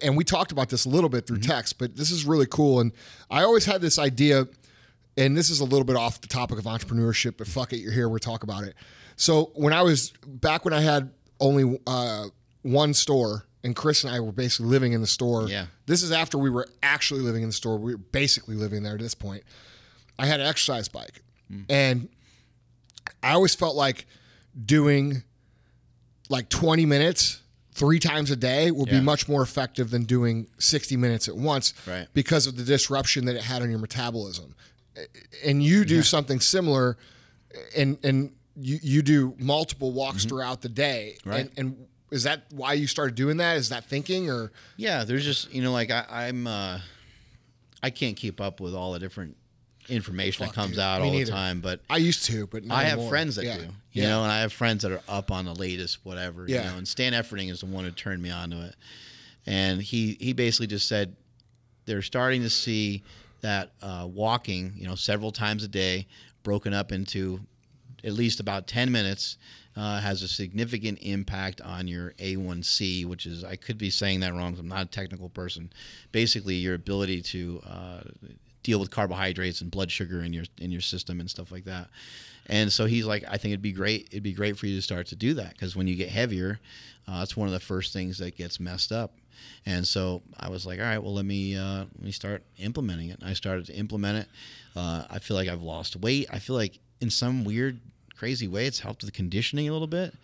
and 0.00 0.16
we 0.16 0.22
talked 0.24 0.52
about 0.52 0.68
this 0.68 0.84
a 0.84 0.88
little 0.88 1.10
bit 1.10 1.26
through 1.26 1.38
Mm-hmm. 1.38 1.50
text, 1.50 1.78
but 1.78 1.96
this 1.96 2.10
is 2.10 2.24
really 2.24 2.46
cool. 2.46 2.80
And 2.80 2.92
I 3.30 3.42
always 3.42 3.64
had 3.64 3.80
this 3.80 3.98
idea, 3.98 4.46
and 5.16 5.36
this 5.36 5.50
is 5.50 5.60
a 5.60 5.64
little 5.64 5.84
bit 5.84 5.96
off 5.96 6.20
the 6.20 6.28
topic 6.28 6.58
of 6.58 6.64
entrepreneurship, 6.64 7.36
but 7.38 7.46
fuck 7.48 7.72
it, 7.72 7.78
you're 7.78 7.92
here, 7.92 8.08
We're 8.08 8.18
talk 8.18 8.42
about 8.44 8.64
it. 8.64 8.74
So 9.16 9.50
when 9.54 9.72
I 9.72 9.82
was 9.82 10.12
back 10.26 10.64
when 10.64 10.72
I 10.74 10.80
had 10.80 11.10
only 11.40 11.80
uh, 11.86 12.26
one 12.62 12.94
store, 12.94 13.46
and 13.64 13.76
Chris 13.76 14.02
and 14.04 14.12
I 14.12 14.18
were 14.20 14.32
basically 14.32 14.66
living 14.66 14.92
in 14.92 15.00
the 15.00 15.06
store. 15.06 15.48
Yeah. 15.48 15.66
This 15.86 16.02
is 16.02 16.10
after 16.10 16.36
we 16.36 16.50
were 16.50 16.66
actually 16.82 17.20
living 17.20 17.42
in 17.44 17.48
the 17.48 17.52
store. 17.52 17.76
We 17.78 17.92
were 17.94 17.98
basically 17.98 18.56
living 18.56 18.82
there 18.82 18.94
at 18.94 19.00
this 19.00 19.14
point. 19.14 19.44
I 20.18 20.26
had 20.26 20.40
an 20.40 20.46
exercise 20.46 20.88
bike, 20.88 21.22
Mm. 21.52 21.64
and 21.68 22.08
I 23.22 23.32
always 23.32 23.54
felt 23.54 23.76
like 23.76 24.06
doing 24.66 25.22
like 26.28 26.48
20 26.48 26.86
minutes 26.86 27.40
three 27.74 27.98
times 27.98 28.30
a 28.30 28.36
day 28.36 28.70
would 28.70 28.88
Yeah. 28.88 28.98
be 28.98 29.04
much 29.04 29.28
more 29.28 29.42
effective 29.42 29.90
than 29.90 30.04
doing 30.04 30.46
60 30.58 30.96
minutes 30.96 31.28
at 31.28 31.36
once 31.36 31.72
Right. 31.86 32.06
because 32.12 32.46
of 32.46 32.56
the 32.56 32.64
disruption 32.64 33.24
that 33.26 33.36
it 33.36 33.42
had 33.42 33.62
on 33.62 33.70
your 33.70 33.78
metabolism. 33.78 34.54
And 35.44 35.62
you 35.62 35.84
do 35.84 36.02
something 36.02 36.40
similar 36.40 36.98
and 37.76 37.98
and 38.04 38.32
you, 38.56 38.78
you 38.82 39.02
do 39.02 39.34
multiple 39.38 39.92
walks 39.92 40.26
throughout 40.26 40.60
the 40.60 40.68
day. 40.68 41.16
Mm-hmm. 41.20 41.30
Right. 41.30 41.50
And, 41.56 41.76
and 41.76 41.86
is 42.10 42.24
that 42.24 42.42
why 42.50 42.74
you 42.74 42.86
started 42.86 43.14
doing 43.14 43.38
that? 43.38 43.56
Is 43.56 43.70
that 43.70 43.84
thinking 43.86 44.28
or 44.30 44.52
Yeah, 44.76 45.04
there's 45.04 45.24
just 45.24 45.52
you 45.52 45.62
know 45.62 45.72
like 45.72 45.90
I, 45.90 46.04
I'm 46.10 46.46
uh, 46.46 46.80
I 47.82 47.88
can't 47.90 48.16
keep 48.16 48.38
up 48.40 48.60
with 48.60 48.74
all 48.74 48.92
the 48.92 48.98
different 48.98 49.36
information 49.88 50.46
Fuck, 50.46 50.54
that 50.54 50.60
comes 50.60 50.70
dude. 50.72 50.80
out 50.80 51.00
Me 51.02 51.08
all 51.08 51.12
neither. 51.14 51.24
the 51.26 51.30
time, 51.32 51.60
but 51.60 51.80
I 51.90 51.96
used 51.98 52.24
to, 52.26 52.46
but 52.46 52.64
not 52.64 52.78
I 52.78 52.84
have 52.84 52.92
anymore. 52.94 53.10
friends 53.10 53.36
that 53.36 53.44
Yeah. 53.44 53.56
do, 53.58 53.62
you 53.92 54.02
Yeah. 54.02 54.08
know, 54.10 54.22
and 54.22 54.32
I 54.32 54.40
have 54.40 54.52
friends 54.52 54.82
that 54.82 54.92
are 54.92 55.02
up 55.08 55.30
on 55.30 55.44
the 55.44 55.54
latest 55.54 55.98
whatever, 56.04 56.46
Yeah. 56.48 56.64
you 56.64 56.70
know. 56.70 56.78
And 56.78 56.88
Stan 56.88 57.12
Efferding 57.12 57.50
is 57.50 57.60
the 57.60 57.66
one 57.66 57.84
who 57.84 57.90
turned 57.90 58.22
me 58.22 58.30
on 58.30 58.50
to 58.50 58.62
it, 58.66 58.74
and 59.46 59.82
he 59.82 60.16
he 60.20 60.32
basically 60.32 60.66
just 60.68 60.86
said 60.88 61.16
they're 61.84 62.02
starting 62.02 62.42
to 62.42 62.50
see 62.50 63.02
that 63.40 63.72
uh, 63.82 64.06
walking, 64.10 64.72
you 64.76 64.86
know, 64.86 64.94
several 64.94 65.32
times 65.32 65.64
a 65.64 65.68
day, 65.68 66.06
broken 66.44 66.72
up 66.72 66.92
into 66.92 67.40
at 68.04 68.12
least 68.12 68.38
about 68.40 68.66
ten 68.66 68.90
minutes. 68.92 69.36
Uh, 69.74 70.00
has 70.02 70.22
a 70.22 70.28
significant 70.28 70.98
impact 71.00 71.58
on 71.62 71.88
your 71.88 72.12
A1C, 72.18 73.06
which 73.06 73.24
is 73.24 73.42
I 73.42 73.56
could 73.56 73.78
be 73.78 73.88
saying 73.88 74.20
that 74.20 74.34
wrong. 74.34 74.54
I'm 74.58 74.68
not 74.68 74.82
a 74.82 74.84
technical 74.90 75.30
person. 75.30 75.72
Basically, 76.12 76.56
your 76.56 76.74
ability 76.74 77.22
to 77.22 77.62
uh, 77.66 78.00
deal 78.62 78.78
with 78.78 78.90
carbohydrates 78.90 79.60
and 79.60 79.70
blood 79.70 79.90
sugar 79.90 80.22
in 80.22 80.32
your 80.32 80.44
in 80.58 80.70
your 80.70 80.80
system 80.80 81.20
and 81.20 81.28
stuff 81.28 81.50
like 81.50 81.64
that. 81.64 81.88
And 82.46 82.72
so 82.72 82.86
he's 82.86 83.06
like, 83.06 83.24
I 83.28 83.36
think 83.36 83.52
it'd 83.52 83.62
be 83.62 83.72
great. 83.72 84.08
It'd 84.10 84.22
be 84.22 84.32
great 84.32 84.58
for 84.58 84.66
you 84.66 84.76
to 84.76 84.82
start 84.82 85.06
to 85.08 85.16
do 85.16 85.34
that 85.34 85.52
because 85.52 85.76
when 85.76 85.86
you 85.86 85.94
get 85.94 86.08
heavier, 86.08 86.58
uh, 87.06 87.20
that's 87.20 87.36
one 87.36 87.46
of 87.46 87.52
the 87.52 87.60
first 87.60 87.92
things 87.92 88.18
that 88.18 88.36
gets 88.36 88.58
messed 88.58 88.92
up. 88.92 89.12
And 89.66 89.86
so 89.86 90.22
I 90.38 90.48
was 90.48 90.66
like, 90.66 90.78
all 90.78 90.84
right, 90.84 90.98
well 90.98 91.14
let 91.14 91.24
me 91.24 91.56
uh, 91.56 91.78
let 91.78 92.02
me 92.02 92.12
start 92.12 92.42
implementing 92.58 93.10
it. 93.10 93.20
And 93.20 93.28
I 93.28 93.34
started 93.34 93.66
to 93.66 93.74
implement 93.74 94.18
it. 94.18 94.28
Uh, 94.74 95.04
I 95.10 95.18
feel 95.18 95.36
like 95.36 95.48
I've 95.48 95.62
lost 95.62 95.96
weight. 95.96 96.26
I 96.32 96.38
feel 96.38 96.56
like 96.56 96.78
in 97.00 97.10
some 97.10 97.44
weird, 97.44 97.80
crazy 98.16 98.48
way, 98.48 98.66
it's 98.66 98.80
helped 98.80 99.02
with 99.02 99.12
the 99.12 99.16
conditioning 99.16 99.68
a 99.68 99.72
little 99.72 99.88
bit, 99.88 100.14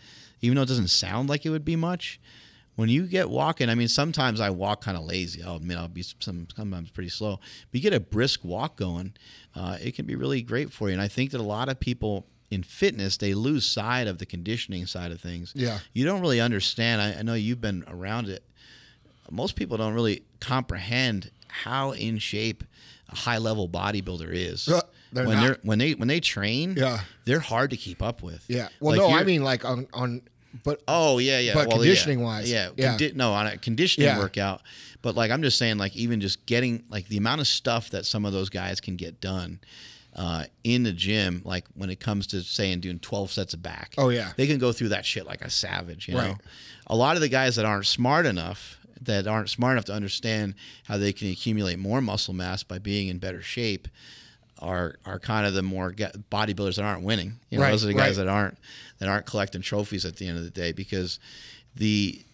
even 0.40 0.56
though 0.56 0.62
it 0.62 0.69
doesn't 0.69 0.89
sound 0.89 1.28
like 1.28 1.44
it 1.44 1.51
would 1.51 1.65
be 1.65 1.77
much 1.77 2.20
when 2.79 2.89
you 2.89 3.07
get 3.09 3.29
walking, 3.29 3.69
I 3.69 3.75
mean, 3.75 3.89
sometimes 3.89 4.41
I 4.41 4.51
walk 4.51 4.83
kind 4.85 4.97
of 4.97 5.03
lazy. 5.03 5.43
I'll 5.43 5.57
admit 5.57 5.79
I'll 5.79 5.89
be 5.89 6.03
some 6.03 6.47
sometimes 6.55 6.91
pretty 6.91 7.09
slow. 7.11 7.41
But 7.41 7.73
you 7.73 7.81
get 7.81 7.93
a 7.93 7.99
brisk 7.99 8.45
walk 8.45 8.77
going, 8.77 9.15
uh, 9.57 9.79
it 9.83 9.97
can 9.97 10.07
be 10.07 10.15
really 10.15 10.43
great 10.43 10.73
for 10.73 10.87
you. 10.89 10.93
And 10.93 11.03
I 11.03 11.09
think 11.09 11.33
that 11.33 11.41
a 11.41 11.43
lot 11.43 11.69
of 11.69 11.81
people 11.81 12.25
in 12.53 12.63
fitness 12.63 13.17
they 13.17 13.35
lose 13.35 13.67
sight 13.67 14.07
of 14.07 14.19
the 14.19 14.27
conditioning 14.27 14.87
side 14.87 15.11
of 15.11 15.21
things. 15.21 15.53
Yeah. 15.57 15.81
you 15.93 16.05
don't 16.05 16.21
really 16.21 16.41
understand. 16.41 17.03
I, 17.03 17.19
I 17.19 17.23
know 17.23 17.35
you've 17.35 17.61
been 17.61 17.85
around 17.89 18.29
it. 18.29 18.45
Most 19.29 19.57
people 19.57 19.77
don't 19.77 19.93
really 19.95 20.23
comprehend 20.39 21.33
how 21.49 21.91
in 21.91 22.19
shape 22.19 22.63
a 23.09 23.17
high 23.17 23.39
level 23.39 23.69
bodybuilder 23.69 24.29
is. 24.31 24.69
Uh, 24.69 24.83
they're 25.13 25.27
when 25.27 25.37
not. 25.37 25.43
they're 25.43 25.57
when 25.63 25.79
they 25.81 25.95
when 25.95 26.07
they 26.07 26.21
train, 26.21 26.75
Yeah. 26.77 27.01
they're 27.25 27.41
hard 27.41 27.71
to 27.71 27.77
keep 27.77 28.03
up 28.03 28.23
with. 28.23 28.45
Yeah. 28.47 28.69
Well, 28.79 28.97
Like, 28.97 29.11
no, 29.11 29.17
I 29.19 29.25
mean 29.25 29.43
like 29.43 29.65
on 29.65 29.89
on 29.93 30.23
but 30.65 30.83
Oh 30.89 31.19
yeah, 31.19 31.39
yeah. 31.39 31.55
But 31.55 31.69
well, 31.69 31.79
conditioning 31.79 32.19
yeah. 32.21 32.25
wise, 32.25 32.51
yeah, 32.51 32.69
yeah. 32.77 32.97
Condi- 32.97 33.15
no, 33.15 33.33
on 33.33 33.47
a 33.47 33.59
conditioning 33.59 34.09
Yeah. 34.09 34.19
workout. 34.19 34.63
But 35.03 35.15
like 35.15 35.31
I'm 35.31 35.43
just 35.43 35.59
saying, 35.59 35.79
like 35.79 35.95
even 35.97 36.21
just 36.21 36.45
getting 36.47 36.85
like 36.89 37.09
the 37.09 37.17
amount 37.19 37.41
of 37.41 37.47
stuff 37.47 37.91
that 37.91 38.05
some 38.07 38.25
of 38.25 38.33
those 38.33 38.49
guys 38.51 38.81
can 38.81 38.97
get 38.97 39.21
done 39.21 39.61
uh, 40.17 40.45
in 40.65 40.83
the 40.83 40.93
gym, 40.93 41.43
like 41.45 41.65
when 41.75 41.91
it 41.91 42.01
comes 42.01 42.27
to 42.29 42.43
saying 42.43 42.81
doing 42.81 42.99
12 42.99 43.31
sets 43.31 43.55
of 43.55 43.63
back. 43.63 43.95
Oh, 43.97 44.09
yeah. 44.09 44.33
they 44.37 44.47
can 44.49 44.59
go 44.59 44.73
through 44.73 44.89
that 44.89 45.07
shit 45.07 45.25
like 45.27 45.43
a 45.43 45.51
savage. 45.51 46.09
You 46.09 46.17
Right. 46.17 46.29
know, 46.31 46.37
a 46.89 46.97
lot 46.97 47.15
of 47.15 47.23
the 47.23 47.29
guys 47.29 47.55
that 47.57 47.65
aren't 47.65 47.87
smart 47.87 48.27
enough, 48.27 48.79
that 49.03 49.29
aren't 49.29 49.49
smart 49.51 49.73
enough 49.75 49.85
to 49.85 49.93
understand 49.93 50.55
how 50.85 50.97
they 50.97 51.13
can 51.13 51.31
accumulate 51.31 51.79
more 51.79 52.01
muscle 52.01 52.35
mass 52.35 52.65
by 52.65 52.79
being 52.79 53.07
in 53.07 53.19
better 53.19 53.41
shape. 53.43 53.87
Are, 54.61 54.97
are 55.07 55.19
kind 55.19 55.47
of 55.47 55.55
the 55.55 55.63
more 55.63 55.93
bodybuilders 55.93 56.77
that 56.77 56.85
aren't 56.85 57.03
winning. 57.05 57.35
You 57.51 57.59
know, 57.59 57.65
Right, 57.65 57.71
those 57.71 57.85
are 57.85 57.89
the 57.89 57.95
guys 57.95 58.19
right. 58.19 58.25
that 58.25 58.31
aren't 58.31 58.59
that 58.99 59.09
aren't 59.09 59.27
collecting 59.27 59.63
trophies 59.63 60.05
at 60.05 60.17
the 60.17 60.27
end 60.27 60.37
of 60.39 60.45
the 60.45 60.51
day 60.51 60.73
because 60.73 61.19
the 61.77 62.25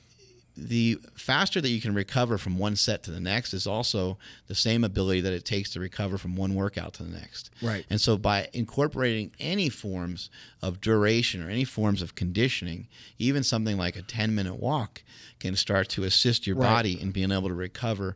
the 0.57 0.97
faster 1.17 1.61
that 1.61 1.69
you 1.69 1.81
can 1.81 1.95
recover 1.95 2.39
from 2.39 2.59
one 2.59 2.77
set 2.77 3.03
to 3.03 3.11
the 3.11 3.19
next 3.19 3.53
is 3.53 3.67
also 3.67 4.17
the 4.47 4.55
same 4.55 4.85
ability 4.85 5.21
that 5.21 5.33
it 5.33 5.45
takes 5.45 5.71
to 5.71 5.81
recover 5.81 6.17
from 6.17 6.37
one 6.37 6.55
workout 6.55 6.95
to 6.95 7.03
the 7.03 7.11
next. 7.11 7.51
Right. 7.61 7.85
And 7.91 8.01
so 8.01 8.17
by 8.17 8.49
incorporating 8.53 9.33
any 9.41 9.69
forms 9.69 10.31
of 10.63 10.81
duration 10.81 11.43
or 11.43 11.51
any 11.51 11.65
forms 11.65 12.03
of 12.03 12.15
conditioning, 12.15 12.87
even 13.19 13.43
something 13.43 13.77
like 13.77 13.97
a 13.97 14.03
10 14.03 14.33
minute 14.33 14.55
walk 14.55 15.03
can 15.41 15.57
start 15.57 15.89
to 15.89 16.05
assist 16.05 16.47
your 16.47 16.55
Right. 16.55 16.69
body 16.69 17.03
in 17.03 17.11
being 17.11 17.33
able 17.33 17.49
to 17.49 17.55
recover. 17.55 18.15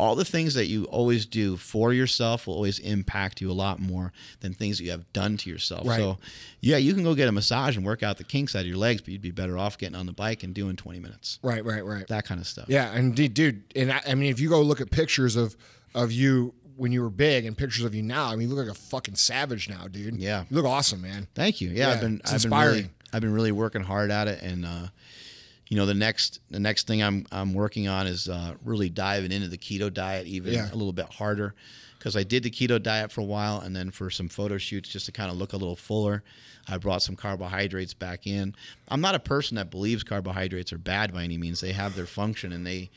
All 0.00 0.14
the 0.14 0.24
things 0.24 0.54
that 0.54 0.66
you 0.66 0.84
always 0.84 1.26
do 1.26 1.56
for 1.56 1.92
yourself 1.92 2.46
will 2.46 2.54
always 2.54 2.78
impact 2.78 3.40
you 3.40 3.50
a 3.50 3.52
lot 3.54 3.78
more 3.80 4.12
than 4.40 4.54
things 4.54 4.78
that 4.78 4.84
you 4.84 4.90
have 4.90 5.10
done 5.12 5.36
to 5.38 5.50
yourself. 5.50 5.86
Right. 5.86 5.98
So, 5.98 6.18
yeah, 6.60 6.78
you 6.78 6.94
can 6.94 7.04
go 7.04 7.14
get 7.14 7.28
a 7.28 7.32
massage 7.32 7.76
and 7.76 7.84
work 7.84 8.02
out 8.02 8.16
the 8.16 8.24
kinks 8.24 8.56
out 8.56 8.60
of 8.60 8.66
your 8.66 8.76
legs, 8.78 9.00
but 9.00 9.10
you'd 9.10 9.22
be 9.22 9.30
better 9.30 9.58
off 9.58 9.78
getting 9.78 9.96
on 9.96 10.06
the 10.06 10.12
bike 10.12 10.42
and 10.42 10.54
doing 10.54 10.76
20 10.76 10.98
minutes. 10.98 11.38
right, 11.42 11.64
right, 11.64 11.84
right. 11.84 12.06
That 12.08 12.24
kind 12.24 12.40
of 12.40 12.46
stuff. 12.46 12.64
Yeah, 12.68 12.90
and 12.92 13.14
dude, 13.14 13.34
dude, 13.34 13.62
and 13.76 13.92
I, 13.92 14.00
I 14.08 14.14
mean, 14.14 14.30
if 14.30 14.40
you 14.40 14.48
go 14.48 14.60
look 14.62 14.80
at 14.80 14.90
pictures 14.90 15.36
of 15.36 15.56
of 15.94 16.12
you 16.12 16.54
when 16.80 16.92
you 16.92 17.02
were 17.02 17.10
big 17.10 17.44
and 17.44 17.58
pictures 17.58 17.84
of 17.84 17.94
you 17.94 18.02
now. 18.02 18.26
I 18.28 18.36
mean, 18.36 18.48
you 18.48 18.54
look 18.54 18.66
like 18.66 18.74
a 18.74 18.78
fucking 18.78 19.16
savage 19.16 19.68
now, 19.68 19.86
dude. 19.86 20.16
Yeah. 20.16 20.44
you 20.48 20.56
look 20.56 20.64
awesome, 20.64 21.02
man. 21.02 21.28
Thank 21.34 21.60
you. 21.60 21.68
Yeah, 21.68 21.88
Yeah, 21.88 21.92
I've 21.94 22.00
been 22.00 22.20
it's 22.24 22.32
I've 22.32 22.42
been 22.42 22.50
really 22.50 22.68
inspiring. 22.78 22.90
I've 23.12 23.20
been 23.20 23.32
really 23.34 23.52
working 23.52 23.82
hard 23.82 24.10
at 24.10 24.28
it, 24.28 24.40
and 24.40 24.64
uh, 24.64 24.86
you 25.70 25.76
know 25.78 25.86
the 25.86 25.94
next 25.94 26.40
the 26.50 26.60
next 26.60 26.86
thing 26.86 27.02
I'm 27.02 27.24
I'm 27.32 27.54
working 27.54 27.88
on 27.88 28.06
is 28.06 28.28
uh, 28.28 28.54
really 28.64 28.90
diving 28.90 29.32
into 29.32 29.48
the 29.48 29.56
keto 29.56 29.90
diet 29.92 30.26
even 30.26 30.52
Yeah. 30.52 30.68
a 30.70 30.76
little 30.76 30.92
bit 30.92 31.06
harder 31.06 31.54
because 31.98 32.16
I 32.16 32.22
did 32.24 32.42
the 32.42 32.50
keto 32.50 32.82
diet 32.82 33.10
for 33.12 33.20
a 33.22 33.24
while, 33.24 33.60
and 33.60 33.74
then 33.76 33.90
for 33.90 34.10
some 34.10 34.28
photo 34.28 34.58
shoots 34.58 34.88
just 34.88 35.06
to 35.06 35.12
kind 35.12 35.30
of 35.30 35.36
look 35.36 35.52
a 35.52 35.56
little 35.56 35.76
fuller, 35.76 36.22
I 36.66 36.78
brought 36.78 37.02
some 37.02 37.14
carbohydrates 37.14 37.92
back 37.94 38.26
in. 38.26 38.54
I'm 38.88 39.00
not 39.02 39.14
a 39.14 39.18
person 39.20 39.56
that 39.56 39.70
believes 39.70 40.02
carbohydrates 40.02 40.72
are 40.72 40.78
bad 40.78 41.12
by 41.12 41.24
any 41.24 41.36
means. 41.38 41.60
They 41.60 41.72
have 41.72 41.94
their 41.96 42.06
function, 42.06 42.52
and 42.52 42.66
they 42.66 42.90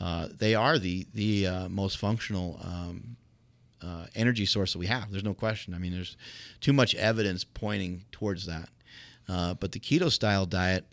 uh, 0.00 0.28
they 0.38 0.54
are 0.54 0.78
the 0.78 1.06
the 1.14 1.46
uh, 1.46 1.68
most 1.68 1.98
functional 1.98 2.60
um, 2.62 3.16
uh, 3.82 4.06
energy 4.14 4.46
source 4.46 4.72
that 4.74 4.78
we 4.78 4.86
have. 4.86 5.10
There's 5.10 5.24
no 5.24 5.34
question. 5.34 5.74
I 5.74 5.78
mean, 5.78 5.92
there's 5.92 6.16
too 6.60 6.72
much 6.72 6.94
evidence 6.94 7.42
pointing 7.44 8.04
towards 8.12 8.46
that. 8.46 8.68
Uh, 9.28 9.54
but 9.54 9.72
the 9.72 9.80
keto 9.80 10.10
style 10.10 10.44
diet, 10.46 10.84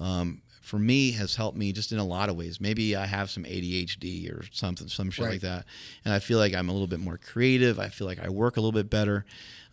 um, 0.00 0.42
for 0.64 0.78
me, 0.78 1.12
has 1.12 1.36
helped 1.36 1.56
me 1.56 1.72
just 1.72 1.92
in 1.92 1.98
a 1.98 2.04
lot 2.04 2.28
of 2.28 2.36
ways. 2.36 2.60
Maybe 2.60 2.96
I 2.96 3.06
have 3.06 3.30
some 3.30 3.44
ADHD 3.44 4.30
or 4.30 4.44
something, 4.50 4.88
some 4.88 5.10
shit 5.10 5.24
Right. 5.24 5.32
like 5.32 5.40
that, 5.42 5.66
and 6.04 6.12
I 6.14 6.18
feel 6.18 6.38
like 6.38 6.54
I'm 6.54 6.68
a 6.68 6.72
little 6.72 6.86
bit 6.86 7.00
more 7.00 7.18
creative. 7.18 7.78
I 7.78 7.88
feel 7.88 8.06
like 8.06 8.18
I 8.18 8.28
work 8.30 8.56
a 8.56 8.60
little 8.60 8.72
bit 8.72 8.90
better. 8.90 9.24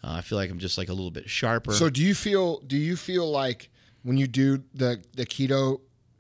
Uh, 0.04 0.16
I 0.18 0.22
feel 0.22 0.38
like 0.38 0.50
I'm 0.50 0.60
just 0.60 0.78
like 0.78 0.90
a 0.90 0.94
little 0.94 1.12
bit 1.12 1.30
sharper. 1.30 1.72
So 1.74 1.90
do 1.90 2.02
you 2.04 2.14
feel 2.16 2.60
do 2.60 2.78
you 2.78 2.96
feel 2.96 3.30
like 3.30 3.70
when 4.04 4.18
you 4.18 4.28
do 4.28 4.64
the 4.74 5.02
the 5.16 5.26
keto, 5.26 5.80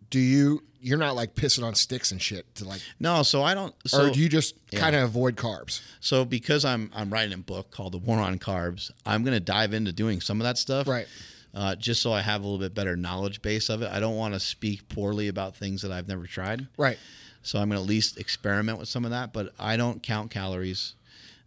do 0.09 0.19
you 0.19 0.63
you're 0.83 0.97
not 0.97 1.15
like 1.15 1.35
pissing 1.35 1.63
on 1.63 1.75
sticks 1.75 2.11
and 2.11 2.21
shit 2.21 2.53
to 2.55 2.65
like 2.65 2.81
no, 2.99 3.23
so 3.23 3.43
I 3.43 3.53
don't. 3.53 3.73
So 3.85 4.07
or 4.07 4.09
do 4.11 4.19
you 4.19 4.29
just 4.29 4.55
yeah. 4.71 4.79
kind 4.79 4.95
of 4.95 5.03
avoid 5.03 5.35
carbs? 5.35 5.81
So 5.99 6.25
because 6.25 6.65
I'm 6.65 6.91
I'm 6.93 7.11
writing 7.11 7.33
a 7.33 7.37
book 7.37 7.71
called 7.71 7.93
The 7.93 7.97
War 7.99 8.19
on 8.19 8.39
Carbs, 8.39 8.91
I'm 9.05 9.23
going 9.23 9.35
to 9.35 9.39
dive 9.39 9.73
into 9.73 9.91
doing 9.91 10.21
some 10.21 10.39
of 10.41 10.45
that 10.45 10.57
stuff. 10.57 10.87
Right. 10.87 11.07
Uh, 11.53 11.75
just 11.75 12.01
so 12.01 12.13
I 12.13 12.21
have 12.21 12.41
a 12.41 12.43
little 12.45 12.59
bit 12.59 12.73
better 12.73 12.95
knowledge 12.95 13.41
base 13.41 13.69
of 13.69 13.81
it. 13.81 13.91
I 13.91 13.99
don't 13.99 14.15
want 14.15 14.33
to 14.33 14.39
speak 14.39 14.87
poorly 14.87 15.27
about 15.27 15.55
things 15.55 15.81
that 15.81 15.91
I've 15.91 16.07
never 16.07 16.25
tried. 16.25 16.67
Right. 16.77 16.97
So 17.43 17.59
I'm 17.59 17.69
going 17.69 17.77
to 17.77 17.83
at 17.83 17.89
least 17.89 18.17
experiment 18.17 18.77
with 18.79 18.87
some 18.87 19.03
of 19.03 19.11
that. 19.11 19.33
But 19.33 19.53
I 19.59 19.75
don't 19.75 20.01
count 20.01 20.31
calories. 20.31 20.95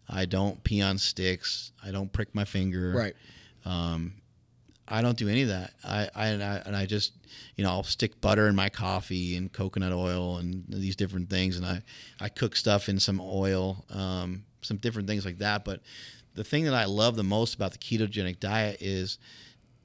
I 0.07 0.25
don't 0.25 0.63
pee 0.63 0.81
on 0.81 0.99
sticks. 0.99 1.71
I 1.83 1.91
don't 1.91 2.11
prick 2.11 2.35
my 2.35 2.45
finger. 2.45 2.93
Right. 2.95 3.15
I 4.87 5.01
don't 5.01 5.17
do 5.17 5.27
any 5.27 5.41
of 5.41 5.47
that. 5.47 5.73
I, 5.83 6.09
I, 6.15 6.27
and 6.27 6.43
I 6.43 6.61
and 6.65 6.75
I 6.75 6.85
just 6.85 7.13
you 7.55 7.63
know 7.63 7.71
I'll 7.71 7.83
stick 7.83 8.21
butter 8.21 8.47
in 8.47 8.55
my 8.55 8.69
coffee 8.69 9.35
and 9.35 9.51
coconut 9.51 9.93
oil 9.93 10.37
and 10.37 10.63
these 10.69 10.95
different 10.95 11.29
things, 11.29 11.57
and 11.57 11.65
I 11.65 11.81
I 12.19 12.29
cook 12.29 12.55
stuff 12.55 12.87
in 12.87 12.99
some 12.99 13.19
oil, 13.19 13.83
um, 13.89 14.45
some 14.61 14.77
different 14.77 15.07
things 15.07 15.25
like 15.25 15.39
that. 15.39 15.65
But 15.65 15.81
the 16.35 16.43
thing 16.43 16.65
that 16.65 16.73
I 16.73 16.85
love 16.85 17.15
the 17.15 17.23
most 17.23 17.55
about 17.55 17.71
the 17.71 17.77
ketogenic 17.79 18.39
diet 18.39 18.77
is 18.79 19.17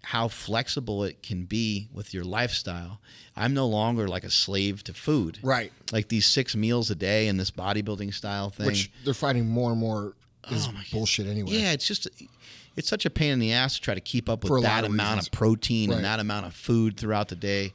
how 0.03 0.29
flexible 0.29 1.05
it 1.05 1.23
can 1.23 1.45
be 1.45 1.89
with 1.93 2.15
your 2.15 2.25
lifestyle. 2.25 3.01
I'm 3.37 3.53
no 3.55 3.67
longer 3.67 4.09
like 4.09 4.25
a 4.25 4.31
slave 4.31 4.83
to 4.85 4.95
food. 4.95 5.39
Right. 5.43 5.73
Like 5.93 6.09
these 6.09 6.27
six 6.27 6.57
meals 6.57 6.91
a 6.91 6.95
day 6.95 7.29
and 7.29 7.39
this 7.39 7.51
bodybuilding 7.51 8.13
style 8.15 8.51
thing. 8.51 8.67
Which 8.67 8.91
they're 9.05 9.15
finding 9.15 9.47
more 9.49 9.71
and 9.73 9.81
more 9.81 10.15
oh 10.51 10.55
is 10.55 10.67
Oh 10.69 10.73
my 10.73 10.79
God. 10.81 10.87
bullshit 10.93 11.27
anyway. 11.27 11.51
Yeah, 11.53 11.73
it's 11.73 11.87
just 11.87 12.09
it's 12.77 12.89
such 12.89 13.05
a 13.05 13.11
pain 13.11 13.33
in 13.33 13.39
the 13.41 13.53
ass 13.53 13.75
to 13.75 13.81
try 13.83 13.95
to 13.95 14.01
keep 14.01 14.29
up 14.29 14.43
with 14.45 14.63
that 14.63 14.85
of 14.85 14.91
amount 14.91 15.17
reasons. 15.19 15.27
of 15.29 15.33
protein 15.33 15.91
Right. 15.91 15.97
and 15.97 16.05
that 16.05 16.19
amount 16.21 16.47
of 16.47 16.55
food 16.55 16.97
throughout 16.97 17.29
the 17.29 17.37
day. 17.37 17.73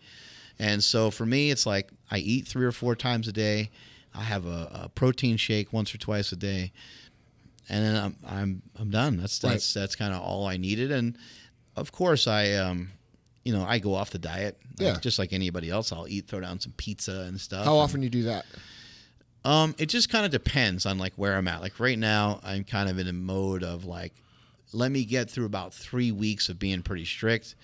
And 0.58 0.84
so 0.84 1.12
for 1.12 1.26
me, 1.26 1.52
it's 1.52 1.66
like 1.66 1.90
I 2.10 2.18
eat 2.20 2.48
three 2.48 2.66
or 2.66 2.72
four 2.72 2.96
times 2.96 3.28
a 3.28 3.34
day. 3.34 3.70
I 4.16 4.24
have 4.24 4.46
a, 4.46 4.70
a 4.86 4.90
protein 4.90 5.36
shake 5.38 5.74
once 5.74 5.94
or 5.94 5.98
twice 5.98 6.32
a 6.32 6.38
day, 6.38 6.72
and 7.70 7.84
then 7.86 7.96
I'm 8.04 8.16
I'm 8.26 8.62
I'm 8.80 8.90
done. 8.90 9.18
That's 9.18 9.44
Right. 9.44 9.52
that's 9.52 9.74
that's 9.74 9.96
kind 9.96 10.14
of 10.14 10.22
all 10.22 10.48
I 10.48 10.58
needed. 10.58 10.92
And 10.92 11.18
of 11.76 11.92
course, 11.92 12.28
I 12.28 12.54
um, 12.54 12.92
you 13.44 13.54
know, 13.54 13.64
I 13.66 13.80
go 13.80 13.94
off 13.94 14.10
the 14.12 14.20
diet. 14.20 14.58
like- 14.80 14.80
Yeah. 14.96 15.00
just 15.00 15.20
like 15.20 15.32
anybody 15.34 15.70
else, 15.70 15.92
I'll 15.92 16.08
eat, 16.08 16.28
throw 16.28 16.40
down 16.42 16.60
some 16.60 16.74
pizza 16.78 17.22
and 17.28 17.40
stuff. 17.40 17.66
How 17.66 17.74
and- 17.74 17.82
often 17.82 18.00
do 18.02 18.06
you 18.06 18.10
do 18.10 18.24
that? 18.24 18.46
um, 19.44 19.76
it 19.78 19.86
just 19.88 20.10
kind 20.10 20.26
of 20.26 20.32
depends 20.32 20.86
on 20.86 20.98
like 20.98 21.14
where 21.16 21.38
I'm 21.38 21.48
at. 21.48 21.62
Like 21.62 21.80
right 21.80 21.98
now, 22.00 22.40
I'm 22.44 22.64
kind 22.64 22.90
of 22.90 22.98
in 22.98 23.08
a 23.08 23.14
mode 23.14 23.64
of 23.64 23.86
like, 23.86 24.14
let 24.74 24.92
me 24.92 25.06
get 25.06 25.30
through 25.30 25.46
about 25.46 25.74
three 25.74 26.12
weeks 26.12 26.50
of 26.50 26.58
being 26.60 26.82
pretty 26.82 27.06
strict. 27.06 27.56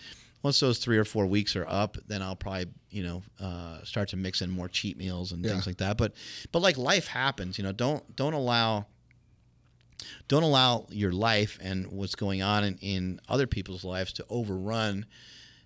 Once 0.43 0.59
those 0.59 0.77
three 0.79 0.97
or 0.97 1.05
four 1.05 1.25
weeks 1.25 1.55
are 1.55 1.65
up, 1.67 1.97
then 2.07 2.21
I'll 2.21 2.35
probably 2.35 2.67
you 2.91 3.03
know 3.03 3.23
uh, 3.39 3.83
start 3.83 4.09
to 4.09 4.17
mix 4.17 4.41
in 4.41 4.49
more 4.49 4.67
cheat 4.67 4.97
meals 4.97 5.31
and 5.31 5.43
Yeah. 5.43 5.51
things 5.51 5.65
like 5.67 5.77
that. 5.77 5.97
But 5.97 6.13
but 6.51 6.61
like 6.61 6.77
life 6.77 7.07
happens, 7.07 7.57
you 7.57 7.63
know. 7.63 7.71
Don't 7.71 8.15
don't 8.15 8.33
allow 8.33 8.85
don't 10.27 10.43
allow 10.43 10.85
your 10.89 11.11
life 11.11 11.57
and 11.61 11.87
what's 11.87 12.15
going 12.15 12.41
on 12.41 12.63
in, 12.63 12.77
in 12.81 13.19
other 13.29 13.47
people's 13.47 13.83
lives 13.83 14.13
to 14.13 14.25
overrun 14.29 15.05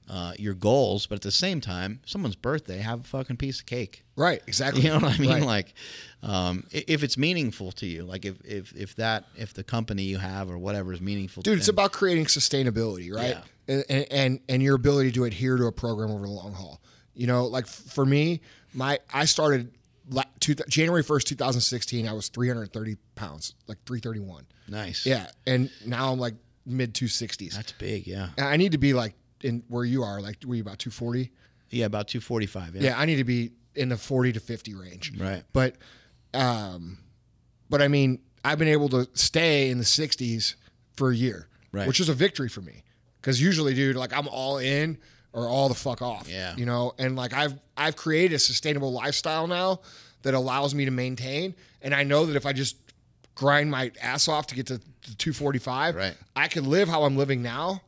uh, 0.10 0.34
your 0.38 0.54
goals. 0.54 1.08
But 1.08 1.16
at 1.16 1.22
the 1.22 1.32
same 1.32 1.62
time, 1.62 2.00
someone's 2.06 2.36
birthday, 2.36 2.78
have 2.78 3.02
a 3.02 3.04
fucking 3.04 3.38
piece 3.38 3.60
of 3.60 3.66
cake. 3.66 4.04
Right. 4.16 4.42
Exactly. 4.48 4.84
You 4.84 4.90
know 4.90 5.00
what 5.00 5.14
I 5.14 5.18
mean? 5.18 5.32
Right. 5.32 5.42
Like, 5.42 5.74
um, 6.22 6.66
if 6.72 7.04
it's 7.04 7.18
meaningful 7.18 7.72
to 7.74 7.86
you, 7.86 8.04
like 8.04 8.26
if, 8.26 8.40
if 8.46 8.76
if 8.76 8.96
that 8.96 9.26
if 9.36 9.54
the 9.54 9.64
company 9.64 10.04
you 10.04 10.18
have 10.18 10.50
or 10.50 10.58
whatever 10.58 10.94
is 10.94 11.02
meaningful, 11.02 11.44
dude 11.44 11.58
it's 11.58 11.68
and- 11.68 11.76
about 11.76 11.92
creating 11.92 12.26
sustainability 12.26 13.14
right 13.14 13.38
and, 13.68 13.84
and 13.90 14.06
and 14.12 14.40
and 14.50 14.64
your 14.64 14.76
ability 14.76 15.12
to 15.14 15.24
adhere 15.24 15.58
to 15.58 15.66
a 15.66 15.72
program 15.72 16.12
over 16.12 16.26
the 16.26 16.32
long 16.32 16.54
haul 16.54 16.82
you 17.14 17.28
know 17.28 17.46
like 17.46 17.68
for 17.68 18.06
me 18.06 18.42
my 18.74 19.00
i 19.14 19.26
started 19.26 19.72
two, 20.40 20.56
january 20.70 21.04
1st 21.04 21.24
2016 21.26 22.08
i 22.08 22.14
was 22.14 22.28
330 22.30 22.98
pounds 23.16 23.56
like 23.68 23.78
331 23.86 24.46
nice. 24.68 25.06
yeah 25.06 25.28
and 25.48 25.70
now 25.86 26.12
i'm 26.12 26.20
like 26.20 26.36
mid 26.66 26.94
260s 26.94 27.54
that's 27.54 27.72
big. 27.74 28.08
Yeah, 28.08 28.30
And 28.38 28.48
i 28.48 28.58
need 28.58 28.72
to 28.74 28.78
be 28.78 28.94
like 28.94 29.14
in 29.42 29.64
where 29.68 29.84
you 29.86 30.04
are 30.04 30.22
like 30.22 30.38
were 30.46 30.56
you 30.56 30.62
about 30.62 30.80
240 30.80 31.32
yeah, 31.72 31.86
about 31.88 32.08
two 32.08 32.22
forty 32.22 32.46
five. 32.46 32.76
Yeah. 32.76 32.84
yeah 32.84 33.00
i 33.00 33.06
need 33.06 33.18
to 33.18 33.24
be 33.24 33.52
in 33.76 33.90
the 33.90 33.98
40 33.98 34.34
to 34.34 34.40
50 34.40 34.74
range 34.76 35.12
Right. 35.20 35.44
but 35.54 35.76
um 36.34 36.98
but 37.70 37.82
i 37.82 37.88
mean 37.88 38.20
i've 38.44 38.58
been 38.60 38.68
able 38.70 38.90
to 38.90 39.08
stay 39.14 39.70
in 39.70 39.78
the 39.78 39.84
60s 39.84 40.56
for 40.96 41.10
a 41.12 41.16
year 41.16 41.48
Right. 41.72 41.88
which 41.88 42.00
is 42.00 42.08
a 42.08 42.14
victory 42.14 42.48
for 42.48 42.62
me 42.62 42.84
because 43.22 43.42
usually 43.42 43.74
dude 43.74 43.96
like 43.98 44.16
i'm 44.18 44.28
all 44.30 44.58
in 44.60 44.98
or 45.36 45.48
all 45.48 45.68
the 45.70 45.76
fuck 45.76 46.02
off 46.02 46.28
Yeah. 46.28 46.56
you 46.56 46.66
know 46.66 46.94
and 46.98 47.16
like 47.16 47.34
i've 47.34 47.54
i've 47.78 47.96
created 47.96 48.34
a 48.36 48.40
sustainable 48.40 48.92
lifestyle 48.92 49.46
now 49.48 49.82
that 50.24 50.34
allows 50.34 50.74
me 50.74 50.86
to 50.86 50.92
maintain 50.92 51.54
and 51.84 51.94
i 51.94 52.02
know 52.04 52.26
that 52.26 52.36
if 52.36 52.46
i 52.48 52.54
just 52.54 52.78
grind 53.36 53.70
my 53.70 53.92
ass 54.02 54.28
off 54.28 54.48
to 54.48 54.56
get 54.56 54.68
to, 54.68 54.78
to 54.80 55.18
245 55.18 55.96
Right. 55.96 56.16
i 56.36 56.48
can 56.48 56.70
live 56.70 56.88
how 56.88 57.04
i'm 57.04 57.18
living 57.18 57.42
now 57.44 57.82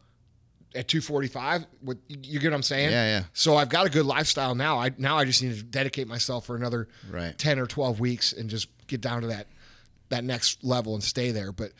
at 0.76 0.88
245 0.90 1.66
with 1.82 1.98
you 2.10 2.40
get 2.40 2.52
what 2.52 2.56
i'm 2.58 2.62
saying 2.64 2.92
Yeah, 2.92 3.06
yeah. 3.20 3.24
so 3.34 3.56
i've 3.56 3.70
got 3.70 3.88
a 3.88 3.90
good 3.90 4.06
lifestyle 4.06 4.54
now 4.54 4.78
i 4.78 4.92
now 4.98 5.18
i 5.18 5.24
just 5.26 5.42
need 5.42 5.56
to 5.56 5.64
dedicate 5.64 6.08
myself 6.08 6.46
for 6.46 6.56
another 6.56 6.88
Right. 7.10 7.36
10 7.38 7.60
or 7.60 7.66
12 7.66 8.00
weeks 8.00 8.34
and 8.34 8.50
just 8.50 8.68
get 8.88 9.00
down 9.02 9.22
to 9.22 9.28
that 9.28 9.48
that 10.10 10.24
next 10.24 10.64
level 10.64 10.94
and 10.96 11.04
stay 11.04 11.32
there 11.32 11.52
but 11.54 11.72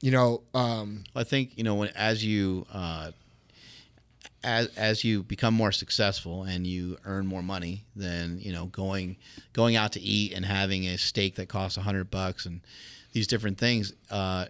you 0.00 0.10
know 0.10 0.42
um 0.54 1.04
I 1.14 1.24
think 1.24 1.56
you 1.58 1.62
know 1.64 1.74
when 1.74 1.88
as 1.94 2.24
you 2.24 2.66
uh, 2.72 3.10
as 4.42 4.68
as 4.76 5.04
you 5.04 5.22
become 5.22 5.54
more 5.54 5.72
successful 5.72 6.44
and 6.44 6.66
you 6.66 6.96
earn 7.04 7.26
more 7.26 7.42
money, 7.42 7.84
then 7.94 8.38
you 8.40 8.52
know 8.52 8.66
going 8.66 9.16
going 9.52 9.76
out 9.76 9.92
to 9.92 10.00
eat 10.00 10.32
and 10.32 10.44
having 10.44 10.86
a 10.86 10.96
steak 10.98 11.34
that 11.36 11.48
costs 11.48 11.76
a 11.76 11.82
hundred 11.82 12.10
bucks 12.10 12.46
and 12.46 12.60
these 13.12 13.26
different 13.26 13.58
things. 13.58 13.92
Uh, 14.10 14.46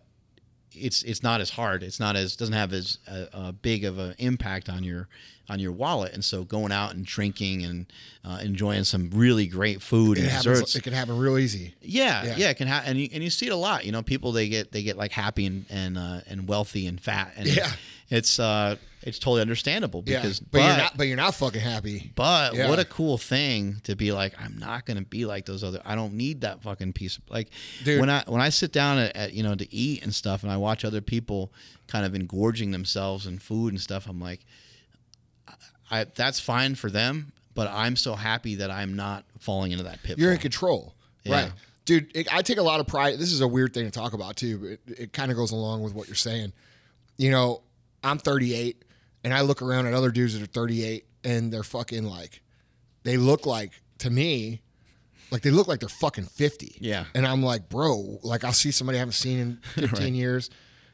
it's 0.73 1.03
it's 1.03 1.23
not 1.23 1.41
as 1.41 1.51
hard. 1.51 1.83
It's 1.83 1.99
not 1.99 2.15
as 2.15 2.37
doesn't 2.37 2.55
have 2.55 2.73
as 2.73 2.99
uh, 3.09 3.25
uh, 3.33 3.53
big 3.53 3.85
of 3.85 3.99
an 3.99 4.15
impact 4.19 4.69
on 4.69 4.85
your 4.85 5.09
on 5.49 5.59
your 5.59 5.73
wallet. 5.73 6.13
And 6.13 6.25
so 6.25 6.45
going 6.45 6.71
out 6.71 6.95
and 6.95 7.05
drinking 7.05 7.65
and 7.65 7.87
uh, 8.25 8.39
enjoying 8.41 8.85
some 8.85 9.11
really 9.13 9.49
great 9.49 9.83
food 9.83 10.17
it 10.17 10.21
and 10.21 10.31
happens 10.31 10.45
desserts. 10.45 10.77
it 10.77 10.85
can 10.85 10.93
happen 10.93 11.19
real 11.19 11.37
easy 11.39 11.75
Yeah, 11.83 12.25
Yeah. 12.25 12.37
yeah, 12.37 12.51
it 12.51 12.57
can 12.57 12.69
happen, 12.69 12.91
and 12.91 13.01
you, 13.01 13.09
and 13.13 13.25
you 13.25 13.31
see 13.31 13.47
it 13.47 13.53
a 13.53 13.57
lot. 13.57 13.85
You 13.85 13.91
know, 13.91 14.03
people 14.03 14.31
they 14.31 14.49
get 14.49 14.71
they 14.71 14.85
get 14.85 14.97
like 14.97 15.11
happy 15.11 15.47
and 15.47 15.65
and 15.69 15.99
uh, 15.99 16.21
and 16.29 16.47
wealthy 16.47 16.87
and 16.87 17.01
fat, 17.01 17.33
and 17.37 17.49
Yeah. 17.49 17.73
it's 18.09 18.39
uh 18.39 18.77
it's 19.03 19.19
totally 19.19 19.41
understandable 19.41 20.03
yeah 20.07 20.21
because 20.21 20.41
but, 20.41 20.59
you're 20.59 20.77
not 20.77 20.97
but 20.97 21.07
you're 21.07 21.17
not 21.17 21.35
fucking 21.35 21.61
happy 21.61 22.13
but 22.15 22.55
Yeah. 22.55 22.69
what 22.69 22.79
a 22.79 22.85
cool 22.85 23.17
thing 23.19 23.81
to 23.85 23.97
be 23.97 24.13
like 24.13 24.35
I'm 24.39 24.59
not 24.59 24.85
gonna 24.87 25.03
be 25.03 25.25
like 25.25 25.47
those 25.47 25.65
other. 25.65 25.81
I 25.85 25.95
don't 25.95 26.15
need 26.15 26.43
that 26.43 26.63
fucking 26.63 26.93
piece 26.93 27.17
of 27.17 27.23
like 27.31 27.49
Dude. 27.85 28.01
when 28.01 28.11
I 28.11 28.23
when 28.27 28.41
I 28.41 28.51
sit 28.51 28.73
down 28.73 28.99
at, 28.99 29.17
at 29.17 29.33
you 29.33 29.43
know 29.43 29.55
to 29.55 29.75
eat 29.75 30.03
and 30.03 30.15
stuff, 30.15 30.43
and 30.43 30.53
I 30.53 30.57
watch 30.57 30.85
other 30.85 31.01
people 31.01 31.53
kind 31.87 32.05
of 32.05 32.15
engorging 32.15 32.71
themselves 32.73 33.27
in 33.27 33.39
food 33.39 33.73
and 33.73 33.81
stuff. 33.81 34.07
I'm 34.09 34.21
like, 34.21 34.41
I 35.91 36.05
that's 36.05 36.39
fine 36.41 36.75
for 36.75 36.91
them, 36.91 37.33
but 37.55 37.69
I'm 37.73 37.97
so 37.97 38.15
happy 38.15 38.57
that 38.57 38.71
I'm 38.71 38.95
not 38.97 39.25
falling 39.39 39.73
into 39.73 39.85
that 39.85 40.03
pit. 40.03 40.19
you're 40.19 40.33
in 40.33 40.39
control 40.39 40.95
Yeah. 41.25 41.35
right 41.45 41.53
dude 41.87 42.15
it, 42.15 42.33
i 42.33 42.43
take 42.43 42.59
a 42.59 42.63
lot 42.63 42.79
of 42.79 42.87
pride 42.87 43.19
this 43.19 43.33
is 43.33 43.41
a 43.41 43.49
weird 43.49 43.73
thing 43.73 43.87
to 43.87 43.91
talk 43.91 44.13
about 44.13 44.37
too 44.37 44.59
but 44.59 44.69
it, 44.69 45.01
it 45.05 45.13
kind 45.15 45.31
of 45.31 45.37
goes 45.39 45.51
along 45.51 45.83
with 45.83 45.95
what 45.95 46.09
you're 46.09 46.15
saying 46.15 46.53
you 47.17 47.31
know 47.31 47.63
i'm 48.05 48.19
38 48.19 48.85
and 49.25 49.33
i 49.35 49.41
look 49.41 49.63
around 49.63 49.87
at 49.87 49.95
other 49.95 50.11
dudes 50.11 50.33
that 50.39 50.43
are 50.43 50.47
38 50.47 51.05
and 51.25 51.53
they're 51.53 51.63
fucking 51.63 52.05
like 52.05 52.43
they 53.03 53.17
look 53.17 53.47
like 53.47 53.73
to 53.99 54.11
me 54.11 54.61
like 55.31 55.43
they 55.43 55.51
look 55.51 55.69
like 55.69 55.79
they're 55.79 55.89
fucking 55.89 56.25
50. 56.25 56.79
Yeah. 56.81 57.05
And 57.15 57.25
I'm 57.25 57.41
like, 57.41 57.69
bro, 57.69 58.19
like 58.25 58.43
I'll 58.43 58.53
see 58.53 58.73
somebody 58.73 58.99
I 58.99 58.99
haven't 58.99 59.13
seen 59.13 59.39
in 59.39 59.89
15 59.89 60.13
years. 60.13 60.51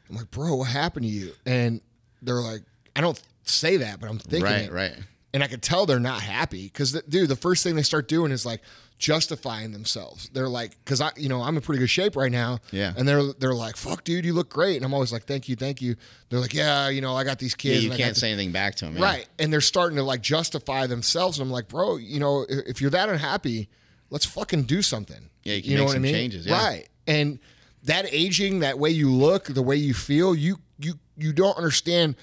I'm 0.07 0.15
like, 0.15 0.29
bro, 0.29 0.53
what 0.57 0.67
happened 0.67 1.05
to 1.07 1.11
you? 1.11 1.31
And 1.47 1.81
they're 2.21 2.35
like, 2.35 2.61
I 2.95 3.01
don't 3.01 3.19
say 3.45 3.77
that, 3.77 3.99
but 3.99 4.07
I'm 4.07 4.19
thinking 4.19 4.43
Right, 4.43 4.65
it. 4.65 4.71
right. 4.71 4.93
And 5.33 5.43
I 5.43 5.47
could 5.47 5.63
tell 5.63 5.87
they're 5.87 5.99
not 5.99 6.21
happy 6.21 6.65
because, 6.65 6.91
dude, 7.09 7.29
the 7.29 7.35
first 7.35 7.63
thing 7.63 7.75
they 7.75 7.81
start 7.81 8.07
doing 8.07 8.31
is 8.31 8.45
like 8.45 8.61
justifying 8.99 9.71
themselves. 9.71 10.29
They're 10.33 10.49
like, 10.49 10.71
because 10.83 11.01
I, 11.01 11.11
you 11.15 11.29
know, 11.29 11.41
I'm 11.41 11.55
in 11.55 11.61
pretty 11.61 11.79
good 11.79 11.89
shape 11.89 12.15
right 12.15 12.31
now. 12.31 12.59
Yeah. 12.71 12.93
And 12.97 13.07
they're 13.07 13.31
they're 13.33 13.53
like, 13.53 13.77
fuck, 13.77 14.03
dude, 14.03 14.25
you 14.25 14.33
look 14.33 14.49
great. 14.49 14.77
And 14.77 14.85
I'm 14.85 14.93
always 14.93 15.11
like, 15.11 15.25
thank 15.25 15.47
you, 15.47 15.55
thank 15.55 15.81
you. 15.81 15.95
They're 16.29 16.39
like, 16.39 16.53
yeah, 16.53 16.89
you 16.89 17.01
know, 17.01 17.15
I 17.15 17.23
got 17.23 17.37
these 17.39 17.53
Yeah, 17.53 17.73
kids. 17.73 17.83
you 17.83 17.91
and 17.91 18.01
I 18.01 18.03
can't 18.03 18.17
say 18.17 18.31
anything 18.31 18.51
back 18.51 18.75
to 18.75 18.85
them. 18.85 18.97
yeah. 18.97 19.03
Right. 19.03 19.27
And 19.39 19.53
they're 19.53 19.61
starting 19.61 19.97
to 19.97 20.03
like 20.03 20.21
justify 20.21 20.87
themselves. 20.87 21.39
And 21.39 21.45
I'm 21.47 21.51
like, 21.51 21.67
bro, 21.67 21.97
you 21.97 22.19
know, 22.19 22.45
if 22.49 22.81
you're 22.81 22.89
that 22.91 23.09
unhappy, 23.09 23.69
let's 24.09 24.25
fucking 24.25 24.63
do 24.63 24.81
something. 24.81 25.29
Yeah, 25.43 25.55
you 25.55 25.61
can 25.61 25.71
know 25.73 25.77
make 25.81 25.85
what 25.87 25.93
some 25.93 26.01
I 26.01 26.03
mean? 26.03 26.13
changes, 26.13 26.45
yeah. 26.47 26.57
Right. 26.65 26.89
And 27.05 27.39
that 27.83 28.05
aging, 28.11 28.59
that 28.59 28.79
way 28.79 28.89
you 28.89 29.11
look, 29.11 29.45
the 29.45 29.61
way 29.61 29.75
you 29.75 29.93
feel, 29.93 30.33
you 30.35 30.57
you 30.79 30.95
you 31.15 31.33
don't 31.33 31.55
understand 31.57 32.15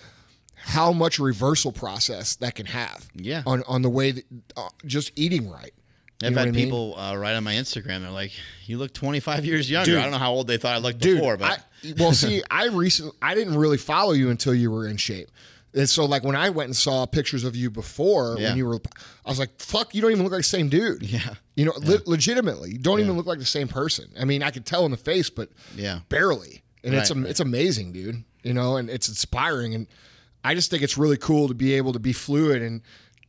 how 0.57 0.93
much 0.93 1.19
reversal 1.19 1.73
process 1.73 2.37
that 2.37 2.55
can 2.55 2.67
have. 2.67 3.09
Yeah. 3.15 3.43
On 3.47 3.63
on 3.69 3.83
the 3.83 3.91
way 3.91 4.11
that 4.13 4.25
uh, 4.57 4.69
just 4.85 5.13
eating 5.17 5.49
right. 5.51 5.73
You 6.23 6.29
I've 6.29 6.35
had 6.35 6.41
what 6.43 6.49
I 6.49 6.51
mean? 6.53 6.65
people 6.65 6.99
uh, 6.99 7.17
write 7.17 7.35
on 7.35 7.45
my 7.45 7.55
Instagram. 7.55 8.03
They're 8.03 8.11
like, 8.11 8.33
"You 8.67 8.79
look 8.79 8.93
25 8.95 9.45
years 9.45 9.71
younger." 9.71 9.91
Dude. 9.93 9.99
I 9.99 10.03
don't 10.03 10.13
know 10.13 10.19
how 10.19 10.33
old 10.33 10.47
they 10.47 10.57
thought 10.57 10.75
I 10.75 10.79
looked 10.79 10.99
Dude, 11.01 11.19
before, 11.19 11.37
but 11.37 11.65
I, 11.85 11.93
well, 11.99 12.13
see, 12.13 12.43
I 12.51 12.67
recently 12.69 13.13
I 13.21 13.35
didn't 13.35 13.57
really 13.57 13.77
follow 13.79 14.13
you 14.13 14.31
until 14.31 14.55
you 14.55 14.71
were 14.71 14.87
in 14.87 14.97
shape. 14.97 15.29
And 15.75 15.89
so, 15.91 16.05
like 16.05 16.23
when 16.23 16.37
I 16.37 16.51
went 16.51 16.69
and 16.69 16.77
saw 16.77 17.05
pictures 17.05 17.43
of 17.43 17.57
you 17.57 17.69
before, 17.69 18.37
Yeah. 18.39 18.51
when 18.51 18.59
you 18.59 18.67
were, 18.67 18.79
I 19.27 19.29
was 19.29 19.41
like, 19.41 19.59
"Fuck, 19.61 19.93
you 19.93 20.01
don't 20.03 20.13
even 20.13 20.23
look 20.23 20.31
like 20.33 20.39
the 20.41 20.45
same 20.45 20.69
dude." 20.69 21.03
Yeah. 21.03 21.35
you 21.57 21.65
know, 21.65 21.73
le- 21.79 22.01
legitimately, 22.07 22.71
you 22.71 22.79
don't 22.79 23.01
even 23.01 23.17
look 23.17 23.27
like 23.27 23.41
the 23.41 23.45
same 23.45 23.67
person. 23.69 24.09
I 24.19 24.25
mean, 24.25 24.43
I 24.43 24.51
could 24.53 24.65
tell 24.67 24.85
in 24.85 24.93
the 24.93 24.97
face, 24.97 25.31
but 25.31 25.51
Yeah. 25.77 26.01
barely. 26.09 26.63
And 26.85 26.95
it's 26.95 27.11
Right, 27.11 27.21
right. 27.23 27.31
it's 27.31 27.41
amazing, 27.41 27.93
dude. 27.93 28.23
You 28.45 28.55
know, 28.55 28.77
and 28.77 28.89
it's 28.89 29.09
inspiring, 29.09 29.75
and 29.75 29.89
I 30.45 30.55
just 30.55 30.71
think 30.71 30.83
it's 30.85 30.97
really 30.97 31.17
cool 31.17 31.49
to 31.49 31.55
be 31.55 31.75
able 31.75 31.93
to 31.93 31.99
be 31.99 32.13
fluid 32.13 32.63
and 32.63 32.83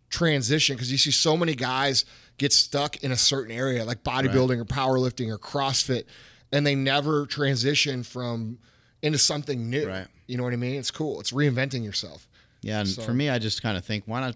transition 0.10 0.76
because 0.76 0.92
you 0.92 0.98
see 0.98 1.12
so 1.12 1.36
many 1.36 1.56
guys 1.56 2.06
get 2.38 2.52
stuck 2.54 2.98
in 3.04 3.12
a 3.12 3.18
certain 3.18 3.52
area 3.56 3.86
like 3.86 4.04
bodybuilding 4.04 4.60
or 4.60 4.66
powerlifting 4.66 5.30
or 5.30 5.38
CrossFit, 5.38 6.04
and 6.52 6.66
they 6.66 6.76
never 6.76 7.26
transition 7.26 8.04
from 8.04 8.58
into 9.02 9.18
something 9.18 9.70
new. 9.70 9.88
Right. 9.88 10.08
You 10.28 10.38
know 10.38 10.44
what 10.44 10.54
I 10.54 10.58
mean? 10.58 10.76
It's 10.76 10.92
cool. 10.92 11.20
It's 11.20 11.32
reinventing 11.32 11.84
yourself. 11.84 12.28
yeah. 12.62 12.80
And 12.80 12.90
So- 12.90 13.02
for 13.04 13.14
me, 13.14 13.30
I 13.30 13.38
just 13.40 13.62
kind 13.62 13.78
of 13.78 13.86
think, 13.86 14.04
why 14.08 14.22
not, 14.22 14.36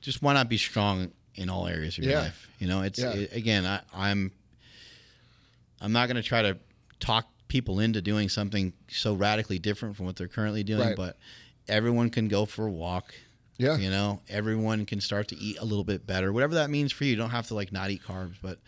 just 0.00 0.22
why 0.22 0.32
not 0.32 0.48
be 0.48 0.56
strong 0.56 1.12
in 1.34 1.50
all 1.50 1.66
areas 1.68 1.98
of 1.98 2.04
your 2.04 2.14
Yeah. 2.14 2.20
life? 2.20 2.48
You 2.58 2.66
know, 2.66 2.82
it's 2.82 2.98
Yeah. 2.98 3.12
it- 3.12 3.32
again, 3.34 3.66
I, 3.66 3.80
I'm, 3.94 4.32
I'm 5.80 5.92
not 5.92 6.06
going 6.08 6.16
to 6.16 6.22
try 6.22 6.42
to 6.42 6.56
talk 7.00 7.26
people 7.48 7.80
into 7.80 8.00
doing 8.00 8.28
something 8.28 8.72
so 8.88 9.14
radically 9.14 9.58
different 9.58 9.96
from 9.96 10.06
what 10.06 10.16
they're 10.16 10.28
currently 10.28 10.62
doing, 10.64 10.80
Right. 10.88 10.96
but 10.96 11.18
everyone 11.68 12.08
can 12.10 12.28
go 12.28 12.46
for 12.46 12.66
a 12.66 12.70
walk. 12.70 13.14
Yeah. 13.58 13.76
You 13.76 13.90
know, 13.90 14.20
everyone 14.28 14.86
can 14.86 15.00
start 15.00 15.28
to 15.28 15.36
eat 15.36 15.58
a 15.60 15.64
little 15.64 15.84
bit 15.84 16.06
better, 16.06 16.32
whatever 16.32 16.54
that 16.54 16.70
means 16.70 16.92
for 16.92 17.04
you. 17.04 17.10
You 17.10 17.16
don't 17.16 17.30
have 17.30 17.48
to 17.48 17.54
like 17.54 17.72
not 17.72 17.90
eat 17.90 18.02
carbs, 18.02 18.36
but 18.42 18.58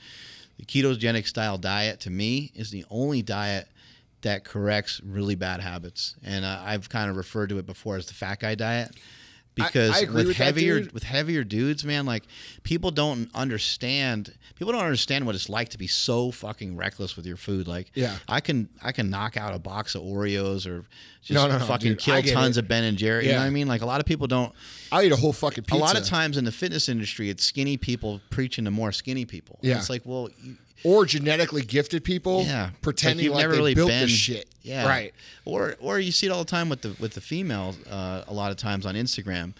the 0.59 0.65
ketogenic 0.65 1.27
style 1.27 1.59
diet 1.59 2.01
to 2.01 2.11
me 2.11 2.53
is 2.55 2.71
the 2.71 2.85
only 2.91 3.23
diet 3.23 3.69
that 4.23 4.45
corrects 4.45 5.01
really 5.05 5.35
bad 5.35 5.61
habits. 5.61 6.15
And 6.23 6.45
uh, 6.45 6.61
I've 6.65 6.89
kind 6.89 7.11
of 7.11 7.17
referred 7.17 7.49
to 7.51 7.59
it 7.59 7.67
before 7.67 7.97
as 7.97 8.07
the 8.07 8.15
fat 8.15 8.41
guy 8.41 8.55
diet 8.55 8.95
because 9.55 9.91
I 9.93 10.01
agree 10.01 10.25
with, 10.27 10.37
heavier 10.37 10.87
with 10.93 11.03
heavier 11.05 11.45
dudes, 11.45 11.85
man, 11.85 12.07
like 12.07 12.25
people 12.63 12.91
don't 12.91 13.31
understand 13.35 14.33
people 14.57 14.73
don't 14.73 14.83
understand 14.83 15.27
what 15.27 15.35
it's 15.35 15.49
like 15.49 15.69
to 15.71 15.79
be 15.79 15.87
so 15.87 16.31
fucking 16.31 16.77
reckless 16.77 17.17
with 17.17 17.27
your 17.27 17.37
food. 17.37 17.67
Like 17.69 17.91
Yeah. 17.95 18.17
I 18.29 18.41
can 18.41 18.69
I 18.83 18.93
can 18.93 19.11
knock 19.11 19.37
out 19.37 19.55
a 19.55 19.59
box 19.59 19.95
of 19.95 20.03
Oreos 20.03 20.67
or 20.67 20.85
just 21.23 21.33
No, 21.35 21.47
no, 21.49 21.59
no, 21.59 21.65
fucking 21.65 21.93
dude, 21.93 21.99
kill 21.99 22.23
tons 22.23 22.57
it. 22.57 22.61
of 22.65 22.69
Ben 22.69 22.85
and 22.85 22.99
Jerry. 22.99 23.27
You 23.27 23.33
know 23.33 23.39
what 23.39 23.47
I 23.47 23.51
mean? 23.51 23.69
Like 23.69 23.83
a 23.83 23.87
lot 23.87 24.01
of 24.01 24.07
people 24.07 24.27
don't 24.27 24.53
I 24.93 25.05
eat 25.05 25.13
a 25.13 25.17
whole 25.17 25.33
fucking 25.33 25.65
pizza. 25.65 25.77
a 25.77 25.85
lot 25.85 25.99
of 25.99 26.05
times 26.05 26.37
in 26.37 26.45
the 26.45 26.53
fitness 26.53 26.89
industry, 26.89 27.31
it's 27.31 27.45
skinny 27.45 27.77
people 27.77 28.21
preaching 28.31 28.65
to 28.65 28.71
more 28.71 28.93
skinny 28.93 29.25
people. 29.25 29.59
Yeah. 29.63 29.79
it's 29.79 29.91
like, 29.91 30.03
well, 30.05 30.29
you, 30.43 30.57
or 30.85 31.05
genetically 31.07 31.63
gifted 31.63 32.05
people, 32.05 32.43
yeah, 32.45 32.71
pretending 32.83 33.31
like, 33.31 33.41
never 33.41 33.53
they 33.53 33.59
really 33.59 33.75
built 33.75 33.89
been, 33.89 34.03
this 34.03 34.11
shit. 34.11 34.49
Yeah, 34.63 34.87
right. 34.87 35.13
Or 35.45 35.75
or 35.81 35.99
you 35.99 36.13
see 36.13 36.27
it 36.27 36.31
all 36.31 36.45
the 36.45 36.51
time 36.51 36.69
with 36.69 36.83
the 36.83 36.95
with 37.01 37.15
the 37.15 37.21
females. 37.21 37.77
Uh, 37.87 38.23
a 38.29 38.33
lot 38.33 38.51
of 38.51 38.57
times 38.57 38.87
on 38.87 38.95
Instagram, 38.95 39.55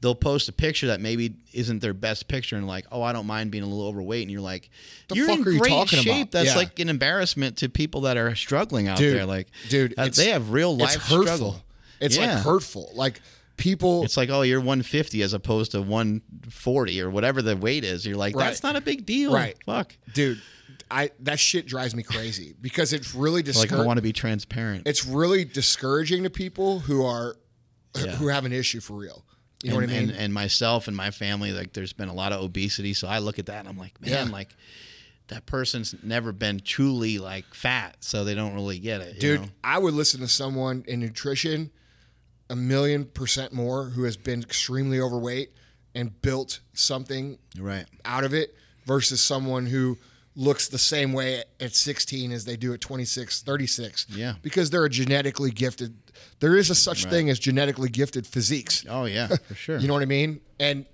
they'll 0.00 0.14
post 0.14 0.48
a 0.48 0.52
picture 0.52 0.88
that 0.88 1.00
maybe 1.00 1.34
isn't 1.52 1.80
their 1.80 1.94
best 1.94 2.28
picture, 2.28 2.56
and 2.56 2.66
like, 2.66 2.86
oh, 2.92 3.02
I 3.02 3.12
don't 3.12 3.26
mind 3.26 3.50
being 3.50 3.64
a 3.64 3.66
little 3.66 3.86
overweight, 3.86 4.22
and 4.22 4.30
you're 4.30 4.40
like, 4.40 4.68
The 5.08 5.14
you're 5.16 5.26
fuck 5.26 5.38
in 5.40 5.46
are 5.46 5.50
you 5.50 5.58
great 5.60 5.70
talking 5.70 5.98
shape. 6.00 6.12
about? 6.12 6.30
That's 6.32 6.50
Yeah. 6.50 6.56
like 6.56 6.78
an 6.78 6.88
embarrassment 6.88 7.56
to 7.58 7.68
people 7.68 8.02
that 8.02 8.16
are 8.16 8.34
struggling 8.34 8.86
out 8.88 8.98
Dude, 8.98 9.14
there. 9.16 9.26
Like, 9.26 9.48
dude, 9.68 9.94
uh, 9.98 10.08
they 10.08 10.30
have 10.30 10.50
real 10.50 10.76
life 10.76 10.96
it's 10.96 11.04
hurtful. 11.04 11.22
struggle. 11.22 11.64
It's 12.00 12.16
Yeah. 12.16 12.34
like 12.34 12.44
hurtful. 12.44 12.90
Like 12.94 13.20
people. 13.56 14.02
It's 14.04 14.16
like, 14.16 14.30
oh, 14.30 14.42
you're 14.42 14.60
150 14.60 15.22
as 15.22 15.32
opposed 15.32 15.70
to 15.72 15.80
140 15.80 17.00
or 17.00 17.10
whatever 17.10 17.42
the 17.42 17.56
weight 17.56 17.84
is. 17.84 18.04
You're 18.06 18.16
like, 18.16 18.34
Right. 18.36 18.46
that's 18.46 18.62
not 18.62 18.76
a 18.76 18.80
big 18.80 19.06
deal. 19.06 19.32
Right. 19.32 19.56
Fuck. 19.64 19.96
dude, 20.12 20.40
I 20.94 21.10
that 21.20 21.40
shit 21.40 21.66
drives 21.66 21.94
me 21.94 22.02
crazy 22.02 22.54
because 22.60 22.92
it's 22.92 23.14
really 23.14 23.36
Like, 23.40 23.44
discouraging. 23.46 23.78
I 23.80 23.84
want 23.86 23.96
to 23.98 24.02
be 24.02 24.12
transparent. 24.12 24.86
it's 24.86 25.04
really 25.04 25.44
discouraging 25.44 26.22
to 26.22 26.30
people 26.30 26.78
who 26.80 27.04
are 27.04 27.36
Yeah. 27.96 28.12
who 28.16 28.28
have 28.28 28.44
an 28.44 28.52
issue 28.52 28.80
for 28.80 28.94
real. 28.94 29.24
You 29.62 29.70
know 29.70 29.78
and, 29.78 29.86
what 29.88 29.96
I 29.96 30.00
mean? 30.00 30.10
And, 30.10 30.18
and 30.18 30.34
myself 30.34 30.88
and 30.88 30.96
my 30.96 31.10
family, 31.10 31.52
like, 31.52 31.72
there's 31.72 31.92
been 31.94 32.08
a 32.10 32.14
lot 32.14 32.32
of 32.32 32.42
obesity. 32.42 32.92
So 32.92 33.08
I 33.08 33.18
look 33.18 33.38
at 33.38 33.46
that 33.46 33.60
and 33.60 33.68
I'm 33.68 33.78
like, 33.78 33.98
man, 34.00 34.26
Yeah. 34.26 34.32
like, 34.32 34.54
that 35.28 35.46
person's 35.46 35.94
never 36.02 36.32
been 36.32 36.60
truly 36.60 37.18
like 37.18 37.54
fat, 37.54 37.96
so 38.00 38.24
they 38.24 38.34
don't 38.34 38.52
really 38.54 38.78
get 38.78 39.00
it. 39.00 39.14
you 39.14 39.20
Dude, 39.20 39.40
know? 39.40 39.48
I 39.64 39.78
would 39.78 39.94
listen 39.94 40.20
to 40.20 40.28
someone 40.28 40.84
in 40.86 41.00
nutrition 41.00 41.70
a 42.50 42.56
million 42.56 43.06
percent 43.06 43.52
more 43.54 43.86
who 43.86 44.02
has 44.04 44.18
been 44.18 44.42
extremely 44.42 45.00
overweight 45.00 45.50
and 45.94 46.20
built 46.20 46.60
something 46.74 47.38
right? 47.58 47.86
out 48.04 48.24
of 48.24 48.34
it 48.34 48.54
versus 48.86 49.22
someone 49.22 49.64
who 49.64 49.96
looks 50.36 50.68
the 50.68 50.78
same 50.78 51.12
way 51.12 51.44
at 51.60 51.74
16 51.74 52.32
as 52.32 52.44
they 52.44 52.56
do 52.56 52.72
at 52.74 52.80
26, 52.80 53.42
36. 53.42 54.06
Yeah. 54.10 54.34
Because 54.42 54.70
they're 54.70 54.84
a 54.84 54.90
genetically 54.90 55.50
gifted. 55.52 55.94
There 56.40 56.56
is 56.56 56.70
a 56.70 56.74
such 56.74 57.04
Right. 57.04 57.10
thing 57.12 57.30
as 57.30 57.38
genetically 57.38 57.88
gifted 57.88 58.26
physiques. 58.26 58.84
Oh 58.88 59.04
yeah, 59.04 59.28
for 59.48 59.54
sure. 59.54 59.78
You 59.78 59.86
know 59.88 59.94
what 59.94 60.02
I 60.02 60.06
mean? 60.06 60.40
And 60.58 60.86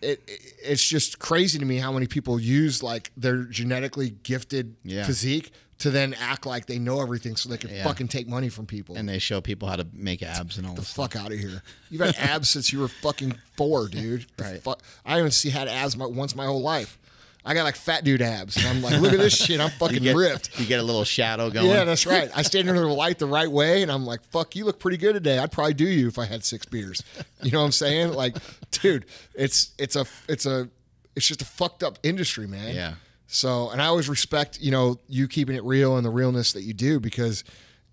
it, 0.00 0.20
it 0.26 0.40
it's 0.64 0.86
just 0.86 1.18
crazy 1.18 1.58
to 1.58 1.64
me 1.64 1.76
how 1.78 1.92
many 1.92 2.06
people 2.06 2.40
use 2.40 2.82
like 2.82 3.10
their 3.16 3.44
genetically 3.44 4.10
gifted 4.10 4.76
Yeah. 4.84 5.04
physique 5.04 5.52
to 5.78 5.90
then 5.90 6.14
act 6.14 6.46
like 6.46 6.66
they 6.66 6.78
know 6.78 7.00
everything 7.02 7.34
so 7.36 7.48
they 7.48 7.56
can 7.58 7.70
Yeah. 7.70 7.82
fucking 7.84 8.08
take 8.08 8.28
money 8.28 8.48
from 8.48 8.66
people. 8.66 8.96
and 8.96 9.08
they 9.08 9.18
show 9.18 9.40
people 9.40 9.68
how 9.68 9.76
to 9.76 9.86
make 9.92 10.22
abs 10.22 10.56
and 10.58 10.66
all 10.66 10.74
the 10.74 10.82
fuck 10.82 11.16
out 11.16 11.32
of 11.32 11.38
here. 11.38 11.62
You've 11.90 12.02
had 12.02 12.16
abs 12.16 12.50
since 12.50 12.72
you 12.72 12.78
were 12.80 12.88
fucking 12.88 13.34
four, 13.56 13.88
dude. 13.88 14.26
Right. 14.38 14.62
fuck- 14.62 14.82
I 15.04 15.16
haven't 15.16 15.32
see 15.32 15.50
had 15.50 15.66
abs 15.68 15.96
my, 15.96 16.06
once 16.06 16.34
my 16.36 16.46
whole 16.46 16.62
life. 16.62 16.98
I 17.44 17.54
got 17.54 17.64
like 17.64 17.74
fat 17.74 18.04
dude 18.04 18.22
abs, 18.22 18.56
and 18.56 18.66
I'm 18.66 18.82
like, 18.82 19.00
look 19.00 19.12
at 19.12 19.18
this 19.18 19.36
shit. 19.36 19.60
I'm 19.60 19.70
fucking 19.78 20.02
get, 20.02 20.14
ripped. 20.14 20.60
you 20.60 20.66
get 20.66 20.78
a 20.78 20.82
little 20.82 21.04
shadow 21.04 21.50
going. 21.50 21.68
Yeah, 21.68 21.84
that's 21.84 22.06
right. 22.06 22.30
I 22.34 22.42
stand 22.42 22.68
under 22.68 22.82
the 22.82 22.86
light 22.88 23.18
the 23.18 23.26
right 23.26 23.50
way, 23.50 23.82
and 23.82 23.90
I'm 23.90 24.06
like, 24.06 24.22
fuck, 24.30 24.54
you 24.54 24.64
look 24.64 24.78
pretty 24.78 24.96
good 24.96 25.14
today. 25.14 25.38
I'd 25.38 25.50
probably 25.50 25.74
do 25.74 25.86
you 25.86 26.06
if 26.06 26.18
I 26.18 26.26
had 26.26 26.44
six 26.44 26.66
beers. 26.66 27.02
You 27.42 27.50
know 27.50 27.58
what 27.58 27.66
I'm 27.66 27.72
saying? 27.72 28.12
Like, 28.12 28.36
dude, 28.70 29.06
it's 29.34 29.72
it's 29.78 29.96
a 29.96 30.06
it's 30.28 30.46
a 30.46 30.68
it's 31.16 31.26
just 31.26 31.42
a 31.42 31.46
fucked 31.46 31.82
up 31.82 31.98
industry, 32.04 32.46
man. 32.46 32.74
Yeah. 32.74 32.94
So, 33.26 33.70
and 33.70 33.82
I 33.82 33.86
always 33.86 34.08
respect 34.08 34.60
you 34.60 34.70
know 34.70 34.98
you 35.08 35.26
keeping 35.26 35.56
it 35.56 35.64
real 35.64 35.96
and 35.96 36.06
the 36.06 36.10
realness 36.10 36.52
that 36.52 36.62
you 36.62 36.74
do 36.74 37.00
because 37.00 37.42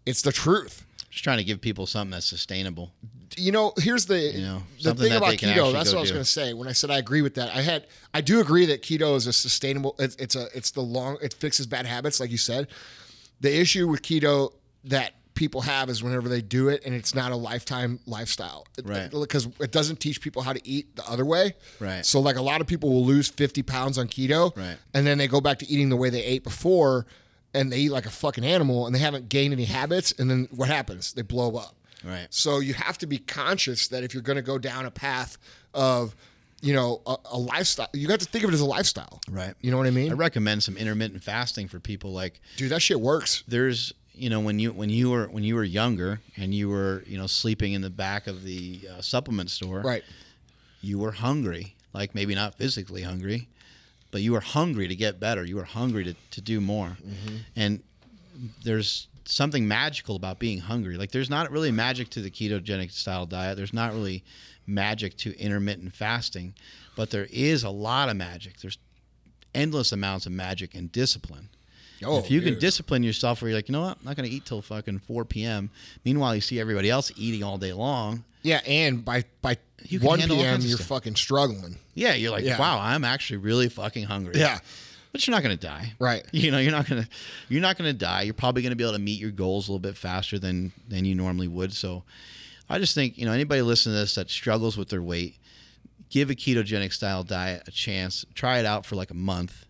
it's 0.05 0.21
the 0.21 0.31
truth. 0.31 0.85
Just 1.09 1.23
trying 1.23 1.39
to 1.39 1.43
give 1.43 1.59
people 1.59 1.87
something 1.87 2.11
that's 2.11 2.27
sustainable. 2.27 2.91
You 3.37 3.51
know, 3.51 3.73
here's 3.77 4.05
the 4.05 4.33
know, 4.37 4.63
the 4.81 4.95
thing 4.95 5.13
about 5.13 5.33
keto. 5.35 5.71
That's 5.73 5.91
what 5.91 5.99
I 5.99 6.01
was 6.01 6.11
going 6.11 6.23
to 6.23 6.29
say 6.29 6.53
when 6.53 6.67
I 6.67 6.71
said 6.73 6.89
I 6.89 6.97
agree 6.97 7.21
with 7.21 7.35
that. 7.35 7.55
I 7.55 7.61
had 7.61 7.87
I 8.13 8.21
do 8.21 8.39
agree 8.39 8.65
that 8.67 8.81
keto 8.81 9.15
is 9.15 9.27
a 9.27 9.33
sustainable. 9.33 9.95
It's, 9.99 10.15
it's 10.15 10.35
a 10.35 10.47
it's 10.55 10.71
the 10.71 10.81
long 10.81 11.17
it 11.21 11.33
fixes 11.33 11.67
bad 11.67 11.85
habits, 11.85 12.19
like 12.19 12.31
you 12.31 12.37
said. 12.37 12.67
The 13.41 13.59
issue 13.59 13.87
with 13.87 14.01
keto 14.01 14.53
that 14.85 15.13
people 15.33 15.61
have 15.61 15.89
is 15.89 16.03
whenever 16.03 16.27
they 16.27 16.41
do 16.41 16.67
it 16.67 16.83
and 16.85 16.93
it's 16.93 17.15
not 17.15 17.31
a 17.31 17.35
lifetime 17.35 17.97
lifestyle, 18.05 18.67
Right. 18.83 19.09
Because 19.09 19.47
it 19.61 19.71
doesn't 19.71 20.01
teach 20.01 20.19
people 20.19 20.41
how 20.41 20.51
to 20.51 20.59
eat 20.67 20.97
the 20.97 21.05
other 21.09 21.23
way, 21.23 21.53
Right. 21.79 22.05
So 22.05 22.19
like 22.19 22.35
a 22.35 22.41
lot 22.41 22.59
of 22.59 22.67
people 22.67 22.89
will 22.89 23.05
lose 23.05 23.29
fifty 23.29 23.63
pounds 23.63 23.97
on 23.97 24.07
keto, 24.07 24.55
Right. 24.57 24.77
And 24.93 25.07
then 25.07 25.17
they 25.17 25.27
go 25.27 25.39
back 25.39 25.59
to 25.59 25.67
eating 25.69 25.87
the 25.89 25.95
way 25.95 26.09
they 26.09 26.23
ate 26.23 26.43
before, 26.43 27.05
and 27.53 27.71
they 27.71 27.77
eat 27.79 27.91
like 27.91 28.05
a 28.05 28.09
fucking 28.11 28.43
animal, 28.43 28.85
and 28.85 28.93
they 28.93 28.99
haven't 28.99 29.29
gained 29.29 29.53
any 29.53 29.63
habits, 29.63 30.13
and 30.19 30.29
then 30.29 30.47
what 30.51 30.67
happens? 30.67 31.13
They 31.13 31.21
blow 31.21 31.55
up. 31.55 31.75
Right. 32.03 32.27
So 32.29 32.59
you 32.59 32.73
have 32.75 32.97
to 32.99 33.07
be 33.07 33.17
conscious 33.17 33.87
that 33.89 34.03
if 34.03 34.13
you're 34.13 34.23
going 34.23 34.37
to 34.37 34.41
go 34.41 34.57
down 34.57 34.85
a 34.85 34.91
path 34.91 35.37
of, 35.73 36.15
you 36.61 36.73
know, 36.73 37.01
a, 37.05 37.15
a 37.31 37.37
lifestyle, 37.37 37.89
you 37.93 38.07
have 38.09 38.19
to 38.19 38.25
think 38.25 38.43
of 38.43 38.49
it 38.49 38.53
as 38.53 38.61
a 38.61 38.65
lifestyle. 38.65 39.19
Right. 39.29 39.53
You 39.61 39.71
know 39.71 39.77
what 39.77 39.87
I 39.87 39.91
mean? 39.91 40.11
I 40.11 40.15
recommend 40.15 40.63
some 40.63 40.77
intermittent 40.77 41.23
fasting 41.23 41.67
for 41.67 41.79
people 41.79 42.11
like 42.13 42.39
Dude, 42.57 42.71
that 42.71 42.81
shit 42.81 42.99
works. 43.01 43.43
there's 43.47 43.93
you 44.13 44.29
know 44.29 44.41
when 44.41 44.59
you 44.59 44.73
when 44.73 44.89
you 44.89 45.09
were 45.11 45.27
when 45.27 45.43
you 45.45 45.55
were 45.55 45.63
younger 45.63 46.19
and 46.35 46.53
you 46.53 46.67
were 46.67 47.03
you 47.07 47.17
know 47.17 47.27
sleeping 47.27 47.71
in 47.71 47.81
the 47.81 47.89
back 47.89 48.27
of 48.27 48.43
the 48.43 48.81
uh, 48.91 49.01
supplement 49.01 49.49
store 49.49 49.79
Right. 49.79 50.03
you 50.81 50.99
were 50.99 51.13
hungry 51.13 51.75
like 51.93 52.13
maybe 52.13 52.35
not 52.35 52.55
physically 52.55 53.03
hungry 53.03 53.47
but 54.11 54.19
you 54.21 54.33
were 54.33 54.41
hungry 54.41 54.87
to 54.89 54.95
get 54.95 55.19
better. 55.21 55.45
You 55.45 55.55
were 55.57 55.63
hungry 55.63 56.03
to, 56.03 56.15
to 56.31 56.41
do 56.41 56.59
more. 56.59 56.97
And 57.55 57.81
there's 58.63 59.07
something 59.31 59.67
magical 59.67 60.15
about 60.15 60.39
being 60.39 60.59
hungry. 60.59 60.97
Like 60.97 61.11
there's 61.11 61.29
not 61.29 61.51
really 61.51 61.71
magic 61.71 62.09
to 62.11 62.21
the 62.21 62.31
ketogenic 62.31 62.91
style 62.91 63.25
diet. 63.25 63.57
There's 63.57 63.73
not 63.73 63.93
really 63.93 64.23
magic 64.65 65.17
to 65.17 65.37
intermittent 65.39 65.93
fasting, 65.95 66.53
but 66.95 67.09
there 67.11 67.27
is 67.31 67.63
a 67.63 67.69
lot 67.69 68.09
of 68.09 68.15
magic. 68.17 68.59
There's 68.59 68.77
endless 69.53 69.91
amounts 69.91 70.25
of 70.25 70.31
magic 70.31 70.75
and 70.75 70.91
discipline. 70.91 71.49
Oh, 72.03 72.19
if 72.19 72.31
you 72.31 72.39
can 72.41 72.57
discipline 72.59 73.03
yourself 73.03 73.41
where 73.41 73.49
you're 73.49 73.57
like, 73.57 73.67
you 73.67 73.73
know 73.73 73.81
what, 73.81 73.97
I'm 73.99 74.05
not 74.05 74.15
going 74.15 74.29
to 74.29 74.33
eat 74.33 74.45
till 74.45 74.61
fucking 74.61 74.99
4 74.99 75.25
p.m. 75.25 75.69
Meanwhile, 76.05 76.33
you 76.35 76.39
see 76.41 76.57
everybody 76.57 76.89
else 76.89 77.11
eating 77.17 77.43
all 77.43 77.57
day 77.57 77.73
long. 77.73 78.23
Yeah, 78.41 78.61
and 78.65 79.03
by 79.03 79.25
by 79.41 79.57
You 79.83 79.99
1 79.99 80.19
p.m. 80.21 80.61
you're 80.61 80.77
fucking 80.77 81.15
struggling. 81.17 81.75
Yeah, 81.95 82.13
you're 82.13 82.31
like, 82.31 82.45
Yeah. 82.45 82.57
wow, 82.57 82.79
I'm 82.79 83.03
actually 83.03 83.37
really 83.37 83.67
fucking 83.67 84.05
hungry. 84.05 84.35
Yeah. 84.37 84.59
But 85.11 85.25
you're 85.25 85.35
not 85.35 85.43
going 85.43 85.57
to 85.57 85.67
die. 85.67 85.93
Right. 85.99 86.23
You 86.31 86.51
know, 86.51 86.59
you're 86.59 86.71
not 86.71 86.87
going 86.87 87.03
to 87.03 87.09
you're 87.49 87.61
not 87.61 87.77
going 87.77 87.89
to 87.91 87.97
die. 87.97 88.23
You're 88.23 88.33
probably 88.33 88.61
going 88.61 88.71
to 88.71 88.75
be 88.75 88.83
able 88.83 88.93
to 88.93 88.99
meet 88.99 89.19
your 89.19 89.31
goals 89.31 89.67
a 89.67 89.71
little 89.71 89.79
bit 89.79 89.97
faster 89.97 90.37
than 90.39 90.71
than 90.87 91.05
you 91.05 91.15
normally 91.15 91.47
would. 91.47 91.73
So, 91.73 92.03
I 92.69 92.77
just 92.79 92.93
think 92.95 93.17
you 93.17 93.25
know 93.25 93.31
anybody 93.31 93.61
listening 93.61 93.95
to 93.95 93.99
this 94.01 94.15
that 94.15 94.29
struggles 94.29 94.77
with 94.77 94.89
their 94.89 95.01
weight, 95.01 95.37
give 96.09 96.29
a 96.29 96.35
ketogenic 96.35 96.93
style 96.93 97.23
diet 97.23 97.63
a 97.67 97.71
chance. 97.71 98.25
Try 98.35 98.59
it 98.59 98.65
out 98.65 98.85
for 98.85 98.95
like 98.95 99.09
a 99.11 99.15
month, 99.15 99.65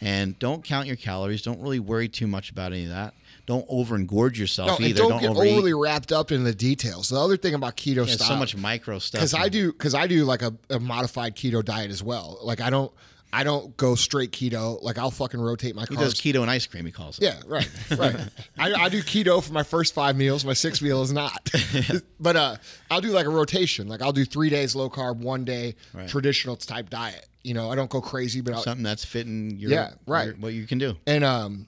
and 0.00 0.38
don't 0.38 0.64
count 0.64 0.86
your 0.86 0.96
calories. 0.96 1.42
Don't 1.42 1.60
really 1.60 1.80
worry 1.80 2.08
too 2.08 2.26
much 2.26 2.50
about 2.50 2.72
any 2.72 2.84
of 2.84 2.90
that. 2.90 3.14
Don't 3.46 3.64
over 3.70 3.96
engorge 3.98 4.38
yourself 4.38 4.78
No, 4.78 4.86
either. 4.86 4.98
don't, 4.98 5.20
get 5.22 5.30
overeat. 5.30 5.52
overly 5.52 5.72
wrapped 5.72 6.12
up 6.12 6.30
in 6.32 6.44
the 6.44 6.54
details. 6.54 7.08
The 7.08 7.18
other 7.18 7.38
thing 7.38 7.54
about 7.54 7.78
keto 7.78 8.06
Yeah, 8.06 8.14
style, 8.14 8.28
so 8.28 8.36
much 8.36 8.54
micro 8.54 8.98
stuff. 8.98 9.20
because 9.20 9.32
I 9.32 9.48
do 9.48 9.72
because 9.72 9.94
I 9.94 10.06
do 10.06 10.24
like 10.26 10.42
a, 10.42 10.54
a 10.68 10.78
modified 10.78 11.34
keto 11.34 11.64
diet 11.64 11.90
as 11.90 12.02
well. 12.02 12.38
Like 12.42 12.60
I 12.60 12.68
don't 12.68 12.92
I 13.32 13.44
don't 13.44 13.76
go 13.76 13.94
straight 13.94 14.32
keto. 14.32 14.82
Like 14.82 14.96
I'll 14.98 15.10
fucking 15.10 15.40
rotate 15.40 15.74
my 15.76 15.82
He 15.82 15.94
carbs. 15.96 15.98
does 16.00 16.14
keto 16.14 16.40
and 16.42 16.50
ice 16.50 16.66
cream. 16.66 16.86
He 16.86 16.92
calls 16.92 17.18
it. 17.18 17.24
Yeah, 17.24 17.40
right, 17.46 17.68
right. 17.98 18.16
I, 18.58 18.72
I 18.74 18.88
do 18.88 19.02
keto 19.02 19.42
for 19.42 19.52
my 19.52 19.62
first 19.62 19.92
five 19.94 20.16
meals. 20.16 20.44
My 20.44 20.54
sixth 20.54 20.80
meal 20.80 21.02
is 21.02 21.12
not. 21.12 21.50
but 22.20 22.36
uh, 22.36 22.56
I'll 22.90 23.00
do 23.02 23.10
like 23.10 23.26
a 23.26 23.30
rotation. 23.30 23.86
Like 23.88 24.00
I'll 24.02 24.12
do 24.12 24.24
three 24.24 24.48
days 24.50 24.74
low 24.74 24.88
carb, 24.88 25.16
one 25.18 25.44
day 25.44 25.74
Right. 25.92 26.08
traditional 26.08 26.56
type 26.56 26.88
diet. 26.90 27.26
You 27.44 27.54
know, 27.54 27.70
I 27.70 27.74
don't 27.76 27.90
go 27.90 28.00
crazy, 28.00 28.40
but 28.40 28.54
I'll, 28.54 28.62
something 28.62 28.82
that's 28.82 29.04
fitting 29.04 29.58
your 29.58 29.70
Yeah, 29.70 29.90
right. 30.06 30.26
your- 30.28 30.34
what 30.36 30.52
you 30.54 30.66
can 30.66 30.78
do. 30.78 30.96
and 31.06 31.22
um 31.24 31.66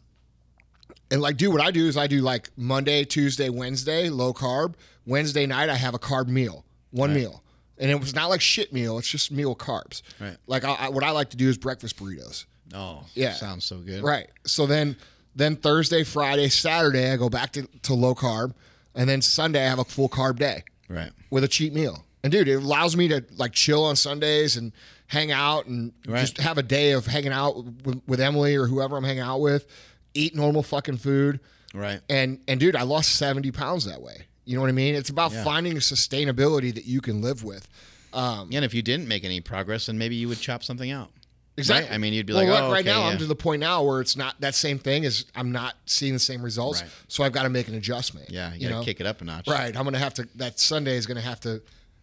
and 1.10 1.20
like 1.20 1.36
do 1.36 1.50
what 1.50 1.60
I 1.60 1.70
do 1.70 1.86
is 1.86 1.96
I 1.96 2.06
do 2.06 2.20
like 2.20 2.50
Monday, 2.56 3.04
Tuesday, 3.04 3.48
Wednesday, 3.50 4.08
low 4.08 4.32
carb. 4.32 4.74
Wednesday 5.06 5.44
night 5.46 5.68
I 5.68 5.74
have 5.74 5.94
a 5.94 5.98
carb 5.98 6.28
meal, 6.28 6.64
one 6.90 7.12
meal, 7.14 7.42
and 7.80 7.90
it 7.90 7.98
was 7.98 8.14
not 8.14 8.28
like 8.28 8.40
shit 8.40 8.72
meal. 8.72 8.98
It's 8.98 9.08
just 9.08 9.32
meal 9.32 9.56
carbs. 9.56 10.02
Right. 10.20 10.36
Like 10.46 10.64
I, 10.64 10.74
I, 10.74 10.88
what 10.90 11.02
I 11.02 11.10
like 11.10 11.30
to 11.30 11.36
do 11.36 11.48
is 11.48 11.58
breakfast 11.58 11.96
burritos. 11.98 12.44
Oh, 12.72 13.04
Yeah. 13.14 13.32
sounds 13.32 13.64
so 13.64 13.78
good. 13.78 14.02
Right. 14.04 14.28
So 14.46 14.66
then 14.66 14.96
then 15.34 15.56
Thursday, 15.56 16.04
Friday, 16.04 16.48
Saturday 16.48 17.10
I 17.10 17.16
go 17.16 17.28
back 17.28 17.52
to, 17.52 17.62
to 17.82 17.94
low 17.94 18.14
carb, 18.14 18.52
and 18.94 19.08
then 19.08 19.22
Sunday 19.22 19.64
I 19.64 19.68
have 19.68 19.78
a 19.80 19.84
full 19.84 20.08
carb 20.08 20.38
day 20.38 20.62
Right. 20.88 21.10
with 21.30 21.42
a 21.44 21.48
cheat 21.48 21.72
meal. 21.72 22.04
And 22.22 22.30
dude, 22.30 22.48
it 22.48 22.54
allows 22.62 22.96
me 22.96 23.08
to 23.08 23.24
like 23.36 23.52
chill 23.52 23.82
on 23.84 23.96
Sundays 23.96 24.56
and 24.56 24.72
hang 25.06 25.32
out 25.32 25.66
and 25.66 25.92
Right. 26.06 26.20
just 26.20 26.36
have 26.38 26.58
a 26.58 26.62
day 26.62 26.92
of 26.92 27.06
hanging 27.06 27.32
out 27.32 27.64
with, 27.84 28.02
with 28.06 28.20
Emily 28.20 28.54
or 28.56 28.66
whoever 28.66 28.96
I'm 28.96 29.04
hanging 29.04 29.22
out 29.22 29.40
with, 29.40 29.66
eat 30.14 30.34
normal 30.36 30.62
fucking 30.62 30.98
food. 30.98 31.40
Right. 31.72 32.00
And 32.08 32.40
and 32.46 32.58
dude, 32.60 32.76
I 32.76 32.82
lost 32.82 33.12
70 33.12 33.50
pounds 33.52 33.84
that 33.86 34.02
way. 34.02 34.26
You 34.44 34.56
know 34.56 34.62
what 34.62 34.68
I 34.68 34.72
mean? 34.72 34.94
It's 34.94 35.10
about 35.10 35.32
Yeah. 35.32 35.44
finding 35.44 35.74
a 35.76 35.80
sustainability 35.80 36.74
that 36.74 36.84
you 36.84 37.00
can 37.00 37.20
live 37.20 37.44
with. 37.44 37.68
Yeah, 38.12 38.44
and 38.52 38.64
if 38.64 38.74
you 38.74 38.82
didn't 38.82 39.06
make 39.06 39.24
any 39.24 39.40
progress, 39.40 39.86
then 39.86 39.98
maybe 39.98 40.16
you 40.16 40.28
would 40.28 40.40
chop 40.40 40.64
something 40.64 40.90
out. 40.90 41.10
Exactly. 41.56 41.88
Right? 41.88 41.94
I 41.94 41.98
mean, 41.98 42.12
you'd 42.12 42.26
be 42.26 42.32
well, 42.32 42.42
like, 42.44 42.52
look, 42.52 42.62
oh, 42.62 42.72
right 42.72 42.80
okay, 42.86 42.88
now 42.88 43.00
yeah. 43.04 43.12
I'm 43.12 43.18
to 43.18 43.26
the 43.26 43.34
point 43.34 43.60
now 43.60 43.82
where 43.82 44.00
it's 44.00 44.16
not 44.16 44.40
that 44.40 44.54
same 44.54 44.78
thing 44.78 45.04
as 45.04 45.26
I'm 45.34 45.52
not 45.52 45.74
seeing 45.84 46.14
the 46.14 46.18
same 46.18 46.42
results. 46.42 46.80
Right. 46.82 46.90
So 47.08 47.22
I've 47.22 47.32
got 47.32 47.42
to 47.42 47.48
make 47.50 47.68
an 47.68 47.74
adjustment. 47.74 48.30
Yeah, 48.30 48.52
you, 48.54 48.60
you 48.60 48.68
gotta 48.68 48.80
know? 48.80 48.84
kick 48.84 49.00
it 49.00 49.06
up 49.06 49.20
a 49.20 49.24
notch. 49.24 49.46
Right. 49.46 49.76
I'm 49.76 49.84
gonna 49.84 49.98
have 49.98 50.14
to. 50.14 50.28
That 50.36 50.58
Sunday 50.58 50.96
is 50.96 51.06
gonna 51.06 51.20
have 51.20 51.40
to. 51.40 51.60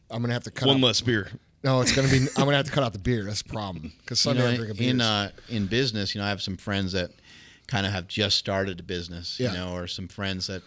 I'm 0.09 0.22
gonna 0.22 0.34
have 0.34 0.43
to 0.43 0.51
cut. 0.51 0.68
One 0.68 0.77
out, 0.77 0.84
less 0.84 1.01
beer. 1.01 1.30
No, 1.64 1.81
it's 1.81 1.95
gonna 1.95 2.09
be. 2.09 2.18
I'm 2.38 2.45
gonna 2.45 2.57
have 2.57 2.68
to 2.68 2.72
cut 2.72 2.84
out 2.84 2.93
the 2.93 2.99
beer. 2.99 3.23
That's 3.23 3.41
the 3.41 3.49
problem. 3.49 3.93
Because 3.99 4.19
You 4.23 4.30
Sunday 4.30 4.43
know, 4.43 4.49
I'm 4.49 4.55
drinking 4.55 4.77
beers. 4.77 4.91
in 4.93 5.01
uh, 5.01 5.31
in 5.49 5.65
business, 5.68 6.14
you 6.14 6.22
know, 6.22 6.26
I 6.26 6.30
have 6.30 6.41
some 6.41 6.57
friends 6.57 6.91
that 6.91 7.11
kind 7.68 7.85
of 7.85 7.91
have 7.93 8.07
just 8.07 8.38
started 8.38 8.80
a 8.80 8.84
business, 8.84 9.39
Yeah. 9.39 9.51
you 9.51 9.57
know, 9.57 9.73
or 9.73 9.88
some 9.88 10.07
friends 10.07 10.47
that 10.47 10.61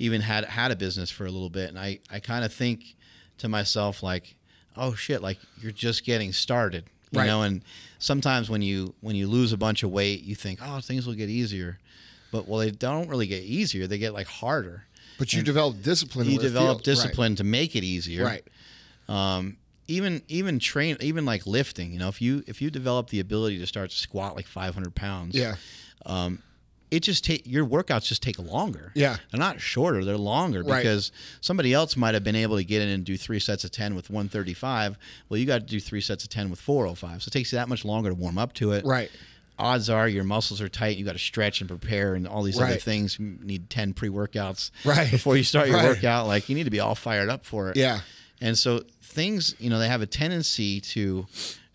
even 0.00 0.20
had 0.22 0.44
had 0.46 0.70
a 0.72 0.76
business 0.76 1.10
for 1.10 1.26
a 1.26 1.30
little 1.30 1.50
bit, 1.50 1.68
and 1.68 1.78
I 1.78 2.00
I 2.10 2.18
kind 2.20 2.44
of 2.44 2.52
think 2.52 2.96
to 3.38 3.48
myself 3.48 4.02
like, 4.02 4.34
oh 4.76 4.94
shit, 4.94 5.22
like 5.22 5.38
you're 5.60 5.72
just 5.72 6.04
getting 6.04 6.32
started, 6.32 6.84
you 7.12 7.20
Right. 7.20 7.26
know, 7.26 7.42
and 7.42 7.62
sometimes 7.98 8.48
when 8.50 8.62
you 8.62 8.94
when 9.00 9.14
you 9.14 9.28
lose 9.28 9.52
a 9.52 9.56
bunch 9.56 9.82
of 9.82 9.90
weight, 9.90 10.22
you 10.24 10.34
think, 10.34 10.58
oh, 10.62 10.80
things 10.80 11.06
will 11.06 11.14
get 11.14 11.28
easier, 11.28 11.78
but 12.32 12.48
well, 12.48 12.58
they 12.60 12.70
don't 12.70 13.08
really 13.08 13.26
get 13.26 13.42
easier; 13.44 13.86
they 13.86 13.98
get 13.98 14.12
like 14.14 14.26
harder. 14.26 14.84
but 15.18 15.32
you 15.34 15.42
develop 15.42 15.82
discipline. 15.82 16.28
You 16.30 16.38
develop 16.38 16.78
feels- 16.84 16.98
discipline 16.98 17.36
to 17.36 17.44
make 17.44 17.76
it 17.76 17.84
easier, 17.84 18.24
Right. 18.24 18.44
um, 19.08 19.56
even 19.86 20.22
even 20.28 20.58
train 20.60 20.96
even 21.00 21.24
like 21.26 21.46
lifting 21.48 21.92
you 21.92 21.98
know 21.98 22.06
if 22.08 22.22
you 22.22 22.42
if 22.46 22.62
you 22.62 22.70
develop 22.70 23.08
the 23.10 23.18
ability 23.20 23.58
to 23.58 23.66
start 23.66 23.90
to 23.90 23.96
squat 23.96 24.36
like 24.36 24.46
500 24.46 24.94
pounds 24.94 25.34
Yeah. 25.34 25.56
It 26.90 27.00
just 27.00 27.24
take 27.24 27.46
your 27.46 27.64
workouts 27.64 28.04
just 28.06 28.22
take 28.22 28.38
longer 28.38 28.90
Yeah. 28.94 29.16
they're 29.30 29.38
not 29.40 29.60
shorter 29.60 30.04
they're 30.04 30.16
longer 30.16 30.62
Right. 30.62 30.78
because 30.82 31.12
somebody 31.40 31.72
else 31.72 31.96
might 31.96 32.14
have 32.14 32.24
been 32.24 32.36
able 32.36 32.56
to 32.56 32.64
get 32.64 32.82
in 32.82 32.88
and 32.88 33.04
do 33.04 33.16
three 33.16 33.38
sets 33.40 33.64
of 33.64 33.70
10 33.70 33.94
with 33.94 34.10
135 34.10 34.96
well 35.28 35.38
you 35.38 35.46
got 35.46 35.60
to 35.60 35.66
do 35.66 35.80
three 35.80 36.00
sets 36.00 36.24
of 36.24 36.30
10 36.30 36.50
with 36.50 36.60
405 36.60 37.22
so 37.22 37.28
it 37.28 37.32
takes 37.32 37.52
you 37.52 37.56
that 37.56 37.68
much 37.68 37.84
longer 37.84 38.10
to 38.10 38.14
warm 38.14 38.38
up 38.38 38.52
to 38.54 38.72
it 38.72 38.84
Right. 38.84 39.10
odds 39.58 39.88
are 39.90 40.08
your 40.08 40.24
muscles 40.24 40.60
are 40.60 40.68
tight 40.68 40.96
you 40.96 41.04
got 41.04 41.12
to 41.12 41.18
stretch 41.18 41.60
and 41.60 41.68
prepare 41.68 42.14
and 42.14 42.26
all 42.26 42.42
these 42.42 42.58
other 42.60 42.76
things 42.76 43.18
you 43.18 43.36
need 43.42 43.70
10 43.70 43.92
pre-workouts 43.94 44.70
Right. 44.84 45.10
before 45.10 45.36
you 45.36 45.44
start 45.44 45.68
your 45.68 45.76
Right. 45.76 45.86
workout 45.88 46.26
like 46.26 46.48
you 46.48 46.54
need 46.54 46.64
to 46.64 46.70
be 46.70 46.80
all 46.80 46.94
fired 46.94 47.28
up 47.28 47.44
for 47.44 47.70
it 47.70 47.76
Yeah. 47.76 48.00
and 48.40 48.56
so 48.58 48.82
things, 49.02 49.56
you 49.58 49.68
know, 49.68 49.78
they 49.80 49.88
have 49.88 50.02
a 50.02 50.06
tendency 50.06 50.80
to 50.80 51.26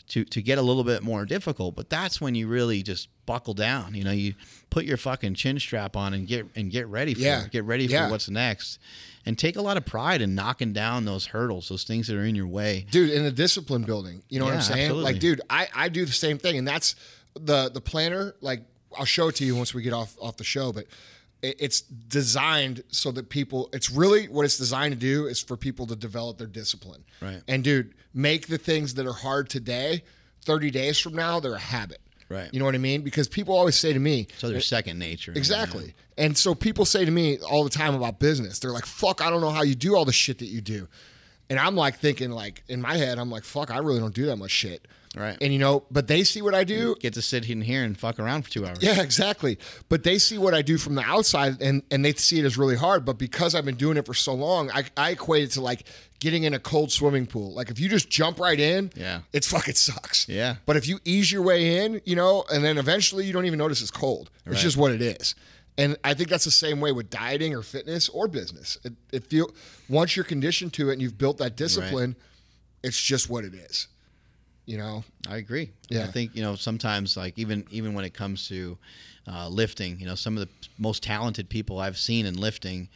to 0.08 0.24
to 0.24 0.42
get 0.42 0.58
a 0.58 0.62
little 0.62 0.84
bit 0.86 1.04
more 1.04 1.26
difficult, 1.26 1.76
but 1.76 1.90
that's 1.90 2.22
when 2.22 2.34
you 2.36 2.48
really 2.48 2.82
just 2.84 3.10
buckle 3.26 3.54
down. 3.54 3.96
You 3.96 4.04
know, 4.04 4.12
you 4.12 4.36
put 4.70 4.86
your 4.86 4.98
fucking 4.98 5.34
chin 5.36 5.60
strap 5.60 5.96
on 5.96 6.14
and 6.14 6.28
get 6.28 6.46
and 6.56 6.72
get 6.72 6.88
ready 6.88 7.14
for 7.14 7.22
Yeah. 7.22 7.48
Get 7.48 7.64
ready 7.64 7.88
for 7.88 7.94
Yeah. 7.94 8.10
what's 8.10 8.30
next. 8.30 8.80
And 9.26 9.40
take 9.40 9.56
a 9.56 9.62
lot 9.62 9.76
of 9.78 9.86
pride 9.86 10.22
in 10.22 10.36
knocking 10.36 10.72
down 10.74 11.06
those 11.06 11.26
hurdles, 11.28 11.70
those 11.70 11.84
things 11.84 12.08
that 12.08 12.16
are 12.16 12.24
in 12.26 12.36
your 12.36 12.46
way. 12.48 12.86
dude 12.92 13.10
in 13.10 13.24
the 13.24 13.32
discipline 13.32 13.82
building 13.84 14.22
you 14.30 14.38
know 14.40 14.46
what 14.46 14.54
i'm 14.54 14.62
saying 14.62 14.84
absolutely. 14.86 15.12
like 15.14 15.20
dude 15.20 15.42
i 15.50 15.68
i 15.76 15.90
do 15.90 16.06
the 16.06 16.12
same 16.12 16.38
thing 16.38 16.58
and 16.58 16.68
that's 16.68 16.96
the 17.34 17.70
the 17.72 17.82
planner 17.82 18.36
like 18.42 18.62
i'll 18.98 19.06
show 19.06 19.28
it 19.30 19.36
to 19.36 19.44
you 19.46 19.56
once 19.56 19.74
we 19.74 19.82
get 19.82 19.94
off 19.94 20.16
off 20.22 20.38
the 20.38 20.44
show 20.44 20.72
but 20.72 20.86
it's 21.42 21.82
designed 21.82 22.84
so 22.90 23.12
that 23.12 23.30
people 23.30 23.70
it's 23.74 23.90
really 23.90 24.28
what 24.28 24.46
it's 24.46 24.58
designed 24.58 24.94
to 24.94 25.00
do 25.00 25.26
is 25.26 25.42
for 25.42 25.58
people 25.58 25.86
to 25.88 25.96
develop 25.96 26.38
their 26.38 26.48
discipline 26.48 27.04
Right. 27.22 27.42
and 27.48 27.64
dude 27.64 27.94
make 28.14 28.48
the 28.48 28.58
things 28.58 28.94
that 28.96 29.06
are 29.06 29.14
hard 29.14 29.50
today 29.50 30.04
30 30.44 30.72
days 30.72 31.00
from 31.00 31.14
now 31.14 31.40
they're 31.40 31.56
a 31.56 31.60
habit 31.60 32.00
Right. 32.28 32.50
you 32.52 32.60
know 32.60 32.66
what 32.66 32.74
i 32.76 32.80
mean 32.80 33.02
because 33.02 33.28
people 33.28 33.56
always 33.56 33.76
say 33.76 33.94
to 33.94 34.00
me 34.00 34.28
So 34.40 34.50
they're 34.50 34.60
second 34.60 34.98
nature. 34.98 35.32
Exactly. 35.36 35.94
And 36.18 36.36
so 36.38 36.56
people 36.56 36.86
say 36.86 37.06
to 37.06 37.12
me 37.12 37.38
all 37.40 37.64
the 37.64 37.70
time 37.70 37.94
about 37.94 38.20
business, 38.20 38.60
they're 38.60 38.72
like, 38.72 38.86
fuck, 38.86 39.22
I 39.22 39.30
don't 39.30 39.42
know 39.42 39.50
how 39.52 39.64
you 39.64 39.76
do 39.76 39.96
all 39.96 40.06
the 40.06 40.14
shit 40.14 40.40
that 40.40 40.46
you 40.48 40.62
do. 40.62 40.88
And 41.50 41.60
I'm 41.60 41.76
like 41.76 41.98
thinking, 42.00 42.32
like, 42.32 42.64
in 42.68 42.82
my 42.82 42.96
head, 42.98 43.20
I'm 43.20 43.30
like, 43.30 43.44
fuck, 43.44 43.70
I 43.70 43.78
really 43.80 44.00
don't 44.00 44.16
do 44.16 44.26
that 44.28 44.38
much 44.38 44.52
shit. 44.52 44.88
Right. 45.16 45.38
And 45.42 45.54
you 45.54 45.60
know, 45.60 45.86
but 45.90 46.08
they 46.08 46.24
see 46.24 46.42
what 46.42 46.54
I 46.54 46.64
do. 46.64 46.96
Get 47.00 47.14
to 47.14 47.22
sit 47.22 47.50
in 47.50 47.62
here 47.62 47.84
and 47.84 47.98
fuck 47.98 48.20
around 48.20 48.44
for 48.44 48.50
two 48.52 48.66
hours. 48.66 48.80
Yeah, 48.82 49.02
exactly. 49.02 49.58
But 49.90 50.04
they 50.04 50.18
see 50.18 50.38
what 50.38 50.54
I 50.54 50.62
do 50.62 50.78
from 50.78 50.96
the 50.96 51.04
outside 51.04 51.62
and, 51.62 51.84
and 51.90 52.04
they 52.04 52.14
see 52.14 52.40
it 52.40 52.46
as 52.46 52.58
really 52.58 52.76
hard. 52.76 53.06
But 53.06 53.18
because 53.18 53.56
I've 53.56 53.66
been 53.66 53.76
doing 53.76 53.98
it 53.98 54.06
for 54.06 54.14
so 54.14 54.34
long, 54.34 54.70
I, 54.72 54.84
I 54.98 55.12
equate 55.12 55.44
it 55.44 55.52
to 55.52 55.62
like 55.62 55.86
getting 56.20 56.44
in 56.44 56.54
a 56.54 56.60
cold 56.60 56.92
swimming 56.92 57.28
pool. 57.28 57.54
Like 57.54 57.70
if 57.70 57.80
you 57.80 57.88
just 57.88 58.10
jump 58.10 58.40
right 58.40 58.60
in, 58.60 58.92
Yeah. 58.96 59.22
it 59.32 59.46
fucking 59.46 59.76
sucks. 59.76 60.28
Yeah. 60.28 60.56
But 60.66 60.76
if 60.76 60.88
you 60.88 61.00
ease 61.06 61.32
your 61.32 61.44
way 61.44 61.86
in, 61.86 62.02
you 62.06 62.16
know, 62.16 62.44
and 62.52 62.64
then 62.64 62.78
eventually 62.78 63.26
you 63.26 63.34
don't 63.34 63.46
even 63.46 63.60
notice 63.60 63.82
it's 63.82 63.92
cold. 63.92 64.30
It's 64.46 64.56
Right. 64.56 64.62
just 64.62 64.76
what 64.78 64.92
it 64.92 65.02
is. 65.02 65.34
And 65.78 65.98
I 66.06 66.14
think 66.14 66.30
that's 66.30 66.46
the 66.46 66.52
same 66.52 66.80
way 66.80 66.92
with 66.94 67.10
dieting 67.10 67.54
or 67.54 67.62
fitness 67.62 68.08
or 68.10 68.28
business. 68.30 68.78
It, 68.86 68.94
it 69.12 69.26
feel 69.26 69.50
once 69.90 70.16
you're 70.16 70.24
conditioned 70.26 70.72
to 70.74 70.90
it 70.90 70.94
and 70.94 71.02
you've 71.02 71.18
built 71.18 71.38
that 71.40 71.58
discipline, 71.58 72.16
it's 72.82 73.02
just 73.02 73.30
what 73.30 73.44
it 73.44 73.54
is. 73.54 73.88
You 74.66 74.78
know? 74.78 75.04
I 75.30 75.38
agree. 75.38 75.72
Yeah. 75.90 76.04
I 76.04 76.08
think 76.08 76.36
you 76.36 76.42
know 76.42 76.56
sometimes 76.56 77.16
like 77.16 77.38
even 77.38 77.66
even 77.72 77.94
when 77.94 78.06
it 78.06 78.14
comes 78.14 78.48
to 78.50 78.78
uh, 79.28 79.48
lifting, 79.48 80.00
you 80.00 80.06
know, 80.06 80.16
some 80.16 80.38
of 80.38 80.48
the 80.48 80.68
most 80.78 81.04
talented 81.04 81.50
people 81.50 81.80
I've 81.80 81.98
seen 81.98 82.26
in 82.26 82.36
lifting, 82.36 82.90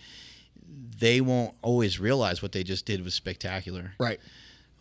they 1.00 1.22
won't 1.22 1.56
always 1.62 2.00
realize 2.00 2.41
what 2.41 2.52
they 2.52 2.64
just 2.64 2.86
did 2.86 3.04
was 3.04 3.14
spectacular. 3.14 3.94
Right. 4.00 4.20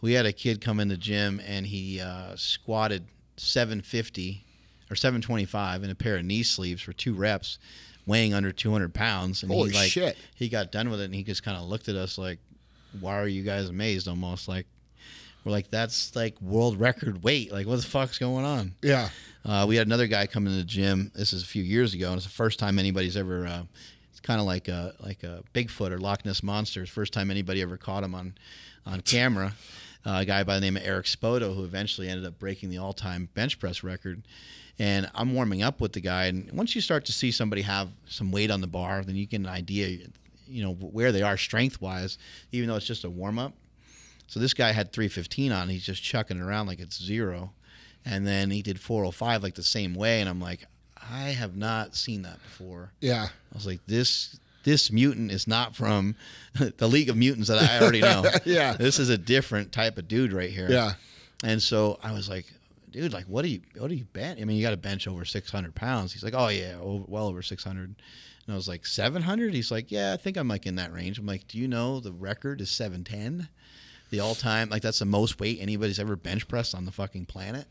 We 0.01 0.13
had 0.13 0.27
a 0.27 0.33
kid 0.33 0.61
come 0.61 0.79
in 0.79 0.89
the 0.89 0.97
gym 0.97 1.41
and 1.47 1.67
he 1.67 2.01
uh, 2.01 2.37
squatted 2.37 3.05
750 3.37 4.45
or 4.91 4.97
725 4.97 5.85
in 5.85 5.91
a 5.91 5.95
pair 5.95 6.17
of 6.17 6.25
knee 6.25 6.43
sleeves 6.43 6.83
for 6.83 6.93
two 6.93 7.15
reps, 7.15 7.59
weighing 8.07 8.33
under 8.35 8.53
200 8.53 8.95
pounds. 8.95 9.43
And 9.43 9.51
Holy 9.51 9.71
he 9.71 9.77
like 9.77 9.91
shit. 9.91 10.17
he 10.35 10.49
got 10.49 10.71
done 10.71 10.91
with 10.91 11.01
it 11.01 11.05
and 11.05 11.15
he 11.15 11.25
just 11.25 11.43
kind 11.43 11.57
of 11.57 11.65
looked 11.65 11.89
at 11.89 11.97
us 11.97 12.17
like, 12.19 12.39
"Why 13.01 13.19
are 13.19 13.27
you 13.27 13.43
guys 13.43 13.69
amazed?" 13.69 14.07
Almost 14.07 14.49
like 14.49 14.67
we're 15.45 15.53
like, 15.53 15.71
that's 15.71 16.15
like 16.17 16.41
world 16.41 16.79
record 16.79 17.23
weight. 17.23 17.53
Like, 17.53 17.67
what 17.67 17.77
the 17.81 17.87
fuck's 17.87 18.19
going 18.19 18.45
on? 18.45 18.75
Yeah. 18.83 19.09
Uh, 19.45 19.65
we 19.69 19.77
had 19.77 19.87
another 19.87 20.07
guy 20.07 20.27
come 20.27 20.47
into 20.47 20.59
the 20.59 20.65
gym. 20.65 21.11
This 21.15 21.33
is 21.33 21.43
a 21.43 21.47
few 21.47 21.63
years 21.63 21.95
ago, 21.95 22.09
and 22.09 22.17
it's 22.17 22.27
the 22.27 22.33
first 22.33 22.59
time 22.59 22.79
anybody's 22.79 23.17
ever. 23.17 23.47
Uh, 23.47 23.63
it's 24.11 24.21
kind 24.21 24.41
of 24.41 24.47
like 24.47 24.69
a 24.69 24.95
like 25.01 25.23
a 25.23 25.43
Bigfoot 25.55 25.91
or 25.91 25.99
Loch 25.99 26.25
Ness 26.25 26.43
monster. 26.43 26.83
It's 26.83 26.91
first 26.91 27.13
time 27.13 27.31
anybody 27.31 27.63
ever 27.63 27.77
caught 27.77 28.03
him 28.05 28.15
on 28.15 28.35
on 28.85 29.01
camera. 29.01 29.55
Uh, 30.07 30.19
a 30.21 30.25
guy 30.25 30.45
by 30.45 30.55
the 30.55 30.61
name 30.61 30.77
of 30.77 30.83
Eric 30.85 31.07
Spoto, 31.07 31.55
who 31.55 31.65
eventually 31.65 32.09
ended 32.09 32.25
up 32.25 32.39
breaking 32.39 32.71
the 32.71 32.79
all-time 32.79 33.29
bench 33.35 33.59
press 33.59 33.83
record. 33.83 34.23
And 34.79 35.11
I'm 35.13 35.35
warming 35.35 35.63
up 35.63 35.81
with 35.81 35.93
the 35.93 36.01
guy, 36.01 36.27
and 36.27 36.51
once 36.53 36.75
you 36.75 36.81
start 36.81 37.05
to 37.07 37.13
see 37.13 37.33
somebody 37.33 37.63
have 37.63 37.89
some 38.07 38.31
weight 38.31 38.51
on 38.51 38.61
the 38.61 38.69
bar, 38.69 39.03
then 39.03 39.17
you 39.17 39.27
get 39.27 39.41
an 39.41 39.49
idea, 39.49 40.07
you 40.47 40.63
know, 40.63 40.73
where 40.73 41.11
they 41.11 41.23
are 41.23 41.37
strength-wise, 41.37 42.17
even 42.53 42.69
though 42.69 42.77
it's 42.77 42.87
just 42.87 43.05
a 43.05 43.11
warm-up. 43.11 43.53
So 44.29 44.39
this 44.39 44.55
guy 44.55 44.71
had 44.73 44.93
315 44.93 45.51
on. 45.53 45.69
He's 45.69 45.85
just 45.85 46.03
chucking 46.03 46.39
it 46.39 46.43
around 46.43 46.67
like 46.69 46.79
it's 46.81 47.03
zero. 47.03 47.53
And 48.05 48.27
then 48.27 48.51
he 48.51 48.63
did 48.63 48.79
405 48.79 49.43
like 49.43 49.55
the 49.57 49.63
same 49.65 49.95
way. 49.95 50.21
And 50.21 50.29
I'm 50.29 50.41
like, 50.41 50.67
I 51.11 51.31
have 51.31 51.57
not 51.57 51.97
seen 51.97 52.23
that 52.23 52.41
before. 52.43 52.93
Yeah. 53.01 53.25
I 53.25 53.55
was 53.55 53.67
like, 53.67 53.81
this 53.87 54.39
this 54.65 54.93
mutant 54.93 55.31
is 55.33 55.47
not 55.49 55.75
from 55.75 56.15
the 56.77 56.87
League 56.89 57.09
of 57.09 57.17
Mutants 57.17 57.49
that 57.49 57.59
I 57.63 57.81
already 57.83 58.01
know. 58.01 58.25
Yeah. 58.45 58.75
This 58.75 58.99
is 58.99 59.09
a 59.09 59.17
different 59.19 59.73
type 59.73 59.97
of 59.99 60.07
dude 60.09 60.33
right 60.33 60.51
here. 60.51 60.69
Yeah. 60.71 60.93
And 61.43 61.63
so 61.63 61.99
I 62.03 62.13
was 62.13 62.29
like, 62.29 62.45
dude, 62.91 63.13
like, 63.13 63.25
what 63.27 63.43
do 63.43 63.49
you, 63.49 63.61
what 63.79 63.89
do 63.89 63.95
you 63.95 64.05
bench? 64.05 64.41
I 64.41 64.45
mean, 64.45 64.57
you 64.59 64.63
got 64.63 64.71
to 64.71 64.77
bench 64.77 65.07
over 65.09 65.25
600 65.25 65.75
pounds. 65.75 66.13
He's 66.13 66.23
like, 66.25 66.35
oh 66.37 66.49
yeah, 66.49 66.75
o- 66.81 67.05
well 67.09 67.29
over 67.29 67.41
600. 67.43 67.85
And 67.85 68.53
I 68.53 68.57
was 68.57 68.69
like, 68.69 68.85
700? 68.85 69.55
He's 69.55 69.71
like, 69.71 69.91
yeah, 69.91 70.13
I 70.13 70.17
think 70.17 70.37
I'm 70.37 70.49
like 70.49 70.67
in 70.67 70.75
that 70.77 70.93
range. 70.93 71.19
I'm 71.19 71.27
like, 71.27 71.47
do 71.49 71.57
you 71.59 71.69
know 71.69 72.01
the 72.01 72.13
record 72.13 72.61
is 72.61 72.71
710? 72.71 73.49
The 74.11 74.21
all 74.21 74.35
time, 74.35 74.71
like 74.71 74.83
that's 74.83 75.01
the 75.01 75.05
most 75.05 75.39
weight 75.41 75.59
anybody's 75.61 75.99
ever 75.99 76.17
bench 76.17 76.49
pressed 76.49 76.75
on 76.75 76.85
the 76.85 76.93
fucking 76.93 77.27
planet. 77.27 77.67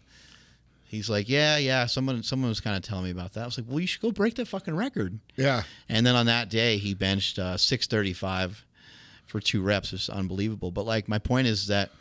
He's 0.84 1.09
like, 1.09 1.27
yeah, 1.27 1.57
yeah. 1.57 1.85
Someone, 1.85 2.23
someone 2.23 2.47
was 2.47 2.61
kind 2.61 2.77
of 2.77 2.81
telling 2.81 3.05
me 3.05 3.11
about 3.11 3.34
that. 3.34 3.41
I 3.41 3.45
was 3.45 3.57
like, 3.57 3.68
well, 3.68 3.80
you 3.80 3.88
should 3.88 4.01
go 4.01 4.11
break 4.11 4.35
that 4.35 4.47
fucking 4.47 4.76
record. 4.76 5.19
Yeah. 5.35 5.64
And 5.89 6.05
then 6.05 6.15
on 6.15 6.27
that 6.27 6.49
day, 6.49 6.77
he 6.77 6.93
benched 6.93 7.38
uh, 7.38 7.57
635 7.57 8.64
for 9.26 9.41
two 9.41 9.61
reps. 9.61 9.91
It's 9.91 10.09
unbelievable. 10.09 10.72
But 10.72 10.85
like, 10.85 11.09
my 11.09 11.19
point 11.19 11.47
is 11.47 11.68
that 11.68 11.91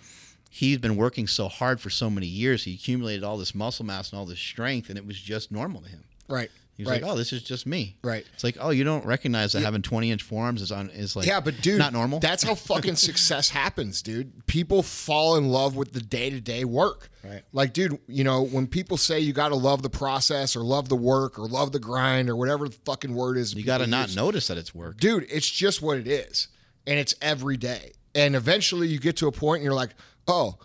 he's 0.50 0.78
been 0.78 0.96
working 0.96 1.26
so 1.26 1.48
hard 1.48 1.80
for 1.80 1.90
so 1.90 2.08
many 2.08 2.28
years. 2.28 2.62
He 2.62 2.74
accumulated 2.74 3.24
all 3.24 3.38
this 3.38 3.56
muscle 3.56 3.84
mass 3.84 4.12
and 4.12 4.20
all 4.20 4.26
this 4.26 4.38
strength, 4.38 4.88
and 4.88 4.96
it 4.96 5.04
was 5.04 5.20
just 5.20 5.50
normal 5.50 5.80
to 5.80 5.88
him. 5.88 6.04
Right. 6.28 6.50
He 6.76 6.82
was 6.82 6.90
right. 6.90 7.02
like, 7.02 7.10
"Oh, 7.10 7.16
this 7.16 7.32
is 7.32 7.42
just 7.42 7.66
me." 7.66 7.96
Right. 8.04 8.26
It's 8.34 8.44
like, 8.44 8.58
"Oh, 8.60 8.68
you 8.68 8.84
don't 8.84 9.04
recognize 9.06 9.52
that 9.52 9.62
having 9.62 9.80
20 9.80 10.10
inch 10.10 10.22
forearms 10.22 10.60
is 10.60 10.70
on 10.70 10.90
is 10.90 11.16
like 11.16 11.26
yeah, 11.26 11.40
but 11.40 11.60
dude, 11.62 11.78
not 11.78 11.94
normal." 11.94 12.20
That's 12.20 12.42
how 12.42 12.54
fucking 12.54 12.96
success 12.96 13.48
happens, 13.48 14.02
dude. 14.02 14.46
People 14.46 14.82
fall 14.82 15.36
in 15.36 15.48
love 15.48 15.74
with 15.74 15.92
the 15.92 16.02
day 16.02 16.28
to 16.28 16.40
day 16.40 16.64
work. 16.64 17.08
Right. 17.24 17.42
Like, 17.52 17.72
dude, 17.72 17.98
you 18.08 18.24
know, 18.24 18.42
when 18.42 18.66
people 18.66 18.98
say 18.98 19.18
you 19.20 19.32
got 19.32 19.48
to 19.48 19.56
love 19.56 19.82
the 19.82 19.90
process 19.90 20.54
or 20.54 20.60
love 20.60 20.90
the 20.90 20.96
work 20.96 21.38
or 21.38 21.46
love 21.46 21.72
the 21.72 21.78
grind 21.78 22.28
or 22.28 22.36
whatever 22.36 22.68
the 22.68 22.76
fucking 22.84 23.14
word 23.14 23.38
is, 23.38 23.54
you 23.54 23.64
got 23.64 23.78
to 23.78 23.86
not 23.86 24.14
notice 24.14 24.48
that 24.48 24.58
it's 24.58 24.74
work. 24.74 24.98
dude. 24.98 25.26
It's 25.30 25.48
just 25.48 25.80
what 25.80 25.96
it 25.96 26.06
is, 26.06 26.48
and 26.86 26.98
it's 26.98 27.14
every 27.22 27.56
day. 27.56 27.92
And 28.14 28.36
eventually, 28.36 28.88
you 28.88 28.98
get 28.98 29.16
to 29.18 29.28
a 29.28 29.32
point 29.32 29.60
and 29.60 29.64
you're 29.64 29.74
like, 29.74 29.94
oh, 30.28 30.58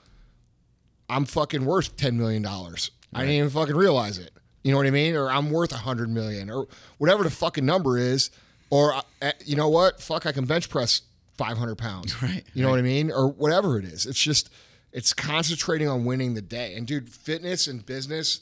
I'm 1.09 1.23
fucking 1.23 1.63
worth 1.63 1.95
ten 1.95 2.17
million 2.17 2.41
dollars. 2.41 2.91
I 3.13 3.21
didn't 3.21 3.35
even 3.35 3.49
fucking 3.49 3.75
realize 3.75 4.17
it. 4.17 4.31
You 4.63 4.71
know 4.71 4.77
what 4.77 4.87
I 4.87 4.91
mean? 4.91 5.15
Or 5.15 5.29
I'm 5.29 5.49
worth 5.51 5.71
a 5.71 5.77
hundred 5.77 6.09
million, 6.09 6.49
or 6.49 6.67
whatever 6.97 7.23
the 7.23 7.29
fucking 7.31 7.65
number 7.65 7.97
is. 7.97 8.29
Or 8.69 8.93
uh, 9.21 9.31
you 9.45 9.55
know 9.55 9.69
what? 9.69 9.99
Fuck, 10.01 10.25
I 10.25 10.31
can 10.31 10.45
bench 10.45 10.69
press 10.69 11.01
five 11.37 11.57
hundred 11.57 11.77
pounds. 11.77 12.15
Right, 12.21 12.43
You 12.53 12.63
know 12.63 12.69
what 12.69 12.79
I 12.79 12.83
mean? 12.83 13.11
Or 13.11 13.27
whatever 13.27 13.77
it 13.79 13.85
is. 13.85 14.05
It's 14.05 14.21
just 14.21 14.49
it's 14.93 15.13
concentrating 15.13 15.87
on 15.87 16.05
winning 16.05 16.33
the 16.35 16.41
day. 16.41 16.75
And 16.75 16.85
dude, 16.85 17.09
fitness 17.09 17.67
and 17.67 17.85
business 17.85 18.41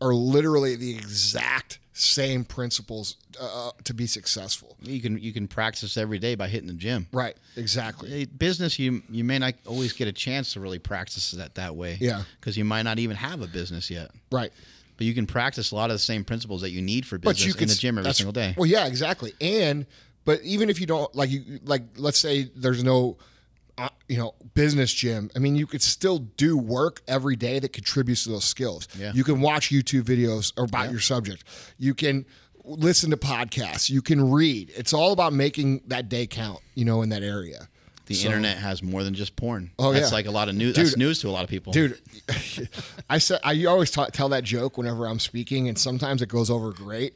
are 0.00 0.12
literally 0.14 0.74
the 0.74 0.90
exact 0.96 1.78
same 1.94 2.42
principles 2.44 3.16
uh, 3.40 3.70
to 3.84 3.92
be 3.94 4.06
successful. 4.06 4.76
You 4.82 5.00
can 5.00 5.18
you 5.18 5.32
can 5.32 5.46
practice 5.46 5.96
every 5.96 6.18
day 6.18 6.34
by 6.34 6.48
hitting 6.48 6.66
the 6.66 6.72
gym. 6.74 7.06
Right. 7.12 7.36
Exactly. 7.56 8.24
Business 8.26 8.78
you 8.78 9.02
you 9.10 9.22
may 9.24 9.38
not 9.38 9.54
always 9.66 9.92
get 9.92 10.08
a 10.08 10.12
chance 10.12 10.54
to 10.54 10.60
really 10.60 10.78
practice 10.80 11.30
that 11.32 11.54
that 11.54 11.76
way 11.76 11.98
Yeah. 12.00 12.22
because 12.40 12.56
you 12.56 12.64
might 12.64 12.82
not 12.82 12.98
even 12.98 13.16
have 13.16 13.42
a 13.42 13.46
business 13.46 13.90
yet 13.90 14.10
Right. 14.32 14.52
But 15.02 15.06
you 15.06 15.14
can 15.14 15.26
practice 15.26 15.72
a 15.72 15.74
lot 15.74 15.90
of 15.90 15.94
the 15.94 15.98
same 15.98 16.22
principles 16.22 16.60
that 16.60 16.70
you 16.70 16.80
need 16.80 17.04
for 17.04 17.18
business 17.18 17.56
in 17.56 17.66
the 17.66 17.74
gym 17.74 17.98
every 17.98 18.12
single 18.12 18.32
day 18.32 18.54
Well, 18.56 18.66
yeah, 18.66 18.86
exactly. 18.86 19.32
And 19.40 19.84
but 20.24 20.40
even 20.42 20.70
if 20.70 20.80
you 20.80 20.86
don't 20.86 21.12
like 21.12 21.28
you 21.28 21.58
like 21.64 21.82
let's 21.96 22.18
say 22.18 22.48
there's 22.54 22.84
no 22.84 23.16
uh, 23.78 23.88
you 24.08 24.16
know 24.16 24.34
business 24.54 24.92
gym. 24.92 25.28
I 25.34 25.40
mean, 25.40 25.56
you 25.56 25.66
could 25.66 25.82
still 25.82 26.18
do 26.18 26.56
work 26.56 27.02
every 27.08 27.34
day 27.34 27.58
that 27.58 27.72
contributes 27.72 28.24
to 28.24 28.30
those 28.30 28.44
skills. 28.44 28.86
Yeah. 28.96 29.10
You 29.12 29.24
can 29.24 29.40
watch 29.40 29.70
YouTube 29.70 30.02
videos 30.02 30.52
about 30.62 30.90
your 30.92 31.00
subject. 31.00 31.42
You 31.78 31.94
can 31.94 32.24
listen 32.64 33.10
to 33.10 33.16
podcasts. 33.16 33.90
You 33.90 34.02
can 34.02 34.30
read. 34.30 34.70
It's 34.76 34.92
all 34.92 35.12
about 35.12 35.32
making 35.32 35.82
that 35.86 36.08
day 36.08 36.28
count. 36.28 36.60
You 36.76 36.84
know, 36.84 37.02
in 37.02 37.08
that 37.08 37.24
area. 37.24 37.68
The 38.06 38.14
So- 38.14 38.26
internet 38.26 38.58
has 38.58 38.82
more 38.82 39.04
than 39.04 39.14
just 39.14 39.36
porn 39.36 39.70
Oh, 39.78 39.92
that's 39.92 40.10
yeah. 40.10 40.14
like 40.14 40.26
a 40.26 40.30
lot 40.30 40.48
of 40.48 40.54
news 40.54 40.74
that's 40.76 40.96
news 40.96 41.20
to 41.20 41.28
a 41.28 41.30
lot 41.30 41.44
of 41.44 41.50
people 41.50 41.72
dude 41.72 41.98
i 43.10 43.18
said 43.18 43.40
i 43.44 43.64
always 43.64 43.90
ta 43.90 44.06
tell 44.06 44.28
that 44.30 44.44
joke 44.44 44.76
whenever 44.78 45.06
i'm 45.06 45.18
speaking 45.18 45.68
and 45.68 45.78
sometimes 45.78 46.22
it 46.22 46.28
goes 46.28 46.50
over 46.50 46.72
great 46.72 47.14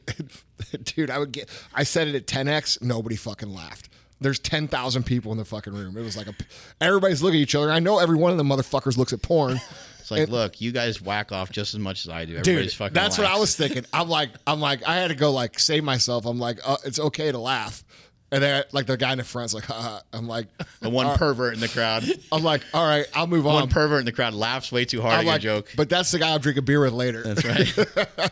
dude 0.83 1.09
i 1.09 1.17
would 1.17 1.31
get 1.31 1.49
i 1.73 1.83
said 1.83 2.07
it 2.07 2.15
at 2.15 2.25
10x 2.27 2.81
nobody 2.81 3.15
fucking 3.15 3.49
laughed 3.49 3.89
there's 4.19 4.39
10,000 4.39 5.03
people 5.03 5.31
in 5.31 5.37
the 5.37 5.45
fucking 5.45 5.73
room. 5.73 5.95
It 5.95 6.01
was 6.01 6.17
like 6.17 6.25
a, 6.25 6.33
everybody's 6.81 7.21
looking 7.21 7.39
at 7.39 7.43
each 7.43 7.53
other. 7.53 7.71
I 7.71 7.77
know 7.77 7.99
every 7.99 8.17
one 8.17 8.31
of 8.31 8.39
the 8.39 8.43
motherfuckers 8.43 8.97
looks 8.97 9.13
at 9.13 9.21
porn. 9.21 9.59
it's 9.99 10.09
like 10.09 10.21
and- 10.21 10.31
look 10.31 10.59
you 10.59 10.71
guys 10.71 10.99
whack 10.99 11.31
off 11.31 11.51
just 11.51 11.75
as 11.75 11.79
much 11.79 12.03
as 12.03 12.09
i 12.11 12.25
do 12.25 12.41
Dude, 12.41 12.71
fucking 12.71 12.95
that's 12.95 13.19
what 13.19 13.27
I 13.27 13.37
was 13.37 13.55
thinking. 13.55 13.85
I'm 13.93 14.09
like, 14.09 14.31
I'm 14.47 14.59
like, 14.59 14.81
I 14.87 14.95
had 14.95 15.09
to 15.09 15.15
go 15.15 15.31
like 15.31 15.59
save 15.59 15.83
myself. 15.83 16.25
I'm 16.25 16.39
like, 16.39 16.57
uh, 16.65 16.77
it's 16.83 16.99
okay 16.99 17.31
to 17.31 17.37
laugh. 17.37 17.83
And 18.29 18.43
then 18.43 18.63
like 18.73 18.87
the 18.87 18.97
guy 18.97 19.13
in 19.13 19.19
the 19.19 19.23
front's 19.23 19.53
like, 19.53 19.63
Haha. 19.65 19.99
I'm 20.13 20.27
like, 20.27 20.47
the 20.81 20.89
one 20.89 21.17
pervert 21.17 21.53
in 21.53 21.59
the 21.61 21.69
crowd 21.69 22.03
I'm 22.31 22.43
like, 22.43 22.61
all 22.73 22.85
right, 22.85 23.05
I'll 23.15 23.25
move 23.27 23.45
one 23.45 23.55
on. 23.55 23.61
One 23.61 23.69
pervert 23.69 23.99
in 23.99 24.05
the 24.05 24.11
crowd 24.11 24.33
laughs 24.33 24.69
way 24.71 24.83
too 24.83 25.01
hard 25.01 25.13
I'm 25.13 25.19
at 25.21 25.25
like, 25.25 25.43
your 25.43 25.55
joke 25.61 25.71
but 25.77 25.87
that's 25.89 26.11
the 26.11 26.19
guy 26.19 26.29
I'll 26.31 26.39
drink 26.39 26.57
a 26.57 26.61
beer 26.61 26.81
with 26.81 26.91
later. 26.93 27.23
that's 27.23 27.45
right 27.45 28.31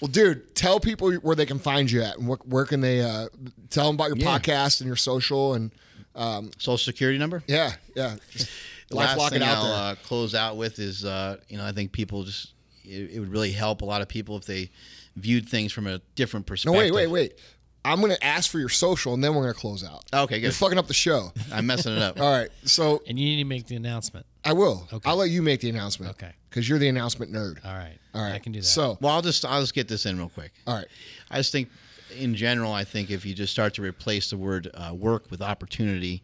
Well, 0.00 0.08
dude, 0.08 0.54
tell 0.56 0.80
people 0.80 1.12
where 1.14 1.36
they 1.36 1.46
can 1.46 1.60
find 1.60 1.88
you 1.90 2.02
at 2.02 2.18
and 2.18 2.26
where, 2.26 2.38
where 2.44 2.64
can 2.64 2.80
they 2.80 3.00
uh, 3.02 3.28
tell 3.70 3.86
them 3.86 3.94
about 3.94 4.08
your 4.08 4.16
Yeah. 4.18 4.36
podcast 4.38 4.80
and 4.80 4.86
your 4.88 4.96
social 4.96 5.54
and 5.54 5.70
social 6.58 6.76
security 6.78 7.18
number 7.18 7.42
yeah, 7.46 7.72
yeah. 7.96 8.16
Just 8.32 8.50
the 8.88 8.96
last 8.96 9.32
thing 9.32 9.42
I'll 9.42 9.64
uh, 9.64 9.94
close 10.04 10.34
out 10.34 10.56
with 10.58 10.78
is, 10.78 11.04
uh, 11.06 11.38
you 11.48 11.56
know, 11.56 11.64
I 11.64 11.72
think 11.72 11.92
people 11.92 12.24
just 12.24 12.52
it, 12.84 13.12
it 13.12 13.20
would 13.20 13.30
really 13.30 13.52
help 13.52 13.80
a 13.80 13.84
lot 13.86 14.02
of 14.02 14.08
people 14.08 14.36
if 14.36 14.44
they 14.44 14.70
viewed 15.16 15.48
things 15.48 15.72
from 15.72 15.86
a 15.86 16.00
different 16.16 16.46
perspective. 16.46 16.74
no, 16.74 16.80
perspective. 16.80 17.10
wait, 17.12 17.20
wait, 17.20 17.30
wait. 17.30 17.38
I'm 17.84 18.00
gonna 18.00 18.16
ask 18.22 18.50
for 18.50 18.58
your 18.58 18.68
social 18.68 19.12
and 19.14 19.22
then 19.24 19.34
we're 19.34 19.42
gonna 19.42 19.54
close 19.54 19.82
out. 19.84 20.04
Okay, 20.12 20.36
good. 20.36 20.42
You're 20.44 20.52
fucking 20.52 20.78
up 20.78 20.86
the 20.86 20.94
show. 20.94 21.32
I'm 21.52 21.66
messing 21.66 21.92
it 21.96 22.02
up. 22.02 22.20
All 22.20 22.30
right, 22.32 22.48
so 22.64 23.02
And 23.08 23.18
you 23.18 23.24
need 23.26 23.42
to 23.42 23.48
make 23.48 23.66
the 23.66 23.76
announcement. 23.76 24.24
I 24.44 24.52
will. 24.52 24.88
Okay. 24.92 25.08
I'll 25.08 25.16
let 25.16 25.30
you 25.30 25.42
make 25.42 25.60
the 25.60 25.70
announcement. 25.70 26.10
Okay. 26.12 26.32
Because 26.50 26.68
you're 26.68 26.78
the 26.78 26.88
announcement 26.88 27.32
nerd. 27.32 27.64
All 27.64 27.72
right. 27.74 27.96
All 28.14 28.22
right, 28.22 28.34
I 28.34 28.38
can 28.38 28.52
do 28.52 28.60
that. 28.60 28.66
So, 28.66 28.98
Well, 29.00 29.12
I'll 29.12 29.22
just 29.22 29.44
I'll 29.44 29.60
just 29.60 29.74
get 29.74 29.88
this 29.88 30.04
in 30.06 30.18
real 30.18 30.28
quick. 30.28 30.52
all 30.66 30.74
right, 30.76 30.86
I 31.30 31.38
just 31.38 31.50
think, 31.52 31.68
in 32.16 32.34
general, 32.34 32.72
I 32.72 32.84
think 32.84 33.10
if 33.10 33.24
you 33.24 33.34
just 33.34 33.52
start 33.52 33.74
to 33.74 33.82
replace 33.82 34.30
the 34.30 34.36
word 34.36 34.68
uh, 34.74 34.92
work 34.94 35.30
with 35.30 35.40
opportunity, 35.40 36.22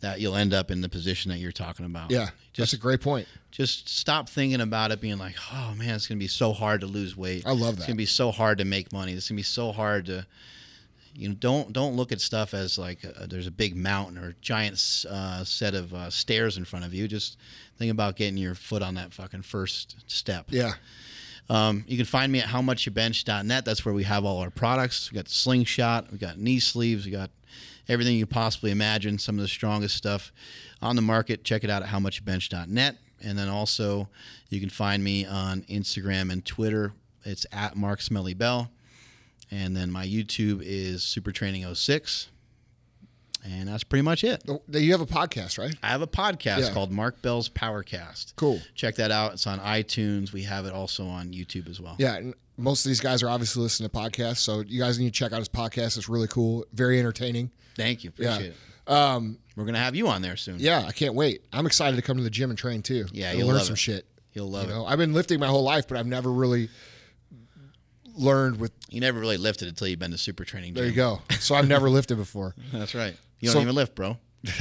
that 0.00 0.20
you'll 0.20 0.36
end 0.36 0.54
up 0.54 0.70
in 0.70 0.80
the 0.80 0.88
position 0.88 1.30
that 1.30 1.38
you're 1.38 1.52
talking 1.52 1.84
about. 1.84 2.10
yeah, 2.10 2.30
Just 2.52 2.72
that's 2.72 2.72
a 2.72 2.76
great 2.78 3.00
point. 3.02 3.26
just 3.50 3.88
stop 3.88 4.28
thinking 4.28 4.60
about 4.60 4.90
it 4.92 5.00
being 5.00 5.18
like, 5.18 5.34
oh 5.52 5.74
man, 5.76 5.94
it's 5.96 6.06
gonna 6.06 6.18
be 6.18 6.28
so 6.28 6.52
hard 6.52 6.80
to 6.80 6.86
lose 6.86 7.16
weight. 7.16 7.44
I 7.46 7.50
love 7.50 7.74
that. 7.76 7.80
It's 7.82 7.86
gonna 7.86 7.96
be 7.96 8.06
so 8.06 8.30
hard 8.30 8.58
to 8.58 8.64
make 8.64 8.92
money. 8.92 9.12
It's 9.12 9.28
gonna 9.28 9.36
be 9.36 9.42
so 9.42 9.70
hard 9.72 10.06
to, 10.06 10.24
you 11.18 11.28
know, 11.28 11.34
don't 11.34 11.72
don't 11.72 11.96
look 11.96 12.12
at 12.12 12.20
stuff 12.20 12.54
as 12.54 12.78
like 12.78 13.04
uh 13.04 13.26
there's 13.26 13.46
a 13.46 13.50
big 13.50 13.76
mountain 13.76 14.16
or 14.16 14.28
a 14.28 14.34
giant 14.40 14.74
uh, 15.10 15.42
set 15.44 15.74
of 15.74 15.92
uh, 15.92 16.10
stairs 16.10 16.56
in 16.56 16.64
front 16.64 16.84
of 16.84 16.94
you. 16.94 17.08
Just 17.08 17.36
think 17.76 17.90
about 17.90 18.16
getting 18.16 18.36
your 18.38 18.54
foot 18.54 18.82
on 18.82 18.94
that 18.94 19.12
fucking 19.12 19.42
first 19.42 19.96
step. 20.06 20.46
Yeah, 20.50 20.74
Um, 21.50 21.84
you 21.88 21.96
can 21.96 22.06
find 22.06 22.30
me 22.32 22.40
at 22.40 22.48
howmuchyoubench.net. 22.48 23.64
That's 23.64 23.84
where 23.84 23.94
we 23.94 24.04
have 24.04 24.24
all 24.24 24.38
our 24.38 24.50
products. 24.50 25.10
We 25.10 25.16
got 25.16 25.26
the 25.26 25.34
slingshot, 25.34 26.10
we 26.12 26.18
got 26.18 26.38
knee 26.38 26.60
sleeves, 26.60 27.04
we 27.04 27.10
got 27.12 27.30
everything 27.88 28.16
you 28.16 28.26
possibly 28.26 28.70
imagine. 28.70 29.18
Some 29.18 29.36
of 29.36 29.42
the 29.42 29.48
strongest 29.48 29.96
stuff 29.96 30.32
on 30.80 30.94
the 30.96 31.02
market. 31.02 31.42
Check 31.44 31.64
it 31.64 31.70
out 31.70 31.82
at 31.82 31.88
howmuchyoubench.net. 31.88 32.96
And 33.20 33.36
then 33.36 33.48
also, 33.48 34.08
you 34.48 34.60
can 34.60 34.70
find 34.70 35.02
me 35.02 35.26
on 35.26 35.62
Instagram 35.62 36.30
and 36.32 36.44
Twitter. 36.44 36.92
It's 37.24 37.44
at 37.50 37.76
Mark 37.76 38.00
Smelly 38.00 38.34
Bell. 38.34 38.70
And 39.50 39.76
then 39.76 39.90
my 39.90 40.06
YouTube 40.06 40.62
is 40.62 41.02
Super 41.02 41.32
Training 41.32 41.64
06. 41.74 42.28
And 43.44 43.68
that's 43.68 43.84
pretty 43.84 44.02
much 44.02 44.24
it. 44.24 44.42
Oh, 44.48 44.60
you 44.72 44.90
have 44.92 45.00
a 45.00 45.06
podcast, 45.06 45.58
right? 45.58 45.74
I 45.82 45.88
have 45.88 46.02
a 46.02 46.06
podcast 46.06 46.58
Yeah. 46.60 46.72
called 46.72 46.90
Mark 46.90 47.22
Bell's 47.22 47.48
Powercast. 47.48 48.34
Cool. 48.36 48.60
Check 48.74 48.96
that 48.96 49.10
out. 49.10 49.34
It's 49.34 49.46
on 49.46 49.60
iTunes. 49.60 50.32
We 50.32 50.42
have 50.42 50.66
it 50.66 50.72
also 50.72 51.06
on 51.06 51.32
YouTube 51.32 51.68
as 51.70 51.80
well. 51.80 51.94
Yeah, 51.98 52.16
and 52.16 52.34
most 52.56 52.84
of 52.84 52.90
these 52.90 53.00
guys 53.00 53.22
are 53.22 53.28
obviously 53.28 53.62
listening 53.62 53.88
to 53.88 53.96
podcasts, 53.96 54.38
so 54.38 54.60
you 54.66 54.80
guys 54.80 54.98
need 54.98 55.06
to 55.06 55.18
check 55.18 55.32
out 55.32 55.38
his 55.38 55.48
podcast. 55.48 55.96
It's 55.96 56.08
really 56.08 56.26
cool, 56.26 56.66
very 56.72 56.98
entertaining. 56.98 57.50
Thank 57.76 58.02
you. 58.02 58.12
Yeah. 58.18 58.34
Appreciate 58.34 58.54
it. 58.86 58.92
Um, 58.92 59.38
We're 59.54 59.64
gonna 59.66 59.78
have 59.78 59.94
you 59.94 60.08
on 60.08 60.20
there 60.22 60.36
soon. 60.36 60.56
Yeah, 60.58 60.84
I 60.86 60.92
can't 60.92 61.14
wait. 61.14 61.42
I'm 61.52 61.66
excited 61.66 61.94
to 61.96 62.02
come 62.02 62.16
to 62.16 62.22
the 62.24 62.30
gym 62.30 62.50
and 62.50 62.58
train 62.58 62.82
too. 62.82 63.06
Yeah, 63.12 63.32
you'll 63.32 63.46
learn 63.46 63.56
love 63.58 63.66
some 63.66 63.74
it. 63.74 63.78
shit. 63.78 64.06
You'll 64.32 64.50
love 64.50 64.64
You 64.68 64.74
know, 64.74 64.86
it. 64.86 64.90
I've 64.90 64.98
been 64.98 65.12
lifting 65.12 65.38
my 65.38 65.46
whole 65.46 65.62
life, 65.62 65.86
but 65.86 65.96
I've 65.96 66.06
never 66.06 66.32
really 66.32 66.68
learned 68.18 68.58
with. 68.60 68.72
You 68.90 69.00
never 69.00 69.18
really 69.18 69.36
lifted 69.36 69.68
until 69.68 69.88
you've 69.88 69.98
been 69.98 70.10
to 70.10 70.18
super 70.18 70.44
training. 70.44 70.74
There 70.74 70.84
you 70.86 70.92
go. 70.92 71.22
So 71.40 71.54
I've 71.54 71.68
never 71.68 71.88
lifted 71.90 72.16
before. 72.16 72.54
That's 72.72 72.94
right. 72.94 73.16
You 73.40 73.46
don't 73.48 73.54
So- 73.54 73.60
even 73.62 73.74
lift, 73.74 73.94
bro. 73.94 74.18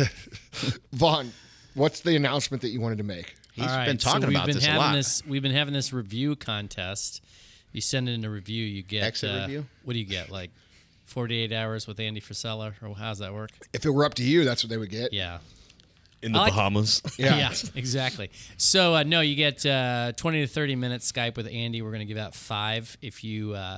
Vaughn, 0.93 1.31
what's 1.75 2.01
the 2.01 2.15
announcement 2.15 2.61
that 2.61 2.69
you 2.69 2.81
wanted 2.81 2.97
to 2.99 3.03
make? 3.03 3.35
He's 3.53 3.65
All 3.65 3.75
right, 3.75 3.85
been 3.85 3.97
talking 3.97 4.21
so 4.21 4.27
we've 4.27 4.35
about 4.37 4.45
been 4.47 4.55
this 4.55 4.65
a 4.65 4.67
having 4.67 4.81
lot. 4.81 4.93
This, 4.95 5.23
we've 5.25 5.41
been 5.41 5.51
having 5.51 5.73
this 5.73 5.91
review 5.93 6.35
contest. 6.35 7.23
You 7.71 7.81
send 7.81 8.07
in 8.09 8.23
a 8.23 8.29
review, 8.29 8.63
you 8.63 8.81
get 8.83 9.03
Exit 9.03 9.29
uh, 9.31 9.41
review? 9.41 9.65
What 9.83 9.93
do 9.93 9.99
you 9.99 10.05
get? 10.05 10.29
Like 10.31 10.51
48 11.05 11.51
hours 11.51 11.87
with 11.87 11.99
Andy 11.99 12.21
Frisella, 12.21 12.73
or 12.81 12.95
how's 12.95 13.19
that 13.19 13.33
work? 13.33 13.51
If 13.73 13.85
it 13.85 13.89
were 13.89 14.05
up 14.05 14.13
to 14.15 14.23
you, 14.23 14.43
that's 14.45 14.63
what 14.63 14.69
they 14.69 14.77
would 14.77 14.89
get. 14.89 15.13
Yeah. 15.13 15.39
In 16.21 16.31
the 16.31 16.39
like- 16.39 16.53
Bahamas. 16.53 17.01
Yeah. 17.19 17.53
exactly. 17.75 18.31
So 18.57 18.95
uh, 18.95 19.03
no, 19.03 19.21
you 19.21 19.35
get 19.35 19.65
uh, 19.65 20.13
20 20.17 20.41
to 20.41 20.47
30 20.47 20.75
minutes 20.75 21.11
Skype 21.11 21.37
with 21.37 21.47
Andy. 21.47 21.81
We're 21.81 21.91
going 21.91 21.99
to 21.99 22.05
give 22.05 22.17
out 22.17 22.33
five 22.33 22.97
if 23.01 23.23
you 23.23 23.53
uh, 23.53 23.77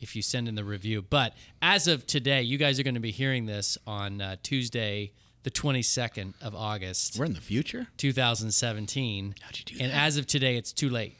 if 0.00 0.14
you 0.14 0.22
send 0.22 0.48
in 0.48 0.54
the 0.54 0.64
review. 0.64 1.02
But 1.02 1.34
as 1.62 1.88
of 1.88 2.06
today, 2.06 2.42
you 2.42 2.56
guys 2.58 2.78
are 2.78 2.82
going 2.84 2.94
to 2.94 3.00
be 3.00 3.10
hearing 3.10 3.46
this 3.46 3.76
on 3.86 4.20
uh, 4.20 4.36
Tuesday, 4.42 5.12
the 5.42 5.50
22nd 5.50 6.34
of 6.42 6.54
August, 6.54 7.18
We're 7.18 7.24
in 7.24 7.32
the 7.34 7.40
future. 7.40 7.88
2017. 7.96 9.34
How'd 9.40 9.58
you 9.58 9.64
do 9.64 9.76
And 9.82 9.90
that? 9.92 10.02
as 10.04 10.16
of 10.16 10.26
today, 10.26 10.56
it's 10.56 10.72
too 10.72 10.88
late. 10.90 11.16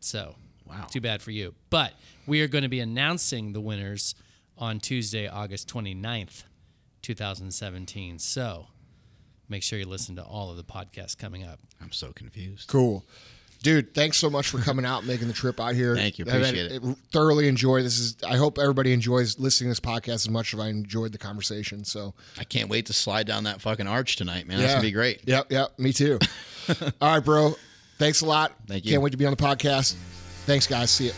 So 0.00 0.34
Wow. 0.66 0.86
too 0.90 1.00
bad 1.00 1.20
for 1.22 1.30
you. 1.30 1.54
But 1.70 1.94
we 2.26 2.42
are 2.42 2.46
going 2.48 2.62
to 2.62 2.68
be 2.68 2.80
announcing 2.80 3.52
the 3.54 3.60
winners 3.60 4.14
on 4.58 4.78
Tuesday, 4.80 5.26
August 5.26 5.68
29th, 5.72 6.44
2017. 7.02 8.18
So 8.18 8.66
make 9.50 9.62
sure 9.62 9.78
you 9.78 9.86
listen 9.86 10.16
to 10.16 10.22
all 10.22 10.50
of 10.50 10.56
the 10.56 10.64
podcasts 10.64 11.16
coming 11.18 11.44
up. 11.44 11.58
I'm 11.82 11.92
so 11.92 12.12
confused. 12.12 12.68
Cool. 12.68 13.04
Dude, 13.62 13.92
thanks 13.92 14.16
so 14.16 14.30
much 14.30 14.48
for 14.48 14.56
coming 14.58 14.86
out 14.86 15.00
and 15.00 15.06
making 15.08 15.28
the 15.28 15.34
trip 15.34 15.60
out 15.60 15.74
here. 15.74 15.94
Thank 15.94 16.18
you. 16.18 16.24
I've 16.24 16.32
had- 16.32 16.40
Appreciate 16.44 16.72
it. 16.72 16.82
Thoroughly 17.12 17.46
enjoy 17.46 17.82
this. 17.82 17.98
Is 17.98 18.16
I 18.26 18.36
hope 18.38 18.58
everybody 18.58 18.94
enjoys 18.94 19.38
listening 19.38 19.66
to 19.68 19.72
this 19.72 19.80
podcast 19.80 20.14
as 20.14 20.30
much 20.30 20.54
as 20.54 20.60
I 20.60 20.68
enjoyed 20.68 21.12
the 21.12 21.18
conversation. 21.18 21.84
So 21.84 22.14
I 22.38 22.44
can't 22.44 22.70
wait 22.70 22.86
to 22.86 22.94
slide 22.94 23.26
down 23.26 23.44
that 23.44 23.60
fucking 23.60 23.86
arch 23.86 24.16
tonight, 24.16 24.46
man. 24.48 24.60
That's 24.60 24.72
gonna 24.72 24.82
be 24.82 24.92
great. 24.92 25.20
Yep, 25.26 25.52
yep. 25.52 25.78
Me 25.78 25.92
too. 25.92 26.18
All 27.02 27.14
right, 27.14 27.20
bro. 27.22 27.54
Thanks 27.98 28.22
a 28.22 28.26
lot. 28.26 28.52
Thank 28.66 28.86
you. 28.86 28.92
Can't 28.92 29.02
wait 29.02 29.10
to 29.10 29.18
be 29.18 29.26
on 29.26 29.32
the 29.32 29.36
podcast. 29.36 29.92
Thanks, 30.46 30.66
guys. 30.66 30.90
See 30.90 31.06
you. 31.06 31.12